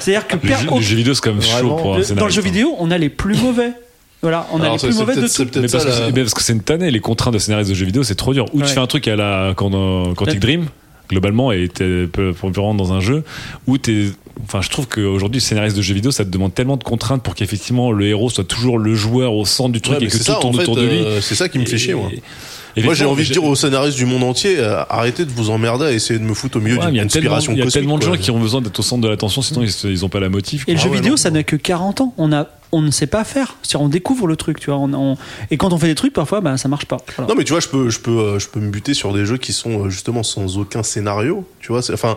C'est-à-dire 0.00 0.26
que 0.26 0.36
per- 0.36 0.54
les 0.74 0.82
jeux 0.82 0.96
vidéo, 0.96 1.14
c'est 1.14 1.20
quand 1.22 1.32
même 1.32 1.42
chaud 1.42 1.76
pour 1.76 1.94
un 1.94 1.98
le- 1.98 2.14
dans 2.14 2.26
le 2.26 2.30
jeu 2.32 2.40
hein. 2.40 2.44
vidéo, 2.44 2.74
on 2.78 2.90
a 2.90 2.98
les 2.98 3.08
plus 3.08 3.36
mauvais. 3.40 3.72
Voilà, 4.22 4.46
on 4.52 4.60
a 4.62 4.70
les 4.72 4.78
ça, 4.78 4.88
plus 4.88 4.96
mauvais 4.96 5.14
de 5.14 5.26
tout. 5.28 5.44
Mais 5.60 5.68
parce, 5.68 5.84
ça, 5.84 6.00
que, 6.10 6.16
la- 6.16 6.22
parce 6.22 6.34
que 6.34 6.42
c'est 6.42 6.52
une 6.54 6.62
tannée, 6.62 6.90
les 6.90 7.00
contraintes 7.00 7.34
de 7.34 7.38
scénariste 7.38 7.70
de 7.70 7.74
jeux 7.74 7.86
vidéo, 7.86 8.02
c'est 8.02 8.14
trop 8.14 8.32
dur. 8.32 8.46
Ou 8.54 8.60
Ouais. 8.60 8.66
tu 8.66 8.72
fais 8.72 8.80
un 8.80 8.86
truc 8.86 9.06
à 9.08 9.14
la 9.16 9.52
quand- 9.56 10.14
Quantic 10.14 10.40
Dream, 10.40 10.66
globalement, 11.08 11.52
et 11.52 11.68
t'es 11.68 12.06
pour 12.06 12.50
dans 12.50 12.92
un 12.92 13.00
jeu, 13.00 13.22
où 13.66 13.78
t'es. 13.78 14.06
Enfin, 14.42 14.60
je 14.60 14.68
trouve 14.68 14.86
qu'aujourd'hui, 14.88 15.40
scénariste 15.40 15.76
de 15.76 15.82
jeux 15.82 15.94
vidéo, 15.94 16.10
ça 16.10 16.24
te 16.24 16.30
demande 16.30 16.52
tellement 16.54 16.76
de 16.76 16.84
contraintes 16.84 17.22
pour 17.22 17.34
qu'effectivement 17.34 17.90
le 17.92 18.06
héros 18.06 18.28
soit 18.28 18.44
toujours 18.44 18.78
le 18.78 18.94
joueur 18.94 19.32
au 19.32 19.46
centre 19.46 19.70
du 19.72 19.80
truc 19.80 19.98
Ouais, 19.98 20.04
et 20.04 20.08
que 20.08 20.16
tout 20.16 20.22
ça, 20.22 20.36
en 20.36 20.40
tourne 20.40 20.56
fait, 20.56 20.62
autour 20.62 20.76
de 20.76 20.82
lui. 20.82 20.98
euh, 20.98 21.20
c'est 21.22 21.34
ça 21.34 21.48
qui 21.48 21.58
me 21.58 21.64
fait 21.64 21.78
chier, 21.78 21.94
moi. 21.94 22.10
Et- 22.12 22.22
Moi, 22.84 22.94
j'ai 22.94 23.04
envie 23.06 23.26
de 23.26 23.32
dire 23.32 23.44
aux 23.44 23.54
scénaristes 23.54 23.96
du 23.96 24.04
monde 24.06 24.22
entier, 24.22 24.58
euh, 24.58 24.82
arrêtez 24.88 25.24
de 25.24 25.30
vous 25.32 25.50
emmerder 25.50 25.86
à 25.86 25.92
essayer 25.92 26.18
de 26.18 26.24
me 26.24 26.34
foutre 26.34 26.58
au 26.58 26.60
milieu 26.60 26.76
Ouais, 26.78 26.86
d'une 26.86 26.94
il 26.94 26.98
y 26.98 27.00
a 27.00 27.06
tellement, 27.06 27.30
conspiration 27.36 27.52
il 27.52 27.58
y 27.58 27.62
a 27.62 27.70
tellement 27.70 27.96
de 27.98 28.02
gens 28.02 28.16
qui 28.16 28.30
ont 28.30 28.38
besoin 28.40 28.60
d'être 28.60 28.78
au 28.78 28.82
centre 28.82 29.02
de 29.02 29.08
l'attention, 29.08 29.40
sinon 29.42 29.62
ils, 29.62 29.90
ils 29.90 30.04
ont 30.04 30.08
pas 30.08 30.20
la 30.20 30.28
motive. 30.28 30.64
Et 30.66 30.72
le 30.74 30.78
Ah 30.78 30.82
jeu 30.82 30.88
ouais, 30.90 30.96
vidéo, 30.96 31.12
non. 31.12 31.16
ça 31.16 31.30
n'a 31.30 31.42
que 31.42 31.56
40 31.56 32.00
ans. 32.02 32.14
On, 32.18 32.32
a, 32.32 32.48
on 32.72 32.82
ne 32.82 32.90
sait 32.90 33.06
pas 33.06 33.24
faire. 33.24 33.56
C'est-à-dire, 33.62 33.80
on 33.84 33.88
découvre 33.88 34.26
le 34.26 34.36
truc, 34.36 34.60
tu 34.60 34.70
vois. 34.70 34.78
On, 34.78 34.92
on- 34.92 35.16
et 35.50 35.56
quand 35.56 35.72
on 35.72 35.78
fait 35.78 35.86
des 35.86 35.94
trucs, 35.94 36.12
parfois, 36.12 36.40
bah, 36.40 36.56
ça 36.58 36.68
marche 36.68 36.84
pas. 36.86 36.98
Voilà. 37.16 37.28
Non, 37.30 37.34
mais 37.38 37.44
tu 37.44 37.52
vois, 37.52 37.60
je 37.60 37.68
peux, 37.68 37.88
je 37.88 38.00
peux, 38.00 38.10
euh, 38.18 38.38
je 38.38 38.48
peux 38.48 38.60
me 38.60 38.70
buter 38.70 38.92
sur 38.94 39.12
des 39.14 39.24
jeux 39.24 39.38
qui 39.38 39.52
sont 39.52 39.86
euh, 39.86 39.88
justement 39.90 40.22
sans 40.22 40.58
aucun 40.58 40.82
scénario. 40.82 41.46
Tu 41.60 41.68
vois, 41.68 41.80
c'est- 41.82 41.94
enfin, 41.94 42.16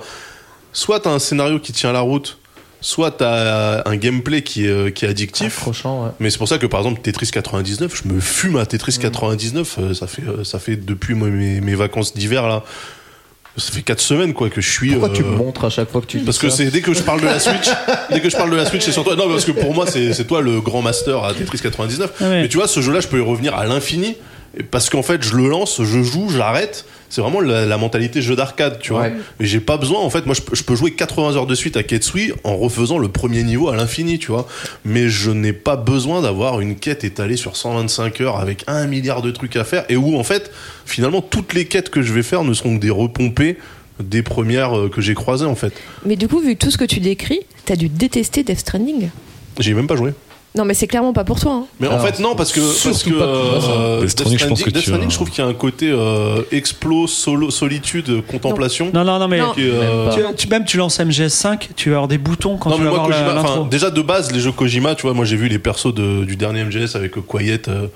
soit 0.74 1.00
t'as 1.00 1.12
un 1.12 1.20
scénario 1.20 1.60
qui 1.60 1.72
tient 1.72 1.92
la 1.94 2.02
route, 2.02 2.39
soit 2.82 3.12
t'as 3.12 3.84
un 3.90 3.96
gameplay 3.98 4.42
qui 4.42 4.66
est, 4.66 4.70
euh, 4.70 4.90
qui 4.90 5.06
est 5.06 5.10
addictif. 5.10 5.58
Accrochant, 5.60 6.06
ouais. 6.06 6.12
Mais 6.20 6.30
c'est 6.30 6.38
pour 6.38 6.48
ça 6.48 6.58
que 6.58 6.66
par 6.66 6.80
exemple 6.80 7.02
Tetris 7.02 7.30
99, 7.32 8.02
je 8.04 8.14
me 8.14 8.20
fume 8.20 8.58
à 8.58 8.66
Tetris 8.66 8.98
99. 9.00 9.76
euh, 9.80 9.94
Ça 9.94 10.08
fait, 10.08 10.24
euh, 10.24 10.44
ça 10.44 10.60
fait 10.60 10.76
depuis 10.76 11.16
mes, 11.16 11.62
mes 11.62 11.76
vacances 11.76 12.14
d'hiver 12.14 12.48
là. 12.48 12.64
Ça 13.58 13.74
fait 13.74 13.82
4 13.82 14.00
semaines 14.00 14.34
quoi 14.34 14.50
que 14.50 14.62
je 14.62 14.70
suis. 14.70 14.92
Pourquoi 14.92 15.10
tu 15.10 15.24
me 15.24 15.36
montres 15.36 15.66
à 15.66 15.70
chaque 15.70 15.90
fois 15.90 16.00
que 16.00 16.06
tu 16.06 16.20
dis 16.20 16.24
Parce 16.24 16.38
que 16.38 16.50
c'est 16.50 16.72
dès 16.72 16.80
que 16.82 16.94
je 16.94 17.02
parle 17.02 17.20
de 17.20 17.26
la 17.26 17.40
Switch, 17.40 17.68
dès 18.10 18.22
que 18.22 18.30
je 18.30 18.38
parle 18.38 18.52
de 18.52 18.56
la 18.56 18.66
Switch, 18.66 18.84
c'est 18.86 18.94
sur 18.94 19.04
toi. 19.04 19.18
Non, 19.18 19.28
parce 19.28 19.44
que 19.44 19.52
pour 19.52 19.74
moi, 19.74 19.86
c'est 19.86 20.14
c'est 20.14 20.26
toi 20.26 20.40
le 20.40 20.62
grand 20.62 20.82
master 20.82 21.24
à 21.24 21.34
Tetris 21.34 21.60
99. 21.60 22.12
Ah 22.22 22.24
ouais. 22.30 22.42
Mais 22.44 22.48
tu 22.48 22.56
vois, 22.58 22.70
ce 22.70 22.80
jeu-là, 22.80 23.02
je 23.02 23.08
peux 23.10 23.18
y 23.20 23.22
revenir 23.22 23.56
à 23.56 23.66
l'infini. 23.66 24.16
Parce 24.72 24.90
qu'en 24.90 25.04
fait, 25.04 25.22
je 25.24 25.36
le 25.36 25.48
lance, 25.48 25.82
je 25.84 26.02
joue, 26.04 26.30
j'arrête. 26.30 26.86
C'est 27.12 27.22
vraiment 27.22 27.40
la, 27.42 27.66
la 27.66 27.78
mentalité 27.78 28.22
jeu 28.22 28.36
d'arcade, 28.36 28.80
tu 28.80 28.94
vois. 28.94 29.04
Ouais. 29.04 29.14
Et 29.40 29.46
j'ai 29.46 29.60
pas 29.60 29.78
besoin, 29.78 30.00
en 30.00 30.10
fait, 30.10 30.26
moi, 30.26 30.36
je, 30.36 30.42
peux- 30.42 30.56
je 30.56 30.64
peux 30.64 30.76
jouer 30.76 30.92
80 30.92 31.36
heures 31.36 31.48
de 31.48 31.56
suite 31.56 31.76
à 31.78 31.84
Ketsui 31.84 32.34
en 32.44 32.56
refaisant 32.58 32.98
le 33.00 33.08
premier 33.08 33.44
niveau 33.44 33.70
à 33.70 33.76
l'infini, 33.76 34.20
tu 34.20 34.32
vois. 34.32 34.48
Mais 34.86 35.08
je 35.10 35.32
n'ai 35.32 35.54
pas 35.54 35.76
besoin 35.76 36.22
d'avoir 36.22 36.60
une 36.62 36.76
quête 36.76 37.04
étalée 37.04 37.36
sur 37.38 37.58
125 37.58 38.22
heures 38.22 38.38
avec 38.38 38.64
un 38.68 38.86
milliard 38.86 39.22
de 39.22 39.32
trucs 39.32 39.56
à 39.56 39.64
faire 39.64 39.86
et 39.90 39.96
où, 39.96 40.18
en 40.18 40.24
fait, 40.24 40.52
finalement, 40.86 41.22
toutes 41.22 41.54
les 41.54 41.66
quêtes 41.66 41.90
que 41.90 42.02
je 42.02 42.14
vais 42.14 42.24
faire 42.24 42.44
ne 42.44 42.54
seront 42.54 42.76
que 42.76 42.82
des 42.82 42.90
repompées 42.92 43.58
des 44.00 44.22
premières 44.24 44.78
euh, 44.78 44.90
que 44.90 45.02
j'ai 45.02 45.14
croisées, 45.16 45.46
en 45.46 45.56
fait. 45.56 45.74
Mais 46.06 46.16
du 46.16 46.28
coup, 46.28 46.40
vu 46.40 46.56
tout 46.56 46.72
ce 46.72 46.78
que 46.78 46.86
tu 46.86 47.00
décris, 47.00 47.40
t'as 47.66 47.76
dû 47.76 47.90
détester 47.90 48.44
Death 48.44 48.60
Stranding. 48.60 49.10
J'ai 49.60 49.74
même 49.74 49.88
pas 49.88 49.96
joué. 49.96 50.12
Non, 50.56 50.66
mais 50.66 50.74
c'est 50.74 50.88
clairement 50.88 51.14
pas 51.14 51.24
pour 51.24 51.40
toi. 51.40 51.52
hein. 51.54 51.64
Mais 51.80 51.88
en 51.88 52.00
fait 52.00 52.20
non 52.20 52.36
parce 52.36 52.52
que 52.52 52.60
parce 52.60 53.04
que 53.04 53.12
euh, 53.14 54.02
Death 54.02 54.10
Stranding, 54.10 54.40
je 54.40 54.48
pense 54.48 54.64
que 54.64 54.70
Death 54.72 54.82
tu 54.84 54.90
Stranding, 54.90 55.06
vas- 55.08 55.10
je 55.12 55.16
trouve 55.16 55.30
qu'il 55.30 55.44
y 55.44 55.48
a 55.48 55.50
un 55.50 55.54
côté 55.54 55.92
euh, 55.92 56.42
explos, 56.52 57.06
solo, 57.08 57.52
solitude, 57.52 58.24
contemplation. 58.26 58.90
Non, 58.94 59.04
non, 59.04 59.20
non, 59.20 59.28
mais. 59.28 59.40
Non. 59.40 59.52
qui 59.54 59.62
est, 59.62 59.72
euh, 59.72 60.06
Même 60.16 60.30
Tu, 60.36 60.36
tu- 60.36 60.48
même 60.50 60.66
tu 60.66 60.78
lances 60.78 61.00
MGS5, 61.00 61.70
tu 61.76 61.90
vas 61.92 61.98
avoir 61.98 62.08
des 62.08 62.18
boutons 62.18 62.58
quand 62.58 62.72
non, 62.72 62.78
tu 62.78 62.84
vas 62.84 62.90
voir 62.90 63.04
Kojima, 63.08 63.68
déjà 63.70 63.92
de 63.92 64.02
base, 64.02 64.32
les 64.32 64.40
jeux 64.40 64.52
Kojima, 64.52 64.96
tu 64.96 65.04
vois, 65.04 65.14
moi 65.14 65.24
j'ai 65.26 65.36
vu 65.38 65.50
les 65.50 65.60
persos 65.60 65.94
de- 65.94 66.26
du 66.26 66.36
dernier 66.36 66.64
MGS 66.64 66.96
avec 66.96 67.16
euh, 67.18 67.22
Quiet 67.22 67.62
euh, 67.68 67.88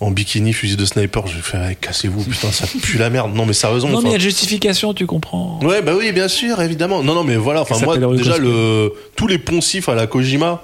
en 0.00 0.10
bikini, 0.10 0.54
fusil 0.54 0.76
de 0.76 0.84
sniper, 0.86 1.26
j'ai 1.26 1.40
fait, 1.40 1.58
ouais, 1.58 1.76
cassez-vous, 1.78 2.24
putain, 2.24 2.50
ça 2.50 2.66
pue 2.82 2.96
la 2.96 3.10
merde. 3.10 3.34
Non, 3.34 3.44
mais 3.44 3.52
sérieusement. 3.52 3.90
Non, 3.90 4.00
mais 4.00 4.08
il 4.08 4.12
y 4.12 4.14
a 4.14 4.18
de 4.18 4.22
justification, 4.22 4.94
tu 4.94 5.06
comprends. 5.06 5.60
Ouais, 5.62 5.82
bah 5.82 5.92
oui, 5.96 6.10
bien 6.12 6.28
sûr, 6.28 6.60
évidemment. 6.62 7.02
Non, 7.02 7.14
non, 7.14 7.22
mais 7.22 7.36
voilà, 7.36 7.60
enfin, 7.60 7.76
moi, 7.84 7.98
déjà, 8.16 8.38
le, 8.38 8.92
tous 9.14 9.26
les 9.26 9.38
poncifs 9.38 9.90
à 9.90 9.94
la 9.94 10.06
Kojima, 10.06 10.62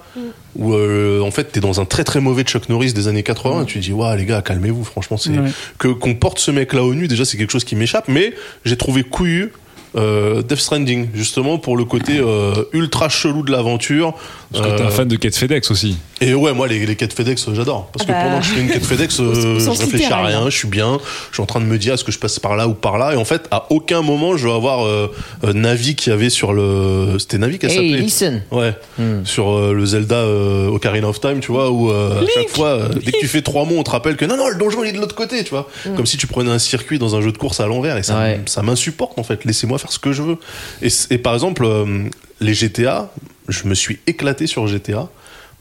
où, 0.56 0.72
euh, 0.72 1.20
en 1.20 1.30
fait, 1.30 1.52
t'es 1.52 1.60
dans 1.60 1.80
un 1.80 1.84
très 1.84 2.02
très 2.02 2.20
mauvais 2.20 2.44
Chuck 2.44 2.70
Norris 2.70 2.94
des 2.94 3.08
années 3.08 3.22
80, 3.22 3.62
et 3.62 3.66
tu 3.66 3.78
te 3.78 3.84
dis, 3.84 3.92
ouais, 3.92 4.16
les 4.16 4.24
gars, 4.24 4.40
calmez-vous, 4.40 4.84
franchement, 4.84 5.18
c'est, 5.18 5.32
que, 5.78 5.88
qu'on 5.88 6.14
porte 6.14 6.38
ce 6.38 6.50
mec-là 6.50 6.82
au 6.82 6.94
nu, 6.94 7.06
déjà, 7.06 7.26
c'est 7.26 7.36
quelque 7.36 7.52
chose 7.52 7.64
qui 7.64 7.76
m'échappe, 7.76 8.08
mais 8.08 8.32
j'ai 8.64 8.76
trouvé 8.78 9.02
couillu, 9.02 9.52
euh, 9.96 10.42
Death 10.42 10.58
Stranding, 10.58 11.08
justement, 11.14 11.58
pour 11.58 11.76
le 11.76 11.84
côté, 11.84 12.18
euh, 12.18 12.54
ultra 12.72 13.08
chelou 13.08 13.42
de 13.42 13.52
l'aventure. 13.52 14.14
Parce 14.52 14.64
que 14.64 14.76
t'es 14.76 14.82
Euh, 14.82 14.86
un 14.86 14.90
fan 14.90 15.08
de 15.08 15.16
Kate 15.16 15.34
FedEx 15.34 15.70
aussi. 15.70 15.96
et 16.20 16.32
ouais, 16.34 16.52
moi, 16.54 16.68
les, 16.68 16.86
les 16.86 16.94
quêtes 16.96 17.12
FedEx, 17.12 17.48
euh, 17.48 17.54
j'adore. 17.54 17.88
Parce 17.92 18.04
Ah 18.08 18.12
que 18.12 18.16
bah. 18.16 18.24
pendant 18.24 18.38
que 18.40 18.44
je 18.46 18.52
fais 18.52 18.60
une 18.60 18.68
quête 18.70 18.84
FedEx, 18.84 19.20
euh, 19.20 19.58
je 19.58 19.70
réfléchis 19.70 20.04
à 20.12 20.22
rien, 20.24 20.44
je 20.48 20.56
suis 20.56 20.68
bien. 20.68 20.98
Je 21.30 21.34
suis 21.36 21.42
en 21.42 21.46
train 21.46 21.60
de 21.60 21.64
me 21.66 21.78
dire, 21.78 21.94
est-ce 21.94 22.04
que 22.04 22.12
je 22.12 22.18
passe 22.18 22.38
par 22.38 22.56
là 22.56 22.68
ou 22.68 22.74
par 22.74 22.96
là? 22.98 23.12
Et 23.14 23.16
en 23.16 23.24
fait, 23.24 23.42
à 23.50 23.66
aucun 23.70 24.02
moment, 24.02 24.36
je 24.36 24.46
vais 24.46 24.54
avoir 24.54 24.86
euh, 24.86 25.12
euh, 25.44 25.52
Navi 25.52 25.94
qui 25.96 26.10
avait 26.10 26.30
sur 26.30 26.52
le. 26.52 27.16
C'était 27.18 27.38
Navi 27.38 27.58
qui 27.58 27.66
Hey, 27.66 27.72
s'appelait? 27.72 27.96
listen 27.98 28.42
Ouais, 28.52 28.74
Hmm. 28.98 29.24
sur 29.24 29.50
euh, 29.50 29.72
le 29.72 29.84
Zelda 29.84 30.14
euh, 30.16 30.68
Ocarina 30.68 31.08
of 31.08 31.20
Time, 31.20 31.40
tu 31.40 31.50
vois, 31.52 31.70
où 31.70 31.90
euh, 31.90 32.22
à 32.22 32.26
chaque 32.32 32.48
fois, 32.50 32.68
euh, 32.68 32.88
dès 33.04 33.10
que 33.12 33.18
tu 33.18 33.26
fais 33.28 33.42
trois 33.42 33.64
mots, 33.64 33.76
on 33.78 33.82
te 33.82 33.90
rappelle 33.90 34.16
que 34.16 34.24
non, 34.24 34.36
non, 34.36 34.48
le 34.48 34.56
donjon 34.56 34.84
il 34.84 34.90
est 34.90 34.92
de 34.92 34.98
l'autre 35.00 35.14
côté, 35.16 35.42
tu 35.42 35.50
vois. 35.50 35.68
Comme 35.96 36.06
si 36.06 36.16
tu 36.18 36.26
prenais 36.28 36.50
un 36.52 36.58
circuit 36.60 36.98
dans 37.00 37.16
un 37.16 37.20
jeu 37.20 37.32
de 37.32 37.38
course 37.38 37.58
à 37.60 37.66
l'envers 37.66 37.96
et 37.96 38.02
ça, 38.04 38.18
Ouais. 38.20 38.40
ça 38.46 38.62
m'insupporte 38.62 39.18
en 39.18 39.22
fait. 39.24 39.44
Laissez-moi 39.44 39.78
faire 39.78 39.85
ce 39.92 39.98
que 39.98 40.12
je 40.12 40.22
veux. 40.22 40.38
Et, 40.82 41.18
par 41.18 41.34
exemple, 41.34 41.64
euh, 41.64 42.04
les 42.40 42.54
GTA, 42.54 43.10
je 43.48 43.66
me 43.68 43.74
suis 43.74 43.98
éclaté 44.06 44.46
sur 44.46 44.66
GTA 44.66 45.08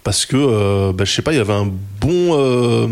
parce 0.04 0.26
que, 0.28 0.36
euh, 0.38 0.94
bah, 0.94 1.04
je 1.04 1.12
sais 1.12 1.22
pas, 1.24 1.34
il 1.34 1.38
y 1.38 1.42
avait 1.42 1.54
un 1.54 1.66
bon, 2.00 2.38
euh, 2.40 2.88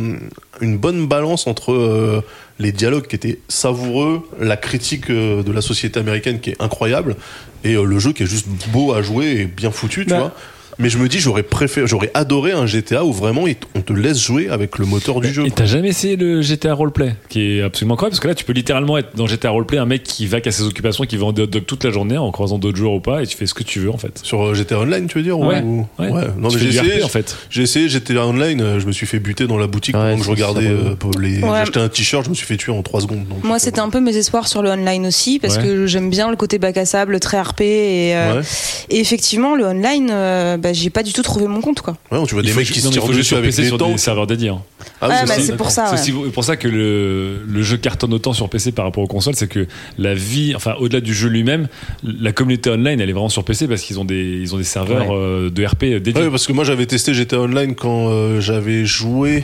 une 0.61 0.77
bonne 0.77 1.05
balance 1.07 1.45
entre 1.45 1.71
euh, 1.71 2.21
les 2.57 2.71
dialogues 2.71 3.05
qui 3.07 3.15
étaient 3.15 3.39
savoureux, 3.49 4.27
la 4.39 4.57
critique 4.57 5.11
de 5.11 5.51
la 5.51 5.61
société 5.61 5.99
américaine 5.99 6.39
qui 6.39 6.51
est 6.51 6.61
incroyable, 6.61 7.15
et 7.63 7.73
le 7.75 7.99
jeu 7.99 8.13
qui 8.13 8.23
est 8.23 8.27
juste 8.27 8.47
beau 8.71 8.93
à 8.93 9.01
jouer 9.01 9.27
et 9.41 9.45
bien 9.45 9.69
foutu, 9.71 10.05
tu 10.05 10.09
Bah. 10.11 10.19
vois. 10.19 10.31
Mais 10.79 10.89
je 10.89 10.97
me 10.97 11.07
dis, 11.07 11.19
j'aurais 11.19 11.43
préféré, 11.43 11.87
j'aurais 11.87 12.11
adoré 12.13 12.51
un 12.51 12.65
GTA 12.65 13.05
où 13.05 13.13
vraiment 13.13 13.45
on 13.75 13.81
te 13.81 13.93
laisse 13.93 14.19
jouer 14.19 14.49
avec 14.49 14.77
le 14.79 14.85
moteur 14.85 15.21
du 15.21 15.31
jeu. 15.33 15.45
Et 15.45 15.51
t'as 15.51 15.65
jamais 15.65 15.89
essayé 15.89 16.15
le 16.15 16.41
GTA 16.41 16.73
Roleplay, 16.73 17.15
qui 17.29 17.57
est 17.57 17.61
absolument 17.61 17.93
incroyable, 17.93 18.11
parce 18.13 18.19
que 18.21 18.27
là, 18.27 18.35
tu 18.35 18.43
peux 18.45 18.53
littéralement 18.53 18.97
être 18.97 19.15
dans 19.15 19.27
GTA 19.27 19.49
Roleplay, 19.51 19.77
un 19.77 19.85
mec 19.85 20.03
qui 20.03 20.25
va 20.27 20.41
qu'à 20.41 20.51
ses 20.51 20.63
occupations, 20.63 21.03
qui 21.05 21.17
vend 21.17 21.31
des 21.31 21.43
hot 21.43 21.47
dogs 21.47 21.65
toute 21.65 21.83
la 21.83 21.91
journée 21.91 22.17
en 22.17 22.31
croisant 22.31 22.57
d'autres 22.57 22.77
joueurs 22.77 22.93
ou 22.93 22.99
pas, 22.99 23.21
et 23.23 23.27
tu 23.27 23.37
fais 23.37 23.45
ce 23.45 23.53
que 23.53 23.63
tu 23.63 23.79
veux 23.79 23.91
en 23.91 23.97
fait. 23.97 24.19
Sur 24.23 24.41
euh, 24.43 24.53
GTA 24.53 24.79
Online, 24.79 25.07
tu 25.07 25.17
veux 25.17 25.23
dire 25.23 25.39
ou- 25.39 25.45
Ouais, 25.47 25.61
ou- 25.61 25.85
ouais. 25.99 26.09
Non, 26.37 26.49
Tu 26.49 26.55
mais 26.57 26.63
fais 26.63 26.71
j'ai 26.71 26.79
essayé, 26.79 26.93
RP, 26.99 27.03
en 27.05 27.09
fait. 27.09 27.37
J'ai 27.49 27.61
essayé 27.63 27.89
GTA 27.89 28.25
Online, 28.25 28.61
euh, 28.61 28.79
je 28.79 28.85
me 28.87 28.91
suis 28.91 29.05
fait 29.05 29.19
buter 29.19 29.47
dans 29.47 29.57
la 29.57 29.67
boutique 29.67 29.95
Ouais, 29.95 30.01
pendant 30.11 30.17
que 30.19 30.23
je 30.25 30.29
regardais 30.31 30.67
euh, 30.67 30.95
pour 30.95 31.11
les. 31.19 31.35
Ouais. 31.41 31.49
J'ai 31.49 31.61
acheté 31.61 31.79
un 31.79 31.89
t-shirt, 31.89 32.25
je 32.25 32.29
me 32.29 32.35
suis 32.35 32.45
fait 32.47 32.57
tuer 32.57 32.71
en 32.71 32.81
3 32.81 33.01
secondes. 33.01 33.27
donc, 33.27 33.43
Moi, 33.43 33.59
c'était 33.59 33.79
un 33.81 33.89
peu 33.89 33.99
mes 33.99 34.15
espoirs 34.17 34.47
sur 34.47 34.61
le 34.61 34.69
online 34.71 35.05
aussi, 35.05 35.39
parce 35.39 35.57
Ouais. 35.57 35.63
que 35.63 35.85
j'aime 35.87 36.09
bien 36.09 36.29
le 36.29 36.35
côté 36.35 36.57
bac 36.59 36.77
à 36.77 36.85
sable, 36.85 37.19
très 37.19 37.39
RP. 37.41 37.61
Et, 37.61 38.15
euh, 38.15 38.39
Ouais. 38.39 38.41
et 38.89 38.99
effectivement, 38.99 39.55
le 39.55 39.65
online, 39.65 40.09
euh, 40.11 40.57
bah, 40.63 40.73
j'ai 40.73 40.89
pas 40.89 41.03
du 41.03 41.13
tout 41.13 41.21
trouvé 41.21 41.45
mon 41.47 41.61
compte. 41.61 41.81
Quoi. 41.81 41.95
Ouais, 42.11 42.25
tu 42.25 42.33
vois 42.33 42.41
des 42.43 42.53
mecs 42.53 42.65
qui 42.71 42.79
se 42.79 42.87
tirent 42.87 43.01
faut 43.03 43.07
juste 43.09 43.19
dessus 43.19 43.27
sur 43.29 43.37
avec 43.37 43.49
PC 43.51 43.61
des 43.63 43.67
sur 43.67 43.77
des 43.77 43.97
serveurs 43.97 44.25
dédiés. 44.27 44.49
hein. 44.49 44.61
Ah 45.01 45.07
oui, 45.09 45.15
Ah, 45.19 45.25
c'est 45.27 45.51
bah, 45.51 45.57
pour 45.57 45.69
ça. 45.71 45.95
C'est 45.97 46.11
ouais. 46.11 46.29
pour 46.29 46.43
ça 46.43 46.55
que 46.57 46.67
le, 46.67 47.43
le 47.45 47.61
jeu 47.61 47.77
cartonne 47.77 48.13
autant 48.13 48.33
sur 48.33 48.49
PC 48.49 48.71
par 48.71 48.85
rapport 48.85 49.03
aux 49.03 49.07
consoles, 49.07 49.35
c'est 49.35 49.47
que 49.47 49.67
la 49.97 50.13
vie, 50.15 50.53
enfin 50.55 50.75
au-delà 50.79 51.01
du 51.01 51.13
jeu 51.13 51.27
lui-même, 51.29 51.67
la 52.03 52.31
communauté 52.31 52.69
online, 52.69 52.99
elle 53.01 53.09
est 53.09 53.13
vraiment 53.13 53.29
sur 53.29 53.43
PC 53.43 53.67
parce 53.67 53.81
qu'ils 53.81 53.99
ont 53.99 54.05
des, 54.05 54.39
ils 54.41 54.55
ont 54.55 54.57
des 54.57 54.63
serveurs 54.63 55.09
Ouais. 55.09 55.15
euh, 55.15 55.49
de 55.49 55.65
RP 55.65 55.85
dédiés. 55.85 56.13
Ouais, 56.23 56.29
parce 56.29 56.47
que 56.47 56.53
moi 56.53 56.63
j'avais 56.63 56.85
testé 56.85 57.13
GTA 57.13 57.39
Online 57.41 57.75
quand 57.75 58.09
euh, 58.09 58.39
j'avais 58.41 58.85
joué 58.85 59.43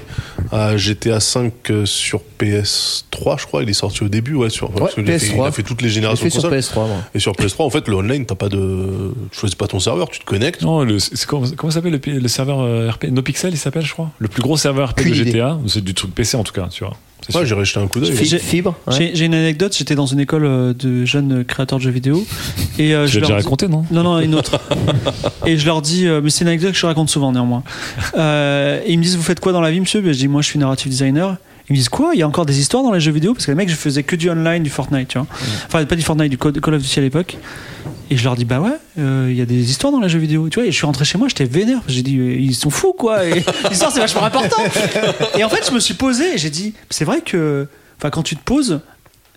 à 0.51 0.77
GTA 0.77 1.19
5 1.19 1.51
euh, 1.71 1.85
sur 1.85 2.21
PS3, 2.39 3.39
je 3.39 3.45
crois. 3.45 3.63
Il 3.63 3.69
est 3.69 3.73
sorti 3.73 4.03
au 4.03 4.07
début, 4.09 4.35
ouais. 4.35 4.49
Sur, 4.49 4.71
parce 4.71 4.95
Ouais, 4.95 5.03
qu'il 5.03 5.11
a 5.13 5.19
fait- 5.19 5.27
PS3. 5.27 5.35
il 5.35 5.47
a 5.47 5.51
fait 5.51 5.63
toutes 5.63 5.81
les 5.81 5.89
générations 5.89 6.23
fait 6.23 6.29
de 6.29 6.33
sur 6.39 6.43
consoles. 6.49 6.59
PS3 6.59 6.87
moi. 6.87 6.97
Et 7.13 7.19
sur 7.19 7.33
PS3, 7.33 7.63
en 7.63 7.69
fait, 7.69 7.87
le 7.87 7.95
online, 7.95 8.25
t'as 8.25 8.35
pas 8.35 8.49
de, 8.49 9.13
tu 9.31 9.39
choisis 9.39 9.55
pas 9.55 9.67
ton 9.67 9.79
serveur, 9.79 10.09
tu 10.09 10.19
te 10.19 10.25
connectes. 10.25 10.61
Non, 10.61 10.83
le, 10.83 10.97
comment, 11.27 11.45
comment 11.57 11.71
s'appelle 11.71 11.99
le, 12.05 12.19
le 12.19 12.27
serveur 12.27 12.59
euh, 12.61 12.89
RP 12.89 13.05
NoPixel, 13.05 13.53
il 13.53 13.57
s'appelle, 13.57 13.85
je 13.85 13.93
crois? 13.93 14.11
Le 14.19 14.27
plus 14.27 14.41
gros 14.41 14.57
serveur 14.57 14.89
RP 14.89 15.07
de. 15.07 15.13
GTA, 15.13 15.57
c'est 15.67 15.83
du 15.83 15.93
truc 15.93 16.13
PC 16.13 16.37
en 16.37 16.43
tout 16.43 16.53
cas, 16.53 16.67
tu 16.69 16.83
vois. 16.83 16.95
C'est 17.27 17.35
Ouais, 17.37 17.45
j'irai 17.45 17.65
jeter 17.65 17.79
un 17.81 17.87
coup 17.87 17.99
d'œil. 17.99 18.15
J'ai- 18.15 18.39
Fi- 18.39 18.39
Fibre 18.39 18.75
ouais. 18.87 18.93
J'ai 18.97 19.11
j'ai 19.15 19.25
une 19.25 19.33
anecdote, 19.33 19.75
j'étais 19.77 19.93
dans 19.95 20.05
une 20.05 20.21
école 20.21 20.45
euh, 20.45 20.73
de 20.73 21.03
jeunes 21.03 21.43
créateurs 21.43 21.77
de 21.77 21.83
jeux 21.83 21.89
vidéo. 21.91 22.25
Et, 22.77 22.95
euh, 22.95 23.05
Tu 23.07 23.13
je 23.13 23.19
leur 23.19 23.27
déjà 23.29 23.39
dis- 23.39 23.43
raconté, 23.43 23.67
non? 23.67 23.83
Non, 23.91 24.03
non, 24.03 24.19
une 24.19 24.35
autre. 24.35 24.59
et 25.45 25.57
je 25.57 25.65
leur 25.65 25.81
dis, 25.81 26.07
euh, 26.07 26.21
mais 26.23 26.29
c'est 26.29 26.43
une 26.43 26.47
anecdote 26.47 26.71
que 26.71 26.77
je 26.77 26.85
raconte 26.85 27.09
souvent 27.09 27.31
néanmoins. 27.33 27.63
Euh, 28.17 28.79
et 28.85 28.93
ils 28.93 28.97
me 28.97 29.03
disent, 29.03 29.17
vous 29.17 29.23
faites 29.23 29.39
quoi 29.41 29.51
dans 29.51 29.61
la 29.61 29.69
vie, 29.71 29.79
monsieur? 29.81 29.99
Ben, 30.01 30.13
Je 30.13 30.17
dis, 30.19 30.27
moi, 30.29 30.41
je 30.41 30.47
suis 30.47 30.59
narrative 30.59 30.89
designer. 30.89 31.35
Ils 31.69 31.73
me 31.73 31.77
disent, 31.77 31.89
quoi 31.89 32.11
Il 32.15 32.19
y 32.19 32.23
a 32.23 32.27
encore 32.27 32.45
des 32.45 32.59
histoires 32.59 32.81
dans 32.83 32.91
les 32.91 32.99
jeux 32.99 33.11
vidéo? 33.11 33.33
Parce 33.33 33.45
que 33.45 33.51
les 33.51 33.55
mecs, 33.55 33.69
je 33.69 33.75
faisais 33.75 34.03
que 34.03 34.15
du 34.15 34.29
online, 34.29 34.63
du 34.63 34.69
Fortnite, 34.71 35.07
tu 35.09 35.17
vois. 35.19 35.27
Enfin, 35.67 35.85
pas 35.85 35.95
du 35.95 36.01
Fortnite, 36.01 36.29
du 36.31 36.37
Call 36.37 36.73
of 36.73 36.81
Duty 36.81 36.99
à 36.99 37.01
l'époque. 37.03 37.37
Et 38.09 38.17
je 38.17 38.23
leur 38.23 38.35
dis, 38.35 38.43
bah 38.45 38.59
ouais, 38.59 38.71
euh, 38.97 39.27
il 39.29 39.37
y 39.37 39.41
a 39.41 39.45
des 39.45 39.69
histoires 39.69 39.93
dans 39.93 39.99
les 39.99 40.09
jeux 40.09 40.17
vidéo. 40.17 40.49
Tu 40.49 40.59
vois, 40.59 40.67
et 40.67 40.71
je 40.71 40.75
suis 40.75 40.85
rentré 40.87 41.05
chez 41.05 41.19
moi, 41.19 41.27
j'étais 41.27 41.45
vénère. 41.45 41.81
J'ai 41.87 42.01
dit, 42.01 42.13
ils 42.15 42.55
sont 42.55 42.71
fous, 42.71 42.93
quoi. 42.93 43.23
L'histoire, 43.69 43.91
c'est 43.91 43.99
vachement 43.99 44.23
important. 44.23 44.57
et 45.37 45.43
en 45.43 45.49
fait, 45.49 45.67
je 45.67 45.71
me 45.71 45.79
suis 45.79 45.93
posé 45.93 46.33
et 46.33 46.37
j'ai 46.39 46.49
dit, 46.49 46.73
c'est 46.89 47.05
vrai 47.05 47.21
que, 47.21 47.67
enfin, 47.97 48.09
quand 48.09 48.23
tu 48.23 48.35
te 48.35 48.43
poses, 48.43 48.81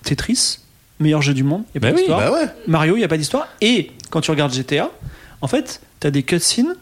Tetris, 0.03 0.59
meilleur 1.01 1.21
jeu 1.21 1.35
du 1.35 1.45
monde, 1.45 1.65
il 1.75 1.81
n'y 1.81 1.87
a 1.87 1.91
pas 1.91 1.95
Bah 1.95 1.95
oui, 1.97 2.01
d'histoire. 2.07 2.19
Bah 2.21 2.33
ouais. 2.33 2.49
Mario, 2.67 2.95
il 2.97 3.01
n'y 3.01 3.05
a 3.05 3.09
pas 3.09 3.19
d'histoire. 3.19 3.47
Et 3.61 3.91
quand 4.11 4.23
tu 4.23 4.31
regardes 4.31 4.55
GTA, 4.55 4.91
en 5.43 5.49
fait, 5.49 5.83
tu 6.01 6.07
as 6.07 6.11
des 6.11 6.23
cutscenes 6.23 6.75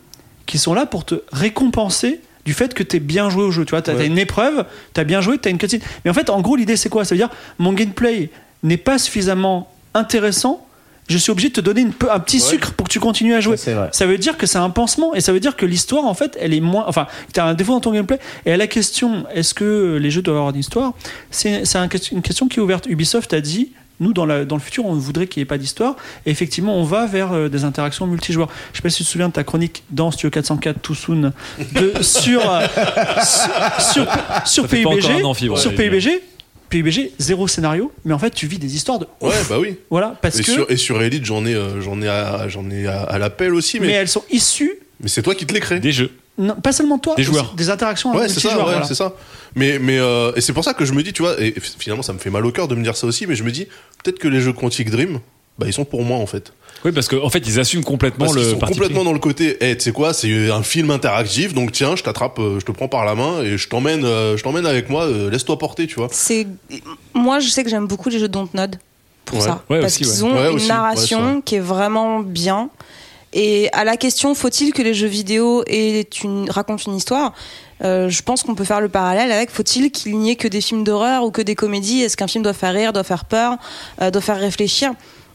qui 0.47 0.59
sont 0.59 0.75
là 0.75 0.87
pour 0.87 1.05
te 1.05 1.17
récompenser 1.33 2.21
du 2.51 2.55
fait 2.55 2.75
que 2.75 2.83
tu 2.83 2.97
es 2.97 3.01
bien 3.01 3.31
joué 3.31 3.45
au 3.45 3.53
jeu. 3.53 3.65
Tu 3.65 3.71
vois, 3.71 3.81
tu 3.81 3.93
as, 3.93 3.95
Ouais. 3.95 4.07
une 4.09 4.19
épreuve, 4.19 4.65
tu 4.93 5.01
as 5.01 5.05
bien 5.05 5.21
joué, 5.21 5.39
tu 5.39 5.47
as 5.47 5.53
une 5.53 5.59
cutscene. 5.59 5.79
Mais 6.05 6.11
en 6.11 6.15
fait, 6.15 6.31
en 6.31 6.41
gros, 6.41 6.57
l'idée, 6.57 6.77
c'est 6.77 6.89
quoi? 6.89 7.05
Ça 7.05 7.15
veut 7.15 7.19
dire, 7.21 7.31
mon 7.61 7.73
gameplay 7.73 8.29
n'est 8.65 8.77
pas 8.77 8.99
suffisamment 8.99 9.73
intéressant. 9.95 10.67
Je 11.09 11.17
suis 11.17 11.31
obligé 11.31 11.49
de 11.51 11.55
te 11.55 11.61
donner 11.61 11.81
une 11.83 11.93
peu- 11.93 12.11
un 12.11 12.19
petit 12.19 12.39
Ouais. 12.39 12.43
sucre 12.43 12.73
pour 12.73 12.89
que 12.89 12.93
tu 12.93 12.99
continues 12.99 13.35
à 13.35 13.41
jouer. 13.41 13.57
Ça, 13.57 14.07
veut 14.07 14.19
dire 14.19 14.37
que 14.37 14.47
c'est 14.47 14.59
un 14.59 14.71
pansement 14.71 15.15
et 15.15 15.21
ça 15.21 15.33
veut 15.33 15.39
dire 15.39 15.55
que 15.55 15.65
l'histoire, 15.65 16.05
en 16.07 16.15
fait, 16.15 16.37
elle 16.41 16.53
est 16.53 16.61
moins. 16.61 16.85
Enfin, 16.89 17.07
tu 17.33 17.39
as 17.39 17.45
un 17.45 17.55
défaut 17.55 17.73
dans 17.73 17.81
ton 17.81 17.93
gameplay. 17.93 18.19
Et 18.47 18.53
à 18.53 18.57
la 18.57 18.67
question, 18.67 19.25
est-ce 19.33 19.55
que 19.55 19.97
les 20.03 20.11
jeux 20.11 20.23
doivent 20.23 20.39
avoir 20.39 20.53
une 20.53 20.59
histoire? 20.61 20.93
C'est 21.31 21.77
un 21.77 21.89
une 22.13 22.23
question 22.23 22.49
qui 22.49 22.59
est 22.59 22.63
ouverte. 22.63 22.87
Ubisoft 22.87 23.33
a 23.33 23.41
dit. 23.41 23.71
Nous, 24.01 24.13
dans, 24.13 24.25
la- 24.27 24.45
dans 24.45 24.57
le 24.57 24.63
futur, 24.63 24.87
on 24.87 24.95
voudrait 24.95 25.27
qu'il 25.27 25.41
n'y 25.41 25.43
ait 25.43 25.47
pas 25.47 25.59
d'histoire. 25.59 25.95
Et 26.27 26.31
effectivement, 26.31 26.77
on 26.77 26.85
va 26.85 27.07
vers 27.07 27.33
euh, 27.33 27.49
des 27.49 27.65
interactions 27.65 28.07
multijoueurs. 28.07 28.49
Je 28.73 28.79
sais 28.79 28.83
pas 28.83 28.91
si 28.91 28.99
tu 28.99 29.05
te 29.05 29.09
souviens 29.11 29.29
de 29.29 29.33
ta 29.35 29.45
chronique 29.45 29.83
dans 29.91 30.11
Studio 30.11 30.31
404 30.31 30.81
Too 30.81 30.95
Soon 30.95 31.33
de, 31.75 31.93
sur, 32.03 32.41
euh, 32.51 32.67
sur, 33.23 34.07
sur, 34.47 34.67
sur 34.67 34.67
PUBG, 34.69 36.23
PUBG, 36.69 37.11
zéro 37.19 37.49
scénario. 37.49 37.93
Mais 38.05 38.15
en 38.15 38.19
fait, 38.19 38.31
tu 38.31 38.47
vis 38.47 38.59
des 38.59 38.75
histoires 38.75 38.99
de. 38.99 39.07
Ouais, 39.21 39.35
bah 39.49 39.59
oui. 39.59 39.77
Voilà, 39.91 40.17
parce 40.23 40.39
Et 40.41 40.45
que. 40.45 40.53
sur, 40.53 40.71
et 40.71 40.77
sur 40.77 41.03
Elite, 41.03 41.25
j'en 41.25 41.45
ai, 41.45 41.55
euh, 41.55 41.81
j'en 41.81 42.01
ai, 42.01 42.09
à, 42.09 42.49
j'en 42.49 42.69
ai 42.71 42.87
à, 42.87 43.03
à 43.03 43.19
l'appel 43.19 43.55
aussi, 43.55 43.81
mais 43.81 43.89
mais, 43.89 43.93
elles 43.95 44.09
sont 44.09 44.25
issues, 44.31 44.75
mais 45.01 45.09
c'est 45.09 45.23
toi 45.23 45.35
qui 45.35 45.47
te 45.47 45.53
les 45.53 45.61
crée. 45.61 45.81
Des 45.81 45.93
jeux. 45.93 46.13
Non, 46.41 46.55
pas 46.57 46.73
seulement 46.73 46.99
toi, 46.99 47.15
Des 47.17 47.23
joueurs. 47.23 47.55
des 47.57 47.71
interactions 47.71 48.11
Ouais, 48.13 48.21
avec 48.23 48.31
c'est 48.31 48.41
ça, 48.41 48.57
ouais, 48.57 48.63
voilà. 48.63 48.85
c'est 48.85 48.95
ça. 48.95 49.13
Mais, 49.55 49.79
mais 49.79 49.99
euh, 49.99 50.33
et 50.37 50.41
c'est 50.41 50.53
pour 50.53 50.65
ça 50.65 50.75
que 50.75 50.85
je 50.85 50.93
me 50.93 51.03
dis, 51.03 51.13
tu 51.13 51.23
vois, 51.23 51.41
et 51.41 51.55
finalement, 51.79 52.03
ça 52.03 52.13
me 52.13 52.19
fait 52.19 52.31
mal 52.31 52.45
au 52.47 52.53
cœur 52.53 52.67
de 52.69 52.75
me 52.75 52.83
dire 52.83 52.97
ça 52.97 53.07
aussi, 53.07 53.27
mais 53.27 53.35
je 53.35 53.43
me 53.45 53.51
dis, 53.53 53.67
peut-être 54.03 54.19
que 54.19 54.29
les 54.29 54.41
jeux 54.41 54.53
Quantic 54.53 54.91
Dream, 54.91 55.21
bah, 55.59 55.67
ils 55.69 55.73
sont 55.73 55.85
pour 55.85 56.03
moi 56.03 56.17
en 56.19 56.27
fait. 56.27 56.53
Oui, 56.85 56.93
parce 56.93 57.09
qu'en 57.09 57.23
en 57.23 57.29
fait, 57.29 57.41
ils 57.47 57.61
assument 57.61 57.85
complètement 57.85 58.25
Parce 58.27 58.37
le 58.39 58.53
sont 58.53 58.59
parti 58.59 58.73
complètement 58.75 59.05
dans 59.05 59.13
le 59.13 59.19
côté, 59.19 59.59
eh, 59.61 59.77
tu 59.77 59.85
sais 59.85 59.93
quoi, 59.93 60.15
c'est 60.15 60.51
un 60.51 60.63
film 60.63 60.91
interactif, 60.91 61.53
donc 61.53 61.73
tiens, 61.73 61.95
je 61.97 62.03
t'attrape, 62.03 62.39
euh, 62.39 62.59
je 62.59 62.65
te 62.65 62.73
prends 62.73 62.89
par 62.89 63.05
la 63.05 63.15
main 63.15 63.43
et 63.43 63.59
je 63.59 63.69
t'emmène, 63.69 64.05
euh, 64.05 64.39
je 64.39 64.43
t'emmène 64.43 64.65
avec 64.65 64.89
moi, 64.89 65.07
laisse-toi 65.31 65.59
porter, 65.59 65.87
tu 65.87 65.97
vois. 65.97 66.09
C'est 66.11 66.47
moi 67.13 67.39
je 67.41 67.49
sais 67.51 67.63
que 67.65 67.69
j'aime 67.69 67.87
beaucoup 67.87 68.09
les 68.09 68.19
jeux 68.19 68.29
Dontnod 68.29 68.77
pour 69.27 69.39
Ouais. 69.41 69.45
ça 69.45 69.63
Ouais, 69.69 69.81
parce 69.81 69.95
aussi, 70.01 70.05
qu'ils 70.05 70.25
ouais. 70.25 70.31
ont 70.31 70.35
Ouais, 70.35 70.49
une 70.51 70.57
aussi. 70.57 70.69
narration 70.69 71.43
qui 71.43 71.57
est 71.57 71.61
vraiment 71.61 72.21
bien 72.21 72.71
et 73.33 73.69
à 73.73 73.85
la 73.85 73.97
question 73.97 74.35
faut-il 74.35 74.73
que 74.73 74.83
les 74.83 74.95
jeux 74.95 75.07
vidéo 75.07 75.63
aient 75.67 76.09
une, 76.25 76.51
racontent 76.51 76.83
une 76.87 76.97
histoire 76.97 77.33
euh, 77.83 78.11
je 78.11 78.23
pense 78.23 78.43
qu'on 78.43 78.55
peut 78.55 78.65
faire 78.65 78.81
le 78.81 78.89
parallèle 78.91 79.33
avec 79.33 79.51
faut-il 79.51 79.91
qu'il 79.91 80.19
n'y 80.19 80.31
ait 80.31 80.37
que 80.37 80.49
des 80.49 80.61
films 80.61 80.85
d'horreur 80.85 81.25
ou 81.25 81.31
que 81.31 81.41
des 81.41 81.55
comédies? 81.55 82.03
Est-ce 82.03 82.17
qu'un 82.17 82.27
film 82.27 82.45
doit 82.45 82.53
faire 82.53 82.75
rire 82.75 82.93
doit 82.93 83.05
faire 83.05 83.25
peur 83.25 83.57
euh, 84.03 84.11
doit 84.11 84.21
faire 84.21 84.39
réfléchir? 84.39 84.93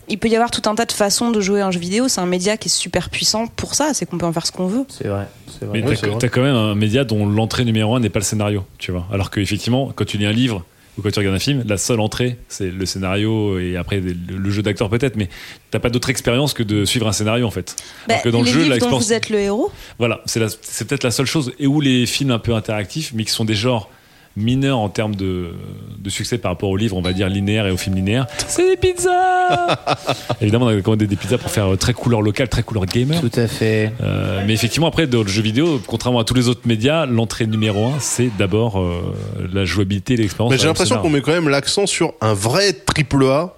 Il 0.07 0.19
peut 0.19 0.27
y 0.27 0.35
avoir 0.35 0.51
tout 0.51 0.61
un 0.69 0.75
tas 0.75 0.85
de 0.85 0.91
façons 0.91 1.31
de 1.31 1.41
jouer 1.41 1.61
un 1.61 1.71
jeu 1.71 1.79
vidéo 1.79 2.07
c'est 2.07 2.21
un 2.21 2.27
média 2.27 2.55
qui 2.57 2.67
est 2.67 2.71
super 2.71 3.09
puissant 3.09 3.47
pour 3.47 3.73
ça 3.73 3.95
c'est 3.95 4.05
qu'on 4.05 4.19
peut 4.19 4.27
en 4.27 4.33
faire 4.33 4.45
ce 4.45 4.51
qu'on 4.51 4.67
veut 4.67 4.85
C'est 4.89 5.07
vrai. 5.07 5.27
C'est 5.59 5.65
vrai. 5.65 5.81
Mais 5.81 5.95
vrai. 5.95 6.17
t'as 6.19 6.27
quand 6.27 6.43
même 6.43 6.55
un 6.55 6.75
média 6.75 7.03
dont 7.03 7.25
l'entrée 7.25 7.65
numéro 7.65 7.95
un 7.95 7.99
n'est 7.99 8.09
pas 8.09 8.19
le 8.19 8.25
scénario, 8.25 8.63
tu 8.77 8.91
vois. 8.91 9.07
Alors 9.11 9.31
qu'effectivement, 9.31 9.91
quand 9.95 10.05
tu 10.05 10.17
lis 10.17 10.25
un 10.27 10.31
livre 10.31 10.63
ou 10.97 11.01
quand 11.01 11.11
tu 11.11 11.19
regardes 11.19 11.35
un 11.35 11.39
film, 11.39 11.63
la 11.67 11.77
seule 11.77 11.99
entrée, 11.99 12.37
c'est 12.47 12.71
le 12.71 12.85
scénario 12.85 13.59
et 13.59 13.75
après 13.75 13.99
le, 13.99 14.49
jeu 14.49 14.61
d'acteur 14.61 14.89
peut-être, 14.89 15.15
mais 15.15 15.29
t'as 15.71 15.79
pas 15.79 15.89
d'autre 15.89 16.09
expérience 16.09 16.53
que 16.53 16.63
de 16.63 16.85
suivre 16.85 17.07
un 17.07 17.11
scénario 17.11 17.45
en 17.45 17.51
fait. 17.51 17.75
Bah, 18.07 18.15
Alors 18.15 18.23
que 18.23 18.29
dans 18.29 18.41
le 18.41 18.47
jeu, 18.47 18.77
dont 18.77 18.97
vous 18.97 19.13
êtes 19.13 19.29
le 19.29 19.39
héros 19.39 19.71
Voilà, 19.99 20.21
c'est 20.25 20.87
peut-être 20.87 21.03
la 21.03 21.11
seule 21.11 21.25
chose. 21.25 21.51
Et 21.59 21.67
où 21.67 21.81
les 21.81 22.05
films 22.05 22.31
un 22.31 22.39
peu 22.39 22.53
interactifs, 22.53 23.11
mais 23.13 23.25
qui 23.25 23.31
sont 23.31 23.45
des 23.45 23.55
genres 23.55 23.89
mineurs 24.35 24.79
en 24.79 24.89
termes 24.89 25.15
de, 25.15 25.51
de 25.99 26.09
succès 26.09 26.37
par 26.37 26.51
rapport 26.51 26.69
aux 26.69 26.77
livres, 26.77 26.97
on 26.97 27.01
va 27.01 27.13
dire 27.13 27.29
linéaires 27.29 27.67
et 27.67 27.71
aux 27.71 27.77
films 27.77 27.95
linéaires, 27.95 28.27
c'est 28.47 28.69
des 28.69 28.77
pizzas 28.77 29.77
Évidemment, 30.41 30.65
on 30.65 30.77
a 30.77 30.81
commandé 30.81 31.07
des 31.07 31.15
pizzas 31.15 31.37
pour 31.37 31.51
faire 31.51 31.73
euh, 31.73 31.77
très 31.77 31.93
couleur 31.93 32.21
locale, 32.21 32.49
très 32.49 32.63
couleur 32.63 32.85
gamer. 32.85 33.19
Tout 33.21 33.39
à 33.39 33.47
fait. 33.47 33.91
Euh, 34.01 34.43
mais 34.45 34.53
effectivement, 34.53 34.87
après, 34.87 35.07
dans 35.07 35.23
le 35.23 35.27
jeu 35.27 35.41
vidéo, 35.41 35.81
contrairement 35.87 36.19
à 36.19 36.23
tous 36.23 36.33
les 36.33 36.47
autres 36.47 36.67
médias, 36.67 37.05
l'entrée 37.05 37.47
numéro 37.47 37.85
un, 37.85 37.99
c'est 37.99 38.29
d'abord 38.37 38.79
euh, 38.79 39.15
la 39.53 39.65
jouabilité 39.65 40.13
et 40.13 40.17
l'expérience. 40.17 40.51
Mais 40.51 40.57
j'ai 40.57 40.67
l'impression 40.67 40.97
qu'on 40.97 41.09
met 41.09 41.21
quand 41.21 41.31
même 41.31 41.49
l'accent 41.49 41.85
sur 41.85 42.13
un 42.21 42.33
vrai 42.33 42.73
triple 42.73 43.25
A. 43.25 43.54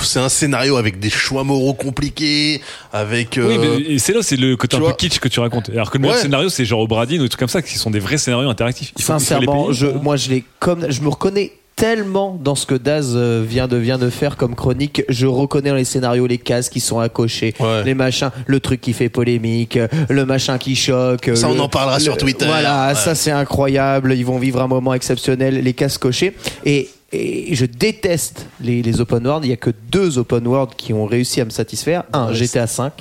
C'est 0.00 0.18
un 0.20 0.28
scénario 0.28 0.76
avec 0.76 0.98
des 1.00 1.10
choix 1.10 1.44
moraux 1.44 1.74
compliqués, 1.74 2.60
avec. 2.92 3.34
Oui, 3.36 3.42
euh, 3.42 3.76
mais 3.78 3.94
et 3.94 3.98
c'est 3.98 4.12
là, 4.12 4.20
c'est 4.22 4.36
le 4.36 4.56
côté 4.56 4.76
un 4.76 4.80
tu 4.80 4.86
peu 4.86 4.92
kitsch 4.94 5.18
que 5.18 5.28
tu 5.28 5.40
racontes. 5.40 5.70
Alors 5.70 5.90
que 5.90 5.98
le 5.98 6.02
meilleur 6.02 6.16
Ouais. 6.16 6.22
scénario, 6.22 6.48
c'est 6.48 6.64
genre 6.64 6.80
Obradine 6.80 7.20
ou 7.20 7.24
des 7.24 7.28
trucs 7.28 7.40
comme 7.40 7.48
ça, 7.48 7.62
qui 7.62 7.76
sont 7.78 7.90
des 7.90 8.00
vrais 8.00 8.18
scénarios 8.18 8.48
interactifs. 8.48 8.92
Il 8.96 9.02
faut- 9.02 9.12
il 9.12 9.16
faut 9.16 9.18
les 9.20 9.24
Sincèrement, 9.24 9.72
je, 9.72 9.86
moi 9.86 10.16
je 10.16 10.30
l'ai 10.30 10.44
comme 10.58 10.90
je 10.90 11.00
me 11.02 11.08
reconnais 11.08 11.52
tellement 11.76 12.38
dans 12.42 12.54
ce 12.54 12.66
que 12.66 12.74
Daz 12.74 13.12
euh, 13.16 13.42
vient 13.46 13.66
de 13.66 13.76
vient 13.76 13.98
de 13.98 14.10
faire 14.10 14.36
comme 14.36 14.54
chronique. 14.54 15.02
Je 15.08 15.26
reconnais 15.26 15.70
dans 15.70 15.76
les 15.76 15.84
scénarios 15.84 16.26
les 16.26 16.38
cases 16.38 16.68
qui 16.68 16.80
sont 16.80 16.98
à 17.00 17.08
cocher, 17.08 17.54
Ouais. 17.60 17.82
les 17.84 17.94
machins, 17.94 18.30
le 18.46 18.60
truc 18.60 18.80
qui 18.80 18.92
fait 18.92 19.08
polémique, 19.08 19.76
euh, 19.76 19.88
le 20.08 20.24
machin 20.26 20.58
qui 20.58 20.76
choque. 20.76 21.30
Ça, 21.34 21.48
le- 21.48 21.54
on 21.54 21.58
en 21.58 21.68
parlera 21.68 21.98
le- 21.98 22.02
sur 22.04 22.16
Twitter. 22.16 22.44
Voilà, 22.46 22.88
Ouais. 22.88 22.94
ça 22.94 23.14
c'est 23.14 23.30
incroyable. 23.30 24.14
Ils 24.14 24.24
vont 24.26 24.38
vivre 24.38 24.60
un 24.60 24.68
moment 24.68 24.94
exceptionnel, 24.94 25.60
les 25.62 25.72
cases 25.72 25.98
cochées. 25.98 26.34
Et, 26.64 26.88
et 27.12 27.54
je 27.54 27.66
déteste 27.66 28.46
les, 28.60 28.82
les 28.82 29.00
open 29.00 29.26
world. 29.26 29.44
Il 29.44 29.50
y 29.50 29.52
a 29.52 29.56
que 29.56 29.70
deux 29.90 30.18
open 30.18 30.46
world 30.46 30.74
qui 30.76 30.92
ont 30.92 31.06
réussi 31.06 31.40
à 31.40 31.44
me 31.44 31.50
satisfaire. 31.50 32.04
Un, 32.12 32.32
GTA 32.32 32.66
5. 32.66 32.92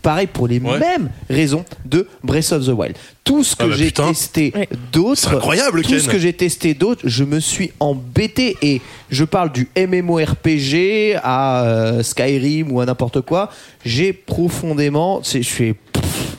Pareil 0.00 0.28
pour 0.28 0.46
les 0.46 0.60
Ouais. 0.60 0.78
mêmes 0.78 1.10
raisons 1.28 1.64
de 1.84 2.06
Breath 2.22 2.52
of 2.52 2.64
the 2.64 2.68
Wild. 2.68 2.96
Tout 3.24 3.42
ce 3.42 3.56
que 3.56 3.64
Ah 3.64 3.68
bah 3.68 3.74
j'ai 3.76 3.86
putain. 3.86 4.08
testé 4.08 4.52
Ouais. 4.54 4.68
d'autres, 4.92 5.20
C'est 5.22 5.34
incroyable, 5.34 5.82
tout 5.82 5.90
Ken. 5.90 5.98
ce 6.00 6.08
que 6.08 6.18
j'ai 6.18 6.32
testé 6.32 6.74
d'autres, 6.74 7.02
je 7.04 7.24
me 7.24 7.40
suis 7.40 7.72
embêté 7.80 8.56
et 8.62 8.80
je 9.10 9.24
parle 9.24 9.50
du 9.50 9.68
MMORPG 9.76 11.16
à 11.22 11.64
euh, 11.64 12.02
Skyrim 12.02 12.70
ou 12.72 12.80
à 12.80 12.86
n'importe 12.86 13.20
quoi. 13.22 13.50
J'ai 13.84 14.12
profondément, 14.12 15.20
c'est- 15.24 15.42
je 15.42 15.48
suis, 15.48 15.74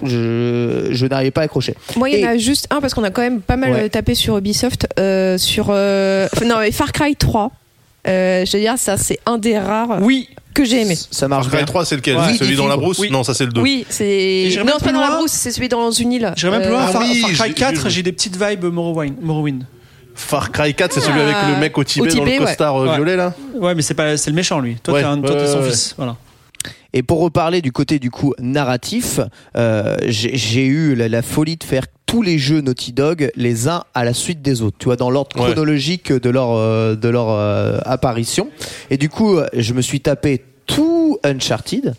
je, 0.03 0.87
je 0.91 1.05
n'arrivais 1.05 1.31
pas 1.31 1.41
à 1.41 1.43
accrocher. 1.45 1.75
Moi, 1.95 2.09
il 2.09 2.19
y 2.19 2.25
en 2.25 2.29
a 2.29 2.37
juste 2.37 2.67
un 2.71 2.81
parce 2.81 2.93
qu'on 2.93 3.03
a 3.03 3.11
quand 3.11 3.21
même 3.21 3.41
pas 3.41 3.57
mal 3.57 3.71
Ouais. 3.71 3.83
euh, 3.83 3.89
tapé 3.89 4.15
sur 4.15 4.37
Ubisoft. 4.37 4.87
euh, 4.99 5.37
sur, 5.37 5.67
euh, 5.69 6.27
non, 6.45 6.55
mais 6.59 6.71
Far 6.71 6.91
Cry 6.91 7.15
3. 7.15 7.51
Euh, 8.05 8.43
je 8.45 8.51
veux 8.57 8.59
dire, 8.63 8.73
ça, 8.77 8.97
c'est 8.97 9.19
un 9.25 9.37
des 9.37 9.57
rares 9.57 9.99
Oui, 10.01 10.27
que 10.53 10.65
j'ai 10.65 10.81
aimé. 10.81 10.97
Ça 11.11 11.27
marche 11.29 11.43
Far 11.45 11.51
Cry 11.51 11.57
bien. 11.59 11.65
3, 11.65 11.85
c'est 11.85 11.95
lequel? 11.95 12.17
Ouais. 12.17 12.33
Celui 12.37 12.55
dans 12.55 12.67
la 12.67 12.75
brousse? 12.77 12.99
Oui. 12.99 13.09
Non, 13.09 13.23
ça 13.23 13.33
c'est 13.33 13.45
le 13.45 13.51
2. 13.53 13.61
Oui, 13.61 13.85
c'est. 13.89 14.49
Non, 14.65 14.73
c'est 14.77 14.85
pas 14.85 14.91
dans 14.91 14.99
la 14.99 15.11
brousse, 15.11 15.31
c'est 15.31 15.51
celui 15.51 15.69
dans 15.69 15.89
une 15.91 16.11
île. 16.11 16.33
j'irais 16.35 16.51
même 16.51 16.61
plus 16.67 16.69
Euh, 16.69 16.77
loin. 16.77 16.85
Ah 16.87 16.91
Far, 16.91 17.01
oui, 17.03 17.19
Far 17.21 17.29
Cry 17.31 17.47
j'ai- 17.49 17.53
4, 17.53 17.89
j'ai- 17.89 18.03
des 18.03 18.11
petites 18.11 18.35
vibes 18.41 18.65
Morrowind. 18.65 19.15
Morrowind. 19.21 19.63
Far 20.15 20.51
Cry 20.51 20.73
4, 20.75 20.93
c'est 20.93 20.99
celui 20.99 21.19
avec 21.21 21.35
Ah. 21.35 21.49
le 21.53 21.57
mec 21.59 21.75
au 21.77 21.83
Tibet, 21.83 22.03
Au 22.03 22.05
dans 22.07 22.19
Tibet, 22.19 22.35
le 22.35 22.41
ouais. 22.41 22.45
costard 22.47 22.75
Ouais. 22.75 22.93
violet 22.95 23.15
là? 23.15 23.33
Ouais, 23.55 23.73
mais 23.73 23.81
c'est 23.81 23.95
pas, 23.95 24.15
c'est 24.17 24.29
le 24.29 24.35
méchant 24.35 24.59
lui. 24.59 24.75
Toi, 24.83 24.93
Ouais, 24.95 24.99
t'es 25.01 25.07
un- 25.07 25.17
toi, 25.19 25.31
ouais, 25.31 25.37
t'es 25.37 25.47
son 25.51 25.59
ouais, 25.61 25.69
fils. 25.71 25.95
Voilà. 25.97 26.17
Et 26.93 27.01
pour 27.03 27.19
reparler 27.21 27.61
du 27.61 27.71
côté 27.71 27.97
du 27.99 28.11
coup 28.11 28.33
narratif, 28.39 29.19
euh, 29.57 29.97
j'ai 30.05 30.65
eu 30.65 30.95
la, 30.95 31.09
la 31.09 31.21
folie 31.21 31.57
de 31.57 31.63
faire 31.63 31.85
tous 32.05 32.21
les 32.21 32.37
jeux 32.37 32.61
Naughty 32.61 32.93
Dog 32.93 33.31
les 33.35 33.67
uns 33.67 33.83
à 33.95 34.03
la 34.03 34.13
suite 34.13 34.41
des 34.43 34.61
autres, 34.61 34.77
tu 34.77 34.85
vois, 34.85 34.95
dans 34.95 35.09
l'ordre 35.09 35.35
Ouais. 35.39 35.45
chronologique 35.47 36.11
de 36.13 36.29
leur 36.29 36.51
euh, 36.51 36.95
de 36.95 37.09
leur 37.09 37.29
euh, 37.31 37.79
apparition. 37.85 38.49
Et 38.91 38.97
du 38.97 39.09
coup, 39.09 39.39
je 39.55 39.73
me 39.73 39.81
suis 39.81 40.01
tapé 40.01 40.43
tout 40.67 41.17
Uncharted. 41.23 41.95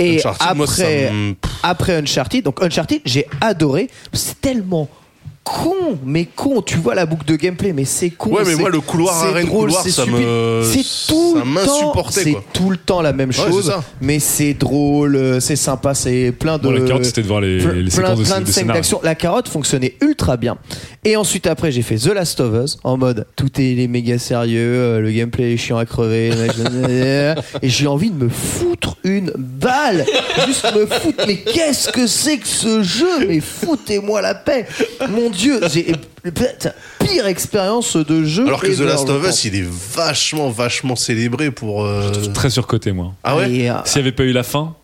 Et 0.00 0.16
Uncharted, 0.16 0.56
moi, 0.56 0.66
ça 0.66 0.82
après, 0.82 1.12
me- 1.12 1.34
après 1.62 1.94
Uncharted, 1.96 2.42
donc 2.44 2.60
Uncharted, 2.60 3.00
j'ai 3.04 3.26
adoré. 3.40 3.88
C'est 4.12 4.40
tellement 4.40 4.88
con, 5.44 5.98
mais 6.04 6.24
con. 6.34 6.62
Tu 6.62 6.78
vois 6.78 6.94
la 6.94 7.06
boucle 7.06 7.26
de 7.26 7.36
gameplay, 7.36 7.72
mais 7.72 7.84
c'est 7.84 8.10
con. 8.10 8.30
Ouais, 8.30 8.42
mais 8.46 8.54
moi, 8.56 8.70
le 8.70 8.80
couloir, 8.80 9.14
c'est 9.20 9.28
arène 9.28 9.46
drôle, 9.46 9.66
couloir, 9.66 9.82
c'est 9.84 9.90
ça 9.90 10.02
stupide. 10.02 10.20
me- 10.24 10.62
C'est 10.64 10.84
tout 11.12 11.36
ça 11.38 11.44
m'insupportait, 11.44 12.22
c'est 12.24 12.36
tout 12.52 12.70
le 12.70 12.76
temps 12.78 13.02
la 13.02 13.12
même 13.12 13.28
Ouais, 13.28 13.34
chose, 13.34 13.64
c'est 13.66 13.70
ça. 13.72 13.84
mais 14.00 14.18
c'est 14.18 14.54
drôle, 14.54 15.16
euh, 15.16 15.40
c'est 15.40 15.56
sympa, 15.56 15.94
c'est 15.94 16.32
plein 16.32 16.56
de. 16.58 16.62
Bon, 16.64 16.70
la 16.70 16.80
carotte, 16.80 17.04
c'était 17.04 17.22
de 17.22 17.26
voir 17.28 17.40
les, 17.42 17.58
plein, 17.58 17.72
les 17.74 17.82
plein- 17.82 17.90
séquences 17.90 18.18
de, 18.18 18.24
plein 18.24 18.40
de 18.40 18.40
de 18.40 18.46
scènes 18.46 18.54
scénar. 18.62 18.76
d'action. 18.76 19.00
La 19.04 19.14
carotte 19.14 19.48
fonctionnait 19.48 19.94
ultra 20.00 20.36
bien. 20.36 20.56
Et 21.06 21.16
ensuite 21.16 21.46
après 21.46 21.70
j'ai 21.70 21.82
fait 21.82 21.96
The 21.96 22.14
Last 22.14 22.40
of 22.40 22.54
Us 22.64 22.78
en 22.82 22.96
mode 22.96 23.26
tout 23.36 23.60
est 23.60 23.74
les 23.74 23.88
méga 23.88 24.18
sérieux, 24.18 24.60
euh, 24.74 25.00
le 25.00 25.10
gameplay 25.12 25.52
est 25.52 25.56
chiant 25.58 25.76
à 25.76 25.84
crever, 25.84 26.30
et 27.62 27.68
j'ai 27.68 27.86
envie 27.86 28.10
de 28.10 28.24
me 28.24 28.28
foutre 28.30 28.96
une 29.04 29.30
balle, 29.36 30.06
juste 30.46 30.66
me 30.74 30.86
foutre. 30.86 31.24
Mais 31.26 31.36
qu'est-ce 31.36 31.90
que 31.90 32.06
c'est 32.06 32.38
que 32.38 32.46
ce 32.48 32.82
jeu? 32.82 33.26
Mais 33.28 33.40
foutez-moi 33.40 34.22
la 34.22 34.34
paix. 34.34 34.66
Mon 35.10 35.28
Dieu, 35.34 35.60
j'ai 35.72 35.92
pire 36.98 37.26
expérience 37.26 37.96
de 37.96 38.24
jeu. 38.24 38.46
Alors 38.46 38.60
que 38.62 38.66
The 38.68 38.80
Last 38.80 39.06
je 39.06 39.12
of. 39.12 39.28
Us, 39.28 39.44
il 39.44 39.56
est 39.56 39.66
vachement, 39.94 40.48
vachement 40.50 40.96
célébré 40.96 41.50
pour. 41.50 41.84
euh, 41.84 42.10
Très 42.32 42.50
surcoté, 42.50 42.92
moi. 42.92 43.12
Ah 43.24 43.36
ouais 43.36 43.44
euh, 43.68 43.74
S'il 43.84 44.02
n'y 44.02 44.08
avait 44.08 44.16
pas 44.16 44.24
eu 44.24 44.32
la 44.32 44.42
fin, 44.42 44.74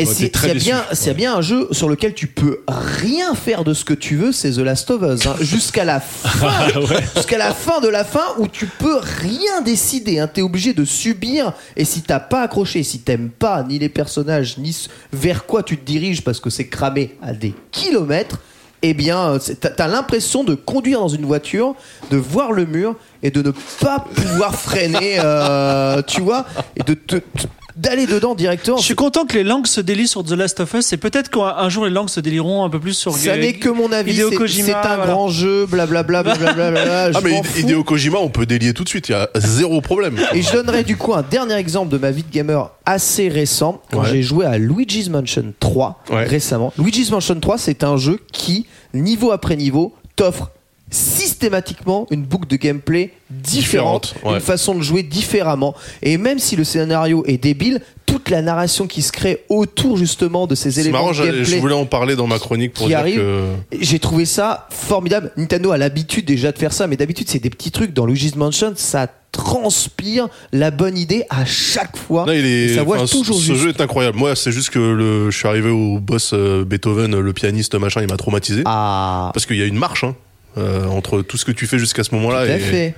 Et 0.00 0.04
Ouais, 0.06 0.14
déçu. 0.14 0.30
bien, 0.64 0.84
Ouais. 1.06 1.14
bien 1.14 1.36
un 1.36 1.40
jeu 1.40 1.66
sur 1.72 1.88
lequel 1.88 2.14
tu 2.14 2.28
peux 2.28 2.60
rien 2.68 3.34
faire 3.34 3.64
de 3.64 3.74
ce 3.74 3.84
que 3.84 3.94
tu 3.94 4.14
veux, 4.16 4.30
c'est 4.30 4.52
The 4.52 4.58
Last 4.58 4.88
of 4.92 5.02
Us. 5.02 5.26
hein. 5.26 5.34
Jusqu'à 5.40 5.84
la 5.84 5.98
fin, 5.98 6.48
Ah 6.48 6.78
ouais. 6.80 7.04
jusqu'à 7.16 7.36
la 7.38 7.52
fin 7.52 7.80
de 7.80 7.88
la 7.88 8.04
fin 8.04 8.22
où 8.38 8.46
tu 8.46 8.66
peux 8.66 8.98
rien 9.20 9.60
décider. 9.64 10.20
Hein. 10.20 10.28
T'es 10.32 10.42
obligé 10.42 10.72
de 10.72 10.84
subir. 10.84 11.52
Et 11.76 11.84
si 11.84 12.02
t'as 12.02 12.20
pas 12.20 12.42
accroché, 12.42 12.84
si 12.84 13.00
t'aimes 13.00 13.30
pas 13.30 13.64
ni 13.68 13.78
les 13.80 13.88
personnages 13.88 14.56
ni 14.58 14.72
ce- 14.72 14.88
vers 15.12 15.46
quoi 15.46 15.64
tu 15.64 15.76
te 15.76 15.84
diriges 15.84 16.22
parce 16.22 16.38
que 16.38 16.48
c'est 16.50 16.68
cramé 16.68 17.16
à 17.20 17.32
des 17.32 17.52
kilomètres. 17.72 18.38
Eh 18.82 18.94
bien, 18.94 19.30
euh, 19.30 19.38
t'as 19.60 19.88
l'impression 19.88 20.44
de 20.44 20.54
conduire 20.54 21.00
dans 21.00 21.08
une 21.08 21.26
voiture, 21.26 21.74
de 22.10 22.16
voir 22.16 22.52
le 22.52 22.64
mur 22.64 22.94
et 23.24 23.30
de 23.32 23.42
ne 23.42 23.50
pas 23.80 24.04
pouvoir 24.14 24.54
freiner, 24.54 25.18
euh, 25.18 26.00
tu 26.06 26.20
vois, 26.20 26.44
et 26.76 26.84
de 26.84 26.94
te- 26.94 27.16
te- 27.16 27.46
d'aller 27.78 28.06
dedans 28.06 28.34
directement. 28.34 28.76
Je 28.76 28.82
suis 28.82 28.94
content 28.94 29.24
que 29.24 29.34
les 29.36 29.44
langues 29.44 29.66
se 29.66 29.80
délient 29.80 30.08
sur 30.08 30.24
The 30.24 30.32
Last 30.32 30.60
of 30.60 30.74
Us 30.74 30.92
et 30.92 30.96
peut-être 30.96 31.30
qu'un 31.30 31.54
un 31.56 31.68
jour 31.68 31.84
les 31.86 31.90
langues 31.90 32.08
se 32.10 32.20
délieront 32.20 32.64
un 32.64 32.68
peu 32.70 32.80
plus 32.80 32.92
sur 32.94 33.14
Ça 33.16 33.36
n'est 33.36 33.54
que 33.54 33.68
mon 33.68 33.92
avis, 33.92 34.12
Hideo 34.14 34.30
c'est 34.30 34.36
Kojima, 34.36 34.66
c'est 34.66 34.74
un 34.74 34.96
voilà. 34.96 35.12
grand 35.12 35.28
jeu, 35.28 35.64
blablabla. 35.66 36.22
blablabla, 36.22 37.12
je 37.12 37.16
Ah, 37.16 37.20
mais. 37.22 37.40
Hideo 37.56 37.84
Kojima, 37.84 38.18
on 38.18 38.28
peut 38.30 38.46
délier 38.46 38.74
tout 38.74 38.84
de 38.84 38.88
suite, 38.88 39.08
il 39.08 39.12
y 39.12 39.14
a 39.14 39.28
zéro 39.36 39.80
problème. 39.80 40.18
Et 40.34 40.42
je 40.42 40.52
donnerai 40.52 40.82
du 40.82 40.96
coup 40.96 41.14
un 41.14 41.22
dernier 41.22 41.54
exemple 41.54 41.90
de 41.92 41.98
ma 41.98 42.10
vie 42.10 42.24
de 42.24 42.30
gamer 42.32 42.70
assez 42.84 43.28
récent 43.28 43.80
quand 43.92 44.00
Ouais. 44.02 44.08
j'ai 44.10 44.22
joué 44.22 44.44
à 44.44 44.58
Luigi's 44.58 45.08
Mansion 45.08 45.52
3 45.60 46.02
Ouais. 46.10 46.24
récemment. 46.24 46.72
Luigi's 46.78 47.10
Mansion 47.10 47.38
3, 47.38 47.58
c'est 47.58 47.84
un 47.84 47.96
jeu 47.96 48.18
qui, 48.32 48.66
niveau 48.92 49.30
après 49.30 49.56
niveau, 49.56 49.94
t'offre 50.16 50.50
systématiquement 50.90 52.06
une 52.10 52.22
boucle 52.24 52.46
de 52.48 52.56
gameplay 52.56 53.12
différente, 53.30 54.02
Différente, 54.14 54.14
ouais. 54.24 54.34
une 54.34 54.40
façon 54.40 54.74
de 54.74 54.82
jouer 54.82 55.02
différemment. 55.02 55.74
Et 56.02 56.16
même 56.16 56.38
si 56.38 56.56
le 56.56 56.64
scénario 56.64 57.24
est 57.26 57.36
débile, 57.42 57.80
toute 58.06 58.30
la 58.30 58.40
narration 58.40 58.86
qui 58.86 59.02
se 59.02 59.12
crée 59.12 59.44
autour 59.50 59.98
justement 59.98 60.46
de 60.46 60.54
ces 60.54 60.70
C'est 60.70 60.80
éléments 60.80 60.98
marrant, 61.04 61.10
de 61.12 61.16
gameplay 61.18 61.44
je 61.44 61.56
voulais 61.58 61.74
en 61.74 61.84
parler 61.84 62.16
dans 62.16 62.26
ma 62.26 62.38
chronique 62.38 62.72
pour 62.72 62.84
qui 62.84 62.88
dire 62.88 62.98
arrive. 63.00 63.18
que. 63.18 63.42
J'ai 63.80 63.98
trouvé 63.98 64.24
ça 64.24 64.66
formidable. 64.70 65.30
Nintendo 65.36 65.72
a 65.72 65.76
l'habitude 65.78 66.24
déjà 66.24 66.52
de 66.52 66.58
faire 66.58 66.72
ça, 66.72 66.86
mais 66.86 66.96
d'habitude 66.96 67.28
c'est 67.28 67.38
des 67.38 67.50
petits 67.50 67.70
trucs 67.70 67.92
dans 67.92 68.06
Luigi's 68.06 68.34
Mansion, 68.36 68.72
ça 68.76 69.08
transpire 69.30 70.28
la 70.52 70.70
bonne 70.70 70.96
idée 70.96 71.24
à 71.28 71.44
chaque 71.44 71.96
fois. 71.98 72.24
Il 72.28 72.46
est, 72.46 72.74
ça 72.74 72.82
voit 72.82 73.06
toujours 73.06 73.36
ce 73.36 73.42
juste. 73.52 73.62
jeu 73.62 73.68
est 73.68 73.80
incroyable. 73.82 74.16
Moi, 74.18 74.34
c'est 74.34 74.52
juste 74.52 74.70
que 74.70 74.78
le, 74.78 75.30
je 75.30 75.36
suis 75.36 75.46
arrivé 75.46 75.68
au 75.68 75.98
boss 75.98 76.30
euh, 76.32 76.64
Beethoven, 76.64 77.18
le 77.20 77.32
pianiste 77.34 77.74
machin, 77.74 78.00
il 78.00 78.08
m'a 78.08 78.16
traumatisé. 78.16 78.62
Ah, 78.64 79.30
Parce 79.34 79.44
qu'il 79.44 79.56
y 79.56 79.62
a 79.62 79.66
une 79.66 79.76
marche 79.78 80.02
hein, 80.04 80.16
euh, 80.58 80.86
entre 80.86 81.22
tout 81.22 81.36
ce 81.36 81.44
que 81.44 81.52
tu 81.52 81.66
fais 81.66 81.78
jusqu'à 81.78 82.04
ce 82.04 82.10
tout 82.10 82.16
moment-là. 82.16 82.40
à 82.40 82.46
Et, 82.46 82.58
fait. 82.58 82.94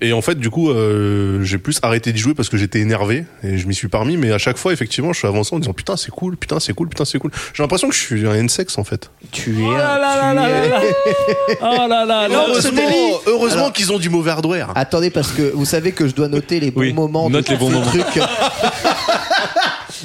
et 0.00 0.12
en 0.12 0.20
fait, 0.22 0.36
du 0.36 0.50
coup, 0.50 0.70
euh, 0.70 1.42
j'ai 1.42 1.58
plus 1.58 1.78
arrêté 1.82 2.12
d'y 2.12 2.20
jouer 2.20 2.34
parce 2.34 2.48
que 2.48 2.56
j'étais 2.56 2.78
énervé 2.80 3.24
et 3.42 3.58
je 3.58 3.66
m'y 3.66 3.74
suis 3.74 3.88
pas 3.88 3.98
remis. 3.98 4.16
Mais 4.16 4.30
à 4.32 4.38
chaque 4.38 4.56
fois, 4.58 4.72
effectivement, 4.72 5.12
je 5.12 5.18
suis 5.18 5.26
avancé 5.28 5.54
en 5.54 5.58
disant 5.58 5.72
putain, 5.72 5.96
c'est 5.96 6.10
cool, 6.10 6.36
putain, 6.36 6.60
c'est 6.60 6.72
cool, 6.74 6.88
putain, 6.88 7.04
c'est 7.04 7.18
cool. 7.18 7.30
J'ai 7.54 7.62
l'impression 7.62 7.88
que 7.88 7.94
je 7.94 8.00
suis 8.00 8.26
un 8.26 8.34
N-sex 8.34 8.78
en 8.78 8.84
fait. 8.84 9.10
Tu 9.32 9.60
es. 9.60 9.66
Oh 9.66 9.72
là 9.76 9.98
là 9.98 10.34
là 10.34 10.34
là 10.34 10.68
là. 10.68 10.80
Oh 11.62 11.88
là 11.88 12.04
là, 12.04 12.28
Heureusement, 12.30 12.82
heureusement 13.26 13.70
qu'ils 13.70 13.92
ont 13.92 13.98
du 13.98 14.08
mauvais 14.10 14.30
hardware. 14.30 14.70
Attendez, 14.76 15.10
parce 15.10 15.32
que 15.32 15.50
vous 15.54 15.64
savez 15.64 15.92
que 15.92 16.06
je 16.06 16.14
dois 16.14 16.28
noter 16.28 16.60
les 16.60 16.70
bons 16.70 16.80
Oui, 16.80 16.92
moments 16.92 17.28
note 17.30 17.46
de 17.46 17.52
les 17.52 17.56
bons 17.58 17.68
ce 17.70 17.74
moments. 17.74 17.86
truc. 17.90 18.04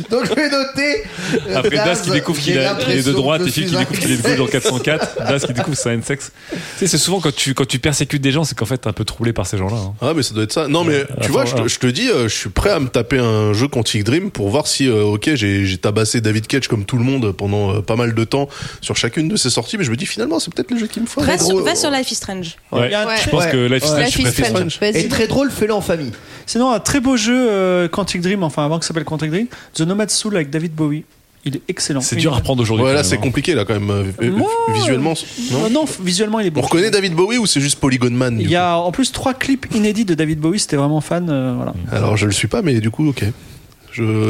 Donc 0.10 0.26
je 0.26 0.34
vais 0.34 0.50
noter. 0.50 1.04
euh, 1.50 1.58
Après 1.58 1.76
Das 1.78 2.02
qui 2.02 2.12
découvre 2.12 2.40
qu'il 2.40 2.58
est- 2.58 2.78
qu'il 2.84 2.94
est 2.98 3.06
de 3.08 3.12
droite 3.12 3.42
et 3.46 3.52
Phil 3.52 3.66
qui 3.68 3.76
découvre 3.76 4.00
qu'il 4.00 4.12
est 4.12 4.18
de 4.18 4.22
gauche 4.24 4.38
dans 4.38 4.46
le 4.46 4.50
404, 4.52 5.16
Das 5.28 5.46
qui 5.46 5.54
découvre 5.54 5.76
que 5.78 5.82
c'est 5.82 5.92
un 5.92 6.02
sexe. 6.02 6.32
Tu 6.52 6.58
sais, 6.80 6.88
c'est 6.88 6.98
souvent 6.98 7.20
quand 7.20 7.34
tu, 7.36 7.54
quand 7.54 7.68
tu 7.68 7.80
persécutes 7.80 8.22
des 8.22 8.32
gens, 8.32 8.44
c'est 8.44 8.58
qu'en 8.58 8.66
fait 8.66 8.78
t'es 8.78 8.88
un 8.88 8.94
peu 8.94 9.06
troublé 9.06 9.34
par 9.34 9.46
ces 9.48 9.58
gens-là. 9.58 9.78
hein. 9.78 9.94
Ah 10.02 10.14
mais 10.16 10.24
ça 10.24 10.34
doit 10.34 10.44
être 10.44 10.54
ça. 10.54 10.68
Non 10.68 10.84
mais 10.84 10.94
Ouais, 11.00 11.06
tu 11.22 11.32
vois, 11.32 11.46
je 11.46 11.52
te, 11.52 11.56
voilà. 11.56 11.68
je 11.68 11.80
te 11.80 11.88
dis, 11.88 12.10
euh, 12.10 12.24
je 12.28 12.34
suis 12.36 12.50
prêt 12.50 12.70
à 12.72 12.80
me 12.80 12.88
taper 12.88 13.20
un 13.20 13.54
jeu 13.54 13.68
Quantic 13.68 14.04
Dream 14.04 14.32
pour 14.32 14.50
voir 14.50 14.68
si, 14.68 14.88
euh, 14.88 15.04
ok, 15.04 15.32
j'ai 15.36 15.66
j'ai 15.66 15.78
tabassé 15.78 16.22
David 16.22 16.48
Cage 16.48 16.68
comme 16.68 16.86
tout 16.86 16.98
le 16.98 17.04
monde 17.04 17.32
pendant 17.32 17.76
euh, 17.76 17.82
pas 17.82 17.96
mal 17.96 18.14
de 18.14 18.24
temps 18.24 18.50
sur 18.82 18.96
chacune 18.96 19.28
de 19.28 19.36
ses 19.36 19.50
sorties, 19.50 19.78
mais 19.78 19.84
je 19.84 19.92
me 19.92 19.96
dis 19.96 20.06
finalement 20.06 20.40
c'est 20.40 20.54
peut-être 20.54 20.72
le 20.72 20.78
jeu 20.78 20.88
qu'il 20.88 21.02
me 21.04 21.08
faut. 21.08 21.22
Va, 21.22 21.38
sur, 21.38 21.64
va 21.64 21.76
sur 21.76 21.92
Life 21.92 22.12
is 22.12 22.16
Strange. 22.16 22.56
Ouais. 22.72 22.82
Ouais. 22.82 22.92
Je 23.24 23.30
pense 23.30 23.44
Ouais. 23.46 23.52
que 23.52 23.58
Life 23.58 23.84
is 23.84 23.92
Ouais. 23.92 23.92
Strange, 23.92 24.06
Life 24.06 24.14
je 24.16 24.20
is 24.20 24.24
préfère 24.24 24.46
Strange. 24.48 24.78
ça. 24.80 24.92
Vas-y. 24.92 25.02
Et 25.06 25.08
très 25.08 25.28
drôle, 25.28 25.52
fais-le 25.52 25.74
en 25.74 25.82
famille. 25.82 26.12
Sinon, 26.46 26.72
un 26.72 26.80
très 26.80 27.00
beau 27.00 27.16
jeu 27.16 27.48
euh, 27.50 27.88
Quantic 27.88 28.22
Dream, 28.22 28.44
enfin 28.44 28.66
avant 28.66 28.78
que 28.80 28.84
ça 28.86 28.90
s'appelle 28.90 29.06
Quantic 29.06 29.30
Dream, 29.32 29.48
The 29.76 29.83
Nomad 29.86 30.10
Soul 30.10 30.36
avec 30.36 30.50
David 30.50 30.74
Bowie. 30.74 31.04
Il 31.46 31.58
est 31.58 31.62
excellent. 31.68 32.00
C'est 32.00 32.16
dur 32.16 32.32
à 32.32 32.38
reprendre 32.38 32.62
aujourd'hui. 32.62 32.86
Ouais 32.86 32.94
là 32.94 33.04
c'est 33.04 33.16
hein. 33.18 33.22
compliqué 33.22 33.54
là 33.54 33.66
quand 33.66 33.74
même 33.74 33.90
euh, 33.90 34.04
euh, 34.22 34.32
visuellement. 34.74 35.14
Non, 35.52 35.60
Non 35.64 35.70
non, 35.70 35.86
visuellement 36.02 36.40
il 36.40 36.48
est 36.48 36.52
bon. 36.52 36.62
On 36.62 36.64
reconnaît 36.64 36.90
David 36.90 37.14
Bowie 37.16 37.38
ou 37.38 37.46
c'est 37.46 37.60
juste 37.60 37.80
Polygon 37.82 38.12
Man 38.12 38.38
Il 38.40 38.50
y 38.50 38.56
a 38.56 38.78
en 38.78 38.92
plus 38.94 39.12
trois 39.12 39.34
clips 39.34 39.66
inédits 39.76 40.06
de 40.06 40.14
David 40.14 40.40
Bowie, 40.40 40.60
c'était 40.60 40.78
vraiment 40.78 41.02
fan. 41.02 41.30
euh, 41.30 41.54
voilà. 41.58 41.72
coup 41.74 41.78
Alors 41.92 42.16
je 42.16 42.26
le 42.28 42.32
suis 42.32 42.48
pas, 42.48 42.62
mais 42.62 42.80
du 42.80 42.90
coup 42.92 43.10
ok. 43.10 43.26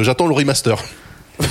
J'attends 0.01 0.25
le 0.27 0.33
remaster. 0.33 0.83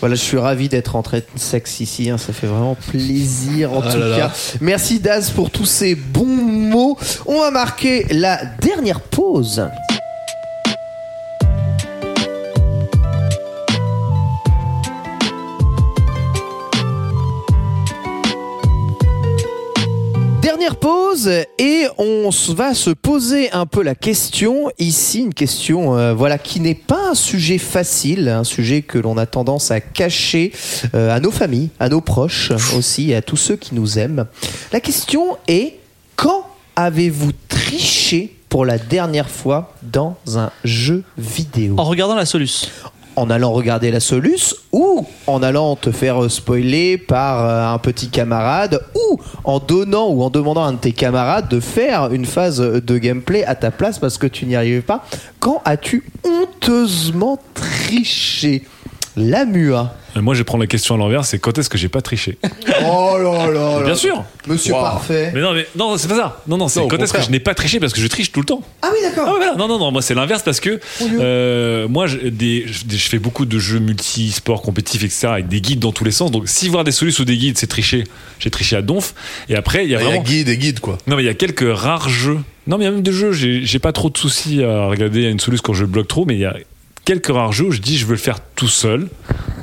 Voilà, 0.00 0.14
je 0.14 0.20
suis 0.20 0.38
ravi 0.38 0.68
d'être 0.68 0.94
en 0.94 1.02
train 1.02 1.18
de 1.18 1.24
sexe 1.36 1.80
ici. 1.80 2.08
hein, 2.10 2.18
ça 2.18 2.32
fait 2.32 2.46
vraiment 2.46 2.76
plaisir 2.76 3.72
en 3.72 3.82
Ah 3.84 3.92
tout 3.92 3.98
là 3.98 4.08
là. 4.08 4.16
cas. 4.16 4.32
Merci 4.60 5.00
Daz 5.00 5.30
pour 5.30 5.50
tous 5.50 5.64
ces 5.64 5.94
bons 5.96 6.24
mots. 6.26 6.96
On 7.26 7.40
va 7.40 7.50
marquer 7.50 8.06
la 8.10 8.44
dernière 8.60 9.00
pause. 9.00 9.68
Pause 20.76 21.28
et 21.58 21.86
on 21.98 22.30
va 22.54 22.74
se 22.74 22.90
poser 22.90 23.50
un 23.52 23.66
peu 23.66 23.82
la 23.82 23.94
question 23.94 24.70
ici, 24.78 25.20
une 25.20 25.34
question 25.34 25.96
euh, 25.96 26.14
voilà 26.14 26.38
qui 26.38 26.60
n'est 26.60 26.74
pas 26.74 27.10
un 27.10 27.14
sujet 27.14 27.58
facile, 27.58 28.28
un 28.28 28.44
sujet 28.44 28.82
que 28.82 28.98
l'on 28.98 29.16
a 29.16 29.26
tendance 29.26 29.70
à 29.70 29.80
cacher 29.80 30.52
euh, 30.94 31.14
à 31.14 31.20
nos 31.20 31.30
familles, 31.30 31.70
à 31.80 31.88
nos 31.88 32.00
proches 32.00 32.52
aussi, 32.76 33.14
à 33.14 33.22
tous 33.22 33.36
ceux 33.36 33.56
qui 33.56 33.74
nous 33.74 33.98
aiment. 33.98 34.26
La 34.72 34.80
question 34.80 35.38
est 35.48 35.76
quand 36.16 36.46
avez-vous 36.76 37.32
triché 37.48 38.36
pour 38.48 38.64
la 38.64 38.78
dernière 38.78 39.28
fois 39.28 39.74
dans 39.82 40.16
un 40.36 40.50
jeu 40.64 41.02
vidéo? 41.16 41.74
En 41.78 41.84
regardant 41.84 42.14
la 42.14 42.26
Solus. 42.26 42.70
En 43.18 43.30
allant 43.30 43.52
regarder 43.52 43.90
la 43.90 44.00
Solus 44.00 44.54
ou 44.72 45.06
en 45.26 45.42
allant 45.42 45.76
te 45.76 45.90
faire 45.90 46.30
spoiler 46.30 46.96
par 46.96 47.44
euh, 47.44 47.74
un 47.74 47.78
petit 47.78 48.08
camarade 48.08 48.80
ou 48.94 49.18
en 49.44 49.58
donnant 49.58 50.08
ou 50.08 50.22
en 50.22 50.30
demandant 50.30 50.64
à 50.64 50.68
un 50.68 50.72
de 50.74 50.78
tes 50.78 50.92
camarades 50.92 51.48
de 51.48 51.60
faire 51.60 52.12
une 52.12 52.24
phase 52.24 52.60
de 52.60 52.98
gameplay 52.98 53.44
à 53.44 53.54
ta 53.54 53.70
place 53.70 53.98
parce 53.98 54.18
que 54.18 54.26
tu 54.26 54.46
n'y 54.46 54.56
arrivais 54.56 54.82
pas. 54.82 55.04
Quand 55.40 55.60
as-tu 55.64 56.04
honteusement 56.24 57.38
triché? 57.54 58.64
La 59.16 59.44
mua. 59.44 59.94
Euh, 60.16 60.22
Moi, 60.22 60.34
je 60.34 60.38
vais 60.40 60.44
prendre 60.44 60.62
la 60.62 60.66
question 60.66 60.94
à 60.94 60.98
l'envers, 60.98 61.24
c'est 61.24 61.38
quand 61.38 61.58
est-ce 61.58 61.68
que 61.68 61.76
j'ai 61.78 61.88
pas 61.88 62.00
triché? 62.00 62.38
Oh 62.86 63.16
là 63.18 63.50
là 63.50 63.82
Bien 63.84 63.94
sûr 63.94 64.24
Monsieur 64.46 64.72
Wow. 64.72 64.80
parfait. 64.82 65.30
Mais 65.34 65.40
non, 65.40 65.52
mais 65.52 65.66
non, 65.76 65.96
c'est 65.98 66.08
pas 66.08 66.16
ça. 66.16 66.42
Non, 66.48 66.56
non, 66.56 66.68
c'est 66.68 66.80
Non, 66.80 66.86
au 66.86 66.88
quand 66.88 66.96
est-ce 66.96 67.04
que 67.12 67.18
contraire. 67.18 67.26
je 67.26 67.30
n'ai 67.30 67.40
pas 67.40 67.54
triché 67.54 67.80
parce 67.80 67.92
que 67.92 68.00
je 68.00 68.06
triche 68.06 68.32
tout 68.32 68.40
le 68.40 68.46
temps. 68.46 68.62
Ah 68.82 68.88
oui, 68.92 68.98
d'accord. 69.02 69.24
Ah 69.28 69.32
voilà. 69.36 69.54
Non, 69.56 69.68
non, 69.68 69.78
non, 69.78 69.90
moi 69.92 70.00
c'est 70.02 70.14
l'inverse 70.14 70.42
parce 70.42 70.60
que 70.60 70.80
euh, 71.02 71.86
moi 71.88 72.06
je, 72.06 72.16
des, 72.28 72.64
je, 72.66 72.84
je 72.96 73.08
fais 73.08 73.18
beaucoup 73.18 73.44
de 73.44 73.58
jeux 73.58 73.78
multi-sport 73.78 74.62
compétitifs, 74.62 75.04
etc. 75.04 75.26
avec 75.28 75.48
des 75.48 75.60
guides 75.60 75.80
dans 75.80 75.92
tous 75.92 76.04
les 76.04 76.10
sens. 76.12 76.30
Donc 76.30 76.48
si 76.48 76.68
voir 76.68 76.84
des 76.84 76.92
solutions 76.92 77.22
ou 77.22 77.26
des 77.26 77.36
guides, 77.36 77.58
c'est 77.58 77.66
tricher. 77.66 78.04
J'ai 78.38 78.50
triché 78.50 78.76
à 78.76 78.82
donf. 78.82 79.14
Et 79.48 79.54
après, 79.56 79.84
il 79.84 79.90
y 79.90 79.94
a 79.94 79.98
Il 79.98 80.02
y 80.02 80.06
a 80.06 80.08
vraiment. 80.08 80.22
guide 80.22 80.48
et 80.48 80.56
guide 80.56 80.80
quoi. 80.80 80.98
Non, 81.06 81.16
mais 81.16 81.22
il 81.22 81.26
y 81.26 81.30
a 81.30 81.34
quelques 81.34 81.66
rares 81.76 82.08
jeux. 82.08 82.38
Non, 82.66 82.78
mais 82.78 82.84
il 82.84 82.86
y 82.86 82.90
a 82.90 82.92
même 82.92 83.02
des 83.02 83.12
jeux, 83.12 83.32
j'ai 83.32 83.64
j'ai 83.64 83.78
pas 83.78 83.92
trop 83.92 84.08
de 84.10 84.16
soucis 84.18 84.62
à 84.62 84.86
regarder 84.86 85.22
une 85.24 85.40
solution 85.40 85.62
quand 85.64 85.74
je 85.74 85.84
bloque 85.84 86.08
trop, 86.08 86.24
mais 86.24 86.34
il 86.34 86.40
y 86.40 86.44
a 86.46 86.54
quelques 87.08 87.28
rares 87.28 87.54
jeux 87.54 87.64
où 87.64 87.70
je 87.70 87.80
dis 87.80 87.96
je 87.96 88.04
veux 88.04 88.12
le 88.12 88.18
faire 88.18 88.38
tout 88.54 88.68
seul. 88.68 89.08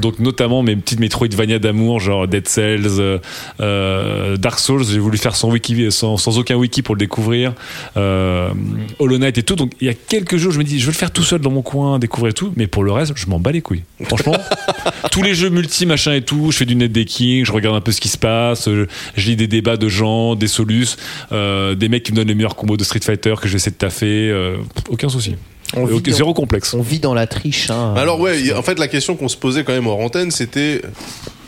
Donc 0.01 0.17
notamment 0.17 0.63
mes 0.63 0.75
petites 0.75 0.99
Metroidvania 0.99 1.59
d'amour, 1.59 1.99
genre 1.99 2.27
Dead 2.27 2.47
Cells, 2.47 2.99
euh, 2.99 3.19
euh, 3.61 4.35
Dark 4.35 4.57
Souls, 4.57 4.83
j'ai 4.83 4.97
voulu 4.97 5.19
faire 5.19 5.35
sans 5.35 5.51
wiki, 5.51 5.91
sans, 5.91 6.17
sans 6.17 6.39
aucun 6.39 6.55
wiki 6.55 6.81
pour 6.81 6.95
le 6.95 6.99
découvrir, 6.99 7.53
euh, 7.97 8.49
Hollow 8.97 9.19
Knight 9.19 9.37
et 9.37 9.43
tout. 9.43 9.55
Donc 9.55 9.73
il 9.79 9.85
y 9.85 9.91
a 9.91 9.93
quelques 9.93 10.37
jeux 10.37 10.47
où 10.47 10.51
je 10.51 10.57
me 10.57 10.63
dis 10.63 10.79
je 10.79 10.87
veux 10.87 10.91
le 10.91 10.97
faire 10.97 11.11
tout 11.11 11.21
seul 11.21 11.39
dans 11.39 11.51
mon 11.51 11.61
coin, 11.61 11.99
découvrir 11.99 12.33
tout, 12.33 12.51
mais 12.55 12.65
pour 12.65 12.83
le 12.83 12.91
reste 12.91 13.13
je 13.15 13.27
m'en 13.27 13.39
bats 13.39 13.51
les 13.51 13.61
couilles. 13.61 13.83
Franchement, 14.05 14.35
tous 15.11 15.21
les 15.21 15.35
jeux 15.35 15.49
multi 15.49 15.85
machin 15.85 16.13
et 16.13 16.23
tout, 16.23 16.49
je 16.51 16.57
fais 16.57 16.65
du 16.65 16.75
net 16.75 16.91
decking, 16.91 17.45
je 17.45 17.51
regarde 17.51 17.75
un 17.75 17.81
peu 17.81 17.91
ce 17.91 18.01
qui 18.01 18.09
se 18.09 18.17
passe, 18.17 18.67
je, 18.71 18.87
je 19.15 19.27
lis 19.27 19.35
des 19.35 19.47
débats 19.47 19.77
de 19.77 19.87
gens, 19.87 20.33
des 20.33 20.47
solus, 20.47 20.97
des 21.31 21.89
mecs 21.89 22.01
qui 22.01 22.11
me 22.11 22.17
donnent 22.17 22.27
les 22.27 22.35
meilleurs 22.35 22.55
combos 22.55 22.75
de 22.75 22.83
Street 22.83 23.01
Fighter 23.03 23.35
que 23.39 23.47
j'essaie 23.47 23.69
de 23.69 23.75
taffer, 23.75 24.55
aucun 24.89 25.09
souci. 25.09 25.35
On 25.75 25.87
Euh, 25.87 25.95
vit, 25.95 26.01
dans, 26.01 26.11
Zéro 26.15 26.33
complexe. 26.33 26.73
on 26.73 26.81
vit 26.81 26.99
dans 26.99 27.13
la 27.13 27.27
triche. 27.27 27.69
hein. 27.69 27.93
Alors 27.97 28.19
ouais, 28.19 28.53
en 28.53 28.61
fait 28.61 28.77
la 28.79 28.87
question 28.87 29.15
qu'on 29.15 29.27
se 29.27 29.37
posait 29.37 29.63
quand 29.63 29.73
même 29.73 29.87
hors 29.87 29.99
antenne, 29.99 30.31
c'était 30.31 30.81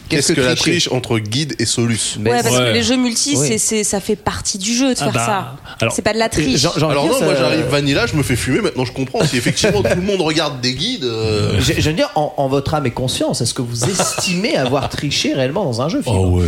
Qu'est-ce 0.09 0.33
que 0.33 0.41
la 0.41 0.55
triche 0.55 0.89
entre 0.91 1.19
guide 1.19 1.55
et 1.59 1.65
solus 1.65 2.17
Ouais, 2.19 2.41
parce 2.43 2.55
Ouais. 2.57 2.69
que 2.69 2.73
les 2.73 2.83
jeux 2.83 2.97
multi, 2.97 3.35
c'est, 3.57 3.83
ça 3.83 3.99
fait 3.99 4.15
partie 4.15 4.57
du 4.57 4.73
jeu 4.73 4.93
de 4.93 4.99
Ah 5.01 5.11
faire 5.11 5.13
bah, 5.13 5.57
ça. 5.79 5.89
c'est 5.95 6.01
pas 6.01 6.13
de 6.13 6.19
la 6.19 6.29
triche. 6.29 6.65
Alors 6.77 7.05
non, 7.07 7.13
ça- 7.13 7.25
moi 7.25 7.35
j'arrive 7.35 7.65
vanilla, 7.69 8.05
je 8.07 8.15
me 8.15 8.23
fais 8.23 8.35
fumer, 8.35 8.61
maintenant 8.61 8.85
je 8.85 8.91
comprends. 8.93 9.23
Si 9.25 9.37
effectivement 9.37 9.81
tout 9.83 9.95
le 9.95 10.01
monde 10.01 10.21
regarde 10.21 10.61
des 10.61 10.73
guides, 10.73 11.03
euh, 11.03 11.59
Je, 11.59 11.73
je 11.77 11.89
veux 11.89 11.95
dire, 11.95 12.09
en, 12.15 12.33
en 12.37 12.47
votre 12.47 12.73
âme 12.73 12.85
et 12.85 12.91
conscience, 12.91 13.41
est-ce 13.41 13.53
que 13.53 13.61
vous 13.61 13.83
estimez 13.85 14.55
avoir 14.57 14.89
triché 14.89 15.33
réellement 15.33 15.63
dans 15.65 15.81
un 15.81 15.89
jeu 15.89 16.01
Oh 16.05 16.27
ouais. 16.39 16.45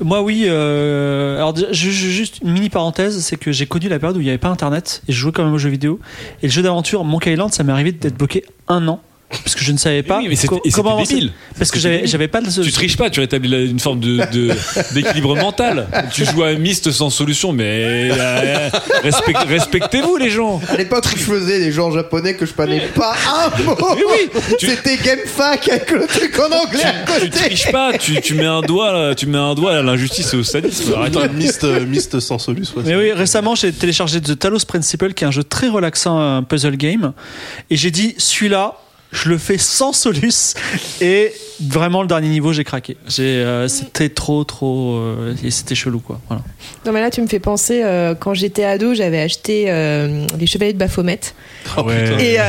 Moi, 0.00 0.20
oui. 0.20 0.44
euh, 0.46 1.36
alors, 1.38 1.54
juste 1.72 2.40
une 2.44 2.50
mini 2.52 2.68
parenthèse, 2.68 3.20
c'est 3.22 3.36
que 3.38 3.50
j'ai 3.50 3.66
connu 3.66 3.88
la 3.88 3.98
période 3.98 4.16
où 4.16 4.20
il 4.20 4.24
n'y 4.24 4.28
avait 4.28 4.36
pas 4.38 4.48
Internet 4.48 5.02
et 5.08 5.12
je 5.12 5.18
jouais 5.18 5.32
quand 5.32 5.42
même 5.44 5.54
aux 5.54 5.58
jeux 5.58 5.70
vidéo. 5.70 5.98
Et 6.42 6.46
le 6.48 6.52
jeu 6.52 6.60
d'aventure 6.62 7.02
Monkey 7.04 7.32
Island, 7.32 7.52
ça 7.54 7.62
m'est 7.64 7.72
arrivé 7.72 7.92
d'être 7.92 8.16
bloqué 8.16 8.44
un 8.68 8.86
an 8.88 9.00
parce 9.28 9.54
que 9.56 9.64
je 9.64 9.72
ne 9.72 9.76
savais 9.78 10.02
pas 10.02 10.18
oui, 10.18 10.26
mais 10.28 10.36
c'était- 10.36 10.48
co- 10.48 10.62
comment 10.72 11.02
débile. 11.02 11.32
Parce 11.58 11.70
que 11.70 11.78
j'avais 11.80 12.28
pas 12.28 12.40
de. 12.40 12.50
Tu 12.62 12.70
triches 12.72 12.96
pas, 12.96 13.10
tu 13.10 13.20
rétablis 13.20 13.48
la- 13.48 13.60
une 13.60 13.80
forme 13.80 13.98
de 14.00 14.18
de- 14.32 14.52
d'équilibre 14.94 15.34
mental. 15.36 15.88
Tu 16.12 16.24
joues 16.24 16.44
à 16.44 16.52
Myst 16.54 16.90
sans 16.92 17.10
solution, 17.10 17.52
mais 17.52 18.08
euh, 18.12 18.68
respect- 19.02 19.36
respectez-vous 19.48 20.16
les 20.16 20.30
gens. 20.30 20.60
À 20.68 20.76
l'époque 20.76 21.04
je 21.16 21.22
faisais 21.22 21.58
des 21.58 21.78
en 21.80 21.90
japonais 21.90 22.34
que 22.36 22.46
je 22.46 22.52
connais 22.52 22.80
pas 22.94 23.14
un 23.28 23.62
mot 23.64 23.76
tu- 24.58 24.66
C'était 24.66 24.96
GameFAQ 24.96 25.70
avec 25.70 25.90
le 25.90 26.06
truc 26.06 26.38
en 26.38 26.46
anglais 26.46 26.84
à 26.84 26.92
Tu 26.92 27.12
côté 27.12 27.30
triches 27.30 27.70
pas, 27.72 27.92
tu, 27.98 28.20
tu 28.20 28.34
mets 28.34 28.44
un 28.46 28.60
doigt, 28.62 28.92
là, 28.92 29.14
tu 29.14 29.26
mets 29.26 29.38
un 29.38 29.54
doigt 29.54 29.76
à 29.76 29.82
l'injustice 29.82 30.32
et 30.32 30.36
au 30.36 30.44
sadisme. 30.44 30.94
Arrête. 30.94 31.16
euh, 31.64 31.84
Myst 31.86 32.20
sans 32.20 32.48
ouais, 32.48 32.54
Mais 32.84 32.94
oui, 32.96 33.12
récemment, 33.12 33.54
j'ai 33.54 33.72
téléchargé 33.72 34.20
The 34.20 34.38
Talos 34.38 34.64
Principle, 34.66 35.12
qui 35.14 35.24
est 35.24 35.26
un 35.26 35.30
jeu 35.32 35.44
très 35.44 35.68
relaxant, 35.68 36.18
un 36.18 36.42
puzzle 36.42 36.76
game. 36.76 37.12
Et 37.70 37.76
j'ai 37.76 37.90
dit, 37.90 38.14
celui-là, 38.18 38.74
je 39.16 39.28
le 39.30 39.38
fais 39.38 39.58
sans 39.58 39.92
solus. 39.92 40.54
Et 41.00 41.32
vraiment, 41.60 42.02
le 42.02 42.08
dernier 42.08 42.28
niveau, 42.28 42.52
j'ai 42.52 42.64
craqué. 42.64 42.96
J'ai, 43.08 43.22
euh, 43.22 43.66
c'était 43.68 44.08
trop, 44.10 44.44
trop. 44.44 44.96
euh, 44.96 45.34
et 45.42 45.50
c'était 45.50 45.74
chelou, 45.74 46.00
quoi. 46.00 46.20
Voilà. 46.28 46.42
Non, 46.84 46.92
mais 46.92 47.00
là, 47.00 47.10
tu 47.10 47.20
me 47.22 47.26
fais 47.26 47.38
penser, 47.40 47.82
euh, 47.82 48.14
quand 48.14 48.34
j'étais 48.34 48.64
ado, 48.64 48.94
j'avais 48.94 49.20
acheté 49.20 49.66
euh, 49.68 50.26
les 50.38 50.46
Chevaliers 50.46 50.74
de 50.74 50.78
Baphomet. 50.78 51.20
Oh, 51.76 51.82
putain. 51.84 52.18
Et, 52.18 52.38
euh, 52.38 52.44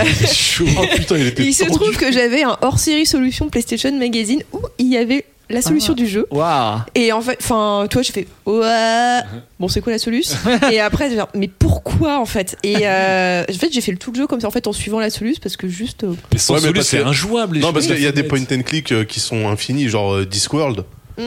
Oh 0.78 0.86
putain, 0.96 1.18
il 1.18 1.28
était 1.28 1.44
il 1.46 1.54
se 1.54 1.64
trouve 1.66 1.96
que 1.96 2.12
j'avais 2.12 2.44
un 2.44 2.58
hors-série 2.62 3.06
solution 3.06 3.50
PlayStation 3.50 3.92
Magazine 3.98 4.44
où 4.54 4.60
il 4.78 4.88
y 4.92 4.98
avait 4.98 5.26
la 5.50 5.62
solution 5.62 5.94
du 5.94 6.08
jeu. 6.08 6.26
Waouh! 6.32 6.80
Et 6.96 7.12
en 7.14 7.22
fait, 7.22 7.38
enfin, 7.42 7.88
toi, 7.90 8.02
je 8.02 8.12
fais 8.12 8.28
ouais. 8.46 9.20
Bon, 9.60 9.68
c'est 9.68 9.82
quoi 9.82 9.94
la 9.94 10.00
soluce 10.00 10.36
Et 10.72 10.80
après, 10.80 11.14
genre, 11.16 11.30
mais 11.34 11.48
pourquoi 11.48 12.20
en 12.20 12.26
fait? 12.26 12.58
Et 12.64 12.80
euh, 12.88 13.44
en 13.50 13.54
fait, 13.54 13.72
j'ai 13.72 13.82
fait 13.82 13.92
le 13.92 13.98
tout 13.98 14.12
le 14.12 14.18
jeu 14.18 14.28
comme 14.28 14.42
ça 14.42 14.48
en 14.48 14.52
fait 14.52 14.68
en 14.68 14.74
suivant 14.74 15.00
la 15.00 15.10
soluce 15.10 15.40
parce 15.40 15.58
que 15.58 15.68
juste. 15.68 16.04
euh, 16.04 16.14
Mais 16.34 16.38
sans 16.40 16.56
Ouais, 16.64 16.74
parce 16.74 16.88
c'est 16.88 17.02
injouable. 17.02 17.56
les 17.56 17.62
Non, 17.62 17.68
jeux 17.68 17.74
parce 17.74 17.88
qu'il 17.88 18.02
y 18.02 18.08
a 18.08 18.12
des 18.12 18.24
point 18.24 18.40
and 18.52 18.62
click 18.64 18.92
euh, 18.92 19.04
qui 19.06 19.20
sont 19.20 19.48
infinis, 19.48 19.88
genre 19.90 20.26
Discworld. 20.26 20.84
Mm. 21.18 21.22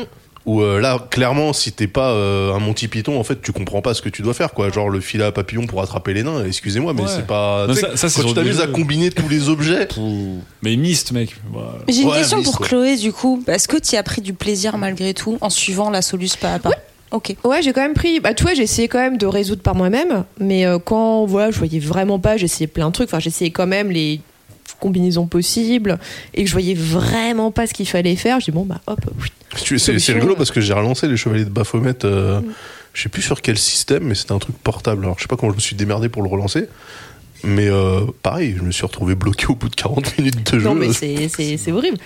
Où 0.46 0.62
euh, 0.62 0.80
là, 0.80 1.06
clairement, 1.10 1.52
si 1.52 1.70
t'es 1.70 1.86
pas 1.86 2.12
euh, 2.12 2.54
un 2.54 2.58
Monty 2.60 2.88
Python, 2.88 3.20
en 3.20 3.24
fait, 3.24 3.42
tu 3.42 3.52
comprends 3.52 3.82
pas 3.82 3.92
ce 3.92 4.00
que 4.00 4.08
tu 4.08 4.22
dois 4.22 4.32
faire, 4.32 4.52
quoi. 4.54 4.70
Genre 4.70 4.88
le 4.88 5.00
filet 5.00 5.24
à 5.24 5.32
papillon 5.32 5.66
pour 5.66 5.82
attraper 5.82 6.14
les 6.14 6.22
nains. 6.22 6.44
Excusez-moi, 6.46 6.94
mais 6.94 7.02
Ouais. 7.02 7.08
c'est 7.14 7.26
pas. 7.26 7.66
Non, 7.66 7.74
ça- 7.74 7.94
ça, 7.96 8.08
quand 8.22 8.26
tu 8.28 8.34
t'amuses 8.34 8.60
à 8.60 8.66
combiner 8.66 9.10
tous 9.10 9.28
les 9.28 9.48
objets. 9.50 9.86
Mais 10.62 10.76
Myst, 10.76 11.12
mec. 11.12 11.36
J'ai 11.88 12.02
une 12.02 12.08
Ouais, 12.08 12.16
question 12.18 12.42
pour 12.42 12.60
ouais. 12.60 12.66
Chloé, 12.66 12.96
du 12.96 13.12
coup. 13.12 13.42
Est-ce 13.46 13.68
que 13.68 13.76
tu 13.76 13.96
as 13.96 14.02
pris 14.02 14.22
du 14.22 14.32
plaisir 14.32 14.78
malgré 14.78 15.12
tout 15.14 15.36
en 15.42 15.50
suivant 15.50 15.90
la 15.90 16.00
soluce 16.02 16.36
pas 16.36 16.54
à 16.54 16.58
pas 16.58 16.70
Ok. 17.12 17.34
Ouais, 17.44 17.60
j'ai 17.60 17.72
quand 17.72 17.82
même 17.82 17.94
pris. 17.94 18.20
Bah, 18.20 18.34
tu 18.34 18.44
vois, 18.44 18.54
j'ai 18.54 18.62
essayé 18.62 18.86
quand 18.88 18.98
même 19.00 19.18
de 19.18 19.26
résoudre 19.26 19.62
par 19.62 19.74
moi-même, 19.74 20.24
mais 20.38 20.64
euh, 20.64 20.78
quand 20.78 21.26
voilà, 21.26 21.50
je 21.50 21.58
voyais 21.58 21.80
vraiment 21.80 22.18
pas, 22.18 22.36
j'essayais 22.36 22.66
plein 22.68 22.86
de 22.88 22.92
trucs. 22.92 23.08
Enfin, 23.08 23.18
j'essayais 23.18 23.50
quand 23.50 23.66
même 23.66 23.90
les 23.90 24.20
combinaisons 24.78 25.26
possibles 25.26 25.98
et 26.34 26.42
que 26.44 26.48
je 26.48 26.52
voyais 26.52 26.74
vraiment 26.74 27.50
pas 27.50 27.66
ce 27.66 27.74
qu'il 27.74 27.88
fallait 27.88 28.16
faire. 28.16 28.40
Je 28.40 28.46
dis 28.46 28.50
bon 28.50 28.64
bah 28.64 28.80
hop, 28.86 29.00
C'est 29.56 30.12
rigolo 30.12 30.36
parce 30.36 30.50
que 30.50 30.60
j'ai 30.60 30.72
relancé 30.74 31.08
les 31.08 31.16
Chevaliers 31.16 31.44
de 31.44 31.50
Baphomet. 31.50 32.04
euh, 32.04 32.40
Mm. 32.40 32.44
Je 32.92 33.02
sais 33.02 33.08
plus 33.08 33.22
sur 33.22 33.40
quel 33.40 33.56
système, 33.56 34.02
mais 34.02 34.16
c'était 34.16 34.32
un 34.32 34.40
truc 34.40 34.56
portable. 34.58 35.04
Alors 35.04 35.16
je 35.16 35.22
sais 35.22 35.28
pas 35.28 35.36
comment 35.36 35.52
je 35.52 35.56
me 35.56 35.60
suis 35.60 35.76
démerdé 35.76 36.08
pour 36.08 36.22
le 36.22 36.28
relancer. 36.28 36.66
Mais 37.44 37.68
euh, 37.68 38.00
pareil, 38.22 38.54
je 38.58 38.62
me 38.62 38.70
suis 38.70 38.84
retrouvé 38.84 39.14
bloqué 39.14 39.46
au 39.46 39.54
bout 39.54 39.68
de 39.70 39.74
40 39.76 40.18
minutes 40.18 40.52
de 40.52 40.58
jeu. 40.58 40.64
Non, 40.66 40.74
mais 40.74 40.92
c'est- 40.92 41.70
horrible. 41.72 41.96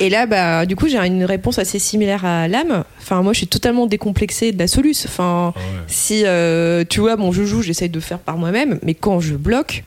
Et 0.00 0.10
là, 0.10 0.26
bah, 0.26 0.66
du 0.66 0.76
coup, 0.76 0.88
j'ai 0.88 0.98
une 0.98 1.24
réponse 1.24 1.58
assez 1.58 1.78
similaire 1.78 2.24
à 2.26 2.46
l'âme. 2.48 2.84
Enfin, 3.00 3.22
moi, 3.22 3.32
je 3.32 3.38
suis 3.38 3.46
totalement 3.46 3.86
décomplexée 3.86 4.52
de 4.52 4.58
la 4.58 4.66
soluce. 4.66 5.06
Enfin, 5.06 5.54
si 5.86 6.24
euh, 6.26 6.84
tu 6.86 7.00
vois, 7.00 7.16
bon, 7.16 7.32
je 7.32 7.44
joue, 7.44 7.62
j'essaye 7.62 7.88
de 7.88 8.00
faire 8.00 8.18
par 8.18 8.36
moi-même, 8.36 8.78
mais 8.82 8.92
quand 8.94 9.20
je 9.20 9.34
bloque, 9.34 9.84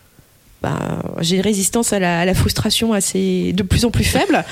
bah, 0.61 0.77
j'ai 1.21 1.35
une 1.35 1.41
résistance 1.41 1.93
à 1.93 1.99
la, 1.99 2.19
à 2.21 2.25
la 2.25 2.33
frustration 2.33 2.93
assez 2.93 3.53
de 3.53 3.61
plus 3.63 3.85
en 3.85 3.91
plus 3.91 4.03
faible. 4.03 4.43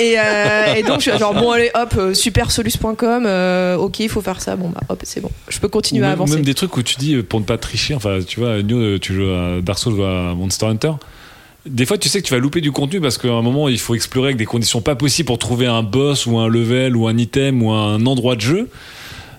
et, 0.00 0.16
euh, 0.18 0.74
et 0.74 0.82
donc, 0.82 1.00
je 1.00 1.10
suis 1.10 1.18
genre, 1.18 1.34
bon, 1.34 1.50
allez, 1.50 1.70
hop, 1.74 1.94
euh, 1.96 2.14
supersolus.com, 2.14 3.24
euh, 3.26 3.76
ok, 3.76 4.00
il 4.00 4.08
faut 4.08 4.20
faire 4.20 4.40
ça, 4.40 4.56
bon, 4.56 4.68
bah, 4.68 4.80
hop, 4.88 5.00
c'est 5.04 5.20
bon, 5.20 5.30
je 5.48 5.58
peux 5.60 5.68
continuer 5.68 6.04
à 6.04 6.10
avancer. 6.10 6.34
même 6.34 6.44
des 6.44 6.54
trucs 6.54 6.76
où 6.76 6.82
tu 6.82 6.96
dis 6.96 7.14
euh, 7.14 7.22
pour 7.22 7.40
ne 7.40 7.44
pas 7.44 7.58
tricher, 7.58 7.94
enfin 7.94 8.18
tu 8.26 8.40
vois, 8.40 8.62
Nio, 8.62 8.76
euh, 8.76 8.98
tu 8.98 9.14
joues 9.14 9.30
à 9.30 9.60
Dark 9.62 9.78
Souls 9.78 9.98
ou 9.98 10.02
à 10.02 10.34
Monster 10.34 10.66
Hunter. 10.66 10.92
Des 11.64 11.86
fois, 11.86 11.96
tu 11.96 12.08
sais 12.08 12.20
que 12.20 12.26
tu 12.26 12.34
vas 12.34 12.40
louper 12.40 12.60
du 12.60 12.72
contenu 12.72 13.00
parce 13.00 13.18
qu'à 13.18 13.28
un 13.28 13.40
moment, 13.40 13.68
il 13.68 13.78
faut 13.78 13.94
explorer 13.94 14.28
avec 14.28 14.36
des 14.36 14.46
conditions 14.46 14.80
pas 14.80 14.96
possibles 14.96 15.28
pour 15.28 15.38
trouver 15.38 15.68
un 15.68 15.84
boss 15.84 16.26
ou 16.26 16.38
un 16.38 16.48
level 16.48 16.96
ou 16.96 17.06
un 17.06 17.16
item 17.16 17.62
ou 17.62 17.70
un 17.70 18.04
endroit 18.04 18.34
de 18.34 18.40
jeu. 18.40 18.68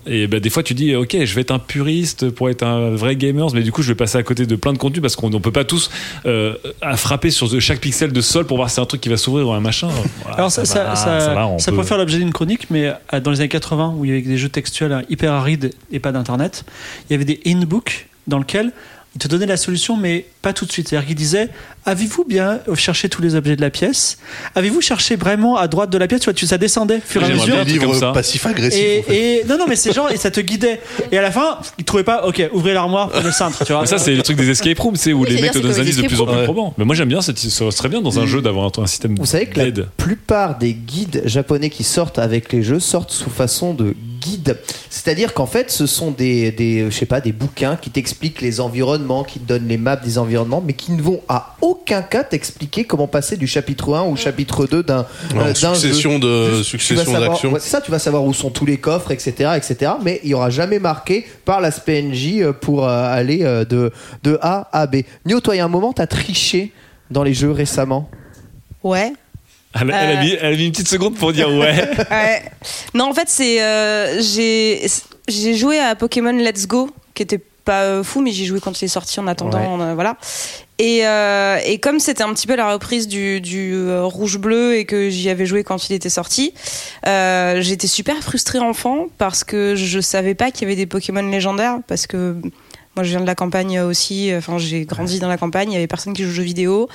Et 0.06 0.28
ben 0.28 0.40
des 0.40 0.50
fois, 0.50 0.64
tu 0.64 0.74
dis, 0.74 0.96
ok, 0.96 1.16
je 1.24 1.34
vais 1.36 1.42
être 1.42 1.52
un 1.52 1.60
puriste 1.60 2.30
pour 2.30 2.50
être 2.50 2.64
un 2.64 2.90
vrai 2.92 3.16
gamer, 3.16 3.48
mais 3.54 3.62
du 3.64 3.72
coup, 3.72 3.82
je 3.82 3.88
vais 3.90 3.96
passer 3.96 4.18
à 4.18 4.24
côté 4.24 4.46
de 4.46 4.56
plein 4.56 4.74
de 4.74 4.78
contenus 4.78 5.02
parce 5.02 5.16
qu'on 5.16 5.30
ne 5.30 5.38
peut 5.38 5.52
pas 5.52 5.64
tous 5.64 5.90
euh, 6.26 6.56
à 6.82 6.98
frapper 6.98 7.30
sur 7.30 7.50
chaque 7.62 7.80
pixel 7.80 8.12
de 8.12 8.22
sol 8.22 8.46
pour 8.46 8.58
voir 8.58 8.70
si 8.70 8.76
c'est 8.76 8.82
un 8.82 8.86
truc 8.86 9.02
qui 9.02 9.10
va 9.10 9.18
s'ouvrir 9.18 9.48
ou 9.48 9.54
un 9.54 9.60
machin. 9.60 9.88
Voilà, 10.24 10.38
Alors 10.38 10.52
ça, 10.52 10.66
ça, 10.66 10.84
va, 10.84 10.96
ça, 10.96 11.20
ça 11.20 11.34
va, 11.34 11.48
on 11.48 11.60
ça 11.60 11.72
peut- 11.72 11.78
peut 11.78 11.84
faire 11.84 11.98
l'objet 11.98 12.18
d'une 12.18 12.34
chronique, 12.34 12.68
mais 12.70 12.94
euh, 13.14 13.20
dans 13.22 13.32
les 13.32 13.40
années 13.40 13.50
80, 13.50 13.96
où 13.98 14.06
il 14.06 14.10
y 14.10 14.12
avait 14.14 14.22
des 14.22 14.38
jeux 14.38 14.50
textuels 14.50 15.06
hyper 15.10 15.32
arides 15.34 15.72
et 15.92 16.00
pas 16.00 16.12
d'internet, 16.12 16.66
il 17.10 17.14
y 17.14 17.16
avait 17.16 17.26
des 17.26 17.40
in-books 17.46 18.08
dans 18.28 18.40
lesquels 18.40 18.72
il 19.16 19.20
te 19.20 19.28
donnait 19.28 19.46
la 19.46 19.58
solution, 19.58 19.96
mais 19.96 20.26
pas 20.42 20.54
tout 20.54 20.66
de 20.66 20.72
suite. 20.72 20.90
C'est-à-dire 20.90 21.08
qu'il 21.08 21.16
disait 21.16 21.50
Avez-vous 21.86 22.24
bien 22.26 22.60
cherché 22.76 23.10
tous 23.10 23.22
les 23.22 23.36
objets 23.36 23.56
de 23.56 23.62
la 23.62 23.70
pièce? 23.70 24.18
Avez-vous 24.56 24.82
cherché 24.82 25.16
vraiment 25.16 25.58
à 25.58 25.68
droite 25.68 25.90
de 25.90 25.98
la 25.98 26.08
pièce? 26.08 26.22
Tu 26.22 26.26
vois, 26.26 26.34
tu, 26.34 26.48
ça 26.48 26.58
descendait 26.58 26.98
au 26.98 27.02
fur 27.06 27.22
et 27.22 27.26
à 27.26 27.28
J'aimerais 27.28 27.42
mesure. 27.42 27.56
bien 27.56 27.64
un 27.64 27.88
livre 27.90 28.12
passif-agressif. 28.14 28.80
Et, 28.82 29.00
en 29.00 29.04
fait. 29.04 29.16
et- 29.42 29.44
non, 29.46 29.58
non, 29.58 29.66
mais 29.68 29.76
c'est 29.76 29.94
genre, 29.94 30.10
et 30.10 30.18
ça 30.18 30.32
te 30.32 30.40
guidait. 30.40 30.82
Et 31.12 31.18
à 31.18 31.22
la 31.22 31.30
fin, 31.32 31.60
il 31.78 31.84
trouvait 31.84 32.04
pas, 32.04 32.26
ok, 32.26 32.50
ouvrez 32.54 32.74
l'armoire, 32.74 33.10
prenez 33.10 33.26
le 33.26 33.32
cintre, 33.32 33.64
tu 33.66 33.72
vois. 33.74 33.82
Mais 33.82 33.88
ça, 33.88 33.98
c'est 33.98 34.16
le 34.16 34.24
truc 34.24 34.38
des 34.38 34.50
escape 34.50 34.80
rooms, 34.80 34.96
c'est 34.96 35.14
où 35.14 35.22
Oui, 35.24 35.30
les 35.30 35.42
mecs 35.42 35.52
te 35.52 35.60
donnent 35.60 35.72
des 35.74 35.80
indices 35.80 35.98
de 35.98 36.08
plus 36.08 36.22
en 36.22 36.26
plus 36.26 36.44
probants. 36.46 36.74
Mais 36.78 36.86
moi, 36.86 36.96
j'aime 36.96 37.10
bien, 37.10 37.22
ça 37.22 37.34
serait 37.36 37.90
bien 37.90 38.02
dans 38.02 38.20
un 38.20 38.26
jeu 38.26 38.42
d'avoir 38.42 38.66
un, 38.66 38.82
un 38.82 38.88
système 38.88 39.16
Vous 39.16 39.26
savez 39.26 39.46
que 39.48 39.60
la 39.60 39.72
plupart 39.98 40.58
des 40.58 40.74
guides 40.74 41.22
japonais 41.26 41.70
qui 41.70 41.84
sortent 41.84 42.18
avec 42.20 42.52
les 42.54 42.64
jeux 42.64 42.80
sortent 42.80 43.12
sous 43.12 43.30
façon 43.30 43.74
de 43.74 43.96
guides. 44.24 44.58
C'est-à-dire 44.90 45.34
qu'en 45.34 45.46
fait, 45.46 45.70
ce 45.72 45.86
sont 45.86 46.12
des, 46.12 46.52
des, 46.52 46.90
je 46.90 46.96
sais 46.96 47.06
pas, 47.06 47.22
des 47.22 47.32
bouquins 47.32 47.76
qui 47.76 47.90
t'expliquent 47.90 48.42
les 48.42 48.60
environnements, 48.62 49.24
qui 49.24 49.40
te 49.40 49.48
donnent 49.48 49.68
les 49.68 49.78
maps 49.78 49.96
des 49.96 50.18
environnements, 50.18 50.64
mais 50.66 50.74
qui 50.74 50.92
ne 50.92 51.02
vont 51.02 51.22
à 51.28 51.56
aucun 51.62 52.02
cas 52.02 52.24
t'expliquer 52.24 52.86
comment 52.86 53.08
passer 53.08 53.38
du 53.38 53.48
chapitre 53.48 53.94
1 53.96 54.04
au 54.04 54.16
chapitre 54.16 54.66
2 54.66 54.84
d'un 54.84 55.06
euh, 55.36 55.54
d'un 55.54 55.74
jeu. 55.74 55.76
succession 55.76 56.20
de 56.20 56.62
succession 56.64 57.20
d'actions. 57.20 57.52
ouais, 57.52 57.60
c'est 57.60 57.70
ça, 57.70 57.82
tu 57.82 57.92
vas 57.92 58.00
savoir 58.00 58.24
où 58.24 58.34
sont 58.34 58.50
tous 58.50 58.66
les 58.66 58.78
coffres, 58.78 59.12
etc., 59.12 59.52
etc. 59.56 59.94
Mais 60.04 60.20
il 60.24 60.30
y 60.30 60.34
aura 60.34 60.50
jamais 60.50 60.80
marqué 60.80 61.26
par 61.46 61.62
la 61.62 61.72
PNJ 61.84 62.42
euh, 62.42 62.54
pour 62.54 62.88
euh, 62.88 63.14
aller 63.14 63.44
euh, 63.44 63.66
de, 63.66 63.92
de 64.24 64.40
A 64.42 64.70
à 64.72 64.88
B. 64.88 64.98
Nio, 65.26 65.40
toi, 65.40 65.56
il 65.56 65.60
y 65.60 65.62
a 65.62 65.66
un 65.66 65.70
moment, 65.70 65.94
t'as 65.94 66.08
triché 66.08 66.72
dans 67.12 67.24
les 67.24 67.34
jeux 67.34 67.52
récemment? 67.52 68.10
Ouais. 68.84 69.14
Elle, 69.80 69.90
elle 69.90 69.94
a 70.18 70.20
Euh. 70.20 70.24
mis, 70.24 70.32
elle 70.40 70.54
a 70.54 70.56
mis 70.58 70.66
une 70.66 70.72
petite 70.72 70.88
seconde 70.88 71.16
pour 71.16 71.34
dire 71.34 71.50
ouais. 71.50 71.90
Ouais. 72.12 72.44
Non, 72.94 73.06
en 73.10 73.14
fait, 73.14 73.28
c'est 73.28 73.62
euh, 73.62 74.22
j'ai 74.22 74.86
j'ai 75.28 75.56
joué 75.56 75.80
à 75.80 75.96
Pokémon 75.96 76.32
Let's 76.34 76.68
Go, 76.68 76.90
qui 77.14 77.24
était 77.24 77.40
pas 77.66 77.84
euh, 77.84 78.04
fou, 78.04 78.22
mais 78.22 78.32
j'ai 78.32 78.44
joué 78.46 78.60
quand 78.60 78.82
il 78.82 78.86
est 78.86 78.90
sorti 78.90 79.20
en 79.22 79.28
attendant, 79.28 79.80
euh, 79.80 79.94
voilà. 79.96 80.18
Et, 80.80 81.08
euh, 81.08 81.60
et 81.66 81.78
comme 81.80 82.00
c'était 82.00 82.24
un 82.24 82.34
petit 82.34 82.46
peu 82.46 82.56
la 82.58 82.74
reprise 82.74 83.08
du, 83.08 83.40
du 83.40 83.74
euh, 83.74 84.04
rouge 84.04 84.38
bleu 84.38 84.76
et 84.76 84.84
que 84.86 85.10
j'y 85.10 85.30
avais 85.30 85.46
joué 85.46 85.64
quand 85.64 85.88
il 85.90 85.94
était 85.94 86.10
sorti, 86.10 86.54
euh, 87.08 87.62
j'étais 87.62 87.88
super 87.88 88.18
frustrée 88.22 88.60
enfant 88.60 89.06
parce 89.18 89.46
que 89.46 89.76
je 89.76 90.00
savais 90.02 90.34
pas 90.36 90.52
qu'il 90.52 90.64
y 90.64 90.66
avait 90.66 90.76
des 90.76 90.88
Pokémon 90.88 91.22
légendaires 91.30 91.78
parce 91.88 92.06
que 92.06 92.36
moi 92.96 93.04
je 93.04 93.10
viens 93.10 93.22
de 93.22 93.26
la 93.26 93.36
campagne 93.36 93.80
aussi, 93.82 94.32
enfin 94.36 94.58
j'ai 94.58 94.86
grandi 94.86 95.20
dans 95.20 95.28
la 95.30 95.38
campagne, 95.38 95.72
il 95.72 95.76
y 95.76 95.78
avait 95.78 95.88
personne 95.88 96.14
qui 96.14 96.24
joue 96.24 96.30
aux 96.30 96.34
jeux 96.34 96.44
vidéo. 96.44 96.90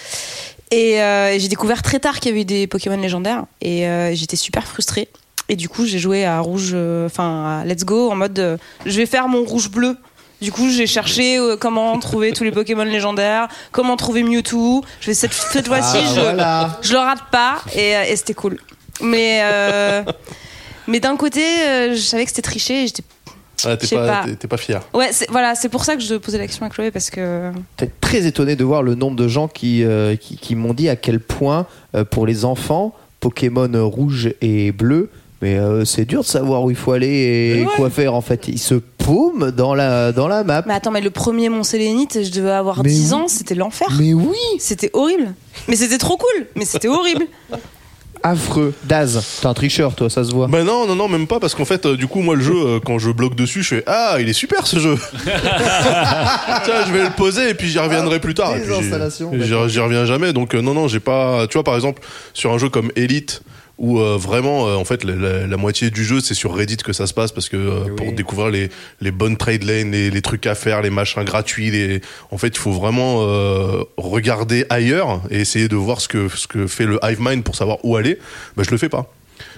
Et 0.71 1.01
euh, 1.01 1.39
j'ai 1.39 1.49
découvert 1.49 1.83
très 1.83 1.99
tard 1.99 2.21
qu'il 2.21 2.31
y 2.31 2.35
avait 2.35 2.45
des 2.45 2.67
Pokémon 2.67 2.97
légendaires 3.01 3.45
et 3.61 3.87
euh, 3.89 4.15
j'étais 4.15 4.37
super 4.37 4.67
frustrée. 4.67 5.09
Et 5.49 5.57
du 5.57 5.69
coup, 5.69 5.87
j'ai 5.87 5.99
joué 5.99 6.27
à 6.27 6.41
rouge, 6.41 6.73
euh, 6.75 7.07
enfin 7.07 7.63
à 7.63 7.65
Let's 7.65 7.85
Go 7.85 8.11
en 8.11 8.17
mode 8.17 8.39
euh, 8.39 8.57
je 8.85 8.97
vais 8.99 9.07
faire 9.07 9.29
mon 9.29 9.45
rouge 9.45 9.71
bleu. 9.71 9.97
Du 10.43 10.53
coup, 10.53 10.69
j'ai 10.71 10.87
cherché 10.87 11.39
euh, 11.39 11.57
comment 11.57 11.99
trouver 11.99 12.33
tous 12.33 12.45
les 12.45 12.53
Pokémon 12.53 12.85
légendaires, 12.85 13.49
comment 13.73 13.97
trouver 13.97 14.23
Mewtwo. 14.23 14.85
Je 15.01 15.07
vais 15.07 15.15
cette, 15.15 15.33
cette 15.33 15.67
fois-ci, 15.67 15.97
Ah, 16.01 16.15
je, 16.15 16.21
voilà. 16.21 16.79
je 16.83 16.93
le 16.93 16.99
rate 16.99 17.23
pas 17.33 17.63
et, 17.75 17.97
euh, 17.97 18.05
et 18.05 18.15
c'était 18.15 18.35
cool. 18.35 18.61
Mais 19.01 19.41
euh, 19.43 20.03
mais 20.87 21.01
d'un 21.01 21.17
côté, 21.17 21.43
euh, 21.67 21.95
je 21.95 22.01
savais 22.01 22.25
que 22.25 22.31
c'était 22.31 22.43
triché. 22.43 22.83
Et 22.83 22.87
j'étais 22.87 23.03
Ah, 23.65 23.77
t'es 23.77 23.85
je 23.87 23.91
sais 23.91 23.97
pas, 23.97 24.07
pas. 24.07 24.25
t'es- 24.25 24.37
t'es 24.37 24.49
pas 24.49 24.57
fier. 24.57 24.81
ouais, 24.95 25.09
c'est- 25.13 25.29
voilà, 25.31 25.55
c'est 25.55 25.69
pour 25.69 25.85
ça 25.85 25.97
que 25.97 26.03
je 26.03 26.15
posais 26.15 26.39
la 26.39 26.47
question 26.47 26.65
à 26.67 26.69
Chloé 26.71 26.91
parce 26.91 27.11
que 27.11 27.51
J'étais 27.79 27.93
très 28.01 28.25
étonné 28.27 28.55
de 28.57 28.65
voir 28.65 28.83
le 28.83 28.95
nombre 28.95 29.17
de 29.17 29.27
gens 29.29 29.49
qui, 29.49 29.83
euh, 29.85 30.17
qui, 30.17 30.37
qui 30.37 30.55
m'ont 30.55 30.75
dit 30.75 30.89
à 30.89 30.97
quel 30.97 31.21
point, 31.21 31.67
euh, 31.95 32.05
pour 32.05 32.27
les 32.27 32.45
enfants, 32.45 32.95
Pokémon 33.21 33.69
rouge 33.89 34.31
et 34.41 34.71
bleu 34.73 35.11
Mais 35.41 35.57
euh, 35.57 35.85
c'est 35.85 36.05
dur 36.05 36.23
de 36.23 36.27
savoir 36.27 36.65
où 36.65 36.71
il 36.71 36.77
faut 36.77 36.91
aller 36.93 37.61
et 37.63 37.67
quoi 37.77 37.91
faire 37.91 38.15
en 38.15 38.21
fait. 38.21 38.49
Il 38.49 38.59
se 38.59 38.75
paume 38.75 39.53
dans 39.53 39.75
la, 39.75 40.11
dans 40.11 40.27
la 40.27 40.43
map. 40.43 40.65
Mais 40.67 40.75
attends, 40.75 40.91
mais 40.91 41.01
le 41.01 41.11
premier 41.11 41.49
Mont 41.49 41.63
Sélénite, 41.63 42.25
je 42.25 42.31
devais 42.33 42.51
avoir 42.51 42.83
Mais 42.83 42.91
10 42.91 43.13
oui. 43.13 43.21
ans, 43.21 43.29
c'était 43.29 43.55
l'enfer. 43.55 43.87
Mais 44.01 44.15
oui 44.15 44.37
C'était 44.59 44.91
horrible. 44.95 45.35
Mais 45.69 45.77
c'était 45.77 45.99
trop 45.99 46.17
cool. 46.17 46.47
Mais 46.57 46.65
c'était 46.65 46.89
horrible. 46.89 47.27
Affreux. 48.23 48.75
Daz, 48.85 49.39
t'es 49.41 49.47
un 49.47 49.55
tricheur 49.55 49.95
toi, 49.95 50.11
ça 50.11 50.25
se 50.25 50.31
voit. 50.33 50.47
Bah 50.49 50.63
non, 50.65 50.87
non, 50.87 50.95
non, 50.97 51.09
même 51.09 51.27
pas, 51.27 51.39
parce 51.41 51.55
qu'en 51.55 51.65
fait, 51.65 51.87
euh, 51.87 51.97
du 51.97 52.07
coup, 52.07 52.21
moi, 52.21 52.35
le 52.35 52.43
jeu, 52.43 52.55
euh, 52.55 52.81
quand 52.85 52.99
je 52.99 53.11
bloque 53.11 53.35
dessus, 53.35 53.63
je 53.63 53.69
fais 53.77 53.85
Ah, 53.87 54.17
il 54.21 54.29
est 54.29 54.33
super 54.33 54.67
ce 54.67 54.79
jeu 54.79 54.97
Tiens, 55.25 56.85
je 56.87 56.93
vais 56.93 57.05
le 57.05 57.11
poser 57.17 57.51
et 57.51 57.55
puis 57.55 57.69
j'y 57.69 57.79
reviendrai 57.79 58.21
plus 58.21 58.35
tard. 58.35 58.57
Et 58.57 58.61
puis, 58.61 58.69
j'y- 58.73 58.77
Désinstallation, 58.79 59.31
j'y 59.33 59.39
d'accord. 59.51 59.69
j'y 59.69 59.81
reviens 59.81 60.05
jamais, 60.05 60.33
donc 60.33 60.55
euh, 60.55 60.61
non, 60.61 60.75
non, 60.75 60.89
j'ai 60.89 61.01
pas. 61.01 61.47
Tu 61.49 61.55
vois, 61.55 61.65
par 61.65 61.75
exemple, 61.75 62.03
sur 62.35 62.53
un 62.53 62.59
jeu 62.59 62.69
comme 62.69 62.91
Elite, 62.97 63.43
où 63.79 63.99
euh, 64.01 64.17
vraiment, 64.17 64.67
euh, 64.69 64.75
en 64.75 64.85
fait, 64.85 65.05
la, 65.05 65.15
la- 65.15 65.47
la 65.47 65.57
moitié 65.57 65.91
du 65.91 66.05
jeu, 66.05 66.21
c'est 66.21 66.35
sur 66.35 66.55
Reddit 66.55 66.79
que 66.79 66.93
ça 66.93 67.07
se 67.07 67.15
passe, 67.15 67.33
parce 67.33 67.49
que 67.49 67.57
euh, 67.57 67.95
pour 67.95 68.13
découvrir 68.13 68.51
les, 68.51 68.71
les 69.01 69.11
bonnes 69.11 69.37
trade 69.37 69.63
lanes, 69.63 69.93
les, 69.93 70.11
les 70.11 70.23
trucs 70.23 70.47
à 70.47 70.55
faire, 70.55 70.83
les 70.83 70.91
machins 70.91 71.23
gratuits, 71.25 71.71
les... 71.71 72.01
en 72.31 72.39
fait, 72.39 72.49
il 72.49 72.59
faut 72.59 72.73
vraiment 72.73 73.19
euh, 73.23 73.83
regarder 73.97 74.65
ailleurs 74.69 75.21
et 75.31 75.41
essayer 75.41 75.69
de 75.69 75.77
voir 75.77 76.01
ce 76.01 76.09
que, 76.09 76.29
ce 76.29 76.47
que 76.47 76.67
fait 76.67 76.87
le 76.87 76.99
Hive 77.03 77.21
Mind 77.21 77.45
pour 77.45 77.55
savoir 77.57 77.79
où 77.85 77.97
aller. 77.97 78.19
Bah, 78.57 78.63
je 78.67 78.71
le 78.71 78.79
fais 78.79 78.89
pas. 78.89 79.13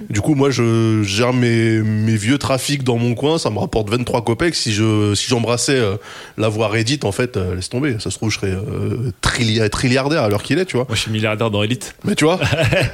Du 0.09 0.21
coup, 0.21 0.35
moi, 0.35 0.51
je 0.51 1.03
gère 1.03 1.33
mes, 1.33 1.79
mes 1.83 2.17
vieux 2.17 2.39
trafics 2.39 2.83
dans 2.83 2.97
mon 2.97 3.15
coin, 3.15 3.39
ça 3.39 3.51
me 3.51 3.59
rapporte 3.59 3.91
23 3.91 4.25
copecs. 4.25 4.55
Si 4.55 4.73
je 4.73 5.15
si 5.15 5.27
j'embrassais 5.29 5.77
euh, 5.77 5.97
la 6.39 6.49
voie 6.49 6.69
Reddit, 6.69 7.01
en 7.05 7.13
fait, 7.13 7.37
euh, 7.37 7.55
laisse 7.55 7.69
tomber. 7.69 7.97
Ça 7.99 8.11
se 8.11 8.17
trouve, 8.17 8.31
je 8.31 8.39
serais 8.39 8.53
euh, 8.53 9.11
trilli- 9.23 9.69
trilliardaire 9.69 10.23
à 10.23 10.29
l'heure 10.29 10.43
qu'il 10.43 10.59
est, 10.59 10.65
tu 10.65 10.77
vois. 10.77 10.87
Moi, 10.89 10.97
je 10.97 11.03
suis 11.03 11.11
milliardaire 11.11 11.51
dans 11.51 11.63
Elite. 11.63 11.95
Mais 12.05 12.15
tu 12.15 12.25
vois, 12.25 12.41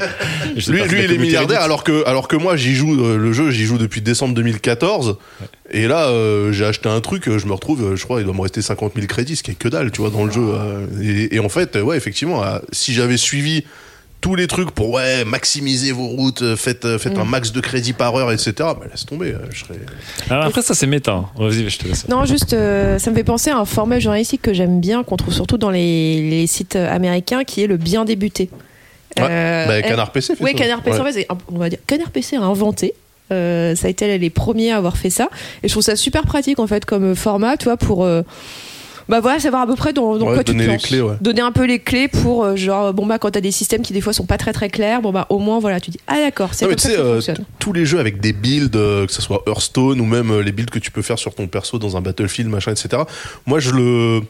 lui, 0.68 0.82
lui 0.82 1.04
il 1.04 1.12
est 1.12 1.18
milliardaire 1.18 1.60
alors 1.62 1.84
que 1.84 2.04
alors 2.06 2.28
que 2.28 2.36
moi, 2.36 2.56
j'y 2.56 2.74
joue 2.74 2.94
le 2.96 3.32
jeu, 3.32 3.50
j'y 3.50 3.64
joue 3.64 3.78
depuis 3.78 4.00
décembre 4.00 4.34
2014. 4.34 5.16
Et 5.70 5.86
là, 5.88 6.08
euh, 6.08 6.52
j'ai 6.52 6.64
acheté 6.64 6.88
un 6.88 7.00
truc, 7.00 7.24
je 7.38 7.46
me 7.46 7.52
retrouve, 7.52 7.96
je 7.96 8.04
crois, 8.04 8.20
il 8.20 8.24
doit 8.24 8.34
me 8.34 8.40
rester 8.40 8.62
50 8.62 8.92
000 8.94 9.06
crédits, 9.06 9.36
ce 9.36 9.42
qui 9.42 9.50
est 9.50 9.54
que 9.54 9.68
dalle, 9.68 9.90
tu 9.90 10.00
vois, 10.00 10.10
dans 10.10 10.24
le 10.24 10.30
jeu. 10.32 10.46
et, 11.02 11.34
et 11.36 11.38
en 11.40 11.48
fait, 11.48 11.76
ouais, 11.76 11.96
effectivement, 11.96 12.42
si 12.72 12.94
j'avais 12.94 13.16
suivi 13.16 13.64
tous 14.20 14.34
les 14.34 14.46
trucs 14.46 14.70
pour 14.72 14.90
ouais 14.90 15.24
maximiser 15.24 15.92
vos 15.92 16.06
routes, 16.06 16.42
euh, 16.42 16.56
faites 16.56 16.84
euh, 16.84 16.98
faites 16.98 17.16
un 17.18 17.24
max 17.24 17.52
de 17.52 17.60
crédits 17.60 17.92
par 17.92 18.14
heure, 18.16 18.32
etc. 18.32 18.52
Bah, 18.58 18.78
laisse 18.90 19.06
tomber, 19.06 19.32
euh, 19.32 19.38
je 19.52 19.60
serais. 19.64 19.78
Alors 20.30 20.46
après, 20.46 20.62
ça, 20.62 20.74
c'est 20.74 20.86
méta. 20.86 21.12
hein. 21.12 21.26
Vas-y, 21.38 21.68
je 21.70 21.78
te 21.78 21.86
laisse. 21.86 22.08
Non, 22.08 22.24
juste, 22.24 22.52
euh, 22.52 22.98
ça 22.98 23.10
me 23.10 23.16
fait 23.16 23.24
penser 23.24 23.50
à 23.50 23.58
un 23.58 23.64
format 23.64 23.98
journalistique 24.00 24.42
que 24.42 24.52
j'aime 24.54 24.80
bien, 24.80 25.04
qu'on 25.04 25.16
trouve 25.16 25.32
surtout 25.34 25.58
dans 25.58 25.70
les, 25.70 26.28
les 26.28 26.46
sites 26.46 26.76
américains, 26.76 27.44
qui 27.44 27.62
est 27.62 27.66
le 27.66 27.76
bien 27.76 28.04
débuté. 28.04 28.50
Ouais. 29.18 29.26
Euh, 29.30 29.66
Bah, 29.66 29.82
Canard 29.82 30.12
PC 30.12 30.34
Oui. 30.40 30.54
Canard 30.54 30.82
PC, 30.82 30.96
Ouais. 30.96 31.02
en 31.02 31.04
fait, 31.06 31.12
c'est 31.12 31.26
un- 31.32 31.38
on 31.52 31.58
va 31.58 31.68
dire, 31.68 31.78
Canard 31.86 32.10
PC 32.10 32.36
a 32.36 32.42
inventé. 32.42 32.94
Euh, 33.32 33.74
ça 33.74 33.88
a 33.88 33.90
été 33.90 34.18
les 34.18 34.30
premiers 34.30 34.70
à 34.72 34.76
avoir 34.76 34.96
fait 34.96 35.10
ça. 35.10 35.28
Et 35.62 35.68
je 35.68 35.72
trouve 35.72 35.82
ça 35.82 35.96
super 35.96 36.22
pratique, 36.22 36.58
en 36.58 36.66
fait, 36.66 36.84
comme 36.84 37.14
format, 37.16 37.56
tu 37.56 37.64
vois, 37.64 37.76
pour. 37.76 38.04
euh, 38.04 38.22
bah 39.08 39.20
voilà, 39.20 39.38
savoir 39.38 39.62
à 39.62 39.66
peu 39.66 39.76
près 39.76 39.92
dans, 39.92 40.16
dans 40.16 40.26
Ouais, 40.26 40.34
quoi 40.34 40.44
tu 40.44 40.56
te 40.56 40.62
lances. 40.62 40.82
clés, 40.82 41.00
ouais. 41.00 41.14
Donner 41.20 41.40
un 41.42 41.52
peu 41.52 41.64
les 41.64 41.78
clés 41.78 42.08
pour, 42.08 42.44
euh, 42.44 42.56
genre, 42.56 42.92
bon, 42.92 43.06
bah, 43.06 43.18
quand 43.18 43.30
t'as 43.30 43.40
des 43.40 43.50
systèmes 43.52 43.82
qui, 43.82 43.92
des 43.92 44.00
fois, 44.00 44.12
sont 44.12 44.26
pas 44.26 44.38
très 44.38 44.52
très 44.52 44.68
clairs, 44.68 45.00
bon, 45.02 45.12
bah, 45.12 45.26
au 45.30 45.38
moins, 45.38 45.58
voilà, 45.60 45.78
tu 45.80 45.90
dis, 45.90 45.98
ah, 46.08 46.16
d'accord, 46.18 46.54
c'est 46.54 46.66
comme 46.66 46.76
ça 46.78 46.88
que 46.88 46.94
euh, 46.94 47.14
fonctionne. 47.14 47.44
tous 47.58 47.72
les 47.72 47.86
jeux 47.86 48.00
avec 48.00 48.20
des 48.20 48.32
builds, 48.32 48.74
euh, 48.76 49.06
que 49.06 49.12
ce 49.12 49.22
soit 49.22 49.42
Hearthstone 49.46 50.00
ou 50.00 50.04
même 50.06 50.40
les 50.40 50.52
builds 50.52 50.70
que 50.70 50.78
tu 50.80 50.90
peux 50.90 51.02
faire 51.02 51.18
sur 51.18 51.34
ton 51.34 51.46
perso 51.46 51.78
dans 51.78 51.96
un 51.96 52.00
Battlefield, 52.00 52.50
machin, 52.50 52.72
etc. 52.72 53.02
Moi, 53.46 53.60
je 53.60 53.70
le. 53.70 54.20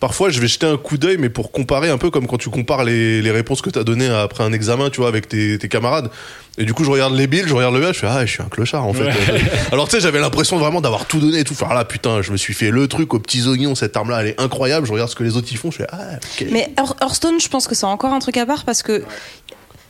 Parfois, 0.00 0.28
je 0.28 0.38
vais 0.40 0.48
jeter 0.48 0.66
un 0.66 0.76
coup 0.76 0.98
d'œil, 0.98 1.16
mais 1.18 1.30
pour 1.30 1.50
comparer 1.50 1.88
un 1.88 1.96
peu 1.96 2.10
comme 2.10 2.26
quand 2.26 2.36
tu 2.36 2.50
compares 2.50 2.84
les, 2.84 3.22
les 3.22 3.30
réponses 3.30 3.62
que 3.62 3.70
tu 3.70 3.78
as 3.78 3.84
données 3.84 4.08
après 4.08 4.44
un 4.44 4.52
examen, 4.52 4.90
tu 4.90 4.98
vois, 5.00 5.08
avec 5.08 5.28
tes, 5.28 5.58
tes 5.58 5.68
camarades. 5.68 6.10
Et 6.58 6.64
du 6.64 6.74
coup, 6.74 6.84
je 6.84 6.90
regarde 6.90 7.14
les 7.14 7.26
builds, 7.26 7.48
je 7.48 7.54
regarde 7.54 7.74
le 7.74 7.80
gars, 7.80 7.92
je 7.92 8.00
fais, 8.00 8.06
ah, 8.08 8.26
je 8.26 8.30
suis 8.32 8.42
un 8.42 8.48
clochard, 8.48 8.86
en 8.86 8.92
fait. 8.92 9.08
Alors, 9.72 9.88
tu 9.88 9.96
sais, 9.96 10.00
j'avais 10.02 10.20
l'impression 10.20 10.58
vraiment 10.58 10.80
d'avoir 10.82 11.06
tout 11.06 11.18
donné 11.20 11.38
et 11.38 11.44
tout. 11.44 11.54
Faire 11.54 11.72
là, 11.72 11.84
putain, 11.86 12.20
je 12.22 12.32
me 12.32 12.36
suis 12.36 12.52
fait 12.54 12.70
le 12.70 12.86
truc 12.86 13.14
aux 13.14 13.18
petits 13.18 13.46
oignons, 13.46 13.74
cette 13.74 13.96
arme-là, 13.96 14.20
elle 14.20 14.26
est 14.28 14.40
incroyable. 14.40 14.86
Je 14.86 14.92
regarde 14.92 15.08
ce 15.10 15.16
que 15.16 15.24
les 15.24 15.36
autres 15.36 15.50
y 15.52 15.56
font, 15.56 15.70
je 15.70 15.78
fais, 15.78 15.86
ah, 15.90 16.16
ok. 16.40 16.46
Mais 16.50 16.70
Hear- 16.76 16.96
Hearthstone, 17.00 17.40
je 17.40 17.48
pense 17.48 17.66
que 17.66 17.74
c'est 17.74 17.86
encore 17.86 18.12
un 18.12 18.18
truc 18.18 18.36
à 18.36 18.44
part 18.46 18.64
parce 18.64 18.82
que 18.82 19.02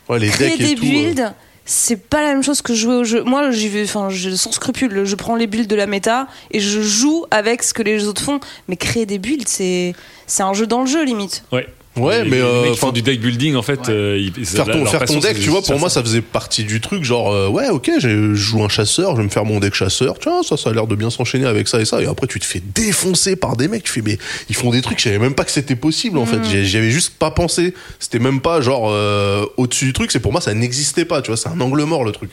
Ouais, 0.07 0.19
les 0.19 0.29
créer 0.29 0.51
decks 0.51 0.61
et 0.61 0.75
des 0.75 0.75
tout. 0.75 0.85
euh. 1.19 1.29
C'est 1.65 1.97
pas 1.97 2.21
la 2.21 2.33
même 2.33 2.43
chose 2.43 2.61
que 2.61 2.73
jouer 2.75 2.95
au 2.95 3.03
jeu. 3.03 3.23
Moi, 3.23 3.49
j'y 3.51 3.69
vais, 3.69 3.83
enfin, 3.83 4.09
sans 4.35 4.51
scrupule, 4.51 5.03
je 5.03 5.15
prends 5.15 5.35
les 5.35 5.47
builds 5.47 5.67
de 5.67 5.75
la 5.75 5.87
méta 5.87 6.27
et 6.51 6.59
je 6.59 6.81
joue 6.81 7.25
avec 7.31 7.63
ce 7.63 7.73
que 7.73 7.81
les 7.81 8.07
autres 8.07 8.21
font. 8.21 8.39
Mais 8.67 8.77
créer 8.77 9.07
des 9.07 9.17
builds, 9.17 9.47
c'est, 9.47 9.95
c'est 10.27 10.43
un 10.43 10.53
jeu 10.53 10.67
dans 10.67 10.81
le 10.81 10.85
jeu, 10.85 11.03
limite. 11.03 11.43
Ouais. 11.51 11.67
Ouais, 11.97 12.23
Les- 12.25 12.29
mais, 12.29 12.35
les 12.37 12.41
euh, 12.43 12.61
mecs 12.63 12.71
qui 12.73 12.77
font 12.77 12.87
enfin, 12.87 12.93
du 12.93 13.01
deck 13.01 13.21
building, 13.21 13.55
en 13.55 13.61
fait, 13.61 13.87
euh, 13.87 14.17
ils- 14.19 14.45
faire 14.45 14.65
ton, 14.65 14.85
faire 14.85 15.05
ton 15.05 15.19
deck, 15.19 15.39
tu 15.39 15.49
vois, 15.49 15.61
pour 15.61 15.79
moi, 15.79 15.89
ça 15.89 16.01
faisait 16.03 16.21
partie 16.21 16.65
du 16.65 16.81
truc. 16.81 17.03
Genre, 17.05 17.31
euh, 17.31 17.47
ouais, 17.47 17.69
ok, 17.69 17.89
je 17.99 18.33
joue 18.33 18.63
un 18.63 18.67
chasseur, 18.69 19.11
je 19.11 19.17
vais 19.17 19.23
me 19.23 19.29
faire 19.29 19.45
mon 19.45 19.59
deck 19.61 19.73
chasseur. 19.73 20.15
Tiens, 20.19 20.43
ça, 20.43 20.57
ça 20.57 20.71
a 20.71 20.73
l'air 20.73 20.87
de 20.87 20.95
bien 20.95 21.09
s'enchaîner 21.09 21.45
avec 21.45 21.67
ça 21.69 21.79
et 21.79 21.85
ça. 21.85 22.01
Et 22.01 22.05
après, 22.05 22.27
tu 22.27 22.39
te 22.39 22.45
fais 22.45 22.61
défoncer 22.73 23.37
par 23.37 23.55
des 23.55 23.69
mecs. 23.69 23.83
Tu 23.83 23.91
fais, 23.93 24.01
mais 24.01 24.17
ils 24.49 24.55
font 24.55 24.71
des 24.71 24.81
trucs, 24.81 24.99
je 24.99 25.05
savais 25.05 25.19
même 25.19 25.35
pas 25.35 25.45
que 25.45 25.51
c'était 25.51 25.77
possible, 25.77 26.17
en 26.17 26.25
fait. 26.25 26.43
J'y 26.43 26.65
j'y 26.65 26.77
avais 26.77 26.91
juste 26.91 27.13
pas 27.17 27.31
pensé. 27.31 27.73
C'était 27.99 28.19
même 28.19 28.41
pas, 28.41 28.59
genre, 28.59 28.89
euh, 28.89 29.45
au-dessus 29.55 29.85
du 29.85 29.93
truc. 29.93 30.11
C'est 30.11 30.19
pour 30.19 30.33
moi, 30.33 30.41
ça 30.41 30.53
n'existait 30.53 31.05
pas, 31.05 31.21
tu 31.21 31.27
vois. 31.31 31.37
C'est 31.37 31.49
un 31.49 31.61
angle 31.61 31.81
mort, 31.83 32.03
le 32.03 32.11
truc. 32.11 32.29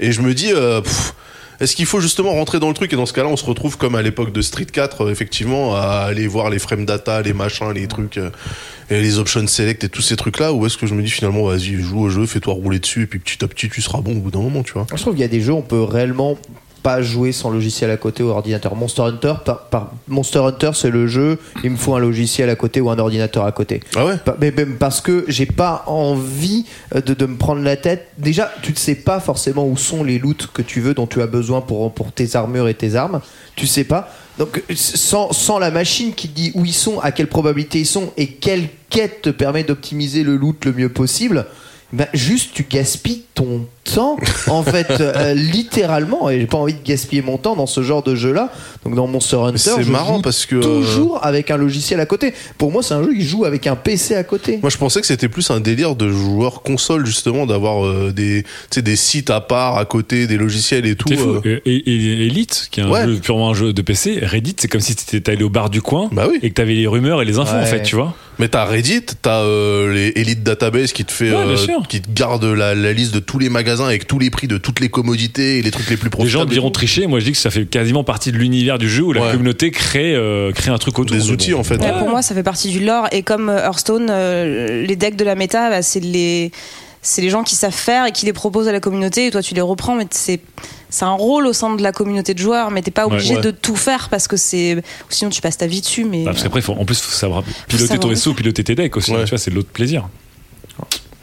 Et 0.00 0.10
je 0.10 0.22
me 0.22 0.34
dis, 0.34 0.50
euh, 0.52 0.80
pff, 0.80 1.14
est-ce 1.64 1.74
qu'il 1.74 1.86
faut 1.86 2.00
justement 2.00 2.32
rentrer 2.32 2.60
dans 2.60 2.68
le 2.68 2.74
truc? 2.74 2.92
Et 2.92 2.96
dans 2.96 3.06
ce 3.06 3.14
cas-là, 3.14 3.28
on 3.28 3.36
se 3.36 3.44
retrouve 3.44 3.78
comme 3.78 3.94
à 3.94 4.02
l'époque 4.02 4.32
de 4.32 4.42
Street 4.42 4.66
4, 4.66 5.00
euh, 5.00 5.10
effectivement, 5.10 5.74
à 5.74 6.06
aller 6.06 6.26
voir 6.26 6.50
les 6.50 6.58
frame 6.58 6.84
data, 6.84 7.22
les 7.22 7.32
machins, 7.32 7.72
les 7.72 7.86
trucs, 7.86 8.18
euh, 8.18 8.30
les 8.90 9.18
options 9.18 9.46
select 9.46 9.82
et 9.82 9.88
tous 9.88 10.02
ces 10.02 10.16
trucs-là, 10.16 10.52
ou 10.52 10.66
est-ce 10.66 10.76
que 10.76 10.86
je 10.86 10.94
me 10.94 11.02
dis 11.02 11.10
finalement, 11.10 11.44
vas-y, 11.44 11.76
joue 11.76 12.00
au 12.00 12.10
jeu, 12.10 12.26
fais-toi 12.26 12.52
rouler 12.52 12.80
dessus, 12.80 13.04
et 13.04 13.06
puis 13.06 13.18
petit 13.18 13.42
à 13.42 13.48
petit, 13.48 13.70
tu 13.70 13.80
seras 13.80 14.02
bon 14.02 14.12
au 14.12 14.20
bout 14.20 14.30
d'un 14.30 14.40
moment, 14.40 14.62
tu 14.62 14.74
vois? 14.74 14.86
Je 14.94 15.00
trouve 15.00 15.14
qu'il 15.14 15.22
y 15.22 15.24
a 15.24 15.28
des 15.28 15.40
jeux, 15.40 15.54
on 15.54 15.62
peut 15.62 15.82
réellement 15.82 16.36
pas 16.84 17.00
jouer 17.02 17.32
sans 17.32 17.48
logiciel 17.50 17.90
à 17.90 17.96
côté 17.96 18.22
ou 18.22 18.28
ordinateur. 18.28 18.76
Monster 18.76 19.02
Hunter, 19.02 19.32
par, 19.44 19.62
par- 19.64 19.90
Monster 20.06 20.40
Hunter, 20.40 20.70
c'est 20.74 20.90
le 20.90 21.06
jeu, 21.06 21.38
il 21.64 21.70
me 21.70 21.76
faut 21.76 21.94
un 21.96 21.98
logiciel 21.98 22.50
à 22.50 22.56
côté 22.56 22.80
ou 22.82 22.90
un 22.90 22.98
ordinateur 22.98 23.44
à 23.46 23.52
côté. 23.52 23.80
Ah 23.96 24.04
ouais 24.04 24.16
Mais 24.38 24.50
même 24.52 24.76
parce 24.76 25.00
que 25.00 25.24
j'ai 25.26 25.46
pas 25.46 25.82
envie 25.86 26.66
euh, 26.94 27.00
de, 27.00 27.14
de 27.14 27.24
me 27.26 27.36
prendre 27.36 27.62
la 27.62 27.76
tête. 27.76 28.08
Déjà, 28.18 28.52
tu 28.62 28.72
ne 28.72 28.76
sais 28.76 28.94
pas 28.94 29.18
forcément 29.18 29.66
où 29.66 29.76
sont 29.78 30.04
les 30.04 30.18
loots 30.18 30.46
que 30.52 30.60
tu 30.62 30.80
veux, 30.82 30.92
dont 30.92 31.06
tu 31.06 31.22
as 31.22 31.26
besoin 31.26 31.62
pour, 31.62 31.90
pour 31.94 32.12
tes 32.12 32.36
armures 32.36 32.68
et 32.68 32.74
tes 32.74 32.94
armes. 32.94 33.20
Tu 33.56 33.66
sais 33.66 33.84
pas. 33.84 34.12
Donc, 34.38 34.62
sans, 34.74 35.32
sans 35.32 35.58
la 35.58 35.70
machine 35.70 36.12
qui 36.12 36.28
dit 36.28 36.52
où 36.54 36.64
ils 36.66 36.74
sont, 36.74 37.00
à 37.00 37.12
quelle 37.12 37.28
probabilité 37.28 37.78
ils 37.80 37.86
sont 37.86 38.12
et 38.18 38.26
quelle 38.26 38.68
quête 38.90 39.22
te 39.22 39.30
permet 39.30 39.64
d'optimiser 39.64 40.22
le 40.22 40.36
loot 40.36 40.64
le 40.66 40.72
mieux 40.74 40.88
possible, 40.90 41.46
ben, 41.92 42.06
juste 42.14 42.50
tu 42.54 42.66
gaspilles 42.68 43.22
ton 43.34 43.66
temps, 43.84 44.16
en 44.48 44.62
fait, 44.64 44.86
euh, 45.00 45.34
littéralement. 45.34 46.30
Et 46.30 46.40
j'ai 46.40 46.46
pas 46.46 46.58
envie 46.58 46.74
de 46.74 46.82
gaspiller 46.84 47.22
mon 47.22 47.36
temps 47.38 47.56
dans 47.56 47.66
ce 47.66 47.82
genre 47.82 48.02
de 48.02 48.14
jeu-là. 48.14 48.50
Donc, 48.84 48.94
dans 48.94 49.06
Monster 49.06 49.36
Hunter, 49.36 49.58
C'est 49.58 49.84
marrant 49.88 50.16
joue 50.16 50.22
parce 50.22 50.46
que, 50.46 50.56
euh, 50.56 50.60
toujours 50.60 51.24
avec 51.24 51.50
un 51.50 51.56
logiciel 51.56 52.00
à 52.00 52.06
côté. 52.06 52.32
Pour 52.58 52.70
moi, 52.72 52.82
c'est 52.82 52.94
un 52.94 53.02
jeu 53.02 53.12
qui 53.14 53.22
joue 53.24 53.44
avec 53.44 53.66
un 53.66 53.76
PC 53.76 54.14
à 54.14 54.24
côté. 54.24 54.58
Moi, 54.62 54.70
je 54.70 54.76
pensais 54.76 55.00
que 55.00 55.06
c'était 55.06 55.28
plus 55.28 55.50
un 55.50 55.60
délire 55.60 55.94
de 55.96 56.08
joueurs 56.10 56.62
console, 56.62 57.06
justement, 57.06 57.46
d'avoir 57.46 57.84
euh, 57.84 58.12
des, 58.12 58.44
des 58.76 58.96
sites 58.96 59.30
à 59.30 59.40
part, 59.40 59.76
à 59.78 59.84
côté, 59.84 60.26
des 60.26 60.36
logiciels 60.36 60.86
et 60.86 60.96
tout. 60.96 61.12
Euh. 61.12 61.40
Et, 61.44 61.74
et- 61.74 61.94
et 62.22 62.26
Elite, 62.26 62.68
qui 62.70 62.80
est 62.80 62.82
un 62.84 62.90
Ouais. 62.90 63.04
jeu 63.06 63.16
purement 63.16 63.50
un 63.50 63.54
jeu 63.54 63.72
de 63.72 63.82
PC, 63.82 64.20
Reddit, 64.22 64.56
c'est 64.58 64.68
comme 64.68 64.80
si 64.80 64.94
t'étais 64.96 65.32
allé 65.32 65.42
au 65.44 65.50
bar 65.50 65.70
du 65.70 65.82
coin 65.82 66.08
Bah 66.12 66.26
oui. 66.30 66.38
et 66.42 66.50
que 66.50 66.54
t'avais 66.54 66.74
les 66.74 66.86
rumeurs 66.86 67.20
et 67.22 67.24
les 67.24 67.38
infos 67.38 67.54
Ouais. 67.54 67.62
en 67.62 67.66
fait, 67.66 67.82
tu 67.82 67.94
vois. 67.96 68.14
Mais 68.38 68.48
t'as 68.48 68.64
Reddit, 68.64 69.02
t'as 69.22 69.42
euh, 69.42 69.92
les 69.94 70.12
Elite 70.20 70.42
Database 70.42 70.92
qui 70.92 71.04
te 71.04 71.12
fait, 71.12 71.30
Ouais, 71.30 71.36
euh, 71.36 71.56
sûr. 71.80 71.88
qui 71.88 72.00
te 72.00 72.08
garde 72.12 72.44
la, 72.44 72.74
la 72.74 72.92
liste 72.92 73.14
de 73.14 73.18
tous 73.20 73.38
les 73.38 73.48
magasins 73.48 73.86
avec 73.86 74.06
tous 74.06 74.18
les 74.18 74.30
prix 74.30 74.48
de 74.48 74.58
toutes 74.58 74.80
les 74.80 74.88
commodités 74.88 75.58
et 75.58 75.62
les 75.62 75.70
trucs 75.70 75.88
les 75.90 75.96
plus 75.96 76.06
Les 76.06 76.10
profitables. 76.10 76.44
gens 76.44 76.50
et 76.50 76.52
diront 76.52 76.70
tricher, 76.70 77.06
moi 77.06 77.20
je 77.20 77.24
dis 77.26 77.32
que 77.32 77.38
ça 77.38 77.50
fait 77.50 77.66
quasiment 77.66 78.04
partie 78.04 78.32
de 78.32 78.36
l'univers 78.38 78.78
du 78.78 78.88
jeu 78.88 79.02
où 79.02 79.12
la 79.12 79.22
Ouais. 79.22 79.30
communauté 79.32 79.70
crée, 79.70 80.14
euh, 80.14 80.52
crée 80.52 80.70
un 80.70 80.78
truc 80.78 80.98
autour. 80.98 81.16
Des 81.16 81.30
outils, 81.30 81.52
bon. 81.52 81.60
en 81.60 81.64
fait. 81.64 81.76
Ouais, 81.76 81.86
Ouais. 81.92 81.98
pour 81.98 82.08
moi, 82.08 82.22
ça 82.22 82.34
fait 82.34 82.42
partie 82.42 82.70
du 82.70 82.80
lore. 82.84 83.06
Et 83.12 83.22
comme 83.22 83.48
euh, 83.48 83.58
Hearthstone, 83.64 84.08
euh, 84.10 84.84
les 84.86 84.96
decks 84.96 85.16
de 85.16 85.24
la 85.24 85.34
méta, 85.34 85.70
bah, 85.70 85.82
c'est 85.82 86.00
les, 86.00 86.50
c'est 87.02 87.20
les 87.22 87.30
gens 87.30 87.42
qui 87.42 87.54
savent 87.54 87.72
faire 87.74 88.06
et 88.06 88.12
qui 88.12 88.24
les 88.26 88.32
proposent 88.32 88.68
à 88.68 88.72
la 88.72 88.80
communauté. 88.80 89.26
Et 89.26 89.30
toi, 89.30 89.42
tu 89.42 89.54
les 89.54 89.60
reprends, 89.60 89.94
mais 89.94 90.06
c'est, 90.10 90.40
c'est 90.90 91.04
un 91.04 91.12
rôle 91.12 91.46
au 91.46 91.52
sein 91.52 91.74
de 91.74 91.82
la 91.82 91.92
communauté 91.92 92.34
de 92.34 92.38
joueurs. 92.38 92.70
Mais 92.70 92.82
t'es 92.82 92.90
pas 92.90 93.06
obligé 93.06 93.36
Ouais. 93.36 93.40
de 93.42 93.50
tout 93.50 93.76
faire 93.76 94.08
parce 94.08 94.26
que 94.28 94.36
c'est, 94.36 94.82
sinon 95.10 95.30
tu 95.30 95.40
passes 95.40 95.58
ta 95.58 95.66
vie 95.66 95.80
dessus. 95.80 96.04
Mais 96.04 96.24
Bah, 96.24 96.30
parce 96.32 96.42
qu'après, 96.42 96.62
en 96.68 96.84
plus, 96.84 97.00
faut 97.00 97.10
savoir 97.12 97.42
piloter 97.68 97.86
savoir 97.86 98.00
ton 98.00 98.08
vaisseau, 98.08 98.32
piloter 98.34 98.64
tes 98.64 98.74
decks 98.74 98.96
aussi. 98.96 99.12
Ouais. 99.12 99.24
Tu 99.24 99.30
vois, 99.30 99.38
c'est 99.38 99.50
l'autre 99.50 99.70
plaisir. 99.70 100.08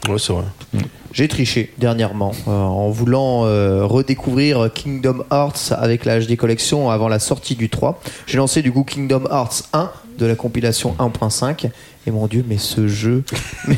Ouais, 0.08 0.18
c'est 0.18 0.32
vrai. 0.32 0.44
J'ai 1.12 1.28
triché 1.28 1.72
dernièrement 1.78 2.32
euh, 2.48 2.50
en 2.50 2.90
voulant 2.90 3.44
euh, 3.44 3.84
redécouvrir 3.84 4.70
Kingdom 4.72 5.24
Hearts 5.30 5.72
avec 5.76 6.04
la 6.04 6.18
HD 6.18 6.36
Collection 6.36 6.90
avant 6.90 7.08
la 7.08 7.18
sortie 7.18 7.54
du 7.54 7.68
3. 7.68 8.00
J'ai 8.26 8.38
lancé 8.38 8.62
du 8.62 8.72
coup 8.72 8.82
Kingdom 8.82 9.24
Hearts 9.30 9.64
1 9.74 9.90
de 10.18 10.26
la 10.26 10.34
compilation 10.34 10.94
1.5 10.98 11.68
et 12.06 12.10
mon 12.10 12.26
dieu 12.26 12.44
mais 12.48 12.58
ce 12.58 12.88
jeu 12.88 13.22
mais, 13.68 13.76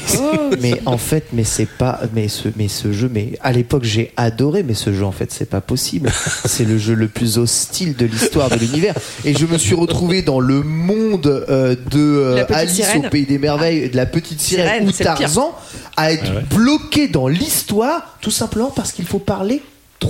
mais 0.61 0.81
en 0.87 0.97
fait 0.99 1.27
mais 1.33 1.45
c'est 1.45 1.67
pas 1.67 2.01
mais 2.15 2.29
ce 2.29 2.49
mais 2.57 2.69
ce 2.69 2.93
jeu 2.93 3.11
mais 3.13 3.39
à 3.43 3.53
l'époque 3.53 3.85
j'ai 3.85 4.13
adoré 4.17 4.63
mais 4.63 4.75
ce 4.75 4.93
jeu 4.93 5.05
en 5.05 5.13
fait 5.13 5.31
c'est 5.33 5.49
pas 5.49 5.61
possible 5.61 6.11
c'est 6.45 6.65
le 6.65 6.79
jeu 6.79 6.95
le 6.95 7.09
plus 7.09 7.39
hostile 7.39 7.95
de 7.97 8.07
l'histoire 8.07 8.49
de 8.51 8.57
l'univers 8.57 8.95
et 9.25 9.35
je 9.35 9.47
me 9.47 9.59
suis 9.59 9.75
retrouvé 9.75 10.23
dans 10.23 10.41
le 10.41 10.63
monde 10.63 11.27
euh, 11.49 11.77
de 11.91 12.01
euh, 12.01 12.45
Alice 12.51 12.75
sirène. 12.75 13.07
au 13.07 13.11
pays 13.11 13.27
des 13.27 13.39
merveilles 13.39 13.91
de 13.91 13.97
la 13.97 14.07
petite 14.07 14.41
sirène, 14.41 14.67
Sirène, 14.67 14.89
ou. 14.89 14.93
Tarzan 14.93 15.55
à 15.97 16.13
être 16.13 16.25
Ah 16.27 16.37
ouais. 16.37 16.43
bloqué 16.57 17.09
dans 17.09 17.29
l'histoire 17.29 18.17
tout 18.21 18.31
simplement 18.31 18.71
parce 18.75 18.93
qu'il 18.93 19.05
faut 19.07 19.19
parler 19.19 19.63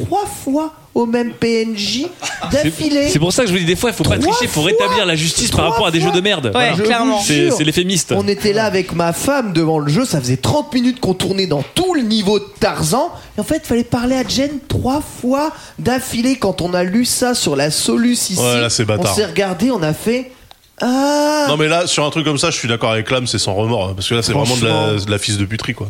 trois 0.04 0.26
fois 0.26 0.72
au 0.94 1.06
même 1.06 1.32
PNJ 1.32 2.06
d'affilée. 2.52 3.08
C'est 3.08 3.18
pour 3.18 3.32
ça 3.32 3.42
que 3.42 3.48
je 3.48 3.52
vous 3.52 3.58
dis 3.58 3.64
des 3.64 3.76
fois, 3.76 3.90
il 3.90 3.96
faut 3.96 4.04
pas 4.04 4.18
tricher, 4.18 4.46
faut 4.46 4.60
fois 4.60 4.70
rétablir 4.70 5.06
la 5.06 5.16
justice 5.16 5.50
par 5.50 5.70
rapport 5.70 5.86
à 5.86 5.90
des 5.90 6.00
jeux 6.00 6.12
de 6.12 6.20
merde. 6.20 6.46
Ouais, 6.46 6.52
Voilà. 6.52 6.72
Je 6.72 6.78
vous 6.78 6.84
clairement. 6.84 7.20
C'est 7.20 7.64
l'éphémiste. 7.64 8.12
On 8.16 8.26
était 8.28 8.52
là 8.52 8.64
avec 8.66 8.94
ma 8.94 9.12
femme 9.12 9.52
devant 9.52 9.78
le 9.78 9.90
jeu, 9.90 10.04
ça 10.04 10.20
faisait 10.20 10.36
30 10.36 10.72
minutes 10.74 11.00
qu'on 11.00 11.14
tournait 11.14 11.46
dans 11.46 11.64
tout 11.74 11.94
le 11.94 12.02
niveau 12.02 12.38
de 12.38 12.44
Tarzan. 12.60 13.12
Et 13.36 13.40
en 13.40 13.44
fait, 13.44 13.62
il 13.64 13.66
fallait 13.66 13.84
parler 13.84 14.16
à 14.16 14.26
Jen 14.26 14.50
trois 14.68 15.00
fois 15.00 15.50
d'affilée. 15.78 16.36
Quand 16.36 16.60
on 16.60 16.74
a 16.74 16.84
lu 16.84 17.04
ça 17.04 17.34
sur 17.34 17.56
la 17.56 17.70
Solus 17.70 18.12
ici, 18.30 18.38
Ouais, 18.38 18.60
là, 18.60 18.70
c'est 18.70 18.84
bâtard. 18.84 19.12
on 19.12 19.14
s'est 19.16 19.26
regardé, 19.26 19.70
on 19.70 19.82
a 19.82 19.92
fait. 19.92 20.30
Ah 20.80 21.46
Non 21.48 21.56
mais 21.56 21.68
là 21.68 21.86
sur 21.86 22.04
un 22.04 22.10
truc 22.10 22.24
comme 22.24 22.38
ça 22.38 22.50
je 22.50 22.56
suis 22.56 22.68
d'accord 22.68 22.90
avec 22.92 23.10
Lam 23.10 23.26
c'est 23.26 23.38
sans 23.38 23.54
remords 23.54 23.90
hein, 23.90 23.92
parce 23.94 24.08
que 24.08 24.14
là 24.14 24.22
c'est 24.22 24.32
vraiment 24.32 24.56
de 24.56 24.66
la, 24.66 24.94
de 25.04 25.10
la 25.10 25.18
fils 25.18 25.38
de 25.38 25.44
puterie 25.44 25.74
quoi. 25.74 25.88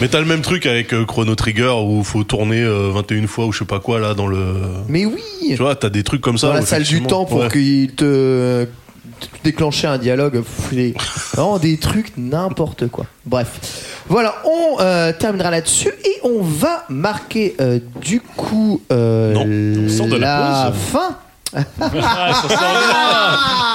Mais 0.00 0.08
t'as 0.08 0.18
le 0.20 0.26
même 0.26 0.40
truc 0.42 0.66
avec 0.66 0.92
euh, 0.94 1.04
Chrono 1.04 1.34
Trigger 1.34 1.74
où 1.84 2.02
faut 2.02 2.24
tourner 2.24 2.60
euh, 2.62 2.90
21 2.92 3.26
fois 3.26 3.46
ou 3.46 3.52
je 3.52 3.60
sais 3.60 3.64
pas 3.64 3.78
quoi 3.80 4.00
là 4.00 4.14
dans 4.14 4.26
le 4.26 4.54
Mais 4.88 5.04
oui 5.06 5.22
tu 5.48 5.56
vois 5.56 5.76
t'as 5.76 5.90
des 5.90 6.02
trucs 6.02 6.22
comme 6.22 6.38
ça 6.38 6.48
Dans 6.48 6.54
la 6.54 6.62
où, 6.62 6.66
salle 6.66 6.82
du 6.82 7.02
temps 7.02 7.24
pour 7.24 7.38
ouais. 7.40 7.48
qu'il 7.50 7.94
te 7.94 8.66
déclencher 9.44 9.86
un 9.86 9.98
dialogue. 9.98 10.42
Les- 10.72 10.94
Vraiment 11.34 11.58
des 11.58 11.76
trucs 11.76 12.12
n'importe 12.16 12.88
quoi. 12.88 13.04
Bref. 13.26 14.02
Voilà, 14.08 14.34
on 14.44 14.80
euh, 14.80 15.12
terminera 15.12 15.50
là-dessus 15.50 15.92
et 16.04 16.16
on 16.24 16.40
va 16.42 16.84
marquer 16.88 17.54
euh, 17.60 17.78
du 18.00 18.20
coup 18.20 18.80
euh, 18.90 19.34
Non, 19.34 19.84
on 19.84 19.88
sort 19.90 20.06
de 20.08 20.16
la 20.16 20.72
pause. 20.72 20.80
fin 20.92 21.16
Ah. 21.54 21.64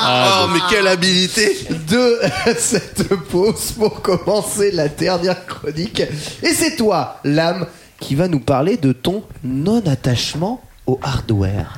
Ah, 0.07 0.43
Oh 0.45 0.51
mais 0.53 0.59
quelle 0.69 0.87
habilité 0.87 1.57
de 1.89 2.19
cette 2.57 3.07
pause 3.29 3.73
pour 3.77 4.01
commencer 4.01 4.71
la 4.71 4.87
dernière 4.87 5.45
chronique. 5.45 6.01
Et 6.43 6.53
c'est 6.53 6.75
toi, 6.75 7.19
l'âme, 7.23 7.65
qui 7.99 8.15
va 8.15 8.27
nous 8.27 8.39
parler 8.39 8.77
de 8.77 8.91
ton 8.91 9.23
non-attachement 9.43 10.61
au 10.87 10.99
hardware. 11.01 11.77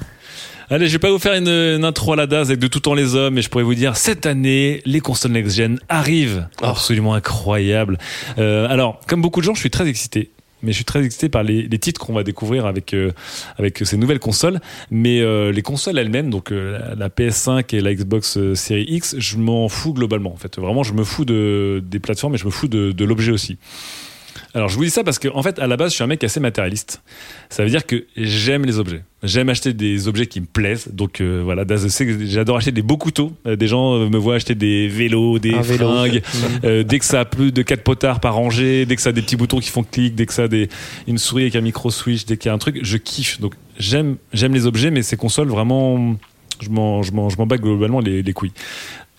Allez, 0.69 0.87
je 0.87 0.93
vais 0.93 0.99
pas 0.99 1.09
vous 1.11 1.19
faire 1.19 1.33
une, 1.35 1.47
une 1.47 1.85
intro 1.85 2.11
à 2.11 2.15
la 2.17 2.27
DAS 2.27 2.41
avec 2.41 2.59
de 2.59 2.67
tout 2.67 2.81
temps 2.81 2.93
les 2.93 3.15
hommes, 3.15 3.35
mais 3.35 3.41
je 3.41 3.49
pourrais 3.49 3.63
vous 3.63 3.75
dire 3.75 3.95
cette 3.95 4.25
année, 4.25 4.81
les 4.85 4.99
consoles 4.99 5.31
next-gen 5.31 5.79
arrivent. 5.87 6.47
Absolument 6.61 7.13
incroyable. 7.13 7.97
Euh, 8.37 8.67
alors, 8.67 8.99
comme 9.07 9.21
beaucoup 9.21 9.39
de 9.39 9.45
gens, 9.45 9.53
je 9.53 9.61
suis 9.61 9.69
très 9.71 9.87
excité. 9.87 10.31
Mais 10.63 10.71
je 10.71 10.77
suis 10.77 10.85
très 10.85 11.03
excité 11.03 11.29
par 11.29 11.43
les, 11.43 11.67
titres 11.77 12.03
qu'on 12.03 12.13
va 12.13 12.23
découvrir 12.23 12.65
avec 12.65 12.93
euh, 12.93 13.11
avec 13.57 13.79
ces 13.85 13.97
nouvelles 13.97 14.19
consoles. 14.19 14.59
Mais 14.89 15.21
euh, 15.21 15.51
les 15.51 15.61
consoles 15.61 15.97
elles-mêmes, 15.99 16.29
donc 16.29 16.51
euh, 16.51 16.79
la, 16.79 16.95
la 16.95 17.09
PS5 17.09 17.75
et 17.75 17.81
la 17.81 17.93
Xbox 17.93 18.37
euh, 18.37 18.55
Series 18.55 18.85
X, 18.87 19.15
je 19.19 19.37
m'en 19.37 19.69
fous 19.69 19.93
globalement. 19.93 20.33
En 20.33 20.37
fait, 20.37 20.57
vraiment, 20.57 20.83
je 20.83 20.93
me 20.93 21.03
fous 21.03 21.25
de 21.25 21.83
des 21.85 21.99
plateformes 21.99 22.35
et 22.35 22.37
je 22.37 22.45
me 22.45 22.51
fous 22.51 22.67
de, 22.67 22.91
de 22.91 23.05
l'objet 23.05 23.31
aussi. 23.31 23.57
Alors 24.53 24.69
je 24.69 24.75
vous 24.77 24.83
dis 24.83 24.89
ça 24.89 25.03
parce 25.03 25.19
que 25.19 25.27
en 25.27 25.43
fait 25.43 25.59
à 25.59 25.67
la 25.67 25.77
base 25.77 25.91
je 25.91 25.95
suis 25.95 26.03
un 26.03 26.07
mec 26.07 26.23
assez 26.23 26.39
matérialiste. 26.39 27.01
Ça 27.49 27.63
veut 27.63 27.69
dire 27.69 27.85
que 27.85 28.05
j'aime 28.15 28.65
les 28.65 28.79
objets. 28.79 29.03
J'aime 29.23 29.49
acheter 29.49 29.73
des 29.73 30.07
objets 30.07 30.27
qui 30.27 30.41
me 30.41 30.45
plaisent. 30.45 30.89
Donc 30.93 31.21
euh, 31.21 31.41
voilà, 31.43 31.63
j'adore 32.25 32.57
acheter 32.57 32.71
des 32.71 32.81
beaux 32.81 32.97
couteaux. 32.97 33.33
Euh, 33.45 33.55
des 33.55 33.67
gens 33.67 33.95
euh, 33.95 34.09
me 34.09 34.17
voient 34.17 34.35
acheter 34.35 34.55
des 34.55 34.87
vélos, 34.87 35.39
des 35.39 35.53
Un 35.53 35.61
vélo. 35.61 35.87
fringues. 35.89 36.21
Euh, 36.63 36.83
dès 36.83 36.97
que 36.99 37.05
ça 37.05 37.19
a 37.21 37.25
plus 37.25 37.51
de 37.51 37.61
4 37.61 37.83
potards 37.83 38.19
par 38.19 38.33
rangée, 38.33 38.85
dès 38.85 38.95
que 38.95 39.01
ça 39.01 39.09
a 39.09 39.11
des 39.11 39.21
petits 39.21 39.35
boutons 39.35 39.59
qui 39.59 39.69
font 39.69 39.83
clic, 39.83 40.15
dès 40.15 40.25
que 40.25 40.33
ça 40.33 40.43
a 40.43 40.47
des, 40.47 40.69
une 41.07 41.17
souris 41.17 41.43
avec 41.43 41.55
un 41.55 41.61
micro 41.61 41.91
switch, 41.91 42.25
dès 42.25 42.37
qu'il 42.37 42.49
y 42.49 42.51
a 42.51 42.53
un 42.53 42.57
truc, 42.57 42.79
je 42.81 42.97
kiffe. 42.97 43.39
Donc 43.39 43.53
j'aime 43.77 44.17
j'aime 44.33 44.53
les 44.53 44.65
objets, 44.65 44.89
mais 44.91 45.03
ces 45.03 45.17
consoles 45.17 45.49
vraiment, 45.49 46.15
je 46.61 46.69
m'en 46.69 47.03
je 47.03 47.11
m'en 47.11 47.29
je 47.29 47.37
m'en 47.37 47.45
bats 47.45 47.57
globalement 47.57 47.99
les, 47.99 48.23
les 48.23 48.33
couilles. 48.33 48.53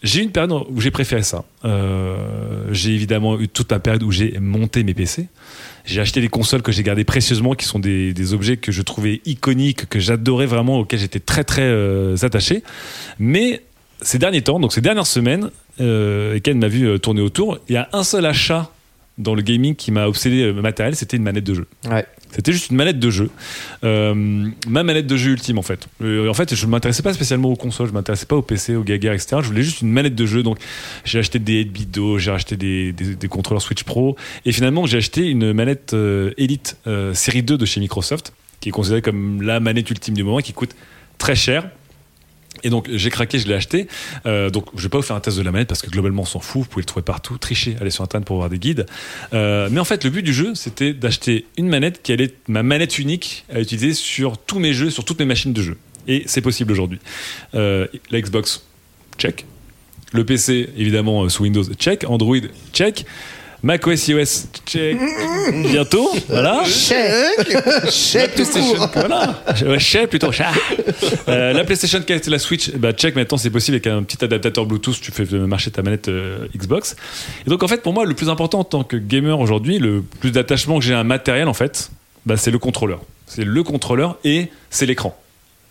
J'ai 0.02 0.20
eu 0.20 0.22
une 0.22 0.30
période 0.30 0.52
où 0.70 0.80
j'ai 0.80 0.90
préféré 0.90 1.22
ça. 1.22 1.44
Euh, 1.64 2.68
j'ai 2.70 2.92
évidemment 2.92 3.38
eu 3.40 3.48
toute 3.48 3.70
ma 3.70 3.80
période 3.80 4.02
où 4.04 4.12
j'ai 4.12 4.38
monté 4.38 4.84
mes 4.84 4.94
PC. 4.94 5.26
J'ai 5.84 6.00
acheté 6.00 6.20
des 6.20 6.28
consoles 6.28 6.62
que 6.62 6.70
j'ai 6.70 6.82
gardées 6.82 7.04
précieusement, 7.04 7.54
qui 7.54 7.64
sont 7.64 7.78
des, 7.78 8.12
des 8.12 8.34
objets 8.34 8.58
que 8.58 8.70
je 8.70 8.82
trouvais 8.82 9.20
iconiques, 9.24 9.88
que 9.88 9.98
j'adorais 9.98 10.46
vraiment, 10.46 10.78
auxquels 10.78 11.00
j'étais 11.00 11.18
très 11.18 11.44
très 11.44 11.62
euh, 11.62 12.14
attaché. 12.22 12.62
Mais 13.18 13.62
ces 14.02 14.18
derniers 14.18 14.42
temps, 14.42 14.60
donc 14.60 14.72
ces 14.72 14.80
dernières 14.80 15.06
semaines, 15.06 15.50
euh, 15.80 16.38
qu'elle 16.40 16.56
m'a 16.56 16.68
vu 16.68 16.86
euh, 16.86 16.98
tourner 16.98 17.20
autour, 17.20 17.58
il 17.68 17.74
y 17.74 17.76
a 17.76 17.88
un 17.92 18.04
seul 18.04 18.26
achat 18.26 18.70
dans 19.16 19.34
le 19.34 19.42
gaming 19.42 19.74
qui 19.74 19.90
m'a 19.90 20.06
obsédé 20.06 20.52
matériel, 20.52 20.94
c'était 20.94 21.16
une 21.16 21.24
manette 21.24 21.44
de 21.44 21.54
jeu. 21.54 21.66
Ouais. 21.90 22.06
C'était 22.30 22.52
juste 22.52 22.70
une 22.70 22.76
manette 22.76 22.98
de 22.98 23.10
jeu. 23.10 23.30
Euh, 23.84 24.48
ma 24.68 24.82
manette 24.82 25.06
de 25.06 25.16
jeu 25.16 25.32
ultime, 25.32 25.58
en 25.58 25.62
fait. 25.62 25.88
Euh, 26.02 26.28
en 26.28 26.34
fait, 26.34 26.54
je 26.54 26.66
ne 26.66 26.70
m'intéressais 26.70 27.02
pas 27.02 27.12
spécialement 27.12 27.50
aux 27.50 27.56
consoles, 27.56 27.86
je 27.86 27.92
ne 27.92 27.98
m'intéressais 27.98 28.26
pas 28.26 28.36
au 28.36 28.42
PC, 28.42 28.76
aux 28.76 28.82
gaga, 28.82 29.14
etc. 29.14 29.38
Je 29.40 29.46
voulais 29.46 29.62
juste 29.62 29.80
une 29.80 29.90
manette 29.90 30.14
de 30.14 30.26
jeu. 30.26 30.42
Donc, 30.42 30.58
j'ai 31.04 31.18
acheté 31.18 31.38
des 31.38 31.64
Bido, 31.64 32.18
j'ai 32.18 32.30
acheté 32.30 32.56
des, 32.56 32.94
contrôleurs 33.28 33.62
Switch 33.62 33.82
Pro. 33.82 34.16
Et 34.44 34.52
finalement, 34.52 34.86
j'ai 34.86 34.98
acheté 34.98 35.26
une 35.26 35.52
manette 35.52 35.94
euh, 35.94 36.32
Elite 36.36 36.76
série 37.14 37.42
2 37.42 37.56
de 37.56 37.64
chez 37.64 37.80
Microsoft, 37.80 38.32
qui 38.60 38.68
est 38.68 38.72
considérée 38.72 39.02
comme 39.02 39.42
la 39.42 39.60
manette 39.60 39.90
ultime 39.90 40.14
du 40.14 40.22
moment, 40.22 40.38
qui 40.38 40.52
coûte 40.52 40.74
très 41.18 41.34
cher. 41.34 41.68
Et 42.62 42.70
donc 42.70 42.88
j'ai 42.92 43.10
craqué, 43.10 43.38
je 43.38 43.48
l'ai 43.48 43.54
acheté. 43.54 43.88
Euh, 44.26 44.50
donc 44.50 44.66
je 44.74 44.82
vais 44.82 44.88
pas 44.88 44.98
vous 44.98 45.02
faire 45.02 45.16
un 45.16 45.20
test 45.20 45.38
de 45.38 45.42
la 45.42 45.52
manette 45.52 45.68
parce 45.68 45.82
que 45.82 45.90
globalement 45.90 46.22
on 46.22 46.26
s'en 46.26 46.40
fout, 46.40 46.62
vous 46.62 46.68
pouvez 46.68 46.82
le 46.82 46.86
trouver 46.86 47.04
partout, 47.04 47.38
tricher, 47.38 47.76
allez 47.80 47.90
sur 47.90 48.04
internet 48.04 48.26
pour 48.26 48.36
voir 48.36 48.50
des 48.50 48.58
guides. 48.58 48.86
Euh, 49.32 49.68
mais 49.70 49.80
en 49.80 49.84
fait 49.84 50.04
le 50.04 50.10
but 50.10 50.22
du 50.22 50.32
jeu 50.32 50.54
c'était 50.54 50.92
d'acheter 50.92 51.46
une 51.56 51.68
manette 51.68 52.02
qui 52.02 52.12
allait 52.12 52.32
ma 52.48 52.62
manette 52.62 52.98
unique 52.98 53.44
à 53.52 53.60
utiliser 53.60 53.92
sur 53.94 54.38
tous 54.38 54.58
mes 54.58 54.72
jeux, 54.72 54.90
sur 54.90 55.04
toutes 55.04 55.18
mes 55.18 55.26
machines 55.26 55.52
de 55.52 55.62
jeu. 55.62 55.76
Et 56.06 56.22
c'est 56.26 56.40
possible 56.40 56.72
aujourd'hui. 56.72 56.98
Euh, 57.54 57.86
la 58.10 58.20
Xbox, 58.20 58.64
check. 59.18 59.44
Le 60.12 60.24
PC 60.24 60.70
évidemment 60.76 61.28
sous 61.28 61.42
Windows, 61.42 61.64
check. 61.78 62.04
Android, 62.08 62.38
check. 62.72 63.04
Mac 63.62 63.84
OS 63.86 64.08
iOS, 64.08 64.46
check. 64.66 64.96
Bientôt, 65.52 66.10
voilà. 66.28 66.62
Chèque 66.64 68.34
tout 68.36 68.44
PlayStation, 68.44 68.88
voilà. 68.94 69.42
Ouais, 69.66 69.78
chat 69.80 70.06
plutôt 70.06 70.30
chat. 70.30 70.52
Euh, 71.28 71.52
la 71.52 71.64
PlayStation 71.64 72.00
4 72.00 72.28
et 72.28 72.30
la 72.30 72.38
Switch, 72.38 72.70
bah 72.72 72.92
check 72.92 73.16
maintenant 73.16 73.36
c'est 73.36 73.50
possible 73.50 73.74
avec 73.74 73.86
un 73.88 74.02
petit 74.02 74.24
adaptateur 74.24 74.64
Bluetooth, 74.64 75.00
tu 75.00 75.10
fais 75.10 75.24
marcher 75.38 75.70
ta 75.70 75.82
manette 75.82 76.08
euh, 76.08 76.46
Xbox. 76.56 76.94
Et 77.46 77.50
donc 77.50 77.62
en 77.62 77.68
fait 77.68 77.82
pour 77.82 77.92
moi 77.92 78.04
le 78.04 78.14
plus 78.14 78.28
important 78.28 78.60
en 78.60 78.64
tant 78.64 78.84
que 78.84 78.96
gamer 78.96 79.38
aujourd'hui, 79.38 79.78
le 79.78 80.02
plus 80.02 80.30
d'attachement 80.30 80.78
que 80.78 80.84
j'ai 80.84 80.94
à 80.94 81.00
un 81.00 81.04
matériel 81.04 81.48
en 81.48 81.54
fait, 81.54 81.90
bah, 82.26 82.36
c'est 82.36 82.50
le 82.50 82.58
contrôleur. 82.58 83.00
C'est 83.26 83.44
le 83.44 83.62
contrôleur 83.62 84.18
et 84.24 84.48
c'est 84.70 84.86
l'écran. 84.86 85.18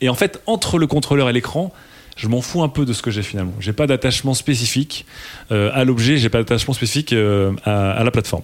Et 0.02 0.10
en 0.10 0.16
fait 0.16 0.42
entre 0.46 0.78
le 0.78 0.88
contrôleur 0.88 1.30
et 1.30 1.34
l'écran, 1.34 1.72
je 2.18 2.28
m'en 2.28 2.42
fous 2.42 2.64
un 2.64 2.70
peu 2.70 2.86
de 2.86 2.94
ce 2.94 3.02
que 3.02 3.12
j'ai 3.12 3.24
finalement. 3.24 3.54
J'ai 3.60 3.74
pas 3.74 3.88
d'attachement 3.88 4.34
spécifique 4.34 5.06
euh, 5.52 5.70
à 5.74 5.86
l'objet, 5.86 6.18
j'ai 6.18 6.30
pas 6.30 6.40
d'attachement 6.40 6.74
spécifique 6.74 7.14
euh, 7.14 7.54
à, 7.64 8.04
la 8.04 8.12
plateforme. 8.12 8.44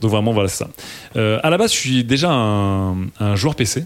Donc 0.00 0.10
vraiment 0.10 0.32
voilà 0.32 0.48
ça. 0.48 0.68
Euh, 1.16 1.40
à 1.42 1.50
la 1.50 1.58
base 1.58 1.72
je 1.72 1.78
suis 1.78 2.04
déjà 2.04 2.30
un, 2.30 2.96
joueur 3.34 3.54
PC. 3.54 3.84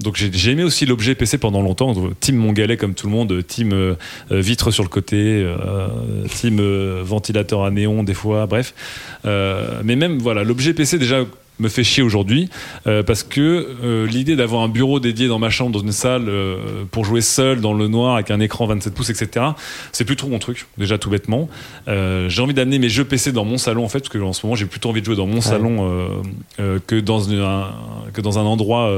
Donc 0.00 0.16
j'ai 0.16 0.50
aimé 0.50 0.64
aussi 0.64 0.86
l'objet 0.86 1.14
PC 1.14 1.38
pendant 1.38 1.62
longtemps. 1.62 1.94
Team 2.18 2.34
Mongalet 2.34 2.76
comme 2.76 2.94
tout 2.94 3.06
le 3.06 3.12
monde, 3.12 3.46
team 3.46 3.96
vitre 4.28 4.72
sur 4.72 4.82
le 4.82 4.88
côté, 4.88 5.48
team 6.30 6.60
ventilateur 7.02 7.64
à 7.64 7.70
néon 7.70 8.02
des 8.02 8.12
fois, 8.12 8.46
bref. 8.46 8.74
Mais 9.24 9.94
même 9.94 10.18
voilà, 10.18 10.42
l'objet 10.42 10.74
PC 10.74 10.98
déjà 10.98 11.24
me 11.60 11.68
fait 11.68 11.84
chier 11.84 12.02
aujourd'hui 12.02 12.48
euh, 12.86 13.02
parce 13.02 13.22
que 13.22 13.40
euh, 13.84 14.06
l'idée 14.06 14.34
d'avoir 14.36 14.62
un 14.62 14.68
bureau 14.68 14.98
dédié 14.98 15.28
dans 15.28 15.38
ma 15.38 15.50
chambre 15.50 15.70
dans 15.70 15.78
une 15.86 15.92
salle 15.92 16.28
euh, 16.28 16.56
pour 16.90 17.04
jouer 17.04 17.20
seul 17.20 17.60
dans 17.60 17.72
le 17.72 17.86
noir 17.86 18.14
avec 18.16 18.30
un 18.30 18.40
écran 18.40 18.66
27 18.66 18.92
pouces 18.92 19.10
etc 19.10 19.46
c'est 19.92 20.04
plus 20.04 20.16
trop 20.16 20.28
mon 20.28 20.38
truc 20.38 20.66
déjà 20.78 20.98
tout 20.98 21.10
bêtement. 21.10 21.48
J'ai 21.86 22.42
envie 22.42 22.54
d'amener 22.54 22.78
mes 22.78 22.88
jeux 22.88 23.04
PC 23.04 23.30
dans 23.32 23.44
mon 23.44 23.58
salon 23.58 23.84
en 23.84 23.88
fait 23.88 24.00
parce 24.00 24.08
que 24.08 24.18
en 24.18 24.32
ce 24.32 24.44
moment 24.44 24.56
j'ai 24.56 24.66
plutôt 24.66 24.88
envie 24.88 25.00
de 25.00 25.06
jouer 25.06 25.16
dans 25.16 25.26
mon 25.26 25.40
salon 25.40 26.08
que 26.86 27.00
dans 27.00 27.20
une- 27.20 27.38
un 27.40 27.70
que 28.12 28.20
dans 28.20 28.38
un 28.38 28.42
endroit 28.42 28.90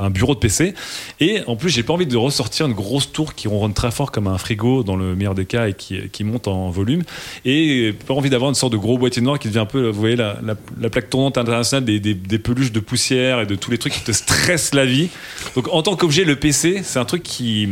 un 0.00 0.10
bureau 0.10 0.34
de 0.34 0.40
PC 0.40 0.74
et 1.20 1.40
en 1.46 1.56
plus 1.56 1.70
j'ai 1.70 1.82
pas 1.82 1.92
envie 1.94 2.06
de 2.06 2.16
ressortir 2.16 2.66
une 2.66 2.72
grosse 2.72 3.12
tour 3.12 3.34
qui 3.34 3.48
ronronne 3.48 3.74
très 3.74 3.90
fort 3.90 4.12
comme 4.12 4.26
un 4.26 4.38
frigo 4.38 4.82
dans 4.82 4.96
le 4.96 5.14
meilleur 5.14 5.34
des 5.34 5.44
cas 5.46 5.68
et 5.68 5.74
qui, 5.74 5.96
qui 6.10 6.24
monte 6.24 6.48
en 6.48 6.70
volume. 6.70 7.02
Et 7.44 7.94
pas 8.06 8.14
envie 8.14 8.30
d'avoir 8.30 8.48
une 8.50 8.54
sorte 8.54 8.72
de 8.72 8.78
gros 8.78 8.98
boîtier 8.98 9.22
noir 9.22 9.38
qui 9.38 9.48
devient 9.48 9.60
un 9.60 9.66
peu 9.66 9.88
vous 9.88 10.00
voyez 10.00 10.16
la, 10.16 10.38
la, 10.44 10.54
la 10.80 10.90
plaque 10.90 11.08
tournante 11.10 11.38
internationale 11.62 11.84
des, 11.84 12.00
des, 12.00 12.14
des 12.14 12.38
peluches 12.38 12.72
de 12.72 12.80
poussière 12.80 13.40
et 13.40 13.46
de 13.46 13.54
tous 13.54 13.70
les 13.70 13.78
trucs 13.78 13.92
qui 13.92 14.02
te 14.02 14.12
stressent 14.12 14.74
la 14.74 14.84
vie 14.84 15.08
donc 15.54 15.68
en 15.72 15.82
tant 15.82 15.96
qu'objet 15.96 16.24
le 16.24 16.36
PC 16.36 16.82
c'est 16.84 16.98
un 16.98 17.04
truc 17.04 17.22
qui 17.22 17.68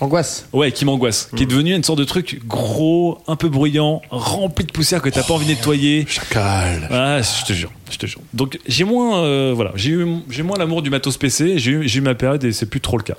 Angoisse. 0.00 0.48
Ouais, 0.52 0.72
qui 0.72 0.84
m'angoisse. 0.84 1.30
Qui 1.36 1.44
est 1.44 1.46
devenu 1.46 1.76
une 1.76 1.84
sorte 1.84 2.00
de 2.00 2.04
truc 2.04 2.40
gros, 2.44 3.22
un 3.28 3.36
peu 3.36 3.48
bruyant, 3.48 4.02
rempli 4.10 4.64
de 4.64 4.72
poussière 4.72 5.00
que 5.00 5.08
t'as 5.08 5.22
pas 5.22 5.34
envie 5.34 5.46
de 5.46 5.52
nettoyer. 5.52 6.06
Chacal. 6.08 6.88
Ah, 6.90 7.20
je 7.22 7.46
te 7.46 7.52
jure, 7.52 7.70
je 7.88 7.98
te 7.98 8.06
jure. 8.06 8.20
Donc 8.34 8.58
j'ai 8.66 8.82
moins, 8.82 9.22
euh, 9.22 9.52
voilà, 9.54 9.70
j'ai 9.76 9.90
eu, 9.90 10.04
j'ai 10.28 10.42
moins 10.42 10.58
l'amour 10.58 10.82
du 10.82 10.90
matos 10.90 11.16
PC. 11.18 11.56
J'ai 11.58 11.70
eu, 11.70 11.88
j'ai 11.88 12.00
eu 12.00 12.02
ma 12.02 12.16
période 12.16 12.42
et 12.42 12.50
c'est 12.50 12.66
plus 12.66 12.80
trop 12.80 12.96
le 12.96 13.04
cas. 13.04 13.16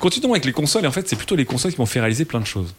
Continuons 0.00 0.32
avec 0.32 0.44
les 0.44 0.52
consoles. 0.52 0.84
Et 0.84 0.86
en 0.86 0.92
fait, 0.92 1.08
c'est 1.08 1.16
plutôt 1.16 1.34
les 1.34 1.46
consoles 1.46 1.72
qui 1.72 1.80
m'ont 1.80 1.86
fait 1.86 2.00
réaliser 2.00 2.26
plein 2.26 2.40
de 2.40 2.46
choses. 2.46 2.74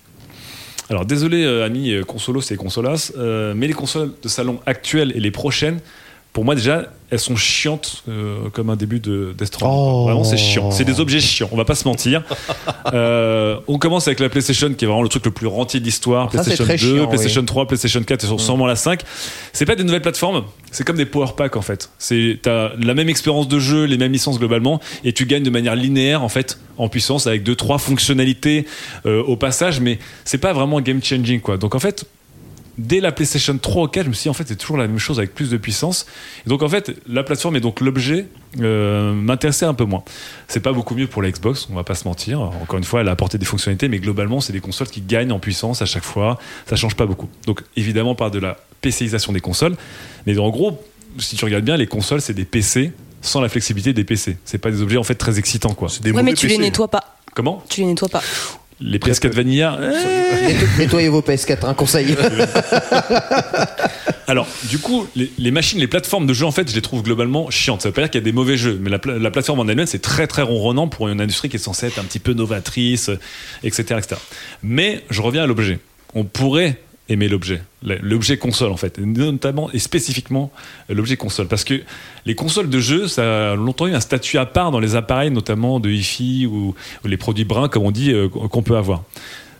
Alors 0.89 1.06
désolé, 1.06 1.43
euh, 1.43 1.65
amis 1.65 1.91
euh, 1.91 2.03
consolos 2.03 2.51
et 2.51 2.56
consolas, 2.56 3.11
euh, 3.18 3.53
mais 3.56 3.68
les 3.68 3.73
consoles 3.73 4.11
de 4.22 4.27
salon 4.27 4.60
actuelles 4.65 5.11
et 5.15 5.19
les 5.19 5.31
prochaines 5.31 5.80
pour 6.34 6.45
moi 6.45 6.56
déjà, 6.56 6.91
elles 7.10 7.19
sont 7.19 7.35
chiantes 7.35 8.03
euh, 8.07 8.49
comme 8.53 8.69
un 8.69 8.76
début 8.76 8.99
de. 8.99 9.35
Oh. 9.61 10.03
Vraiment, 10.06 10.23
c'est 10.23 10.38
chiant. 10.38 10.69
C'est 10.69 10.85
des 10.85 10.99
objets 10.99 11.19
chiants. 11.19 11.49
On 11.51 11.57
va 11.57 11.65
pas 11.65 11.76
se 11.76 11.88
mentir. 11.88 12.24
Euh, 12.93 13.59
on 13.67 13.77
commence 13.77 14.08
avec 14.08 14.19
la 14.19 14.30
PlayStation, 14.30 14.74
qui 14.74 14.83
est 14.83 14.88
vraiment 14.88 15.03
le 15.03 15.09
truc 15.09 15.24
le 15.25 15.32
plus 15.32 15.45
rentier 15.45 15.80
de 15.80 15.85
l'histoire. 15.85 16.30
PlayStation 16.30 16.64
très 16.64 16.77
2, 16.77 16.95
chiant, 16.95 17.08
PlayStation 17.08 17.45
3, 17.45 17.67
PlayStation 17.67 18.01
4 18.01 18.24
et 18.24 18.27
sur- 18.27 18.41
sûrement 18.41 18.66
la 18.66 18.75
5. 18.75 19.01
C'est 19.53 19.66
pas 19.66 19.75
des 19.75 19.83
nouvelles 19.83 20.01
plateformes. 20.01 20.43
C'est 20.72 20.83
comme 20.83 20.95
des 20.98 21.06
power 21.06 21.27
packs 21.38 21.56
en 21.56 21.61
fait. 21.61 21.91
C'est 21.99 22.40
t'as 22.41 22.69
la 22.80 22.95
même 22.95 23.09
expérience 23.09 23.48
de 23.48 23.59
jeu, 23.59 23.83
les 23.83 23.98
mêmes 23.98 24.11
licences 24.11 24.40
globalement, 24.40 24.80
et 25.03 25.14
tu 25.14 25.27
gagnes 25.27 25.43
de 25.43 25.51
manière 25.51 25.75
linéaire 25.75 26.24
en 26.24 26.30
fait 26.30 26.58
en 26.77 26.90
puissance 26.90 27.27
avec 27.27 27.43
deux 27.43 27.56
trois 27.56 27.77
fonctionnalités 27.77 28.66
euh, 29.06 29.22
au 29.24 29.35
passage, 29.35 29.80
mais 29.82 29.99
c'est 30.25 30.40
pas 30.40 30.53
vraiment 30.53 30.82
game 30.82 31.03
changing 31.03 31.41
quoi. 31.41 31.58
Donc 31.58 31.75
en 31.75 31.80
fait 31.80 32.06
dès 32.80 32.99
la 33.01 33.11
PlayStation 33.11 33.58
3 33.58 33.83
ou 33.83 33.88
4, 33.88 34.06
je 34.06 34.09
me 34.09 34.14
suis 34.14 34.24
dit 34.24 34.30
en 34.30 34.33
fait 34.33 34.48
c'est 34.48 34.56
toujours 34.56 34.77
la 34.77 34.88
même 34.88 34.98
chose 34.98 35.19
avec 35.19 35.35
plus 35.35 35.49
de 35.49 35.58
puissance. 35.58 36.06
Et 36.45 36.49
donc 36.49 36.64
en 36.64 36.69
fait 36.69 36.91
la 37.08 37.24
plateforme 37.24 37.58
et 37.58 37.59
donc 37.59 37.82
l'objet 37.82 38.27
euh, 38.61 39.14
m'intéressait 39.14 39.66
un 39.66 39.74
peu 39.74 39.83
moins. 39.83 40.03
C'est 40.48 40.61
pas 40.61 40.72
beaucoup 40.74 40.95
mieux 40.95 41.08
pour 41.08 41.22
la 41.22 41.30
Xbox, 41.30 41.67
on 41.69 41.75
va 41.75 41.83
pas 41.83 41.95
se 41.95 42.08
mentir. 42.08 42.41
Encore 42.41 42.77
une 42.77 42.83
fois, 42.85 43.01
elle 43.01 43.09
a 43.09 43.11
apporté 43.11 43.38
des 43.38 43.45
fonctionnalités, 43.45 43.90
mais 43.90 43.99
globalement 43.99 44.40
c'est 44.41 44.53
des 44.53 44.61
consoles 44.61 44.88
qui 44.88 45.01
gagnent 45.01 45.32
en 45.32 45.40
puissance 45.40 45.82
à 45.82 45.85
chaque 45.85 46.06
fois. 46.06 46.40
Ça 46.67 46.75
change 46.75 46.95
pas 46.95 47.06
beaucoup. 47.06 47.30
Donc 47.45 47.61
évidemment 47.75 48.16
par 48.16 48.32
de 48.32 48.40
la 48.40 48.58
PCisation 48.82 49.33
des 49.33 49.41
consoles, 49.41 49.75
mais 50.25 50.38
en 50.40 50.49
gros 50.49 50.82
si 51.17 51.35
tu 51.35 51.43
regardes 51.45 51.66
bien 51.66 51.75
les 51.75 51.88
consoles 51.88 52.22
c'est 52.22 52.33
des 52.33 52.45
PC 52.45 52.93
sans 53.22 53.41
la 53.41 53.49
flexibilité 53.49 53.91
des 53.91 54.06
PC. 54.06 54.38
C'est 54.45 54.58
pas 54.59 54.72
des 54.72 54.82
objets 54.82 54.98
en 54.98 55.03
fait 55.03 55.16
très 55.16 55.38
excitants 55.38 55.74
quoi. 55.74 55.90
C'est 55.90 56.01
des 56.01 56.11
Ouais, 56.11 56.24
mais 56.24 56.33
tu 56.33 56.48
les 56.48 56.53
PC. 56.56 56.61
nettoies 56.69 56.88
pas. 56.88 57.17
Comment? 57.35 57.61
Tu 57.69 57.82
les 57.82 57.88
nettoies 57.88 58.08
pas. 58.09 58.24
Les 58.82 58.98
PS4 58.98 59.32
Vanilla 59.32 59.77
euh, 59.80 59.93
Nettoyez 60.77 61.09
vos 61.09 61.22
PS4, 61.22 61.66
un 61.66 61.74
conseil. 61.74 62.16
Alors, 64.27 64.48
du 64.69 64.77
coup, 64.77 65.08
les, 65.16 65.32
les 65.38 65.51
machines, 65.51 65.80
les 65.80 65.88
plateformes 65.88 66.27
de 66.27 66.33
jeux, 66.33 66.45
en 66.45 66.51
fait, 66.51 66.69
je 66.69 66.75
les 66.75 66.82
trouve 66.82 67.03
globalement 67.03 67.49
chiantes. 67.49 67.82
Ça 67.82 67.90
veut 67.90 67.93
pas 67.93 68.01
dire 68.01 68.11
qu'il 68.11 68.22
y 68.22 68.24
a 68.24 68.25
des 68.25 68.32
mauvais 68.32 68.58
jeux, 68.58 68.77
mais 68.80 68.90
la, 68.90 68.99
la 69.06 69.32
plateforme 69.32 69.59
en 69.59 69.67
elle-même, 69.67 69.88
c'est 69.88 70.01
très 70.01 70.27
très 70.27 70.43
ronronnant 70.43 70.88
pour 70.88 71.09
une 71.09 71.19
industrie 71.19 71.49
qui 71.49 71.58
est 71.58 71.59
censée 71.59 71.88
être 71.88 71.99
un 71.99 72.03
petit 72.03 72.19
peu 72.19 72.33
novatrice, 72.33 73.09
euh, 73.09 73.19
etc., 73.64 73.95
etc. 73.98 74.16
Mais 74.64 75.03
je 75.09 75.22
reviens 75.22 75.43
à 75.43 75.48
l'objet. 75.48 75.80
On 76.14 76.24
pourrait 76.24 76.80
aimer 77.09 77.27
l'objet, 77.27 77.61
l'objet 77.81 78.38
console 78.38 78.71
en 78.71 78.77
fait, 78.77 78.99
notamment 78.99 79.69
et 79.71 79.79
spécifiquement 79.79 80.51
l'objet 80.88 81.17
console, 81.17 81.47
parce 81.47 81.63
que 81.63 81.81
les 82.25 82.35
consoles 82.35 82.69
de 82.69 82.79
jeux, 82.79 83.07
ça 83.07 83.51
a 83.51 83.55
longtemps 83.55 83.88
eu 83.88 83.93
un 83.93 83.99
statut 83.99 84.38
à 84.38 84.45
part 84.45 84.71
dans 84.71 84.79
les 84.79 84.95
appareils, 84.95 85.31
notamment 85.31 85.79
de 85.79 85.89
hi-fi 85.89 86.45
ou, 86.45 86.75
ou 87.03 87.07
les 87.07 87.17
produits 87.17 87.45
bruns, 87.45 87.67
comme 87.67 87.83
on 87.83 87.91
dit, 87.91 88.13
euh, 88.13 88.29
qu'on 88.29 88.61
peut 88.61 88.77
avoir. 88.77 89.03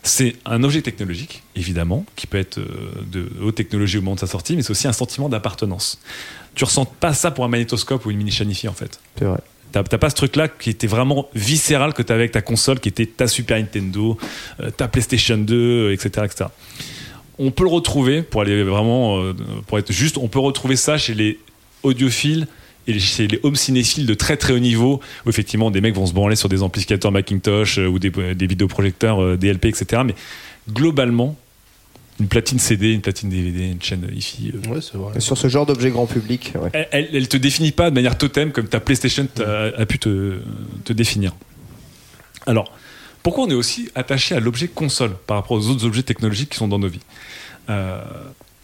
C'est 0.04 0.36
un 0.46 0.64
objet 0.64 0.82
technologique, 0.82 1.44
évidemment, 1.56 2.06
qui 2.16 2.26
peut 2.26 2.38
être 2.38 2.60
euh, 2.60 2.92
de 3.12 3.30
haute 3.42 3.56
technologie 3.56 3.98
au 3.98 4.02
moment 4.02 4.16
de 4.16 4.22
sa 4.22 4.28
sortie, 4.28 4.56
mais 4.56 4.62
c'est 4.62 4.72
aussi 4.72 4.88
un 4.88 4.94
sentiment 4.94 5.28
d'appartenance. 5.28 6.00
Tu 6.56 6.64
ressens 6.64 6.86
pas 6.86 7.14
ça 7.14 7.32
pour 7.32 7.44
un 7.44 7.50
magnétoscope 7.50 8.06
ou 8.06 8.12
une 8.12 8.18
mini 8.18 8.32
Shanifi, 8.32 8.68
en 8.68 8.74
fait. 8.74 9.00
C'est 9.18 9.26
vrai. 9.26 9.40
T'as 9.72 9.84
pas 9.84 10.10
ce 10.10 10.16
truc-là 10.16 10.48
qui 10.48 10.72
était 10.72 10.88
vraiment 10.88 11.30
viscéral 11.36 11.94
que 11.94 12.02
tu 12.02 12.12
avais 12.12 12.24
avec 12.24 12.32
ta 12.32 12.42
console, 12.42 12.80
qui 12.80 12.90
était 12.90 13.06
ta 13.06 13.28
Super 13.28 13.58
Nintendo, 13.60 14.18
euh, 14.62 14.72
ta 14.72 14.88
PlayStation 14.88 15.38
2, 15.38 15.56
euh, 15.56 15.94
etc., 15.94 16.26
etc. 16.26 16.46
On 17.40 17.52
peut 17.52 17.64
le 17.64 17.70
retrouver, 17.70 18.22
pour 18.22 18.42
aller 18.42 18.64
vraiment, 18.64 19.22
euh, 19.22 19.34
pour 19.68 19.80
être 19.80 19.92
juste, 19.92 20.18
on 20.18 20.28
peut 20.28 20.40
retrouver 20.40 20.76
ça 20.76 20.98
chez 20.98 21.14
les 21.14 21.40
audiophiles 21.84 22.48
et 22.88 22.94
les- 22.94 23.00
chez 23.00 23.28
les 23.28 23.40
home 23.44 23.56
cinéphiles 23.56 24.06
de 24.06 24.14
très 24.14 24.36
très 24.38 24.52
haut 24.54 24.60
niveau, 24.60 25.00
où 25.26 25.30
effectivement 25.30 25.72
des 25.72 25.80
mecs 25.82 25.96
vont 25.96 26.06
se 26.06 26.14
branler 26.14 26.36
sur 26.36 26.50
des 26.50 26.62
amplificateurs 26.62 27.12
Macintosh 27.12 27.78
euh, 27.80 27.88
ou 27.88 27.98
des, 27.98 28.10
des 28.10 28.48
vidéoprojecteurs 28.48 29.22
euh, 29.24 29.38
DLP, 29.38 29.66
etc. 29.68 30.02
Mais 30.06 30.16
globalement, 30.70 31.38
une 32.20 32.28
platine 32.28 32.60
CD, 32.60 32.92
une 32.92 33.00
platine 33.02 33.30
DVD, 33.30 33.68
une 33.72 33.82
chaîne 33.82 34.04
euh, 34.06 34.70
Ouais, 34.70 34.80
vrai. 34.94 35.20
Sur 35.22 35.38
ce 35.38 35.48
genre 35.48 35.66
d'objet 35.66 35.90
grand 35.92 36.06
public, 36.08 36.52
ouais. 36.62 36.70
elle, 36.74 36.88
elle, 36.92 37.10
elle 37.14 37.28
te 37.30 37.38
définit 37.38 37.72
pas 37.72 37.90
de 37.90 37.96
manière 37.96 38.18
totem 38.18 38.52
comme 38.52 38.68
ta 38.68 38.82
PlayStation 38.82 39.26
t'a- 39.34 39.68
a, 39.78 39.86
pu 39.86 39.98
te, 40.00 40.40
te 40.84 40.92
définir. 40.92 41.34
Alors, 42.46 42.74
pourquoi 43.24 43.46
on 43.46 43.50
est 43.50 43.54
aussi 43.56 43.90
attaché 43.96 44.36
à 44.36 44.40
l'objet 44.40 44.68
console 44.68 45.12
par 45.28 45.38
rapport 45.38 45.58
aux 45.58 45.68
autres 45.68 45.86
objets 45.86 46.04
technologiques 46.04 46.50
qui 46.50 46.58
sont 46.58 46.68
dans 46.68 46.80
nos 46.80 46.88
vies 46.90 47.02
Euh, 47.70 48.02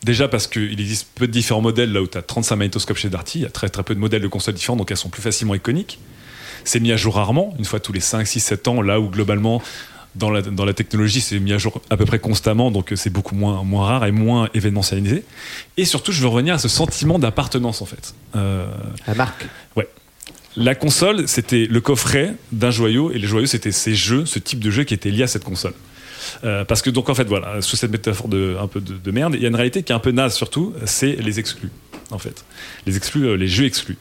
Déjà 0.04 0.28
parce 0.28 0.46
qu'il 0.46 0.80
existe 0.80 1.08
peu 1.16 1.26
de 1.26 1.32
différents 1.32 1.62
modèles, 1.62 1.92
là 1.92 2.00
où 2.00 2.06
tu 2.08 2.16
as 2.16 2.22
35 2.22 2.56
magnétoscopes 2.58 2.98
chez 2.98 3.10
Darty, 3.10 3.40
il 3.40 3.42
y 3.42 3.46
a 3.46 3.50
très 3.50 3.70
très 3.70 3.82
peu 3.82 3.96
de 3.96 4.00
modèles 4.00 4.22
de 4.22 4.28
consoles 4.28 4.54
différents, 4.54 4.76
donc 4.78 4.92
elles 4.92 4.98
sont 4.98 5.10
plus 5.10 5.24
facilement 5.24 5.56
iconiques. 5.56 5.98
C'est 6.64 6.80
mis 6.80 6.92
à 6.92 6.96
jour 6.98 7.16
rarement, 7.16 7.56
une 7.58 7.66
fois 7.66 7.80
tous 7.80 7.92
les 7.92 8.02
5, 8.02 8.24
6, 8.28 8.40
7 8.40 8.68
ans, 8.68 8.82
là 8.84 9.00
où 9.00 9.10
globalement 9.10 9.64
dans 10.14 10.30
la, 10.30 10.44
dans 10.44 10.64
la 10.64 10.74
technologie 10.74 11.22
c'est 11.22 11.40
mis 11.40 11.54
à 11.54 11.58
jour 11.58 11.82
à 11.90 11.98
peu 11.98 12.06
près 12.06 12.20
constamment, 12.20 12.70
donc 12.70 12.92
euh, 12.92 12.96
c'est 12.96 13.10
beaucoup 13.10 13.34
moins, 13.34 13.64
moins 13.64 13.86
rare 13.88 14.06
et 14.06 14.12
moins 14.12 14.48
événementialisé. 14.54 15.24
Et 15.78 15.86
surtout, 15.86 16.12
je 16.12 16.22
veux 16.22 16.28
revenir 16.28 16.54
à 16.54 16.60
ce 16.60 16.68
sentiment 16.68 17.18
d'appartenance 17.18 17.82
en 17.82 17.86
fait. 17.86 18.14
Euh, 18.36 18.68
La 19.08 19.16
marque. 19.16 19.48
La 20.58 20.76
console, 20.76 21.28
c'était 21.28 21.66
le 21.66 21.82
coffret 21.82 22.36
d'un 22.52 22.72
joyau, 22.72 23.12
et 23.12 23.18
les 23.18 23.28
joyaux, 23.28 23.46
c'était 23.46 23.72
ces 23.72 23.96
jeux, 23.96 24.26
ce 24.26 24.40
type 24.40 24.60
de 24.60 24.72
jeu 24.72 24.84
qui 24.84 24.94
était 24.94 25.12
lié 25.12 25.24
à 25.24 25.28
cette 25.28 25.44
console. 25.44 25.74
Euh, 26.44 26.66
parce 26.66 26.82
que 26.82 26.90
donc 26.90 27.10
en 27.10 27.16
fait 27.16 27.26
voilà, 27.26 27.62
sous 27.62 27.76
cette 27.76 27.92
métaphore 27.92 28.28
de 28.28 28.58
un 28.60 28.68
peu 28.68 28.82
de, 28.82 28.96
de 28.96 29.12
merde, 29.12 29.36
il 29.36 29.42
y 29.42 29.46
a 29.46 29.50
une 29.50 29.56
réalité 29.56 29.84
qui 29.84 29.92
est 29.92 29.96
un 29.96 30.00
peu 30.00 30.12
naze 30.12 30.34
surtout, 30.34 30.74
c'est 30.86 31.16
les 31.22 31.40
exclus 31.40 31.70
en 32.12 32.18
fait, 32.18 32.46
les 32.86 32.98
exclus, 32.98 33.28
euh, 33.28 33.36
les 33.36 33.48
jeux 33.48 33.66
exclus. 33.66 33.98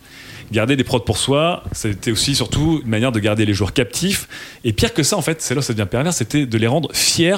Garder 0.53 0.77
des 0.77 0.85
prods 0.85 1.01
pour 1.01 1.19
soi, 1.19 1.65
c'était 1.73 2.11
aussi 2.11 2.35
surtout 2.35 2.81
une 2.85 2.91
manière 2.91 3.13
de 3.13 3.19
garder 3.19 3.47
les 3.47 3.55
joueurs 3.55 3.73
captifs. 3.73 4.29
Et 4.63 4.73
pire 4.73 4.93
que 4.93 5.03
ça 5.03 5.17
en 5.17 5.23
fait, 5.23 5.41
c'est 5.41 5.55
là 5.55 5.61
où 5.61 5.63
ça 5.63 5.73
devient 5.73 5.89
pervers, 5.91 6.13
c'était 6.13 6.47
de 6.47 6.59
les 6.59 6.67
rendre 6.67 6.91
fiers 6.93 7.37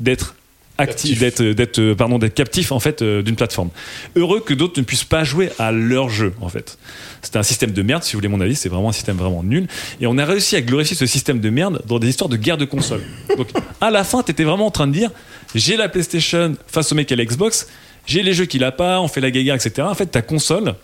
d'être 0.00 0.34
actifs, 0.78 1.18
d'être 1.18 1.42
d'être 1.42 1.78
euh, 1.78 1.94
pardon 1.94 2.18
d'être 2.18 2.34
captifs 2.34 2.72
en 2.72 2.80
fait 2.80 3.02
euh, 3.02 3.22
d'une 3.22 3.36
plateforme. 3.36 3.70
Heureux 4.16 4.40
que 4.40 4.54
d'autres 4.54 4.78
ne 4.80 4.84
puissent 4.84 5.04
pas 5.04 5.24
jouer 5.24 5.50
à 5.58 5.72
leur 5.72 6.08
jeu 6.08 6.32
en 6.40 6.48
fait. 6.48 6.78
C'était 7.20 7.38
un 7.38 7.42
système 7.42 7.72
de 7.72 7.82
merde, 7.82 8.02
si 8.02 8.12
vous 8.12 8.18
voulez 8.18 8.28
mon 8.28 8.40
avis, 8.40 8.56
c'est 8.56 8.68
vraiment 8.68 8.88
un 8.88 8.92
système 8.92 9.16
vraiment 9.16 9.42
nul. 9.42 9.66
Et 10.00 10.06
on 10.06 10.18
a 10.18 10.24
réussi 10.24 10.56
à 10.56 10.60
glorifier 10.60 10.96
ce 10.96 11.06
système 11.06 11.40
de 11.40 11.50
merde 11.50 11.82
dans 11.86 11.98
des 11.98 12.08
histoires 12.08 12.28
de 12.28 12.36
guerre 12.36 12.58
de 12.58 12.64
consoles. 12.64 13.02
Donc 13.36 13.48
à 13.80 13.90
la 13.90 14.04
fin, 14.04 14.22
t'étais 14.22 14.44
vraiment 14.44 14.66
en 14.66 14.70
train 14.70 14.86
de 14.86 14.92
dire, 14.92 15.10
j'ai 15.54 15.76
la 15.76 15.88
PlayStation 15.88 16.56
face 16.66 16.92
au 16.92 16.94
mec 16.94 17.12
a 17.12 17.16
la 17.16 17.24
Xbox, 17.24 17.68
j'ai 18.06 18.22
les 18.22 18.32
jeux 18.32 18.46
qu'il 18.46 18.64
a 18.64 18.72
pas, 18.72 19.00
on 19.00 19.08
fait 19.08 19.20
la 19.20 19.30
guéguerre, 19.30 19.54
etc. 19.54 19.82
En 19.82 19.94
fait, 19.94 20.06
ta 20.06 20.22
console, 20.22 20.74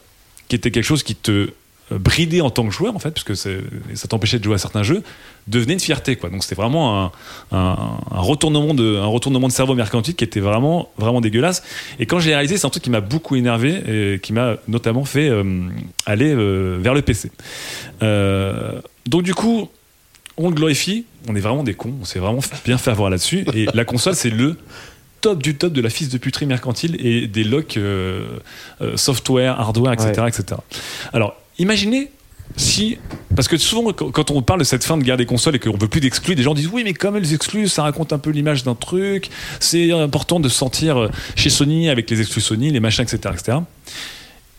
qui 0.48 0.56
était 0.56 0.70
quelque 0.70 0.84
chose 0.84 1.02
qui 1.02 1.14
te 1.14 1.50
bridait 1.90 2.40
en 2.40 2.50
tant 2.50 2.64
que 2.66 2.70
joueur, 2.72 2.94
en 2.94 2.98
fait, 2.98 3.10
parce 3.12 3.24
que 3.24 3.34
ça 3.34 4.08
t'empêchait 4.08 4.38
de 4.38 4.44
jouer 4.44 4.54
à 4.54 4.58
certains 4.58 4.82
jeux, 4.82 5.02
devenait 5.46 5.72
une 5.74 5.80
fierté, 5.80 6.16
quoi. 6.16 6.28
Donc 6.30 6.42
c'était 6.42 6.54
vraiment 6.54 7.04
un, 7.04 7.12
un- 7.52 7.98
un 8.10 8.20
retournement 8.20 8.74
de, 8.74 8.96
un 8.96 9.06
retournement 9.06 9.48
de 9.48 9.52
cerveau 9.52 9.74
mercantile 9.74 10.14
qui 10.14 10.24
était 10.24 10.40
vraiment, 10.40 10.90
vraiment 10.98 11.20
dégueulasse. 11.20 11.62
Et 11.98 12.06
quand 12.06 12.18
j'ai 12.20 12.34
réalisé, 12.34 12.58
c'est 12.58 12.66
un 12.66 12.70
truc 12.70 12.82
qui 12.84 12.90
m'a 12.90 13.00
beaucoup 13.00 13.36
énervé 13.36 14.14
et 14.14 14.18
qui 14.20 14.32
m'a 14.32 14.56
notamment 14.68 15.04
fait 15.04 15.28
euh, 15.30 15.42
aller 16.04 16.32
euh, 16.34 16.76
vers 16.80 16.92
le 16.94 17.00
PC. 17.02 17.30
Euh, 18.02 18.80
donc 19.06 19.22
du 19.22 19.34
coup, 19.34 19.68
on 20.36 20.48
le 20.50 20.54
glorifie, 20.54 21.04
on 21.28 21.34
est 21.36 21.40
vraiment 21.40 21.64
des 21.64 21.74
cons, 21.74 21.94
on 22.00 22.04
s'est 22.04 22.18
vraiment 22.18 22.40
bien 22.64 22.78
fait 22.78 22.90
avoir 22.90 23.10
là-dessus. 23.10 23.44
Et 23.54 23.66
la 23.74 23.84
console, 23.84 24.14
c'est 24.14 24.30
le 24.30 24.56
top 25.20 25.42
du 25.42 25.56
top 25.56 25.72
de 25.72 25.80
la 25.80 25.90
fils 25.90 26.10
de 26.10 26.18
puterie 26.18 26.46
mercantile 26.46 26.96
et 27.04 27.26
des 27.26 27.42
locks 27.42 27.76
euh, 27.76 28.24
euh, 28.82 28.96
software, 28.96 29.58
hardware, 29.58 29.94
etc., 29.94 30.12
etc. 30.28 30.60
Alors, 31.12 31.36
imaginez 31.58 32.10
si, 32.56 32.98
parce 33.36 33.46
que 33.46 33.56
souvent 33.56 33.92
quand 33.92 34.30
on 34.30 34.42
parle 34.42 34.60
de 34.60 34.64
cette 34.64 34.82
fin 34.82 34.96
de 34.96 35.02
guerre 35.02 35.16
des 35.16 35.26
consoles 35.26 35.56
et 35.56 35.58
qu'on 35.58 35.76
veut 35.76 35.88
plus 35.88 36.00
d'exclus, 36.00 36.34
des 36.34 36.42
gens 36.42 36.54
disent 36.54 36.70
oui 36.72 36.82
mais 36.82 36.94
comme 36.94 37.16
les 37.16 37.34
exclus, 37.34 37.68
ça 37.68 37.82
raconte 37.82 38.12
un 38.12 38.18
peu 38.18 38.30
l'image 38.30 38.64
d'un 38.64 38.74
truc, 38.74 39.30
c'est 39.60 39.92
important 39.92 40.40
de 40.40 40.48
se 40.48 40.56
sentir 40.56 40.98
euh, 40.98 41.10
chez 41.36 41.50
Sony 41.50 41.88
avec 41.88 42.08
les 42.10 42.20
exclus 42.20 42.40
Sony, 42.40 42.70
les 42.70 42.80
machins, 42.80 43.04
etc., 43.04 43.34
etc. 43.34 43.58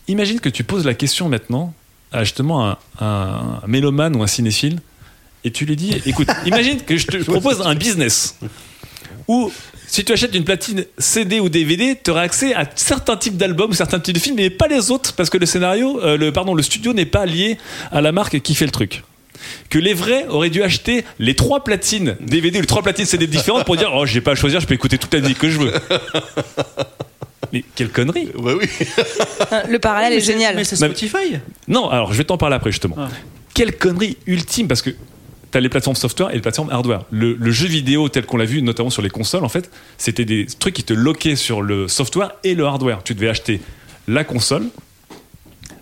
Imagine 0.08 0.40
que 0.40 0.48
tu 0.48 0.64
poses 0.64 0.86
la 0.86 0.94
question 0.94 1.28
maintenant 1.28 1.74
à 2.12 2.24
justement 2.24 2.70
un, 2.70 2.78
un 3.00 3.62
mélomane 3.66 4.16
ou 4.16 4.22
un 4.22 4.26
cinéphile 4.26 4.80
et 5.44 5.50
tu 5.50 5.64
lui 5.64 5.76
dis 5.76 6.00
écoute, 6.06 6.28
imagine 6.46 6.80
que 6.80 6.96
je 6.96 7.06
te 7.06 7.16
propose 7.24 7.60
un 7.62 7.74
business 7.74 8.38
où 9.28 9.52
si 9.90 10.04
tu 10.04 10.12
achètes 10.12 10.36
une 10.36 10.44
platine 10.44 10.84
CD 10.98 11.40
ou 11.40 11.48
DVD, 11.48 11.98
tu 12.02 12.12
auras 12.12 12.22
accès 12.22 12.54
à 12.54 12.64
certains 12.76 13.16
types 13.16 13.36
d'albums 13.36 13.70
ou 13.70 13.74
certains 13.74 13.98
types 13.98 14.14
de 14.14 14.20
films, 14.20 14.36
mais 14.36 14.48
pas 14.48 14.68
les 14.68 14.92
autres, 14.92 15.14
parce 15.14 15.30
que 15.30 15.36
le 15.36 15.46
scénario, 15.46 16.00
euh, 16.00 16.16
le, 16.16 16.32
pardon, 16.32 16.54
le 16.54 16.62
studio 16.62 16.92
n'est 16.92 17.06
pas 17.06 17.26
lié 17.26 17.58
à 17.90 18.00
la 18.00 18.12
marque 18.12 18.40
qui 18.40 18.54
fait 18.54 18.66
le 18.66 18.70
truc. 18.70 19.02
Que 19.68 19.80
les 19.80 19.92
vrais 19.92 20.28
auraient 20.28 20.50
dû 20.50 20.62
acheter 20.62 21.04
les 21.18 21.34
trois 21.34 21.64
platines 21.64 22.16
DVD 22.20 22.58
ou 22.58 22.60
les 22.60 22.66
trois 22.68 22.82
platines 22.82 23.04
CD 23.06 23.26
différentes 23.26 23.64
pour 23.64 23.76
dire 23.76 23.90
Oh, 23.92 24.06
j'ai 24.06 24.20
pas 24.20 24.32
à 24.32 24.34
choisir, 24.36 24.60
je 24.60 24.66
peux 24.66 24.74
écouter 24.74 24.96
toute 24.96 25.12
la 25.12 25.20
musique 25.20 25.38
que 25.38 25.50
je 25.50 25.58
veux. 25.58 25.72
Mais 27.52 27.64
quelle 27.74 27.88
connerie 27.88 28.28
Bah 28.38 28.52
oui. 28.56 28.68
Le 29.68 29.78
parallèle 29.80 30.12
est 30.12 30.20
génial. 30.20 30.54
Mais 30.54 30.62
c'est 30.62 30.76
Spotify. 30.76 31.38
Non, 31.66 31.88
alors 31.88 32.12
je 32.12 32.18
vais 32.18 32.24
t'en 32.24 32.38
parler 32.38 32.54
après 32.54 32.70
justement. 32.70 32.94
Ah. 32.96 33.08
Quelle 33.54 33.76
connerie 33.76 34.18
ultime 34.26 34.68
parce 34.68 34.82
que 34.82 34.90
tu 35.50 35.58
as 35.58 35.60
les 35.60 35.68
plateformes 35.68 35.96
software 35.96 36.30
et 36.30 36.34
les 36.34 36.40
plateformes 36.40 36.70
hardware. 36.70 37.04
Le, 37.10 37.34
le 37.38 37.50
jeu 37.50 37.66
vidéo 37.66 38.08
tel 38.08 38.24
qu'on 38.26 38.36
l'a 38.36 38.44
vu 38.44 38.62
notamment 38.62 38.90
sur 38.90 39.02
les 39.02 39.10
consoles 39.10 39.44
en 39.44 39.48
fait, 39.48 39.70
c'était 39.98 40.24
des 40.24 40.46
trucs 40.58 40.74
qui 40.74 40.84
te 40.84 40.92
loquaient 40.92 41.36
sur 41.36 41.62
le 41.62 41.88
software 41.88 42.32
et 42.44 42.54
le 42.54 42.64
hardware. 42.66 43.02
Tu 43.02 43.14
devais 43.14 43.28
acheter 43.28 43.60
la 44.08 44.24
console 44.24 44.64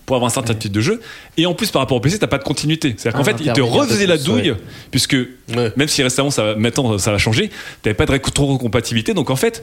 pour 0.07 0.17
avoir 0.17 0.31
un 0.31 0.35
certain 0.35 0.55
type 0.55 0.73
de 0.73 0.81
jeu 0.81 1.01
et 1.37 1.45
en 1.45 1.53
plus 1.53 1.71
par 1.71 1.81
rapport 1.83 1.99
au 1.99 2.01
PC 2.01 2.19
t'as 2.19 2.27
pas 2.27 2.39
de 2.39 2.43
continuité 2.43 2.95
c'est 2.97 3.11
à 3.11 3.13
dire 3.13 3.21
qu'en 3.21 3.27
Ah, 3.31 3.37
fait 3.37 3.45
ils 3.45 3.53
te 3.53 3.61
refaisaient 3.61 4.07
la 4.07 4.17
douille 4.17 4.53
ouais. 4.53 4.57
puisque 4.91 5.13
Ouais. 5.55 5.71
même 5.77 5.89
si 5.89 6.03
récemment 6.03 6.31
ça 6.31 6.55
maintenant 6.57 6.97
ça 6.97 7.13
va 7.13 7.19
changer 7.19 7.51
t'avais 7.83 7.93
pas 7.93 8.07
de 8.07 8.13
rétrocompatibilité 8.13 9.13
donc 9.13 9.29
en 9.29 9.37
fait 9.37 9.63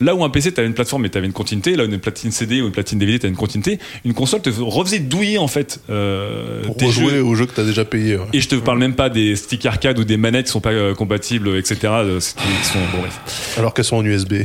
Là 0.00 0.14
où 0.14 0.22
un 0.24 0.30
PC, 0.30 0.52
tu 0.52 0.60
avais 0.60 0.68
une 0.68 0.74
plateforme 0.74 1.04
et 1.06 1.10
tu 1.10 1.18
avais 1.18 1.26
une 1.26 1.32
continuité, 1.32 1.74
là 1.74 1.84
où 1.84 1.88
une 1.88 1.98
platine 1.98 2.30
CD 2.30 2.62
ou 2.62 2.66
une 2.66 2.72
platine 2.72 2.98
DVD, 2.98 3.18
tu 3.18 3.26
as 3.26 3.28
une 3.28 3.34
continuité, 3.36 3.78
une 4.04 4.14
console 4.14 4.42
te 4.42 4.50
refaisait 4.50 5.00
douiller 5.00 5.38
en 5.38 5.48
fait 5.48 5.80
euh, 5.90 6.62
Pour 6.62 6.76
tes 6.76 6.86
rejouer 6.86 7.10
jeux. 7.14 7.22
au 7.24 7.34
jeu 7.34 7.46
que 7.46 7.52
t'as 7.52 7.64
déjà 7.64 7.84
payé. 7.84 8.16
ouais. 8.16 8.26
Et 8.32 8.40
je 8.40 8.48
te 8.48 8.54
parle 8.54 8.78
même 8.78 8.94
pas 8.94 9.10
des 9.10 9.34
sticks 9.34 9.66
arcade 9.66 9.98
ou 9.98 10.04
des 10.04 10.16
manettes 10.16 10.46
qui 10.46 10.52
sont 10.52 10.60
pas 10.60 10.70
euh, 10.70 10.94
compatibles, 10.94 11.56
etc. 11.56 11.76
euh, 11.84 12.20
c'est- 12.20 12.36
qui 12.36 12.68
sont, 12.68 12.78
bon, 12.92 12.98
bref. 13.00 13.54
Alors 13.58 13.74
qu'elles 13.74 13.84
sont 13.84 13.96
en 13.96 14.04
USB. 14.04 14.44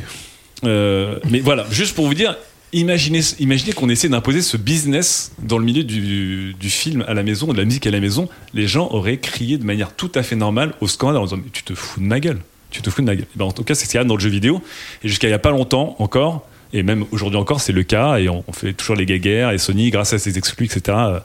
Euh, 0.63 1.19
mais 1.29 1.39
voilà, 1.39 1.65
juste 1.71 1.93
pour 1.95 2.07
vous 2.07 2.13
dire, 2.13 2.35
imaginez, 2.71 3.19
imaginez 3.39 3.73
qu'on 3.73 3.89
essaie 3.89 4.09
d'imposer 4.09 4.41
ce 4.41 4.57
business 4.57 5.33
dans 5.39 5.57
le 5.57 5.65
milieu 5.65 5.83
du, 5.83 6.55
du 6.59 6.69
film 6.69 7.03
à 7.07 7.13
la 7.13 7.21
maison, 7.21 7.51
de 7.53 7.57
la 7.57 7.65
musique 7.65 7.85
à 7.85 7.91
la 7.91 7.99
maison. 7.99 8.29
Les 8.53 8.65
gens 8.67 8.87
auraient 8.91 9.17
crié 9.17 9.57
de 9.57 9.65
manière 9.65 9.93
tout 9.95 10.11
à 10.15 10.23
fait 10.23 10.35
normale 10.35 10.73
au 10.81 10.87
scandale 10.87 11.17
en 11.21 11.25
disant 11.25 11.37
Mais 11.37 11.49
tu 11.51 11.63
te 11.63 11.75
fous 11.75 11.99
de 11.99 12.05
ma 12.05 12.19
gueule. 12.19 12.39
Tu 12.73 12.81
te 12.81 12.89
fous 12.89 13.01
de 13.01 13.05
ma 13.05 13.15
gueule. 13.15 13.27
Ben, 13.35 13.45
en 13.45 13.51
tout 13.51 13.63
cas, 13.63 13.75
c'est 13.75 13.85
ce 13.85 13.91
qu'il 13.91 13.97
y 13.97 14.01
a 14.01 14.03
dans 14.03 14.15
le 14.15 14.19
jeu 14.19 14.29
vidéo. 14.29 14.61
Et 15.03 15.07
jusqu'à 15.07 15.27
il 15.27 15.31
y 15.31 15.35
a 15.35 15.39
pas 15.39 15.51
longtemps 15.51 15.95
encore, 15.99 16.47
et 16.73 16.81
même 16.81 17.05
aujourd'hui 17.11 17.37
encore, 17.39 17.61
c'est 17.61 17.71
le 17.71 17.83
cas. 17.83 18.17
Et 18.17 18.27
on, 18.27 18.43
fait 18.51 18.73
toujours 18.73 18.95
les 18.95 19.05
guéguerres. 19.05 19.51
Et 19.51 19.59
Sony, 19.59 19.91
grâce 19.91 20.11
à 20.11 20.19
ses 20.19 20.37
exclus, 20.37 20.65
etc., 20.65 20.81
euh, 20.87 21.19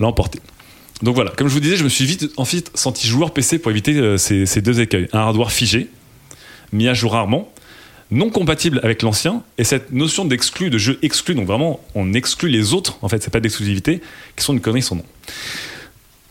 l'a 0.00 0.06
emporté. 0.06 0.40
Donc 1.02 1.14
voilà, 1.14 1.30
comme 1.30 1.46
je 1.46 1.52
vous 1.52 1.60
disais, 1.60 1.76
je 1.76 1.84
me 1.84 1.88
suis 1.88 2.06
vite 2.06 2.32
ensuite 2.36 2.72
senti 2.74 3.06
joueur 3.06 3.32
PC 3.32 3.58
pour 3.60 3.70
éviter 3.70 3.94
euh, 3.94 4.16
ces, 4.16 4.46
ces 4.46 4.62
deux 4.62 4.80
écueils. 4.80 5.08
Un 5.12 5.20
hardware 5.20 5.52
figé, 5.52 5.88
mis 6.72 6.88
à 6.88 6.94
jour 6.94 7.12
rarement, 7.12 7.52
non 8.10 8.30
compatible 8.30 8.80
avec 8.82 9.02
l'ancien, 9.02 9.42
et 9.58 9.64
cette 9.64 9.92
notion 9.92 10.24
d'exclu, 10.24 10.70
de 10.70 10.78
jeu 10.78 10.98
exclu, 11.02 11.34
donc 11.34 11.46
vraiment 11.46 11.80
on 11.94 12.14
exclut 12.14 12.48
les 12.48 12.72
autres, 12.72 12.98
en 13.02 13.08
fait 13.08 13.22
c'est 13.22 13.30
pas 13.30 13.40
d'exclusivité, 13.40 14.00
qui 14.34 14.44
sont 14.44 14.54
une 14.54 14.60
connerie 14.60 14.82
sans 14.82 14.96
nom. 14.96 15.04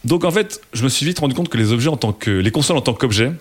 Donc 0.04 0.24
en 0.24 0.32
fait, 0.32 0.62
je 0.74 0.84
me 0.84 0.90
suis 0.90 1.06
vite 1.06 1.20
rendu 1.20 1.36
compte 1.36 1.50
que 1.50 1.58
les 1.58 1.72
objets 1.72 1.90
en 1.90 1.98
tant 1.98 2.14
que 2.14 2.32
les 2.32 2.52
consoles 2.52 2.78
en 2.78 2.82
tant 2.82 2.94
qu'objets, 2.94 3.32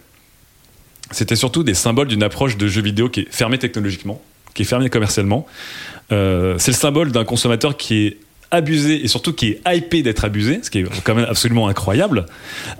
c'était 1.10 1.36
surtout 1.36 1.62
des 1.62 1.75
symboles 1.75 2.09
d'une 2.09 2.23
approche 2.23 2.57
de 2.57 2.67
jeu 2.68 2.83
vidéo 2.83 3.09
qui 3.09 3.20
est 3.20 3.28
fermée 3.31 3.59
technologiquement, 3.59 4.20
qui 4.55 4.62
est 4.62 4.67
fermée 4.67 4.91
commercialement. 4.91 5.47
Euh, 6.12 6.57
c'est 6.59 6.70
le 6.70 6.76
symbole 6.76 7.12
d'un 7.12 7.25
consommateur 7.25 7.76
qui 7.76 8.07
est 8.07 8.18
abusé 8.51 9.05
et 9.05 9.09
surtout 9.09 9.33
qui 9.33 9.49
est 9.49 9.60
hypé 9.67 10.02
d'être 10.02 10.25
abusé, 10.25 10.60
ce 10.62 10.70
qui 10.70 10.78
est 10.78 11.02
quand 11.05 11.15
même 11.15 11.26
absolument 11.28 11.68
incroyable. 11.68 12.26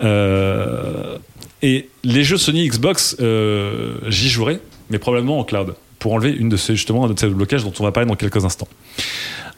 Euh, 0.03 1.17
et 1.61 1.89
les 2.03 2.23
jeux 2.23 2.37
Sony 2.37 2.67
Xbox, 2.67 3.17
euh, 3.19 3.95
j'y 4.07 4.29
jouerai, 4.29 4.59
mais 4.89 4.99
probablement 4.99 5.39
en 5.39 5.43
cloud, 5.43 5.75
pour 5.99 6.13
enlever 6.13 6.31
une 6.31 6.49
de 6.49 6.57
ces, 6.57 6.75
justement 6.75 7.05
un 7.05 7.09
de 7.09 7.19
ces 7.19 7.27
blocages 7.27 7.63
dont 7.63 7.73
on 7.79 7.83
va 7.83 7.91
parler 7.91 8.07
dans 8.07 8.15
quelques 8.15 8.45
instants. 8.45 8.67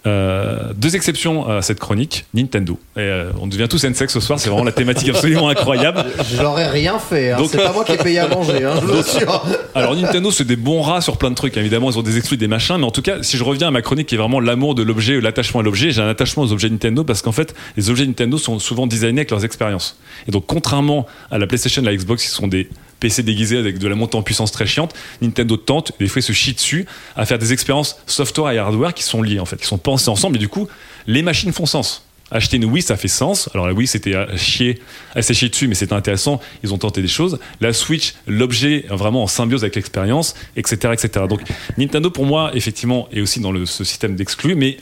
Euh, 0.06 0.72
deux 0.76 0.96
exceptions 0.96 1.48
à 1.50 1.62
cette 1.62 1.80
chronique, 1.80 2.26
Nintendo. 2.34 2.80
Et, 2.96 3.00
euh, 3.02 3.32
on 3.42 3.48
devient 3.48 3.68
tous 3.70 3.84
NSEX 3.84 4.14
ce 4.14 4.20
soir, 4.20 4.40
c'est 4.40 4.50
vraiment 4.50 4.64
la 4.64 4.72
thématique 4.72 5.10
absolument 5.10 5.50
incroyable. 5.50 6.06
J'aurais 6.36 6.68
rien 6.70 7.00
fait. 7.00 7.32
hein. 7.32 7.38
C'est 7.50 7.58
pas 7.58 7.74
moi 7.74 7.84
qui 7.84 7.92
ai 7.94 7.98
payé 7.98 8.20
à 8.20 8.28
manger. 8.28 8.64
Hein, 8.64 8.76
je 8.82 8.86
vous 8.86 8.98
assure. 8.98 9.44
Alors 9.76 9.96
Nintendo 9.96 10.32
c'est 10.32 10.46
des 10.46 10.56
bons 10.56 10.82
rats 10.82 11.02
sur 11.02 11.18
plein 11.18 11.30
de 11.30 11.36
trucs 11.36 11.58
évidemment 11.58 11.90
ils 11.92 11.98
ont 12.00 12.02
des 12.02 12.18
exclus 12.18 12.38
des 12.38 12.48
machins 12.48 12.78
mais 12.78 12.86
en 12.86 12.92
tout 12.92 13.02
cas 13.02 13.22
si 13.24 13.38
je 13.38 13.44
reviens 13.44 13.68
à 13.68 13.72
ma 13.72 13.82
chronique 13.82 14.08
qui 14.08 14.16
est 14.16 14.18
vraiment 14.18 14.40
l'amour 14.40 14.74
de 14.76 14.84
l'objet 14.84 15.20
l'attachement 15.22 15.60
à 15.60 15.64
l'objet 15.64 15.92
j'ai 15.92 16.02
un 16.02 16.08
attachement 16.10 16.44
aux 16.44 16.52
objets 16.52 16.70
Nintendo 16.70 17.04
parce 17.04 17.22
qu'en 17.22 17.32
fait 17.32 17.54
les 17.78 17.90
objets 17.90 18.06
Nintendo 18.06 18.38
sont 18.38 18.60
souvent 18.60 18.88
designés 18.88 19.20
avec 19.20 19.32
leurs 19.32 19.46
expériences 19.46 19.98
et 20.28 20.32
donc 20.32 20.46
contrairement 20.48 21.06
à 21.32 21.38
la 21.38 21.48
PlayStation 21.48 21.82
la 21.82 21.96
Xbox 21.96 22.24
qui 22.24 22.30
sont 22.30 22.48
des 22.48 22.70
PC 23.00 23.24
déguisés 23.24 23.58
avec 23.58 23.78
de 23.78 23.88
la 23.88 23.96
montée 23.96 24.18
en 24.18 24.24
puissance 24.24 24.52
très 24.52 24.66
chiante 24.66 24.94
Nintendo 25.22 25.58
tente 25.58 25.92
des 26.00 26.08
fois 26.08 26.22
se 26.22 26.34
chie 26.34 26.54
dessus 26.54 26.86
à 27.16 27.26
faire 27.26 27.40
des 27.40 27.54
expériences 27.54 27.98
software 28.06 28.52
et 28.52 28.58
hardware 28.58 28.94
qui 28.94 29.04
sont 29.04 29.22
liées 29.22 29.40
en 29.40 29.46
fait 29.46 29.58
qui 29.58 29.68
sont 29.68 29.78
pensées 29.78 30.10
ensemble 30.10 30.36
et 30.36 30.40
du 30.40 30.50
coup 30.50 30.68
les 31.08 31.22
machines 31.22 31.52
font 31.54 31.66
sens 31.66 32.04
Acheter 32.32 32.58
une 32.58 32.66
Wii, 32.66 32.84
ça 32.84 32.96
fait 32.96 33.08
sens. 33.08 33.50
Alors 33.54 33.66
la 33.66 33.74
Wii, 33.74 33.88
c'était 33.88 34.14
à 34.14 34.36
chier, 34.38 34.80
à 35.16 35.22
sécher 35.22 35.50
dessus, 35.50 35.68
mais 35.68 35.74
c'était 35.74 35.94
intéressant. 35.94 36.40
Ils 36.64 36.74
ont 36.74 36.78
tenté 36.78 37.02
des 37.02 37.08
choses. 37.08 37.40
La 37.60 37.74
Switch, 37.74 38.14
l'objet 38.28 38.86
vraiment 38.90 39.24
en 39.24 39.28
symbiose 39.28 39.64
avec 39.64 39.76
l'expérience, 39.76 40.36
etc., 40.56 40.94
etc. 40.94 41.26
Donc 41.28 41.42
Nintendo, 41.78 42.12
pour 42.12 42.26
moi, 42.26 42.52
effectivement, 42.54 43.10
est 43.12 43.22
aussi 43.22 43.40
dans 43.40 43.52
le, 43.52 43.66
ce 43.66 43.84
système 43.84 44.16
d'exclus, 44.16 44.54
mais 44.54 44.78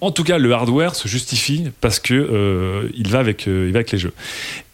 en 0.00 0.10
tout 0.10 0.24
cas, 0.24 0.38
le 0.38 0.52
hardware 0.52 0.94
se 0.94 1.08
justifie 1.08 1.64
parce 1.80 1.98
que 1.98 2.14
euh, 2.14 2.88
il 2.94 3.08
va 3.08 3.18
avec, 3.18 3.48
euh, 3.48 3.72
les 3.72 3.98
jeux. 3.98 4.12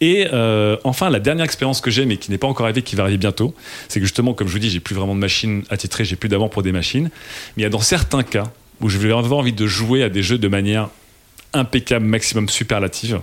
Et 0.01 0.27
euh, 0.31 0.77
enfin, 0.83 1.09
la 1.09 1.19
dernière 1.19 1.45
expérience 1.45 1.81
que 1.81 1.89
j'ai, 1.89 2.05
mais 2.05 2.17
qui 2.17 2.31
n'est 2.31 2.37
pas 2.37 2.47
encore 2.47 2.65
arrivée, 2.65 2.83
qui 2.83 2.95
va 2.95 3.03
arriver 3.03 3.17
bientôt, 3.17 3.55
c'est 3.87 3.99
que 3.99 4.05
justement, 4.05 4.33
comme 4.33 4.47
je 4.47 4.53
vous 4.53 4.59
dis, 4.59 4.69
j'ai 4.69 4.79
plus 4.79 4.95
vraiment 4.95 5.15
de 5.15 5.19
machines 5.19 5.63
attitrées, 5.69 6.05
j'ai 6.05 6.15
plus 6.15 6.29
d'avant 6.29 6.49
pour 6.49 6.63
des 6.63 6.71
machines. 6.71 7.09
Mais 7.55 7.61
il 7.61 7.63
y 7.63 7.65
a 7.65 7.69
dans 7.69 7.79
certains 7.79 8.23
cas 8.23 8.51
où 8.81 8.89
je 8.89 8.97
vais 8.97 9.11
avoir 9.11 9.39
envie 9.39 9.53
de 9.53 9.65
jouer 9.65 10.03
à 10.03 10.09
des 10.09 10.21
jeux 10.21 10.37
de 10.37 10.47
manière 10.47 10.89
impeccable, 11.53 12.05
maximum 12.05 12.49
superlative. 12.49 13.21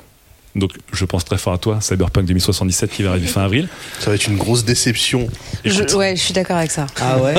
Donc, 0.54 0.72
je 0.92 1.04
pense 1.06 1.24
très 1.24 1.38
fort 1.38 1.54
à 1.54 1.58
toi, 1.58 1.80
Cyberpunk 1.80 2.26
2077 2.26 2.90
qui 2.90 3.02
va 3.02 3.10
arriver 3.10 3.26
fin 3.26 3.42
avril. 3.42 3.68
Ça 4.00 4.10
va 4.10 4.16
être 4.16 4.26
une 4.26 4.36
grosse 4.36 4.64
déception. 4.66 5.26
Je- 5.64 5.82
ouais, 5.96 6.14
je 6.14 6.20
suis 6.22 6.34
d'accord 6.34 6.58
avec 6.58 6.70
ça. 6.70 6.86
Ah 7.00 7.18
ouais. 7.18 7.34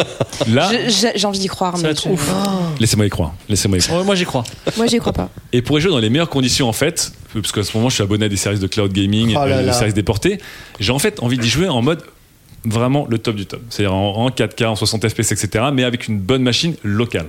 Là, 0.47 0.71
J'ai 1.15 1.27
envie 1.27 1.37
d'y 1.37 1.47
croire. 1.47 1.73
Ça 1.73 1.77
mais 1.77 1.83
va 1.83 1.89
être 1.91 2.03
je- 2.03 2.09
ouf. 2.09 2.31
laissez-moi 2.79 3.05
y 3.05 3.09
croire. 3.09 3.33
Laissez-moi 3.49 3.77
y 3.77 3.81
croire. 3.81 3.99
Ouais, 3.99 4.05
moi 4.05 4.15
j'y 4.15 4.25
crois. 4.25 4.43
Moi, 4.77 4.87
j'y 4.87 4.97
crois 4.97 5.13
pas. 5.13 5.29
Et 5.51 5.61
pour 5.61 5.77
y 5.77 5.81
jouer 5.81 5.91
dans 5.91 5.99
les 5.99 6.09
meilleures 6.09 6.29
conditions, 6.29 6.67
en 6.67 6.73
fait, 6.73 7.11
parce 7.33 7.51
qu'à 7.51 7.63
ce 7.63 7.77
moment, 7.77 7.89
je 7.89 7.95
suis 7.95 8.03
abonné 8.03 8.25
à 8.25 8.29
des 8.29 8.35
services 8.37 8.59
de 8.61 8.67
cloud 8.67 8.91
gaming, 8.91 9.35
Oh 9.39 9.45
là 9.45 9.57
euh, 9.57 9.65
des 9.65 9.73
services 9.73 9.93
déportés, 9.93 10.39
j'ai 10.79 10.91
en 10.91 10.99
fait 10.99 11.21
envie 11.21 11.37
d'y 11.37 11.49
jouer 11.49 11.69
en 11.69 11.81
mode 11.83 12.01
vraiment 12.65 13.05
le 13.09 13.19
top 13.19 13.35
du 13.35 13.45
top. 13.45 13.61
C'est-à-dire 13.69 13.93
en, 13.93 14.25
en 14.25 14.29
4K, 14.29 14.65
en 14.65 14.75
60 14.75 15.07
FPS, 15.07 15.31
etc., 15.33 15.65
mais 15.71 15.83
avec 15.83 16.07
une 16.07 16.17
bonne 16.19 16.41
machine 16.41 16.75
locale. 16.83 17.27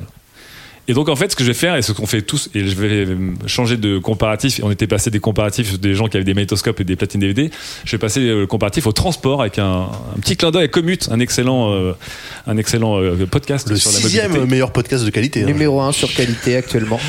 Et 0.87 0.93
donc 0.93 1.09
en 1.09 1.17
fait, 1.17 1.31
ce 1.31 1.37
que 1.37 1.43
je 1.45 1.49
vais 1.49 1.55
faire 1.55 1.77
et 1.77 1.83
ce 1.83 1.93
qu'on 1.93 2.07
fait 2.07 2.21
tous, 2.23 2.51
et 2.55 2.67
je 2.67 2.75
vais 2.75 3.07
changer 3.47 3.77
de 3.77 3.99
comparatif. 3.99 4.61
On 4.63 4.71
était 4.71 4.87
passé 4.87 5.11
des 5.11 5.19
comparatifs 5.21 5.81
des 5.81 5.95
gens 5.95 6.09
qui 6.09 6.17
avaient 6.19 6.25
des 6.25 6.35
magnétoscopes 6.35 6.79
et 6.81 6.85
des 6.85 6.95
platines 6.97 7.21
DVD. 7.21 7.51
Je 7.85 7.93
vais 7.93 7.99
passer 7.99 8.21
euh, 8.21 8.41
le 8.41 8.47
comparatif 8.47 8.87
au 8.87 8.93
transport 8.93 9.41
avec 9.41 9.59
un, 9.59 9.89
un 10.17 10.21
petit 10.21 10.37
clin 10.37 10.51
d'œil 10.51 10.65
à 10.65 10.69
Commute, 10.69 11.09
un 11.11 11.21
excellent, 11.21 11.73
euh, 11.73 11.93
un 12.47 12.57
excellent 12.59 13.01
euh, 13.01 13.25
podcast 13.27 13.71
Le 13.71 13.77
sur 13.77 13.91
la 13.93 13.99
sixième 13.99 14.29
mobilité. 14.33 14.51
meilleur 14.51 14.73
podcast 14.73 15.05
de 15.05 15.11
qualité. 15.11 15.43
hein. 15.43 15.47
Numéro 15.47 15.81
1 15.81 15.93
sur 15.93 16.13
qualité 16.13 16.57
actuellement. 16.57 17.01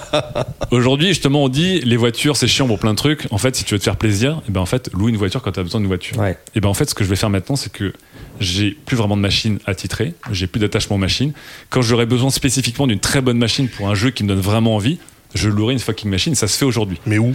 Aujourd'hui, 0.70 1.08
justement, 1.08 1.44
on 1.44 1.48
dit 1.48 1.80
les 1.80 1.96
voitures, 1.96 2.36
c'est 2.36 2.46
chiant 2.46 2.66
pour 2.66 2.78
plein 2.78 2.92
de 2.92 2.96
trucs. 2.98 3.26
En 3.30 3.38
fait, 3.38 3.54
si 3.56 3.64
tu 3.64 3.74
veux 3.74 3.78
te 3.78 3.84
faire 3.84 3.96
plaisir, 3.96 4.40
et 4.48 4.52
ben 4.52 4.60
en 4.60 4.66
fait, 4.66 4.88
loue 4.94 5.08
une 5.08 5.16
voiture 5.16 5.42
quand 5.42 5.52
tu 5.52 5.60
as 5.60 5.62
besoin 5.62 5.80
d'une 5.80 5.88
voiture. 5.88 6.16
Ouais. 6.18 6.38
Et 6.54 6.60
ben 6.60 6.68
en 6.68 6.74
fait, 6.74 6.88
ce 6.88 6.94
que 6.94 7.04
je 7.04 7.08
vais 7.10 7.16
faire 7.16 7.30
maintenant, 7.30 7.56
c'est 7.56 7.72
que 7.72 7.92
j'ai 8.40 8.72
plus 8.72 8.96
vraiment 8.96 9.16
de 9.16 9.22
machine 9.22 9.58
attitrée, 9.66 10.14
j'ai 10.32 10.46
plus 10.46 10.58
d'attachement 10.58 10.96
aux 10.96 11.00
machines. 11.00 11.32
Quand 11.68 11.82
j'aurai 11.82 12.06
besoin 12.06 12.30
spécifiquement 12.30 12.86
d'une 12.86 12.98
très 12.98 13.20
bonne 13.20 13.38
machine 13.38 13.68
pour 13.68 13.88
un 13.88 13.94
jeu 13.94 14.10
qui 14.10 14.24
me 14.24 14.28
donne 14.28 14.40
vraiment 14.40 14.74
envie, 14.74 14.98
je 15.34 15.48
louerai 15.48 15.74
une 15.74 15.78
fucking 15.78 16.10
machine. 16.10 16.34
Ça 16.34 16.48
se 16.48 16.56
fait 16.58 16.64
aujourd'hui. 16.64 16.98
Mais 17.06 17.18
où? 17.18 17.34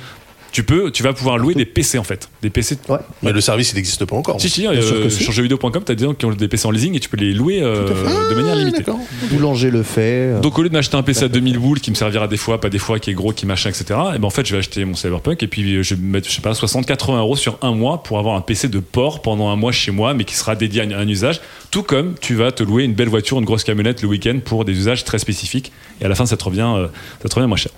Tu 0.55 0.63
peux, 0.63 0.89
tu 0.89 1.03
vas 1.03 1.11
pouvoir 1.11 1.37
louer 1.37 1.53
des 1.53 1.65
PC 1.65 1.97
en 1.97 2.05
fait, 2.05 2.29
des 2.41 2.49
PC. 2.49 2.77
Ouais. 2.87 2.99
Mais 3.21 3.33
le 3.33 3.41
service, 3.41 3.73
il 3.73 3.75
n'existe 3.75 4.05
pas 4.05 4.15
encore. 4.15 4.39
Si, 4.39 4.47
si, 4.47 4.65
euh, 4.65 5.09
si. 5.09 5.21
sur 5.21 5.33
jeuxvideo.com, 5.33 5.83
tu 5.85 5.91
as 5.91 5.95
des 5.95 6.05
gens 6.05 6.13
qui 6.13 6.23
ont 6.23 6.31
des 6.31 6.47
PC 6.47 6.65
en 6.65 6.71
leasing 6.71 6.95
et 6.95 7.01
tu 7.01 7.09
peux 7.09 7.17
les 7.17 7.33
louer 7.33 7.61
euh, 7.61 7.89
de 8.29 8.35
manière 8.35 8.55
limitée. 8.55 8.77
D'accord. 8.77 8.99
Boulanger 9.29 9.69
le 9.69 9.83
fait. 9.83 10.31
euh, 10.31 10.39
Donc 10.39 10.57
au 10.57 10.61
lieu 10.63 10.69
de 10.69 10.73
m'acheter 10.73 10.95
un 10.95 11.03
PC 11.03 11.25
à 11.25 11.27
2000 11.27 11.59
boules 11.59 11.81
qui 11.81 11.89
me 11.91 11.95
servira 11.95 12.29
des 12.29 12.37
fois, 12.37 12.61
pas 12.61 12.69
des 12.69 12.77
fois, 12.79 12.99
qui 12.99 13.09
est 13.09 13.13
gros, 13.13 13.33
qui 13.33 13.45
machin, 13.45 13.67
etc. 13.69 13.83
Et 14.15 14.17
ben 14.17 14.23
en 14.23 14.29
fait 14.29 14.45
je 14.45 14.53
vais 14.53 14.59
acheter 14.59 14.85
mon 14.85 14.95
Cyberpunk 14.95 15.43
et 15.43 15.47
puis 15.47 15.83
je 15.83 15.93
vais 15.95 16.01
mettre, 16.01 16.29
je 16.29 16.33
sais 16.33 16.41
pas, 16.41 16.53
60-80 16.53 17.17
euros 17.17 17.35
sur 17.35 17.57
un 17.61 17.73
mois 17.73 18.01
pour 18.01 18.17
avoir 18.17 18.37
un 18.37 18.41
PC 18.41 18.69
de 18.69 18.79
port 18.79 19.21
pendant 19.21 19.49
un 19.49 19.57
mois 19.57 19.73
chez 19.73 19.91
moi, 19.91 20.13
mais 20.13 20.23
qui 20.23 20.35
sera 20.35 20.55
dédié 20.55 20.83
à 20.83 20.85
un, 20.85 20.91
un 20.91 21.07
usage. 21.09 21.41
Tout 21.69 21.83
comme 21.83 22.15
tu 22.21 22.33
vas 22.33 22.53
te 22.53 22.63
louer 22.63 22.85
une 22.85 22.93
belle 22.93 23.09
voiture, 23.09 23.37
une 23.39 23.45
grosse 23.45 23.65
camionnette 23.65 24.01
le 24.03 24.07
week-end 24.07 24.39
pour 24.45 24.63
des 24.63 24.71
usages 24.71 25.03
très 25.03 25.19
spécifiques. 25.19 25.73
Et 25.99 26.05
à 26.05 26.07
la 26.07 26.15
fin 26.15 26.25
ça 26.25 26.37
te 26.37 26.43
revient, 26.45 26.71
euh, 26.77 26.87
ça 27.21 27.27
te 27.27 27.35
revient 27.35 27.47
moins 27.49 27.57
cher. 27.57 27.73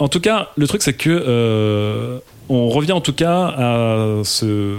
En 0.00 0.08
tout 0.08 0.20
cas, 0.20 0.48
le 0.56 0.66
truc 0.66 0.82
c'est 0.82 0.94
que 0.94 1.10
euh, 1.10 2.18
on 2.48 2.70
revient 2.70 2.92
en 2.92 3.02
tout 3.02 3.12
cas 3.12 3.54
à 3.56 4.20
ce, 4.24 4.74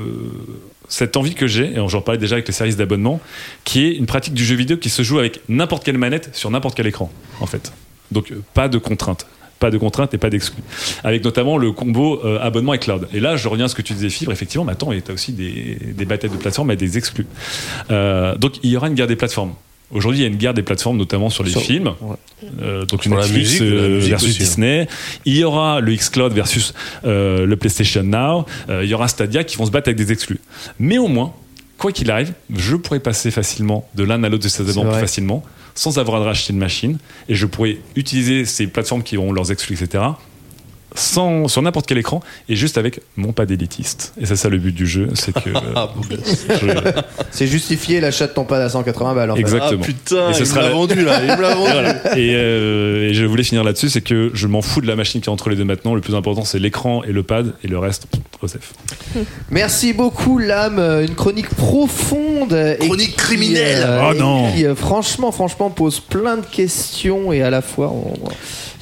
cette 0.89 1.15
envie 1.15 1.35
que 1.35 1.45
j'ai, 1.45 1.73
et 1.73 1.87
j'en 1.87 2.01
parlais 2.01 2.19
déjà 2.19 2.35
avec 2.35 2.47
les 2.47 2.53
services 2.53 2.75
d'abonnement, 2.75 3.21
qui 3.63 3.85
est 3.85 3.91
une 3.95 4.07
pratique 4.07 4.33
du 4.33 4.43
jeu 4.43 4.55
vidéo 4.55 4.77
qui 4.77 4.89
se 4.89 5.03
joue 5.03 5.19
avec 5.19 5.41
n'importe 5.47 5.83
quelle 5.83 5.99
manette 5.99 6.35
sur 6.35 6.49
n'importe 6.49 6.75
quel 6.75 6.87
écran, 6.87 7.11
en 7.39 7.45
fait. 7.45 7.71
Donc 8.09 8.31
euh, 8.31 8.41
pas 8.55 8.67
de 8.67 8.79
contraintes. 8.79 9.27
Pas 9.59 9.69
de 9.69 9.77
contraintes 9.77 10.11
et 10.15 10.17
pas 10.17 10.31
d'exclus. 10.31 10.63
Avec 11.03 11.23
notamment 11.23 11.59
le 11.59 11.71
combo 11.71 12.19
euh, 12.25 12.39
abonnement 12.41 12.73
et 12.73 12.79
cloud. 12.79 13.07
Et 13.13 13.19
là, 13.19 13.35
je 13.35 13.47
reviens 13.47 13.65
à 13.65 13.67
ce 13.67 13.75
que 13.75 13.83
tu 13.83 13.93
disais, 13.93 14.09
Fibre, 14.09 14.31
effectivement, 14.31 14.65
mais 14.65 14.71
attends, 14.71 14.89
tu 14.89 15.11
as 15.11 15.13
aussi 15.13 15.33
des, 15.33 16.05
batailles 16.05 16.31
de 16.31 16.37
plateformes 16.37 16.71
et 16.71 16.75
des 16.75 16.97
exclus. 16.97 17.27
Donc 17.87 18.53
il 18.63 18.71
y 18.71 18.75
aura 18.75 18.87
une 18.87 18.95
guerre 18.95 19.05
des 19.05 19.15
plateformes. 19.15 19.53
Aujourd'hui, 19.91 20.19
il 20.19 20.23
y 20.23 20.25
a 20.25 20.29
une 20.29 20.37
guerre 20.37 20.53
des 20.53 20.63
plateformes, 20.63 20.97
notamment 20.97 21.29
sur 21.29 21.43
les 21.43 21.51
Sur- 21.51 21.61
films. 21.61 21.93
ouais. 22.01 22.15
Euh, 22.61 22.85
donc 22.85 23.03
Sur 23.03 23.11
Netflix 23.11 23.37
musique, 23.51 23.61
euh, 23.61 23.99
versus 24.01 24.29
aussi, 24.29 24.37
hein. 24.41 24.45
Disney. 24.45 24.87
Il 25.25 25.37
y 25.37 25.43
aura 25.43 25.79
le 25.81 25.93
xCloud 25.95 26.33
versus 26.33 26.73
euh, 27.05 27.45
le 27.45 27.55
PlayStation 27.55 28.03
Now. 28.03 28.45
Euh, 28.69 28.83
il 28.83 28.89
y 28.89 28.93
aura 28.93 29.07
Stadia 29.07 29.43
qui 29.43 29.57
vont 29.57 29.65
se 29.65 29.71
battre 29.71 29.89
avec 29.89 29.97
des 29.97 30.11
exclus. 30.11 30.39
Mais 30.79 30.97
au 30.97 31.07
moins, 31.07 31.33
quoi 31.77 31.91
qu'il 31.91 32.09
arrive, 32.09 32.33
je 32.55 32.75
pourrais 32.75 32.99
passer 32.99 33.31
facilement 33.31 33.87
de 33.95 34.03
l'un 34.03 34.23
à 34.23 34.29
l'autre 34.29 34.43
de 34.43 34.49
ces 34.49 34.61
abonnements 34.63 34.83
plus 34.83 34.91
vrai. 34.91 35.01
facilement, 35.01 35.43
sans 35.75 35.99
avoir 35.99 36.21
à 36.21 36.25
racheter 36.25 36.53
une 36.53 36.59
machine. 36.59 36.97
Et 37.29 37.35
je 37.35 37.45
pourrais 37.45 37.77
utiliser 37.95 38.45
ces 38.45 38.67
plateformes 38.67 39.03
qui 39.03 39.17
auront 39.17 39.31
leurs 39.33 39.51
exclus, 39.51 39.75
etc. 39.81 40.03
sans, 40.95 41.47
sur 41.47 41.61
n'importe 41.61 41.85
quel 41.87 41.97
écran 41.97 42.21
et 42.49 42.55
juste 42.55 42.77
avec 42.77 42.99
mon 43.15 43.31
pad 43.33 43.49
élitiste. 43.51 44.13
Et 44.19 44.25
c'est 44.25 44.35
ça 44.35 44.49
le 44.49 44.57
but 44.57 44.73
du 44.75 44.85
jeu, 44.87 45.09
c'est 45.13 45.33
que. 45.33 45.49
Ah, 45.75 45.89
je- 46.61 47.01
C'est 47.31 47.47
justifié 47.47 48.01
l'achat 48.01 48.27
de 48.27 48.33
ton 48.33 48.43
pad 48.43 48.61
à 48.61 48.69
180 48.69 49.13
balles. 49.15 49.31
en 49.31 49.35
fait. 49.35 49.41
Exactement. 49.41 49.81
Ah 49.83 49.85
putain, 49.85 50.29
Et 50.29 50.33
ce 50.33 50.39
il 50.39 50.41
me 50.41 50.45
sera 50.45 50.61
l'a 50.61 50.67
la- 50.67 50.73
vendu 50.73 51.03
là, 51.05 51.19
il 51.23 51.31
me 51.37 51.41
l'a 51.41 51.55
vendu. 51.55 51.69
Et 51.69 51.73
voilà. 51.73 52.17
Et, 52.17 52.31
euh, 52.35 53.09
et 53.09 53.13
je 53.13 53.23
voulais 53.25 53.43
finir 53.43 53.63
là-dessus, 53.63 53.89
c'est 53.89 54.01
que 54.01 54.31
je 54.33 54.47
m'en 54.47 54.61
fous 54.61 54.81
de 54.81 54.87
la 54.87 54.95
machine 54.95 55.21
qui 55.21 55.29
est 55.29 55.31
entre 55.31 55.49
les 55.49 55.55
deux 55.55 55.63
maintenant. 55.63 55.95
Le 55.95 56.01
plus 56.01 56.15
important, 56.15 56.43
c'est 56.43 56.59
l'écran 56.59 57.03
et 57.03 57.11
le 57.13 57.23
pad, 57.23 57.53
et 57.63 57.67
le 57.67 57.77
reste, 57.79 58.07
Joseph. 58.41 58.73
Merci 59.49 59.93
beaucoup, 59.93 60.37
Lame. 60.39 60.79
Euh, 60.79 61.05
Une 61.05 61.15
chronique 61.15 61.49
profonde. 61.49 62.53
et 62.53 62.77
Chronique 62.85 63.11
qui, 63.11 63.15
criminelle. 63.15 63.87
Oh 64.03 64.13
et 64.13 64.17
non. 64.17 64.51
Qui, 64.53 64.65
euh, 64.65 64.75
franchement, 64.75 65.31
franchement, 65.31 65.69
pose 65.69 65.99
plein 65.99 66.37
de 66.37 66.45
questions 66.45 67.31
et 67.31 67.41
à 67.41 67.49
la 67.49 67.61
fois, 67.61 67.87
on, 67.91 68.13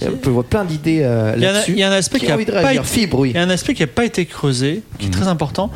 on 0.07 0.17
peut 0.17 0.29
voir 0.29 0.45
plein 0.45 0.63
d'idées 0.65 1.01
euh, 1.03 1.35
là-dessus. 1.35 1.71
il 1.73 1.79
y 1.79 1.83
a 1.83 1.89
un 1.89 1.93
aspect 1.93 2.19
Qui 2.19 2.25
qui 2.25 2.31
a 2.31 2.33
a 2.33 2.37
envie 2.37 2.45
de 2.45 2.51
pas 2.51 2.59
réagir 2.59 2.81
été- 2.81 2.89
Fibre, 2.89 3.19
oui. 3.19 3.29
il 3.31 3.35
y 3.35 3.39
a 3.39 3.43
un 3.43 3.49
aspect 3.49 3.73
qui 3.73 3.81
n'a 3.83 3.87
pas 3.87 4.05
été 4.05 4.25
creusé, 4.25 4.81
qui 4.97 5.07
est 5.07 5.09
très 5.11 5.27
important. 5.27 5.69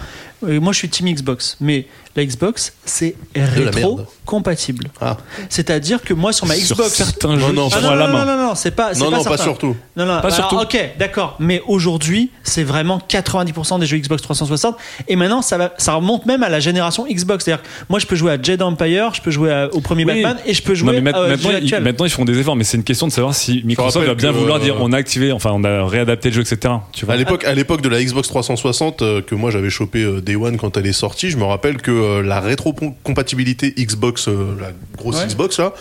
Euh, 0.47 0.59
moi, 0.59 0.73
je 0.73 0.80
suis 0.80 0.89
team 0.89 1.07
Xbox, 1.13 1.57
mais 1.61 1.85
la 2.15 2.25
Xbox, 2.25 2.73
c'est 2.85 3.15
la 3.35 3.45
rétro 3.45 3.95
merde. 3.97 4.05
compatible. 4.25 4.88
Ah. 5.01 5.17
C'est-à-dire 5.49 6.01
que 6.03 6.13
moi, 6.13 6.31
sur 6.33 6.45
ma 6.45 6.55
Sur 6.55 6.75
Xbox, 6.75 6.93
certains 6.93 7.35
Non, 7.35 7.47
jeux 7.47 7.53
non, 7.53 7.69
Ah 7.73 7.81
non, 7.81 7.89
à 7.89 7.95
la 7.95 8.07
non, 8.07 8.13
main. 8.13 8.25
non, 8.25 8.38
non, 8.38 8.43
non, 8.49 8.55
c'est 8.55 8.72
pas, 8.72 8.93
c'est 8.93 8.99
Non, 8.99 9.09
pas 9.11 9.17
non, 9.17 9.23
pas 9.23 9.38
surtout. 9.38 9.75
Non, 9.95 10.05
non, 10.05 10.13
Pas 10.22 10.27
alors, 10.27 10.33
surtout. 10.35 10.57
Ok, 10.57 10.77
d'accord. 10.99 11.35
Mais 11.39 11.61
aujourd'hui, 11.67 12.30
c'est 12.43 12.63
vraiment 12.63 12.99
90% 13.09 13.80
des 13.80 13.85
jeux 13.85 13.97
Xbox 13.97 14.22
360. 14.22 14.75
Et 15.07 15.15
maintenant, 15.15 15.41
ça, 15.41 15.57
va, 15.57 15.73
ça 15.77 15.93
remonte 15.95 16.25
même 16.25 16.43
à 16.43 16.49
la 16.49 16.59
génération 16.59 17.05
Xbox. 17.09 17.45
C'est-à-dire, 17.45 17.63
que 17.63 17.67
moi, 17.89 17.99
je 17.99 18.05
peux 18.05 18.15
jouer 18.15 18.31
à 18.33 18.41
Jedi 18.41 18.61
Empire, 18.61 19.13
je 19.15 19.22
peux 19.22 19.31
jouer 19.31 19.51
à- 19.51 19.69
au 19.73 19.80
premier 19.81 20.05
Oui. 20.05 20.22
Batman, 20.22 20.38
et 20.45 20.53
je 20.53 20.61
peux 20.61 20.73
Non, 20.73 20.75
jouer 20.80 20.91
mais 20.91 20.97
à 20.97 21.01
ma- 21.01 21.27
maintenant, 21.30 21.49
jeu 21.51 21.59
ils, 21.63 21.80
maintenant, 21.81 22.05
ils 22.05 22.11
font 22.11 22.25
des 22.25 22.38
efforts, 22.38 22.55
mais 22.55 22.63
c'est 22.63 22.77
une 22.77 22.83
question 22.83 23.07
de 23.07 23.11
savoir 23.11 23.33
si 23.33 23.61
Microsoft 23.65 24.05
va 24.05 24.13
bien 24.13 24.31
que, 24.31 24.38
vouloir 24.38 24.57
euh, 24.57 24.63
dire 24.63 24.75
on 24.80 24.91
a 24.93 24.97
activé, 24.97 25.31
enfin 25.31 25.51
on 25.53 25.63
a 25.63 25.85
réadapté 25.88 26.30
le 26.30 26.35
jeu, 26.35 26.41
etc. 26.41 26.75
Tu 26.91 27.05
vois 27.05 27.15
À 27.15 27.17
l'époque, 27.17 27.43
à 27.45 27.53
l'époque 27.55 27.81
de 27.81 27.89
la 27.89 28.03
Xbox 28.03 28.27
360 28.27 29.01
euh, 29.01 29.22
que 29.22 29.33
moi 29.35 29.49
j'avais 29.51 29.69
chopé 29.69 30.03
euh, 30.03 30.22
Day 30.34 30.44
One 30.44 30.58
quand 30.58 30.78
elle 30.78 30.88
est 30.88 30.94
sortie, 30.94 31.30
je 31.30 31.38
me 31.38 31.44
rappelle 31.44 31.78
que 31.78 31.92
euh, 31.92 32.22
la 32.24 32.40
rétrocompatibilité 32.40 33.72
Xbox, 33.78 34.28
euh, 34.28 34.56
la 34.60 34.72
grosse 34.98 35.18
Ouais. 35.18 35.28
Xbox 35.28 35.60
là, 35.60 35.74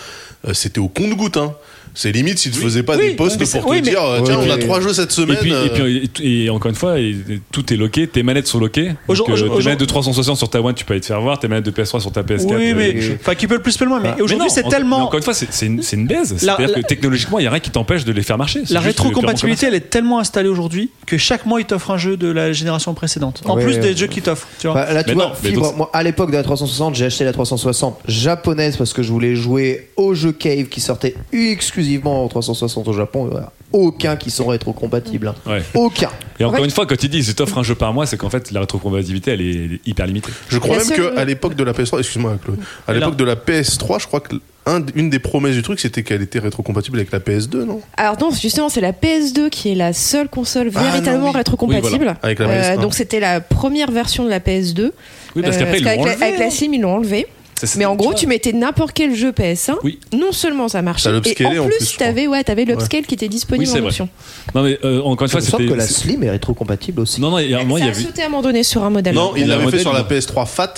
euh, 0.47 0.53
c'était 0.53 0.81
au 0.81 0.89
compte-goutte. 0.89 1.37
Hein. 1.39 1.55
C'est 1.95 2.11
limite 2.13 2.39
si 2.39 2.51
tu 2.51 2.59
faisais 2.59 2.83
pas 2.83 2.97
Oui, 2.97 3.11
des 3.11 3.15
posts 3.17 3.39
pour 3.61 3.67
oui, 3.71 3.83
te 3.83 3.89
dire 3.91 4.03
euh, 4.03 4.21
tiens 4.25 4.39
Oui, 4.41 4.47
on 4.49 4.51
a 4.53 4.59
trois 4.59 4.81
jeux 4.81 4.93
cette 4.95 5.11
Et 5.11 5.15
semaine. 5.15 5.37
puis, 5.41 5.53
euh, 5.53 5.67
et, 5.67 6.09
puis 6.09 6.25
et, 6.25 6.45
et 6.45 6.51
encore 6.51 6.71
une 6.71 6.75
fois, 6.77 6.99
et- 6.99 7.11
et 7.11 7.41
tout 7.51 7.73
est 7.73 7.77
loqué, 7.77 8.07
tes 8.07 8.23
manettes 8.23 8.47
sont 8.47 8.59
loquées. 8.59 8.93
Aujourd'hui- 9.09 9.45
euh, 9.45 9.57
tes 9.59 9.65
manettes 9.65 9.81
de 9.81 9.85
360 9.85 10.37
sur 10.39 10.49
ta 10.49 10.61
One, 10.63 10.75
tu 10.75 10.85
peux 10.85 10.95
aller 10.95 11.01
te 11.01 11.07
faire 11.07 11.21
voir, 11.21 11.39
tes 11.39 11.49
manettes 11.49 11.67
de 11.67 11.71
PS3 11.71 12.01
sur 12.01 12.11
ta 12.13 12.23
PS4. 12.23 12.55
Oui, 12.57 12.71
euh, 12.71 12.75
mais 12.77 12.91
et- 12.91 13.19
enfin, 13.21 13.35
qui 13.35 13.47
peut 13.47 13.57
le 13.57 13.63
plus 13.63 13.77
peut 13.77 13.85
le 13.85 13.91
moins. 13.91 14.01
Mais 14.01 14.11
Ah, 14.19 14.23
aujourd'hui, 14.23 14.49
c'est 14.51 14.65
mais 14.65 14.71
tellement. 14.71 15.05
Encore 15.05 15.19
une 15.19 15.23
fois, 15.23 15.35
c'est 15.35 15.67
une, 15.67 15.83
c'est 15.83 15.97
une 15.97 16.07
baise. 16.07 16.33
La- 16.43 16.57
C'est-à-dire 16.57 16.77
que 16.77 16.81
technologiquement, 16.87 17.39
il 17.39 17.43
n'y 17.43 17.49
a 17.49 17.51
rien 17.51 17.61
qui 17.61 17.71
t'empêche 17.71 18.05
de 18.05 18.13
les 18.13 18.23
faire 18.23 18.39
marcher. 18.39 18.63
La 18.71 18.81
rétrocompatibilité, 18.81 19.67
elle 19.67 19.75
est 19.75 19.91
tellement 19.91 20.19
installée 20.19 20.49
aujourd'hui 20.49 20.91
que 21.07 21.19
chaque 21.19 21.45
mois, 21.47 21.61
il 21.61 21.67
t'offre 21.67 21.91
un 21.91 21.99
jeu 21.99 22.17
de 22.17 22.29
la 22.29 22.53
génération 22.53 22.95
précédente. 22.95 23.43
En 23.45 23.57
plus 23.57 23.79
des 23.79 23.95
jeux 23.97 24.07
qu'il 24.07 24.23
t'offre. 24.23 24.47
Tu 24.59 24.67
vois. 24.67 24.75
Bah, 24.87 24.93
là, 24.93 25.05
tu 25.05 25.13
vois, 25.15 25.35
moi, 25.77 25.91
à 25.93 26.03
l'époque 26.03 26.31
de 26.31 26.37
la 26.37 26.43
360, 26.43 26.95
j'ai 26.95 27.05
acheté 27.05 27.25
la 27.25 27.33
360 27.33 27.99
japonaise 28.09 28.77
parce 28.79 28.93
que 28.95 29.03
je 29.03 29.11
voulais 29.13 29.35
jouer 29.35 29.89
au 29.97 30.15
jeu 30.15 30.33
Cave 30.33 30.67
qui 30.69 30.81
sortait 30.81 31.15
exclusivement 31.33 31.82
en 32.05 32.29
360 32.29 32.89
au 32.89 32.93
Japon. 32.93 33.29
Voilà. 33.31 33.53
Aucun 33.73 34.17
qui 34.17 34.31
sont 34.31 34.47
rétrocompatibles. 34.47 35.29
hein. 35.29 35.35
Ouais. 35.47 35.63
Aucun. 35.75 36.11
Et 36.39 36.45
encore 36.45 36.55
En 36.55 36.59
fait- 36.59 36.65
une 36.65 36.71
fois, 36.71 36.87
quand 36.87 37.03
ils 37.03 37.09
disent 37.09 37.29
ils 37.29 37.35
t'offrent 37.35 37.59
un 37.59 37.63
jeu 37.63 37.75
par 37.75 37.93
mois, 37.95 38.07
c'est 38.07 38.17
qu'en 38.17 38.31
fait, 38.31 38.51
la 38.51 38.61
rétrocompatibilité, 38.61 39.31
elle 39.33 39.41
est, 39.41 39.51
elle 39.51 39.73
est 39.75 39.81
hyper 39.87 40.07
limitée. 40.07 40.33
Je 40.49 40.59
crois 40.59 40.77
La 40.77 40.85
même 40.85 40.95
seule- 40.95 41.15
qu'à 41.15 41.25
l'époque 41.25 41.55
de 41.55 41.65
la 41.65 41.73
PS3, 41.73 41.99
excuse-moi 42.01 42.37
Chloé, 42.45 42.57
à 42.87 42.93
l'époque 42.93 43.17
de 43.17 43.25
la 43.25 43.37
PS3, 43.37 43.99
je 43.99 44.07
crois 44.07 44.21
que 44.21 44.37
un- 44.65 44.85
une 44.95 45.11
des 45.11 45.19
promesses 45.19 45.57
du 45.57 45.63
truc 45.63 45.81
c'était 45.81 46.05
qu'elle 46.05 46.23
était 46.23 46.39
rétrocompatible 46.39 46.97
avec 46.99 47.11
la 47.11 47.19
PS2, 47.19 47.65
non? 47.65 47.81
Alors 47.97 48.17
non, 48.21 48.31
justement, 48.31 48.69
c'est 48.69 48.81
la 48.81 48.93
PS2 48.93 49.49
qui 49.49 49.73
est 49.73 49.75
la 49.75 49.93
seule 49.93 50.29
console 50.29 50.71
Ah, 50.75 50.83
véritablement 50.83 51.27
non, 51.27 51.31
oui. 51.33 51.37
rétrocompatible. 51.39 51.89
Oui, 51.91 51.97
voilà. 51.97 52.17
Avec 52.23 52.39
la 52.39 52.49
Euh, 52.49 52.75
PS1. 52.77 52.81
donc 52.81 52.95
c'était 52.95 53.19
la 53.21 53.41
première 53.41 53.91
version 53.91 54.25
de 54.25 54.29
la 54.31 54.39
PS2. 54.39 54.93
Oui, 55.35 55.43
parce 55.43 55.57
Euh, 55.57 55.61
qu'après, 55.61 55.79
ils 55.79 55.85
l'ont 55.85 55.91
qu'avec 55.91 56.05
la- 56.05 56.13
enlevé. 56.13 56.25
avec 56.27 56.39
la 56.39 56.51
Slim, 56.51 56.75
ils 56.75 56.81
l'ont 56.81 56.95
enlevé. 56.97 57.27
Ça, 57.61 57.79
Mais 57.79 57.85
en 57.85 57.95
gros, 57.95 58.13
tu 58.13 58.27
mettais 58.27 58.53
n'importe 58.53 58.93
quel 58.93 59.15
jeu 59.15 59.31
PS1. 59.31 59.77
Oui. 59.85 60.01
Non 60.13 60.33
seulement 60.33 60.69
ça 60.69 60.83
marchait, 60.83 61.05
Ça 61.05 61.11
et 61.11 61.59
en 61.59 61.65
en 61.65 61.67
plus, 61.69 61.95
crois. 61.95 62.07
t'avais 62.07 62.27
ouais, 62.27 62.43
t'avais 62.43 62.65
l'upscale 62.65 63.07
qui 63.07 63.15
était 63.15 63.29
disponible 63.29 63.67
Oui, 63.71 63.79
en 63.79 63.81
vrai. 63.81 63.89
option. 63.89 64.09
Non, 64.55 64.63
mais 64.63 64.79
euh, 64.85 65.01
encore 65.03 65.27
une 65.27 65.31
fois, 65.31 65.41
c'était. 65.41 65.67
que 65.67 65.75
la 65.75 65.87
Slim 65.87 66.23
est 66.25 66.31
rétrocompatible 66.31 67.01
aussi. 67.01 67.21
Non, 67.21 67.31
non, 67.31 67.39
il 67.39 67.51
y 67.51 67.55
a 67.55 67.59
un 67.59 67.63
moment, 67.63 67.79
il 67.79 67.85
y 67.85 67.89
a 67.89 67.93
avait. 67.93 68.03
sauté 68.03 68.23
à 68.23 68.27
un 68.27 68.29
moment 68.31 68.43
donné 68.43 68.65
sur 68.65 68.83
un 68.83 68.91
modèle. 68.91 69.15
Non, 69.15 69.35
il 69.37 69.47
l'avait 69.47 69.71
fait 69.71 69.79
sur 69.79 69.93
la 69.93 70.01
non. 70.01 70.09
PS3 70.09 70.47
Fat. 70.47 70.75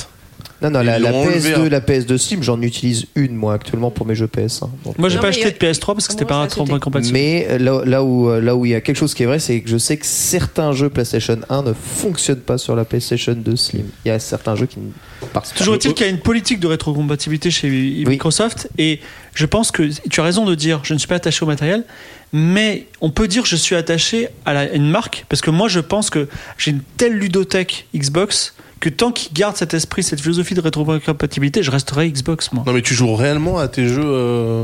Non, 0.64 0.70
non, 0.70 0.80
la, 0.82 0.96
Ils 0.98 1.02
la 1.02 1.10
l'ont 1.12 1.22
enlevé, 1.22 1.52
PS2, 1.52 1.60
hein. 1.60 1.68
la 1.70 1.80
PS2 1.80 2.16
Slim, 2.18 2.42
j'en 2.42 2.60
utilise 2.62 3.06
une 3.14 3.34
moi 3.36 3.54
actuellement 3.54 3.90
pour 3.90 4.06
mes 4.06 4.14
jeux 4.14 4.26
PS1. 4.26 4.70
Donc, 4.84 4.98
Moi, 4.98 5.08
j'ai 5.10 5.18
pas 5.18 5.28
acheté 5.28 5.44
de 5.50 5.66
a- 5.66 5.70
PS3 5.72 5.86
parce 5.94 6.06
que 6.06 6.12
c'était 6.14 6.24
pas 6.24 6.40
rétrocompatible. 6.40 7.12
Mais 7.12 7.46
euh, 7.50 7.58
là, 7.58 7.82
là 7.84 8.02
où, 8.02 8.30
euh, 8.30 8.40
là 8.40 8.56
où 8.56 8.64
il 8.64 8.70
y 8.70 8.74
a 8.74 8.80
quelque 8.80 8.96
chose 8.96 9.12
qui 9.14 9.22
est 9.22 9.26
vrai, 9.26 9.38
c'est 9.38 9.60
que 9.60 9.68
je 9.68 9.76
sais 9.76 9.96
que 9.96 10.06
certains 10.06 10.72
jeux 10.72 10.88
PlayStation 10.88 11.38
1 11.48 11.62
ne 11.62 11.72
fonctionnent 11.74 12.40
pas 12.40 12.56
sur 12.58 12.74
la 12.74 12.84
PlayStation 12.84 13.34
2 13.34 13.56
Slim. 13.56 13.84
Il 14.04 14.08
y 14.08 14.10
a 14.10 14.18
certains 14.18 14.56
jeux 14.56 14.66
qui 14.66 14.78
ne 14.80 15.26
passent 15.32 15.52
pas. 15.52 15.58
Toujours 15.58 15.74
est-il 15.74 15.92
qu'il 15.94 16.06
y 16.06 16.08
a 16.08 16.12
une 16.12 16.18
politique 16.20 16.60
de 16.60 16.66
rétrocompatibilité 16.66 17.50
chez 17.50 17.68
Microsoft 18.06 18.68
et 18.78 19.00
je 19.34 19.46
pense 19.46 19.70
que 19.70 19.82
tu 20.08 20.20
as 20.20 20.24
raison 20.24 20.44
de 20.46 20.54
dire 20.54 20.80
je 20.84 20.94
ne 20.94 20.98
suis 20.98 21.08
pas 21.08 21.16
attaché 21.16 21.42
au 21.44 21.46
matériel, 21.46 21.84
mais 22.32 22.86
on 23.00 23.10
peut 23.10 23.28
dire 23.28 23.44
je 23.44 23.56
suis 23.56 23.74
attaché 23.76 24.28
à, 24.44 24.52
la- 24.54 24.60
à 24.60 24.68
une 24.72 24.88
marque 24.90 25.26
parce 25.28 25.42
que 25.42 25.50
moi 25.50 25.68
je 25.68 25.80
pense 25.80 26.10
que 26.10 26.28
j'ai 26.58 26.70
une 26.70 26.80
telle 26.96 27.14
ludothèque 27.14 27.86
Xbox 27.94 28.54
que 28.84 28.90
tant 28.90 29.12
qu'ils 29.12 29.32
gardent 29.32 29.56
cet 29.56 29.72
esprit, 29.72 30.02
cette 30.02 30.20
philosophie 30.20 30.52
de 30.52 30.60
rétrocompatibilité, 30.60 31.62
je 31.62 31.70
resterai 31.70 32.10
Xbox 32.10 32.52
moi. 32.52 32.64
Non 32.66 32.74
mais 32.74 32.82
tu 32.82 32.92
joues 32.92 33.14
réellement 33.14 33.58
à 33.58 33.66
tes 33.66 33.88
jeux 33.88 34.02
euh, 34.04 34.60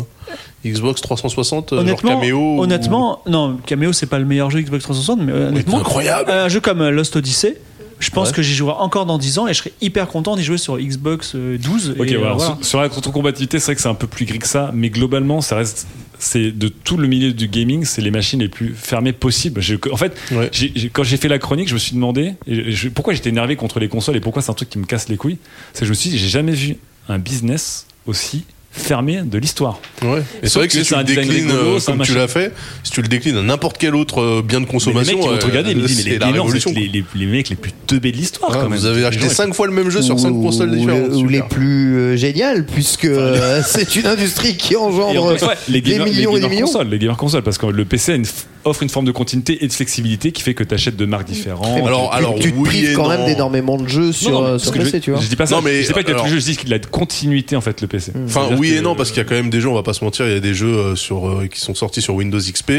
Xbox 0.63 1.01
360 1.01 1.73
euh, 1.73 1.79
Honnêtement, 1.79 2.11
genre 2.11 2.21
Cameo 2.21 2.57
ou- 2.59 2.63
honnêtement, 2.63 3.23
non, 3.27 3.57
Cameo 3.65 3.95
c'est 3.95 4.05
pas 4.05 4.19
le 4.19 4.27
meilleur 4.27 4.51
jeu 4.51 4.61
Xbox 4.61 4.83
360, 4.85 5.21
mais 5.27 5.33
honnêtement, 5.33 5.79
incroyable. 5.79 6.31
un 6.31 6.49
jeu 6.49 6.61
comme 6.61 6.83
euh, 6.83 6.91
Lost 6.91 7.17
Odyssey, 7.17 7.57
je 8.01 8.11
pense 8.11 8.29
Ouais. 8.31 8.35
que 8.35 8.43
j'y 8.43 8.55
jouerai 8.55 8.73
encore 8.79 9.07
dans 9.07 9.19
10 9.19 9.39
ans 9.39 9.47
et 9.47 9.53
je 9.55 9.59
serai 9.59 9.73
hyper 9.81 10.09
content 10.09 10.35
d'y 10.35 10.43
jouer 10.43 10.59
sur 10.59 10.79
Xbox 10.79 11.33
euh, 11.37 11.57
12. 11.59 11.97
Ok, 11.99 12.09
et, 12.11 12.15
euh, 12.15 12.19
voilà. 12.19 12.35
voilà. 12.35 12.57
Sur, 12.57 12.65
sur 12.67 12.79
la 12.81 12.89
rétrocompatibilité, 12.89 13.59
c'est 13.59 13.67
vrai 13.67 13.75
que 13.77 13.83
c'est 13.83 13.89
un 13.89 13.95
peu 13.95 14.07
plus 14.09 14.25
gris 14.27 14.39
que 14.41 14.49
ça, 14.49 14.71
mais 14.75 14.91
globalement, 14.91 15.41
ça 15.41 15.57
reste. 15.57 15.87
C'est 16.19 16.51
de 16.51 16.69
tout 16.69 16.97
le 16.97 17.07
milieu 17.09 17.33
du 17.33 17.49
gaming, 17.49 17.85
c'est 17.85 18.03
les 18.03 18.11
machines 18.11 18.41
les 18.41 18.49
plus 18.49 18.75
fermées 18.75 19.13
possibles. 19.13 19.61
J'ai- 19.63 19.79
En 19.93 19.97
fait, 19.97 20.15
Ouais. 20.33 20.51
quand 20.93 21.03
j'ai 21.05 21.17
fait 21.17 21.29
la 21.29 21.39
chronique, 21.39 21.69
je 21.69 21.75
me 21.75 21.79
suis 21.79 21.95
demandé 21.95 22.35
et 22.47 22.73
je- 22.73 22.89
pourquoi 22.89 23.15
j'étais 23.15 23.31
énervé 23.31 23.57
contre 23.57 23.79
les 23.81 23.89
consoles 23.89 24.17
et 24.17 24.21
pourquoi 24.21 24.43
c'est 24.43 24.51
un 24.51 24.55
truc 24.55 24.69
qui 24.69 24.79
me 24.79 24.85
casse 24.87 25.09
les 25.09 25.17
couilles? 25.17 25.39
C'est 25.73 25.81
que 25.81 25.87
je 25.87 25.91
me 25.91 25.95
suis 25.95 26.11
dit, 26.11 26.19
j'ai 26.19 26.29
jamais 26.29 26.53
vu 26.53 26.77
un 27.09 27.19
business 27.19 27.87
aussi 28.07 28.45
fermé 28.81 29.21
de 29.25 29.39
l'histoire. 29.39 29.79
Ouais. 30.03 30.23
Et 30.43 30.49
c'est 30.49 30.59
vrai 30.59 30.69
que 30.69 30.73
que 30.73 30.79
si 30.79 30.85
c'est 30.85 30.89
tu 30.89 30.95
un 30.95 30.99
le 30.99 31.05
déclines 31.05 31.47
rigolo, 31.51 31.77
euh, 31.77 31.81
comme 31.85 32.03
tu 32.03 32.15
l'as 32.15 32.29
fait, 32.29 32.53
si 32.83 32.91
tu 32.91 33.03
le 33.03 33.09
déclines 33.09 33.37
à 33.37 33.43
n'importe 33.43 33.77
quel 33.79 33.95
autre 33.95 34.21
euh, 34.21 34.43
bien 34.43 34.61
de 34.61 34.65
Mais 34.65 34.67
les 34.67 34.73
consommation, 34.73 35.17
mecs 35.19 35.23
qui 35.23 35.29
vont 35.29 35.37
te 35.39 35.45
euh, 35.45 35.49
regarder, 35.49 35.75
mais 35.75 35.83
les 35.83 35.89
c'est 35.89 36.11
la 36.19 36.27
gamers, 36.27 36.45
vous 36.45 36.57
êtes 36.57 36.65
révolution. 36.65 36.73
les, 36.75 36.89
les, 36.89 37.05
les 37.15 37.27
mecs 37.27 37.49
les 37.49 37.57
plus 37.57 37.73
teubés 37.87 38.13
de 38.13 38.17
l'histoire 38.17 38.51
Ah, 38.55 38.59
quand 38.63 38.69
même. 38.69 38.79
vous 38.79 38.87
avez 38.87 39.05
acheté 39.05 39.29
gens, 39.29 39.31
5 39.35 39.55
fois 39.55 39.67
le 39.67 39.73
même 39.73 39.91
jeu 39.91 40.03
sur 40.03 40.19
5 40.19 40.31
Ou- 40.31 40.43
consoles 40.43 40.71
différentes. 40.77 41.13
Ou 41.15 41.29
les 41.29 41.43
plus 41.43 41.97
euh, 41.97 42.17
géniales, 42.17 42.65
puisque 42.67 43.05
euh, 43.05 43.63
c'est 43.67 43.95
une 43.97 44.07
industrie 44.07 44.57
qui 44.57 44.75
engendre 44.77 45.39
fois, 45.39 45.55
des 45.69 45.81
millions 45.99 46.37
et 46.37 46.41
des 46.41 46.49
millions. 46.49 46.67
consoles, 46.67 46.89
les 46.89 46.99
gamers 46.99 47.17
consoles, 47.17 47.43
parce 47.43 47.59
que 47.59 47.67
le 47.67 47.85
PC 47.85 48.13
a 48.13 48.15
une 48.17 48.23
f- 48.25 48.45
offre 48.65 48.83
une 48.83 48.89
forme 48.89 49.05
de 49.07 49.13
continuité 49.13 49.65
et 49.65 49.69
de 49.69 49.73
flexibilité 49.73 50.33
qui 50.33 50.43
fait 50.43 50.55
que 50.55 50.65
tu 50.65 50.75
achètes 50.75 50.97
de 50.97 51.05
marques 51.07 51.27
différentes. 51.29 51.87
Alors, 51.87 52.11
Tu- 52.11 52.17
alors 52.17 52.35
tu 52.39 52.53
te 52.53 52.57
oui 52.59 52.69
prives 52.69 52.93
quand 52.95 53.05
non. 53.05 53.09
même 53.11 53.27
d'énormément 53.27 53.79
de 53.79 53.89
jeux 53.89 54.13
sur, 54.13 54.31
Non, 54.31 54.41
non, 54.43 54.47
euh, 54.49 54.59
sur 54.59 54.73
que 54.73 54.79
PC, 54.79 54.91
je, 54.95 54.97
tu 54.99 55.11
vois. 55.13 55.21
je 55.21 55.29
dis 55.29 55.37
pas 55.37 55.47
ça. 55.47 55.57
Non, 55.57 55.63
mais, 55.63 55.83
je 55.83 55.89
dis 55.89 55.93
pas 55.93 56.01
qu'il 56.01 56.09
y 56.09 56.13
a 56.13 56.15
alors- 56.15 56.25
plus 56.25 56.31
de 56.31 56.35
jeux, 56.37 56.47
je 56.47 56.51
dis 56.53 56.57
qu'il 56.57 56.73
a 56.75 56.79
de 56.79 56.87
continuité 56.87 57.57
en 57.57 57.61
fait 57.61 57.81
le 57.81 57.87
PC. 57.87 58.13
Enfin, 58.27 58.49
oui 58.59 58.75
et 58.75 58.81
non, 58.81 58.95
parce 58.95 59.11
qu'il 59.11 59.19
y 59.19 59.21
a 59.21 59.25
quand 59.29 59.35
même 59.35 59.51
des 59.51 59.61
jeux, 59.61 59.69
on 59.69 59.75
va 59.75 59.83
pas 59.83 59.93
se 59.95 60.05
mentir, 60.05 60.27
il 60.27 60.33
y 60.33 60.37
a 60.37 60.41
des 60.41 60.55
jeux 60.55 60.69
euh, 60.77 60.97
sur, 60.97 61.29
euh, 61.29 61.47
qui 61.47 61.61
sont 61.61 61.75
sortis 61.75 62.03
sur 62.03 62.15
Windows 62.15 62.39
XP. 62.39 62.73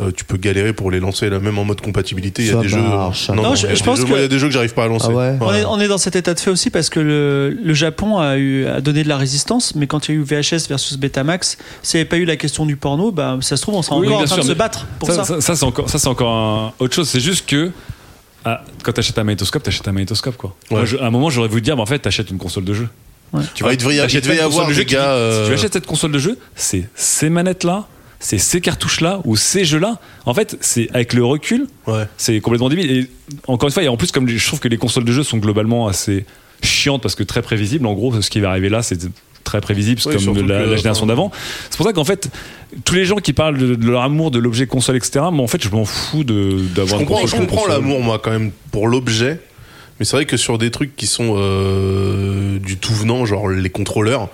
Euh, 0.00 0.10
tu 0.10 0.24
peux 0.24 0.38
galérer 0.38 0.72
pour 0.72 0.90
les 0.90 1.00
lancer 1.00 1.28
là 1.28 1.38
même 1.38 1.58
en 1.58 1.64
mode 1.64 1.80
compatibilité. 1.82 2.42
Il 2.42 2.48
y 2.48 2.52
a 2.52 2.56
des 2.62 2.68
jeux. 2.68 2.78
non, 2.78 3.12
je- 3.12 3.82
pense 3.84 4.00
que- 4.04 4.06
il 4.06 4.20
y 4.20 4.24
a 4.24 4.28
des 4.28 4.38
jeux 4.38 4.46
que 4.48 4.54
j'arrive 4.54 4.72
pas 4.74 4.84
à 4.84 4.88
lancer. 4.88 5.08
Ah 5.10 5.14
ouais 5.14 5.36
On 5.40 5.52
est, 5.52 5.64
on 5.66 5.80
est 5.80 5.88
dans 5.88 5.98
cet 5.98 6.16
état 6.16 6.32
de 6.34 6.40
fait 6.40 6.50
aussi 6.50 6.70
parce 6.70 6.88
que 6.88 6.98
le, 7.00 7.50
le 7.62 7.74
Japon 7.74 8.18
a, 8.18 8.36
eu, 8.38 8.66
a 8.66 8.80
donné 8.80 9.04
de 9.04 9.08
la 9.08 9.16
résistance, 9.18 9.74
mais 9.74 9.86
quand 9.86 10.08
il 10.08 10.14
y 10.14 10.18
a 10.18 10.20
eu 10.20 10.24
VHS 10.24 10.68
versus 10.68 10.96
Betamax, 10.96 11.58
s'il 11.82 11.98
n'y 11.98 12.00
avait 12.02 12.08
pas 12.08 12.16
eu 12.16 12.24
la 12.24 12.36
question 12.36 12.64
du 12.64 12.76
porno, 12.76 13.12
bah, 13.12 13.36
ça 13.42 13.56
se 13.56 13.62
trouve, 13.62 13.74
on 13.74 13.82
serait 13.82 13.96
Oui, 13.96 14.06
encore 14.08 14.20
en 14.22 14.24
train 14.24 14.34
sûr, 14.36 14.44
de 14.44 14.48
se 14.48 14.54
battre 14.54 14.86
pour 14.98 15.08
ça, 15.10 15.16
ça. 15.16 15.24
ça, 15.24 15.40
ça, 15.40 15.56
c'est 15.56 15.64
encore, 15.64 15.90
ça, 15.90 15.98
c'est 15.98 16.08
encore 16.08 16.34
un- 16.34 16.72
autre 16.78 16.94
chose. 16.94 17.08
C'est 17.08 17.20
juste 17.20 17.46
que 17.46 17.70
ah, 18.44 18.62
quand 18.82 18.92
t'achètes 18.92 19.18
un 19.18 19.24
magnétoscope, 19.24 19.62
t'achètes 19.62 19.86
un 19.86 19.92
magnétoscope 19.92 20.36
quoi. 20.36 20.54
Ouais. 20.70 20.78
Moi, 20.78 20.84
je- 20.86 20.96
à 20.96 21.04
un 21.06 21.10
moment, 21.10 21.30
j'aurais 21.30 21.48
voulu 21.48 21.60
dire, 21.62 21.76
mais 21.76 21.82
en 21.82 21.86
fait, 21.86 21.98
t'achètes 22.00 22.30
une 22.30 22.38
console 22.38 22.64
de 22.64 22.74
jeu. 22.74 22.88
Ouais. 23.32 23.42
Tu 23.54 23.64
Ah, 23.64 23.72
il 23.72 23.76
devrait 23.76 23.94
y- 23.96 24.40
avoir 24.40 24.66
des 24.66 24.74
qui- 24.84 24.94
gars, 24.94 25.10
euh, 25.10 25.44
Si 25.44 25.50
tu 25.50 25.54
achètes 25.58 25.72
cette 25.74 25.86
console 25.86 26.12
de 26.12 26.18
jeu, 26.18 26.38
c'est 26.56 26.88
ces 26.94 27.30
manettes 27.30 27.64
là, 27.64 27.86
c'est 28.24 28.38
ces 28.38 28.60
cartouches 28.60 29.00
là 29.00 29.20
ou 29.24 29.34
ces 29.36 29.64
jeux 29.64 29.78
là. 29.80 29.98
En 30.26 30.32
fait, 30.34 30.56
c'est 30.60 30.88
avec 30.94 31.12
le 31.12 31.24
recul, 31.24 31.66
Ouais. 31.88 32.04
c'est 32.16 32.40
complètement 32.40 32.68
débile. 32.68 32.90
Et 32.90 33.10
encore 33.48 33.68
une 33.68 33.72
fois, 33.72 33.82
et 33.82 33.88
en 33.88 33.96
plus, 33.96 34.12
comme 34.12 34.28
je 34.28 34.46
trouve 34.46 34.60
que 34.60 34.68
les 34.68 34.78
consoles 34.78 35.04
de 35.04 35.10
jeux 35.12 35.24
sont 35.24 35.38
globalement 35.38 35.88
assez 35.88 36.24
chiantes 36.62 37.02
parce 37.02 37.16
que 37.16 37.24
très 37.24 37.42
prévisibles. 37.42 37.84
En 37.86 37.94
gros, 37.94 38.20
ce 38.22 38.30
qui 38.30 38.38
va 38.40 38.50
arriver 38.50 38.68
là, 38.68 38.82
c'est 38.82 38.98
très 39.42 39.60
prévisible, 39.60 40.00
c'est 40.00 40.14
Oui, 40.16 40.24
comme 40.24 40.46
la, 40.46 40.64
la 40.66 40.76
génération 40.76 41.04
d'avant. 41.06 41.32
C'est 41.68 41.76
pour 41.76 41.84
ça 41.84 41.92
qu'en 41.92 42.04
fait, 42.04 42.30
tous 42.84 42.94
les 42.94 43.04
gens 43.04 43.16
qui 43.16 43.32
parlent 43.32 43.58
de, 43.58 43.74
de 43.74 43.86
leur 43.90 44.02
amour 44.02 44.30
de 44.30 44.38
l'objet 44.38 44.68
console, 44.68 44.96
etc., 44.96 45.24
moi, 45.32 45.42
en 45.42 45.48
fait, 45.48 45.60
je 45.60 45.68
m'en 45.70 45.84
fous 45.84 46.24
Je 46.28 46.60
d'avoir 46.74 47.00
comprends, 47.00 47.26
je 47.26 47.34
comprends 47.34 47.56
console. 47.62 47.72
l'amour, 47.72 48.00
moi, 48.00 48.20
quand 48.22 48.30
même, 48.30 48.52
pour 48.70 48.86
l'objet. 48.86 49.40
Mais 49.98 50.04
c'est 50.06 50.14
vrai 50.16 50.26
que 50.26 50.36
sur 50.36 50.58
des 50.58 50.70
trucs 50.70 50.94
qui 50.94 51.08
sont 51.08 51.34
euh, 51.36 52.58
du 52.60 52.76
tout 52.76 52.94
venant, 52.94 53.26
genre 53.26 53.48
les 53.48 53.70
contrôleurs, 53.70 54.28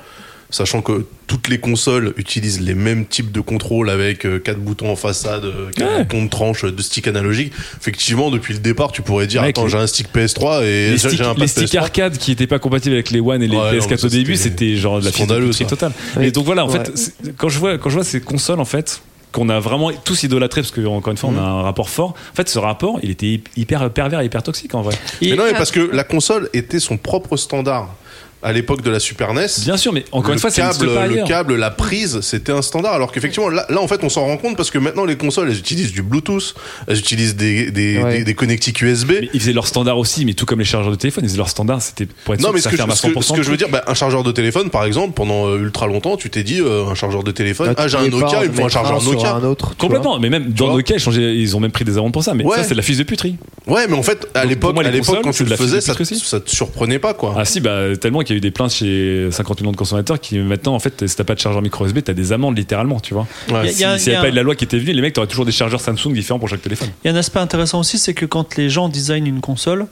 sachant 0.50 0.80
que 0.80 1.04
toutes 1.26 1.48
les 1.48 1.58
consoles 1.58 2.14
utilisent 2.16 2.60
les 2.60 2.74
mêmes 2.74 3.04
types 3.06 3.30
de 3.32 3.40
contrôles 3.40 3.90
avec 3.90 4.24
euh, 4.24 4.38
quatre 4.38 4.58
boutons 4.58 4.90
en 4.90 4.96
façade, 4.96 5.44
euh, 5.44 5.70
quatre 5.76 5.90
Ouais. 5.92 6.04
boutons 6.04 6.24
de 6.24 6.30
tranche, 6.30 6.64
euh, 6.64 6.72
de 6.72 6.80
stick 6.80 7.06
analogique. 7.06 7.52
Effectivement, 7.80 8.30
depuis 8.30 8.54
le 8.54 8.60
départ, 8.60 8.90
tu 8.92 9.02
pourrais 9.02 9.26
dire 9.26 9.42
Mec, 9.42 9.50
attends, 9.50 9.64
les- 9.64 9.70
j'ai 9.70 9.78
un 9.78 9.86
stick 9.86 10.08
PS3 10.12 10.62
et 10.62 10.64
les 10.64 10.90
j'ai 10.98 11.08
sticks, 11.08 11.20
un 11.20 11.34
les 11.34 11.38
pad 11.40 11.48
sticks 11.48 11.68
PS3. 11.68 11.78
arcade 11.80 12.16
qui 12.18 12.30
n'étaient 12.30 12.46
pas 12.46 12.58
compatibles 12.58 12.94
avec 12.94 13.10
les 13.10 13.20
One 13.20 13.42
et 13.42 13.46
les 13.48 13.56
Ouais, 13.56 13.62
non, 13.62 13.70
mais 13.72 13.78
PS4 13.78 13.98
ça, 14.00 14.06
au 14.06 14.10
début, 14.10 14.36
c'était 14.36 14.48
c'était 14.50 14.76
genre 14.76 15.00
de 15.00 15.04
la 15.04 15.12
ça. 15.12 15.64
totale. 15.66 15.92
Oui. 16.16 16.26
Et 16.26 16.30
donc 16.30 16.46
voilà, 16.46 16.64
en 16.64 16.70
Ouais. 16.70 16.82
fait, 16.84 17.12
quand 17.36 17.48
je 17.50 17.58
vois 17.58 17.76
quand 17.76 17.90
je 17.90 17.94
vois 17.96 18.04
ces 18.04 18.20
consoles 18.22 18.60
en 18.60 18.64
fait 18.64 19.02
qu'on 19.30 19.50
a 19.50 19.60
vraiment 19.60 19.90
tous 20.04 20.22
idolâtrés 20.22 20.62
parce 20.62 20.70
que 20.72 20.80
encore 20.86 21.10
une 21.10 21.18
fois 21.18 21.28
on 21.30 21.36
a 21.38 21.42
un 21.42 21.62
rapport 21.62 21.90
fort. 21.90 22.14
En 22.32 22.34
fait, 22.34 22.48
ce 22.48 22.58
rapport, 22.58 22.98
il 23.02 23.10
était 23.10 23.42
hyper 23.58 23.90
pervers, 23.90 24.22
et 24.22 24.24
hyper 24.24 24.42
toxique 24.42 24.74
en 24.74 24.80
vrai. 24.80 24.94
Mais 25.20 25.28
Et- 25.28 25.36
non, 25.36 25.44
mais 25.44 25.52
parce 25.52 25.70
que 25.70 25.80
la 25.92 26.04
console 26.04 26.48
était 26.54 26.80
son 26.80 26.96
propre 26.96 27.36
standard. 27.36 27.94
À 28.40 28.52
l'époque 28.52 28.82
de 28.82 28.90
la 28.90 29.00
Super 29.00 29.34
NES, 29.34 29.46
Bien 29.64 29.76
sûr, 29.76 29.92
mais 29.92 30.04
encore 30.12 30.28
le 30.28 30.34
une 30.34 30.38
fois, 30.38 30.50
ça 30.50 30.70
le 30.80 31.26
câble, 31.26 31.56
la 31.56 31.70
prise, 31.70 32.20
c'était 32.20 32.52
un 32.52 32.62
standard. 32.62 32.94
Alors 32.94 33.10
qu'effectivement, 33.10 33.48
là, 33.48 33.66
là, 33.68 33.80
en 33.80 33.88
fait, 33.88 34.04
on 34.04 34.08
s'en 34.08 34.24
rend 34.26 34.36
compte 34.36 34.56
parce 34.56 34.70
que 34.70 34.78
maintenant, 34.78 35.04
les 35.04 35.16
consoles, 35.16 35.50
elles 35.50 35.58
utilisent 35.58 35.90
du 35.92 36.02
Bluetooth, 36.02 36.54
elles 36.86 36.98
utilisent 36.98 37.34
des, 37.34 37.72
des, 37.72 37.98
Ouais. 37.98 38.18
des, 38.18 38.24
des 38.24 38.34
connectiques 38.34 38.80
USB. 38.80 39.10
Mais 39.22 39.28
ils 39.34 39.40
faisaient 39.40 39.52
leur 39.52 39.66
standard 39.66 39.98
aussi, 39.98 40.24
mais 40.24 40.34
tout 40.34 40.46
comme 40.46 40.60
les 40.60 40.64
chargeurs 40.64 40.92
de 40.92 40.96
téléphone, 40.96 41.24
ils 41.24 41.28
faisaient 41.28 41.36
leur 41.38 41.48
standard, 41.48 41.82
c'était 41.82 42.06
pour 42.06 42.34
être 42.34 42.40
Non, 42.40 42.48
sûr 42.48 42.52
mais 42.54 42.58
que 42.58 42.62
ce 42.62 42.64
ça 42.64 42.70
que, 42.70 42.76
je, 42.76 42.80
ferme 42.82 42.90
à 42.92 42.94
ce, 42.94 43.06
que, 43.08 43.12
100%. 43.12 43.22
ce 43.22 43.32
que 43.32 43.42
je 43.42 43.50
veux 43.50 43.56
dire, 43.56 43.68
bah, 43.70 43.82
un 43.88 43.94
chargeur 43.94 44.22
de 44.22 44.30
téléphone, 44.30 44.70
par 44.70 44.84
exemple, 44.84 45.14
pendant 45.14 45.48
euh, 45.48 45.58
ultra 45.58 45.88
longtemps, 45.88 46.16
tu 46.16 46.30
t'es 46.30 46.44
dit, 46.44 46.60
euh, 46.60 46.86
un 46.86 46.94
chargeur 46.94 47.24
de 47.24 47.32
téléphone, 47.32 47.74
ah, 47.76 47.84
tu 47.86 47.90
j'ai 47.90 47.96
un 47.98 48.06
Nokia, 48.08 48.44
il 48.44 48.50
me 48.50 48.54
faut 48.54 48.66
un 48.66 48.68
chargeur 48.68 49.02
Nokia. 49.02 49.34
un 49.34 49.42
autre, 49.42 49.76
Complètement, 49.76 50.20
mais 50.20 50.30
même 50.30 50.50
dans 50.52 50.72
Nokia, 50.76 50.94
ils, 50.94 51.00
changeaient- 51.00 51.34
ils 51.34 51.56
ont 51.56 51.60
même 51.60 51.72
pris 51.72 51.84
des 51.84 51.98
amendes 51.98 52.12
pour 52.12 52.22
ça. 52.22 52.34
Mais 52.34 52.44
Ouais. 52.44 52.58
ça, 52.58 52.62
c'est 52.62 52.70
de 52.70 52.76
la 52.76 52.82
fiche 52.82 52.98
de 52.98 53.02
puterie. 53.02 53.36
Ouais, 53.66 53.86
mais 53.88 53.96
en 53.96 54.02
fait, 54.04 54.28
à 54.34 54.44
l'époque, 54.44 54.76
quand 55.24 55.32
tu 55.32 55.42
le 55.44 55.56
faisais, 55.56 55.80
ça 55.80 55.94
te 56.40 56.50
surprenait 56.50 57.00
pas, 57.00 57.14
quoi. 57.14 57.34
Ah 57.36 57.44
si, 57.44 57.58
bah 57.60 57.96
tellement 58.00 58.20
qu'il 58.28 58.34
y 58.34 58.36
a 58.36 58.38
eu 58.38 58.40
des 58.40 58.50
plaintes 58.50 58.70
chez 58.72 59.28
50 59.30 59.60
millions 59.60 59.72
de 59.72 59.76
consommateurs 59.76 60.20
qui 60.20 60.38
maintenant, 60.38 60.74
en 60.74 60.78
fait, 60.78 61.06
si 61.08 61.16
t'as 61.16 61.24
pas 61.24 61.34
de 61.34 61.40
chargeur 61.40 61.62
micro 61.62 61.84
USB, 61.86 61.98
t'as 62.04 62.12
des 62.12 62.32
amendes 62.32 62.56
littéralement, 62.56 63.00
tu 63.00 63.14
vois. 63.14 63.26
Ouais. 63.50 63.68
S'il 63.72 63.78
n'y 63.78 63.84
avait 63.84 64.14
pas 64.20 64.28
eu 64.28 64.30
de 64.30 64.36
la 64.36 64.42
loi 64.42 64.54
qui 64.54 64.64
était 64.64 64.78
venue, 64.78 64.92
les 64.92 65.00
mecs, 65.02 65.14
t'aurais 65.14 65.26
toujours 65.26 65.44
des 65.46 65.52
chargeurs 65.52 65.80
Samsung 65.80 66.12
différents 66.12 66.38
pour 66.38 66.48
chaque 66.48 66.62
téléphone. 66.62 66.88
Il 67.04 67.08
y 67.08 67.10
a 67.10 67.14
un 67.14 67.18
aspect 67.18 67.40
intéressant 67.40 67.80
aussi, 67.80 67.98
c'est 67.98 68.14
que 68.14 68.26
quand 68.26 68.56
les 68.56 68.68
gens 68.70 68.88
designent 68.88 69.26
une 69.26 69.40
console, 69.40 69.86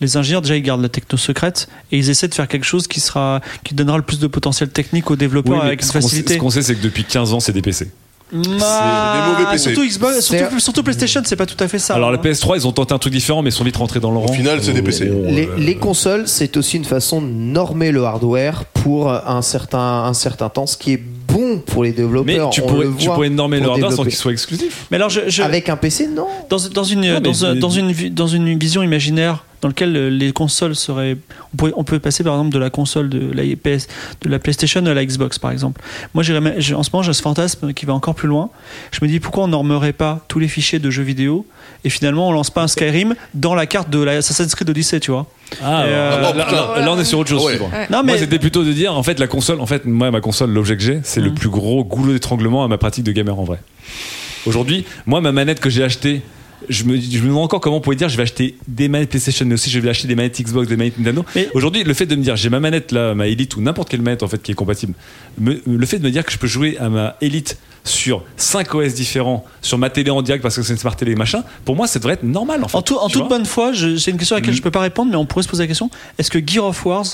les 0.00 0.16
ingénieurs 0.16 0.42
déjà 0.42 0.56
ils 0.56 0.62
gardent 0.62 0.82
la 0.82 0.88
techno 0.88 1.16
secrète 1.16 1.68
et 1.92 1.98
ils 1.98 2.10
essaient 2.10 2.26
de 2.28 2.34
faire 2.34 2.48
quelque 2.48 2.64
chose 2.66 2.88
qui 2.88 2.98
sera 3.00 3.40
qui 3.62 3.74
donnera 3.74 3.96
le 3.96 4.02
plus 4.02 4.18
de 4.18 4.26
potentiel 4.26 4.68
technique 4.70 5.10
aux 5.10 5.16
développeurs 5.16 5.60
Oui, 5.60 5.66
avec 5.66 5.82
ce 5.82 5.92
sait- 5.92 6.00
facilité. 6.00 6.34
ce 6.34 6.38
qu'on 6.38 6.50
sait, 6.50 6.62
c'est 6.62 6.74
que 6.74 6.82
depuis 6.82 7.04
15 7.04 7.32
ans, 7.32 7.38
c'est 7.40 7.52
des 7.52 7.62
PC. 7.62 7.90
Ah, 8.62 9.14
des 9.26 9.32
mauvais 9.42 9.50
PC. 9.52 9.74
Surtout 9.74 9.86
Xbox, 9.88 10.20
surtout, 10.20 10.58
surtout 10.60 10.82
PlayStation, 10.82 11.20
c'est 11.24 11.36
pas 11.36 11.46
tout 11.46 11.62
à 11.62 11.68
fait 11.68 11.78
ça. 11.78 11.94
Alors, 11.94 12.08
hein. 12.08 12.12
la 12.12 12.18
PS3, 12.30 12.56
ils 12.56 12.66
ont 12.66 12.72
tenté 12.72 12.92
un 12.94 12.98
truc 12.98 13.12
différent, 13.12 13.42
mais 13.42 13.50
ils 13.50 13.52
sont 13.52 13.64
vite 13.64 13.76
rentrés 13.76 14.00
dans 14.00 14.10
le 14.10 14.18
rang. 14.18 14.32
final, 14.32 14.58
c'est 14.62 14.72
des 14.72 14.82
PC. 14.82 15.10
Les, 15.26 15.48
les 15.56 15.76
consoles, 15.76 16.26
c'est 16.26 16.56
aussi 16.56 16.76
une 16.76 16.84
façon 16.84 17.20
de 17.22 17.26
normer 17.28 17.92
le 17.92 18.04
hardware 18.04 18.64
pour 18.66 19.10
un 19.12 19.42
certain, 19.42 20.04
un 20.04 20.14
certain 20.14 20.48
temps, 20.48 20.66
ce 20.66 20.76
qui 20.76 20.92
est 20.94 21.02
bon 21.28 21.58
pour 21.64 21.82
les 21.84 21.90
Mais 21.90 21.96
développeurs. 21.96 22.50
tu 22.50 22.60
on 22.62 22.66
pourrais, 22.66 22.84
le 22.86 22.94
tu 22.98 23.08
pourrais 23.08 23.30
normer 23.30 23.60
le 23.60 23.68
hardware 23.68 23.92
sans 23.92 24.02
qu'il 24.04 24.14
soit 24.14 24.32
exclusif. 24.32 24.86
Mais 24.90 24.96
alors 24.96 25.10
je, 25.10 25.20
je- 25.28 25.42
Avec 25.42 25.68
un 25.68 25.76
PC, 25.76 26.06
non. 26.08 26.26
dans, 26.50 26.58
dans 26.72 26.84
une 26.84 27.00
mais- 27.00 27.20
dans, 27.20 27.44
un- 27.44 27.54
mais- 27.54 27.60
dans 27.60 27.70
une 27.70 27.92
dans 28.14 28.26
une 28.26 28.58
vision 28.58 28.82
imaginaire 28.82 29.44
dans 29.64 29.68
laquelle 29.68 29.96
euh, 29.96 30.10
les 30.10 30.32
consoles 30.32 30.76
seraient 30.76 31.16
on 31.54 31.56
pourrait 31.56 31.72
on 31.76 31.84
peut 31.84 31.98
passer 31.98 32.22
par 32.22 32.34
exemple 32.34 32.52
de 32.52 32.58
la 32.58 32.68
console 32.68 33.08
de 33.08 33.32
la 33.32 33.42
PS 33.56 33.86
de 34.20 34.28
la 34.28 34.38
PlayStation 34.38 34.84
à 34.84 34.92
la 34.92 35.04
Xbox 35.06 35.38
par 35.38 35.50
exemple. 35.52 35.80
Moi 36.12 36.22
j'ai- 36.22 36.74
en 36.74 36.82
ce 36.82 36.90
moment 36.92 37.02
j'ai 37.02 37.14
ce 37.14 37.22
fantasme 37.22 37.72
qui 37.72 37.86
va 37.86 37.94
encore 37.94 38.14
plus 38.14 38.28
loin. 38.28 38.50
Je 38.92 38.98
me 39.02 39.08
dis 39.08 39.20
pourquoi 39.20 39.44
on 39.44 39.48
normerait 39.48 39.94
pas 39.94 40.22
tous 40.28 40.38
les 40.38 40.48
fichiers 40.48 40.78
de 40.78 40.90
jeux 40.90 41.02
vidéo 41.02 41.46
et 41.82 41.88
finalement 41.88 42.28
on 42.28 42.32
lance 42.32 42.50
pas 42.50 42.62
un 42.62 42.68
Skyrim 42.68 43.14
dans 43.32 43.54
la 43.54 43.64
carte 43.66 43.88
de 43.88 44.02
la 44.02 44.12
Assassin's 44.18 44.54
Creed 44.54 44.68
Odyssey, 44.68 45.00
tu 45.00 45.10
vois? 45.12 45.26
Ah, 45.62 45.82
euh, 45.84 46.20
là, 46.20 46.32
là- 46.34 46.44
putain. 46.44 46.56
là- 46.56 46.80
là, 46.84 46.92
on 46.92 46.98
est 46.98 47.04
sur 47.04 47.18
autre 47.20 47.30
chose. 47.30 47.42
Ah 47.42 47.46
ouais. 47.46 47.86
Non 47.90 48.02
Moi, 48.04 48.18
c'était 48.18 48.38
plutôt 48.38 48.64
de 48.64 48.72
dire, 48.72 48.94
en 48.94 49.02
fait, 49.02 49.18
la 49.20 49.26
console, 49.26 49.60
en 49.60 49.66
fait, 49.66 49.84
moi, 49.86 50.10
ma 50.10 50.20
console, 50.20 50.50
l'objet 50.50 50.76
que 50.76 50.82
j'ai, 50.82 51.00
c'est 51.04 51.20
le 51.20 51.30
Mm. 51.30 51.34
plus 51.34 51.48
gros 51.48 51.84
goulot 51.84 52.12
d'étranglement 52.12 52.64
à 52.64 52.68
ma 52.68 52.76
pratique 52.78 53.04
de 53.04 53.12
gamer 53.12 53.38
en 53.38 53.44
vrai. 53.44 53.60
Aujourd'hui, 54.46 54.84
moi, 55.06 55.20
ma 55.20 55.32
manette 55.32 55.60
que 55.60 55.70
j'ai 55.70 55.82
achetée, 55.82 56.22
je 56.68 56.84
me, 56.84 56.96
je 57.00 57.18
me 57.20 57.28
demande 57.28 57.44
encore 57.44 57.60
comment 57.60 57.76
on 57.76 57.80
pourrait 57.80 57.96
dire 57.96 58.08
je 58.08 58.16
vais 58.16 58.22
acheter 58.22 58.56
des 58.68 58.88
manettes 58.88 59.10
PlayStation, 59.10 59.44
mais 59.46 59.54
aussi 59.54 59.70
je 59.70 59.78
vais 59.78 59.88
acheter 59.90 60.08
des 60.08 60.14
manettes 60.14 60.40
Xbox, 60.40 60.68
des 60.68 60.76
manettes 60.76 60.98
Nintendo. 60.98 61.24
Mais- 61.34 61.48
Aujourd'hui, 61.54 61.84
le 61.84 61.94
fait 61.94 62.06
de 62.06 62.16
me 62.16 62.22
dire 62.22 62.36
j'ai 62.36 62.48
ma 62.50 62.60
manette 62.60 62.92
là, 62.92 63.14
ma 63.14 63.26
Elite 63.26 63.56
ou 63.56 63.60
n'importe 63.60 63.88
quelle 63.88 64.02
manette 64.02 64.22
en 64.22 64.28
fait 64.28 64.42
qui 64.42 64.52
est 64.52 64.54
compatible, 64.54 64.94
me- 65.38 65.60
le 65.66 65.86
fait 65.86 65.98
de 65.98 66.04
me 66.04 66.10
dire 66.10 66.24
que 66.24 66.32
je 66.32 66.38
peux 66.38 66.46
jouer 66.46 66.76
à 66.78 66.88
ma 66.88 67.16
Elite 67.20 67.58
sur 67.86 68.24
5 68.38 68.74
OS 68.74 68.94
différents, 68.94 69.44
sur 69.60 69.76
ma 69.76 69.90
télé 69.90 70.10
en 70.10 70.22
direct 70.22 70.42
parce 70.42 70.56
que 70.56 70.62
c'est 70.62 70.72
une 70.72 70.78
smart 70.78 70.96
télé 70.96 71.14
machin, 71.14 71.42
pour 71.66 71.76
moi 71.76 71.86
ça 71.86 71.98
devrait 71.98 72.14
être 72.14 72.22
normal 72.22 72.64
en 72.64 72.68
fait. 72.68 72.76
en, 72.78 72.82
tout- 72.82 72.96
en 72.96 73.08
Tu 73.08 73.18
toute 73.18 73.28
bonne 73.28 73.44
foi, 73.44 73.72
je- 73.74 73.96
c'est 73.96 74.10
une 74.10 74.16
question 74.16 74.36
à 74.36 74.38
laquelle 74.38 74.54
Mm. 74.54 74.56
je 74.58 74.62
peux 74.62 74.70
pas 74.70 74.80
répondre 74.80 75.10
mais 75.10 75.16
on 75.18 75.26
pourrait 75.26 75.42
se 75.42 75.48
poser 75.48 75.64
la 75.64 75.66
question 75.66 75.90
est-ce 76.18 76.30
que 76.30 76.38
Gear 76.44 76.64
of 76.64 76.84
Wars 76.86 77.04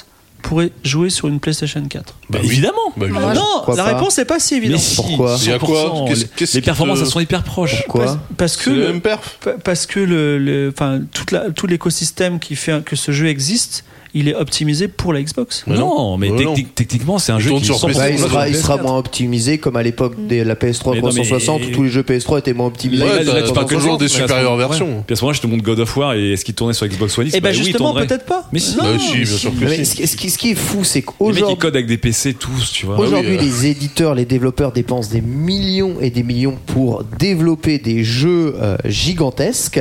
pourrait 0.43 0.71
jouer 0.85 1.11
sur 1.11 1.29
une 1.29 1.41
PlayStation 1.41 1.83
4 1.89 2.15
Bah, 2.29 2.39
oui. 2.43 2.47
évidemment. 2.49 2.77
Bah, 2.97 3.07
Moi, 3.09 3.35
Non, 3.35 3.75
la 3.75 3.85
réponse 3.85 4.19
n'est 4.19 4.25
pas 4.25 4.39
si 4.41 4.55
Mais 4.55 4.59
évidente. 4.67 4.81
si, 4.81 4.97
Pourquoi 4.97 5.37
Il 5.43 5.49
y 5.49 5.53
a 5.53 5.59
quoi 5.59 5.69
100%, 6.07 6.09
Qu'est-ce- 6.37 6.55
les- 6.57 6.61
Les 6.61 6.65
performances, 6.65 6.99
te- 7.01 7.05
elles 7.05 7.11
sont 7.11 7.21
hyper 7.21 7.43
proches. 7.43 7.83
Pourquoi 7.85 8.05
Parce, 8.05 8.19
parce 8.37 8.57
que 8.57 8.71
le 8.71 8.77
le- 8.77 8.87
même 8.89 9.01
perf. 9.01 9.39
Pa- 9.43 9.53
Parce 9.63 9.87
que 9.87 10.01
le, 10.01 10.39
le- 10.39 10.73
enfin, 10.75 11.01
toute 11.13 11.31
la, 11.33 11.51
tout 11.51 11.67
l'écosystème 11.67 12.39
qui 12.39 12.57
fait 12.57 12.85
que 12.85 12.97
ce 12.97 13.13
jeu 13.13 13.27
existe, 13.29 13.85
il 14.15 14.29
est 14.29 14.35
optimisé 14.35 14.89
pour 14.89 15.13
la 15.13 15.23
Xbox. 15.23 15.65
Mais 15.67 15.75
non, 15.75 15.81
non. 15.97 16.19
mais 16.19 16.31
Mais 16.31 16.43
non. 16.45 16.55
technique- 16.55 16.75
techniquement, 16.75 17.19
c'est 17.19 17.33
un 17.33 17.39
Il 17.39 17.43
jeu 17.43 17.51
tourne 17.51 17.61
qui 17.63 17.67
sur 17.67 17.75
est 17.77 17.93
100% 17.93 17.97
Bah, 17.99 18.11
il, 18.11 18.19
sera, 18.19 18.49
il 18.49 18.55
PS4. 18.55 18.61
sera 18.63 18.77
moins 18.79 18.99
optimisé 18.99 19.59
comme 19.59 19.77
à 19.77 19.83
l'époque 19.83 20.15
de 20.27 20.43
la 20.43 20.55
PS3 20.55 20.95
Mais 20.95 21.01
non, 21.01 21.09
mais- 21.09 21.23
360 21.23 21.63
où 21.67 21.71
tous 21.71 21.83
les 21.85 21.89
jeux 21.91 22.03
PS3 22.03 22.39
étaient 22.39 22.53
moins 22.53 22.67
optimisés. 22.67 23.05
Ouais, 23.05 23.25
Là, 23.25 23.43
tu 23.43 23.53
parles 23.53 23.67
toujours 23.67 23.99
des 23.99 24.09
supérieures 24.09 24.57
versions. 24.57 25.03
Puis 25.07 25.13
à 25.13 25.17
ce 25.17 25.23
moment-là, 25.23 25.37
je 25.37 25.43
te 25.43 25.47
montre 25.47 25.63
God 25.63 25.81
of 25.81 25.97
War 25.97 26.15
et 26.15 26.33
est-ce 26.33 26.45
qu'il 26.45 26.55
tournait 26.55 26.75
sur 26.75 26.87
Xbox 26.87 27.17
One 27.19 27.27
X 27.27 27.37
Et 27.37 27.41
ben 27.41 27.49
Bah 27.51 27.53
justement, 27.53 27.95
peut-être 27.95 28.25
pas. 28.27 28.49
Mais 28.53 28.59
si. 28.59 28.77
Non. 28.77 28.83
Bah 28.85 28.91
bien 28.97 29.25
sûr 29.27 29.53
que 29.59 29.85
si. 29.85 30.07
ce, 30.07 30.17
qui- 30.37 30.51
est 30.51 30.55
fou, 30.55 30.85
c'est 30.85 31.01
Les 31.01 31.05
mecs, 31.05 31.07
ils 31.09 31.17
qu'aujourd'hui, 31.19 31.57
codent 31.59 31.77
avec 31.77 31.87
des 31.87 31.99
PC 31.99 32.35
tous, 32.35 32.73
tu 32.73 32.87
vois. 32.87 32.99
Aujourd'hui, 32.99 33.37
Ah 33.39 33.43
euh. 33.43 33.45
les 33.45 33.67
éditeurs, 33.67 34.15
les 34.15 34.25
développeurs 34.25 34.73
dépensent 34.73 35.11
des 35.11 35.21
millions 35.21 35.95
et 36.01 36.11
des 36.11 36.23
millions 36.23 36.57
pour 36.67 37.05
développer 37.19 37.79
des 37.79 38.03
jeux 38.05 38.55
euh, 38.61 38.77
gigantesques 38.87 39.81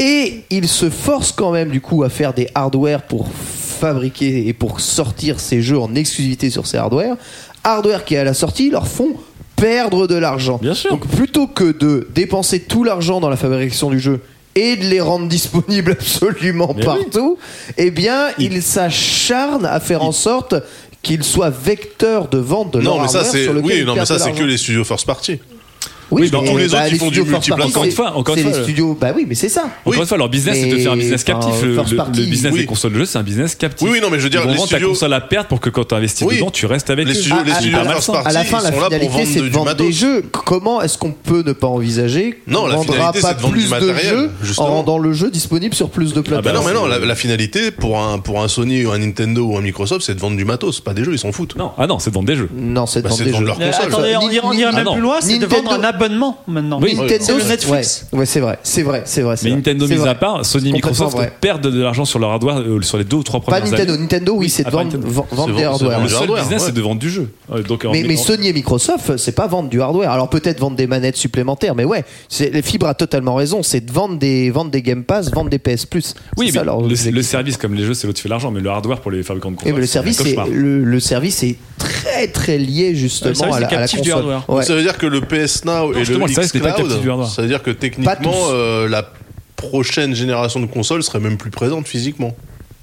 et 0.00 0.44
ils 0.48 0.66
se 0.66 0.88
forcent 0.88 1.30
quand 1.30 1.52
même 1.52 1.68
du 1.68 1.82
coup 1.82 2.02
à 2.02 2.08
faire 2.08 2.32
des 2.32 2.48
hardware 2.54 3.02
pour 3.02 3.28
fabriquer 3.30 4.48
et 4.48 4.52
pour 4.54 4.80
sortir 4.80 5.38
ces 5.38 5.60
jeux 5.60 5.78
en 5.78 5.94
exclusivité 5.94 6.48
sur 6.48 6.66
ces 6.66 6.78
hardware. 6.78 7.16
Hardware 7.62 8.04
qui 8.06 8.16
à 8.16 8.24
la 8.24 8.34
sortie 8.34 8.70
leur 8.70 8.88
font 8.88 9.14
perdre 9.56 10.06
de 10.06 10.14
l'argent. 10.14 10.58
Bien 10.60 10.74
sûr. 10.74 10.90
Donc 10.90 11.06
plutôt 11.06 11.46
que 11.46 11.72
de 11.72 12.08
dépenser 12.14 12.60
tout 12.60 12.82
l'argent 12.82 13.20
dans 13.20 13.28
la 13.28 13.36
fabrication 13.36 13.90
du 13.90 14.00
jeu 14.00 14.20
et 14.54 14.76
de 14.76 14.84
les 14.84 15.02
rendre 15.02 15.28
disponibles 15.28 15.92
absolument 16.00 16.72
Mais 16.74 16.80
oui. 16.80 16.86
partout, 16.86 17.36
eh 17.76 17.90
bien, 17.90 18.28
ils 18.38 18.62
s'acharnent 18.62 19.66
à 19.66 19.80
faire 19.80 20.02
en 20.02 20.12
sorte 20.12 20.54
qu'ils 21.02 21.24
soient 21.24 21.50
vecteurs 21.50 22.28
de 22.28 22.38
vente 22.38 22.72
de 22.72 22.78
leur 22.78 22.96
Non, 22.96 23.02
mais 23.02 23.08
ça, 23.08 23.18
hardware 23.18 23.32
c'est 23.32 23.44
sur 23.44 23.52
lequel 23.52 23.66
oui, 23.70 23.78
ils 23.80 23.84
non, 23.84 23.94
mais 23.94 24.06
ça, 24.06 24.18
c'est 24.18 24.32
que 24.32 24.42
les 24.42 24.56
studios 24.56 24.84
first 24.84 25.06
party. 25.06 25.40
Oui, 26.10 26.30
dans 26.30 26.42
mais, 26.42 26.50
tous 26.50 26.56
les 26.58 26.68
bah, 26.68 26.78
autres, 26.84 26.92
ils 26.92 26.98
font 26.98 27.10
du 27.10 27.22
multiplateforme. 27.22 27.68
Encore 27.70 27.84
une 27.84 27.92
fois, 27.92 28.16
encore 28.16 28.34
c'est 28.34 28.40
une 28.42 28.48
les 28.48 28.52
fois, 28.54 28.62
studios. 28.64 28.98
Bah 29.00 29.12
oui, 29.14 29.26
mais 29.28 29.34
c'est 29.34 29.48
ça. 29.48 29.64
Encore 29.84 30.00
une 30.02 30.06
fois, 30.08 30.18
leur 30.18 30.28
business, 30.28 30.58
c'est 30.60 30.68
de 30.68 30.76
faire 30.78 30.92
un 30.92 30.96
business 30.96 31.24
captif. 31.24 31.62
Le, 31.62 32.24
business 32.26 32.54
des 32.54 32.66
consoles 32.66 32.92
de 32.92 32.98
jeu, 32.98 33.04
c'est 33.06 33.18
un 33.18 33.22
business 33.22 33.54
captif. 33.54 33.86
Oui, 33.86 33.94
oui, 33.94 34.00
non, 34.02 34.10
mais 34.10 34.18
je 34.18 34.24
veux 34.24 34.30
dire, 34.30 34.46
les 34.46 34.56
studios- 34.56 34.78
ta 34.78 34.86
console 34.86 35.12
à 35.14 35.20
perte 35.20 35.48
pour 35.48 35.60
que 35.60 35.70
quand 35.70 35.84
tu 35.86 35.94
investis 35.94 36.26
dedans, 36.26 36.50
tu 36.50 36.66
restes 36.66 36.90
avec 36.90 37.06
Les 37.06 37.14
studios, 37.14 37.36
Ah, 37.40 37.44
les 37.44 37.52
ah, 37.52 37.54
studios 37.60 37.78
à 37.78 37.84
la 37.84 37.90
fin- 38.00 38.12
la 38.32 38.44
fin, 38.44 38.58
ils 38.60 38.64
la 38.64 38.72
sont 38.72 38.80
là 38.80 38.88
pour 38.90 38.98
finalité, 38.98 39.08
vendre 39.08 39.26
c'est 39.26 39.38
de 39.40 39.44
du 39.44 39.50
vendre 39.50 39.64
matos. 39.66 39.86
des 39.86 39.92
jeux. 39.92 40.22
Comment 40.32 40.82
est-ce 40.82 40.98
qu'on 40.98 41.12
peut 41.12 41.42
ne 41.46 41.52
pas 41.52 41.66
envisager 41.66 42.40
Non, 42.46 42.62
qu'on 42.62 42.66
la 42.68 42.74
vendra 42.76 42.94
finalité, 42.94 43.20
pas 43.20 43.28
c'est 43.28 43.34
de 43.36 43.40
vendre 43.42 43.54
du 43.54 43.60
plus 43.60 43.64
de 43.66 43.70
matériel, 43.70 44.14
jeux 44.14 44.30
en 44.42 44.44
justement. 44.44 44.66
rendant 44.68 44.98
le 44.98 45.12
jeu 45.12 45.30
disponible 45.30 45.74
sur 45.74 45.90
plus 45.90 46.12
de 46.12 46.20
bah 46.20 46.36
Bah 46.36 46.42
plateformes 46.42 46.74
non, 46.74 46.86
mais 46.88 46.96
non, 46.98 47.06
la, 47.06 47.14
finalité 47.14 47.70
pour 47.70 48.00
un, 48.00 48.18
pour 48.18 48.42
un 48.42 48.48
Sony 48.48 48.84
ou 48.84 48.90
un 48.92 48.98
Nintendo 48.98 49.44
ou 49.44 49.56
un 49.56 49.60
Microsoft, 49.60 50.04
c'est 50.04 50.14
de 50.14 50.20
vendre 50.20 50.36
du 50.36 50.44
matos, 50.44 50.80
pas 50.80 50.94
des 50.94 51.04
jeux, 51.04 51.12
ils 51.12 51.18
s'en 51.18 51.32
foutent. 51.32 51.56
Non, 51.56 51.72
ah 51.78 51.86
non, 51.86 51.98
c'est 51.98 52.10
de 52.10 52.14
vendre 52.14 52.26
des 52.28 52.36
jeux. 52.36 52.48
Non, 52.54 52.86
c'est 52.86 53.00
de 53.00 53.04
Bah, 53.04 53.10
vendre 53.10 53.24
des 53.24 53.30
de 53.30 53.36
jeux. 53.36 53.46
Euh, 53.60 53.70
attendez, 53.86 54.16
on 54.20 54.30
ira, 54.30 54.46
on 54.48 54.52
ira 54.52 54.70
Ah 54.72 54.76
même 54.84 54.92
plus 54.92 55.00
loin, 55.02 55.16
c'est 55.20 55.38
de 55.38 55.46
vendre 55.46 55.72
un 55.72 55.84
abonnement 56.00 56.38
maintenant. 56.46 56.80
Oui, 56.80 56.94
Nintendo, 56.94 57.38
le 57.38 57.44
Netflix. 57.44 58.06
Ouais, 58.12 58.18
ouais, 58.20 58.26
c'est 58.26 58.40
vrai, 58.40 58.58
c'est 58.62 58.82
vrai, 58.82 59.02
c'est 59.04 59.22
vrai. 59.22 59.36
Mais 59.42 59.50
vrai. 59.50 59.56
Nintendo, 59.56 59.88
mis 59.88 59.94
vrai. 59.96 60.10
à 60.10 60.14
part, 60.14 60.44
Sony 60.44 60.70
et 60.70 60.72
Microsoft 60.72 61.16
vrai. 61.16 61.32
perdent 61.40 61.68
de 61.68 61.80
l'argent 61.82 62.04
sur 62.04 62.18
leur 62.18 62.30
hardware 62.30 62.58
euh, 62.58 62.82
sur 62.82 62.98
les 62.98 63.04
deux 63.04 63.16
ou 63.18 63.22
trois 63.22 63.40
Pas 63.40 63.52
premières 63.60 63.70
Nintendo. 63.70 63.92
années. 63.94 64.02
Nintendo, 64.02 64.34
oui, 64.36 64.48
c'est 64.48 64.62
de 64.62 64.68
ah, 64.68 64.70
pas 64.70 64.76
vendre, 64.78 64.96
Nintendo. 64.96 65.24
vendre 65.32 65.56
des 65.56 65.64
hardware. 65.64 66.00
Le 66.00 66.08
seul 66.08 66.18
hardware, 66.18 66.42
business, 66.42 66.60
ouais. 66.62 66.66
c'est 66.66 66.74
de 66.74 66.80
vendre 66.80 67.00
du 67.00 67.10
jeu. 67.10 67.28
Euh, 67.52 67.62
Donc, 67.62 67.84
en- 67.84 67.92
Mais, 67.92 68.02
mais 68.02 68.16
Sony 68.16 68.48
et 68.48 68.52
Microsoft, 68.52 69.16
c'est 69.16 69.34
pas 69.34 69.46
vendre 69.46 69.68
du 69.68 69.80
hardware. 69.80 70.10
Alors 70.10 70.28
peut-être 70.30 70.60
vendre 70.60 70.76
des 70.76 70.86
manettes 70.86 71.16
supplémentaires, 71.16 71.74
mais 71.74 71.84
ouais, 71.84 72.04
c'est, 72.28 72.50
les 72.50 72.62
fibres 72.62 72.86
a 72.86 72.94
totalement 72.94 73.34
raison. 73.34 73.62
C'est 73.62 73.80
de 73.80 73.92
vendre 73.92 74.18
des, 74.18 74.50
vendre 74.50 74.70
des 74.70 74.82
Game 74.82 75.04
Pass, 75.04 75.30
vendre 75.30 75.50
des 75.50 75.58
PS 75.58 75.86
Plus. 75.86 76.14
Oui, 76.36 76.50
mais 76.54 76.62
le, 77.10 77.22
service, 77.22 77.56
comme 77.56 77.74
les 77.74 77.84
jeux, 77.84 77.94
c'est 77.94 78.06
l'autre 78.06 78.16
qui 78.16 78.22
fait 78.22 78.28
l'argent, 78.28 78.50
mais 78.50 78.60
le 78.60 78.70
hardware 78.70 79.00
pour 79.00 79.10
les 79.10 79.22
fabricants 79.22 79.50
de 79.50 79.56
Et 79.56 79.58
consoles. 79.58 79.80
le 79.80 79.86
service, 79.86 80.22
le, 80.50 81.00
service 81.00 81.42
est 81.42 81.56
très 81.78 82.28
très 82.28 82.58
lié 82.58 82.94
justement 82.94 83.52
à, 83.52 83.60
la, 83.60 83.66
console. 83.68 84.64
ça 84.64 84.74
veut 84.74 84.82
dire 84.82 84.98
que 84.98 85.06
le 85.06 85.20
PS 85.20 85.64
Now 85.64 85.89
et 85.94 85.98
justement, 86.00 86.26
le 86.26 86.30
le 86.30 86.34
service 86.34 86.54
n'est 86.54 86.60
pas 86.60 86.72
captif 86.72 86.86
du 86.86 86.92
xCloud, 86.94 87.10
hardware. 87.10 87.28
ça 87.28 87.42
veut 87.42 87.48
dire 87.48 87.62
que 87.62 87.70
techniquement, 87.70 88.32
euh, 88.50 88.88
la 88.88 89.10
prochaine 89.56 90.14
génération 90.14 90.60
de 90.60 90.66
consoles 90.66 91.02
serait 91.02 91.20
même 91.20 91.36
plus 91.36 91.50
présente 91.50 91.86
physiquement. 91.86 92.34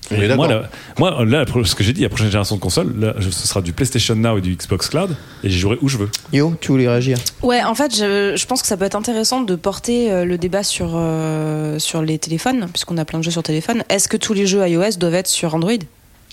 On 0.09 0.15
est 0.21 0.35
moi, 0.35 0.47
là, 0.47 0.69
moi, 0.97 1.25
là, 1.25 1.43
ce 1.65 1.75
que 1.75 1.83
j'ai 1.83 1.91
dit, 1.91 2.01
la 2.01 2.09
prochaine 2.09 2.27
génération 2.27 2.55
de 2.55 2.61
consoles, 2.61 2.93
là, 2.97 3.13
ce 3.19 3.29
sera 3.29 3.61
du 3.61 3.73
PlayStation 3.73 4.15
Now 4.15 4.37
et 4.37 4.41
du 4.41 4.55
Xbox 4.55 4.87
Cloud, 4.87 5.15
et 5.43 5.49
j'y 5.49 5.59
jouerai 5.59 5.77
où 5.81 5.89
je 5.89 5.97
veux. 5.97 6.09
Yo, 6.31 6.55
tu 6.61 6.71
voulais 6.71 6.87
réagir 6.87 7.17
Ouais, 7.41 7.61
en 7.63 7.75
fait, 7.75 7.93
je, 7.93 8.35
je 8.37 8.45
pense 8.45 8.61
que 8.61 8.67
ça 8.67 8.77
peut 8.77 8.85
être 8.85 8.95
intéressant 8.95 9.41
de 9.41 9.55
porter 9.55 10.11
euh, 10.11 10.23
le 10.23 10.37
débat 10.37 10.63
sur, 10.63 10.93
euh, 10.95 11.77
sur 11.79 12.01
les 12.01 12.17
téléphones, 12.19 12.67
puisqu'on 12.71 12.97
a 12.97 13.05
plein 13.05 13.19
de 13.19 13.23
jeux 13.23 13.31
sur 13.31 13.43
téléphone. 13.43 13.83
Est-ce 13.89 14.07
que 14.07 14.17
tous 14.17 14.33
les 14.33 14.47
jeux 14.47 14.65
iOS 14.65 14.97
doivent 14.97 15.15
être 15.15 15.27
sur 15.27 15.53
Android? 15.55 15.73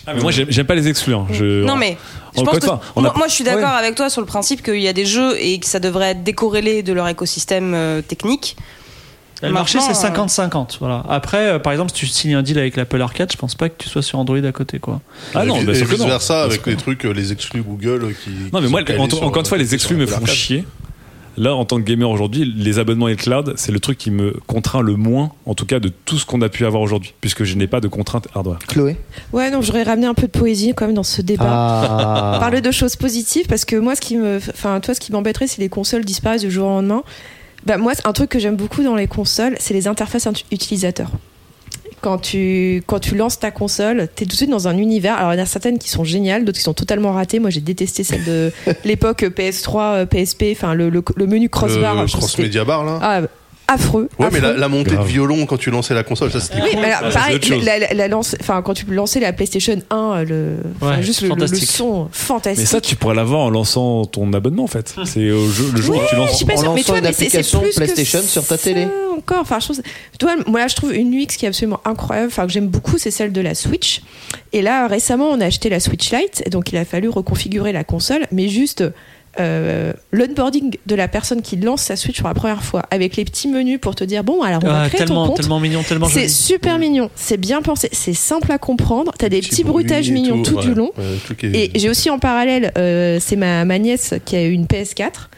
Ah, 0.07 0.13
mais 0.15 0.21
moi, 0.23 0.31
j'aime 0.33 0.47
j'aime 0.51 0.67
pas 0.67 0.75
les 0.75 0.89
exclus. 0.89 1.15
hein. 1.15 1.27
Je- 1.33 1.65
Non 1.65 1.77
mais 1.77 1.97
je 2.35 2.41
Encore 2.41 2.55
pense 2.55 2.63
une 2.63 2.69
que 2.69 3.09
a- 3.09 3.13
moi, 3.17 3.27
je 3.29 3.33
suis 3.33 3.45
d'accord 3.45 3.71
Ouais. 3.73 3.79
avec 3.79 3.95
toi 3.95 4.11
sur 4.11 4.21
le 4.21 4.27
principe 4.27 4.63
qu'il 4.63 4.81
y 4.81 4.89
a 4.89 4.93
des 4.93 5.07
jeux 5.07 5.37
et 5.41 5.59
que 5.59 5.67
ça 5.67 5.81
devrait 5.81 6.11
être 6.11 6.23
décorrélé 6.25 6.83
de 6.83 6.93
leur 6.93 7.09
écosystème 7.09 7.73
euh, 7.75 8.03
technique. 8.03 8.57
Le 9.43 9.51
marché, 9.51 9.79
c'est 9.81 9.89
Maintenant, 10.09 10.27
50-50. 10.27 10.79
Voilà. 10.81 11.05
Après, 11.09 11.37
euh, 11.49 11.59
par 11.59 11.73
exemple, 11.73 11.91
si 11.93 11.99
tu 12.01 12.07
signes 12.07 12.35
un 12.35 12.43
deal 12.43 12.59
avec 12.59 12.77
l'Apple 12.77 13.01
Arcade, 13.03 13.31
je 13.31 13.37
pense 13.37 13.55
pas 13.55 13.69
que 13.69 13.75
tu 13.77 13.91
sois 13.91 14.01
sur 14.01 14.19
Android 14.19 14.39
à 14.39 14.53
côté. 14.53 14.79
Quoi. 14.79 15.01
Ah 15.35 15.45
non, 15.45 15.61
et, 15.61 15.65
bah, 15.65 15.73
et 15.73 15.75
sûr 15.75 15.87
que 15.87 15.91
vice 15.93 16.01
non. 16.01 16.07
versa 16.07 16.45
avec 16.45 16.65
les 16.67 16.77
trucs, 16.77 17.05
euh, 17.05 17.13
les 17.13 17.31
exclus 17.33 17.61
Google 17.63 18.05
euh, 18.05 18.13
qui. 18.25 18.31
Non, 18.53 18.61
mais 18.63 18.85
qui 18.85 18.93
moi, 18.95 19.07
encore 19.23 19.41
une 19.41 19.47
fois, 19.47 19.59
les 19.59 19.75
exclus 19.75 19.97
me 19.97 20.07
font 20.07 20.25
chier. 20.25 20.65
Là, 21.37 21.55
en 21.55 21.65
tant 21.65 21.77
que 21.79 21.83
gamer 21.83 22.09
aujourd'hui, 22.09 22.45
les 22.57 22.79
abonnements 22.79 23.09
et 23.09 23.13
le 23.13 23.17
cloud, 23.17 23.55
c'est 23.57 23.73
le 23.73 23.81
truc 23.81 23.99
qui 23.99 24.11
me 24.11 24.33
contraint 24.47 24.83
le 24.83 24.95
moins, 24.97 25.33
en 25.47 25.55
tout 25.55 25.67
cas, 25.67 25.81
de 25.81 25.89
tout 26.05 26.17
ce 26.19 26.25
qu'on 26.27 26.41
a 26.43 26.49
pu 26.49 26.65
avoir 26.67 26.83
aujourd'hui, 26.83 27.13
puisque 27.21 27.45
je 27.45 27.57
n'ai 27.57 27.67
pas 27.67 27.81
de 27.81 27.89
contraintes 27.89 28.29
hardware. 28.35 28.59
Chloé 28.69 28.97
Ouais, 29.33 29.51
non, 29.51 29.61
j'aurais 29.63 29.83
ramené 29.83 30.07
un 30.07 30.15
peu 30.15 30.27
de 30.29 30.33
poésie 30.39 30.73
quand 30.77 30.87
même 30.87 30.95
dans 30.95 31.03
ce 31.03 31.23
débat. 31.23 31.45
Ah. 31.49 32.37
Parler 32.41 32.61
de 32.61 32.71
choses 32.71 32.97
positives 32.97 33.47
parce 33.47 33.65
que 33.65 33.77
moi, 33.77 33.95
ce 33.97 34.01
qui 34.01 34.17
me, 34.17 34.37
enfin, 34.37 34.81
toi, 34.81 34.95
ce 34.95 35.01
qui 35.01 35.11
m'embêterait, 35.13 35.47
c'est 35.47 35.61
les 35.61 35.69
consoles 35.69 36.05
disparaissent 36.05 36.43
du 36.43 36.51
jour 36.51 36.67
au 36.67 36.71
lendemain. 36.71 37.03
Bah, 37.67 37.79
moi, 37.79 37.95
c'est 37.95 38.07
un 38.07 38.13
truc 38.13 38.29
que 38.31 38.39
j'aime 38.39 38.57
beaucoup 38.57 38.83
dans 38.83 38.95
les 38.95 39.07
consoles, 39.07 39.57
c'est 39.59 39.75
les 39.75 39.89
interfaces 39.89 40.27
int- 40.27 40.45
utilisateurs. 40.53 41.11
Quand 42.01 42.19
tu, 42.19 42.83
quand 42.87 42.99
tu 42.99 43.15
lances 43.17 43.39
ta 43.39 43.51
console, 43.51 44.09
t'es 44.15 44.25
tout 44.27 44.31
de 44.33 44.37
suite 44.37 44.51
dans 44.51 44.69
un 44.69 44.77
univers. 44.77 45.17
Alors, 45.17 45.33
il 45.33 45.39
y 45.39 45.41
en 45.41 45.43
a 45.43 45.47
certaines 45.47 45.79
qui 45.79 45.89
sont 45.89 46.05
géniales, 46.05 46.45
d'autres 46.45 46.59
qui 46.59 46.65
sont 46.65 46.75
totalement 46.75 47.13
ratées. 47.13 47.39
Moi, 47.39 47.51
j'ai 47.51 47.61
détesté 47.61 48.05
celle 48.05 48.25
de 48.25 48.53
l'époque 48.85 49.23
PS3, 49.23 49.79
euh, 49.95 50.07
PSP, 50.07 50.45
enfin, 50.53 50.75
le, 50.75 50.91
le, 50.91 51.03
le 51.17 51.27
menu 51.27 51.49
crossbar. 51.49 51.95
Le 52.03 52.07
je 52.07 52.13
trouve 52.13 52.21
que 52.23 52.27
cross 52.27 52.31
c'était- 52.33 52.43
media 52.45 52.65
bar 52.65 52.85
là. 52.85 52.99
Ah, 53.03 53.21
affreux. 53.69 54.09
Ouais, 54.19 54.29
mais 54.33 54.41
la, 54.41 54.69
montée 54.69 54.91
Grave. 54.93 55.05
de 55.07 55.11
violon 55.11 55.47
quand 55.47 55.57
tu 55.57 55.71
lançais 55.71 55.95
la 55.95 56.03
console, 56.03 56.31
ça 56.31 56.41
c'était 56.41 56.61
Oui, 56.63 56.71
mais 56.75 56.93
alors, 56.93 57.13
pareil, 57.13 57.39
la, 57.65 57.79
la- 57.79 57.95
la 57.95 58.09
lance, 58.09 58.37
enfin, 58.41 58.61
quand 58.63 58.75
tu 58.75 58.85
lançais 58.87 59.21
la 59.21 59.33
PlayStation 59.33 59.81
1, 59.91 60.25
le, 60.25 60.57
enfin, 60.81 60.97
Ouais, 60.97 61.03
juste 61.03 61.23
le, 61.23 61.29
le- 61.29 61.35
le 61.35 61.47
son 61.57 62.09
fantastique. 62.13 62.61
Mais 62.61 62.67
ça, 62.67 62.81
tu 62.81 62.97
pourrais 62.97 63.15
l'avoir 63.15 63.41
en 63.41 63.51
lançant 63.51 64.05
ton 64.05 64.33
abonnement, 64.33 64.65
en 64.65 64.69
fait. 64.69 64.95
C'est 65.05 65.31
au 65.31 65.49
jeu, 65.49 65.65
le 65.75 65.81
jour 65.81 65.97
où 65.97 66.01
tu 66.01 66.15
je 66.15 66.17
lances. 66.17 66.31
en 66.31 66.35
sûre, 66.35 66.47
mais 66.47 66.55
lançant 66.55 66.83
toi, 66.85 66.99
une 66.99 67.05
mais 67.05 67.13
c'est- 67.13 67.19
c'est 67.31 67.39
application 67.39 67.61
plus 67.61 67.71
que 67.71 67.75
PlayStation 67.77 68.21
sur 68.23 68.47
ta 68.47 68.59
télé. 68.59 68.87
Encore, 69.17 69.41
enfin, 69.41 69.59
je 69.61 69.65
trouve, 69.67 69.81
toi, 70.19 70.35
moi 70.47 70.61
là, 70.61 70.69
je 70.69 70.75
trouve 70.77 70.95
une 70.95 71.15
UX 71.15 71.27
qui 71.39 71.45
est 71.45 71.49
absolument 71.49 71.81
incroyable, 71.85 72.29
enfin 72.29 72.47
que 72.47 72.53
j'aime 72.53 72.69
beaucoup, 72.69 72.99
c'est 72.99 73.11
celle 73.11 73.33
de 73.33 73.41
la 73.41 73.55
Switch. 73.55 74.03
Et 74.53 74.61
là, 74.63 74.87
récemment, 74.89 75.29
on 75.31 75.41
a 75.41 75.47
acheté 75.47 75.69
la 75.71 75.81
Switch 75.81 76.11
Lite, 76.13 76.43
et 76.45 76.51
donc 76.51 76.71
il 76.73 76.77
a 76.77 76.85
fallu 76.85 77.09
reconfigurer 77.09 77.73
la 77.73 77.85
console, 77.85 78.27
mais 78.33 78.49
juste 78.49 78.85
euh, 79.41 79.93
l'onboarding 80.13 80.77
de 80.87 80.95
la 80.95 81.09
personne 81.09 81.43
qui 81.43 81.57
lance 81.57 81.83
sa 81.83 81.97
Switch 81.97 82.19
pour 82.21 82.29
la 82.29 82.35
première 82.35 82.63
fois, 82.63 82.83
avec 82.91 83.17
les 83.17 83.25
petits 83.25 83.49
menus 83.49 83.79
pour 83.81 83.95
te 83.95 84.05
dire 84.05 84.25
bon, 84.25 84.43
alors 84.43 84.61
on 84.65 84.67
va 84.69 84.83
Ah, 84.83 84.89
créer 84.89 85.01
ton 85.01 85.07
tellement, 85.07 85.27
compte. 85.29 85.37
tellement 85.37 85.61
mignon, 85.61 85.83
tellement 85.83 86.07
C'est 86.09 86.29
super 86.29 86.79
mignon, 86.79 87.11
c'est 87.17 87.37
bien 87.37 87.63
pensé, 87.63 87.89
c'est 87.93 88.15
simple 88.15 88.51
à 88.53 88.59
comprendre. 88.59 89.13
T'as 89.19 89.29
des 89.29 89.41
petits 89.41 89.65
bruitages 89.65 90.11
mignons 90.11 90.43
tout, 90.43 90.57
ouais. 90.57 90.63
du 90.63 90.75
long. 90.75 90.93
Ouais, 90.97 91.49
Et 91.53 91.71
j'ai 91.75 91.89
aussi 91.89 92.11
en 92.11 92.19
parallèle, 92.19 92.73
euh, 92.79 93.19
c'est 93.21 93.37
ma, 93.37 93.65
ma 93.65 93.79
nièce 93.79 94.15
qui 94.25 94.37
a 94.37 94.45
eu 94.45 94.51
une 94.53 94.67
PS4. 94.67 95.29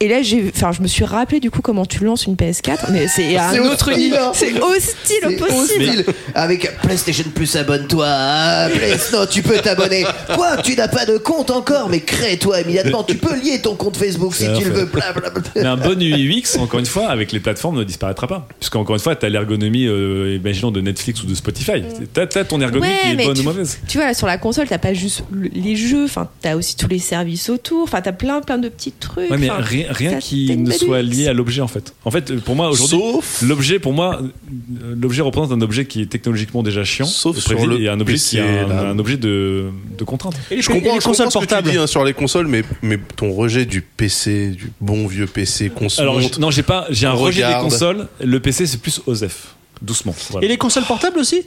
Et 0.00 0.08
là, 0.08 0.22
j'ai, 0.22 0.50
enfin, 0.54 0.72
je 0.72 0.82
me 0.82 0.86
suis 0.88 1.04
rappelé 1.04 1.40
du 1.40 1.50
coup 1.50 1.62
comment 1.62 1.86
tu 1.86 2.04
lances 2.04 2.26
une 2.26 2.34
PS4, 2.34 2.90
mais 2.92 3.06
c'est 3.08 3.36
un 3.36 3.56
autre 3.60 3.90
hostile, 3.92 4.04
niveau. 4.04 4.16
hein. 4.16 4.32
C'est 4.34 4.60
hostile 4.60 5.16
au 5.26 5.30
C'est 5.30 5.36
possible. 5.36 5.84
hostile. 5.84 6.04
Avec 6.34 6.76
PlayStation 6.82 7.24
Plus, 7.34 7.54
abonne-toi. 7.56 8.68
Non, 9.12 9.26
tu 9.30 9.42
peux 9.42 9.56
t'abonner. 9.58 10.04
Quoi 10.34 10.56
Tu 10.58 10.74
n'as 10.76 10.88
pas 10.88 11.06
de 11.06 11.16
compte 11.18 11.50
encore? 11.50 11.88
Mais 11.88 12.00
crée-toi 12.00 12.60
immédiatement. 12.62 13.04
Tu 13.04 13.14
peux 13.16 13.34
lier 13.36 13.60
ton 13.62 13.74
compte 13.76 13.96
Facebook 13.96 14.34
si 14.34 14.46
tu 14.58 14.64
le 14.64 14.70
veux. 14.72 14.84
Blablabla. 14.86 15.40
Mais 15.56 15.62
un 15.64 15.76
bon 15.76 15.98
UX, 16.00 16.58
encore 16.58 16.80
une 16.80 16.86
fois, 16.86 17.08
avec 17.08 17.32
les 17.32 17.40
plateformes, 17.40 17.78
ne 17.78 17.84
disparaîtra 17.84 18.26
pas. 18.26 18.48
Puisqu'encore 18.58 18.96
une 18.96 19.00
fois, 19.02 19.16
tu 19.16 19.24
as 19.26 19.28
l'ergonomie, 19.28 19.86
euh, 19.86 20.36
imaginons, 20.40 20.70
de 20.70 20.80
Netflix 20.80 21.22
ou 21.22 21.26
de 21.26 21.34
Spotify. 21.34 21.82
Tu 22.12 22.20
as, 22.20 22.26
ton 22.44 22.60
ergonomie 22.60 22.92
Ouais, 22.92 23.14
qui 23.16 23.22
est 23.22 23.26
bonne 23.26 23.34
tu- 23.34 23.40
ou 23.40 23.44
mauvaise. 23.44 23.78
Tu 23.88 23.98
vois, 23.98 24.12
sur 24.14 24.26
la 24.26 24.38
console, 24.38 24.66
t'as 24.68 24.78
pas 24.78 24.92
juste 24.94 25.22
le- 25.30 25.48
les 25.54 25.76
jeux, 25.76 26.04
enfin, 26.04 26.28
t'as 26.42 26.56
aussi 26.56 26.76
tous 26.76 26.88
les 26.88 26.98
services 26.98 27.48
autour, 27.48 27.84
enfin, 27.84 28.00
t'as 28.00 28.12
plein, 28.12 28.40
plein 28.40 28.58
de 28.58 28.68
petits 28.68 28.92
trucs. 28.92 29.30
Ouais, 29.30 29.36
mais 29.38 29.50
enfin, 29.50 29.62
rien, 29.88 30.18
qui 30.18 30.56
ne 30.56 30.70
soit 30.72 31.02
lié 31.02 31.28
à 31.28 31.32
l'objet, 31.32 31.60
en 31.60 31.68
fait. 31.68 31.94
En 32.04 32.10
fait, 32.10 32.34
pour 32.40 32.54
moi, 32.56 32.68
aujourd'hui, 32.68 32.98
Sauf. 32.98 33.42
l'objet, 33.42 33.78
pour 33.78 33.92
moi, 33.92 34.20
euh, 34.22 34.94
l'objet 35.00 35.22
représente 35.22 35.52
un 35.52 35.60
objet 35.60 35.86
qui 35.86 36.02
est 36.02 36.06
technologiquement 36.06 36.62
déjà 36.62 36.84
chiant, 36.84 37.06
Sauf 37.06 37.36
et 37.36 37.40
sur 37.40 37.66
le 37.66 37.80
et 37.80 37.88
un 37.88 38.00
objet 38.00 38.14
PC, 38.14 38.36
qui 38.36 38.42
est 38.42 38.60
un, 38.60 38.98
objet 38.98 39.16
de, 39.16 39.66
de 39.98 40.04
contrainte. 40.04 40.34
Et 40.50 40.56
les, 40.56 40.62
Je 40.62 40.70
et 40.70 40.74
comprends, 40.74 40.94
les 40.94 41.00
je 41.00 41.04
consoles 41.04 41.26
comprends 41.26 41.40
ce 41.40 41.44
que 41.46 41.50
portables. 41.50 41.68
tu 41.68 41.72
dis 41.76 41.78
hein, 41.82 41.86
sur 41.86 42.04
les 42.04 42.12
consoles, 42.14 42.46
mais, 42.46 42.62
mais 42.82 42.98
ton 43.16 43.32
rejet 43.32 43.64
du 43.66 43.82
PC, 43.82 44.50
du 44.50 44.70
bon 44.80 45.06
vieux 45.06 45.26
PC 45.26 45.70
se 45.88 46.00
Alors, 46.00 46.20
non, 46.38 46.50
j'ai 46.50 46.62
pas, 46.62 46.86
j'ai 46.90 47.06
un 47.06 47.12
rejet 47.12 47.46
des 47.46 47.54
consoles. 47.60 48.08
Le 48.22 48.40
PC, 48.40 48.66
c'est 48.66 48.80
plus 48.80 49.00
OSEF. 49.06 49.54
Doucement. 49.82 50.14
voilà. 50.30 50.46
Et 50.46 50.48
les 50.48 50.56
consoles 50.56 50.84
portables 50.84 51.18
aussi? 51.18 51.42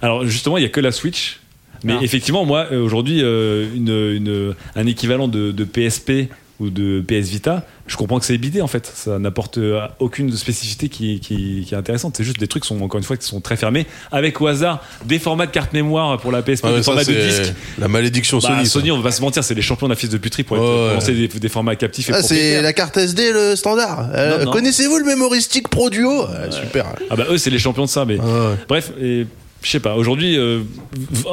Alors 0.00 0.24
justement, 0.26 0.56
il 0.58 0.62
y 0.62 0.66
a 0.66 0.68
que 0.68 0.80
la 0.80 0.92
Switch. 0.92 1.40
Mais 1.84 1.94
Ah. 1.96 2.02
effectivement, 2.02 2.44
moi, 2.44 2.66
euh, 2.72 2.80
aujourd'hui, 2.82 3.20
euh, 3.22 3.66
une, 3.74 3.88
une- 4.16 4.54
un 4.74 4.86
équivalent 4.86 5.28
de, 5.28 5.52
de 5.52 5.64
PSP 5.64 6.28
ou 6.60 6.70
de 6.70 7.00
PS 7.06 7.28
Vita, 7.28 7.64
je 7.86 7.96
comprends 7.96 8.18
que 8.18 8.24
c'est 8.24 8.36
bidé 8.38 8.60
en 8.62 8.66
fait. 8.66 8.90
Ça 8.94 9.18
n'apporte 9.18 9.58
euh, 9.58 9.86
aucune 10.00 10.36
spécificité 10.36 10.88
qui, 10.88 11.20
qui- 11.20 11.64
qui 11.66 11.74
est 11.74 11.76
intéressante. 11.76 12.14
C'est 12.16 12.24
juste 12.24 12.40
des 12.40 12.48
trucs 12.48 12.64
qui 12.64 12.68
sont 12.68 12.80
encore 12.82 12.98
une 12.98 13.04
fois 13.04 13.16
qui 13.16 13.26
sont 13.26 13.40
très 13.40 13.56
fermés, 13.56 13.86
avec 14.10 14.40
au 14.40 14.46
hasard 14.48 14.82
des 15.04 15.18
formats 15.18 15.46
de 15.46 15.52
carte 15.52 15.72
mémoire 15.72 16.18
pour 16.18 16.32
la 16.32 16.42
PSP, 16.42 16.64
Ah 16.66 16.70
ouais, 16.70 16.76
des 16.78 16.82
ça, 16.82 16.84
formats 16.86 17.04
de 17.04 17.12
c'est 17.12 17.26
disque. 17.42 17.54
La 17.78 17.86
malédiction 17.88 18.38
Bah, 18.38 18.48
Sony. 18.48 18.66
ça. 18.66 18.72
Sony, 18.72 18.90
on 18.90 18.96
va 18.98 19.04
pas 19.04 19.12
se 19.12 19.20
mentir, 19.22 19.44
c'est 19.44 19.54
les 19.54 19.62
champions 19.62 19.86
de 19.86 19.92
la 19.92 19.96
fils 19.96 20.10
de 20.10 20.18
puterie 20.18 20.42
pour, 20.42 20.56
être- 20.56 20.96
pour 20.98 21.08
ouais. 21.08 21.14
des, 21.14 21.28
des 21.28 21.48
formats 21.48 21.76
captifs 21.76 22.08
et 22.10 22.12
Ah, 22.14 22.22
c'est 22.22 22.60
la 22.60 22.72
carte 22.72 22.96
SD, 22.96 23.32
le 23.32 23.54
standard. 23.56 24.10
Euh. 24.14 24.44
Connaissez-vous 24.46 24.98
le 24.98 25.04
Memory 25.04 25.40
Stick 25.42 25.68
Pro 25.68 25.90
Duo? 25.90 26.24
Euh, 26.28 26.50
Super. 26.50 26.86
Ah 27.10 27.16
bah 27.16 27.26
eux, 27.30 27.38
c'est 27.38 27.50
les 27.50 27.58
champions 27.58 27.84
de 27.84 27.88
ça. 27.90 28.04
Mais 28.04 28.18
Ah 28.20 28.24
ouais. 28.50 28.54
Bref, 28.68 28.90
et, 29.00 29.26
je 29.62 29.70
sais 29.70 29.80
pas. 29.80 29.96
Aujourd'hui, 29.96 30.38
euh, 30.38 30.60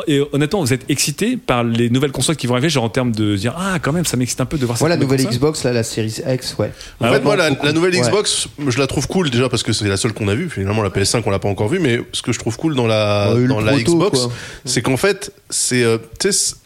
et 0.08 0.22
honnêtement, 0.34 0.62
vous 0.62 0.74
êtes 0.74 0.86
excité 0.90 1.38
par 1.38 1.64
les 1.64 1.90
nouvelles 1.90 2.12
consoles 2.12 2.36
qui 2.36 2.48
vont 2.48 2.54
arriver, 2.56 2.70
genre 2.70 2.84
en 2.84 2.90
termes 2.90 3.12
de 3.12 3.36
dire 3.36 3.54
ah 3.58 3.78
quand 3.82 3.92
même, 3.94 4.06
ça 4.06 4.18
m'excite 4.18 4.42
un 4.42 4.45
peu 4.45 4.58
de 4.58 4.66
voir. 4.66 4.78
Voilà, 4.78 4.95
cette 4.95 5.04
nouvelle 5.04 5.20
console. 5.20 5.34
Xbox, 5.34 5.64
là, 5.64 5.74
la 5.74 5.84
série 5.84 6.14
X, 6.28 6.56
ouais. 6.58 6.72
En 7.00 7.06
Ah 7.06 7.10
fait, 7.10 7.18
ouais, 7.18 7.22
moi, 7.24 7.36
la, 7.36 7.50
la 7.52 7.72
nouvelle 7.72 7.94
Ouais. 7.95 8.02
Xbox, 8.02 8.48
je 8.68 8.80
la 8.80 8.88
trouve 8.88 9.08
cool 9.08 9.30
déjà 9.30 9.48
parce 9.48 9.64
que 9.64 9.74
c'est 9.74 9.88
la 9.88 9.98
seule 9.98 10.14
qu'on 10.14 10.28
a 10.28 10.36
vue. 10.36 10.50
Finalement, 10.50 10.82
la 10.82 10.90
PS5, 10.90 11.22
on 11.26 11.30
l'a 11.30 11.40
pas 11.40 11.50
encore 11.50 11.68
vue, 11.70 11.80
mais 11.80 12.00
ce 12.14 12.22
que 12.22 12.32
je 12.32 12.40
trouve 12.40 12.58
cool 12.58 12.76
dans 12.76 12.88
la, 12.88 13.32
Ouais, 13.34 13.42
le 13.42 13.48
dans 13.48 13.62
la 13.62 13.74
proto, 13.74 13.92
Xbox, 13.94 14.28
c'est 14.66 14.82
qu'en 14.82 14.98
fait, 14.98 15.32
c'est, 15.50 15.84
euh, 15.84 15.98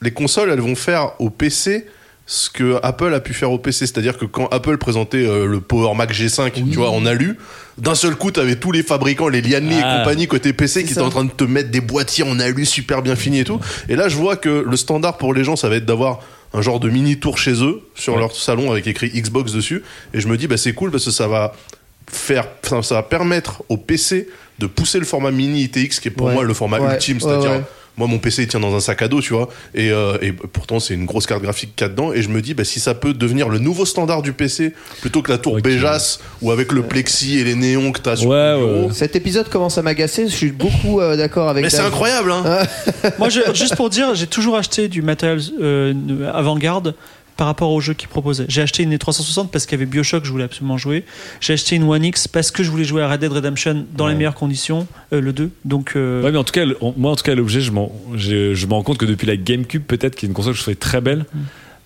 les 0.01 0.11
consoles, 0.11 0.49
elles 0.51 0.61
vont 0.61 0.75
faire 0.75 1.11
au 1.19 1.29
PC 1.29 1.85
ce 2.31 2.47
que 2.51 2.77
Apple 2.83 3.11
a 3.15 3.19
pu 3.19 3.33
faire 3.33 3.51
au 3.51 3.57
PC. 3.57 3.87
C'est-à-dire 3.87 4.15
que 4.15 4.25
quand 4.25 4.47
Apple 4.49 4.77
présentait 4.77 5.25
euh, 5.25 5.47
le 5.47 5.61
Power 5.61 5.95
Mac 5.95 6.13
G5, 6.13 6.51
tu 6.53 6.75
vois, 6.77 6.91
en 6.91 7.07
alu, 7.07 7.39
d'un 7.79 7.95
seul 7.95 8.15
coup, 8.15 8.29
t'avais 8.29 8.55
tous 8.55 8.71
les 8.71 8.83
fabricants, 8.83 9.29
les 9.29 9.41
Lianli 9.41 9.75
Ah. 9.81 9.95
et 9.95 9.99
compagnie 10.03 10.27
côté 10.27 10.53
PC 10.53 10.83
qui 10.83 10.91
étaient 10.91 11.01
en 11.01 11.09
train 11.09 11.25
de 11.25 11.31
te 11.31 11.43
mettre 11.43 11.71
des 11.71 11.81
boîtiers 11.81 12.23
en 12.23 12.39
alu 12.39 12.67
super 12.67 13.01
bien 13.01 13.15
finis 13.15 13.39
et 13.39 13.43
tout. 13.45 13.59
Et 13.89 13.95
là, 13.95 14.09
je 14.09 14.15
vois 14.15 14.35
que 14.35 14.63
le 14.63 14.77
standard 14.77 15.17
pour 15.17 15.33
les 15.33 15.43
gens, 15.43 15.55
ça 15.55 15.69
va 15.69 15.77
être 15.77 15.85
d'avoir 15.85 16.19
un 16.53 16.61
genre 16.61 16.79
de 16.79 16.87
mini 16.89 17.17
tour 17.19 17.39
chez 17.39 17.63
eux 17.63 17.81
sur 17.95 18.13
Ouais. 18.13 18.19
leur 18.19 18.35
salon 18.35 18.71
avec 18.71 18.85
écrit 18.85 19.09
Xbox 19.09 19.51
dessus. 19.51 19.81
Et 20.13 20.21
je 20.21 20.27
me 20.27 20.37
dis, 20.37 20.45
bah, 20.45 20.57
c'est 20.57 20.73
cool 20.73 20.91
parce 20.91 21.05
que 21.05 21.11
ça 21.11 21.27
va 21.27 21.53
faire, 22.11 22.47
ça 22.61 22.93
va 22.93 23.01
permettre 23.03 23.63
au 23.69 23.77
PC 23.77 24.27
de 24.59 24.67
pousser 24.67 24.99
le 24.99 25.05
format 25.05 25.31
mini 25.31 25.63
ITX 25.63 25.99
qui 25.99 26.09
est 26.09 26.11
pour 26.11 26.27
Ouais. 26.27 26.33
moi 26.35 26.43
le 26.43 26.53
format 26.53 26.79
Ouais. 26.79 26.93
ultime, 26.93 27.19
c'est-à-dire. 27.19 27.63
Moi 27.99 28.07
mon 28.07 28.17
PC 28.17 28.41
il 28.43 28.47
tient 28.47 28.59
dans 28.59 28.73
un 28.75 28.79
sac 28.79 29.01
à 29.03 29.07
dos, 29.07 29.21
tu 29.21 29.33
vois, 29.33 29.49
et, 29.75 29.91
euh, 29.91 30.17
et 30.21 30.31
pourtant 30.31 30.79
c'est 30.79 30.95
une 30.95 31.05
grosse 31.05 31.27
carte 31.27 31.43
graphique 31.43 31.75
qu'il 31.75 31.85
y 31.85 31.89
a 31.89 31.89
dedans, 31.89 32.11
et 32.13 32.23
je 32.23 32.29
me 32.29 32.41
dis 32.41 32.55
bah, 32.55 32.63
si 32.63 32.79
ça 32.79 32.95
peut 32.95 33.13
devenir 33.13 33.47
le 33.49 33.59
nouveau 33.59 33.85
standard 33.85 34.23
du 34.23 34.33
PC 34.33 34.73
plutôt 35.01 35.21
que 35.21 35.31
la 35.31 35.37
tour. 35.37 35.59
Béjas 35.61 36.19
ou 36.41 36.49
avec 36.51 36.71
le 36.71 36.81
plexi 36.81 37.37
et 37.37 37.43
les 37.43 37.53
néons 37.55 37.91
que 37.91 37.99
t'as 37.99 38.15
sur 38.15 38.29
Ouais, 38.29 38.53
ton 38.53 38.57
bureau. 38.65 38.87
ouais. 38.87 38.93
Cet 38.93 39.15
épisode 39.15 39.49
commence 39.49 39.77
à 39.77 39.81
m'agacer. 39.81 40.27
Je 40.27 40.33
suis 40.35 40.51
beaucoup 40.51 41.01
euh, 41.01 41.17
d'accord 41.17 41.49
avec. 41.49 41.63
Mais 41.63 41.69
c'est 41.69 41.79
incroyable, 41.81 42.31
hein. 42.31 42.59
Moi, 43.19 43.29
je- 43.29 43.53
juste 43.53 43.75
pour 43.75 43.89
dire, 43.89 44.15
j'ai 44.15 44.27
toujours 44.27 44.55
acheté 44.55 44.87
du 44.87 45.01
matériel 45.01 45.39
euh, 45.61 45.93
avant-garde 46.33 46.95
par 47.39 47.47
rapport 47.47 47.71
aux 47.71 47.79
jeux 47.79 47.93
qu'ils 47.93 48.09
proposaient. 48.09 48.43
J'ai 48.49 48.61
acheté 48.61 48.83
une 48.83 48.97
360 48.97 49.49
parce 49.49 49.65
qu'il 49.65 49.79
y 49.79 49.81
avait 49.81 49.89
Bioshock, 49.89 50.25
je 50.25 50.29
voulais 50.31 50.43
absolument 50.43 50.77
jouer. 50.77 51.05
J'ai 51.39 51.53
acheté 51.53 51.77
une 51.77 51.83
One 51.83 52.03
X 52.03 52.27
parce 52.27 52.51
que 52.51 52.63
je 52.63 52.69
voulais 52.69 52.83
jouer 52.83 53.01
à 53.01 53.09
Red 53.09 53.21
Dead 53.21 53.31
Redemption 53.31 53.85
dans 53.95 54.07
les 54.07 54.13
meilleures 54.15 54.35
conditions, 54.35 54.87
euh, 55.13 55.21
le 55.21 55.31
2. 55.31 55.49
Donc, 55.63 55.93
euh, 55.95 56.21
Ouais, 56.21 56.31
mais 56.33 56.37
en 56.37 56.43
tout 56.43 56.51
cas, 56.51 56.65
le- 56.65 56.77
moi, 56.97 57.11
en 57.11 57.15
tout 57.15 57.23
cas, 57.23 57.33
l'objet, 57.35 57.61
je 57.61 57.71
m'en, 57.71 57.91
je, 58.15 58.53
je 58.53 58.67
me 58.67 58.73
rends 58.73 58.83
compte 58.83 58.97
que 58.97 59.05
depuis 59.05 59.25
la 59.25 59.37
GameCube, 59.37 59.83
peut-être, 59.83 60.15
qui 60.17 60.25
est 60.25 60.27
une 60.27 60.33
console 60.35 60.51
que 60.51 60.57
je 60.57 60.63
trouvais 60.63 60.75
très 60.75 60.99
belle, 60.99 61.25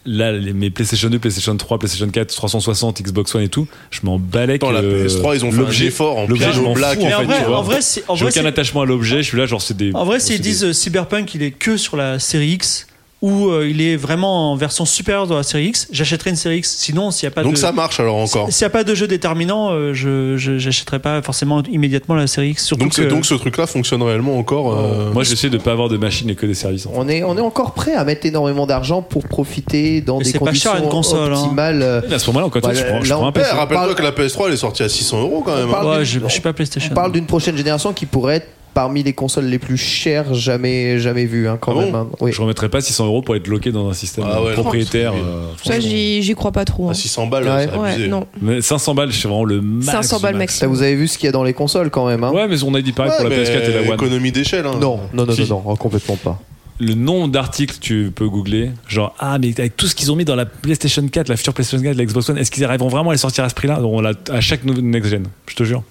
là, 0.08 0.32
les, 0.32 0.54
mes 0.54 0.72
PlayStation 0.72 1.08
2, 1.10 1.20
PlayStation 1.20 1.56
3, 1.56 1.78
PlayStation 1.78 2.10
4, 2.10 2.34
360, 2.34 3.02
Xbox 3.04 3.36
One 3.36 3.44
et 3.44 3.48
tout, 3.50 3.68
je 3.92 4.00
m'en 4.04 4.18
balais 4.18 4.58
que 4.58 4.66
la 4.66 4.82
PS3 4.82 5.36
ils 5.36 5.46
ont 5.46 5.52
fait 5.52 5.58
l'objet- 5.58 5.86
effort 5.86 6.18
en 6.18 6.26
l'objet, 6.28 6.48
m'en 6.62 6.74
black. 6.74 6.98
en 7.00 7.04
en 7.04 7.06
fait, 7.20 7.24
vrai, 7.26 7.40
tu 7.42 7.46
vois. 7.46 7.60
en 7.60 7.62
vrai, 7.62 7.78
en 8.08 8.16
J'ai 8.16 8.26
vrai, 8.26 8.34
aucun 8.40 8.46
attachement 8.48 8.82
à 8.82 8.86
l'objet, 8.86 9.18
je 9.18 9.28
suis 9.28 9.38
là, 9.38 9.46
genre, 9.46 9.62
c'est 9.62 9.78
des. 9.78 9.92
En 9.94 10.04
vrai, 10.04 10.20
s'ils 10.20 10.42
disent 10.42 10.64
euh, 10.66 10.74
Cyberpunk, 10.74 11.36
il 11.36 11.44
est 11.44 11.52
que 11.52 11.78
sur 11.78 11.96
la 11.96 12.18
série 12.18 12.54
X 12.54 12.88
ou 13.24 13.48
euh, 13.48 13.68
il 13.70 13.82
est 13.82 13.96
vraiment 13.96 14.52
en 14.52 14.56
version 14.58 14.84
supérieure 14.84 15.28
de 15.28 15.34
la 15.34 15.44
série 15.44 15.68
X, 15.68 15.88
j'achèterai 15.92 16.30
une 16.32 16.36
série 16.36 16.58
X. 16.58 16.76
Sinon, 16.78 17.10
s'il 17.10 17.26
n'y 17.26 17.32
a 17.32 17.36
pas 17.36 17.42
Donc 17.42 17.54
de 17.54 17.58
ça 17.58 17.72
marche 17.72 18.00
alors 18.02 18.18
encore. 18.18 18.52
s'il 18.52 18.64
n'y 18.64 18.68
a 18.68 18.70
pas 18.70 18.84
de 18.84 18.94
jeu 18.94 19.08
déterminant, 19.08 19.72
euh, 19.72 19.94
je 19.94 20.36
j'achèterai 20.36 21.00
pas 21.00 21.22
forcément 21.22 21.64
immédiatement 21.72 22.16
la 22.16 22.28
série 22.28 22.50
X. 22.50 22.66
Surtout 22.66 22.84
Donc, 22.84 22.94
que 22.94 23.02
donc 23.04 23.26
ce 23.26 23.34
truc-là 23.36 23.66
fonctionne 23.66 24.04
réellement 24.04 24.38
encore. 24.38 24.78
euh, 24.78 25.12
Moi, 25.14 25.24
j'essaie 25.24 25.50
de 25.50 25.58
pas 25.58 25.72
avoir 25.72 25.88
de 25.88 25.96
machine 25.96 26.30
et 26.30 26.36
que 26.36 26.46
des 26.46 26.54
services. 26.54 26.86
On 26.94 27.08
est, 27.08 27.24
on 27.24 27.38
est 27.38 27.42
encore 27.42 27.74
prêt 27.74 27.94
à 27.94 28.04
mettre 28.04 28.26
énormément 28.26 28.68
d'argent 28.68 29.02
pour 29.02 29.24
profiter 29.26 30.02
dans 30.02 30.18
Mais 30.18 30.26
des 30.26 30.32
c'est 30.32 30.40
pas 30.40 30.46
conditions 30.48 30.74
cher, 30.74 30.84
une 30.84 30.90
console, 30.90 31.34
hein. 31.34 31.42
optimales. 31.42 31.82
euh, 31.82 32.02
À 32.12 32.20
ce 32.20 32.28
moment-là, 32.28 32.48
encore 32.48 32.62
Bah, 32.62 32.74
je 32.74 32.84
prends, 32.84 33.02
je 33.02 33.10
prends 33.14 33.22
un 33.22 33.26
rappelle-toi 33.28 33.66
parle- 33.68 33.96
que 33.96 34.02
la 34.04 34.12
PS3 34.12 34.48
elle 34.48 34.54
est 34.54 34.58
sortie 34.58 34.84
à 34.84 34.90
600 34.90 35.22
euros 35.22 35.42
quand 35.46 35.56
même. 35.56 35.70
Hein. 35.74 35.98
ouais, 36.00 36.04
je, 36.04 36.20
je 36.20 36.28
suis 36.28 36.42
pas 36.42 36.52
PlayStation. 36.52 36.90
On 36.92 36.96
parle 36.96 37.14
d'une 37.14 37.26
prochaine 37.26 37.56
génération 37.56 37.94
qui 37.94 38.06
pourrait 38.06 38.36
être 38.36 38.48
parmi 38.74 39.04
les 39.04 39.14
consoles 39.14 39.46
les 39.46 39.60
plus 39.60 39.78
chères 39.78 40.34
jamais, 40.34 41.00
jamais 41.00 41.26
vues, 41.26 41.48
hein, 41.48 41.58
quand 41.60 41.72
Ah 41.72 41.76
bon 41.76 41.82
même. 41.86 41.96
hein. 41.96 42.08
Oui. 42.22 42.32
Je 42.34 42.42
remettrais 42.42 42.70
pas 42.70 42.82
600 42.82 43.06
euros 43.06 43.22
pour 43.22 43.36
être 43.36 43.44
bloqué 43.44 43.72
dans 43.72 43.90
un 43.90 43.94
système 43.94 44.26
Ah 44.28 44.42
ouais, 44.42 44.50
euh, 44.50 44.54
propriétaire. 44.54 45.14
euh, 45.14 45.48
Ça, 45.64 45.80
j'y 45.80 46.22
j'y 46.24 46.34
crois 46.36 46.52
pas 46.52 46.66
trop. 46.66 46.88
hein. 46.88 46.92
À 46.92 46.94
600 46.94 47.28
balles, 47.28 47.44
Ouais. 47.46 47.68
c'est 47.72 47.78
Ouais, 47.78 47.90
abusé. 47.92 48.08
non. 48.08 48.26
mais 48.42 48.62
500 48.62 48.96
balles, 48.96 49.14
c'est 49.14 49.28
vraiment 49.28 49.46
le 49.46 49.62
max. 49.62 49.92
500 49.92 50.20
balles 50.20 50.36
max. 50.38 50.56
Ça, 50.58 50.68
vous 50.68 50.82
avez 50.82 50.96
vu 50.96 51.08
ce 51.08 51.18
qu'il 51.18 51.26
y 51.28 51.30
a 51.30 51.32
dans 51.32 51.44
les 51.44 51.54
consoles 51.54 51.90
quand 51.90 52.08
même. 52.08 52.24
Hein 52.24 52.32
Ouais, 52.32 52.48
mais 52.48 52.64
on 52.64 52.74
a 52.74 52.82
dit 52.82 52.92
pareil 52.92 53.12
Ouais, 53.12 53.18
pour 53.18 53.30
la 53.30 53.38
mais 53.38 53.44
PS4 53.44 53.70
et 53.70 53.74
la 53.74 53.82
One. 53.82 53.94
économie 53.94 54.32
d'échelle. 54.32 54.66
hein. 54.66 54.76
Non, 54.80 55.00
non, 55.14 55.26
non, 55.26 55.34
Si. 55.34 55.42
non, 55.50 55.62
non, 55.66 55.76
complètement 55.76 56.16
pas. 56.18 56.40
Le 56.80 56.96
nombre 56.96 57.28
d'articles 57.30 57.78
tu 57.80 58.12
peux 58.14 58.28
googler, 58.28 58.72
genre 58.88 59.14
ah 59.20 59.38
mais 59.40 59.54
avec 59.58 59.78
tout 59.78 59.86
ce 59.86 59.94
qu'ils 59.94 60.12
ont 60.12 60.16
mis 60.16 60.26
dans 60.26 60.36
la 60.36 60.48
PlayStation 60.48 61.08
4, 61.08 61.30
la 61.30 61.38
future 61.38 61.54
PlayStation 61.54 61.82
4, 61.84 61.96
la 61.96 62.04
Xbox 62.04 62.30
One, 62.30 62.38
est-ce 62.40 62.50
qu'ils 62.50 62.66
arriveront 62.66 62.88
vraiment 62.90 63.12
à 63.12 63.14
les 63.14 63.20
sortir 63.20 63.44
à 63.44 63.50
ce 63.50 63.54
prix-là? 63.54 63.80
On 63.84 64.02
l'a 64.02 64.14
à 64.32 64.42
chaque 64.42 64.66
next 64.66 65.10
gen, 65.12 65.28
je 65.48 65.56
te 65.56 65.64
jure. 65.64 65.84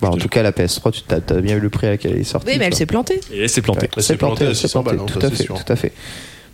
Bah, 0.00 0.08
en 0.08 0.16
tout 0.16 0.28
cas, 0.28 0.42
la 0.42 0.52
PS3, 0.52 0.92
tu 0.92 1.02
t'as 1.02 1.40
bien 1.40 1.56
eu 1.56 1.60
le 1.60 1.68
prix 1.70 1.86
à 1.86 1.90
laquelle 1.90 2.12
elle 2.12 2.20
est 2.20 2.24
sortie. 2.24 2.48
Oui, 2.50 2.56
mais 2.58 2.66
elle 2.66 2.74
s'est 2.74 2.86
plantée. 2.86 3.20
Et. 3.32 3.42
Elle 3.42 3.48
s'est 3.48 3.60
plantée 3.62 4.46
à 4.46 4.54
600 4.54 4.82
balles, 4.82 4.98
tout 5.06 5.20
ça, 5.20 5.26
à 5.26 5.30
c'est 5.30 5.36
fait, 5.36 5.42
sûr. 5.44 5.62
tout 5.64 5.72
à 5.72 5.76
fait. 5.76 5.92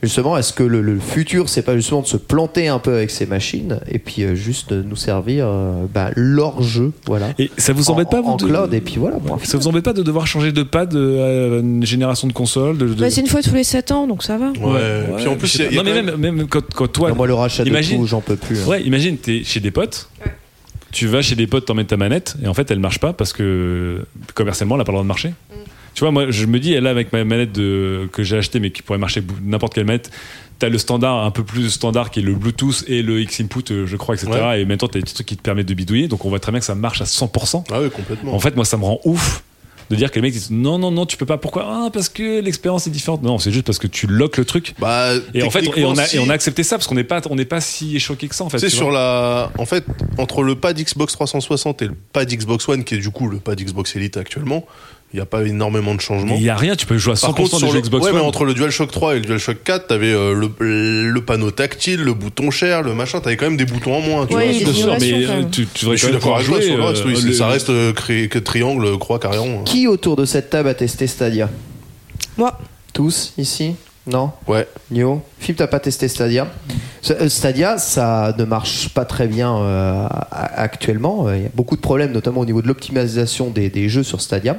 Justement, 0.03 0.37
est-ce 0.37 0.53
que 0.53 0.63
le, 0.63 0.83
le 0.83 0.99
futur, 1.01 1.49
c'est 1.49 1.63
pas 1.63 1.75
justement 1.75 2.03
de 2.03 2.07
se 2.07 2.19
planter 2.19 2.69
un 2.69 2.79
peu 2.79 2.95
avec 2.95 3.11
ces 3.11 3.25
machines 3.25 3.81
et 3.91 3.99
puis 3.99 4.25
euh, 4.25 4.35
juste 4.35 4.71
de 4.75 4.83
nous 4.83 4.95
servir 4.95 5.47
euh, 5.49 5.87
bah, 5.93 6.11
leur 6.17 6.63
jeu, 6.63 6.93
voilà. 7.07 7.29
Et 7.39 7.51
ça 7.57 7.73
vous 7.73 7.89
embête 7.91 8.09
en, 8.09 8.11
pas 8.11 8.21
vous 8.21 8.29
en 8.29 8.37
de- 8.37 8.45
cloud 8.47 8.75
et 8.75 8.83
puis 8.83 8.97
voilà. 8.99 9.17
Ça 9.43 9.57
vous 9.57 9.67
embête 9.69 9.85
pas 9.85 9.95
de 9.95 10.03
devoir 10.03 10.27
changer 10.27 10.53
de 10.53 10.63
pad 10.63 10.95
euh, 10.95 11.57
à 11.57 11.61
une 11.61 11.85
génération 11.87 12.29
de 12.29 12.33
de- 12.35 12.95
Bah, 13.01 13.11
c'est 13.11 13.23
une 13.23 13.27
fois 13.27 13.41
tous 13.43 13.55
les 13.55 13.65
7 13.65 13.91
ans, 13.91 14.07
donc 14.07 14.23
ça 14.23 14.37
va. 14.37 14.51
Ouais. 14.51 14.65
Ouais, 14.71 15.05
Puis 15.17 15.29
en 15.29 15.37
plus, 15.37 15.55
y 15.57 15.63
a- 15.63 15.71
y 15.73 15.79
a 15.79 15.83
non 15.83 15.85
mais 15.85 15.91
quand 15.99 16.03
même, 16.05 16.17
même 16.37 16.47
quand, 16.47 16.75
quand 16.75 16.89
toi, 16.93 17.09
Non, 17.09 17.17
moi, 17.17 17.27
le 17.27 17.35
rachat 17.35 17.65
Imagine- 17.65 18.03
de 18.03 18.07
j'en 18.07 18.21
peux 18.21 18.37
plus. 18.37 18.61
hein. 18.65 18.69
ouais, 18.69 18.83
imagine 18.83 19.17
t'es 19.17 19.45
chez 19.45 19.61
des 19.61 19.71
potes, 19.71 20.11
tu 20.97 21.07
vas 21.07 21.21
chez 21.21 21.35
des 21.35 21.47
potes, 21.47 21.67
t'emmènes 21.67 21.85
ta 21.85 21.99
manette 21.99 22.37
et 22.43 22.47
en 22.49 22.55
fait 22.55 22.71
elle 22.71 22.79
marche 22.79 23.01
pas 23.01 23.13
parce 23.13 23.35
que 23.35 24.07
commercialement 24.33 24.77
elle 24.77 24.81
a 24.81 24.85
pas 24.85 24.93
le 24.93 24.95
droit 24.95 25.03
de 25.03 25.09
marcher. 25.09 25.35
Tu 25.93 26.01
vois, 26.01 26.11
moi 26.11 26.31
je 26.31 26.47
me 26.47 26.59
dis, 26.59 26.73
là 26.81 26.89
avec 26.89 27.13
ma 27.13 27.23
manette 27.23 27.53
de, 27.53 28.09
que 28.13 28.23
j'ai 28.23 28.39
acheté 28.39 28.61
mais 28.61 28.71
qui 28.71 28.81
pourrait 28.81 28.99
marcher 28.99 29.23
n'importe 29.43 29.75
quelle 29.75 29.85
manette, 29.85 30.11
t'as 30.59 30.71
le 30.71 30.79
standard 30.79 31.23
un 31.23 31.31
peu 31.31 31.45
plus 31.45 31.69
standard 31.69 32.11
qui 32.11 32.21
est 32.21 32.23
le 32.23 32.35
Bluetooth 32.35 32.83
et 32.89 33.03
le 33.03 33.21
X-Input, 33.21 33.71
euh, 33.73 33.87
je 33.87 33.97
crois, 33.97 34.15
etc. 34.15 34.33
Ouais. 34.33 34.63
Et 34.63 34.65
maintenant 34.65 34.89
t'as 34.89 34.99
des 34.99 35.03
petits 35.03 35.13
trucs 35.13 35.27
qui 35.27 35.37
te 35.37 35.43
permettent 35.43 35.69
de 35.69 35.75
bidouiller, 35.75 36.09
donc 36.09 36.25
on 36.25 36.31
voit 36.31 36.41
très 36.41 36.51
bien 36.51 36.61
que 36.61 36.67
ça 36.67 36.75
marche 36.75 37.03
à 37.03 37.05
100%. 37.05 37.65
Ah 37.71 37.83
oui, 37.83 37.91
complètement. 37.91 38.33
En 38.35 38.41
fait, 38.41 38.57
moi, 38.57 38.65
ça 38.65 38.79
me 38.79 38.85
rend 38.85 38.99
ouf 39.05 39.43
de 39.91 39.97
dire 39.97 40.11
que 40.11 40.17
les 40.17 40.23
mecs 40.23 40.33
disent 40.33 40.51
non, 40.51 40.79
non, 40.79 40.91
non, 40.91 41.07
tu 41.07 41.17
peux 41.17 41.27
pas. 41.27 41.39
Pourquoi? 41.39 41.65
Ah, 41.67 41.91
parce 41.93 42.09
que 42.09 42.41
l'expérience 42.41 42.87
est 42.87 42.91
différente. 42.91 43.23
Non, 43.23 43.39
c'est 43.39 43.53
juste 43.53 43.67
parce 43.67 43.79
que 43.79 43.87
tu 43.87 44.07
loques 44.07 44.37
le 44.37 44.45
truc. 44.45 44.75
Bah, 44.79 45.13
Et 45.35 45.43
en 45.43 45.51
fait, 45.51 45.65
et 45.77 45.85
on, 45.85 45.97
a, 45.97 46.05
si- 46.05 46.17
et 46.17 46.19
on 46.21 46.29
a 46.29 46.33
accepté 46.35 46.63
ça 46.63 46.77
parce 46.77 46.87
qu'on 46.89 46.95
n'est 46.95 47.05
pas, 47.05 47.21
on 47.31 47.37
n'est 47.37 47.45
pas 47.45 47.61
si 47.61 47.99
choqué 48.01 48.29
que 48.29 48.35
ça 48.35 48.45
en 48.45 48.49
fait. 48.51 48.59
Tu 48.59 48.71
sur 48.71 48.91
la. 48.91 49.51
En 49.59 49.67
fait, 49.67 49.85
entre 50.19 50.43
le 50.43 50.57
pad 50.57 50.77
Xbox 50.81 51.13
360 51.13 51.83
et 51.83 51.87
le 51.87 51.95
pad 52.13 52.29
Xbox 52.29 52.69
One, 52.69 52.85
qui 52.85 52.95
est 52.97 52.99
du 52.99 53.11
coup 53.11 53.29
le 53.29 53.39
pad 53.39 53.61
Xbox 53.61 53.95
Elite 53.97 54.17
actuellement, 54.17 54.65
il 55.13 55.17
n'y 55.17 55.23
a 55.23 55.27
pas 55.27 55.43
énormément 55.45 55.95
de 55.95 56.01
changements. 56.01 56.35
Il 56.37 56.43
y 56.43 56.51
a 56.51 56.57
rien, 56.57 56.75
tu 56.77 56.85
peux 56.85 56.99
jouer 56.99 57.13
à 57.13 57.17
100% 57.17 57.21
Par 57.21 57.35
contre, 57.35 57.59
sur 57.59 57.73
le, 57.73 57.81
Xbox 57.81 58.05
ouais, 58.05 58.11
One. 58.11 58.17
mais 58.19 58.23
entre 58.23 58.45
le 58.45 58.55
DualShock 58.55 58.91
3 58.91 59.13
et 59.17 59.21
le 59.21 59.25
DualShock 59.25 59.63
4, 59.65 59.87
t'avais 59.87 60.13
euh, 60.13 60.35
le, 60.35 61.11
le 61.11 61.21
panneau 61.25 61.51
tactile, 61.53 62.03
le 62.03 62.13
bouton 62.13 62.51
cher, 62.51 62.83
le 62.83 62.93
machin, 62.93 63.21
t'avais 63.21 63.37
quand 63.37 63.47
même 63.47 63.57
des 63.57 63.65
boutons 63.67 63.95
en 63.95 64.01
moins. 64.01 64.27
Tu 64.27 64.35
Ouais, 64.35 64.53
vois, 64.53 64.65
Bien 64.65 64.73
sûr, 64.75 64.97
mais 65.01 65.13
euh, 65.13 65.29
même. 65.43 65.51
tu, 65.51 65.67
tu 65.67 65.85
devrais 65.85 65.93
Mais 65.93 65.97
je 65.99 66.05
suis 66.05 66.13
d'accord 66.13 66.37
avec 66.37 66.47
toi 66.49 66.59
pouvoir 66.59 66.63
sur 66.63 66.77
le 66.77 66.83
jouer, 66.83 66.89
reste, 66.89 67.03
euh, 67.03 67.09
oui, 67.09 67.17
c'est- 67.21 67.27
le- 67.29 67.33
ça 67.35 67.47
reste 67.49 67.71
euh, 67.71 67.93
cré- 67.93 68.29
triangle, 68.43 68.99
croix, 68.99 69.19
carillon. 69.19 69.63
Qui 69.65 69.87
autour 69.87 70.17
de 70.17 70.25
cette 70.25 70.51
table 70.51 70.69
a 70.69 70.75
testé 70.75 71.07
Stadia? 71.07 71.49
Moi. 72.37 72.59
Tous 72.93 73.33
ici? 73.39 73.75
Non 74.07 74.31
Ouais. 74.47 74.69
Nio 74.91 75.23
Philippe, 75.39 75.59
t'as 75.59 75.67
pas 75.67 75.81
testé 75.81 76.09
Stadia 76.09 76.47
euh, 77.11 77.29
Stadia, 77.29 77.79
ça 77.79 78.35
ne 78.37 78.45
marche 78.45 78.89
pas 78.91 79.05
très 79.05 79.27
bien 79.27 79.57
euh, 79.57 80.07
actuellement. 80.31 81.33
Il 81.33 81.43
y 81.43 81.47
a 81.47 81.51
beaucoup 81.55 81.77
de 81.77 81.81
problèmes, 81.81 82.13
notamment 82.13 82.41
au 82.41 82.47
niveau 82.47 82.63
de 82.63 82.69
l'optimisation 82.69 83.51
des, 83.51 83.69
des 83.69 83.89
jeux 83.89 84.03
sur 84.03 84.21
Stadia. 84.21 84.57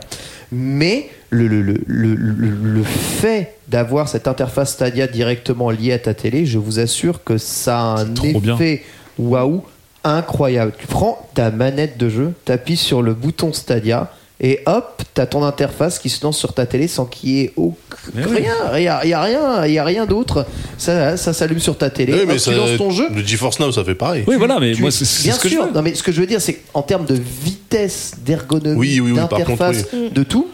Mais 0.52 1.10
le, 1.30 1.48
le, 1.48 2.84
fait 2.84 3.56
d'avoir 3.68 4.08
cette 4.08 4.28
interface 4.28 4.74
Stadia 4.74 5.08
directement 5.08 5.72
liée 5.72 5.94
à 5.94 6.00
ta 6.00 6.14
télé, 6.14 6.46
je 6.46 6.58
vous 6.58 6.80
assure 6.80 7.24
que 7.24 7.38
ça 7.38 7.80
a 7.80 8.02
un 8.02 8.16
effet 8.16 8.84
waouh 9.18 9.64
incroyable. 10.04 10.72
Tu 10.78 10.88
prends 10.88 11.28
ta 11.34 11.52
manette 11.52 11.98
de 11.98 12.10
jeu, 12.10 12.34
t'appuies 12.46 12.78
sur 12.78 13.02
le 13.02 13.14
bouton 13.14 13.52
Stadia. 13.52 14.12
Et 14.40 14.60
hop, 14.68 15.02
t'as 15.16 15.26
ton 15.26 15.44
interface 15.44 15.98
qui 15.98 16.10
se 16.10 16.24
lance 16.24 16.38
sur 16.38 16.54
ta 16.54 16.68
télé 16.68 16.88
sans 16.88 17.06
qu'il 17.06 17.30
y 17.32 17.42
ait 17.42 17.54
aucun- 17.56 17.76
oui. 18.16 18.22
rien, 18.24 18.54
il 18.76 18.84
y 18.84 18.88
a, 18.88 19.04
il 19.04 19.10
y 19.10 19.14
a 19.14 19.22
rien, 19.24 19.66
il 19.66 19.74
y 19.74 19.80
a 19.80 19.84
rien 19.84 20.06
d'autre. 20.06 20.46
Ça, 20.78 21.18
ça 21.18 21.34
s'allume 21.34 21.60
sur 21.60 21.76
ta 21.76 21.90
télé. 21.90 22.14
Oui, 22.14 22.20
hop, 22.22 22.26
mais 22.28 22.34
tu 22.34 22.40
ça- 22.42 22.52
lances 22.52 22.78
ton 22.78 22.92
jeu. 22.92 23.08
Le 23.16 23.26
GeForce 23.26 23.60
Now, 23.60 23.72
ça 23.72 23.84
fait 23.84 23.96
pareil. 23.96 24.24
Oui, 24.28 24.36
voilà, 24.38 24.60
mais 24.60 24.74
Tu- 24.74 24.82
moi, 24.82 24.92
c'est 24.92 25.06
c'est 25.06 25.24
bien 25.24 25.34
ce 25.34 25.40
que 25.40 25.50
sûr. 25.50 25.64
je 25.64 25.68
veux. 25.70 25.74
Non, 25.74 25.82
mais 25.82 25.96
ce 25.96 26.04
que 26.04 26.12
je 26.12 26.22
veux 26.22 26.28
dire, 26.28 26.40
c'est 26.40 26.54
qu'en 26.54 26.84
termes 26.84 27.06
de 27.06 27.16
vitesse, 27.44 28.12
d'ergonomie, 28.24 28.78
Oui, 28.78 29.00
oui, 29.00 29.12
oui, 29.12 29.18
par 29.18 29.30
contre, 29.30 29.40
d'interface, 29.48 29.86
de 30.14 30.24
tout. 30.24 30.48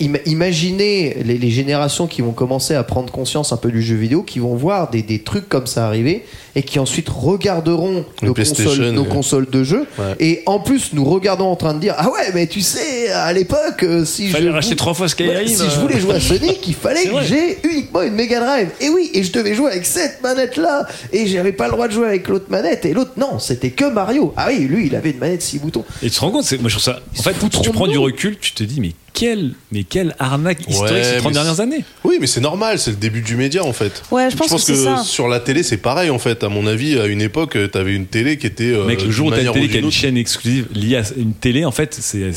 Im- 0.00 0.18
Imaginez 0.26 1.16
les, 1.24 1.38
les 1.38 1.50
générations 1.50 2.06
qui 2.06 2.22
vont 2.22 2.32
commencer 2.32 2.74
à 2.74 2.82
prendre 2.84 3.10
conscience 3.12 3.52
un 3.52 3.56
peu 3.56 3.70
du 3.70 3.82
jeu 3.82 3.96
vidéo, 3.96 4.22
qui 4.22 4.38
vont 4.38 4.54
voir 4.54 4.90
des, 4.90 5.02
des 5.02 5.20
trucs 5.20 5.48
comme 5.48 5.66
ça 5.66 5.86
arriver 5.86 6.24
et 6.54 6.62
qui 6.62 6.78
ensuite 6.78 7.08
regarderont 7.08 8.04
nos 8.22 8.34
consoles, 8.34 8.90
nos 8.90 9.02
ouais. 9.02 9.08
consoles 9.08 9.48
de 9.50 9.64
jeu. 9.64 9.86
Ouais. 9.98 10.14
Et 10.20 10.42
en 10.46 10.58
plus, 10.60 10.92
nous 10.92 11.04
regardons 11.04 11.46
en 11.46 11.56
train 11.56 11.74
de 11.74 11.80
dire 11.80 11.94
Ah 11.96 12.10
ouais, 12.10 12.30
mais 12.34 12.46
tu 12.46 12.60
sais, 12.60 13.08
à 13.10 13.32
l'époque, 13.32 13.82
euh, 13.84 14.04
si 14.04 14.28
je. 14.28 14.48
racheter 14.48 14.76
trois 14.76 14.94
fois 14.94 15.08
Skyrim. 15.08 15.34
Ouais, 15.34 15.46
si 15.46 15.62
euh. 15.62 15.70
je 15.70 15.80
voulais 15.80 15.98
jouer 15.98 16.14
à 16.16 16.20
Sonic, 16.20 16.60
il 16.68 16.74
fallait 16.80 17.04
que 17.04 17.22
j'ai 17.22 17.58
uniquement 17.64 18.02
une 18.02 18.14
Mega 18.14 18.40
Drive. 18.40 18.68
Et 18.80 18.88
oui, 18.90 19.10
et 19.14 19.22
je 19.22 19.32
devais 19.32 19.54
jouer 19.54 19.70
avec 19.70 19.86
cette 19.86 20.22
manette 20.22 20.56
là. 20.56 20.86
Et 21.12 21.26
j'avais 21.26 21.52
pas 21.52 21.66
le 21.66 21.72
droit 21.72 21.88
de 21.88 21.92
jouer 21.92 22.06
avec 22.06 22.28
l'autre 22.28 22.46
manette. 22.50 22.84
Et 22.84 22.92
l'autre, 22.92 23.12
non, 23.16 23.38
c'était 23.38 23.70
que 23.70 23.84
Mario. 23.90 24.34
Ah 24.36 24.48
oui, 24.50 24.58
lui, 24.60 24.86
il 24.88 24.94
avait 24.96 25.10
une 25.12 25.18
manette 25.18 25.42
6 25.42 25.58
boutons. 25.60 25.84
Et 26.02 26.10
tu 26.10 26.16
te 26.16 26.20
rends 26.20 26.30
compte, 26.30 26.44
c'est- 26.44 26.58
moi 26.58 26.68
je 26.68 26.74
trouve 26.78 26.84
ça. 26.94 27.00
En 27.18 27.22
fait, 27.22 27.34
tu 27.62 27.70
prends 27.70 27.86
du 27.86 27.98
recul, 27.98 28.36
tu 28.38 28.52
te 28.52 28.62
dis, 28.62 28.80
mais 28.80 28.92
quelle, 29.14 29.52
mais 29.70 29.84
quelle 29.84 30.14
arnaque 30.18 30.60
historique 30.68 30.94
Ouais, 30.94 31.04
ces 31.04 31.16
30 31.18 31.26
mais 31.26 31.32
dernières 31.34 31.60
années. 31.60 31.84
Oui, 32.04 32.16
mais 32.20 32.26
c'est 32.26 32.40
normal, 32.40 32.78
c'est 32.78 32.90
le 32.92 32.96
début 32.96 33.20
du 33.20 33.36
média 33.36 33.62
en 33.64 33.72
fait. 33.72 34.02
Ouais, 34.10 34.30
je 34.30 34.36
pense 34.36 34.64
que 34.64 34.74
ça. 34.74 35.02
sur 35.04 35.28
la 35.28 35.38
télé, 35.40 35.62
c'est 35.62 35.76
pareil 35.76 36.10
en 36.10 36.18
fait. 36.18 36.42
À 36.44 36.48
mon 36.48 36.66
avis, 36.66 36.98
à 36.98 37.06
une 37.06 37.20
époque, 37.20 37.56
euh, 37.56 37.68
t'avais 37.68 37.94
une 37.94 38.06
télé 38.06 38.38
qui 38.38 38.46
était. 38.46 38.64
euh, 38.72 38.84
Mec, 38.86 39.02
le 39.04 39.10
jour 39.10 39.26
où 39.28 39.30
t'as 39.30 39.42
une 39.42 39.52
télé 39.52 39.68
qui 39.68 39.76
a 39.76 39.80
une 39.80 39.90
chaîne 39.92 40.16
exclusive 40.16 40.66
liée 40.74 40.96
à 40.96 41.02
une 41.16 41.34
télé, 41.34 41.64
en 41.64 41.72
fait, 41.72 41.94
c'est. 41.94 42.30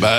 Bah, 0.00 0.18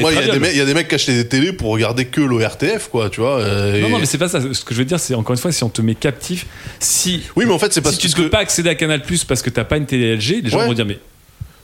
moi, 0.00 0.12
il 0.12 0.18
y, 0.18 0.22
a 0.30 0.32
des 0.32 0.38
mecs- 0.38 0.50
il 0.52 0.58
y 0.58 0.60
a 0.60 0.64
des 0.64 0.74
mecs 0.74 0.88
qui 0.88 0.94
achetaient 0.94 1.14
des 1.14 1.28
télés 1.28 1.52
pour 1.52 1.70
regarder 1.70 2.06
que 2.06 2.20
l'ORTF, 2.20 2.88
quoi, 2.90 3.10
tu 3.10 3.20
vois. 3.20 3.38
euh, 3.40 3.80
Non, 3.80 3.88
et- 3.88 3.90
non, 3.90 3.98
mais 3.98 4.06
c'est 4.06 4.18
pas 4.18 4.28
ça. 4.28 4.40
Ce 4.40 4.64
que 4.64 4.74
je 4.74 4.78
veux 4.78 4.84
dire, 4.84 4.98
c'est 5.00 5.14
encore 5.14 5.32
une 5.34 5.40
fois, 5.40 5.52
si 5.52 5.62
on 5.64 5.68
te 5.68 5.82
met 5.82 5.94
captif, 5.94 6.46
si. 6.80 7.22
Oui, 7.36 7.44
mais 7.46 7.52
en 7.52 7.58
fait, 7.58 7.72
c'est 7.72 7.80
parce 7.80 7.96
si 7.96 8.08
tu 8.08 8.16
ne 8.18 8.24
peux 8.24 8.30
pas 8.30 8.38
accéder 8.38 8.70
à 8.70 8.74
Canal 8.74 9.02
Plus 9.02 9.24
parce 9.24 9.42
que 9.42 9.50
t'as 9.50 9.64
pas 9.64 9.76
une 9.76 9.86
télé 9.86 10.14
LG, 10.16 10.40
les 10.42 10.50
gens 10.50 10.58
Ouais. 10.60 10.66
vont 10.66 10.72
dire, 10.72 10.86
mais. 10.86 10.98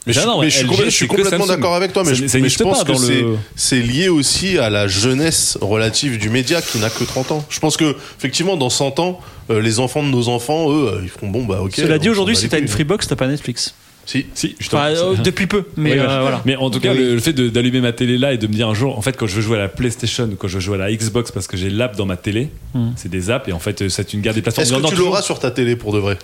Mais 0.06 0.12
je, 0.12 0.20
Non, 0.20 0.42
suis, 0.42 0.90
je 0.90 1.04
complètement 1.06 1.46
d'accord 1.46 1.74
avec 1.76 1.92
toi, 1.92 2.02
mais 2.04 2.10
Ça- 2.10 2.14
je, 2.16 2.26
ça 2.26 2.38
mais 2.38 2.42
n'existe 2.42 2.58
je 2.58 2.64
pense 2.64 2.82
que 2.82 2.94
c'est 2.94 3.20
le- 3.20 3.36
c'est 3.54 3.80
lié 3.80 4.08
aussi 4.08 4.58
à 4.58 4.68
la 4.68 4.88
jeunesse 4.88 5.56
relative 5.60 6.18
du 6.18 6.28
média 6.28 6.60
qui 6.60 6.78
n'a 6.78 6.90
que 6.90 7.04
30 7.04 7.30
ans. 7.30 7.44
Je 7.48 7.60
pense 7.60 7.76
que 7.76 7.94
effectivement, 8.18 8.56
dans 8.56 8.70
100 8.70 8.98
ans, 8.98 9.20
euh, 9.50 9.60
les 9.60 9.78
enfants 9.78 10.02
de 10.02 10.08
nos 10.08 10.28
enfants, 10.28 10.72
eux, 10.72 10.88
euh, 10.88 11.00
ils 11.04 11.08
feront 11.08 11.28
bon, 11.28 11.44
bah 11.44 11.60
ok. 11.62 11.74
Cela 11.76 11.98
dit, 11.98 12.08
aujourd'hui, 12.10 12.34
si 12.34 12.48
t'as 12.48 12.58
une. 12.58 12.66
Freebox, 12.68 13.06
t'as 13.06 13.14
pas 13.16 13.28
Netflix. 13.28 13.74
Si. 14.04 14.26
Si. 14.34 14.56
Enfin, 14.66 14.86
euh, 14.88 15.14
depuis 15.22 15.46
peu, 15.46 15.62
mais 15.76 15.92
Oui, 15.92 15.98
euh, 16.00 16.18
voilà. 16.22 16.42
Mais 16.44 16.56
en 16.56 16.68
tout 16.70 16.80
cas, 16.80 16.92
le, 16.92 17.14
le 17.14 17.20
fait 17.20 17.32
d'allumer 17.32 17.80
ma 17.80 17.92
télé 17.92 18.18
là 18.18 18.32
et 18.32 18.36
de 18.38 18.48
me 18.48 18.52
dire 18.52 18.68
un 18.68 18.74
jour, 18.74 18.98
en 18.98 19.02
fait, 19.02 19.16
quand 19.16 19.28
je 19.28 19.36
veux 19.36 19.42
jouer 19.42 19.56
à 19.58 19.60
la 19.60 19.68
PlayStation, 19.68 20.28
quand 20.36 20.48
je 20.48 20.54
veux 20.54 20.60
jouer 20.60 20.74
à 20.74 20.78
la 20.88 20.92
Xbox 20.92 21.30
parce 21.30 21.46
que 21.46 21.56
j'ai 21.56 21.70
l'app 21.70 21.94
dans 21.96 22.06
ma 22.06 22.16
télé, 22.16 22.48
Hmm. 22.74 22.88
c'est 22.96 23.08
des 23.08 23.30
apps 23.30 23.46
et 23.48 23.52
en 23.52 23.60
fait, 23.60 23.88
c'est 23.88 24.12
une 24.12 24.20
guerre 24.20 24.34
des 24.34 24.42
plateformes. 24.42 24.64
Est-ce 24.66 24.74
que 24.74 24.82
tu 24.82 24.90
toujours. 24.90 25.06
l'auras 25.06 25.22
sur 25.22 25.38
ta 25.38 25.52
télé 25.52 25.76
pour 25.76 25.92
de 25.92 26.00
vrai? 26.00 26.18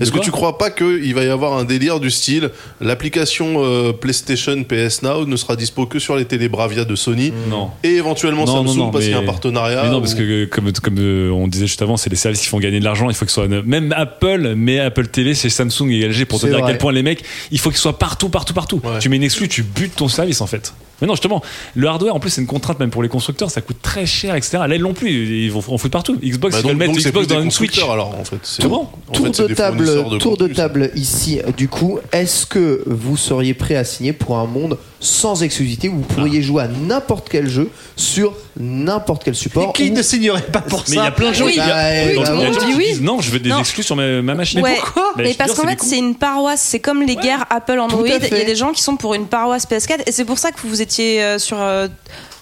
Est-ce 0.00 0.12
que 0.12 0.18
tu 0.18 0.30
crois 0.30 0.58
pas 0.58 0.70
qu'il 0.70 1.14
va 1.14 1.24
y 1.24 1.28
avoir 1.28 1.56
un 1.58 1.64
délire 1.64 2.00
du 2.00 2.10
style 2.10 2.50
l'application 2.80 3.54
euh, 3.64 3.92
PlayStation 3.92 4.62
PS 4.64 5.02
Now 5.02 5.26
ne 5.26 5.36
sera 5.36 5.56
dispo 5.56 5.86
que 5.86 5.98
sur 5.98 6.16
les 6.16 6.24
télé 6.24 6.48
Bravia 6.48 6.84
de 6.84 6.94
Sony 6.94 7.32
Non. 7.48 7.70
et 7.82 7.90
éventuellement 7.96 8.44
Non, 8.44 8.64
Samsung 8.64 8.76
non, 8.78 8.90
parce 8.90 9.04
qu'il 9.04 9.12
y 9.12 9.16
a 9.16 9.20
un 9.20 9.24
partenariat 9.24 9.84
Mais 9.84 9.90
non, 9.90 9.98
ou- 9.98 10.00
parce 10.00 10.14
que 10.14 10.44
comme, 10.46 10.72
comme 10.72 10.96
euh, 10.98 11.30
on 11.30 11.48
disait 11.48 11.66
juste 11.66 11.82
avant, 11.82 11.96
c'est 11.96 12.10
les 12.10 12.16
services 12.16 12.40
qui 12.42 12.48
font 12.48 12.58
gagner 12.60 12.80
de 12.80 12.84
l'argent. 12.84 13.08
Il 13.10 13.14
faut 13.16 13.24
que 13.24 13.30
ce 13.30 13.36
soit 13.42 13.48
même 13.48 13.92
Apple, 13.96 14.54
mais 14.56 14.78
Apple 14.80 15.08
TV, 15.08 15.34
c'est 15.34 15.48
Samsung 15.48 15.90
et 15.90 16.06
LG 16.08 16.24
pour 16.26 16.40
te 16.40 16.46
dire 16.46 16.64
à 16.64 16.66
quel 16.66 16.78
point 16.78 16.92
les 16.92 17.02
mecs, 17.02 17.22
il 17.50 17.58
faut 17.58 17.70
qu'ils 17.70 17.78
soient 17.78 17.98
partout, 17.98 18.28
partout, 18.28 18.54
partout. 18.54 18.80
Ouais. 18.84 18.98
Tu 19.00 19.08
mets 19.08 19.16
une 19.16 19.22
exclue, 19.24 19.48
tu 19.48 19.62
butes 19.62 19.96
ton 19.96 20.08
service 20.08 20.40
en 20.40 20.46
fait. 20.46 20.72
Mais 21.00 21.06
non, 21.06 21.14
justement, 21.14 21.42
le 21.74 21.86
hardware 21.88 22.14
en 22.14 22.20
plus 22.20 22.30
c'est 22.30 22.40
une 22.40 22.46
contrainte 22.46 22.78
même 22.80 22.90
pour 22.90 23.02
les 23.02 23.08
constructeurs, 23.08 23.50
ça 23.50 23.60
coûte 23.60 23.76
très 23.82 24.06
cher, 24.06 24.34
etc. 24.34 24.58
Là 24.66 24.74
ils 24.76 24.80
l'ont 24.80 24.94
plus, 24.94 25.44
ils 25.44 25.50
vont 25.52 25.58
en 25.68 25.78
foutre 25.78 25.90
partout. 25.92 26.16
Xbox, 26.22 26.54
Bah, 26.54 26.60
ils 26.60 26.62
vont 26.62 26.68
donc, 26.70 26.78
mettre 26.78 26.92
donc 26.92 27.00
c'est 27.00 27.10
Xbox 27.10 27.26
dans 27.26 27.40
une 27.42 27.50
Switch. 27.50 27.78
alors 27.82 28.14
en 28.18 28.24
fait. 28.24 28.38
C'est- 28.42 28.62
Comment 28.62 28.92
en 29.08 29.12
Tour 29.12 29.26
fait, 29.26 29.34
c'est 29.34 29.48
de 29.48 30.18
tour 30.18 30.38
table 30.54 30.90
ici. 30.94 31.40
Du 31.56 31.68
coup, 31.68 31.98
est-ce 32.12 32.46
que 32.46 32.82
vous 32.86 33.16
seriez 33.16 33.54
prêt 33.54 33.74
à 33.76 33.84
signer 33.84 34.12
pour 34.12 34.38
un 34.38 34.46
monde 34.46 34.78
sans 35.00 35.42
exclusivité 35.42 35.88
où 35.88 35.96
vous 35.96 36.00
pourriez 36.02 36.40
jouer 36.42 36.62
à 36.64 36.68
n'importe 36.68 37.28
quel 37.30 37.48
jeu 37.48 37.70
sur 37.96 38.34
n'importe 38.58 39.24
quel 39.24 39.34
support 39.34 39.72
Qui 39.72 39.90
ou- 39.90 39.94
ne 39.94 40.02
signerait 40.02 40.42
pas 40.42 40.60
pour 40.62 40.80
Mais 40.88 40.94
il 40.94 40.98
ça 40.98 41.04
y 41.04 41.06
a 41.06 41.10
plein 41.10 41.30
de 41.30 41.34
gens 41.34 41.44
Oui. 41.46 41.52
qui. 41.52 41.58
il 41.58 41.66
y 41.66 41.70
a- 41.70 42.14
Bah, 42.24 42.32
oui, 42.38 42.46
bah, 42.50 42.58
qui 42.66 42.76
disent 42.78 43.00
non, 43.02 43.20
je 43.20 43.30
veux 43.30 43.38
des 43.38 43.50
Non. 43.50 43.58
exclus 43.60 43.82
sur 43.82 43.94
ma, 43.96 44.22
ma 44.22 44.34
machine. 44.34 44.60
Ouais. 44.60 44.76
pourquoi 44.80 45.12
Mais 45.16 45.34
parce 45.34 45.54
qu'en 45.54 45.66
fait, 45.68 45.80
c'est 45.82 45.98
une 45.98 46.14
paroisse. 46.14 46.60
C'est 46.62 46.80
comme 46.80 47.02
les 47.02 47.16
guerres 47.16 47.44
Apple 47.50 47.78
Android. 47.78 48.06
Il 48.06 48.12
y 48.38 48.40
a 48.40 48.44
des 48.44 48.56
gens 48.56 48.72
qui 48.72 48.82
sont 48.82 48.96
pour 48.96 49.14
une 49.14 49.26
paroisse 49.26 49.66
PS4. 49.66 50.02
Et 50.06 50.12
c'est 50.12 50.24
pour 50.24 50.38
ça 50.38 50.50
que 50.52 50.66
vous 50.66 50.80
étiez 50.80 51.22
euh, 51.22 51.38
sur 51.38 51.60
euh, 51.60 51.88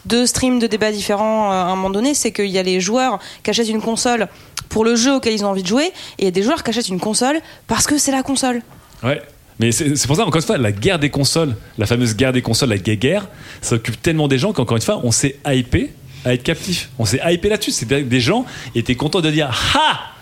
deux 0.07 0.27
streams 0.27 0.59
de 0.59 0.67
débats 0.67 0.93
différents 0.93 1.51
euh, 1.51 1.55
à 1.55 1.65
un 1.67 1.77
moment 1.77 1.91
donné. 1.91 2.15
C'est 2.15 2.31
qu'il 2.33 2.47
y 2.47 2.59
a 2.59 2.63
les 2.63 2.81
joueurs 2.81 3.19
qui 3.43 3.51
achètent 3.51 3.69
une 3.69 3.83
console 3.83 4.29
pour 4.69 4.85
le 4.85 4.95
jeu 4.97 5.15
auquel 5.15 5.33
ils 5.35 5.45
ont 5.45 5.49
envie 5.49 5.63
de 5.63 5.69
jouer. 5.69 5.87
Et 5.87 5.93
il 6.21 6.25
y 6.25 6.29
a 6.29 6.31
des 6.31 6.43
joueurs 6.43 6.63
qui 6.63 6.71
achètent 6.71 6.89
une 6.89 7.01
console 7.01 7.41
parce 7.67 7.87
que 7.87 7.99
c'est 7.99 8.13
la 8.13 8.23
console. 8.23 8.63
Ouais. 9.03 9.21
Mais 9.61 9.73
c'est 9.73 10.07
pour 10.07 10.17
ça, 10.17 10.23
encore 10.23 10.37
une 10.37 10.43
fois, 10.43 10.59
la 10.59 10.73
guerre 10.73 10.99
des 10.99 11.11
consoles, 11.11 11.55
la 11.79 11.87
fameuse 11.87 12.17
guerre 12.17 12.33
des 12.33 12.43
consoles, 12.43 12.71
la 12.71 12.79
guerre, 12.79 13.29
ça 13.61 13.77
occupe 13.77 14.01
tellement 14.03 14.27
des 14.27 14.39
gens 14.39 14.53
qu'encore 14.53 14.77
une 14.77 14.83
fois, 14.83 15.01
on 15.05 15.13
s'est 15.13 15.37
hypé 15.47 15.93
à 16.25 16.35
être 16.35 16.43
captif. 16.43 16.91
On 16.99 17.05
s'est 17.05 17.21
hypé 17.25 17.49
là-dessus. 17.49 17.71
C'est 17.71 17.87
des 17.87 18.21
gens 18.21 18.47
étaient 18.75 18.95
contents 18.95 19.21
de 19.21 19.31
dire 19.31 19.51
Ha 19.75 20.14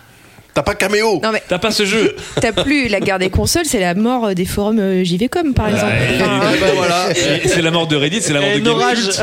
T'as 0.54 0.62
pas 0.62 0.74
caméo 0.74 1.20
Non 1.22 1.30
mais 1.32 1.42
T'as 1.48 1.58
pas 1.58 1.70
ce 1.70 1.84
jeu 1.86 2.14
t'as 2.40 2.52
plus 2.52 2.88
la 2.88 3.00
guerre 3.00 3.18
des 3.18 3.30
consoles, 3.30 3.64
c'est 3.64 3.80
la 3.80 3.94
mort 3.94 4.26
euh, 4.26 4.34
des 4.34 4.44
forums 4.44 4.78
euh, 4.78 5.02
JVcom 5.04 5.54
par 5.54 5.68
exemple. 5.68 5.92
Ah, 6.22 6.40
bah, 6.60 6.66
voilà. 6.76 7.10
Et 7.10 7.48
C'est 7.48 7.62
la 7.62 7.70
mort 7.70 7.86
de 7.86 7.96
Reddit, 7.96 8.20
c'est 8.20 8.32
la 8.32 8.40
mort 8.40 8.50
Et 8.50 8.60
de. 8.60 8.64
Gamecult. 8.70 9.12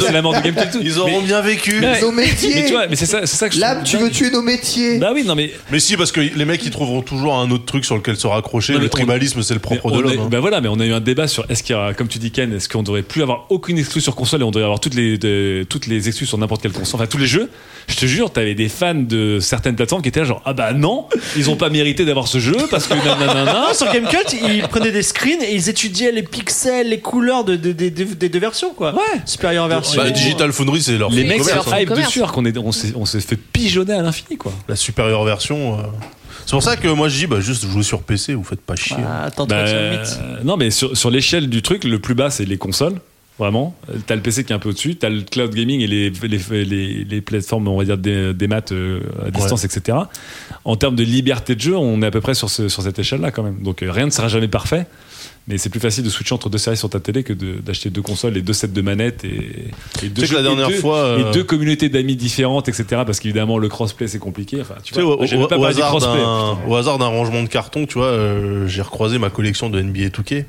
C'est 0.00 0.12
la 0.12 0.22
mort 0.22 0.32
de 0.34 0.40
Gamecult. 0.40 0.70
tout. 0.72 0.78
Ils 0.82 0.98
auront 0.98 1.20
Mais- 1.20 1.26
bien 1.26 1.40
vécu. 1.40 1.78
Mais- 1.80 2.00
Nos 2.00 2.10
Mais 2.12 2.26
métiers. 2.26 2.64
tu 2.66 2.72
vois, 2.72 2.86
mais 2.88 2.96
c'est 2.96 3.06
ça, 3.06 3.20
c'est 3.26 3.36
ça 3.36 3.48
que 3.48 3.54
je 3.54 3.60
Là, 3.60 3.76
tu 3.84 3.96
veux 3.98 4.10
tuer 4.10 4.30
nos 4.30 4.42
métiers. 4.42 4.98
Bah 4.98 5.10
oui, 5.14 5.24
non 5.24 5.34
mais 5.34 5.52
Mais 5.70 5.80
si, 5.80 5.96
parce 5.96 6.12
que 6.12 6.20
les 6.20 6.44
mecs, 6.44 6.64
ils 6.64 6.70
trouveront 6.70 7.02
toujours 7.02 7.36
un 7.36 7.50
autre 7.50 7.64
truc 7.64 7.84
sur 7.84 7.94
lequel 7.96 8.16
se 8.16 8.26
raccrocher. 8.26 8.72
Non, 8.74 8.78
mais 8.78 8.84
le 8.86 8.90
on- 8.90 8.96
tribalisme, 8.96 9.42
c'est 9.42 9.54
le 9.54 9.60
propre 9.60 9.90
Mais 9.90 9.96
de 9.96 10.02
l'homme. 10.02 10.18
hein. 10.20 10.28
Bah 10.30 10.40
voilà, 10.40 10.60
mais 10.60 10.68
on 10.68 10.80
a 10.80 10.86
eu 10.86 10.92
un 10.92 11.00
débat 11.00 11.28
sur 11.28 11.44
est-ce 11.50 11.62
qu'il 11.62 11.76
y 11.76 11.78
a, 11.78 11.92
comme 11.94 12.08
tu 12.08 12.18
dis 12.18 12.30
Ken, 12.30 12.52
est-ce 12.54 12.68
qu'on 12.68 12.82
devrait 12.82 13.02
plus 13.02 13.22
avoir 13.22 13.46
aucune 13.50 13.78
exclus 13.78 14.00
sur 14.00 14.14
console 14.14 14.40
et 14.40 14.44
on 14.44 14.50
devrait 14.50 14.64
avoir 14.64 14.80
toutes 14.80 14.94
les 14.94 15.18
de- 15.18 15.66
toutes 15.68 15.86
les 15.86 16.08
exclus 16.08 16.26
sur 16.26 16.38
n'importe 16.38 16.62
quelle 16.62 16.72
console, 16.72 17.00
enfin 17.00 17.06
tous 17.06 17.18
les 17.18 17.26
jeux. 17.26 17.50
Je 17.88 17.96
te 17.96 18.06
jure, 18.06 18.30
t'avais 18.32 18.54
des 18.54 18.68
fans 18.70 18.94
de 18.94 19.38
certaines 19.40 19.76
plateformes 19.76 20.00
qui 20.02 20.08
étaient 20.08 20.20
là 20.20 20.26
genre 20.26 20.42
ah 20.46 20.53
bah 20.54 20.72
non, 20.72 21.06
ils 21.36 21.50
ont 21.50 21.56
pas 21.56 21.68
mérité 21.68 22.04
d'avoir 22.04 22.28
ce 22.28 22.38
jeu 22.38 22.56
parce 22.70 22.86
que 22.86 22.94
nanana. 22.94 23.74
Sur 23.74 23.92
Gamecult, 23.92 24.32
ils 24.32 24.62
prenaient 24.68 24.92
des 24.92 25.02
screens 25.02 25.42
et 25.42 25.54
ils 25.54 25.68
étudiaient 25.68 26.12
les 26.12 26.22
pixels, 26.22 26.88
les 26.88 27.00
couleurs 27.00 27.44
de, 27.44 27.56
de- 27.56 27.72
de- 27.72 27.88
de- 27.88 28.04
des 28.14 28.28
deux 28.28 28.38
versions, 28.38 28.72
quoi. 28.74 28.94
Ouais. 28.94 29.20
Supérieure 29.26 29.68
version. 29.68 30.02
Bah, 30.02 30.10
Digital 30.10 30.52
Foundry, 30.52 30.80
c'est 30.82 30.96
leur 30.96 31.10
Les 31.10 31.24
de 31.24 31.28
mecs 31.28 31.38
commerce, 31.40 31.66
hein. 31.72 31.78
hype 31.80 31.88
commerce. 31.88 32.08
dessus 32.08 32.20
qu'on 32.32 32.44
est, 32.44 32.56
on 32.58 32.72
s'est, 32.72 32.92
on 32.96 33.04
s'est 33.04 33.20
fait 33.20 33.36
pigeonner 33.36 33.94
à 33.94 34.02
l'infini 34.02 34.36
quoi. 34.36 34.52
La 34.68 34.76
supérieure 34.76 35.24
version. 35.24 35.78
euh. 35.78 35.82
C'est 36.46 36.52
pour 36.52 36.62
ça 36.62 36.76
que 36.76 36.88
moi 36.88 37.08
je 37.08 37.18
dis, 37.18 37.26
bah, 37.26 37.40
juste 37.40 37.64
jouer 37.66 37.82
sur 37.82 38.02
PC, 38.02 38.34
vous 38.34 38.44
faites 38.44 38.60
pas 38.60 38.76
chier. 38.76 38.96
Ah, 39.06 39.24
attends, 39.24 39.46
Bah, 39.46 39.64
le 39.64 39.90
mythe. 39.92 40.18
non 40.44 40.56
mais 40.56 40.70
sur, 40.70 40.96
sur 40.96 41.10
l'échelle 41.10 41.48
du 41.48 41.62
truc, 41.62 41.84
le 41.84 41.98
plus 41.98 42.14
bas 42.14 42.30
c'est 42.30 42.44
les 42.44 42.58
consoles. 42.58 42.94
Vraiment, 43.36 43.74
t'as 44.06 44.14
le 44.14 44.20
PC 44.22 44.44
qui 44.44 44.52
est 44.52 44.54
un 44.54 44.60
peu 44.60 44.68
au-dessus, 44.68 44.94
t'as 44.94 45.08
le 45.08 45.22
cloud 45.22 45.52
gaming 45.52 45.80
et 45.80 45.88
les, 45.88 46.08
les, 46.10 46.64
les, 46.64 47.04
les 47.04 47.20
plateformes, 47.20 47.66
on 47.66 47.76
va 47.76 47.84
dire 47.84 47.98
des, 47.98 48.32
des 48.32 48.46
maths 48.46 48.70
euh, 48.70 49.00
à 49.26 49.30
distance, 49.32 49.64
etc. 49.64 49.98
En 50.64 50.76
termes 50.76 50.94
de 50.94 51.02
liberté 51.02 51.56
de 51.56 51.60
jeu, 51.60 51.76
on 51.76 52.00
est 52.02 52.06
à 52.06 52.10
peu 52.12 52.20
près 52.20 52.34
sur, 52.34 52.48
ce, 52.48 52.68
sur 52.68 52.82
cette 52.84 52.96
échelle-là 53.00 53.32
quand 53.32 53.42
même. 53.42 53.60
Donc 53.60 53.82
euh, 53.82 53.90
rien 53.90 54.06
ne 54.06 54.10
sera 54.10 54.28
jamais 54.28 54.46
parfait, 54.46 54.86
mais 55.48 55.58
c'est 55.58 55.68
plus 55.68 55.80
facile 55.80 56.04
de 56.04 56.10
switcher 56.10 56.32
entre 56.32 56.48
deux 56.48 56.58
séries 56.58 56.76
sur 56.76 56.88
ta 56.88 57.00
télé 57.00 57.24
que 57.24 57.32
de- 57.32 57.54
d'acheter 57.54 57.90
deux 57.90 58.02
consoles 58.02 58.36
et 58.36 58.40
deux 58.42 58.52
sets 58.52 58.68
de 58.68 58.80
manettes 58.82 59.24
et, 59.24 59.64
et 60.04 60.08
deux, 60.10 60.22
la 60.32 60.38
et 60.38 60.42
dernière 60.44 60.68
deux- 60.68 60.74
fois, 60.76 60.98
euh, 60.98 61.28
et 61.30 61.34
deux 61.34 61.42
communautés 61.42 61.88
d'amis 61.88 62.14
différentes, 62.14 62.68
etc. 62.68 63.02
Parce 63.04 63.18
qu'évidemment 63.18 63.58
le 63.58 63.68
crossplay 63.68 64.06
c'est 64.06 64.20
compliqué. 64.20 64.60
Enfin, 64.60 64.76
tu 64.84 64.94
vois, 64.94 65.16
au, 65.20 65.46
pas 65.48 65.56
hasard 65.66 65.88
crossplay. 65.88 66.20
d'un, 66.22 66.56
au 66.68 66.76
hasard 66.76 66.98
d'un 66.98 67.06
rangement 67.08 67.42
de 67.42 67.48
carton, 67.48 67.84
tu 67.86 67.94
vois, 67.98 68.06
euh, 68.06 68.68
j'ai 68.68 68.82
recroisé 68.82 69.18
ma 69.18 69.28
collection 69.30 69.70
de 69.70 69.82
NBA 69.82 70.10
2K 70.10 70.44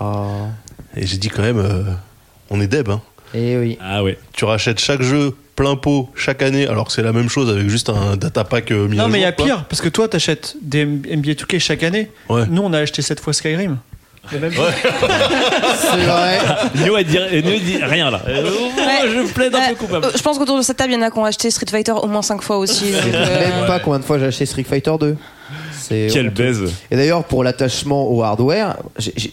Ah. 0.00 0.24
et 0.96 1.06
j'ai 1.06 1.18
dit 1.18 1.28
quand 1.28 1.42
même, 1.42 1.58
euh, 1.60 1.84
on 2.50 2.60
est 2.60 2.66
deb. 2.68 2.88
Hein. 2.90 3.00
Eh 3.34 3.56
oui. 3.56 3.78
Ah 3.82 4.02
ouais. 4.02 4.18
Tu 4.32 4.44
rachètes 4.44 4.78
chaque 4.80 5.02
jeu 5.02 5.34
plein 5.56 5.74
pot 5.76 6.10
chaque 6.14 6.42
année, 6.42 6.66
alors 6.66 6.86
que 6.86 6.92
c'est 6.92 7.02
la 7.02 7.12
même 7.12 7.28
chose 7.30 7.48
avec 7.50 7.68
juste 7.68 7.88
un 7.88 8.16
data 8.16 8.44
pack 8.44 8.70
euh, 8.72 8.88
mis 8.88 8.98
à 8.98 9.02
Non, 9.02 9.08
mais 9.08 9.18
il 9.18 9.22
y 9.22 9.24
a 9.24 9.32
quoi. 9.32 9.44
pire, 9.46 9.64
parce 9.64 9.80
que 9.80 9.88
toi, 9.88 10.06
t'achètes 10.06 10.54
des 10.62 10.84
NBA 10.84 11.32
2K 11.32 11.58
chaque 11.58 11.82
année. 11.82 12.10
Ouais. 12.28 12.44
Nous, 12.48 12.62
on 12.62 12.72
a 12.72 12.78
acheté 12.80 13.00
cette 13.02 13.20
fois 13.20 13.32
Skyrim. 13.32 13.78
Le 14.32 14.38
même 14.40 14.50
jeu. 14.52 14.60
C'est 15.80 15.96
vrai. 16.04 16.38
Nio 16.76 16.94
a 16.96 17.02
dit, 17.02 17.18
rien 17.82 18.10
là. 18.10 18.20
Euh, 18.28 18.42
Ouais. 18.76 19.08
Je 19.08 19.32
plaide 19.32 19.54
un 19.54 19.68
peu 19.70 19.74
coupable. 19.76 20.06
euh, 20.06 20.10
je 20.16 20.22
pense 20.22 20.38
qu'autour 20.38 20.56
de 20.58 20.62
cette 20.62 20.76
table, 20.76 20.92
il 20.92 20.96
y 20.96 20.98
en 20.98 21.02
a 21.02 21.10
qui 21.10 21.18
ont 21.18 21.24
acheté 21.24 21.50
Street 21.50 21.66
Fighter 21.70 21.92
au 21.92 22.06
moins 22.06 22.22
5 22.22 22.42
fois 22.42 22.58
aussi. 22.58 22.90
donc, 22.92 23.02
euh, 23.14 23.50
Même 23.58 23.66
pas 23.66 23.78
combien 23.80 23.98
de 24.00 24.04
fois 24.04 24.18
j'ai 24.18 24.26
acheté 24.26 24.46
Street 24.46 24.64
Fighter 24.64 24.92
2. 24.98 25.16
Quelle 25.88 26.30
baise. 26.30 26.72
Et 26.90 26.96
d'ailleurs, 26.96 27.24
pour 27.24 27.44
l'attachement 27.44 28.10
au 28.12 28.22
hardware, 28.22 28.76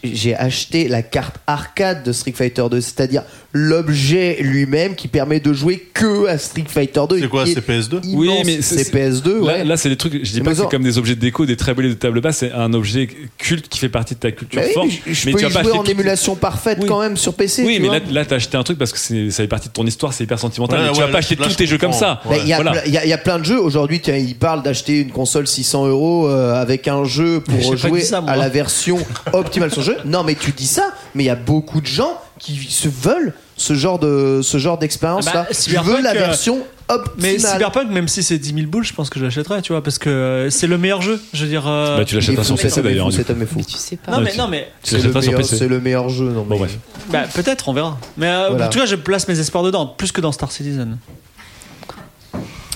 j'ai- 0.03 0.35
acheté 0.35 0.87
la 0.87 1.01
carte 1.03 1.35
arcade 1.47 2.03
de 2.03 2.11
Street 2.11 2.33
Fighter 2.35 2.63
2, 2.69 2.81
c'est-à-dire 2.81 3.23
l'objet 3.53 4.37
lui-même 4.41 4.95
qui 4.95 5.07
permet 5.07 5.39
de 5.39 5.53
jouer 5.53 5.87
que 5.93 6.27
à 6.27 6.37
Street 6.37 6.65
Fighter 6.67 7.01
2. 7.09 7.19
C'est 7.19 7.27
quoi, 7.27 7.45
c'est 7.45 7.61
PS2 7.65 7.99
Oui, 8.13 8.29
mais 8.45 8.61
c'est 8.61 8.91
PS2, 8.91 9.39
Là, 9.39 9.41
ouais. 9.45 9.63
là, 9.63 9.77
c'est 9.77 9.89
des 9.89 9.95
trucs. 9.95 10.13
Je 10.25 10.31
dis 10.31 10.41
pas 10.41 10.51
que 10.51 10.57
c'est 10.57 10.69
comme 10.69 10.83
des 10.83 10.97
objets 10.97 11.15
de 11.15 11.19
déco, 11.21 11.45
des 11.45 11.55
très 11.55 11.73
de 11.73 11.93
table 11.93 12.21
basse. 12.21 12.37
C'est 12.37 12.51
un 12.51 12.73
objet 12.73 13.07
culte 13.37 13.67
qui 13.69 13.79
fait 13.79 13.89
partie 13.89 14.15
de 14.15 14.19
ta 14.19 14.31
culture 14.31 14.59
Bah 14.61 14.67
oui, 14.67 14.73
forte. 14.73 14.87
mais 15.05 15.13
je, 15.13 15.25
mais 15.27 15.31
peux 15.33 15.39
tu 15.39 15.45
y 15.45 15.49
vas 15.49 15.61
pas 15.61 15.63
jouer 15.69 15.77
en 15.77 15.83
émulation 15.83 16.35
parfaite 16.35 16.79
Oui. 16.81 16.87
quand 16.87 16.99
même 17.01 17.17
sur 17.17 17.33
PC. 17.35 17.63
Oui, 17.63 17.75
tu 17.75 17.81
mais 17.81 17.87
vois. 17.87 17.99
là, 17.99 18.05
là 18.11 18.25
t'as 18.25 18.35
acheté 18.37 18.57
un 18.57 18.63
truc 18.63 18.77
parce 18.77 18.91
que 18.91 18.97
ça 19.29 19.37
fait 19.43 19.47
partie 19.47 19.67
de 19.69 19.73
ton 19.73 19.85
histoire, 19.85 20.13
c'est 20.13 20.23
hyper 20.23 20.39
sentimental. 20.39 20.79
Ouais, 20.79 20.85
mais 20.87 20.91
tu 20.91 20.97
ouais, 20.99 21.01
vas 21.01 21.07
pas 21.07 21.13
là, 21.13 21.19
acheter 21.19 21.35
là, 21.35 21.47
tous 21.47 21.55
tes 21.55 21.65
jeux 21.67 21.77
comme 21.77 21.93
ça. 21.93 22.21
Il 22.41 22.47
y, 22.47 22.53
a 22.53 23.17
plein- 23.17 23.39
de 23.39 23.43
jeux. 23.45 23.59
Aujourd'hui, 23.59 23.99
tiens, 24.01 24.15
il 24.17 24.35
parle 24.35 24.63
d'acheter 24.63 24.99
une 25.01 25.11
console 25.11 25.47
600 25.47 25.87
euros 25.87 26.27
euh, 26.33 26.61
avec 26.61 26.87
un 26.87 27.03
jeu 27.05 27.41
Mais 27.47 27.59
pour 27.61 27.77
jouer 27.77 28.01
ça, 28.01 28.23
à 28.27 28.35
la 28.35 28.49
version 28.49 28.97
optimale 29.31 29.71
sur 29.71 29.81
jeu. 29.81 29.97
Non, 30.05 30.23
mais 30.23 30.35
tu 30.35 30.51
dis 30.51 30.67
ça, 30.67 30.91
mais 31.15 31.23
il 31.23 31.27
y 31.27 31.29
a 31.31 31.35
beaucoup 31.35 31.79
de 31.81 31.85
gens 31.87 32.19
qui 32.39 32.55
se 32.69 32.89
veulent 32.89 33.33
ce 33.55 33.73
genre 33.75 33.99
de 33.99 34.41
ce 34.43 34.57
genre 34.57 34.77
d'expérience 34.77 35.25
là. 35.25 35.31
Ah 35.35 35.41
bah, 35.43 35.47
je 35.51 35.55
Cyberpunk, 35.55 35.95
veux 35.95 36.01
la 36.01 36.09
euh, 36.11 36.13
version 36.13 36.57
Mais 36.89 36.95
optimale. 36.95 37.39
Cyberpunk, 37.39 37.89
même 37.91 38.07
si 38.07 38.23
c'est 38.23 38.37
10 38.39 38.53
000 38.55 38.67
boules, 38.67 38.83
je 38.83 38.93
pense 38.93 39.09
que 39.09 39.19
je 39.19 39.23
l'achèterais, 39.25 39.61
tu 39.61 39.71
vois, 39.73 39.81
parce 39.83 39.99
que 39.99 40.09
euh, 40.09 40.49
c'est 40.49 40.67
le 40.67 40.77
meilleur 40.77 41.01
jeu. 41.01 41.21
Je 41.33 41.43
veux 41.43 41.49
dire. 41.49 41.65
euh, 41.67 41.97
Bah, 41.97 42.05
tu 42.05 42.19
fou, 42.21 42.43
sur 42.43 42.55
PC 42.57 42.81
d'ailleurs. 42.81 43.05
fou, 43.05 43.11
du 43.11 43.17
cet 43.17 43.27
coup. 43.27 43.31
homme 43.33 43.41
est 43.43 43.45
fou. 43.45 43.55
Mais 43.59 43.63
tu 43.63 43.77
sais 43.77 43.95
pas. 43.95 44.11
Non, 44.11 44.21
mais, 44.21 44.35
non, 44.35 44.47
mais 44.47 44.67
Tu 44.83 44.95
C'est 44.97 45.03
le, 45.07 45.13
meilleur- 45.13 45.37
PC. 45.37 45.55
c'est 45.57 45.67
le 45.67 45.79
meilleur 45.79 46.09
jeu. 46.09 46.25
Non, 46.25 46.41
Bon, 46.43 46.55
mais- 46.55 46.57
bref. 46.59 46.77
bah, 47.11 47.23
peut-être, 47.33 47.69
on 47.69 47.73
verra. 47.73 47.97
Mais 48.17 48.27
euh, 48.27 48.47
Voilà. 48.49 48.65
en 48.65 48.69
tout 48.69 48.79
cas, 48.79 48.85
je 48.87 48.95
place 48.95 49.27
mes 49.27 49.39
espoirs 49.39 49.63
dedans, 49.63 49.85
plus 49.85 50.11
que 50.11 50.19
dans 50.19 50.31
Star 50.31 50.51
Citizen. 50.51 50.97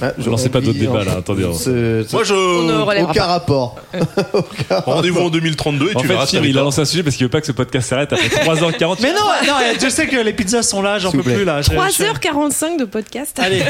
Ah, 0.01 0.13
Je 0.17 0.29
lancez 0.29 0.49
pas 0.49 0.61
d'autres 0.61 0.77
débats, 0.77 1.03
là, 1.03 1.13
attendez, 1.17 1.43
hein. 1.43 2.05
Moi 2.13 2.23
je. 2.23 3.01
aucun 3.03 3.13
pas. 3.13 3.25
rapport. 3.25 3.75
Rendez-vous 4.85 5.21
en 5.21 5.29
2032 5.29 5.89
et 5.91 5.95
En 5.95 5.99
tu 5.99 6.07
fait, 6.07 6.13
verras. 6.13 6.27
Il 6.33 6.57
a 6.57 6.61
lancé 6.61 6.81
un 6.81 6.85
sujet 6.85 7.01
parce 7.03 7.15
qu'il 7.15 7.25
veut 7.25 7.31
pas 7.31 7.41
que 7.41 7.47
ce 7.47 7.51
podcast 7.51 7.89
s'arrête 7.89 8.13
après 8.13 8.27
3h40. 8.45 8.97
Mais 9.01 9.11
non, 9.13 9.17
non, 9.47 9.53
je 9.81 9.89
sais 9.89 10.07
que 10.07 10.17
les 10.17 10.33
pizzas 10.33 10.61
sont 10.63 10.81
là, 10.81 10.99
j'en 10.99 11.11
peux 11.11 11.23
plus 11.23 11.43
là. 11.43 11.61
Je- 11.61 11.71
je- 11.71 11.75
3h45 11.75 12.77
de 12.79 12.85
podcast. 12.85 13.39
Allez, 13.39 13.63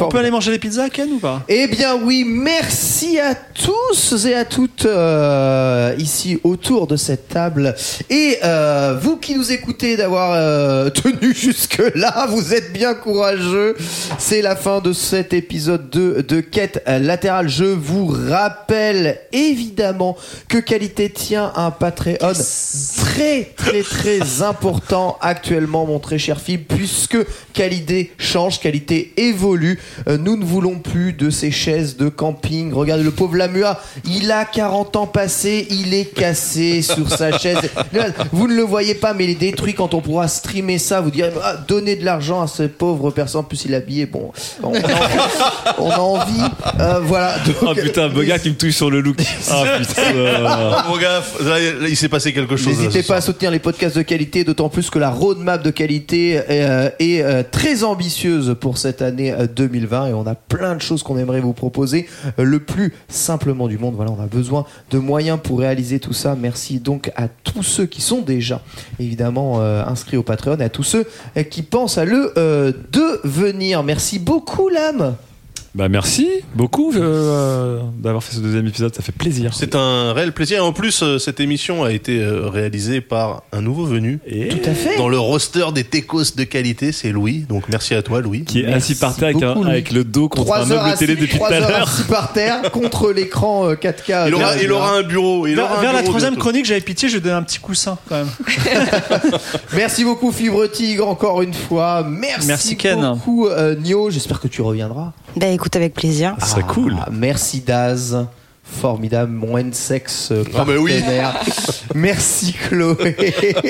on 0.00 0.08
peut 0.08 0.18
aller 0.18 0.30
manger 0.30 0.50
des 0.52 0.58
pizzas, 0.58 0.88
Ken, 0.88 1.08
ou 1.12 1.18
pas? 1.18 1.42
Eh 1.48 1.66
bien 1.66 1.96
oui, 2.02 2.24
merci 2.26 3.18
à 3.18 3.34
tous 3.34 4.24
et 4.26 4.34
à 4.34 4.44
toutes 4.44 4.86
euh, 4.86 5.94
ici 5.98 6.38
autour 6.44 6.86
de 6.86 6.96
cette 6.96 7.28
table. 7.28 7.74
Et 8.08 8.38
euh, 8.44 8.96
vous 9.00 9.16
qui 9.16 9.34
nous 9.34 9.52
écoutez 9.52 9.96
d'avoir 9.96 10.32
euh, 10.34 10.88
tenu 10.90 11.34
jusque-là, 11.34 12.26
vous 12.30 12.54
êtes 12.54 12.72
bien 12.72 12.94
courageux. 12.94 13.76
C'est 14.18 14.40
la 14.42 14.56
fin 14.56 14.80
de 14.80 14.92
cet 15.18 15.32
épisode 15.32 15.90
2 15.90 16.22
de 16.22 16.40
Quête 16.40 16.80
latérale. 16.86 17.48
Je 17.48 17.64
vous 17.64 18.06
rappelle 18.06 19.18
évidemment 19.32 20.16
que 20.46 20.58
Qualité 20.58 21.10
tient 21.10 21.52
un 21.56 21.72
Patreon 21.72 22.32
très 22.96 23.52
très 23.56 23.82
très 23.82 24.42
important 24.42 25.18
actuellement, 25.20 25.86
mon 25.86 25.98
très 25.98 26.18
cher 26.18 26.40
Phil, 26.40 26.62
puisque 26.62 27.18
qualité 27.52 28.12
change, 28.16 28.60
qualité 28.60 29.12
évolue. 29.16 29.80
Euh, 30.06 30.18
nous 30.18 30.36
ne 30.36 30.44
voulons 30.44 30.78
plus 30.78 31.12
de 31.12 31.30
ces 31.30 31.50
chaises 31.50 31.96
de 31.96 32.08
camping. 32.08 32.72
Regardez 32.72 33.02
le 33.02 33.10
pauvre 33.10 33.36
Lamua, 33.36 33.80
il 34.04 34.30
a 34.30 34.44
40 34.44 34.94
ans 34.94 35.08
passés, 35.08 35.66
il 35.70 35.94
est 35.94 36.14
cassé 36.14 36.80
sur 36.82 37.10
sa 37.10 37.36
chaise. 37.36 37.58
Vous 38.32 38.46
ne 38.46 38.54
le 38.54 38.62
voyez 38.62 38.94
pas, 38.94 39.14
mais 39.14 39.24
il 39.24 39.30
est 39.30 39.34
détruit 39.34 39.74
quand 39.74 39.94
on 39.94 40.00
pourra 40.00 40.28
streamer 40.28 40.78
ça. 40.78 41.00
Vous 41.00 41.10
direz, 41.10 41.32
ah, 41.42 41.56
donnez 41.66 41.96
de 41.96 42.04
l'argent 42.04 42.40
à 42.40 42.46
ces 42.46 42.68
pauvres 42.68 43.10
personnes. 43.10 43.40
En 43.40 43.44
plus, 43.44 43.64
il 43.64 43.72
est 43.72 43.76
habillé. 43.76 44.06
Bon, 44.06 44.30
on. 44.62 44.72
On 45.78 45.90
a 45.90 45.98
envie. 45.98 46.40
Euh, 46.80 47.00
voilà. 47.00 47.36
Oh 47.62 47.74
putain, 47.74 48.08
Boga 48.08 48.38
qui 48.38 48.50
me 48.50 48.54
touche 48.56 48.74
sur 48.74 48.90
le 48.90 49.00
look. 49.00 49.16
Ah 49.50 49.78
putain. 49.78 50.02
Mon 50.88 50.96
gars, 50.98 51.22
là, 51.42 51.58
là, 51.58 51.88
il 51.88 51.96
s'est 51.96 52.08
passé 52.08 52.32
quelque 52.32 52.56
chose. 52.56 52.66
N'hésitez 52.78 53.02
pas 53.02 53.16
à 53.16 53.20
soutenir 53.20 53.50
les 53.50 53.58
podcasts 53.58 53.96
de 53.96 54.02
qualité, 54.02 54.44
d'autant 54.44 54.68
plus 54.68 54.90
que 54.90 54.98
la 54.98 55.10
roadmap 55.10 55.62
de 55.62 55.70
qualité 55.70 56.40
euh, 56.50 56.90
est 56.98 57.22
euh, 57.22 57.42
très 57.48 57.84
ambitieuse 57.84 58.56
pour 58.60 58.78
cette 58.78 59.02
année 59.02 59.32
euh, 59.32 59.46
2020 59.46 60.08
et 60.08 60.12
on 60.12 60.26
a 60.26 60.34
plein 60.34 60.74
de 60.74 60.80
choses 60.82 61.02
qu'on 61.02 61.18
aimerait 61.18 61.40
vous 61.40 61.52
proposer 61.52 62.08
euh, 62.38 62.44
le 62.44 62.60
plus 62.60 62.94
simplement 63.08 63.68
du 63.68 63.78
monde. 63.78 63.94
Voilà, 63.94 64.10
on 64.10 64.22
a 64.22 64.26
besoin 64.26 64.66
de 64.90 64.98
moyens 64.98 65.38
pour 65.42 65.60
réaliser 65.60 66.00
tout 66.00 66.12
ça. 66.12 66.36
Merci 66.38 66.78
donc 66.78 67.10
à 67.16 67.28
tous 67.28 67.62
ceux 67.62 67.86
qui 67.86 68.00
sont 68.00 68.20
déjà 68.20 68.60
évidemment 68.98 69.60
euh, 69.60 69.84
inscrits 69.84 70.16
au 70.16 70.22
Patreon 70.22 70.56
et 70.58 70.64
à 70.64 70.68
tous 70.68 70.82
ceux 70.82 71.06
euh, 71.36 71.42
qui 71.42 71.62
pensent 71.62 71.98
à 71.98 72.04
le 72.04 72.32
euh, 72.36 72.72
devenir. 72.92 73.82
Merci 73.82 74.18
beaucoup, 74.18 74.68
l'âme. 74.68 74.97
cinema 74.98 75.27
Bah 75.78 75.88
merci 75.88 76.28
beaucoup 76.56 76.92
euh, 76.96 77.78
d'avoir 77.98 78.24
fait 78.24 78.34
ce 78.34 78.40
deuxième 78.40 78.66
épisode, 78.66 78.92
ça 78.96 79.00
fait 79.00 79.12
plaisir. 79.12 79.54
C'est 79.54 79.76
un 79.76 80.12
réel 80.12 80.32
plaisir. 80.32 80.64
En 80.64 80.72
plus, 80.72 81.04
euh, 81.04 81.18
cette 81.18 81.38
émission 81.38 81.84
a 81.84 81.92
été 81.92 82.18
euh, 82.20 82.48
réalisée 82.48 83.00
par 83.00 83.44
un 83.52 83.60
nouveau 83.60 83.84
venu. 83.86 84.18
Et 84.26 84.48
Tout 84.48 84.68
à 84.68 84.74
fait. 84.74 84.96
Dans 84.96 85.08
le 85.08 85.20
roster 85.20 85.66
des 85.72 85.84
techos 85.84 86.34
de 86.36 86.42
qualité, 86.42 86.90
c'est 86.90 87.12
Louis. 87.12 87.46
Donc 87.48 87.68
merci 87.68 87.94
à 87.94 88.02
toi, 88.02 88.20
Louis. 88.20 88.42
qui 88.42 88.62
est 88.62 88.64
Merci 88.64 88.94
assis 88.94 89.00
par 89.00 89.14
terre 89.14 89.28
avec, 89.28 89.44
beaucoup, 89.84 89.94
le 89.94 90.02
dos 90.02 90.28
contre 90.28 90.52
un 90.52 90.64
meuble 90.66 90.94
télé 90.98 91.14
depuis 91.14 91.38
tout 91.38 91.44
à 91.44 91.60
l'heure. 91.60 91.88
assis 91.88 92.02
par 92.08 92.32
terre 92.32 92.72
contre 92.72 93.12
l'écran 93.12 93.68
euh, 93.68 93.74
4K. 93.74 94.24
Il 94.26 94.34
aura, 94.34 94.56
de 94.56 94.62
il 94.64 94.72
aura 94.72 94.96
un 94.96 95.02
bureau. 95.04 95.46
Il 95.46 95.54
Vers, 95.54 95.66
aura 95.66 95.78
un 95.78 95.82
vers 95.82 95.92
la 95.92 96.02
troisième 96.02 96.32
bientôt. 96.32 96.40
chronique, 96.40 96.66
j'avais 96.66 96.80
pitié, 96.80 97.08
je 97.08 97.14
lui 97.14 97.22
donnais 97.22 97.36
un 97.36 97.44
petit 97.44 97.60
coussin 97.60 97.98
quand 98.08 98.16
même. 98.16 98.30
Merci 99.76 100.02
beaucoup 100.02 100.32
Fibre 100.32 100.66
Tigre 100.66 101.06
encore 101.06 101.40
une 101.40 101.54
fois. 101.54 102.04
Merci, 102.04 102.48
Merci, 102.48 102.76
Ken. 102.76 102.98
beaucoup 103.14 103.46
euh, 103.46 103.76
Nio. 103.76 104.10
J'espère 104.10 104.40
que 104.40 104.48
tu 104.48 104.60
reviendras. 104.60 105.12
Bah 105.38 105.46
écoute, 105.48 105.76
avec 105.76 105.94
plaisir. 105.94 106.34
Ça 106.38 106.46
serait 106.46 106.62
cool. 106.62 106.96
Ah, 107.00 107.08
merci 107.12 107.60
Daz. 107.60 108.26
Formidable, 108.70 109.32
mon 109.32 109.56
N-sex 109.56 110.28
euh, 110.30 110.44
Ah, 110.54 110.64
bah 110.64 110.74
oui. 110.78 110.92
Merci 111.94 112.52
Chloé. 112.52 113.16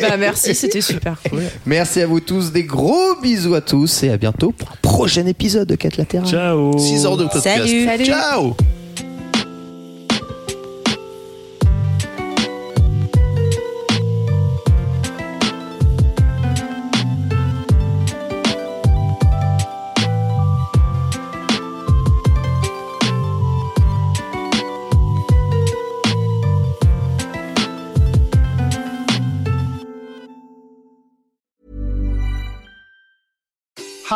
Bah 0.03 0.17
merci, 0.19 0.57
c'était 0.57 0.81
super 0.81 1.17
cool. 1.31 1.43
Merci 1.67 2.03
à 2.03 2.07
vous 2.07 2.19
tous, 2.19 2.51
des 2.51 2.65
gros 2.65 3.15
bisous 3.23 3.55
à 3.55 3.61
tous 3.61 4.03
et 4.03 4.11
à 4.11 4.17
bientôt 4.17 4.51
pour 4.51 4.69
un 4.73 4.77
prochain 4.83 5.25
épisode 5.27 5.69
de 5.69 5.77
Quête 5.77 5.99
latérale. 5.99 6.29
Ciao 6.29 6.77
6 6.77 7.07
heures 7.07 7.17
de 7.17 7.25
podcast. 7.25 7.59
Salut. 7.59 7.85
Salut. 7.85 8.05
Ciao 8.07 8.57